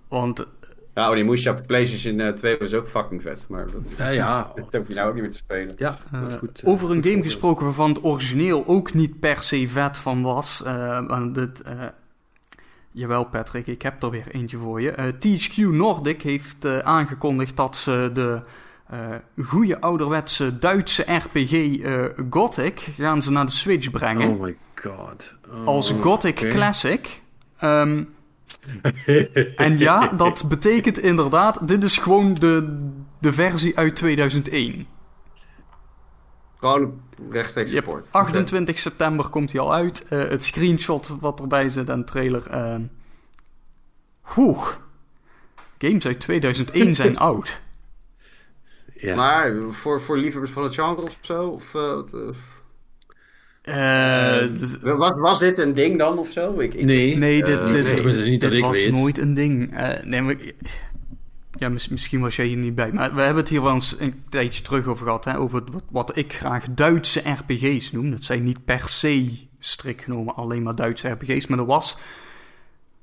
Want 0.09 0.47
Ja, 0.95 1.09
oh, 1.09 1.15
die 1.15 1.25
Musha 1.25 1.51
op 1.51 1.57
de 1.57 1.63
PlayStation 1.67 2.21
eh, 2.21 2.33
2 2.33 2.57
was 2.59 2.73
ook 2.73 2.89
fucking 2.89 3.23
vet. 3.23 3.47
Maar 3.49 3.65
dat, 3.67 3.97
Ja, 3.99 4.09
ja. 4.09 4.53
dat 4.71 4.73
hoef 4.73 4.89
je 4.89 4.95
nou 4.95 5.09
ook 5.09 5.15
niet 5.15 5.23
meer 5.23 5.33
te 5.33 5.39
spelen. 5.39 5.75
Ja, 5.79 5.99
Eh, 6.13 6.21
dat 6.21 6.33
is 6.33 6.39
goed. 6.39 6.61
eh, 6.61 6.69
over 6.69 6.91
een 6.91 7.05
game 7.05 7.23
gesproken 7.23 7.65
waarvan 7.65 7.89
het 7.89 8.05
origineel 8.05 8.67
ook 8.67 8.95
niet 8.95 9.21
per 9.21 9.43
se 9.43 9.69
vet 9.69 9.99
van 9.99 10.23
was. 10.23 10.63
eh, 10.63 11.07
want 11.07 11.35
dit, 11.35 11.63
eh, 11.63 11.75
jawel 12.91 13.25
Patrick, 13.25 13.67
ik 13.67 13.83
heb 13.83 14.03
er 14.03 14.11
weer 14.11 14.27
eentje 14.31 14.57
voor 14.59 14.81
je. 14.81 14.91
Eh, 14.91 15.07
THQ 15.19 15.57
Nordic 15.57 16.23
heeft 16.23 16.65
eh, 16.65 16.79
aangekondigd 16.79 17.57
dat 17.57 17.77
ze 17.77 18.11
de 18.13 18.41
eh 18.87 18.99
goede 19.45 19.81
ouderwetse 19.81 20.59
Duitse 20.59 21.03
RPG 21.13 21.53
eh, 21.81 22.05
Gothic 22.31 22.81
gaan 22.81 23.23
ze 23.23 23.33
naar 23.33 23.47
de 23.47 23.53
Switch 23.53 23.91
brengen. 23.91 24.31
Oh 24.31 24.41
my 24.41 24.57
god. 24.75 25.35
Oh, 25.51 25.67
als 25.67 25.91
Gothic 26.01 26.39
oké. 26.39 26.49
Classic. 26.49 27.23
Ehm, 27.59 28.03
en 29.57 29.79
ja, 29.79 30.07
dat 30.07 30.45
betekent 30.49 30.99
inderdaad, 30.99 31.69
dit 31.69 31.85
is 31.85 31.99
gewoon 31.99 32.35
de, 32.35 32.89
de 33.19 33.33
versie 33.33 33.77
uit 33.77 33.97
2001. 33.97 34.87
Gewoon 36.59 37.01
rechtstreeks 37.31 37.71
support. 37.71 38.13
28 38.13 38.79
september 38.79 39.29
komt 39.29 39.53
hij 39.53 39.61
al 39.61 39.75
uit. 39.75 40.09
Eh, 40.09 40.29
het 40.29 40.45
screenshot 40.45 41.15
wat 41.21 41.41
erbij 41.41 41.69
zit 41.69 41.89
en 41.89 42.05
trailer. 42.05 42.47
ehm 42.47 42.83
Oeh. 44.37 44.67
Games 45.79 46.07
uit 46.07 46.21
2001 46.21 46.95
zijn 46.95 47.19
oud. 47.29 47.61
Ja. 48.95 49.17
Maar 49.17 49.71
voor, 49.71 50.01
voor 50.01 50.19
liefhebbers 50.19 50.53
van 50.53 50.63
het 50.63 50.75
genre 50.75 51.03
of 51.03 51.19
zo? 51.21 51.49
Of, 51.49 51.75
eh, 51.75 51.99
eh, 53.67 54.35
Eh, 54.37 54.41
het 54.41 54.61
is- 54.61 54.77
was, 54.81 55.13
was 55.15 55.39
dit 55.39 55.59
een 55.59 55.75
ding 55.75 55.99
dan 55.99 56.19
of 56.19 56.31
zo? 56.31 56.59
Ik, 56.59 56.75
ik, 56.75 56.85
nee. 56.85 57.17
nee, 57.17 57.45
dit, 57.45 57.59
eh, 57.59 57.71
dit, 57.71 57.85
nee, 58.51 58.61
was 58.63 58.83
weet. 58.83 58.93
nooit 58.93 59.19
een 59.19 59.35
ding. 59.35 59.77
Eh, 59.77 60.05
nee, 60.05 60.23
maar, 60.23 60.37
ja, 61.59 61.69
mis- 61.69 61.89
misschien 61.89 62.21
was 62.21 62.37
jij 62.37 62.47
hier 62.47 62.57
niet 62.57 62.75
bij. 62.75 62.93
Maar 62.93 63.15
we 63.15 63.21
hebben 63.21 63.43
het 63.43 63.49
hier 63.53 63.63
wel 63.63 63.73
eens 63.75 63.97
een 63.99 64.23
tijdje 64.29 64.63
terug 64.63 64.87
over 64.87 65.05
gehad. 65.07 65.25
Hè, 65.25 65.39
over 65.39 65.63
wat, 65.73 65.83
wat 65.91 66.17
ik 66.17 66.33
graag 66.33 66.65
Duitse 66.71 67.23
RPG's 67.31 67.93
noem. 67.93 68.11
Dat 68.11 68.25
zijn 68.25 68.45
niet 68.45 68.65
per 68.65 68.89
se 68.89 69.31
strikt 69.59 70.03
genomen 70.03 70.35
alleen 70.35 70.63
maar 70.63 70.75
Duitse 70.75 71.09
RPG's. 71.09 71.47
Maar 71.47 71.59
er 71.59 71.67
was... 71.67 71.97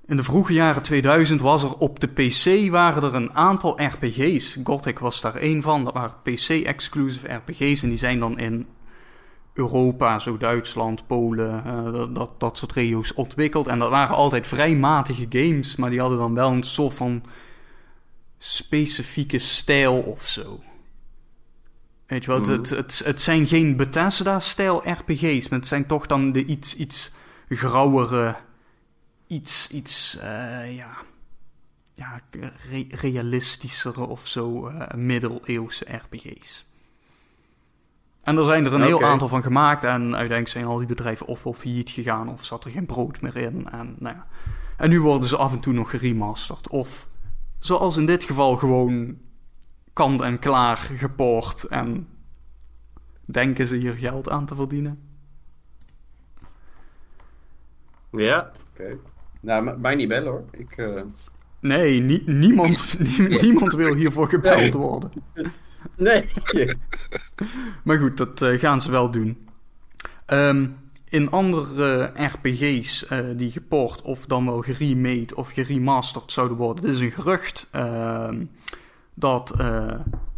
In 0.08 0.16
de 0.18 0.24
vroege 0.24 0.54
jaren 0.54 0.82
2000 0.82 1.42
was 1.42 1.64
er 1.64 1.74
op 1.78 2.00
de 2.00 2.08
PC 2.08 2.72
waren 2.72 3.04
er 3.04 3.16
een 3.16 3.34
aantal 3.34 3.82
RPG's. 3.84 4.58
Gothic 4.64 5.00
was 5.00 5.22
daar 5.22 5.36
één 5.36 5.62
van. 5.62 5.84
Dat 5.84 5.94
waren 5.94 6.16
PC-exclusive 6.24 7.28
RPG's. 7.34 7.84
En 7.84 7.90
die 7.90 7.98
zijn 7.98 8.20
dan 8.20 8.40
in 8.40 8.66
Europa, 9.54 10.20
zo 10.20 10.38
Duitsland, 10.38 11.08
Polen, 11.08 11.66
eh, 11.66 11.84
dat, 11.84 12.16
dat, 12.16 12.40
dat 12.40 12.58
soort 12.58 12.72
regio's 12.72 13.14
ontwikkeld. 13.14 13.68
En 13.68 13.80
dat 13.80 13.90
waren 13.90 14.16
altijd 14.16 14.48
vrij 14.48 14.76
matige 14.76 15.26
games, 15.30 15.76
maar 15.76 15.90
die 15.90 16.00
hadden 16.00 16.18
dan 16.18 16.34
wel 16.34 16.52
een 16.52 16.64
soort 16.64 16.94
van 16.94 17.24
specifieke 18.38 19.38
stijl 19.38 20.02
of 20.02 20.28
zo. 20.28 20.64
Weet 22.08 22.24
je 22.24 22.30
wel, 22.32 22.40
het, 22.40 22.48
het, 22.48 22.70
het, 22.70 23.02
het 23.06 23.22
zijn 23.22 23.48
geen 23.48 23.76
Bethesda-stijl 23.76 24.90
RPG's, 24.90 25.48
maar 25.50 25.60
het 25.60 25.68
zijn 25.68 25.86
toch 25.86 26.06
dan 26.06 26.32
de 26.32 26.46
iets, 26.46 26.76
iets 26.76 27.12
grauwere, 27.50 28.36
iets, 29.28 29.70
iets, 29.70 30.18
eh, 30.18 30.76
ja, 30.76 30.98
ja, 31.94 32.20
re- 32.70 32.88
realistischere 32.90 34.06
of 34.06 34.28
zo, 34.28 34.68
eh, 34.68 34.98
middeleeuwse 34.98 35.86
RPG's. 35.90 36.66
En 38.24 38.38
er 38.38 38.46
zijn 38.46 38.66
er 38.66 38.74
een 38.74 38.82
heel 38.82 39.04
aantal 39.04 39.28
van 39.28 39.44
gemaakt. 39.44 39.84
En 39.84 40.02
uiteindelijk 40.02 40.48
zijn 40.48 40.66
al 40.66 40.78
die 40.78 40.88
bedrijven 40.88 41.28
of 41.28 41.42
failliet 41.58 41.90
gegaan. 41.90 42.30
Of 42.30 42.46
zat 42.46 42.66
er 42.66 42.72
geen 42.72 42.86
brood 42.86 43.22
meer 43.22 43.36
in. 43.36 43.68
En, 43.72 43.96
nou 44.00 44.16
ja. 44.16 44.28
en 44.78 44.90
nu 44.90 45.02
worden 45.02 45.28
ze 45.28 45.38
af 45.38 45.54
en 45.54 45.60
toe 45.60 45.74
nog 45.74 45.90
geremasterd. 45.90 46.68
Of 46.70 47.08
zoals 47.60 47.98
in 47.98 48.06
dit 48.06 48.24
geval 48.24 48.56
gewoon 48.58 49.18
kant 49.94 50.22
en 50.22 50.40
klaar 50.40 50.78
gepoord. 50.78 51.64
En 51.64 52.08
denken 53.26 53.68
ze 53.68 53.76
hier 53.76 53.94
geld 53.94 54.30
aan 54.30 54.46
te 54.46 54.56
verdienen. 54.56 55.00
Ja, 58.12 58.52
oké. 58.74 58.98
Nou, 59.40 59.78
mij 59.80 59.96
niet 59.96 60.08
bellen 60.08 60.32
hoor. 60.32 60.44
Ik, 60.52 60.78
eh, 60.78 61.02
Nee, 61.60 62.00
nie- 62.02 62.24
niemand, 62.26 63.00
nie- 63.00 63.28
niemand 63.46 63.74
wil 63.74 63.94
hiervoor 63.94 64.30
gebeld 64.30 64.74
worden. 64.74 65.12
Nee. 65.98 66.30
Maar 67.84 67.98
goed, 67.98 68.18
dat 68.18 68.42
eh, 68.42 68.60
gaan 68.60 68.82
ze 68.82 68.92
wel 68.92 69.12
doen. 69.12 69.48
Ehm, 70.26 70.68
in 71.10 71.30
andere 71.32 72.12
RPG's 72.16 73.06
eh, 73.08 73.20
die 73.36 73.52
gepoord 73.52 74.02
of 74.02 74.26
dan 74.26 74.46
wel 74.46 74.62
geremade 74.62 75.36
of 75.36 75.50
geremasterd 75.50 76.32
zouden 76.32 76.58
worden, 76.58 76.84
dit 76.86 76.94
is 76.94 77.02
een 77.02 77.12
gerucht 77.12 77.68
ehm, 77.72 78.46
dat 79.14 79.52
eh, 79.60 79.86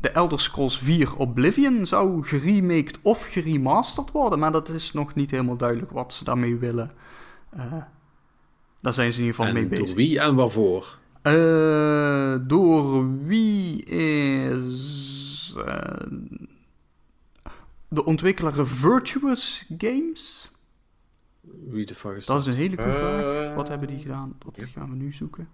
de 0.01 0.09
Elder 0.09 0.39
Scrolls 0.39 0.77
4 0.79 1.15
Oblivion 1.17 1.85
zou 1.85 2.23
geremaked 2.25 2.99
of 3.01 3.25
geremasterd 3.25 4.11
worden, 4.11 4.39
maar 4.39 4.51
dat 4.51 4.69
is 4.69 4.93
nog 4.93 5.15
niet 5.15 5.31
helemaal 5.31 5.57
duidelijk 5.57 5.91
wat 5.91 6.13
ze 6.13 6.23
daarmee 6.23 6.55
willen. 6.55 6.91
Eh, 7.49 7.61
daar 8.81 8.93
zijn 8.93 9.13
ze 9.13 9.19
in 9.19 9.25
ieder 9.25 9.39
geval 9.39 9.53
mee 9.53 9.63
En 9.63 9.69
bezig. 9.69 9.85
door 9.87 9.95
wie 9.95 10.19
en 10.19 10.35
waarvoor? 10.35 10.97
Eh, 11.21 12.35
door 12.47 13.05
wie 13.25 13.83
is 13.85 15.14
eh, 15.55 16.07
de 17.87 18.05
ontwikkelaar 18.05 18.65
Virtuous 18.65 19.65
Games? 19.77 20.49
Wie 21.67 21.85
de 21.85 21.95
fuck 21.95 22.15
is 22.15 22.25
Dat 22.25 22.37
dat? 22.37 22.47
is 22.47 22.53
een 22.53 22.59
hele 22.61 22.75
goede 22.75 22.91
Eh. 22.91 22.97
vraag. 22.97 23.55
Wat 23.55 23.67
hebben 23.67 23.87
die 23.87 23.99
gedaan? 23.99 24.37
Wat 24.45 24.63
gaan 24.73 24.89
we 24.89 24.95
nu 24.95 25.13
zoeken? 25.13 25.49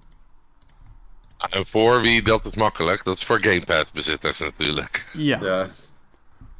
En 1.50 1.66
voor 1.66 2.02
wie, 2.02 2.22
dat 2.22 2.46
is 2.46 2.56
makkelijk. 2.56 3.04
Dat 3.04 3.18
is 3.18 3.24
voor 3.26 3.40
Gamepad 3.42 3.92
bezitters 3.94 4.40
natuurlijk. 4.40 5.10
Ja, 5.14 5.40
ja. 5.44 5.70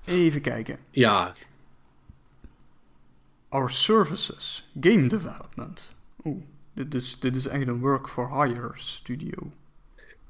even 0.06 0.42
kijken. 0.42 0.78
Ja, 0.90 1.34
Our 3.50 3.70
services, 3.70 4.70
game 4.82 5.08
development. 5.08 5.90
Oeh, 6.24 6.44
dit 6.74 6.94
is, 6.94 7.20
dit 7.20 7.36
is 7.36 7.46
echt 7.48 7.68
een 7.68 7.80
work 7.80 8.10
for 8.10 8.44
hire 8.44 8.72
studio. 8.74 9.52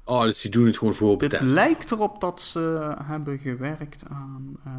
Oh, 0.04 0.22
dus 0.22 0.40
die 0.40 0.50
doen 0.50 0.66
het 0.66 0.78
gewoon 0.78 0.94
voor 0.94 1.18
Dit 1.18 1.18
Bethesda. 1.30 1.54
lijkt 1.54 1.90
erop 1.90 2.20
dat 2.20 2.40
ze 2.40 2.94
hebben 3.04 3.38
gewerkt 3.38 4.02
aan 4.10 4.56
eh, 4.64 4.72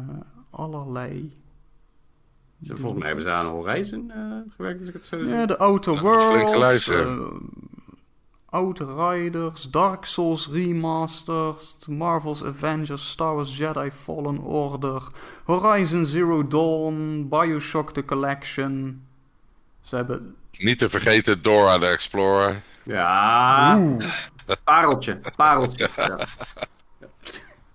allerlei 0.50 1.36
Ze- 2.62 2.76
Volgens 2.76 2.98
mij 2.98 3.06
hebben 3.06 3.24
ze 3.24 3.30
aan 3.30 3.46
Horizon 3.46 4.10
eh, 4.10 4.54
gewerkt, 4.56 4.78
als 4.80 4.88
ik 4.88 4.94
het 4.94 5.04
zo 5.06 5.24
zie. 5.24 5.34
Ja, 5.34 5.46
de 5.46 5.58
Outer 5.58 6.00
Worlds, 6.00 6.88
eh, 6.88 7.26
Outer 8.46 9.08
Riders, 9.10 9.70
Dark 9.70 10.04
Souls 10.04 10.48
Remastered, 10.48 11.86
Marvel's 11.88 12.42
Avengers, 12.44 13.10
Star 13.10 13.34
Wars 13.34 13.56
Jedi 13.56 13.90
Fallen 13.90 14.38
Order, 14.38 15.02
Horizon 15.44 16.06
Zero 16.06 16.46
Dawn, 16.46 17.26
Bioshock 17.28 17.92
The 17.92 18.04
Collection. 18.04 19.02
Ze 19.80 19.96
hebben... 19.96 20.34
Niet 20.58 20.78
te 20.78 20.90
vergeten 20.90 21.42
Dora 21.42 21.78
the 21.78 21.86
Explorer. 21.86 22.62
Ja, 22.84 23.78
Oeh. 23.78 24.04
Pareltje, 24.64 25.20
pareltje. 25.36 25.88
Ja. 25.96 26.26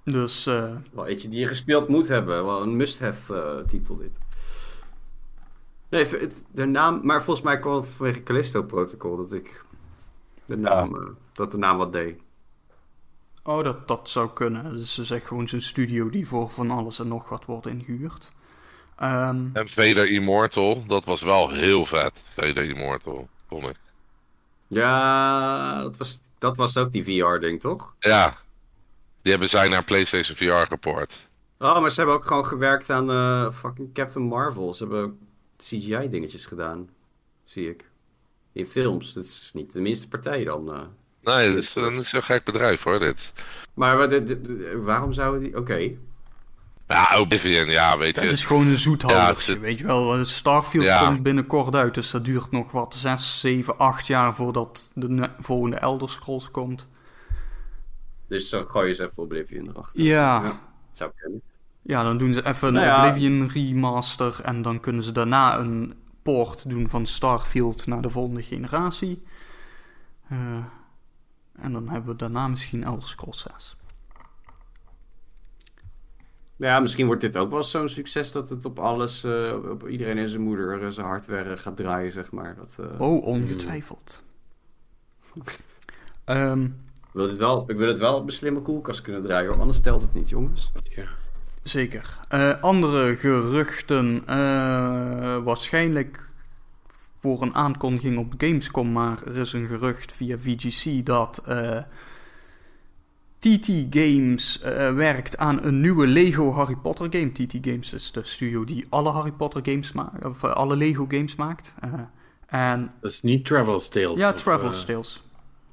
Dus 0.04 0.46
eh, 0.46 0.76
Wel 0.94 1.08
eentje 1.08 1.28
die 1.30 1.40
je 1.40 1.48
gespeeld 1.48 1.88
moet 1.88 2.08
hebben. 2.08 2.46
Wel 2.46 2.62
een 2.62 2.76
must-have 2.78 3.36
eh, 3.42 3.66
titel 3.68 3.98
dit. 3.98 4.18
Nee, 5.90 6.06
het, 6.06 6.44
de 6.52 6.66
naam... 6.66 7.00
Maar 7.04 7.24
volgens 7.24 7.46
mij 7.46 7.60
kwam 7.60 7.76
het 7.76 7.88
vanwege 7.88 8.24
Callisto 8.24 8.64
Protocol 8.64 9.18
dat 9.18 9.34
ik... 9.34 9.64
De 10.46 10.58
naam, 10.58 10.96
eh, 10.96 11.08
dat 11.34 11.52
de 11.52 11.58
naam 11.58 11.78
wat 11.78 11.92
deed. 11.92 12.20
oh, 13.44 13.64
dat, 13.64 13.88
dat 13.88 14.10
zou 14.10 14.30
kunnen. 14.34 14.74
Dus 14.74 14.94
ze 14.94 15.04
zeggen 15.04 15.28
gewoon 15.28 15.48
zo'n 15.48 15.62
studio 15.62 16.10
die 16.10 16.28
voor 16.28 16.50
van 16.50 16.72
alles 16.72 17.00
en 17.00 17.08
nog 17.08 17.30
wat 17.30 17.46
wordt 17.46 17.68
ingehuurd. 17.68 18.32
Ehm, 18.96 19.46
En 19.54 19.68
Vader 19.68 20.10
Immortal, 20.12 20.84
dat 20.88 21.06
was 21.06 21.22
wel 21.22 21.50
heel 21.50 21.86
vet. 21.86 22.12
Vader 22.36 22.64
Immortal, 22.64 23.28
vond 23.48 23.64
ik. 23.64 23.76
Ja, 24.70 25.82
dat 25.82 25.98
was, 25.98 26.22
dat 26.38 26.58
was 26.58 26.78
ook 26.78 26.92
die 26.92 27.04
VR-ding, 27.04 27.60
toch? 27.60 27.96
Ja, 28.00 28.38
die 29.22 29.32
hebben 29.32 29.50
zij 29.50 29.68
naar 29.68 29.84
PlayStation 29.84 30.38
VR 30.38 30.68
geport. 30.68 31.28
Oh, 31.60 31.82
maar 31.82 31.90
ze 31.92 31.98
hebben 31.98 32.16
ook 32.16 32.26
gewoon 32.26 32.46
gewerkt 32.46 32.90
aan 32.90 33.10
eh, 33.10 33.52
fucking 33.52 33.94
Captain 33.94 34.26
Marvel. 34.26 34.74
Ze 34.74 34.84
hebben 34.84 35.20
CGI-dingetjes 35.58 36.46
gedaan, 36.46 36.90
zie 37.46 37.70
ik. 37.70 37.90
In 38.52 38.66
films. 38.66 39.14
Dat 39.14 39.24
is 39.24 39.52
niet 39.54 39.74
de 39.74 39.82
minste 39.82 40.08
partij 40.08 40.44
dan. 40.44 40.74
eh. 40.74 40.82
Nee, 41.22 41.48
dat 41.48 41.58
is 41.64 41.76
een 41.76 42.06
zo'n 42.06 42.24
gek 42.24 42.44
bedrijf 42.44 42.84
hoor, 42.84 43.00
dit. 43.00 43.32
Maar 43.74 44.10
de- 44.10 44.24
de- 44.24 44.42
de- 44.42 44.78
waarom 44.82 45.14
zouden 45.14 45.42
die... 45.44 45.58
Oké. 45.58 45.98
Ja, 46.94 47.20
Oblivion, 47.20 47.68
ja, 47.68 47.98
weet 47.98 48.16
je. 48.16 48.22
Het 48.22 48.32
is 48.32 48.46
gewoon 48.46 48.64
een 48.66 48.70
Ja, 48.70 48.76
zoethoudertje, 48.76 49.32
het 49.34 49.42
zit- 49.42 49.60
weet 49.60 49.78
je 49.78 49.86
wel. 49.86 50.26
Starfield 50.26 50.86
Ja. 50.86 51.06
komt 51.06 51.24
binnenkort 51.24 51.76
uit, 51.76 51.94
dus 51.94 52.12
dat 52.12 52.26
duurt 52.26 52.52
nog 52.52 52.72
wat 52.72 52.96
6, 52.96 53.40
7, 53.40 53.78
8 53.78 54.08
jaar 54.08 54.36
voordat 54.36 54.92
de 54.96 55.30
volgende 55.40 55.76
Elder 55.78 56.10
Scrolls 56.10 56.52
komt. 56.52 56.88
Dus 58.28 58.50
dan 58.50 58.66
gooi 58.70 58.84
je 58.84 58.90
eens 58.90 59.00
even 59.12 59.24
Oblivion 59.24 59.68
erachter. 59.70 60.04
Ja, 60.04 60.14
Ja. 60.14 60.44
ja. 60.44 60.50
Dat 60.50 60.60
zou 60.92 61.12
kunnen. 61.16 61.42
dan 61.84 62.18
doen 62.18 62.34
ze 62.34 62.46
even 62.46 62.68
een 62.68 62.74
Nou 62.74 62.86
ja. 62.86 63.08
Oblivion 63.08 63.48
remaster 63.50 64.40
en 64.44 64.62
dan 64.62 64.80
kunnen 64.80 65.04
ze 65.04 65.12
daarna 65.12 65.58
een 65.60 65.94
port 66.24 66.70
doen 66.70 66.90
van 66.90 67.06
Starfield 67.06 67.86
naar 67.88 68.02
de 68.02 68.10
volgende 68.10 68.44
generatie. 68.44 69.24
Eh, 70.30 70.38
en 71.62 71.72
dan 71.72 71.90
hebben 71.90 72.12
we 72.12 72.16
daarna 72.18 72.48
misschien 72.48 72.84
Elder 72.84 73.08
Scrolls 73.08 73.42
6. 73.42 73.78
Ja, 76.60 76.80
misschien 76.80 77.06
wordt 77.06 77.22
dit 77.22 77.38
ook 77.38 77.52
wel 77.52 77.64
zo'n 77.64 77.90
succes 77.90 78.32
dat 78.32 78.50
het 78.50 78.66
op 78.66 78.80
alles, 78.80 79.24
eh, 79.24 79.56
op- 79.70 79.88
iedereen 79.88 80.18
en 80.18 80.30
zijn 80.30 80.42
moeder 80.42 80.82
eh, 80.84 80.90
zijn 80.90 81.06
hardware 81.08 81.58
gaat 81.58 81.78
draaien, 81.78 82.12
zeg 82.12 82.32
maar. 82.32 82.56
Dat, 82.56 82.78
eh, 82.92 83.02
Oh, 83.02 83.26
ongetwijfeld. 83.26 84.24
Ehm, 86.26 86.64
Ik 86.64 87.16
wil, 87.16 87.28
dit 87.28 87.38
wel, 87.38 87.64
ik 87.68 87.78
wil 87.78 87.88
het 87.88 87.98
wel 87.98 88.16
op 88.16 88.24
mijn 88.24 88.36
slimme 88.38 88.62
koelkast 88.62 89.02
kunnen 89.02 89.22
draaien, 89.22 89.50
hoor. 89.50 89.60
anders 89.60 89.82
telt 89.82 90.02
het 90.02 90.14
niet, 90.14 90.30
jongens. 90.30 90.72
Ja. 90.84 91.06
Zeker. 91.64 92.20
Eh, 92.30 92.62
andere 92.62 93.16
geruchten. 93.16 94.24
eh, 94.28 95.38
waarschijnlijk 95.44 96.28
voor 97.20 97.42
een 97.42 97.56
aankondiging 97.56 98.18
op 98.18 98.34
Gamescom, 98.38 98.92
maar 98.92 99.24
er 99.28 99.38
is 99.38 99.54
een 99.54 99.68
gerucht 99.68 100.12
via 100.12 100.38
VGC 100.38 101.06
dat 101.06 101.42
eh, 101.46 101.78
TT 103.40 103.68
Games 103.90 104.62
eh, 104.62 104.94
werkt 104.94 105.38
aan 105.38 105.64
een 105.64 105.82
nieuwe 105.82 106.08
Lego 106.08 106.52
Harry 106.52 106.76
Potter 106.76 107.08
game. 107.10 107.32
TT 107.32 107.58
Games 107.62 107.94
is 107.94 108.12
de 108.12 108.24
studio 108.24 108.64
die 108.64 108.86
alle 108.90 109.10
Harry 109.10 109.32
Potter 109.32 109.62
games 109.64 109.92
maakt, 109.92 110.26
of 110.26 110.44
eh, 110.44 110.54
alle 110.54 110.76
Lego 110.76 111.06
games 111.08 111.36
maakt. 111.36 111.76
Eh, 111.80 111.94
en 112.46 112.94
Dat 113.02 113.12
is 113.12 113.22
niet 113.22 113.46
Travel's 113.46 113.90
Tales. 113.90 114.20
ja, 114.20 114.30
of, 114.30 114.36
Travel's 114.42 114.86
Tales. 114.86 115.24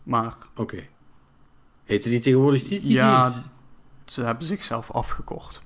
Maar 0.02 0.36
Oké. 0.56 0.86
Heette 1.84 2.08
die 2.08 2.20
tegenwoordig 2.20 2.62
TT 2.62 2.78
ja, 2.82 3.24
Games? 3.24 3.44
ze 4.04 4.22
hebben 4.22 4.46
zichzelf 4.46 4.90
afgekocht. 4.90 5.62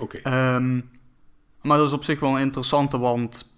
Oké. 0.00 0.16
Ehm, 0.18 0.80
maar 1.62 1.78
dat 1.78 1.86
is 1.86 1.92
op 1.92 2.04
zich 2.04 2.20
wel 2.20 2.34
een 2.34 2.40
interessante, 2.40 2.98
want 2.98 3.54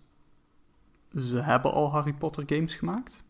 ze 1.15 1.37
hebben 1.37 1.73
al 1.73 1.93
Harry 1.93 2.13
Potter 2.13 2.43
games 2.47 2.75
gemaakt. 2.75 3.25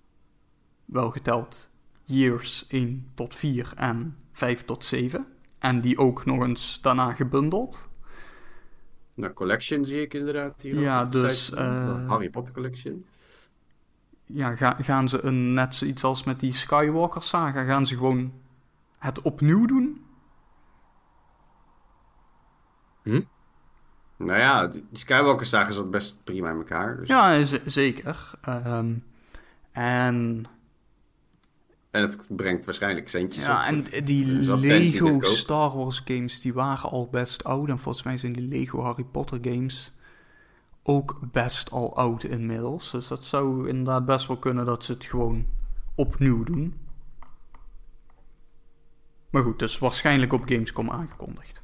Wel 0.85 1.11
geteld 1.11 1.71
Years 2.09 2.67
1 2.69 3.11
tot 3.15 3.35
4 3.35 3.73
en 3.77 4.17
5 4.33 4.65
tot 4.65 4.85
7. 4.85 5.27
En 5.59 5.81
die 5.81 5.99
ook 5.99 6.25
nog 6.25 6.43
eens 6.43 6.79
daarna 6.83 7.13
gebundeld. 7.15 7.89
Nou, 9.15 9.33
Collection 9.33 9.85
zie 9.85 10.01
ik 10.01 10.15
inderdaad 10.15 10.63
hier. 10.63 10.81
Ja, 10.81 11.05
dus, 11.05 11.53
eh, 11.53 12.07
Harry 12.09 12.31
Potter 12.31 12.55
Collection. 12.55 13.05
Ja, 14.27 14.55
ga- 14.57 14.77
gaan 14.81 15.09
ze 15.09 15.25
een, 15.25 15.55
net 15.55 15.75
zoiets 15.75 16.05
als 16.05 16.25
met 16.25 16.41
die 16.41 16.53
Skywalker 16.53 17.23
saga, 17.23 17.65
gaan 17.65 17.87
ze 17.87 17.97
gewoon 17.97 18.33
het 18.99 19.23
opnieuw 19.23 19.67
doen? 19.67 20.05
Nou 24.17 24.39
ja, 24.39 24.67
die 24.67 24.85
Skywalker 24.93 25.47
zagen 25.47 25.75
zat 25.75 25.91
best 25.91 26.25
prima 26.25 26.51
in 26.51 26.57
elkaar. 26.57 26.97
Dus. 26.97 27.09
Ja, 27.09 27.45
zeker. 27.65 28.31
Ehm, 28.43 28.95
en 29.73 30.47
En 31.91 32.03
het 32.03 32.27
brengt 32.29 32.65
waarschijnlijk 32.65 33.09
centjes 33.09 33.45
Ja, 33.45 33.61
op. 33.61 33.87
en 33.87 34.05
die 34.05 34.27
Lego. 34.57 35.21
Star 35.21 35.77
Wars 35.77 36.03
games, 36.05 36.41
die 36.41 36.53
waren 36.55 36.91
al 36.91 37.09
best 37.11 37.45
oud. 37.45 37.69
En 37.69 37.79
volgens 37.79 38.05
mij 38.05 38.19
zijn 38.19 38.33
die 38.33 38.49
Lego 38.49 38.81
Harry 38.83 39.05
Potter 39.05 39.39
games 39.43 39.93
ook 40.83 41.19
best 41.33 41.71
al 41.71 41.97
oud 41.97 42.25
inmiddels. 42.25 42.91
Dus 42.91 43.09
dat 43.09 43.25
zou 43.25 43.69
inderdaad 43.69 44.05
best 44.05 44.27
wel 44.27 44.39
kunnen 44.39 44.67
dat 44.67 44.85
ze 44.85 44.93
het 44.93 45.05
gewoon 45.05 45.47
opnieuw 45.95 46.45
doen. 46.45 46.75
Maar 49.31 49.43
goed, 49.43 49.59
dus 49.59 49.79
waarschijnlijk 49.79 50.33
op 50.33 50.43
Gamescom 50.47 50.91
aangekondigd. 50.91 51.61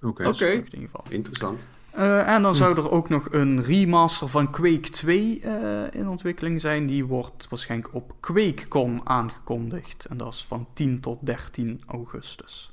Oké. 0.00 0.22
Het 0.22 0.40
in 0.40 0.64
ieder 0.64 0.80
geval. 0.80 1.04
Interessant. 1.08 1.66
Eh, 1.90 2.34
en 2.34 2.42
dan 2.42 2.54
zou 2.54 2.76
er 2.76 2.90
ook 2.90 3.08
nog 3.08 3.32
een 3.32 3.62
remaster 3.62 4.28
van 4.28 4.50
Quake 4.50 4.90
2 4.90 5.40
eh, 5.40 6.00
in 6.00 6.08
ontwikkeling 6.08 6.60
zijn. 6.60 6.86
Die 6.86 7.04
wordt 7.04 7.48
waarschijnlijk 7.48 7.94
op 7.94 8.14
QuakeCon 8.20 9.08
aangekondigd. 9.08 10.04
En 10.04 10.16
dat 10.16 10.32
is 10.32 10.44
van 10.44 10.66
10 10.72 11.00
tot 11.00 11.26
13 11.26 11.80
augustus. 11.86 12.72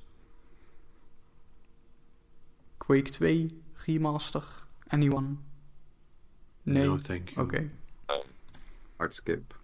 Quake 2.77 3.09
2 3.09 3.61
remaster? 3.85 4.43
Anyone? 4.87 5.27
Nee? 6.63 6.85
No, 6.85 6.93
Oké. 6.93 7.01
thank 7.01 7.29
you. 7.29 7.69
Hardskip. 8.95 9.55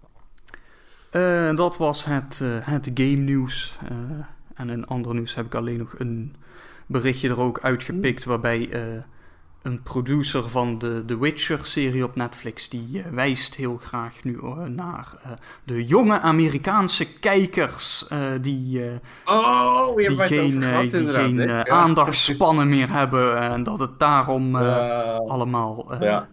Eh, 1.11 1.55
dat 1.55 1.77
was 1.77 2.05
het, 2.05 2.39
eh, 2.41 2.67
het 2.67 2.91
game 2.93 3.15
nieuws. 3.15 3.77
Eh, 3.89 3.95
en 4.53 4.69
in 4.69 4.85
andere 4.87 5.13
nieuws 5.13 5.35
heb 5.35 5.45
ik 5.45 5.55
alleen 5.55 5.77
nog 5.77 5.99
een 5.99 6.35
berichtje 6.85 7.29
er 7.29 7.39
ook 7.39 7.59
uitgepikt 7.59 8.23
waarbij 8.23 8.69
eh, 8.69 9.01
een 9.61 9.83
producer 9.83 10.49
van 10.49 10.77
de 10.77 11.03
The 11.05 11.19
Witcher-serie 11.19 12.03
op 12.03 12.15
Netflix 12.15 12.69
die 12.69 13.01
eh, 13.03 13.11
wijst 13.11 13.55
heel 13.55 13.77
graag 13.77 14.23
nu 14.23 14.39
eh, 14.43 14.57
naar 14.57 15.13
eh, 15.23 15.31
de 15.63 15.85
jonge 15.85 16.19
Amerikaanse 16.19 17.13
kijkers 17.19 18.05
die, 18.41 18.81
Oh, 19.25 19.95
die 19.95 20.15
geen, 20.17 20.45
over 20.57 20.61
gehad 20.63 20.89
die 20.89 20.99
inderdaad. 20.99 21.23
geen 21.23 21.37
hè? 21.37 21.43
Ja. 21.57 21.67
aandachtspannen 21.67 22.69
meer 22.69 22.89
hebben 22.99 23.37
en 23.39 23.63
dat 23.63 23.79
het 23.79 23.99
daarom 23.99 24.55
allemaal 24.55 26.03
ja. 26.03 26.27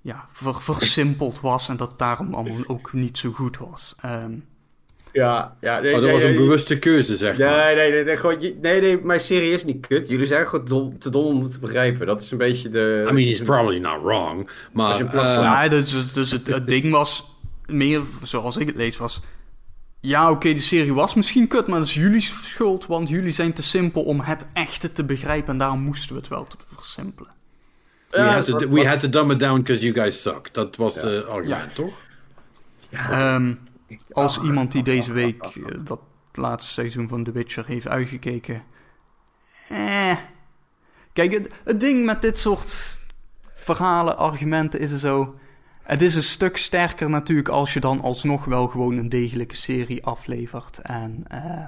ja, 0.00 0.24
ver- 0.30 0.60
versimpeld 0.60 1.40
was 1.40 1.68
en 1.68 1.76
dat 1.76 1.88
het 1.90 1.98
daarom 1.98 2.34
allemaal 2.34 2.64
ook 2.66 2.92
niet 2.92 3.18
zo 3.18 3.30
goed 3.32 3.58
was. 3.58 3.94
Ehm, 4.00 4.32
Ja, 5.14 5.56
ja. 5.60 5.80
Nee, 5.80 5.88
Oh, 5.88 5.94
dat 5.94 6.04
nee, 6.04 6.12
was 6.12 6.22
een 6.22 6.28
nee, 6.28 6.38
bewuste 6.38 6.78
keuze, 6.78 7.16
zeg 7.16 7.38
maar. 7.38 7.74
Nee, 7.74 7.90
nee, 7.90 8.04
nee, 8.04 8.16
gewoon, 8.16 8.40
je- 8.40 8.56
nee, 8.62 8.80
nee, 8.80 9.00
mijn 9.02 9.20
serie 9.20 9.52
is 9.52 9.64
niet 9.64 9.86
kut. 9.86 10.08
Jullie 10.08 10.26
zijn 10.26 10.46
gewoon 10.46 10.64
dom, 10.64 10.98
te 10.98 11.10
dom 11.10 11.24
om 11.24 11.42
het 11.42 11.52
te 11.52 11.58
begrijpen. 11.58 12.06
Dat 12.06 12.20
is 12.20 12.30
een 12.30 12.38
beetje 12.38 12.68
de... 12.68 13.06
I 13.08 13.12
mean, 13.12 13.28
he's 13.28 13.42
probably 13.42 13.78
not 13.78 14.02
wrong. 14.02 14.48
Maar, 14.72 14.94
slaat. 14.96 15.42
Ja, 15.44 15.68
dus, 15.68 16.12
dus 16.12 16.30
het, 16.30 16.46
het 16.46 16.68
ding 16.68 16.90
was 16.90 17.30
meer, 17.66 18.02
zoals 18.22 18.56
ik 18.56 18.66
het 18.66 18.76
lees, 18.76 18.96
was... 18.96 19.20
Ja, 20.00 20.30
oké, 20.30 20.52
de 20.52 20.60
serie 20.60 20.94
was 20.94 21.14
misschien 21.14 21.48
kut, 21.48 21.66
maar 21.66 21.78
dat 21.78 21.88
is 21.88 21.94
jullie 21.94 22.20
schuld, 22.20 22.86
want 22.86 23.08
jullie 23.08 23.32
zijn 23.32 23.52
te 23.52 23.62
simpel 23.62 24.02
om 24.02 24.20
het 24.20 24.46
echte 24.52 24.92
te 24.92 25.04
begrijpen 25.04 25.52
en 25.52 25.58
daarom 25.58 25.80
moesten 25.80 26.14
we 26.14 26.20
het 26.20 26.28
wel 26.28 26.44
te 26.44 26.56
versimpelen. 26.74 27.30
we, 28.10 28.18
Ja, 28.18 28.24
had 28.34 28.44
to, 28.46 28.68
we 28.68 28.86
had 28.88 29.00
to 29.00 29.08
dumb 29.08 29.30
it 29.30 29.38
down 29.40 29.56
because 29.60 29.82
you 29.82 29.94
guys 29.94 30.22
suck. 30.22 30.48
Dat 30.52 30.76
was 30.76 30.94
Ja. 31.02 31.08
het 31.08 31.26
argument, 31.26 31.74
toch? 31.74 31.94
Ehm, 32.90 33.54
als 34.10 34.40
iemand 34.40 34.72
die 34.72 34.82
deze 34.82 35.12
week 35.12 35.42
eh, 35.42 35.64
dat 35.84 36.00
laatste 36.32 36.72
seizoen 36.72 37.08
van 37.08 37.24
The 37.24 37.32
Witcher 37.32 37.66
heeft 37.66 37.88
uitgekeken... 37.88 38.62
Eh... 39.68 40.16
Kijk, 41.12 41.50
het, 41.64 41.80
ding 41.80 42.04
met 42.04 42.22
dit 42.22 42.38
soort 42.38 43.02
verhalen, 43.54 44.16
argumenten 44.16 44.80
is 44.80 44.92
er 44.92 44.98
zo... 44.98 45.38
Het 45.82 46.02
is 46.02 46.14
een 46.14 46.22
stuk 46.22 46.56
sterker 46.56 47.10
natuurlijk 47.10 47.48
als 47.48 47.74
je 47.74 47.80
dan 47.80 48.00
alsnog 48.00 48.44
wel 48.44 48.66
gewoon 48.66 48.98
een 48.98 49.08
degelijke 49.08 49.56
serie 49.56 50.04
aflevert. 50.04 50.78
En 50.78 51.24
eh, 51.28 51.64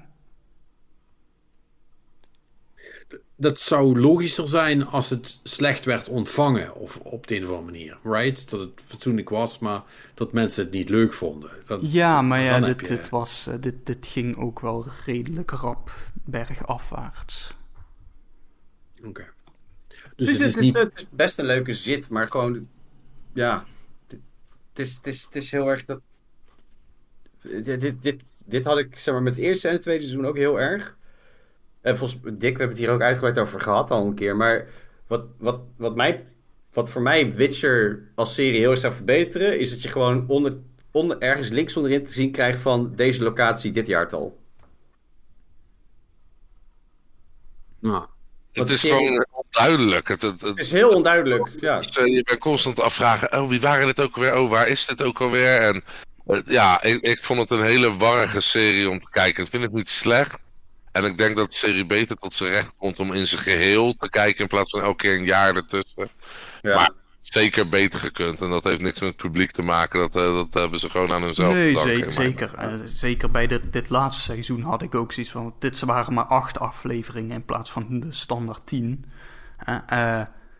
Dat 3.38 3.60
zou 3.60 4.00
logischer 4.00 4.46
zijn 4.48 4.86
als 4.86 5.10
het 5.10 5.40
slecht 5.42 5.84
werd 5.84 6.08
ontvangen. 6.08 6.74
Of 6.74 6.96
op 6.96 7.26
de 7.26 7.36
een 7.36 7.42
of 7.42 7.48
andere 7.48 7.64
manier. 7.70 7.98
Right? 8.02 8.50
Dat 8.50 8.60
het 8.60 8.70
fatsoenlijk 8.86 9.28
was, 9.28 9.58
maar 9.58 9.82
dat 10.14 10.32
mensen 10.32 10.64
het 10.64 10.72
niet 10.72 10.88
leuk 10.88 11.12
vonden. 11.12 11.50
Dat, 11.66 11.92
ja, 11.92 12.22
maar 12.22 12.40
ja, 12.40 12.60
dit, 12.60 12.80
je- 12.80 12.86
dit, 12.96 13.08
was, 13.08 13.46
eh, 13.46 13.54
dit, 13.60 13.86
dit 13.86 14.06
ging 14.06 14.36
ook 14.36 14.60
wel 14.60 14.86
redelijk 15.04 15.50
rap 15.50 15.90
bergafwaarts. 16.24 17.54
Oké. 19.04 19.26
Dus 20.16 20.28
Dus 20.28 20.38
het, 20.38 20.46
het 20.46 20.56
is 20.56 20.60
niet... 20.62 20.76
het 20.76 20.94
is 20.96 21.06
best 21.10 21.38
een 21.38 21.46
leuke 21.46 21.74
zit, 21.74 22.08
maar 22.10 22.26
gewoon... 22.28 22.68
Ja, 23.32 23.64
dit- 24.06 24.20
het 24.68 24.78
is, 24.78 24.94
het 24.94 25.06
is, 25.06 25.22
het 25.24 25.36
is 25.36 25.50
heel 25.50 25.68
erg 25.70 25.84
dat... 25.84 26.00
Dit, 27.42 27.80
dit, 27.80 28.02
dit, 28.02 28.34
dit 28.46 28.64
had 28.64 28.78
ik 28.78 28.96
zeg 28.98 29.14
maar, 29.14 29.22
met 29.22 29.36
het 29.36 29.44
eerste 29.44 29.66
en 29.68 29.72
het 29.74 29.82
tweede 29.82 30.02
seizoen 30.04 30.26
ook 30.26 30.36
heel 30.36 30.60
erg. 30.60 30.95
En 31.86 31.96
volgens 31.96 32.20
Dick, 32.22 32.40
we 32.40 32.46
hebben 32.46 32.68
het 32.68 32.78
hier 32.78 32.90
ook 32.90 33.00
uitgebreid 33.00 33.38
over 33.38 33.60
gehad 33.60 33.90
al 33.90 34.06
een 34.06 34.14
keer. 34.14 34.36
Maar 34.36 34.66
wat, 35.06 35.24
wat, 35.38 35.60
wat, 35.76 35.96
mij, 35.96 36.26
wat 36.72 36.90
voor 36.90 37.02
mij 37.02 37.34
Witcher 37.34 38.02
als 38.14 38.34
serie 38.34 38.58
heel 38.58 38.70
erg 38.70 38.80
zou 38.80 38.94
verbeteren... 38.94 39.58
is 39.58 39.70
dat 39.70 39.82
je 39.82 39.88
gewoon 39.88 40.24
onder, 40.28 40.56
onder, 40.90 41.18
ergens 41.18 41.48
links 41.48 41.76
onderin 41.76 42.06
te 42.06 42.12
zien 42.12 42.30
krijgt 42.30 42.60
van 42.60 42.92
deze 42.94 43.22
locatie 43.22 43.72
dit 43.72 43.86
jaartal. 43.86 44.38
Nou, 47.78 48.06
Het 48.52 48.70
is 48.70 48.80
gewoon 48.80 49.26
onduidelijk. 49.30 50.08
Het, 50.08 50.22
het, 50.22 50.40
het, 50.40 50.50
Het 50.50 50.58
is 50.58 50.72
heel 50.72 50.90
onduidelijk, 50.90 51.50
ja. 51.60 51.80
je 52.04 52.22
bent 52.24 52.38
constant 52.38 52.80
afvragen, 52.80 53.40
oh, 53.40 53.48
wie 53.48 53.60
waren 53.60 53.86
dit 53.86 54.00
ook 54.00 54.16
weer? 54.16 54.38
Oh, 54.38 54.50
waar 54.50 54.68
is 54.68 54.86
dit 54.86 55.02
ook 55.02 55.20
alweer? 55.20 55.60
En 55.60 55.84
eh, 56.26 56.38
ja, 56.46 56.82
ik, 56.82 57.00
ik 57.02 57.24
vond 57.24 57.38
het 57.38 57.50
een 57.50 57.66
hele 57.66 57.96
warrige 57.96 58.40
serie 58.40 58.90
om 58.90 58.98
te 58.98 59.10
kijken. 59.10 59.44
Ik 59.44 59.50
vind 59.50 59.62
het 59.62 59.72
niet 59.72 59.90
slecht. 59.90 60.44
En 60.96 61.04
ik 61.04 61.18
denk 61.18 61.36
dat 61.36 61.50
de 61.50 61.56
serie 61.56 61.86
beter 61.86 62.16
tot 62.16 62.32
zijn 62.34 62.50
recht 62.52 62.74
komt 62.78 62.98
om 62.98 63.12
in 63.12 63.26
zijn 63.26 63.40
geheel 63.40 63.94
te 63.98 64.08
kijken 64.08 64.40
in 64.40 64.46
plaats 64.48 64.70
van 64.70 64.80
elke 64.80 64.96
keer 64.96 65.14
een 65.18 65.24
jaar 65.24 65.56
ertussen. 65.56 66.08
ja. 66.62 66.74
Maar- 66.74 66.90
Zeker 67.20 67.68
beter 67.68 67.98
gekund. 67.98 68.40
En 68.40 68.50
dat 68.50 68.64
heeft 68.64 68.80
niks 68.80 69.00
met 69.00 69.08
het 69.08 69.16
publiek 69.16 69.50
te 69.50 69.62
maken. 69.62 70.00
Dat, 70.00 70.14
eh, 70.16 70.34
dat 70.34 70.54
hebben 70.54 70.78
ze 70.78 70.90
gewoon 70.90 71.12
aan 71.12 71.22
hunzelf 71.22 71.52
Nee, 71.54 71.72
te 71.74 71.84
danken, 71.84 71.92
ze- 71.94 71.98
in 71.98 72.14
mijn 72.14 72.38
zeker. 72.38 72.54
Eh, 72.54 72.74
zeker 72.84 73.30
bij 73.30 73.46
dit, 73.46 73.72
dit 73.72 73.88
laatste 73.90 74.22
seizoen 74.22 74.62
had 74.62 74.82
ik 74.82 74.94
ook 74.94 75.12
zoiets 75.12 75.32
van... 75.32 75.54
Dit 75.58 75.80
waren 75.80 76.14
maar 76.14 76.24
acht 76.24 76.58
afleveringen 76.58 77.34
in 77.34 77.44
plaats 77.44 77.70
van 77.70 78.00
de 78.00 78.12
standaard 78.12 78.66
tien. 78.66 79.04
Eh, 79.64 79.76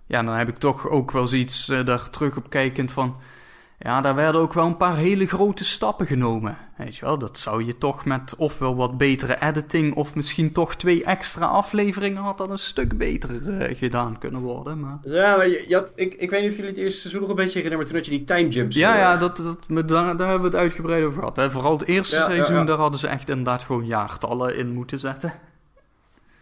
ja, 0.07 0.23
dan 0.23 0.29
heb 0.29 0.49
ik 0.49 0.57
toch 0.57 0.89
ook 0.89 1.11
wel 1.11 1.27
zoiets 1.27 1.69
eh, 1.69 1.85
daar 1.85 2.11
terug 2.11 2.37
op 2.37 2.51
kijkend 2.51 2.93
van... 2.93 3.17
Ja, 3.79 4.01
daar 4.01 4.15
werden 4.15 4.41
ook 4.41 4.53
wel 4.53 4.67
een 4.67 4.77
paar 4.77 4.97
hele 4.97 5.27
grote 5.27 5.65
stappen 5.65 6.07
genomen. 6.07 6.57
Weet 6.77 6.97
je 6.97 7.05
wel, 7.05 7.19
dat 7.19 7.39
zou 7.39 7.65
je 7.65 7.79
toch 7.79 8.05
met 8.05 8.35
ofwel 8.37 8.77
wat 8.77 8.97
betere 8.99 9.41
editing 9.43 9.95
of 9.95 10.15
misschien 10.15 10.53
toch 10.53 10.75
twee 10.77 11.05
extra 11.05 11.47
afleveringen 11.47 12.23
had 12.23 12.39
dat 12.39 12.51
een 12.51 12.59
stuk 12.59 12.99
beter 12.99 13.59
eh, 13.61 13.77
gedaan 13.77 14.19
kunnen 14.19 14.41
worden. 14.41 14.81
Maar... 14.81 14.99
Ja, 15.03 15.37
maar 15.37 15.49
je, 15.49 15.65
je 15.69 15.75
had- 15.75 15.91
ik, 15.95 16.15
ik 16.15 16.31
weet 16.31 16.41
niet 16.43 16.51
of 16.51 16.57
jullie 16.57 16.71
het 16.71 16.81
eerste 16.81 17.01
seizoen 17.01 17.21
nog 17.21 17.31
een 17.31 17.37
beetje 17.37 17.61
herinneren, 17.61 17.79
maar 17.79 17.87
toen 17.87 17.97
had 17.97 18.07
je 18.07 18.17
die 18.19 18.25
time 18.25 18.49
jumps. 18.49 18.77
Ja, 18.77 18.97
ja, 18.97 19.17
dat, 19.17 19.37
dat, 19.37 19.89
daar, 19.89 20.17
daar 20.17 20.29
hebben 20.29 20.51
we 20.51 20.57
het 20.57 20.65
uitgebreid 20.67 21.05
over 21.05 21.19
gehad. 21.19 21.37
Hè. 21.37 21.51
Vooral 21.51 21.73
het 21.73 21.87
eerste 21.87 22.17
Ja, 22.17 22.23
ja, 22.23 22.29
seizoen, 22.29 22.57
ja. 22.57 22.65
daar 22.65 22.77
hadden 22.79 23.01
ze 23.01 23.07
echt 23.09 23.29
inderdaad 23.29 23.63
gewoon 23.63 23.87
jaartallen 23.87 24.57
in 24.57 24.73
moeten 24.73 24.99
zetten. 24.99 25.33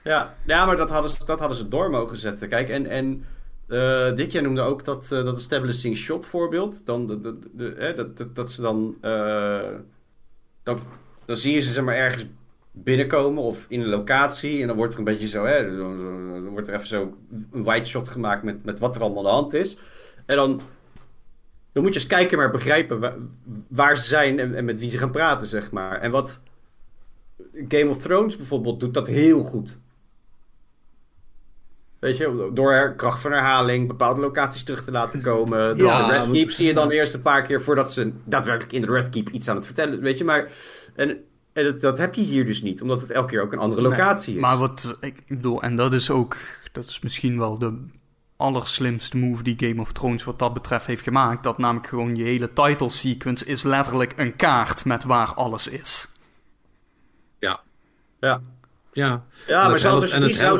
Ja, 0.05 0.35
ja 0.47 0.67
maar 0.67 0.77
dat 0.77 0.91
hadden, 0.91 1.11
ze, 1.11 1.25
dat 1.27 1.39
hadden 1.39 1.57
ze 1.59 1.69
door 1.69 1.91
mogen 1.91 2.17
zetten. 2.17 2.49
Kijk, 2.49 2.69
en, 2.69 2.87
en 2.87 3.25
eh 3.68 4.15
Dick, 4.15 4.33
jij 4.33 4.43
noemde 4.43 4.60
ook 4.60 4.84
dat, 4.84 5.12
eh, 5.12 5.25
dat 5.25 5.36
establishing 5.36 5.97
shot 5.97 6.26
voorbeeld. 6.26 6.86
Dan 6.86 7.07
de, 7.07 7.39
de, 7.52 7.93
dat, 7.97 8.34
dat, 8.36 8.51
ze 8.51 8.62
dan, 8.62 8.97
eh, 9.01 9.68
dan... 10.62 10.78
Dan 11.25 11.36
zie 11.36 11.55
je 11.55 11.60
ze 11.60 11.73
zeg 11.73 11.84
maar 11.84 11.94
ergens 11.94 12.26
binnenkomen 12.73 13.43
of 13.43 13.67
in 13.68 13.81
een 13.81 13.89
locatie. 13.89 14.60
En 14.60 14.67
dan 14.67 14.76
wordt 14.76 14.93
er 14.93 14.99
een 14.99 15.05
beetje 15.05 15.28
zo, 15.28 15.44
hè, 15.44 15.76
dan, 15.76 16.49
wordt 16.49 16.68
er 16.68 16.75
even 16.75 16.86
zo 16.86 17.17
een 17.52 17.65
wide 17.65 17.84
shot 17.84 18.09
gemaakt 18.09 18.43
met, 18.43 18.65
met 18.65 18.78
wat 18.78 18.97
er 18.97 19.02
allemaal 19.02 19.18
aan 19.18 19.31
de 19.31 19.41
hand 19.41 19.52
is. 19.52 19.78
En 20.26 20.36
dan, 20.36 20.60
dan 21.73 21.83
moet 21.83 21.94
je 21.94 22.01
als 22.01 22.09
kijker 22.09 22.39
maar 22.39 22.51
begrijpen 22.51 23.01
waar, 23.01 23.17
waar 23.68 23.97
ze 23.97 24.07
zijn 24.07 24.39
en, 24.39 24.55
en 24.55 24.65
met 24.65 24.81
wie 24.81 24.91
ze 24.91 24.99
gaan 24.99 25.10
praten, 25.10 25.47
zeg 25.47 25.70
maar. 25.70 26.01
En 26.01 26.10
wat 26.10 26.41
Game 27.68 27.89
of 27.89 27.99
Thrones 27.99 28.36
bijvoorbeeld 28.36 28.81
doet 28.81 28.94
dat 28.94 29.07
heel 29.07 29.43
goed. 29.43 29.81
Weet 32.05 32.16
je, 32.16 32.50
door 32.55 32.73
her- 32.73 32.94
kracht 32.94 33.20
van 33.20 33.33
herhaling 33.33 33.89
bepaalde 33.89 34.20
locaties 34.20 34.62
terug 34.62 34.84
te 34.84 34.91
laten 34.91 35.23
komen. 35.23 35.78
Door 35.78 35.86
Ja, 35.86 36.07
de 36.07 36.12
Red 36.18 36.31
Keep 36.33 36.50
zie 36.50 36.66
je 36.66 36.74
dan 36.74 36.91
eerst 36.91 37.15
een 37.15 37.23
paar 37.23 37.42
keer 37.42 37.62
voordat 37.62 37.92
ze 37.92 38.12
daadwerkelijk 38.24 38.73
in 38.73 38.81
de 38.81 38.86
Red 38.92 39.08
Keep 39.10 39.28
iets 39.28 39.49
aan 39.49 39.57
het 39.57 39.65
vertellen. 39.66 40.00
Weet 40.00 40.18
je, 40.18 40.24
maar. 40.24 40.50
En, 40.94 41.18
en 41.52 41.65
dat, 41.65 41.81
dat 41.81 41.99
heb 41.99 42.15
je 42.15 42.23
hier 42.23 42.47
dus 42.47 42.62
niet, 42.62 42.83
omdat 42.83 43.00
het 43.00 43.10
elke 43.10 43.28
keer 43.31 43.42
ook 43.42 43.52
een 43.52 43.58
andere 43.58 43.83
locatie 43.83 44.28
Nee, 44.34 44.42
is. 44.42 44.49
Maar 44.49 44.58
wat 44.58 44.97
ik 45.00 45.23
bedoel, 45.28 45.62
en 45.62 45.76
dat 45.76 45.92
is 45.92 46.10
ook, 46.10 46.36
dat 46.73 46.84
is 46.84 47.00
misschien 47.00 47.39
wel 47.39 47.58
de 47.58 47.86
allerslimste 48.36 49.16
move 49.16 49.42
die 49.42 49.55
Game 49.68 49.81
of 49.81 49.92
Thrones 49.92 50.24
wat 50.24 50.39
dat 50.39 50.55
betreft 50.55 50.86
heeft 50.86 51.02
gemaakt. 51.02 51.42
Dat 51.44 51.58
namelijk 51.58 51.86
gewoon 51.86 52.16
je 52.16 52.24
hele 52.24 52.52
title 52.52 52.89
sequence 52.89 53.44
is 53.44 53.62
letterlijk 53.62 54.12
een 54.16 54.36
kaart 54.36 54.84
met 54.84 55.05
waar 55.05 55.34
alles 55.34 55.68
is. 55.68 56.08
Ja. 57.39 57.60
Ja, 58.20 58.41
Ja, 58.92 59.07
ja 59.07 59.23
En 59.47 59.55
maar 59.62 59.70
het 59.70 59.81
zelfs 59.81 59.83
helpt- 59.83 60.02
als 60.02 60.10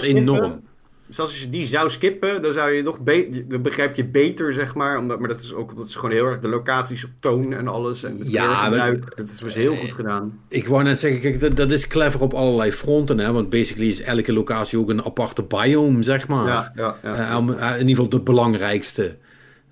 je 0.05 0.08
en 0.10 0.16
het 0.16 0.23
enorm. 0.28 0.62
Zelfs 1.08 1.31
als 1.31 1.41
je 1.41 1.50
die 1.50 1.65
zou 1.65 1.91
skippen, 1.91 2.42
dan 2.42 2.52
zou 2.52 2.73
je 2.73 2.83
nog 2.83 2.99
dan 3.47 3.62
begrijp 3.62 3.97
je 3.97 4.05
beter, 4.05 4.52
zeg 4.52 4.74
maar. 4.74 4.99
Omdat, 4.99 5.18
maar 5.18 5.28
dat 5.28 5.41
is 5.41 5.52
ook, 5.52 5.76
dat 5.76 5.89
is 5.89 5.94
gewoon 5.94 6.10
heel 6.10 6.26
erg 6.26 6.41
de 6.41 6.49
locaties 6.49 7.05
op 7.05 7.10
toon 7.20 7.52
en 7.52 7.68
alles. 7.68 8.02
En 8.02 8.18
het 8.18 8.31
Ja. 8.31 8.70
Dat 9.16 9.28
is 9.28 9.41
was 9.41 9.55
heel 9.55 9.76
goed 9.76 9.92
gedaan. 9.92 10.41
Ik 10.49 10.66
wou 10.66 10.83
net 10.83 10.99
zeggen, 10.99 11.20
kijk, 11.20 11.41
dat, 11.41 11.57
dat 11.57 11.70
is 11.70 11.86
clever 11.86 12.20
op 12.20 12.34
allerlei 12.34 12.73
fronten, 12.73 13.18
hè? 13.18 13.33
want 13.33 13.50
basically 13.50 13.89
is 13.89 14.02
elke 14.02 14.33
locatie 14.33 14.78
ook 14.78 14.91
een 14.91 15.05
aparte 15.05 15.42
biome, 15.42 16.02
zeg 16.02 16.28
maar. 16.28 16.47
Ja, 16.47 16.73
ja, 16.74 16.97
ja. 17.02 17.15
Eh, 17.15 17.36
eh, 17.36 17.73
in 17.73 17.89
ieder 17.89 18.05
geval 18.05 18.08
de 18.08 18.20
belangrijkste. 18.20 19.16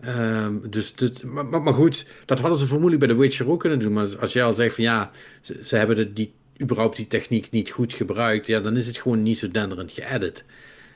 Ehm, 0.00 0.54
dus, 0.70 0.94
dus, 0.94 1.22
maar, 1.22 1.46
maar, 1.46 1.62
maar 1.62 1.74
goed, 1.74 2.06
dat 2.24 2.38
hadden 2.38 2.58
ze 2.58 2.66
vermoedelijk 2.66 3.06
bij 3.06 3.14
The 3.14 3.20
Witcher 3.20 3.50
ook 3.50 3.60
kunnen 3.60 3.78
doen. 3.78 3.92
Maar 3.92 4.08
als 4.20 4.32
jij 4.32 4.44
al 4.44 4.54
zegt 4.54 4.74
van 4.74 4.84
ja, 4.84 5.10
ze, 5.40 5.60
ze 5.62 5.76
hebben 5.76 5.96
de, 5.96 6.12
die, 6.12 6.32
überhaupt 6.60 6.96
die 6.96 7.06
techniek 7.06 7.50
niet 7.50 7.70
goed 7.70 7.92
gebruikt, 7.92 8.46
ja, 8.46 8.60
dan 8.60 8.76
is 8.76 8.86
het 8.86 8.98
gewoon 8.98 9.22
niet 9.22 9.38
zo 9.38 9.50
denderend 9.50 9.90
geëdit. 9.90 10.44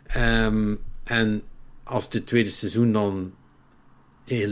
Ehm, 0.07 0.75
en 1.05 1.43
als 1.85 2.09
dit 2.10 2.26
tweede 2.26 2.51
seizoen 2.51 2.93
dan 2.93 3.33
heel, 4.25 4.51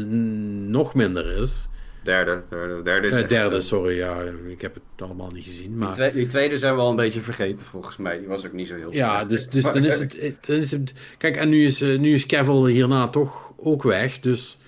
nog 0.69 0.95
minder 0.95 1.43
is, 1.43 1.69
Derde, 2.03 2.43
derde, 2.51 2.83
derde. 2.83 3.07
Is 3.07 3.13
eh, 3.15 3.29
derde, 3.29 3.61
sorry, 3.61 3.97
ja, 3.97 4.23
ik 4.49 4.61
heb 4.61 4.75
het 4.75 5.03
allemaal 5.03 5.31
niet 5.31 5.45
gezien. 5.45 5.67
Die, 5.69 5.77
Maar... 5.77 6.13
die 6.13 6.27
tweede 6.27 6.57
zijn 6.57 6.75
we 6.75 6.81
al 6.81 6.91
een 6.91 6.97
beetje 6.97 7.21
vergeten, 7.21 7.67
volgens 7.67 7.97
mij. 7.97 8.19
Die 8.19 8.29
was 8.29 8.47
ook 8.47 8.53
niet 8.53 8.69
zo 8.69 8.75
heel 8.77 8.93
Ja, 8.93 9.15
slecht. 9.15 9.29
dus, 9.29 9.49
dus 9.49 9.63
dan 9.73 9.85
is 9.85 9.99
het, 9.99 10.21
het- 10.21 10.37
dan 10.47 10.57
is 10.57 10.71
het... 10.71 10.93
Kijk, 11.19 11.37
en 11.37 11.49
nu 11.49 11.65
is, 11.65 11.81
eh, 11.83 11.99
nu 11.99 12.13
is 12.15 12.27
Cavill 12.27 12.71
hierna 12.73 13.09
toch 13.09 13.53
ook 13.57 13.83
weg. 13.83 14.21
Dus 14.21 14.59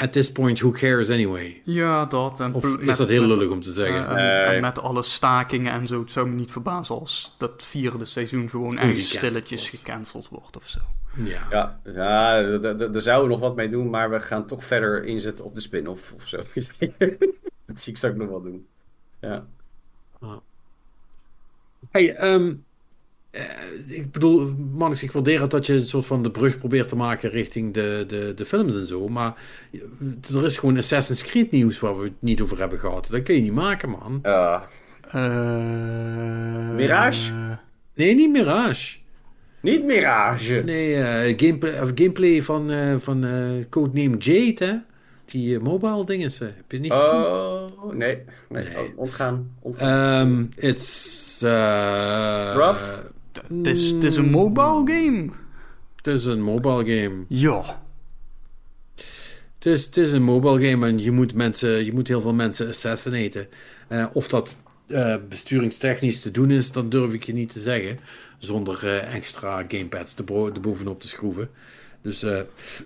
at 0.00 0.12
this 0.12 0.32
point, 0.32 0.58
who 0.60 0.70
cares 0.70 1.10
anyway? 1.10 1.60
Ja, 1.64 2.04
dat. 2.04 2.40
En 2.40 2.54
Of 2.54 2.64
is 2.78 2.96
dat 2.96 3.08
heel 3.08 3.26
met- 3.26 3.36
lullig 3.36 3.52
om 3.52 3.60
te 3.60 3.72
zeggen? 3.72 4.04
eh, 4.04 4.10
en, 4.10 4.16
Nee. 4.46 4.54
en 4.56 4.60
met 4.60 4.78
alle 4.78 5.02
stakingen 5.02 5.72
en 5.72 5.86
zo, 5.86 6.00
het 6.00 6.12
zou 6.12 6.28
me 6.28 6.34
niet 6.34 6.50
verbazen 6.50 6.94
als 6.94 7.34
dat 7.38 7.64
vierde 7.64 8.04
seizoen 8.04 8.48
gewoon 8.48 8.70
gecanceld 8.78 9.00
stilletjes 9.02 9.70
wordt. 9.70 9.76
gecanceld 9.86 10.28
wordt 10.28 10.56
of 10.56 10.68
zo. 10.68 10.80
ja. 11.16 11.46
Ja, 11.50 11.80
ja 11.84 12.58
daar 12.58 13.02
zouden 13.02 13.26
we 13.28 13.32
nog 13.34 13.40
wat 13.40 13.56
mee 13.56 13.68
doen, 13.68 13.90
maar 13.90 14.10
we 14.10 14.20
gaan 14.20 14.46
toch 14.46 14.64
verder 14.64 15.04
inzetten 15.04 15.44
op 15.44 15.54
de 15.54 15.60
spin-off 15.60 16.12
of 16.12 16.26
zo. 16.26 16.36
dat 17.66 17.80
zie 17.80 17.96
ik 17.96 18.04
ook 18.04 18.16
nog 18.16 18.28
wel 18.28 18.42
doen. 18.42 18.66
Ja. 19.20 19.46
Hey, 21.90 22.14
ehm, 22.14 22.48
eh, 22.48 22.54
ik 23.86 24.12
bedoel, 24.12 24.54
man, 24.72 24.94
ik 25.00 25.10
waardeer 25.12 25.40
het 25.40 25.50
dat 25.50 25.66
je 25.66 25.72
een 25.72 25.86
soort 25.86 26.06
van 26.06 26.22
de 26.22 26.30
brug 26.30 26.58
probeert 26.58 26.88
te 26.88 26.96
maken 26.96 27.30
richting 27.30 27.74
de, 27.74 28.04
de, 28.06 28.32
de 28.36 28.44
films 28.44 28.74
en 28.74 28.86
zo. 28.86 29.08
Maar 29.08 29.34
er 30.34 30.44
is 30.44 30.58
gewoon 30.58 30.76
Assassin's 30.76 31.22
Creed 31.24 31.50
nieuws 31.50 31.80
waar 31.80 31.98
we 31.98 32.04
het 32.04 32.12
niet 32.18 32.40
over 32.40 32.58
hebben 32.58 32.78
gehad. 32.78 33.08
Dat 33.10 33.22
kun 33.22 33.34
je 33.34 33.40
niet 33.40 33.52
maken, 33.52 33.88
man. 33.90 34.20
Uh, 34.22 34.60
Eh, 35.10 36.70
Mirage? 36.74 37.32
Nee, 37.94 38.14
niet 38.14 38.30
Mirage. 38.30 38.98
niet 39.60 39.84
Mirage. 39.84 40.62
Nee, 40.64 40.94
eh, 40.94 41.34
gameplay, 41.36 41.80
of 41.80 41.90
gameplay 41.94 42.42
van, 42.42 42.70
eh 42.70 42.94
van 42.98 43.24
eh, 43.24 43.64
Codename 43.70 44.16
Jade, 44.16 44.64
hè? 44.64 44.74
Die 45.24 45.56
eh, 45.56 45.62
mobile 45.62 46.04
dingen, 46.04 46.30
eh, 46.30 46.38
heb 46.40 46.72
je 46.72 46.78
niet 46.78 46.92
gezien? 46.92 47.14
Oh, 47.24 47.92
nee. 47.92 48.22
nee. 48.48 48.64
Nee. 48.64 48.92
Ontgaan. 48.96 49.50
ontgaan. 49.60 50.50
Ehm, 50.56 50.66
it's... 50.68 51.42
eh, 51.42 52.52
Rough? 52.54 52.82
Het 53.54 53.66
is, 53.66 53.90
het 53.90 54.04
is 54.04 54.16
een 54.16 54.30
mobile 54.30 54.82
game. 54.84 55.30
Het 55.96 56.06
is 56.06 56.24
een 56.24 56.42
mobile 56.42 56.78
game. 57.00 57.24
Ja. 57.28 57.82
Het 59.54 59.66
is, 59.66 59.86
het 59.86 59.96
is 59.96 60.12
een 60.12 60.22
mobile 60.22 60.70
game 60.70 60.86
en 60.86 60.98
je 60.98 61.10
moet, 61.10 61.34
mensen, 61.34 61.84
je 61.84 61.92
moet 61.92 62.08
heel 62.08 62.20
veel 62.20 62.34
mensen 62.34 62.68
assassinaten. 62.68 63.48
Eh, 63.88 64.06
of 64.12 64.28
dat 64.28 64.56
eh, 64.86 65.14
besturingstechnisch 65.28 66.20
te 66.20 66.30
doen 66.30 66.50
is, 66.50 66.72
dat 66.72 66.90
durf 66.90 67.12
ik 67.12 67.22
je 67.24 67.32
niet 67.32 67.52
te 67.52 67.60
zeggen. 67.60 67.98
Zonder 68.38 68.86
eh, 68.86 69.14
extra 69.14 69.64
gamepads 69.68 70.14
erbo- 70.14 70.48
erbovenop 70.52 71.00
te 71.00 71.08
schroeven. 71.08 71.50
Dus, 72.02 72.24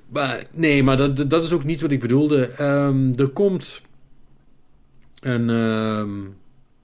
maar, 0.09 0.43
nee, 0.53 0.83
maar 0.83 0.97
dat, 0.97 1.31
dat 1.31 1.45
is 1.45 1.53
ook 1.53 1.65
niet 1.65 1.81
wat 1.81 1.91
ik 1.91 2.01
bedoelde. 2.01 2.47
Ehm, 2.47 3.13
er 3.17 3.29
komt 3.29 3.83
een, 5.21 5.51
ehm, 5.51 6.11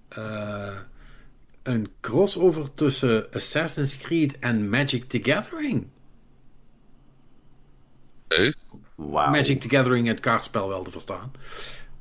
eh, 0.09 0.77
een 1.69 1.89
crossover 2.01 2.75
tussen 2.75 3.27
Assassin's 3.33 3.99
Creed 3.99 4.39
en 4.39 4.69
Magic 4.69 5.09
the 5.09 5.19
Gathering. 5.23 5.87
Wauw. 8.95 9.31
Magic 9.31 9.61
the 9.61 9.69
Gathering, 9.69 10.07
het 10.07 10.21
kaartspel 10.21 10.69
wel 10.69 10.83
te 10.83 10.91
verstaan. 10.91 11.33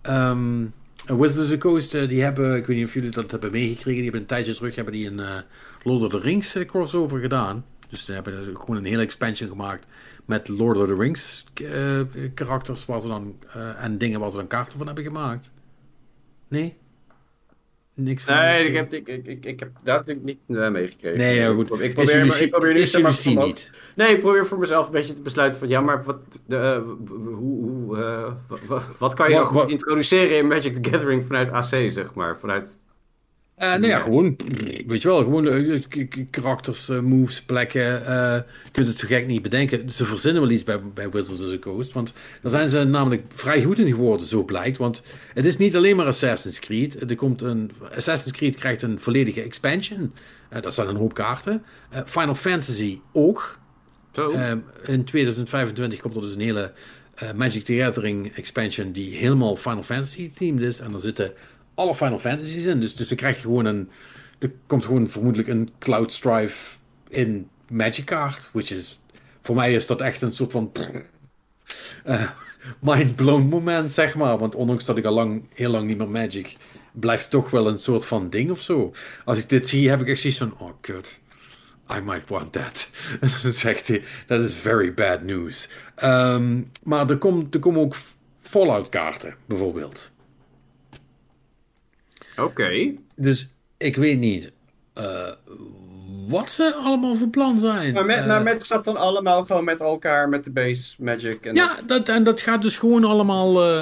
Ehm 0.02 0.66
Wizards 1.06 1.40
of 1.40 1.48
the 1.48 1.58
Coast, 1.58 1.94
eh, 1.94 2.08
die 2.08 2.24
hebben, 2.24 2.56
ik 2.56 2.66
weet 2.66 2.78
niet 2.78 2.86
of 2.86 2.94
jullie 2.94 3.10
dat 3.10 3.32
hebben 3.32 3.52
meegekregen, 3.52 3.94
die 3.94 4.04
hebben 4.04 4.22
een 4.22 4.28
tijdje 4.28 4.54
terug 4.54 4.76
hebben 4.76 4.94
die 4.94 5.08
een 5.08 5.20
eh, 5.20 5.38
Lord 5.84 6.02
of 6.02 6.12
the 6.12 6.20
Rings 6.20 6.56
eh, 6.56 6.66
crossover 6.66 7.20
gedaan. 7.20 7.66
Dus 7.90 8.06
ze 8.06 8.14
hebben 8.14 8.58
gewoon 8.58 8.76
een 8.76 8.86
hele 8.86 9.02
expansion 9.02 9.50
gemaakt 9.50 9.88
met 10.26 10.48
Lord 10.48 10.78
of 10.78 10.86
the 10.86 10.96
Rings 10.96 11.46
eh, 11.54 12.02
karakters 12.34 12.86
waar 12.86 13.02
ze 13.02 13.08
dan, 13.08 13.40
eh, 13.54 13.84
en 13.84 13.98
dingen 13.98 14.20
waar 14.20 14.32
ze 14.32 14.38
dan 14.38 14.48
kaarten 14.48 14.78
van 14.78 14.86
hebben 14.86 15.04
gemaakt. 15.04 15.54
Nee? 16.48 16.78
Niks 18.00 18.24
van. 18.24 18.36
Nee, 18.36 18.68
ik 18.68 18.76
heb, 18.76 18.94
ik, 18.94 19.08
ik, 19.08 19.46
ik, 19.46 19.60
heb 19.60 19.70
dat 19.84 19.96
natuurlijk 20.06 20.26
niet 20.26 20.70
meegekregen. 20.72 21.20
Nee, 21.20 21.36
ja, 21.36 21.54
goed. 21.54 21.72
Ik, 21.72 21.80
Is 21.80 21.92
probeer, 21.94 22.26
maar, 22.26 22.42
ik 22.42 22.50
probeer 22.50 22.74
nu 22.74 22.80
is 22.80 23.26
niet. 23.26 23.72
Nee, 23.96 24.14
ik 24.14 24.20
probeer 24.20 24.46
voor 24.46 24.60
mezelf 24.60 24.86
een 24.86 24.92
beetje 24.92 25.14
te 25.14 25.22
besluiten 25.22 25.60
van... 25.60 25.70
Ja, 25.70 25.82
maar 25.82 26.04
wat, 26.04 26.18
de, 26.46 26.56
eh, 26.56 26.82
hoe, 27.08 27.66
hoe, 27.66 27.98
eh, 27.98 28.32
w- 28.48 28.68
w- 28.68 28.98
wat 28.98 29.14
kan 29.14 29.30
je 29.30 29.36
Wat- 29.38 29.52
wat- 29.52 29.70
introduceren 29.70 30.38
in 30.38 30.48
Magic 30.48 30.74
the 30.74 30.90
Gathering 30.90 31.24
vanuit 31.26 31.52
AC, 31.52 31.92
zeg 31.92 32.14
maar? 32.14 32.38
Vanuit... 32.38 32.80
Eh 33.58 33.70
nou 33.70 33.86
ja, 33.88 34.00
gewoon, 34.00 34.36
weet 34.88 35.02
je 35.02 35.08
wel, 35.08 35.24
gewoon 35.24 35.48
eh, 35.48 35.82
k- 35.90 36.26
karakters, 36.32 36.90
eh, 36.90 37.00
moves, 37.00 37.42
plekken. 37.42 38.06
eh, 38.06 38.34
je 38.64 38.72
kunt 38.72 38.88
het 38.88 38.98
zo 38.98 39.08
gek 39.08 39.28
niet 39.28 39.42
bedenken. 39.42 39.90
Ze 39.90 40.06
verzinnen 40.06 40.42
wel 40.42 40.52
iets 40.52 40.64
bij, 40.64 40.82
bij 40.94 41.10
Wizards 41.10 41.42
of 41.44 41.50
the 41.50 41.60
Coast. 41.60 41.92
Want 41.92 42.14
daar 42.42 42.52
zijn 42.52 42.70
ze 42.70 42.84
namelijk 42.84 43.24
vrij 43.36 43.64
goed 43.64 43.80
in 43.80 43.88
geworden, 43.88 44.28
zo 44.28 44.44
blijkt. 44.44 44.78
Want 44.78 45.04
het 45.34 45.46
is 45.46 45.58
niet 45.58 45.76
alleen 45.76 45.96
maar 45.96 46.06
Assassin's 46.06 46.60
Creed. 46.60 47.10
Er 47.10 47.16
komt 47.16 47.42
een, 47.42 47.72
Assassin's 47.96 48.38
Creed 48.38 48.56
krijgt 48.56 48.82
een 48.82 49.00
volledige 49.00 49.42
expansion. 49.42 50.14
Eh 50.50 50.62
dat 50.62 50.74
zijn 50.74 50.88
een 50.88 50.96
hoop 50.96 51.14
kaarten. 51.14 51.64
Eh, 51.90 52.02
Final 52.06 52.36
Fantasy 52.36 53.00
ook. 53.14 53.58
Zo. 54.12 54.32
In 54.86 55.04
2025 55.04 56.00
komt 56.00 56.16
er 56.16 56.22
dus 56.22 56.34
een 56.34 56.40
hele 56.42 56.72
eh, 57.16 57.32
Magic 57.36 57.64
the 57.64 57.74
Gathering 57.76 58.36
expansion 58.36 58.92
die 58.92 59.16
helemaal 59.16 59.56
Final 59.56 59.84
Fantasy 59.84 60.32
themed 60.34 60.62
is. 60.64 60.80
En 60.80 60.94
er 60.94 61.00
zitten 61.00 61.32
alle 61.78 61.96
Final 61.96 62.20
Fantasies 62.20 62.66
in. 62.66 62.80
Dus, 62.80 62.96
dus 62.96 63.08
dan 63.08 63.18
krijg 63.18 63.36
je 63.36 63.42
gewoon 63.42 63.66
een... 63.66 63.90
Er 64.40 64.52
komt 64.68 64.86
gewoon 64.86 65.10
vermoedelijk 65.10 65.50
een 65.50 65.70
Cloud 65.80 66.14
Strife 66.14 66.76
in 67.10 67.50
Magic 67.70 68.06
kaart. 68.06 68.50
Which 68.52 68.72
is... 68.72 69.00
Voor 69.42 69.56
mij 69.56 69.74
is 69.74 69.88
dat 69.88 70.02
echt 70.02 70.22
een 70.22 70.34
soort 70.34 70.52
van... 70.52 70.72
eh, 72.04 72.30
mind-blown 72.80 73.42
moment, 73.42 73.92
zeg 73.92 74.16
maar. 74.16 74.38
Want 74.38 74.56
ondanks 74.56 74.86
dat 74.86 74.98
ik 74.98 75.06
al 75.06 75.14
lang, 75.14 75.44
heel 75.54 75.70
lang 75.70 75.88
niet 75.88 75.98
meer 75.98 76.10
Magic, 76.10 76.58
blijft 76.92 77.30
toch 77.30 77.50
wel 77.50 77.68
een 77.68 77.80
soort 77.80 78.06
van 78.06 78.30
ding 78.30 78.52
of 78.52 78.62
zo. 78.62 78.94
Als 79.26 79.40
ik 79.40 79.50
dit 79.50 79.70
zie, 79.70 79.90
heb 79.90 80.02
ik 80.02 80.08
echt 80.08 80.20
zoiets 80.20 80.40
van, 80.40 80.54
oh 80.58 80.72
kut. 80.82 81.20
I 81.98 82.00
might 82.00 82.30
want 82.30 82.52
that. 82.52 82.90
dan 83.44 83.54
zegt 83.54 83.88
hij, 83.88 84.04
dat 84.26 84.44
is 84.44 84.54
very 84.54 84.94
bad 84.94 85.22
news. 85.22 85.70
Ehm, 85.96 86.62
maar 86.84 87.10
er, 87.10 87.18
komt, 87.18 87.54
er 87.54 87.60
komen 87.60 87.82
ook 87.82 87.96
Fallout 88.42 88.90
kaarten, 88.90 89.36
bijvoorbeeld. 89.46 90.12
Oké. 92.38 92.94
Dus 93.16 93.54
ik 93.78 93.96
weet 93.96 94.18
niet 94.20 94.52
eh, 94.94 95.28
wat 96.28 96.52
ze 96.52 96.74
allemaal 96.76 97.16
voor 97.16 97.28
plan 97.30 97.60
zijn. 97.60 97.94
Maar, 97.94 98.06
met, 98.06 98.18
Eh, 98.18 98.28
maar 98.28 98.44
Magic 98.44 98.64
staat 98.66 98.86
dan 98.86 98.98
allemaal 98.98 99.46
gewoon 99.46 99.64
met 99.64 99.80
elkaar, 99.82 100.30
met 100.30 100.44
de 100.44 100.52
base 100.52 100.96
Magic. 101.04 101.46
En 101.46 101.56
Ja, 101.56 101.76
dat- 101.76 101.88
dat, 101.88 102.10
en 102.16 102.24
dat 102.24 102.42
gaat 102.42 102.62
dus 102.62 102.78
gewoon 102.78 103.04
allemaal. 103.04 103.64
eh, 103.64 103.80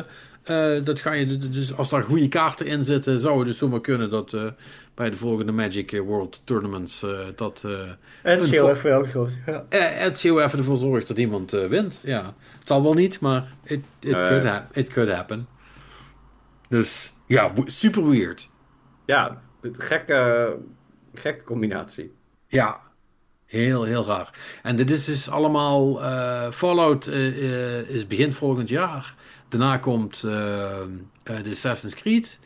eh, 0.78 0.84
dat 0.86 1.02
ga 1.02 1.12
je, 1.14 1.38
dus 1.38 1.76
als 1.78 1.90
daar 1.90 2.04
goede 2.04 2.28
kaarten 2.28 2.66
in 2.66 2.84
zitten, 2.84 3.20
zou 3.20 3.38
het 3.38 3.46
dus 3.48 3.58
zomaar 3.58 3.82
kunnen 3.82 4.10
dat 4.10 4.34
eh, 4.34 4.44
bij 4.96 5.10
de 5.10 5.18
volgende 5.18 5.52
Magic 5.52 5.92
World 6.06 6.42
Tournaments 6.44 7.04
eh, 7.04 7.20
dat 7.36 7.62
eh 7.66 7.72
Het. 8.22 8.40
Ja. 9.46 9.66
eh, 9.70 9.80
het 10.04 10.22
COF 10.22 10.54
ervoor 10.54 10.78
zorgt 10.78 11.08
dat 11.08 11.18
iemand 11.18 11.54
eh, 11.54 11.68
wint. 11.68 12.02
Ja, 12.06 12.34
het 12.60 12.68
zal 12.68 12.84
wel 12.84 12.94
niet, 12.94 13.20
maar 13.20 13.44
it, 13.64 13.80
it, 14.00 14.12
could, 14.12 14.44
hap- 14.46 14.76
it 14.78 14.90
could 14.90 15.12
happen. 15.12 15.48
Dus 16.70 17.14
ja, 17.26 17.54
super 17.66 18.10
weird. 18.10 18.50
Ja, 19.06 19.42
gekke, 19.62 20.58
gekke 21.14 21.46
combinatie. 21.46 22.14
Ja, 22.48 22.82
heel, 23.46 23.84
heel 23.84 24.06
raar. 24.06 24.60
En 24.64 24.76
dit 24.76 24.92
is 24.92 25.06
dus 25.06 25.30
allemaal. 25.30 26.04
eh, 26.04 26.52
Fallout 26.52 27.08
eh, 27.08 27.80
eh, 27.80 27.90
is 27.90 28.08
begin 28.08 28.34
volgend 28.34 28.70
jaar. 28.70 29.16
Daarna 29.50 29.78
komt 29.78 30.22
de 30.22 31.50
Assassin's 31.52 31.96
Creed 31.96 32.40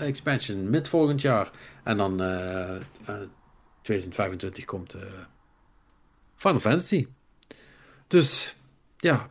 expansion 0.00 0.70
mid 0.70 0.88
volgend 0.88 1.20
jaar. 1.20 1.50
En 1.84 1.96
dan 1.96 2.20
eh, 2.22 2.76
eh, 2.76 2.80
2025 3.82 4.64
komt 4.64 4.96
Final 6.36 6.60
Fantasy. 6.60 7.06
Dus 8.06 8.56
ja, 8.96 9.30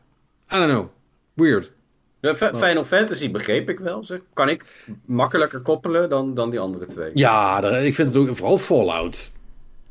I 0.51 0.55
don't 0.55 0.69
know. 0.71 0.87
Weird. 1.33 1.71
Ja, 2.19 2.35
Final 2.35 2.85
Fantasy 2.85 3.31
begreep 3.31 3.69
ik 3.69 3.79
wel. 3.79 4.03
Zeg. 4.03 4.19
Kan 4.33 4.49
ik 4.49 4.65
makkelijker 5.05 5.59
koppelen 5.59 6.09
dan, 6.09 6.33
dan 6.33 6.49
die 6.49 6.59
andere 6.59 6.85
twee. 6.85 7.11
Ja, 7.13 7.63
ik 7.63 7.95
vind 7.95 8.13
het 8.13 8.17
ook 8.17 8.35
vooral 8.35 8.57
Fallout. 8.57 9.33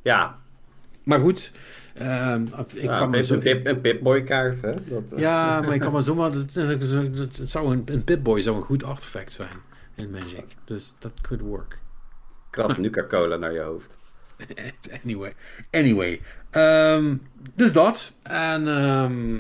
Ja, 0.02 0.38
Maar 1.02 1.20
goed, 1.20 1.52
ehm, 1.94 2.42
ik 2.74 2.82
ja, 2.82 2.98
kan 2.98 3.24
zo... 3.24 3.34
een, 3.34 3.40
Pip, 3.40 3.66
een 3.66 3.80
Pip-Boy 3.80 4.22
kaart. 4.22 4.60
Hè? 4.62 4.72
Dat, 4.84 5.12
eh, 5.12 5.18
Ja, 5.18 5.60
maar 5.60 5.74
ik 5.74 5.80
kan 5.80 5.92
maar 5.92 6.02
zomaar. 6.12 6.30
Het, 6.32 6.54
het, 6.54 6.90
het- 6.90 7.36
het 7.38 7.50
zou 7.50 7.72
een, 7.72 7.82
een 7.86 8.04
Pip-Boy 8.04 8.40
zou 8.40 8.56
een 8.56 8.62
goed 8.62 8.84
artefact 8.84 9.32
zijn 9.32 9.56
in 9.94 10.10
Magic. 10.10 10.44
Dus 10.64 10.94
dat 10.98 11.12
could 11.22 11.42
work. 11.42 11.78
Krat 12.50 12.78
Nuka-Cola 12.82 13.36
naar 13.36 13.52
je 13.52 13.60
hoofd. 13.60 13.98
Anyway. 15.04 15.34
Anyway. 15.70 16.20
ehm, 16.50 17.14
dus 17.54 17.72
dat. 17.72 18.12
En 18.22 18.68
ehm, 18.68 19.36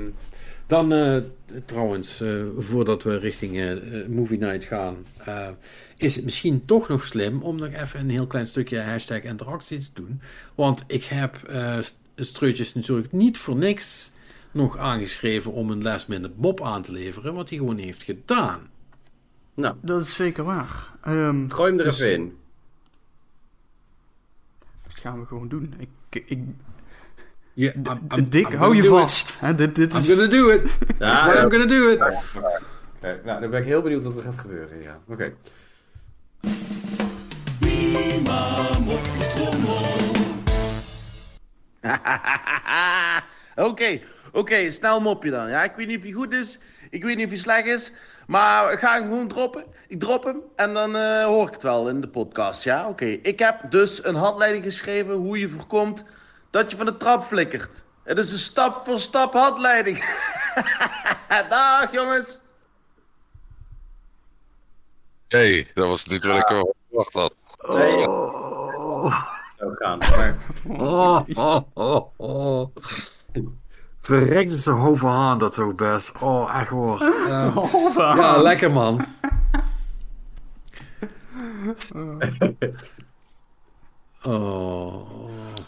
dan 0.66 0.92
eh, 0.92 1.16
trouwens, 1.64 2.20
eh, 2.20 2.42
voordat 2.58 3.02
we 3.02 3.16
richting 3.18 3.56
eh, 3.56 4.00
eh, 4.00 4.08
Movie 4.08 4.38
Night 4.38 4.64
gaan, 4.64 4.96
eh, 5.24 5.48
is 5.96 6.16
het 6.16 6.24
misschien 6.24 6.64
toch 6.64 6.88
nog 6.88 7.04
slim 7.04 7.42
om 7.42 7.56
nog 7.56 7.72
even 7.72 8.00
een 8.00 8.10
heel 8.10 8.26
klein 8.26 8.46
stukje 8.46 8.80
hashtag 8.80 9.22
interactie 9.22 9.78
te 9.78 9.90
doen. 9.94 10.20
Want 10.54 10.84
ik 10.86 11.04
heb 11.04 11.36
eh 11.36 11.78
Streutjes 12.18 12.74
natuurlijk 12.74 13.12
niet 13.12 13.38
voor 13.38 13.56
niks 13.56 14.12
nog 14.50 14.78
aangeschreven 14.78 15.52
om 15.52 15.70
een 15.70 15.82
last 15.82 16.08
minute 16.08 16.34
mop 16.36 16.62
aan 16.62 16.82
te 16.82 16.92
leveren, 16.92 17.34
wat 17.34 17.48
hij 17.48 17.58
gewoon 17.58 17.78
heeft 17.78 18.02
gedaan. 18.02 18.60
Nou, 19.54 19.76
Dat 19.80 20.02
is 20.02 20.14
zeker 20.14 20.44
waar. 20.44 20.92
Ehm, 21.02 21.48
gooi 21.48 21.70
hem 21.70 21.78
er 21.78 21.84
Dus- 21.84 22.00
even 22.00 22.14
in. 22.14 22.36
dat 24.58 24.94
gaan 24.94 25.20
we 25.20 25.26
gewoon 25.26 25.48
doen. 25.48 25.74
Ik, 25.78 25.88
ik, 26.26 26.38
Yeah, 27.56 27.72
Dick, 28.28 28.52
hou 28.52 28.76
je 28.76 28.84
vast. 28.84 29.36
Hè, 29.40 29.54
dit, 29.54 29.74
dit 29.74 29.92
I'm 29.92 29.98
is... 29.98 30.08
gonna 30.08 30.26
do 30.26 30.48
it. 30.48 30.62
That's 30.98 31.20
Ja. 31.20 31.42
I'm 31.42 31.50
gonna 31.50 31.66
do 31.66 31.88
it. 31.88 32.00
Oké, 32.96 33.20
nou, 33.24 33.40
dan 33.40 33.50
ben 33.50 33.60
ik 33.60 33.66
heel 33.66 33.82
benieuwd 33.82 34.02
wat 34.02 34.16
er 34.16 34.22
gaat 34.22 34.38
gebeuren. 34.38 34.82
Ja, 34.82 35.00
oké. 35.08 35.32
Oké, 43.68 44.00
oké, 44.32 44.70
snel 44.70 45.00
mopje 45.00 45.30
dan. 45.30 45.48
Ja, 45.48 45.64
ik 45.64 45.72
weet 45.76 45.86
niet 45.86 45.96
of 45.96 46.02
hij 46.02 46.12
goed 46.12 46.32
is, 46.32 46.58
ik 46.90 47.04
weet 47.04 47.16
niet 47.16 47.24
of 47.24 47.30
hij 47.30 47.40
slecht 47.40 47.66
is, 47.66 47.92
maar 48.26 48.72
ik 48.72 48.78
ga 48.78 48.92
hem 48.92 49.02
gewoon 49.02 49.28
droppen. 49.28 49.64
Ik 49.88 50.00
drop 50.00 50.24
hem 50.24 50.40
en 50.56 50.72
dan 50.74 50.96
eh, 50.96 51.24
hoor 51.24 51.46
ik 51.46 51.52
het 51.52 51.62
wel 51.62 51.88
in 51.88 52.00
de 52.00 52.08
podcast, 52.08 52.64
ja? 52.64 52.88
Oké, 52.88 53.04
ik 53.04 53.38
heb 53.38 53.60
dus 53.70 54.04
een 54.04 54.14
handleiding 54.14 54.64
geschreven 54.64 55.14
hoe 55.14 55.38
je 55.38 55.48
voorkomt 55.48 56.04
dat 56.56 56.70
je 56.70 56.76
van 56.76 56.86
de 56.86 56.96
trap 56.96 57.22
flikkert. 57.24 57.84
Het 58.02 58.18
is 58.18 58.32
een 58.32 58.38
stap 58.38 58.84
voor 58.84 58.98
stap 58.98 59.32
handleiding. 59.32 59.98
Dag 61.48 61.92
jongens. 61.92 62.40
Hey, 65.28 65.66
dat 65.74 65.88
was 65.88 66.04
niet 66.04 66.24
wat 66.24 66.36
ik 66.36 66.44
al 66.44 66.74
verwacht 66.88 67.12
had. 67.12 67.32
Zo 69.58 69.70
gaan. 69.78 69.98
Maar, 69.98 70.36
Oh, 70.68 71.20
oh, 71.34 71.62
oh, 71.74 72.06
oh. 72.16 72.76
Verrekte 74.00 74.56
zijn 74.56 74.76
hoofd 74.76 75.04
aan, 75.04 75.38
dat 75.38 75.54
zo 75.54 75.72
best. 75.72 76.22
Oh, 76.22 76.60
echt 76.60 76.68
hoor. 76.68 77.02
Ja, 77.96 78.36
lekker 78.36 78.70
man. 78.70 79.04
Oh, 84.26 84.94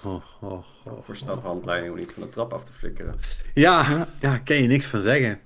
oh, 0.05 0.23
oh, 0.41 0.53
oh. 0.85 0.99
voor 1.01 1.17
stap 1.17 1.43
handleiding 1.43 1.93
om 1.93 1.99
niet 1.99 2.12
van 2.12 2.23
de 2.23 2.28
trap 2.28 2.53
af 2.53 2.65
te 2.65 2.73
flikkeren. 2.73 3.15
Ja, 3.55 4.07
ja, 4.20 4.39
kan 4.39 4.57
je 4.57 4.69
niks 4.69 4.87
van 4.87 5.01
zeggen. 5.01 5.41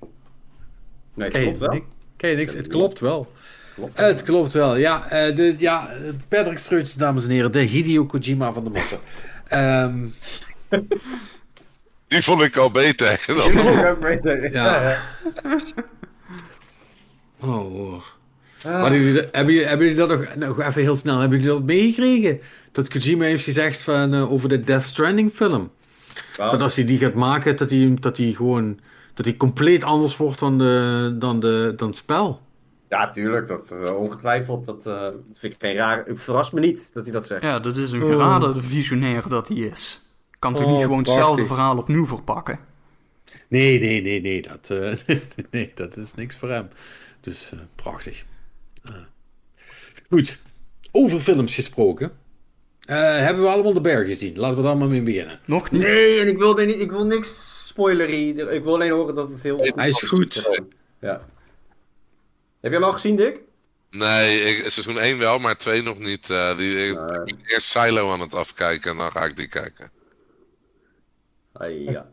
Nee, 1.14 1.30
je, 1.32 1.42
klopt 1.42 1.58
wel. 1.58 1.80
kan 2.16 2.30
je 2.30 2.36
niks, 2.36 2.54
het 2.54 2.66
klopt 2.66 3.00
wel. 3.00 3.32
Klopt. 3.74 3.96
Het 3.96 4.22
klopt 4.22 4.52
wel, 4.52 4.76
ja. 4.76 5.10
eh, 5.10 5.36
de, 5.36 5.54
ja 5.58 5.88
Patrick 6.28 6.58
Streutjes, 6.58 6.94
dames 6.94 7.24
en 7.24 7.30
heren. 7.30 7.52
De 7.52 7.60
Hideo 7.60 8.04
Kojima 8.06 8.52
van 8.52 8.64
de 8.64 8.70
moppen. 8.70 8.98
Ehm, 9.48 10.06
Die 12.06 12.22
vond 12.22 12.40
ik 12.42 12.56
al 12.56 12.70
beter. 12.70 13.12
Ik 13.12 13.26
Dan, 13.26 13.52
wil 13.52 13.86
ook 13.86 14.02
weten. 14.02 14.52
Ja. 14.52 14.98
oh, 17.40 17.74
oh. 17.74 18.02
Jullie, 18.62 19.20
hebben, 19.30 19.54
jullie, 19.54 19.66
hebben 19.66 19.86
jullie 19.86 20.06
dat 20.06 20.08
nog, 20.08 20.34
nog 20.34 20.60
even 20.60 20.82
heel 20.82 20.96
snel, 20.96 21.18
hebben 21.18 21.38
jullie 21.38 21.54
dat 21.54 21.62
meegekregen? 21.66 22.40
Dat 22.72 22.88
Kojima 22.88 23.24
heeft 23.24 23.44
gezegd 23.44 23.80
van, 23.80 24.14
eh, 24.14 24.32
over 24.32 24.48
de 24.48 24.60
Death 24.60 24.82
Stranding 24.82 25.32
film. 25.32 25.70
Wow. 26.36 26.50
Dat 26.50 26.60
als 26.60 26.76
hij 26.76 26.84
die 26.84 26.98
gaat 26.98 27.14
maken, 27.14 27.56
dat 27.56 27.70
hij, 27.70 27.96
dat 28.00 28.16
hij 28.16 28.32
gewoon, 28.32 28.80
dat 29.14 29.24
hij 29.24 29.36
compleet 29.36 29.84
anders 29.84 30.16
wordt 30.16 30.38
dan, 30.38 30.58
de, 30.58 31.14
dan, 31.18 31.40
de, 31.40 31.72
dan 31.76 31.88
het 31.88 31.96
spel. 31.96 32.40
Ja, 32.88 33.10
tuurlijk. 33.10 33.46
Dat, 33.46 33.70
eh, 33.70 33.96
ongetwijfeld. 33.96 34.64
Dat 34.64 34.86
eh, 34.86 35.06
vind 35.32 35.52
ik 35.52 35.60
geen 35.60 35.74
raar. 35.74 36.04
Het 36.06 36.22
verrast 36.22 36.52
me 36.52 36.60
niet 36.60 36.90
dat 36.92 37.04
hij 37.04 37.12
dat 37.12 37.26
zegt. 37.26 37.42
Ja, 37.42 37.58
dat 37.58 37.76
is 37.76 37.92
een 37.92 38.06
geraden 38.06 38.62
visionair 38.62 39.28
dat 39.28 39.48
hij 39.48 39.56
is. 39.56 40.08
Kan 40.38 40.54
toch 40.54 40.66
Oh, 40.66 40.72
niet 40.72 40.82
gewoon 40.82 40.98
hetzelfde 40.98 41.46
verhaal 41.46 41.76
opnieuw 41.78 42.06
verpakken? 42.06 42.58
Nee, 43.48 43.80
nee, 43.80 44.02
nee, 44.02 44.20
nee, 44.20 44.42
dat, 44.42 44.68
nee, 45.50 45.72
dat 45.74 45.96
is 45.96 46.14
niks 46.14 46.36
voor 46.36 46.50
hem. 46.50 46.68
Dus 47.20 47.52
prachtig. 47.74 48.24
Eh. 48.82 48.94
Goed, 50.10 50.38
over 50.90 51.20
films 51.20 51.54
gesproken. 51.54 52.12
Eh, 52.80 52.96
hebben 52.96 53.42
we 53.42 53.48
allemaal 53.48 53.72
de 53.72 53.80
berg 53.80 54.06
gezien? 54.06 54.38
Laten 54.38 54.56
we 54.56 54.62
daar 54.62 54.76
maar 54.76 54.88
mee 54.88 55.02
beginnen. 55.02 55.40
Nog 55.44 55.70
niet. 55.70 55.82
Nee, 55.82 56.20
en 56.20 56.28
ik 56.28 56.38
wil, 56.38 56.54
niet, 56.54 56.80
ik 56.80 56.90
wil 56.90 57.06
niks 57.06 57.50
spoilery. 57.68 58.38
Ik 58.38 58.62
wil 58.62 58.74
alleen 58.74 58.92
horen 58.92 59.14
dat 59.14 59.30
het 59.30 59.42
heel 59.42 59.58
goed 59.58 59.74
Hij 59.74 59.88
is 59.88 60.02
goed. 60.02 60.66
Ja. 61.00 61.20
Heb 62.60 62.70
je 62.72 62.78
hem 62.78 62.82
al 62.82 62.92
gezien, 62.92 63.16
Dick? 63.16 63.40
nee, 63.90 64.40
ik, 64.40 64.70
seizoen 64.70 64.98
1 64.98 65.18
wel, 65.18 65.38
maar 65.38 65.56
2 65.56 65.82
nog 65.82 65.98
niet. 65.98 66.30
Eh, 66.30 66.56
die, 66.56 66.88
ik, 66.88 66.94
ben 67.24 67.38
eerst 67.46 67.66
Silo 67.66 68.12
aan 68.12 68.20
het 68.20 68.34
afkijken 68.34 68.90
en 68.90 68.96
dan 68.96 69.10
ga 69.10 69.24
ik 69.24 69.36
die 69.36 69.48
kijken. 69.48 69.90
Ah, 71.52 71.84
ja. 71.84 72.10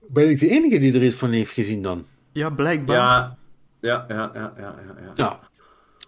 Ben 0.00 0.30
ik 0.30 0.40
de 0.40 0.48
enige 0.48 0.78
die 0.78 0.94
er 0.94 1.04
iets 1.04 1.16
van 1.16 1.30
heeft 1.30 1.52
gezien 1.52 1.82
dan? 1.82 2.06
Ja, 2.32 2.50
blijkbaar. 2.50 2.96
Ja. 2.96 3.36
Ja, 3.82 4.04
ja, 4.08 4.30
ja, 4.34 4.52
ja, 4.56 4.74
ja. 4.86 4.94
ja. 4.96 5.12
Nou, 5.16 5.36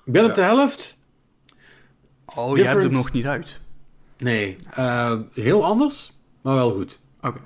ik 0.05 0.13
ben 0.13 0.25
op 0.25 0.35
de 0.35 0.41
helft. 0.43 0.99
oh, 2.25 2.35
je 2.35 2.41
hebt 2.43 2.57
different. 2.57 2.83
hem 2.83 2.93
nog 2.93 3.13
niet 3.13 3.27
uit. 3.27 3.61
Nee, 4.19 4.57
eh, 4.75 5.19
heel 5.33 5.65
anders, 5.65 6.13
maar 6.43 6.55
wel 6.55 6.71
goed. 6.71 6.99
Oké. 7.21 7.41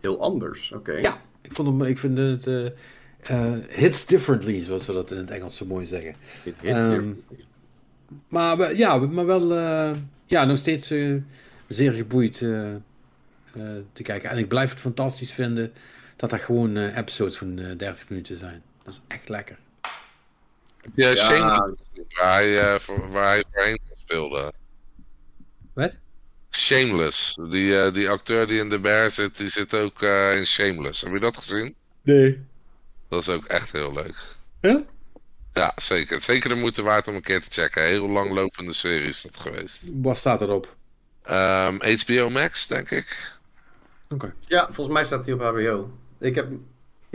Heel 0.00 0.20
anders, 0.20 0.72
oké. 0.72 0.92
Ja, 0.92 1.20
ik, 1.40 1.52
vond 1.54 1.68
hem, 1.68 1.82
ik 1.82 1.98
vind 1.98 2.18
het 2.18 2.46
eh, 2.46 2.66
eh, 3.22 3.52
hits 3.68 4.06
differently, 4.06 4.60
zoals 4.60 4.86
we 4.86 4.92
dat 4.92 5.10
in 5.10 5.16
het 5.16 5.30
Engels 5.30 5.56
zo 5.56 5.66
mooi 5.66 5.86
zeggen. 5.86 6.14
Hits 6.42 6.58
different. 6.60 7.18
Maar 8.28 8.76
ja, 8.76 8.98
maar 8.98 9.26
wel 9.26 9.54
eh, 9.56 9.90
ja, 10.26 10.44
nog 10.44 10.58
steeds 10.58 10.90
eh, 10.90 11.14
zeer 11.68 11.92
geboeid 11.92 12.42
eh, 12.42 12.74
eh, 12.74 12.80
te 13.92 14.02
kijken. 14.02 14.30
En 14.30 14.38
ik 14.38 14.48
blijf 14.48 14.70
het 14.70 14.80
fantastisch 14.80 15.32
vinden 15.32 15.72
dat 16.16 16.30
dat 16.30 16.40
gewoon 16.40 16.76
eh, 16.76 16.96
episodes 16.96 17.36
van 17.38 17.58
eh 17.58 17.78
30 17.78 18.08
minuten 18.08 18.36
zijn. 18.36 18.62
Dat 18.86 18.94
is 18.94 19.00
echt 19.08 19.28
lekker. 19.28 19.58
Ja. 20.94 21.14
Shameless, 21.14 21.72
waar 22.18 22.32
hij, 22.32 22.60
eh, 22.74 22.78
voor- 22.78 23.10
waar 23.10 23.26
hij 23.26 23.44
voorheen 23.52 23.80
speelde. 24.04 24.52
Wat? 25.72 25.96
Shameless. 26.50 27.34
Die, 27.50 27.80
eh, 27.80 27.92
die 27.94 28.10
acteur 28.10 28.46
die 28.46 28.58
in 28.58 28.70
de 28.70 28.78
Bear 28.78 29.10
zit, 29.10 29.36
die 29.36 29.48
zit 29.48 29.74
ook 29.74 30.02
eh, 30.02 30.36
in 30.36 30.46
Shameless. 30.46 31.00
Heb 31.00 31.12
je 31.12 31.18
dat 31.18 31.36
gezien? 31.36 31.74
Nee. 32.02 32.44
Dat 33.08 33.20
is 33.20 33.28
ook 33.28 33.44
echt 33.44 33.72
heel 33.72 33.92
leuk. 33.92 34.16
Ja? 34.60 34.82
Ja, 35.52 35.72
zeker. 35.76 36.20
Zeker 36.20 36.48
de 36.48 36.54
moeite 36.54 36.82
waard 36.82 37.08
om 37.08 37.14
een 37.14 37.22
keer 37.22 37.42
te 37.42 37.50
checken. 37.50 37.82
Heel 37.82 38.08
langlopende 38.08 38.72
serie 38.72 39.08
is 39.08 39.22
dat 39.22 39.36
geweest. 39.36 39.84
Wat 39.92 40.18
staat 40.18 40.40
erop? 40.40 40.76
Ehm, 41.22 41.74
HBO 41.98 42.30
Max, 42.30 42.66
denk 42.66 42.90
ik. 42.90 43.38
Oké. 44.08 44.34
Ja, 44.40 44.64
volgens 44.64 44.88
mij 44.96 45.04
staat 45.04 45.24
hij 45.26 45.34
op 45.34 45.40
HBO. 45.40 45.98
Ik 46.20 46.34
heb, 46.34 46.48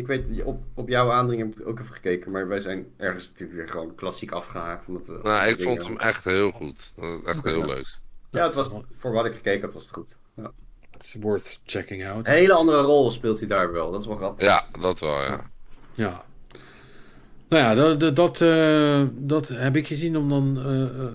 ik 0.02 0.08
weet, 0.08 0.44
op, 0.44 0.64
op 0.74 0.90
jouw 0.90 1.12
aandringen 1.12 1.48
heb 1.50 1.60
ik 1.60 1.68
ook 1.68 1.80
even 1.80 1.94
gekeken, 1.96 2.32
maar 2.32 2.48
wij 2.48 2.62
zijn 2.62 2.86
ergens 2.98 3.28
natuurlijk 3.28 3.58
weer 3.60 3.68
gewoon 3.68 3.96
klassiek 3.96 4.32
afgehaakt. 4.32 4.88
Omdat 4.88 5.08
we 5.08 5.20
Nou, 5.24 5.48
ik 5.48 5.58
dingen- 5.58 5.64
vond 5.80 5.88
hem 5.88 5.98
echt 6.00 6.24
heel 6.24 6.52
goed. 6.52 6.94
Echt 7.26 7.44
heel 7.44 7.60
ja. 7.60 7.66
leuk. 7.66 7.98
Ja, 8.32 8.46
het 8.46 8.56
was, 8.56 8.70
voor 8.94 9.12
wat 9.12 9.26
ik 9.26 9.34
gekeken 9.36 9.62
had, 9.62 9.74
was 9.74 9.84
het 9.84 9.94
goed. 9.94 10.18
Ja. 10.36 10.52
It's 10.98 11.16
worth 11.20 11.60
checking 11.66 12.08
out. 12.08 12.28
Een 12.28 12.34
hele 12.34 12.54
andere 12.54 12.82
rol 12.82 13.12
speelt 13.12 13.40
hij 13.40 13.48
daar 13.48 13.72
wel, 13.72 13.92
dat 13.92 14.02
is 14.02 14.08
wel 14.08 14.16
grappig. 14.16 14.46
Ja, 14.48 14.66
dat 14.80 15.00
wel, 15.00 15.22
ja. 15.22 15.50
Ja. 15.96 16.26
Nou 17.50 17.64
ja, 17.64 17.76
dat, 17.76 18.00
dat, 18.00 18.16
dat, 18.16 18.42
eh, 18.42 19.04
dat 19.14 19.48
heb 19.48 19.76
ik 19.76 19.88
gezien 19.88 20.18
om 20.18 20.30
dan 20.30 20.58
eh, 20.58 20.82
eh, 20.84 21.06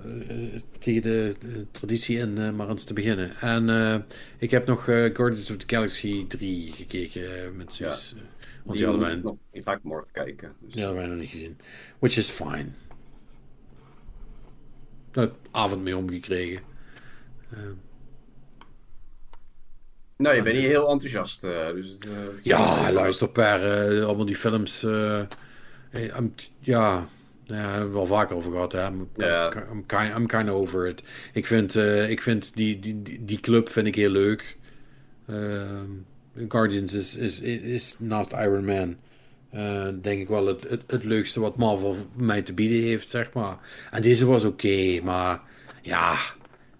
eh, 0.55 0.61
tegen 0.79 1.03
de, 1.03 1.35
de 1.41 1.67
traditie 1.71 2.19
in 2.19 2.57
maar 2.57 2.69
eens 2.69 2.85
te 2.85 2.93
beginnen. 2.93 3.37
En 3.41 3.71
eh, 3.71 3.97
ik 4.39 4.51
heb 4.51 4.67
nog 4.67 4.85
Guardians 4.85 5.51
of 5.51 5.57
the 5.57 5.75
Galaxy 5.75 6.27
3 6.27 6.73
gekeken 6.73 7.57
met 7.57 7.73
Suus. 7.73 8.15
eh, 8.17 8.36
want 8.67 8.79
die, 8.79 8.87
Die 8.87 8.87
hadden 8.87 9.09
wij, 9.09 9.17
nog, 9.23 9.37
die 9.51 9.63
ga 9.63 9.73
ik 9.73 9.83
morgen 9.83 10.09
kijken. 10.13 10.53
Dus. 10.61 10.73
die 10.73 10.83
hadden 10.85 11.01
wij 11.03 11.11
nog 11.11 11.21
niet 11.21 11.31
gezien. 11.31 11.59
Which 11.99 12.17
is 12.17 12.29
fine. 12.31 12.67
Daar 15.11 15.31
avond 15.51 15.83
mee 15.83 15.97
omgekregen. 15.97 16.61
Eh, 17.51 17.59
Nou, 20.17 20.37
je 20.37 20.43
bent 20.43 20.57
niet 20.57 20.65
heel 20.67 20.91
enthousiast. 20.91 21.45
eh, 21.45 21.67
dus 21.73 21.99
eh, 21.99 22.11
Ja, 22.41 22.93
luister 22.93 23.29
per 23.29 23.89
eh, 23.99 24.05
allemaal 24.07 24.27
die 24.27 24.37
films. 24.37 24.83
I'm- 24.83 26.35
ja, 26.59 26.91
nou 27.47 27.61
daar 27.63 27.71
hebben 27.71 27.89
we 27.89 27.95
wel 27.95 28.07
vaker 28.07 28.37
over 28.37 28.53
gehad. 28.53 28.73
Hè. 28.73 28.87
I'm, 28.87 29.09
Ja. 29.17 29.53
I'm, 29.73 29.87
kind, 29.87 30.15
I'm 30.17 30.27
kind 30.27 30.49
of 30.49 30.55
over 30.55 30.87
it. 30.87 31.03
Ik 31.33 31.47
vind, 31.47 31.75
ik 32.09 32.23
vind 32.23 32.55
die, 32.57 32.79
die, 32.79 33.03
die, 33.03 33.25
die 33.25 33.41
club 33.41 33.69
vind 33.69 33.87
ik 33.87 33.95
heel 33.95 34.11
leuk. 34.11 34.57
Guardians 36.49 36.95
is, 36.95 37.17
is, 37.17 37.41
is 37.41 37.97
naast 37.99 38.33
Iron 38.33 38.65
Man. 38.65 38.97
eh, 39.51 39.89
denk 40.03 40.21
ik 40.21 40.29
wel 40.29 40.47
het, 40.47 40.69
het, 40.69 40.83
het 40.87 41.05
leukste 41.05 41.41
wat 41.41 41.57
Marvel 41.57 41.97
mij 42.17 42.43
te 42.43 42.53
bieden 42.53 42.89
heeft, 42.89 43.11
zeg 43.11 43.33
maar. 43.33 43.59
En 43.91 44.03
deze 44.03 44.27
was 44.27 44.45
oké, 44.45 45.01
maar 45.03 45.41
ja, 45.83 46.17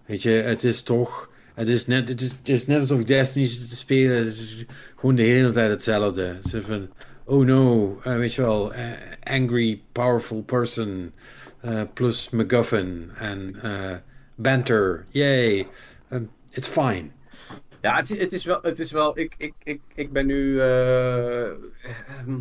weet 0.05 0.21
je, 0.21 0.29
het 0.29 0.63
is 0.63 0.81
toch. 0.83 1.29
Het 1.53 1.67
is 1.67 1.87
net, 1.87 2.09
het 2.09 2.21
is, 2.21 2.29
het 2.29 2.49
is 2.49 2.65
net 2.65 2.79
alsof 2.79 2.99
ik 2.99 3.07
Destiny 3.07 3.45
te 3.45 3.75
spelen. 3.75 4.17
Het 4.17 4.27
is 4.27 4.65
gewoon 4.95 5.15
de 5.15 5.21
hele 5.23 5.51
tijd 5.51 5.69
hetzelfde. 5.69 6.21
Het 6.21 6.63
oh 7.25 7.45
no, 7.45 7.99
eh, 8.03 8.15
weet 8.17 8.33
je 8.33 8.41
wel, 8.41 8.73
eh, 8.73 8.91
angry, 9.23 9.81
powerful 9.91 10.41
person. 10.41 11.11
plus 11.93 12.29
MacGuffin 12.29 13.11
en 13.17 13.55
banter, 14.35 15.05
yay. 15.09 15.67
It's 16.51 16.67
fine. 16.67 17.16
Ja, 17.81 17.95
het, 17.95 18.11
is- 18.11 18.17
het 18.19 18.33
is 18.33 18.45
wel. 18.45 18.59
Het 18.61 18.79
is 18.79 18.91
wel 18.91 19.19
ik, 19.19 19.33
ik, 19.37 19.53
ik, 19.63 19.81
ik 19.95 20.11
ben 20.11 20.25
nu 20.25 20.59
eh, 20.61 21.49
ehm, 21.49 22.39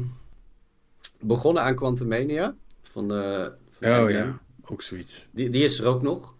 begonnen 1.20 1.62
aan 1.62 1.74
Quantumania. 1.74 2.54
Van, 2.82 3.08
de 3.08 3.52
van 3.70 4.04
Oh 4.04 4.10
ja, 4.10 4.38
ook 4.64 4.82
zoiets. 4.82 5.28
Die, 5.30 5.50
die 5.50 5.64
is 5.64 5.78
er 5.80 5.86
ook 5.86 6.02
nog. 6.02 6.34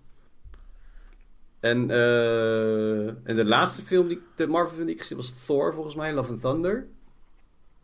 En, 1.60 1.90
eh, 1.90 3.06
en 3.06 3.36
de 3.36 3.44
laatste 3.44 3.82
film, 3.82 4.08
die, 4.08 4.22
de 4.36 4.46
Marvel 4.46 4.72
film 4.74 4.86
die 4.86 4.94
ik 4.94 5.00
gezien 5.00 5.16
was 5.16 5.44
Thor, 5.44 5.72
volgens 5.74 5.94
mij, 5.94 6.12
Love 6.14 6.32
and 6.32 6.40
Thunder. 6.40 6.86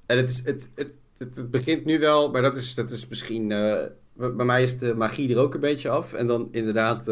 En 0.07 0.17
het, 0.17 0.29
is, 0.29 0.43
het, 0.45 0.71
het, 0.75 0.93
het, 1.19 1.37
het 1.37 1.51
begint 1.51 1.85
nu 1.85 1.99
wel, 1.99 2.31
maar 2.31 2.43
dat 2.43 2.57
is, 2.57 2.75
dat 2.75 2.91
is 2.91 3.09
misschien... 3.09 3.53
eh, 3.53 3.85
bij 4.13 4.33
bij 4.35 4.45
mij 4.47 4.63
is 4.63 4.79
de 4.79 4.95
magie 4.95 5.33
er 5.35 5.41
ook 5.41 5.55
een 5.55 5.61
beetje 5.61 5.89
af. 5.89 6.13
En 6.13 6.27
dan 6.27 6.49
inderdaad... 6.51 7.09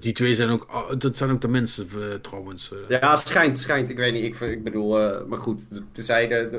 Die 0.00 0.12
twee 0.12 0.34
zijn 0.34 0.50
ook, 0.50 0.66
oh, 0.74 0.90
dat 0.98 1.16
zijn 1.16 1.30
ook 1.30 1.40
de 1.40 1.48
mensen 1.48 1.88
eh, 1.96 2.14
trouwens. 2.14 2.72
eh. 2.72 3.00
ja, 3.00 3.16
schijnt, 3.16 3.58
schijnt. 3.58 3.90
Ik 3.90 3.96
weet 3.96 4.12
niet. 4.12 4.24
Ik, 4.24 4.40
ik 4.40 4.64
bedoel, 4.64 5.00
eh, 5.00 5.24
maar 5.24 5.38
goed. 5.38 5.62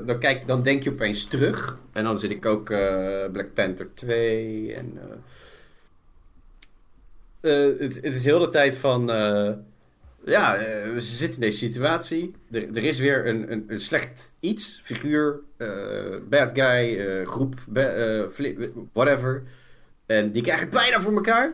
Dan, 0.06 0.20
kijk, 0.20 0.48
dan 0.48 0.64
denk 0.64 0.84
je 0.84 0.92
opeens 0.92 1.26
terug. 1.26 1.78
En 1.92 2.04
dan 2.04 2.20
zit 2.20 2.32
ik 2.32 2.46
ook 2.46 2.66
Black 3.32 3.54
Panther 3.54 3.88
2. 3.94 4.74
En, 4.74 5.00
het, 7.80 7.96
het 7.96 8.16
is 8.16 8.26
heel 8.26 8.40
de 8.40 8.50
tijd 8.50 8.78
van. 8.78 9.08
ja, 10.26 10.58
we 10.94 10.96
zitten 10.98 11.42
in 11.42 11.48
deze 11.50 11.58
situatie. 11.58 12.34
Er, 12.52 12.68
er 12.74 12.84
is 12.84 13.00
weer 13.00 13.28
een, 13.28 13.52
een, 13.52 13.66
een 13.68 13.80
slecht 13.80 14.32
iets, 14.40 14.82
figuur, 14.84 15.40
bad 16.30 16.50
guy, 16.54 17.26
groep, 17.26 17.56
whatever. 18.94 19.44
En 20.06 20.32
die 20.32 20.42
krijgen 20.42 20.64
het 20.66 20.74
bijna 20.76 21.02
voor 21.02 21.14
elkaar. 21.14 21.54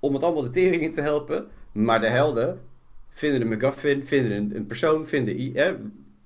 Om 0.00 0.14
het 0.14 0.22
allemaal 0.22 0.42
de 0.42 0.50
tering 0.50 0.82
in 0.82 0.92
te 0.92 1.00
helpen. 1.00 1.46
Maar 1.72 2.00
de 2.00 2.06
helden 2.08 2.60
vinden 3.08 3.40
een 3.40 3.48
McGuffin, 3.56 4.04
vinden 4.04 4.32
een, 4.32 4.56
een 4.56 4.66
persoon, 4.66 5.06
vinden 5.06 5.40
i. 5.40 5.52
Hè? 5.54 5.74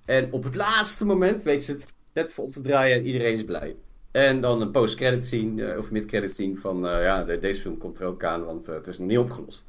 En 0.04 0.32
op 0.32 0.44
het 0.44 0.54
laatste 0.54 1.06
moment 1.06 1.42
weten 1.42 1.62
ze 1.62 1.72
het 1.72 1.92
net 2.12 2.32
voor 2.32 2.44
op 2.44 2.52
te 2.52 2.60
draaien 2.60 2.96
en 2.96 3.06
iedereen 3.06 3.32
is 3.32 3.44
blij. 3.44 3.76
En 4.10 4.40
dan 4.40 4.60
een 4.60 4.70
post-credit 4.70 5.24
scene, 5.24 5.64
eh, 5.64 5.78
of 5.78 5.90
mid-credit 5.90 6.32
scene 6.32 6.56
van, 6.56 6.86
eh, 6.88 7.02
ja, 7.02 7.24
de- 7.24 7.38
deze 7.38 7.60
film 7.60 7.78
komt 7.78 7.98
er 8.00 8.06
ook 8.06 8.24
aan, 8.24 8.44
want 8.44 8.68
eh, 8.68 8.74
het 8.74 8.86
is 8.86 8.98
nog 8.98 9.08
niet 9.08 9.18
opgelost. 9.18 9.66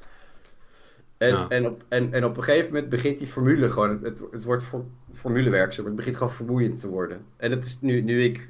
En, 1.17 1.29
Ja. 1.29 1.47
en, 1.49 1.67
op, 1.67 1.83
en, 1.87 2.13
en 2.13 2.25
op 2.25 2.37
een 2.37 2.43
gegeven 2.43 2.73
moment 2.73 2.89
begint 2.89 3.17
die 3.17 3.27
formule 3.27 3.69
gewoon, 3.69 3.99
het, 4.03 4.23
het 4.31 4.43
wordt 4.43 4.63
for, 4.63 4.85
formulewerk, 5.13 5.67
zeg 5.71 5.77
maar. 5.77 5.87
het 5.87 5.95
begint 5.95 6.17
gewoon 6.17 6.33
vermoeiend 6.33 6.79
te 6.79 6.87
worden. 6.89 7.25
En 7.37 7.51
het 7.51 7.65
is 7.65 7.77
nu, 7.81 8.01
nu 8.01 8.23
ik 8.23 8.49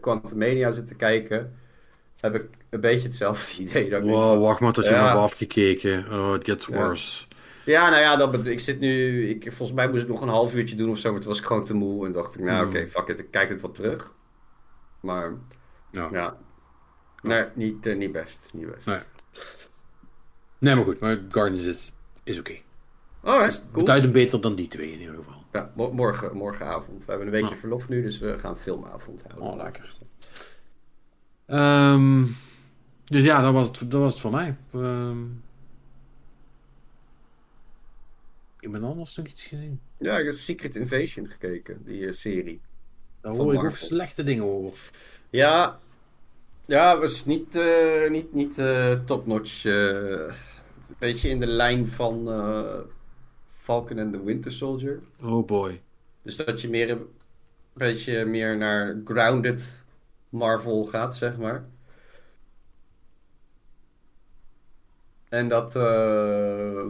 Quantumania 0.00 0.70
zit 0.70 0.86
te 0.86 0.94
kijken, 0.94 1.52
heb 2.20 2.34
ik 2.34 2.44
een 2.74 2.80
beetje 2.80 3.06
hetzelfde 3.08 3.56
idee. 3.62 3.90
Dat 3.90 4.02
Wow, 4.02 4.42
wacht 4.42 4.60
maar 4.60 4.72
tot 4.72 4.84
je 4.84 4.90
Ja. 4.90 5.00
me 5.00 5.06
hebt 5.08 5.18
afgekeken. 5.20 6.12
Oh, 6.12 6.34
it 6.34 6.44
gets 6.44 6.66
worse. 6.66 7.24
Ja, 7.64 7.90
nou 7.90 8.00
ja, 8.02 8.16
dat, 8.16 8.46
ik 8.46 8.60
zit 8.60 8.80
nu. 8.80 9.24
Ik, 9.28 9.42
volgens 9.42 9.72
mij 9.72 9.88
moest 9.90 10.02
ik 10.02 10.08
nog 10.08 10.20
een 10.20 10.28
half 10.28 10.54
uurtje 10.54 10.76
doen 10.76 10.90
of 10.90 10.98
zo, 10.98 11.10
maar 11.12 11.20
toen 11.20 11.28
was 11.28 11.38
ik 11.38 11.44
gewoon 11.46 11.64
te 11.64 11.74
moe 11.74 12.06
en 12.06 12.12
dacht 12.12 12.34
ik, 12.34 12.40
nou 12.44 12.62
Mm. 12.64 12.68
oké, 12.70 12.86
fuck 12.88 13.08
it, 13.08 13.18
ik 13.18 13.30
kijk 13.30 13.48
het 13.48 13.60
wat 13.60 13.74
terug. 13.74 14.12
Maar 15.00 15.32
Ja. 15.90 16.08
ja, 16.12 16.36
nee, 17.22 17.44
niet, 17.54 17.86
eh, 17.86 17.96
niet 17.96 18.12
best. 18.12 18.50
Niet 18.52 18.70
best. 18.74 18.86
Nee. 18.86 18.98
Nee, 20.58 20.74
maar 20.74 20.84
goed, 20.84 21.00
maar 21.00 21.20
Guardians 21.30 21.64
is, 21.64 21.94
is 22.24 22.38
oké. 22.38 22.54
Alright, 23.22 23.60
cool. 23.72 23.84
Beduidend 23.84 24.12
beter 24.12 24.40
dan 24.40 24.54
die 24.54 24.68
twee 24.68 24.92
in 24.92 25.00
ieder 25.00 25.14
geval. 25.14 25.44
Ja, 25.52 25.72
mo- 25.76 25.92
morgen, 25.92 26.36
morgenavond. 26.36 27.04
We 27.04 27.10
hebben 27.12 27.26
een 27.26 27.40
weekje 27.40 27.56
verlof 27.56 27.88
nu, 27.88 28.02
dus 28.02 28.18
we 28.18 28.38
gaan 28.38 28.58
filmavond 28.58 29.24
houden. 29.28 29.48
Oh, 29.50 29.62
lekker. 29.62 29.94
Ehm, 31.46 32.22
dus 33.04 33.22
ja, 33.22 33.40
dat 33.40 33.52
was 33.52 33.66
het, 33.66 33.90
dat 33.90 34.00
was 34.00 34.12
het 34.12 34.22
voor 34.22 34.30
mij. 34.30 34.56
Ehm, 34.72 35.22
ik 38.60 38.72
ben 38.72 38.84
anders 38.84 39.16
nog 39.16 39.26
iets 39.26 39.44
gezien. 39.44 39.80
Ja, 39.98 40.18
ik 40.18 40.26
heb 40.26 40.34
Secret 40.34 40.76
Invasion 40.76 41.26
gekeken, 41.26 41.84
die 41.84 42.06
eh, 42.06 42.12
serie. 42.12 42.60
Daar 43.20 43.34
hoor 43.34 43.54
ik 43.54 43.64
ook 43.64 43.76
slechte 43.76 44.24
dingen 44.24 44.44
over. 44.44 44.90
Ja, 45.30 45.78
ja, 46.66 46.98
was 46.98 47.24
niet, 47.24 47.56
eh, 47.56 48.10
niet, 48.10 48.34
niet 48.34 48.58
eh, 48.58 48.92
top-notch. 49.04 49.64
een 49.64 50.30
beetje 50.98 51.28
in 51.28 51.40
de 51.40 51.46
lijn 51.46 51.88
van 51.88 52.28
Falcon 53.46 53.98
and 53.98 54.12
the 54.12 54.24
Winter 54.24 54.52
Soldier. 54.52 55.00
Oh 55.22 55.46
boy. 55.46 55.80
Dus 56.22 56.36
dat 56.36 56.60
je 56.60 56.68
meer 56.68 56.90
een 56.90 57.06
beetje 57.72 58.24
meer 58.24 58.56
naar 58.56 59.00
grounded 59.04 59.84
Marvel 60.28 60.84
gaat, 60.84 61.16
zeg 61.16 61.36
maar. 61.36 61.64
En 65.34 65.48
dat 65.48 65.76
eh, 65.76 66.86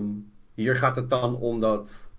hier 0.54 0.76
gaat 0.76 0.96
het 0.96 1.10
dan 1.10 1.36
om 1.36 1.60
dat 1.60 2.10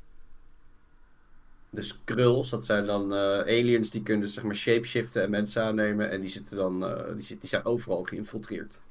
de 1.69 1.81
Skrulls, 1.81 2.49
dat 2.49 2.65
zijn 2.65 2.85
dan 2.85 3.13
eh, 3.13 3.39
aliens 3.39 3.89
die 3.89 4.03
kunnen 4.03 4.29
zeg 4.29 4.43
maar 4.43 4.55
shapeshiften 4.55 5.23
en 5.23 5.29
mensen 5.29 5.63
aannemen 5.63 6.09
en 6.09 6.21
die 6.21 6.29
zitten 6.29 6.57
dan 6.57 6.85
eh, 6.85 7.13
die, 7.13 7.21
zit, 7.21 7.39
die 7.39 7.49
zijn 7.49 7.65
overal 7.65 8.03
geïnfiltreerd. 8.03 8.81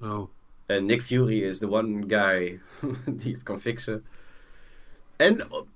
Oh. 0.00 0.28
En 0.66 0.84
Nick 0.84 1.02
Fury 1.02 1.42
is 1.42 1.58
de 1.58 1.70
one 1.70 2.04
guy 2.06 2.60
die 3.20 3.34
het 3.34 3.42
kan 3.42 3.60
fixen. 3.60 4.04
En 5.16 5.52
oh, 5.52 5.66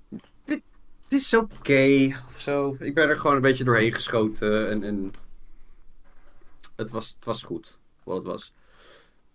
dit, 0.43 0.61
dit 1.07 1.21
is 1.21 1.33
oké 1.33 2.07
of 2.27 2.39
zo. 2.39 2.77
Ik 2.79 2.93
ben 2.93 3.09
er 3.09 3.17
gewoon 3.17 3.35
een 3.35 3.41
beetje 3.41 3.63
doorheen 3.63 3.93
geschoten. 3.93 4.69
En, 4.69 4.83
en 4.83 5.13
het, 6.75 6.89
was, 6.89 7.13
het 7.15 7.25
was 7.25 7.43
goed, 7.43 7.79
wat 8.03 8.17
het 8.17 8.25
was. 8.25 8.51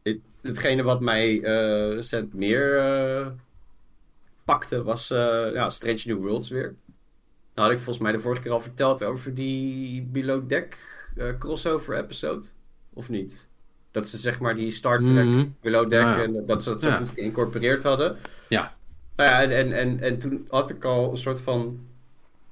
Het, 0.02 0.18
hetgene 0.42 0.82
wat 0.82 1.00
mij 1.00 1.42
eh, 1.42 1.94
recent 1.94 2.34
meer 2.34 2.76
eh, 2.78 3.26
pakte 4.44 4.82
was 4.82 5.10
eh, 5.10 5.46
ja, 5.52 5.70
Strange 5.70 6.00
New 6.04 6.18
Worlds 6.18 6.48
weer. 6.48 6.74
had 7.54 7.70
ik 7.70 7.76
volgens 7.76 7.98
mij 7.98 8.12
de 8.12 8.20
vorige 8.20 8.42
keer 8.42 8.50
al 8.52 8.60
verteld 8.60 9.04
over 9.04 9.34
die 9.34 10.02
Below 10.02 10.48
Deck 10.48 10.78
crossover 11.38 11.96
episode. 11.96 12.46
Of 12.92 13.08
niet? 13.08 13.48
Dat 13.90 14.08
ze 14.08 14.18
zeg 14.18 14.40
maar 14.40 14.54
die 14.56 14.70
Star 14.70 15.02
Trek 15.04 15.24
Mhm. 15.24 15.44
Below 15.60 15.90
Deck 15.90 16.00
Ja. 16.00 16.22
en 16.22 16.46
dat 16.46 16.62
ze 16.62 16.70
dat 16.70 16.80
zo 16.82 16.88
Ja. 16.88 16.96
goed 16.96 17.10
geïncorporeerd 17.10 17.82
hadden. 17.82 18.16
Ja. 18.48 18.74
Nou 19.16 19.30
ja, 19.30 19.42
en, 19.42 19.50
en, 19.50 19.72
en, 19.72 20.00
en 20.00 20.18
toen 20.18 20.46
had 20.48 20.70
ik 20.70 20.84
al 20.84 21.10
een 21.10 21.16
soort 21.18 21.40
van. 21.40 21.86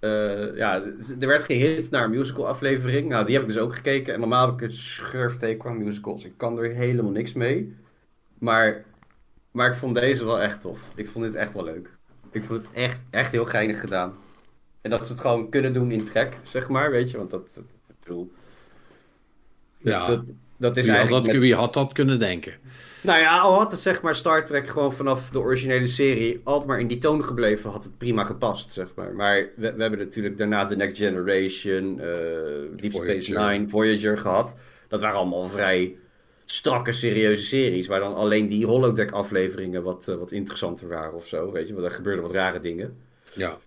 Eh, 0.00 0.56
ja, 0.56 0.82
er 1.20 1.26
werd 1.26 1.44
gehint 1.44 1.90
naar 1.90 2.04
een 2.04 2.10
musical 2.10 2.48
aflevering. 2.48 3.08
Nou, 3.08 3.24
die 3.24 3.34
heb 3.34 3.42
ik 3.42 3.48
dus 3.48 3.58
ook 3.58 3.74
gekeken. 3.74 4.14
En 4.14 4.20
normaal 4.20 4.46
heb 4.46 4.54
ik 4.54 4.60
het 4.60 4.74
schurfteken 4.74 5.70
aan 5.70 5.82
musicals. 5.84 6.24
Ik 6.24 6.32
kan 6.36 6.58
er 6.58 6.70
helemaal 6.70 7.10
niks 7.10 7.32
mee. 7.32 7.76
Maar, 8.38 8.84
maar 9.50 9.68
ik 9.68 9.74
vond 9.74 9.94
deze 9.94 10.24
wel 10.24 10.40
echt 10.40 10.60
tof. 10.60 10.80
Ik 10.94 11.08
vond 11.08 11.24
dit 11.24 11.34
echt 11.34 11.54
wel 11.54 11.64
leuk. 11.64 11.90
Ik 12.30 12.44
vond 12.44 12.62
het 12.64 12.72
echt, 12.72 13.00
echt 13.10 13.32
heel 13.32 13.44
geinig 13.44 13.80
gedaan. 13.80 14.14
En 14.80 14.90
dat 14.90 15.06
ze 15.06 15.12
het 15.12 15.20
gewoon 15.20 15.48
kunnen 15.48 15.72
doen 15.72 15.90
in 15.90 16.04
trek, 16.04 16.38
zeg 16.42 16.68
maar, 16.68 16.90
weet 16.90 17.10
je. 17.10 17.16
Want 17.16 17.30
dat, 17.30 17.62
ik 17.88 17.94
bedoel... 18.00 18.32
Ja. 19.78 20.06
Dat, 20.06 20.32
dat 20.56 20.76
is 20.76 20.82
Wie 20.82 20.90
had, 20.90 21.00
eigenlijk... 21.00 21.24
dat, 21.24 21.34
met- 21.34 21.42
wie 21.42 21.54
had 21.54 21.74
dat 21.74 21.92
kunnen 21.92 22.18
denken? 22.18 22.52
Nou 23.02 23.20
ja, 23.20 23.38
al 23.38 23.54
had 23.54 23.70
het 23.70 23.80
zeg 23.80 24.02
maar 24.02 24.14
Star 24.14 24.46
Trek 24.46 24.68
gewoon 24.68 24.92
vanaf 24.92 25.30
de 25.30 25.38
originele 25.38 25.86
serie 25.86 26.40
altijd 26.44 26.68
maar 26.68 26.80
in 26.80 26.86
die 26.86 26.98
toon 26.98 27.24
gebleven, 27.24 27.70
had 27.70 27.84
het 27.84 27.98
prima 27.98 28.24
gepast, 28.24 28.72
zeg 28.72 28.92
maar. 28.94 29.14
Maar 29.14 29.48
we, 29.56 29.72
we 29.72 29.80
hebben 29.82 29.98
natuurlijk 29.98 30.38
daarna 30.38 30.64
The 30.64 30.76
Next 30.76 30.96
Generation, 30.96 32.00
eh, 32.00 32.06
Deep 32.76 32.92
Space. 32.92 33.32
Nine, 33.32 33.68
Voyager 33.68 34.18
gehad. 34.18 34.54
Dat 34.88 35.00
waren 35.00 35.16
allemaal 35.18 35.48
vrij 35.48 35.96
strakke, 36.44 36.92
serieuze 36.92 37.44
series, 37.44 37.86
waar 37.86 38.00
dan 38.00 38.14
alleen 38.14 38.46
die 38.46 38.66
holodeck 38.66 39.10
afleveringen 39.10 39.82
wat, 39.82 40.08
eh, 40.08 40.14
wat 40.14 40.32
interessanter 40.32 40.88
waren 40.88 41.14
of 41.14 41.26
zo, 41.26 41.52
weet 41.52 41.68
je. 41.68 41.74
Want 41.74 41.86
er 41.86 41.92
gebeurden 41.92 42.22
wat 42.22 42.32
rare 42.32 42.60
dingen. 42.60 42.96
Ja. 43.32 43.58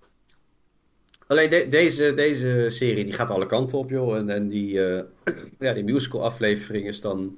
Alleen 1.28 1.50
de- 1.50 1.68
deze, 1.70 2.14
deze 2.14 2.66
serie 2.70 3.06
die 3.06 3.14
gaat 3.14 3.30
alle 3.30 3.46
kanten 3.46 3.78
op, 3.78 3.90
joh. 3.90 4.18
En, 4.18 4.30
en 4.30 4.48
die, 4.48 4.86
eh, 4.86 5.04
ja, 5.60 5.74
die 5.74 5.84
musical 5.84 6.24
aflevering 6.24 6.88
is 6.88 7.02
dan 7.02 7.38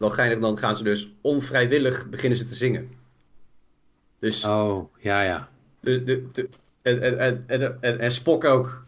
wel 0.00 0.10
geinig. 0.10 0.38
Dan 0.38 0.58
gaan 0.58 0.76
ze 0.76 0.82
dus 0.82 1.12
onvrijwillig 1.20 2.08
beginnen 2.08 2.38
ze 2.38 2.44
te 2.44 2.54
zingen. 2.54 2.90
Dus 4.18 4.44
Oh, 4.44 4.94
ja, 4.98 5.22
ja. 5.22 5.48
de, 5.80 6.04
de, 6.04 6.24
de, 6.32 6.48
en, 6.82 7.02
en, 7.02 7.44
en, 7.46 7.78
en, 7.80 7.98
en, 7.98 8.12
Spock 8.12 8.44
ook. 8.44 8.84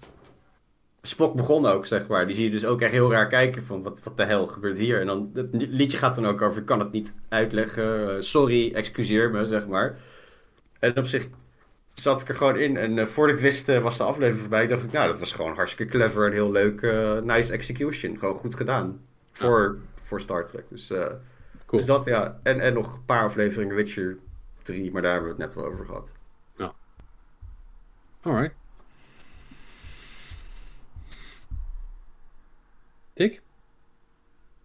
Spock 1.02 1.34
begon 1.34 1.66
ook, 1.66 1.86
zeg 1.86 2.06
maar. 2.06 2.26
Die 2.26 2.36
zie 2.36 2.44
je 2.44 2.50
dus 2.50 2.64
ook 2.64 2.80
echt 2.80 2.92
heel 2.92 3.12
raar 3.12 3.26
kijken 3.28 3.64
van 3.64 3.82
wat, 3.82 4.02
wat 4.02 4.16
de 4.16 4.24
hel 4.24 4.46
gebeurt 4.46 4.76
hier. 4.76 5.00
En 5.00 5.06
dan, 5.06 5.30
het 5.34 5.48
liedje 5.52 5.98
gaat 5.98 6.14
dan 6.14 6.26
ook 6.26 6.42
over, 6.42 6.60
ik 6.60 6.66
kan 6.66 6.78
het 6.80 6.92
niet 6.92 7.14
uitleggen. 7.28 8.16
eh, 8.16 8.20
sorry, 8.20 8.72
excuseer 8.74 9.30
me, 9.30 9.46
zeg 9.46 9.66
maar. 9.66 9.98
En 10.78 10.96
op 10.96 11.06
zich 11.06 11.28
zat 11.94 12.20
ik 12.20 12.28
er 12.28 12.34
gewoon 12.34 12.56
in. 12.58 12.76
En 12.76 12.98
eh, 12.98 13.06
voordat 13.06 13.36
ik 13.36 13.42
wist 13.42 13.68
eh, 13.68 13.82
was 13.82 13.96
de 13.98 14.04
aflevering 14.04 14.40
voorbij. 14.40 14.66
dacht 14.66 14.84
ik, 14.84 14.92
nou, 14.92 15.08
dat 15.08 15.18
was 15.18 15.32
gewoon 15.32 15.54
hartstikke 15.54 15.92
clever 15.92 16.26
en 16.26 16.32
heel 16.32 16.50
leuk. 16.52 16.80
nice 17.24 17.52
execution. 17.52 18.18
Gewoon 18.18 18.34
goed 18.34 18.54
gedaan. 18.54 19.00
Voor, 19.32 19.78
voor 20.02 20.20
Star 20.20 20.46
Trek. 20.46 20.64
Dus, 20.68 20.90
eh, 20.90 21.06
Cool. 21.66 21.82
dus 21.82 21.86
dat, 21.86 22.04
ja. 22.04 22.40
En, 22.42 22.60
en 22.60 22.74
nog 22.74 22.94
een 22.94 23.04
paar 23.04 23.24
afleveringen 23.24 23.76
Witcher 23.76 24.18
3. 24.62 24.92
Maar 24.92 25.02
daar 25.02 25.12
hebben 25.12 25.36
we 25.36 25.42
het 25.42 25.46
net 25.46 25.64
wel 25.64 25.72
over 25.72 25.86
gehad. 25.86 26.14
Alright. 28.22 28.54
Dick? 33.14 33.40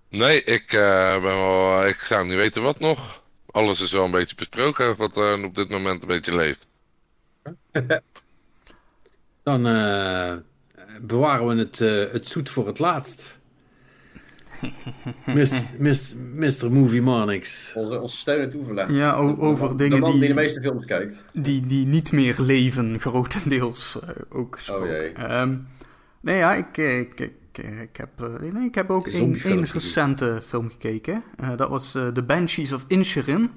Nee, 0.09 0.43
ik, 0.43 0.73
eh, 0.73 1.11
ben 1.13 1.21
wel, 1.21 1.85
ik 1.85 1.99
zou 1.99 2.25
niet 2.25 2.35
weten 2.35 2.61
wat 2.61 2.79
nog. 2.79 3.23
Alles 3.51 3.81
is 3.81 3.91
wel 3.91 4.05
een 4.05 4.11
beetje 4.11 4.35
besproken 4.35 4.95
wat 4.95 5.17
op 5.43 5.55
dit 5.55 5.69
moment 5.69 6.01
een 6.01 6.07
beetje 6.07 6.35
leeft. 6.35 6.69
Dan 9.43 9.67
eh, 9.67 10.35
bewaren 11.01 11.47
we 11.47 11.55
het, 11.55 11.81
eh, 11.81 12.13
het 12.13 12.27
zoet 12.27 12.49
voor 12.49 12.67
het 12.67 12.79
laatst. 12.79 13.36
Mr. 16.35 16.71
Movie 16.71 17.01
Monix. 17.01 17.73
Onze, 17.75 17.99
onze 18.01 18.17
steun 18.17 18.39
en 18.41 18.49
toeverlegd. 18.49 18.91
Ja, 18.93 19.21
De 19.21 19.37
over 19.39 19.77
dingen 19.77 19.95
de 19.95 19.99
man 20.01 20.11
die 20.11 20.19
die- 20.19 20.29
de 20.29 20.35
meeste 20.35 20.61
films 20.61 20.85
kijkt. 20.85 21.25
Die, 21.33 21.65
die 21.65 21.87
niet 21.87 22.11
meer 22.11 22.35
leven, 22.41 22.99
grotendeels 22.99 23.99
eh, 23.99 24.09
ook. 24.29 24.59
Oh 24.71 24.85
jee. 24.85 25.11
Ehm, 25.11 25.55
nee, 26.21 26.37
ja, 26.37 26.53
ik, 26.53 26.77
eh, 26.77 26.99
ik, 26.99 27.19
ik, 27.19 27.33
eh, 27.51 27.81
ik, 27.81 27.97
heb, 27.97 28.09
nee, 28.53 28.65
ik 28.65 28.75
heb 28.75 28.89
ook 28.89 29.07
Een 29.07 29.65
recente 29.65 30.41
film 30.45 30.69
gekeken. 30.69 31.23
Eh, 31.37 31.57
dat 31.57 31.69
was 31.69 31.95
eh 31.95 32.07
The 32.07 32.23
Banshees 32.23 32.71
of 32.71 32.85
Inisherin. 32.87 33.49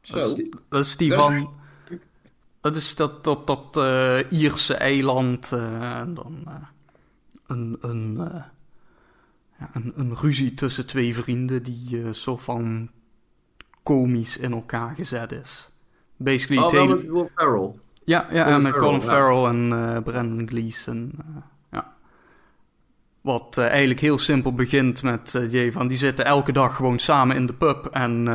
Dat 0.00 0.22
Zo. 0.22 0.34
is, 0.34 0.44
dat 0.68 0.80
is 0.84 0.96
die 0.96 1.08
Dat 1.08 1.18
is- 1.18 1.24
van... 1.24 1.54
Dat 2.60 2.76
is 2.76 2.94
dat, 2.94 3.24
dat, 3.24 3.46
dat 3.46 3.76
eh, 3.76 4.18
Ierse 4.30 4.74
eiland. 4.74 5.52
en 5.52 6.14
dan 6.14 6.42
eh, 6.46 6.52
een, 7.46 7.76
een, 7.80 8.16
eh, 8.20 8.42
ja, 9.58 9.70
een, 9.72 9.92
een 9.96 10.14
ruzie 10.16 10.54
tussen 10.54 10.86
twee 10.86 11.14
vrienden 11.14 11.62
die 11.62 12.02
eh 12.02 12.10
zo 12.10 12.36
van 12.36 12.90
komisch 13.82 14.36
in 14.36 14.52
elkaar 14.52 14.94
gezet 14.94 15.32
is. 15.32 15.70
Basically, 16.16 16.62
Oh, 16.62 16.70
wel 16.70 16.86
met 16.86 17.04
Will 17.06 17.28
Ferrell. 17.34 17.72
ja, 18.04 18.26
ja 18.32 18.44
Colin 18.44 18.54
en 18.54 18.62
Farrell, 18.72 18.80
Colin 18.80 19.00
ja. 19.00 19.06
Farrell 19.06 19.44
en 19.44 19.72
eh 19.94 20.02
Brendan 20.02 20.48
Gleeson. 20.48 21.12
eh, 21.18 21.42
ja. 21.70 21.92
Wat 23.20 23.58
eigenlijk 23.58 24.00
heel 24.00 24.18
simpel 24.18 24.52
begint 24.54 25.02
met 25.02 25.44
Jay 25.48 25.72
van 25.72 25.88
die 25.88 25.98
zitten 25.98 26.24
elke 26.24 26.52
dag 26.52 26.76
gewoon 26.76 26.98
samen 26.98 27.36
in 27.36 27.46
de 27.46 27.54
pub. 27.54 27.86
En 27.86 28.28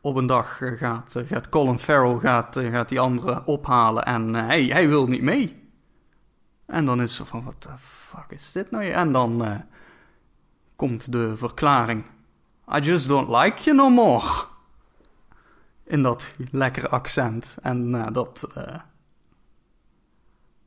op 0.00 0.16
een 0.16 0.26
dag 0.26 0.60
gaat, 0.76 1.16
gaat 1.26 1.48
Colin 1.48 1.78
Farrell 1.78 2.18
gaat, 2.18 2.60
gaat 2.70 2.88
die 2.88 3.00
andere 3.00 3.42
ophalen 3.44 4.04
en 4.04 4.34
hij, 4.34 4.64
hij 4.64 4.88
wil 4.88 5.06
niet 5.06 5.22
mee. 5.22 5.68
En 6.66 6.86
dan 6.86 7.02
is 7.02 7.14
ze 7.14 7.24
van, 7.24 7.44
wat 7.44 7.54
the 7.60 7.68
fuck 7.78 8.24
is 8.28 8.52
dit 8.52 8.70
nou? 8.70 8.84
En 8.84 9.12
dan 9.12 9.42
komt 10.80 11.12
de 11.12 11.36
verklaring. 11.36 12.04
I 12.74 12.78
just 12.78 13.08
don't 13.08 13.28
like 13.28 13.62
you 13.62 13.76
no 13.76 13.88
more. 13.90 14.44
In 15.84 16.02
dat 16.02 16.32
lekkere 16.50 16.88
accent. 16.88 17.58
En 17.62 17.94
eh, 17.94 18.12
dat, 18.12 18.48
eh, 18.54 18.80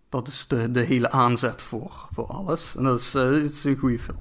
dat 0.09 0.27
is 0.27 0.47
de, 0.47 0.71
de 0.71 0.79
hele 0.79 1.11
aanzet 1.11 1.61
voor, 1.63 2.07
voor 2.11 2.25
alles. 2.25 2.75
En 2.75 2.83
dat 2.83 2.99
is, 2.99 3.15
eh, 3.15 3.23
het 3.23 3.51
is 3.51 3.63
een 3.63 3.77
goede 3.77 3.99
film. 3.99 4.19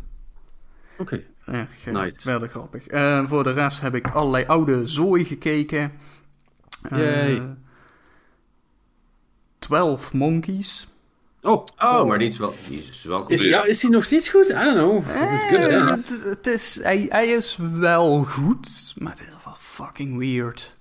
Oké. 0.99 1.25
Eh, 1.45 1.63
Nice. 1.85 2.21
verder 2.21 2.49
grappig. 2.49 2.87
Eh, 2.87 3.27
voor 3.27 3.45
de 3.45 3.53
rest 3.53 3.81
heb 3.81 3.95
ik 3.95 4.11
allerlei 4.11 4.47
oude 4.47 4.87
zooi 4.87 5.25
gekeken. 5.25 5.93
Yay. 6.91 7.57
12 9.59 10.13
Monkeys. 10.13 10.89
Oh, 11.43 11.65
Oh, 11.79 12.05
maar 12.07 12.19
die 12.19 12.29
is 12.29 12.39
wel, 12.39 12.55
die 12.69 12.85
is 12.91 13.03
wel 13.05 13.21
goed. 13.23 13.31
is, 13.31 13.45
ja, 13.45 13.65
is 13.65 13.83
hij 13.83 13.91
nog 13.91 14.05
steeds 14.05 14.29
goed? 14.29 14.49
I 14.49 14.53
don't 14.53 14.75
know. 14.75 15.11
Eh, 15.11 15.39
good, 15.49 15.89
het, 16.09 16.25
het 16.25 16.47
is, 16.47 16.81
hij, 16.83 17.07
hij 17.09 17.27
is 17.29 17.57
wel 17.61 18.25
goed, 18.25 18.95
maar 18.99 19.13
het 19.13 19.21
is 19.29 19.35
wel 19.45 19.57
fucking 19.59 20.19
weird. 20.19 20.79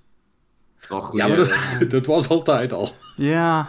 Wel 0.89 1.01
goed. 1.01 1.19
Ja, 1.19 1.27
maar 1.27 1.37
dat, 1.79 1.89
dat 1.91 2.05
was 2.05 2.27
altijd 2.29 2.73
al. 2.73 2.95
Ja. 3.15 3.67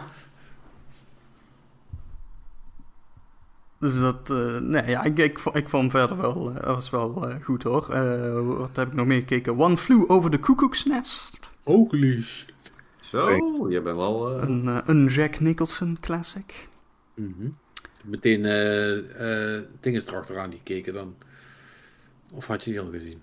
Dus 3.79 3.99
dat, 3.99 4.29
eh, 4.29 4.57
nee, 4.59 4.85
ja, 4.89 5.03
ik, 5.03 5.17
ik, 5.17 5.39
ik 5.53 5.69
vond 5.69 5.91
verder 5.91 6.17
wel, 6.17 6.51
eh, 6.55 6.65
was 6.73 6.89
wel 6.89 7.29
eh, 7.29 7.35
goed 7.43 7.63
hoor. 7.63 7.89
Eh, 7.89 8.57
wat 8.57 8.75
heb 8.75 8.87
ik 8.87 8.93
nog 8.93 9.05
meer 9.05 9.19
gekeken? 9.19 9.57
One 9.59 9.77
Flew 9.77 10.11
Over 10.11 10.29
the 10.31 10.39
Cuckoo's 10.39 10.85
Nest. 10.85 11.37
Holy 11.63 12.23
Zo, 12.99 13.29
je 13.69 13.81
bent 13.81 13.97
wel... 13.97 14.35
eh, 14.39 14.47
Een, 14.47 14.67
eh, 14.67 14.77
een 14.85 15.05
Jack 15.07 15.39
Nicholson 15.39 15.97
classic. 16.01 16.67
Mhm. 17.13 17.49
Meteen 18.03 18.45
eh 18.45 19.57
eh 19.57 19.63
dingen 19.79 20.01
erachteraan 20.07 20.51
gekeken 20.51 20.93
dan. 20.93 21.15
Of 22.31 22.47
had 22.47 22.63
je 22.63 22.71
die 22.71 22.79
al 22.79 22.89
gezien? 22.91 23.21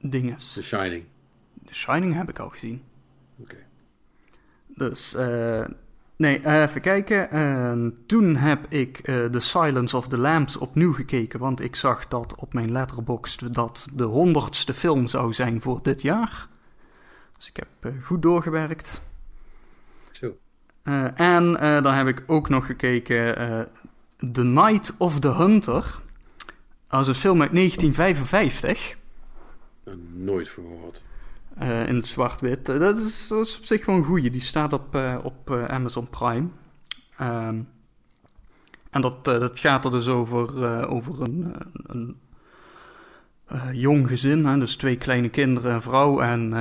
Dinges. 0.00 0.52
The 0.52 0.62
Shining. 0.62 1.04
The 1.66 1.74
Shining 1.74 2.14
heb 2.14 2.28
ik 2.28 2.38
al 2.38 2.48
gezien. 2.48 2.82
Oké. 3.36 3.56
Dus, 4.66 5.14
eh, 5.14 5.64
nee, 6.16 6.46
even 6.46 6.80
kijken. 6.80 7.30
En 7.30 7.96
toen 8.06 8.36
heb 8.36 8.66
ik 8.68 8.96
The 9.04 9.40
Silence 9.40 9.96
of 9.96 10.08
the 10.08 10.18
Lambs 10.18 10.56
opnieuw 10.56 10.92
gekeken, 10.92 11.38
want 11.38 11.60
ik 11.60 11.76
zag 11.76 12.08
dat 12.08 12.34
op 12.34 12.52
mijn 12.52 12.72
letterboxd 12.72 13.54
dat 13.54 13.86
de 13.94 14.04
honderdste 14.04 14.74
film 14.74 15.06
zou 15.06 15.32
zijn 15.32 15.60
voor 15.60 15.82
dit 15.82 16.02
jaar. 16.02 16.48
Dus 17.36 17.48
ik 17.48 17.56
heb 17.56 17.94
goed 18.02 18.22
doorgewerkt. 18.22 19.02
Eh, 20.84 21.20
en 21.20 21.60
eh, 21.60 21.82
dan 21.82 21.94
heb 21.94 22.06
ik 22.06 22.22
ook 22.26 22.48
nog 22.48 22.66
gekeken 22.66 23.36
eh, 23.36 23.60
The 24.32 24.44
Night 24.44 24.94
of 24.98 25.20
the 25.20 25.34
Hunter. 25.34 26.00
Dat 26.88 27.00
is 27.00 27.06
een 27.06 27.14
film 27.14 27.40
uit 27.40 27.52
1955. 27.52 28.96
Er 29.84 29.96
Nooit 30.12 30.48
van 30.48 30.64
gehoord. 30.64 31.04
Eh, 31.58 31.88
in 31.88 31.96
het 31.96 32.06
zwart-wit. 32.06 32.66
Dat, 32.66 32.98
is, 32.98 33.28
dat 33.28 33.46
is 33.46 33.58
op 33.58 33.64
zich 33.64 33.86
wel 33.86 33.96
een 33.96 34.04
goeie. 34.04 34.30
Die 34.30 34.40
staat 34.40 34.72
op, 34.72 34.98
op 35.22 35.50
Amazon 35.50 36.08
Prime. 36.08 36.48
Ehm, 37.18 37.60
en 38.90 39.00
dat, 39.00 39.24
dat 39.24 39.58
gaat 39.58 39.84
er 39.84 39.90
dus 39.90 40.08
over, 40.08 40.88
over 40.88 41.22
een, 41.22 41.54
een 41.86 42.16
jong 43.72 44.08
gezin. 44.08 44.46
Hè? 44.46 44.58
Dus 44.58 44.76
twee 44.76 44.96
kleine 44.96 45.28
kinderen 45.28 45.72
en 45.72 45.82
vrouw. 45.82 46.20
En 46.20 46.52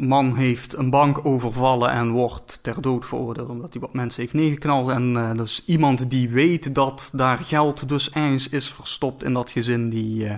man 0.00 0.36
heeft 0.36 0.76
een 0.76 0.90
bank 0.90 1.24
overvallen 1.24 1.90
en 1.90 2.10
wordt 2.10 2.62
ter 2.62 2.82
dood 2.82 3.06
veroordeeld 3.06 3.48
omdat 3.48 3.72
hij 3.72 3.82
wat 3.82 3.94
mensen 3.94 4.20
heeft 4.20 4.34
neergeknald. 4.34 4.88
En 4.88 5.14
uh, 5.14 5.34
dus 5.34 5.64
iemand 5.64 6.10
die 6.10 6.28
weet 6.28 6.74
dat 6.74 7.10
daar 7.12 7.38
geld 7.38 7.88
dus 7.88 8.10
ergens 8.10 8.48
is 8.48 8.72
verstopt 8.72 9.22
in 9.22 9.32
dat 9.32 9.50
gezin, 9.50 9.88
die, 9.88 10.24
uh, 10.24 10.36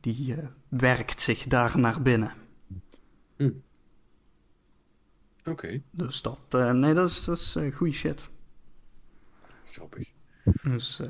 die 0.00 0.36
uh, 0.36 0.38
werkt 0.68 1.20
zich 1.20 1.44
daar 1.44 1.78
naar 1.78 2.02
binnen. 2.02 2.32
Hm. 3.36 3.50
Oké, 5.38 5.50
okay. 5.50 5.82
Dus 5.90 6.22
dat, 6.22 6.72
nee, 6.72 6.94
dat 6.94 7.10
is, 7.10 7.24
dat 7.24 7.38
is 7.38 7.56
goede 7.74 7.92
shit. 7.92 8.28
Grappig. 9.64 10.12
Dus... 10.62 11.00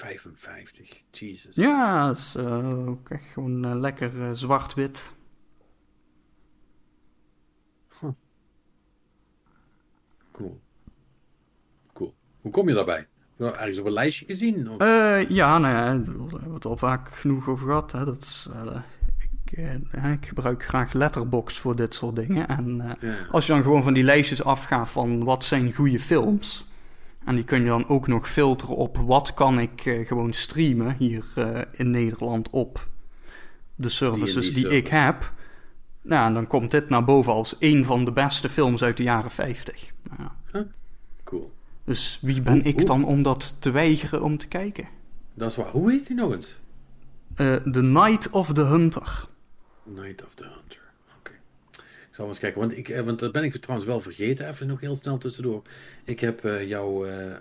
55, 0.00 1.02
Jesus. 1.10 1.56
Ja, 1.56 2.06
dat 2.06 2.16
is 2.16 2.34
uh, 2.36 2.88
ook 2.88 3.10
echt 3.10 3.24
gewoon 3.32 3.66
uh, 3.66 3.74
lekker 3.74 4.14
uh, 4.14 4.30
zwart-wit. 4.32 5.12
Huh. 8.00 8.10
Cool. 10.32 10.60
Cool. 11.92 12.14
Hoe 12.40 12.52
kom 12.52 12.68
je 12.68 12.74
daarbij? 12.74 13.06
Ergens 13.38 13.78
op 13.78 13.86
een 13.86 13.92
lijstje 13.92 14.24
gezien? 14.24 14.70
Of? 14.70 14.78
ja, 15.28 15.58
nou 15.58 15.74
ja, 15.74 15.84
daar 15.84 15.92
hebben 15.92 16.28
we 16.28 16.54
het 16.54 16.64
al 16.64 16.76
vaak 16.76 17.08
genoeg 17.08 17.48
over 17.48 17.66
gehad. 17.66 17.92
Hè. 17.92 18.04
Dat 18.04 18.22
is, 18.22 18.48
ik, 19.48 19.58
ik, 19.92 20.26
gebruik 20.26 20.64
graag 20.64 20.92
Letterbox 20.92 21.58
voor 21.58 21.76
dit 21.76 21.94
soort 21.94 22.16
dingen. 22.16 22.48
En 22.48 22.96
ja. 23.00 23.16
als 23.30 23.46
je 23.46 23.52
dan 23.52 23.62
gewoon 23.62 23.82
van 23.82 23.92
die 23.92 24.04
lijstjes 24.04 24.44
afgaat 24.44 24.88
van 24.88 25.24
wat 25.24 25.44
zijn 25.44 25.74
goede 25.74 25.98
films... 25.98 26.68
En 27.24 27.34
die 27.34 27.44
kun 27.44 27.60
je 27.60 27.68
dan 27.68 27.88
ook 27.88 28.06
nog 28.06 28.28
filteren 28.28 28.76
op 28.76 28.96
wat 28.96 29.34
kan 29.34 29.58
ik 29.58 29.84
uh, 29.84 30.06
gewoon 30.06 30.32
streamen 30.32 30.96
hier 30.98 31.24
uh, 31.38 31.58
in 31.72 31.90
Nederland 31.90 32.50
op 32.50 32.88
de 33.74 33.88
services 33.88 34.44
die, 34.44 34.54
die, 34.54 34.68
die 34.68 34.76
ik 34.76 34.88
heb. 34.88 35.32
Nou, 36.02 36.26
en 36.26 36.34
dan 36.34 36.46
komt 36.46 36.70
dit 36.70 36.88
naar 36.88 37.04
boven 37.04 37.32
als 37.32 37.56
een 37.58 37.84
van 37.84 38.04
de 38.04 38.12
beste 38.12 38.48
films 38.48 38.82
uit 38.82 38.96
de 38.96 39.02
jaren 39.02 39.30
50. 39.30 39.92
Nou, 40.16 40.30
huh? 40.52 40.62
Cool. 41.24 41.52
Dus 41.84 42.18
wie 42.22 42.40
ben 42.40 42.64
ik 42.64 42.86
dan 42.86 43.04
om 43.04 43.22
dat 43.22 43.56
te 43.60 43.70
weigeren 43.70 44.22
om 44.22 44.38
te 44.38 44.48
kijken? 44.48 44.88
Dat 45.34 45.50
is 45.50 45.56
waar. 45.56 45.70
Hoe 45.70 45.90
heet 45.90 46.06
die 46.06 46.16
nog 46.16 46.32
eens? 46.32 46.58
Uh, 47.36 47.56
The 47.56 47.82
Night 47.82 48.30
of 48.30 48.52
the 48.52 48.64
Hunter. 48.64 49.26
Night 49.84 50.24
of 50.24 50.34
the 50.34 50.44
Hunter. 50.44 50.79
Ik 52.10 52.16
zal 52.16 52.28
eens 52.28 52.38
kijken, 52.38 52.60
want, 52.60 52.76
ik, 52.76 52.88
want 53.04 53.18
dat 53.18 53.32
ben 53.32 53.44
ik 53.44 53.56
trouwens 53.56 53.88
wel 53.88 54.00
vergeten. 54.00 54.48
Even 54.48 54.66
nog 54.66 54.80
heel 54.80 54.94
snel 54.94 55.18
tussendoor. 55.18 55.62
Ik 56.04 56.20
heb 56.20 56.44
uh, 56.44 56.68
jouw 56.68 57.06
uh, 57.06 57.36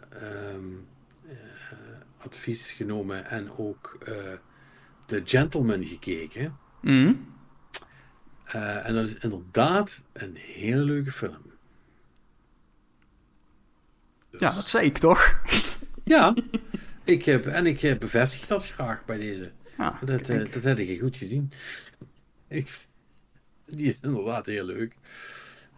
um, 0.53 0.87
uh, 1.25 1.33
advies 2.17 2.71
genomen 2.71 3.29
en 3.29 3.51
ook 3.57 3.97
The 5.05 5.21
Gentleman 5.25 5.85
gekeken. 5.85 6.57
Mm. 6.81 7.25
en 8.83 8.93
dat 8.93 9.05
is 9.05 9.15
inderdaad 9.17 10.03
een 10.13 10.35
hele 10.35 10.81
leuke 10.81 11.11
film. 11.11 11.51
Dus... 14.29 14.41
Ja, 14.41 14.51
dat 14.51 14.67
zei 14.67 14.85
ik 14.85 14.97
toch? 14.97 15.41
ja, 16.03 16.35
ik 17.03 17.25
heb, 17.25 17.45
en 17.45 17.65
ik 17.65 17.99
bevestig 17.99 18.45
dat 18.45 18.65
graag 18.65 19.05
bij 19.05 19.17
deze. 19.17 19.51
Ja, 19.77 19.99
dat, 20.05 20.25
dat 20.25 20.63
heb 20.63 20.79
ik 20.79 20.99
goed 20.99 21.17
gezien. 21.17 21.51
Ik 22.47 22.87
die 23.71 23.87
is 23.87 23.99
inderdaad 24.01 24.45
heel 24.45 24.65
leuk. 24.65 24.95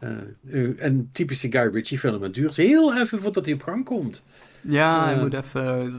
Uh, 0.03 0.69
een 0.77 1.09
typische 1.11 1.51
Guy 1.51 1.69
Ritchie 1.73 1.99
film. 1.99 2.21
Het 2.21 2.33
duurt 2.33 2.55
heel 2.55 2.97
even 2.97 3.19
voordat 3.19 3.45
hij 3.45 3.53
op 3.53 3.63
gang 3.63 3.85
komt. 3.85 4.23
Ja, 4.63 5.09
uh, 5.09 5.15
je 5.15 5.21
moet 5.21 5.33
even. 5.33 5.91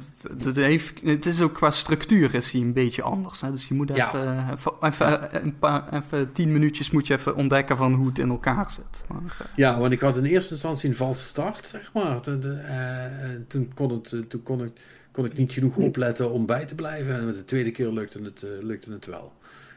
Dat 0.42 0.56
heeft, 0.56 1.00
het 1.04 1.26
is 1.26 1.40
ook 1.40 1.54
qua 1.54 1.70
structuur 1.70 2.34
is 2.34 2.52
hij 2.52 2.60
een 2.60 2.72
beetje 2.72 3.02
anders. 3.02 3.40
Hè? 3.40 3.50
Dus 3.50 3.68
je 3.68 3.74
moet 3.74 3.90
even, 3.90 4.24
ja. 4.24 4.52
even, 4.52 4.72
even, 4.80 5.44
een 5.44 5.58
paar, 5.58 5.92
even 5.92 6.32
tien 6.32 6.52
minuutjes 6.52 6.90
moet 6.90 7.06
je 7.06 7.14
even 7.14 7.36
ontdekken 7.36 7.76
van 7.76 7.94
hoe 7.94 8.06
het 8.06 8.18
in 8.18 8.28
elkaar 8.28 8.70
zit. 8.70 9.04
Maar, 9.08 9.50
ja, 9.56 9.78
want 9.78 9.92
ik 9.92 10.00
had 10.00 10.16
in 10.16 10.24
eerste 10.24 10.52
instantie 10.52 10.88
een 10.88 10.96
valse 10.96 11.26
start, 11.26 11.68
zeg 11.68 11.92
maar. 11.92 12.22
De, 12.22 12.38
de, 12.38 13.44
toen 13.48 13.70
kon, 13.74 13.90
het, 13.90 14.24
toen 14.28 14.42
kon, 14.42 14.64
ik, 14.64 14.72
kon 15.12 15.24
ik 15.24 15.36
niet 15.36 15.52
genoeg 15.52 15.76
opletten 15.76 16.30
om 16.30 16.46
bij 16.46 16.64
te 16.64 16.74
blijven. 16.74 17.14
En 17.14 17.24
met 17.24 17.34
de 17.34 17.44
tweede 17.44 17.70
keer 17.70 17.92
lukte 17.92 18.22
het, 18.22 18.46
lukte 18.60 18.92
het 18.92 19.06
wel. 19.06 19.32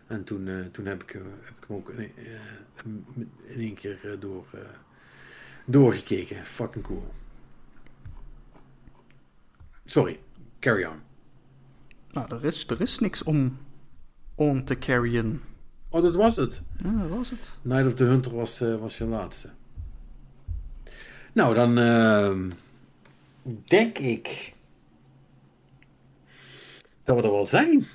En 0.08 0.24
toen, 0.24 0.48
uh, 0.48 0.66
toen 0.66 0.85
heb, 0.85 1.03
ik, 1.03 1.14
uh, 1.14 1.22
heb 1.42 1.58
ik 1.58 1.64
hem 1.67 1.77
ook 1.77 1.90
in, 1.90 2.11
in 3.45 3.59
één 3.59 3.74
keer 3.74 4.17
door, 4.19 4.45
doorgekeken. 5.66 6.45
Fucking 6.45 6.84
cool. 6.85 7.14
Sorry, 9.85 10.19
carry 10.59 10.84
on. 10.84 11.01
Nou, 12.11 12.35
er 12.35 12.45
is, 12.45 12.67
er 12.67 12.82
is 12.82 13.00
niks 13.00 13.24
om, 13.24 13.58
om 14.35 14.66
te 14.66 14.77
carryen. 14.77 15.42
Oh, 15.90 16.01
dat 16.01 16.16
was 16.16 16.35
het? 16.35 16.61
Ja, 16.84 16.92
dat 17.01 17.09
was 17.09 17.30
het. 17.30 17.59
Night 17.61 17.88
of 17.88 17.93
the 17.93 18.03
Hunter 18.03 18.35
was, 18.35 18.59
was 18.59 18.98
je 18.98 19.06
laatste. 19.06 19.50
Nou, 21.34 21.56
dan 21.56 21.77
ehm, 21.77 22.51
denk 23.66 23.98
ik 23.98 24.53
dat 27.03 27.16
we 27.16 27.22
er 27.22 27.32
wel 27.32 27.45
zijn. 27.45 27.88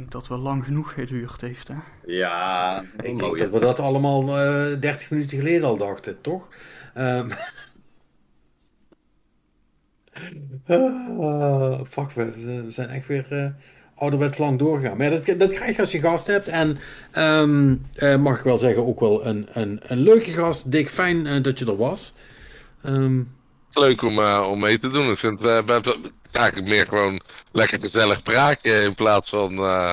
Ik 0.00 0.10
denk 0.10 0.22
dat 0.22 0.36
wel 0.36 0.46
lang 0.46 0.64
genoeg 0.64 0.92
geduurd 0.92 1.40
heeft, 1.40 1.68
hè? 1.68 1.74
Ja, 2.06 2.80
ik 2.80 3.02
denk 3.02 3.38
dat 3.38 3.50
we 3.50 3.58
dat 3.58 3.80
allemaal 3.80 4.22
uh, 4.22 4.80
30 4.80 5.10
minuten 5.10 5.38
geleden 5.38 5.68
al 5.68 5.76
dachten, 5.76 6.20
toch? 6.20 6.48
Um... 6.98 7.30
uh, 10.66 11.80
fuck, 11.88 12.10
we, 12.10 12.30
we, 12.30 12.64
zijn 12.68 12.88
echt 12.88 13.06
weer 13.06 13.26
uh, 13.30 13.46
ouderwets 13.94 14.38
lang 14.38 14.58
doorgegaan. 14.58 14.96
Maar 14.96 15.10
dat, 15.10 15.38
dat 15.38 15.52
krijg 15.52 15.76
je 15.76 15.80
als 15.82 15.92
je 15.92 16.00
gast 16.00 16.26
hebt. 16.26 16.48
En 16.48 16.78
um, 17.16 17.86
mag 18.20 18.38
ik 18.38 18.44
wel 18.44 18.58
zeggen, 18.58 18.86
ook 18.86 19.00
wel 19.00 19.26
een, 19.26 19.48
een, 19.52 19.80
een 19.82 20.00
leuke 20.00 20.30
gast. 20.30 20.72
Dik, 20.72 20.90
fijn 20.90 21.42
dat 21.42 21.58
je 21.58 21.66
er 21.66 21.76
was. 21.76 22.14
Um... 22.84 23.38
Leuk 23.72 24.02
om, 24.02 24.18
om 24.22 24.58
mee 24.58 24.78
te 24.78 24.88
doen. 24.88 25.10
Ik 25.10 25.18
vind 25.18 25.40
het 25.40 25.94
eigenlijk 26.32 26.68
meer 26.68 26.86
gewoon 26.86 27.20
lekker 27.52 27.80
gezellig 27.80 28.22
praatje 28.22 28.82
in 28.82 28.94
plaats 28.94 29.28
van. 29.28 29.52
Uh, 29.52 29.92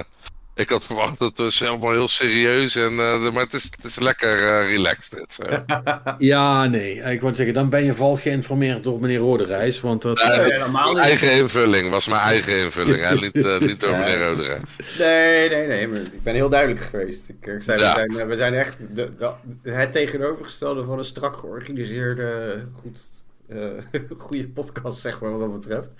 ik 0.55 0.69
had 0.69 0.83
verwacht 0.83 1.19
dat 1.19 1.37
het 1.37 1.61
allemaal 1.67 1.91
heel 1.91 2.07
serieus 2.07 2.75
en. 2.75 2.91
Uh, 2.91 3.31
maar 3.31 3.43
het 3.43 3.53
is, 3.53 3.63
het 3.63 3.83
is 3.83 3.99
lekker 3.99 4.37
uh, 4.37 4.69
relaxed. 4.69 5.11
Dit, 5.11 5.39
ja, 6.17 6.65
nee. 6.65 6.95
Ik 6.95 7.21
wou 7.21 7.33
zeggen, 7.33 7.53
dan 7.53 7.69
ben 7.69 7.83
je 7.83 7.93
vals 7.93 8.21
geïnformeerd 8.21 8.83
door 8.83 8.99
meneer 8.99 9.17
Roderijs. 9.17 9.81
Want 9.81 10.01
dat. 10.01 10.23
Nee, 10.37 10.49
nee, 10.49 10.69
mijn 10.69 10.97
eigen 10.97 11.31
invulling 11.31 11.89
was 11.89 12.07
mijn 12.07 12.21
eigen 12.21 12.59
invulling. 12.59 13.01
hè? 13.01 13.15
Niet, 13.15 13.59
niet 13.59 13.79
door 13.79 13.97
meneer 13.97 14.23
Roderijs. 14.23 14.97
Nee, 14.99 15.49
nee, 15.49 15.67
nee. 15.67 15.87
Maar 15.87 15.99
ik 15.99 16.23
ben 16.23 16.33
heel 16.33 16.49
duidelijk 16.49 16.81
geweest. 16.81 17.29
Ik, 17.29 17.47
ik 17.47 17.61
zei, 17.61 17.79
ja. 17.79 17.95
we, 17.95 18.13
zijn, 18.13 18.27
we 18.27 18.35
zijn 18.35 18.53
echt 18.53 18.77
de, 18.95 19.11
de, 19.17 19.71
het 19.71 19.91
tegenovergestelde 19.91 20.83
van 20.83 20.97
een 20.97 21.05
strak 21.05 21.37
georganiseerde, 21.37 22.63
goed 22.73 23.25
goede 24.17 24.47
podcast, 24.47 24.99
zeg 24.99 25.21
maar, 25.21 25.31
wat 25.31 25.39
dat 25.39 25.53
betreft. 25.53 25.93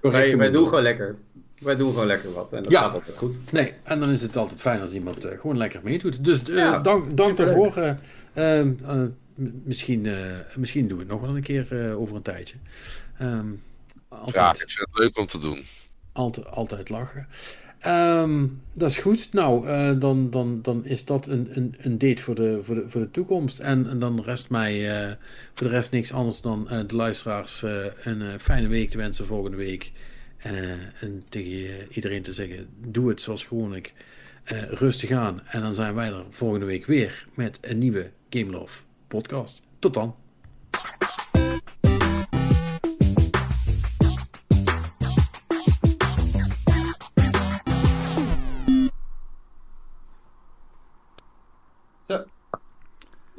Wij, 0.00 0.36
wij 0.36 0.50
doen 0.50 0.68
gewoon 0.68 0.82
lekker. 0.82 1.16
Wij 1.58 1.76
doen 1.76 1.90
gewoon 1.90 2.06
lekker 2.06 2.32
wat. 2.32 2.52
En 2.52 2.62
dat 2.62 2.72
ja. 2.72 2.80
gaat 2.80 2.92
altijd 2.92 3.16
goed. 3.16 3.38
Nee, 3.52 3.74
en 3.82 4.00
dan 4.00 4.10
is 4.10 4.22
het 4.22 4.36
altijd 4.36 4.60
fijn 4.60 4.80
als 4.80 4.92
iemand 4.92 5.26
uh, 5.26 5.40
gewoon 5.40 5.56
lekker 5.56 5.80
meedoet. 5.82 6.24
Dus 6.24 6.48
uh, 6.48 6.56
ja, 6.56 6.78
dank, 6.78 7.16
dank 7.16 7.36
daarvoor. 7.36 7.96
misschien, 9.64 10.08
misschien 10.56 10.88
doen 10.88 10.98
we 10.98 11.04
het 11.04 11.12
nog 11.12 11.20
wel 11.20 11.36
een 11.36 11.42
keer 11.42 11.94
over 11.96 12.16
een 12.16 12.22
tijdje. 12.22 12.56
Um, 13.22 13.62
altijd, 14.08 14.34
ja, 14.34 14.50
ik 14.50 14.56
vind 14.56 14.88
het 14.90 14.98
leuk 14.98 15.18
om 15.18 15.26
te 15.26 15.38
doen. 15.38 15.64
Altijd, 16.12 16.46
altijd 16.46 16.88
lachen. 16.88 17.26
Um, 17.86 18.62
dat 18.72 18.90
is 18.90 18.98
goed. 18.98 19.32
Nou, 19.32 19.66
uh, 19.66 20.00
dan, 20.00 20.30
dan, 20.30 20.62
dan 20.62 20.84
is 20.84 21.04
dat 21.04 21.26
een, 21.26 21.48
een, 21.52 21.74
een 21.78 21.98
date 21.98 22.22
voor 22.22 22.34
de, 22.34 22.58
voor, 22.62 22.74
de, 22.74 22.84
voor 22.86 23.00
de 23.00 23.10
toekomst. 23.10 23.58
En, 23.58 23.88
en 23.88 23.98
dan 23.98 24.22
rest 24.22 24.50
mij 24.50 25.04
uh, 25.06 25.12
voor 25.54 25.66
de 25.66 25.72
rest 25.72 25.90
niks 25.90 26.12
anders 26.12 26.40
dan 26.40 26.68
uh, 26.70 26.80
de 26.86 26.96
luisteraars 26.96 27.62
een 28.02 28.40
fijne 28.40 28.68
week 28.68 28.90
te 28.90 28.96
wensen 28.96 29.26
volgende 29.26 29.56
week. 29.56 29.92
en 31.00 31.22
tegen 31.28 31.86
iedereen 31.90 32.22
te 32.22 32.32
zeggen: 32.32 32.66
doe 32.86 33.08
het 33.08 33.20
zoals 33.20 33.44
gewoonlijk. 33.44 33.92
rustig 34.68 35.10
aan. 35.10 35.40
En 35.46 35.60
dan 35.60 35.74
zijn 35.74 35.94
wij 35.94 36.08
er 36.08 36.24
volgende 36.30 36.66
week 36.66 36.86
weer 36.86 37.26
met 37.34 37.58
een 37.60 37.78
nieuwe 37.78 38.10
Game 38.30 38.50
Love 38.50 38.82
podcast. 39.08 39.62
Tot 39.78 39.94
dan. 39.94 40.21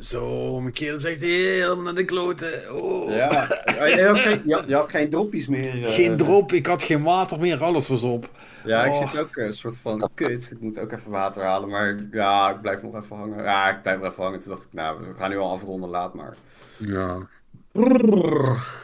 Zo, 0.04 0.60
mijn 0.60 0.74
keel 0.74 1.00
zegt 1.00 1.22
helemaal 1.22 1.84
naar 1.84 1.96
de 1.96 2.06
kloten. 2.06 2.76
Oh. 2.76 3.16
Ja, 3.16 3.30
je 3.66 4.06
had, 4.08 4.18
geen, 4.18 4.42
je, 4.46 4.54
had, 4.54 4.68
je 4.68 4.76
had 4.76 4.90
geen 4.90 5.10
droppies 5.10 5.48
meer. 5.48 5.80
Uh... 5.80 5.88
Geen 5.88 6.18
drop, 6.18 6.52
ik 6.52 6.66
had 6.66 6.84
geen 6.84 7.04
water 7.04 7.40
meer, 7.40 7.64
alles 7.64 7.88
was 7.88 8.04
op. 8.04 8.30
Ja, 8.66 8.84
ik 8.84 8.94
oh. 8.94 9.10
zit 9.10 9.20
ook 9.20 9.36
een 9.36 9.54
soort 9.54 9.78
van 9.78 10.10
kut. 10.14 10.52
Ik 10.52 10.62
moet 10.62 10.80
ook 10.80 10.92
even 10.92 11.12
water 11.12 11.44
halen, 11.44 11.70
maar 11.70 11.96
ja, 12.12 12.50
ik 12.50 12.62
blijf 12.62 12.82
nog 12.82 12.96
even 12.96 13.18
hangen. 13.18 13.44
Ja, 13.44 13.70
ik 13.70 13.82
blijf 13.82 14.00
nog 14.00 14.12
even 14.12 14.24
hangen. 14.24 14.40
Toen 14.40 14.52
dacht 14.52 14.64
ik, 14.64 14.74
nou, 14.74 15.08
we 15.08 15.14
gaan 15.14 15.30
nu 15.30 15.38
al 15.38 15.52
afronden, 15.52 15.90
laat 15.90 16.14
maar. 16.14 16.36
Ja. 16.78 17.18
Brrr. 17.72 18.82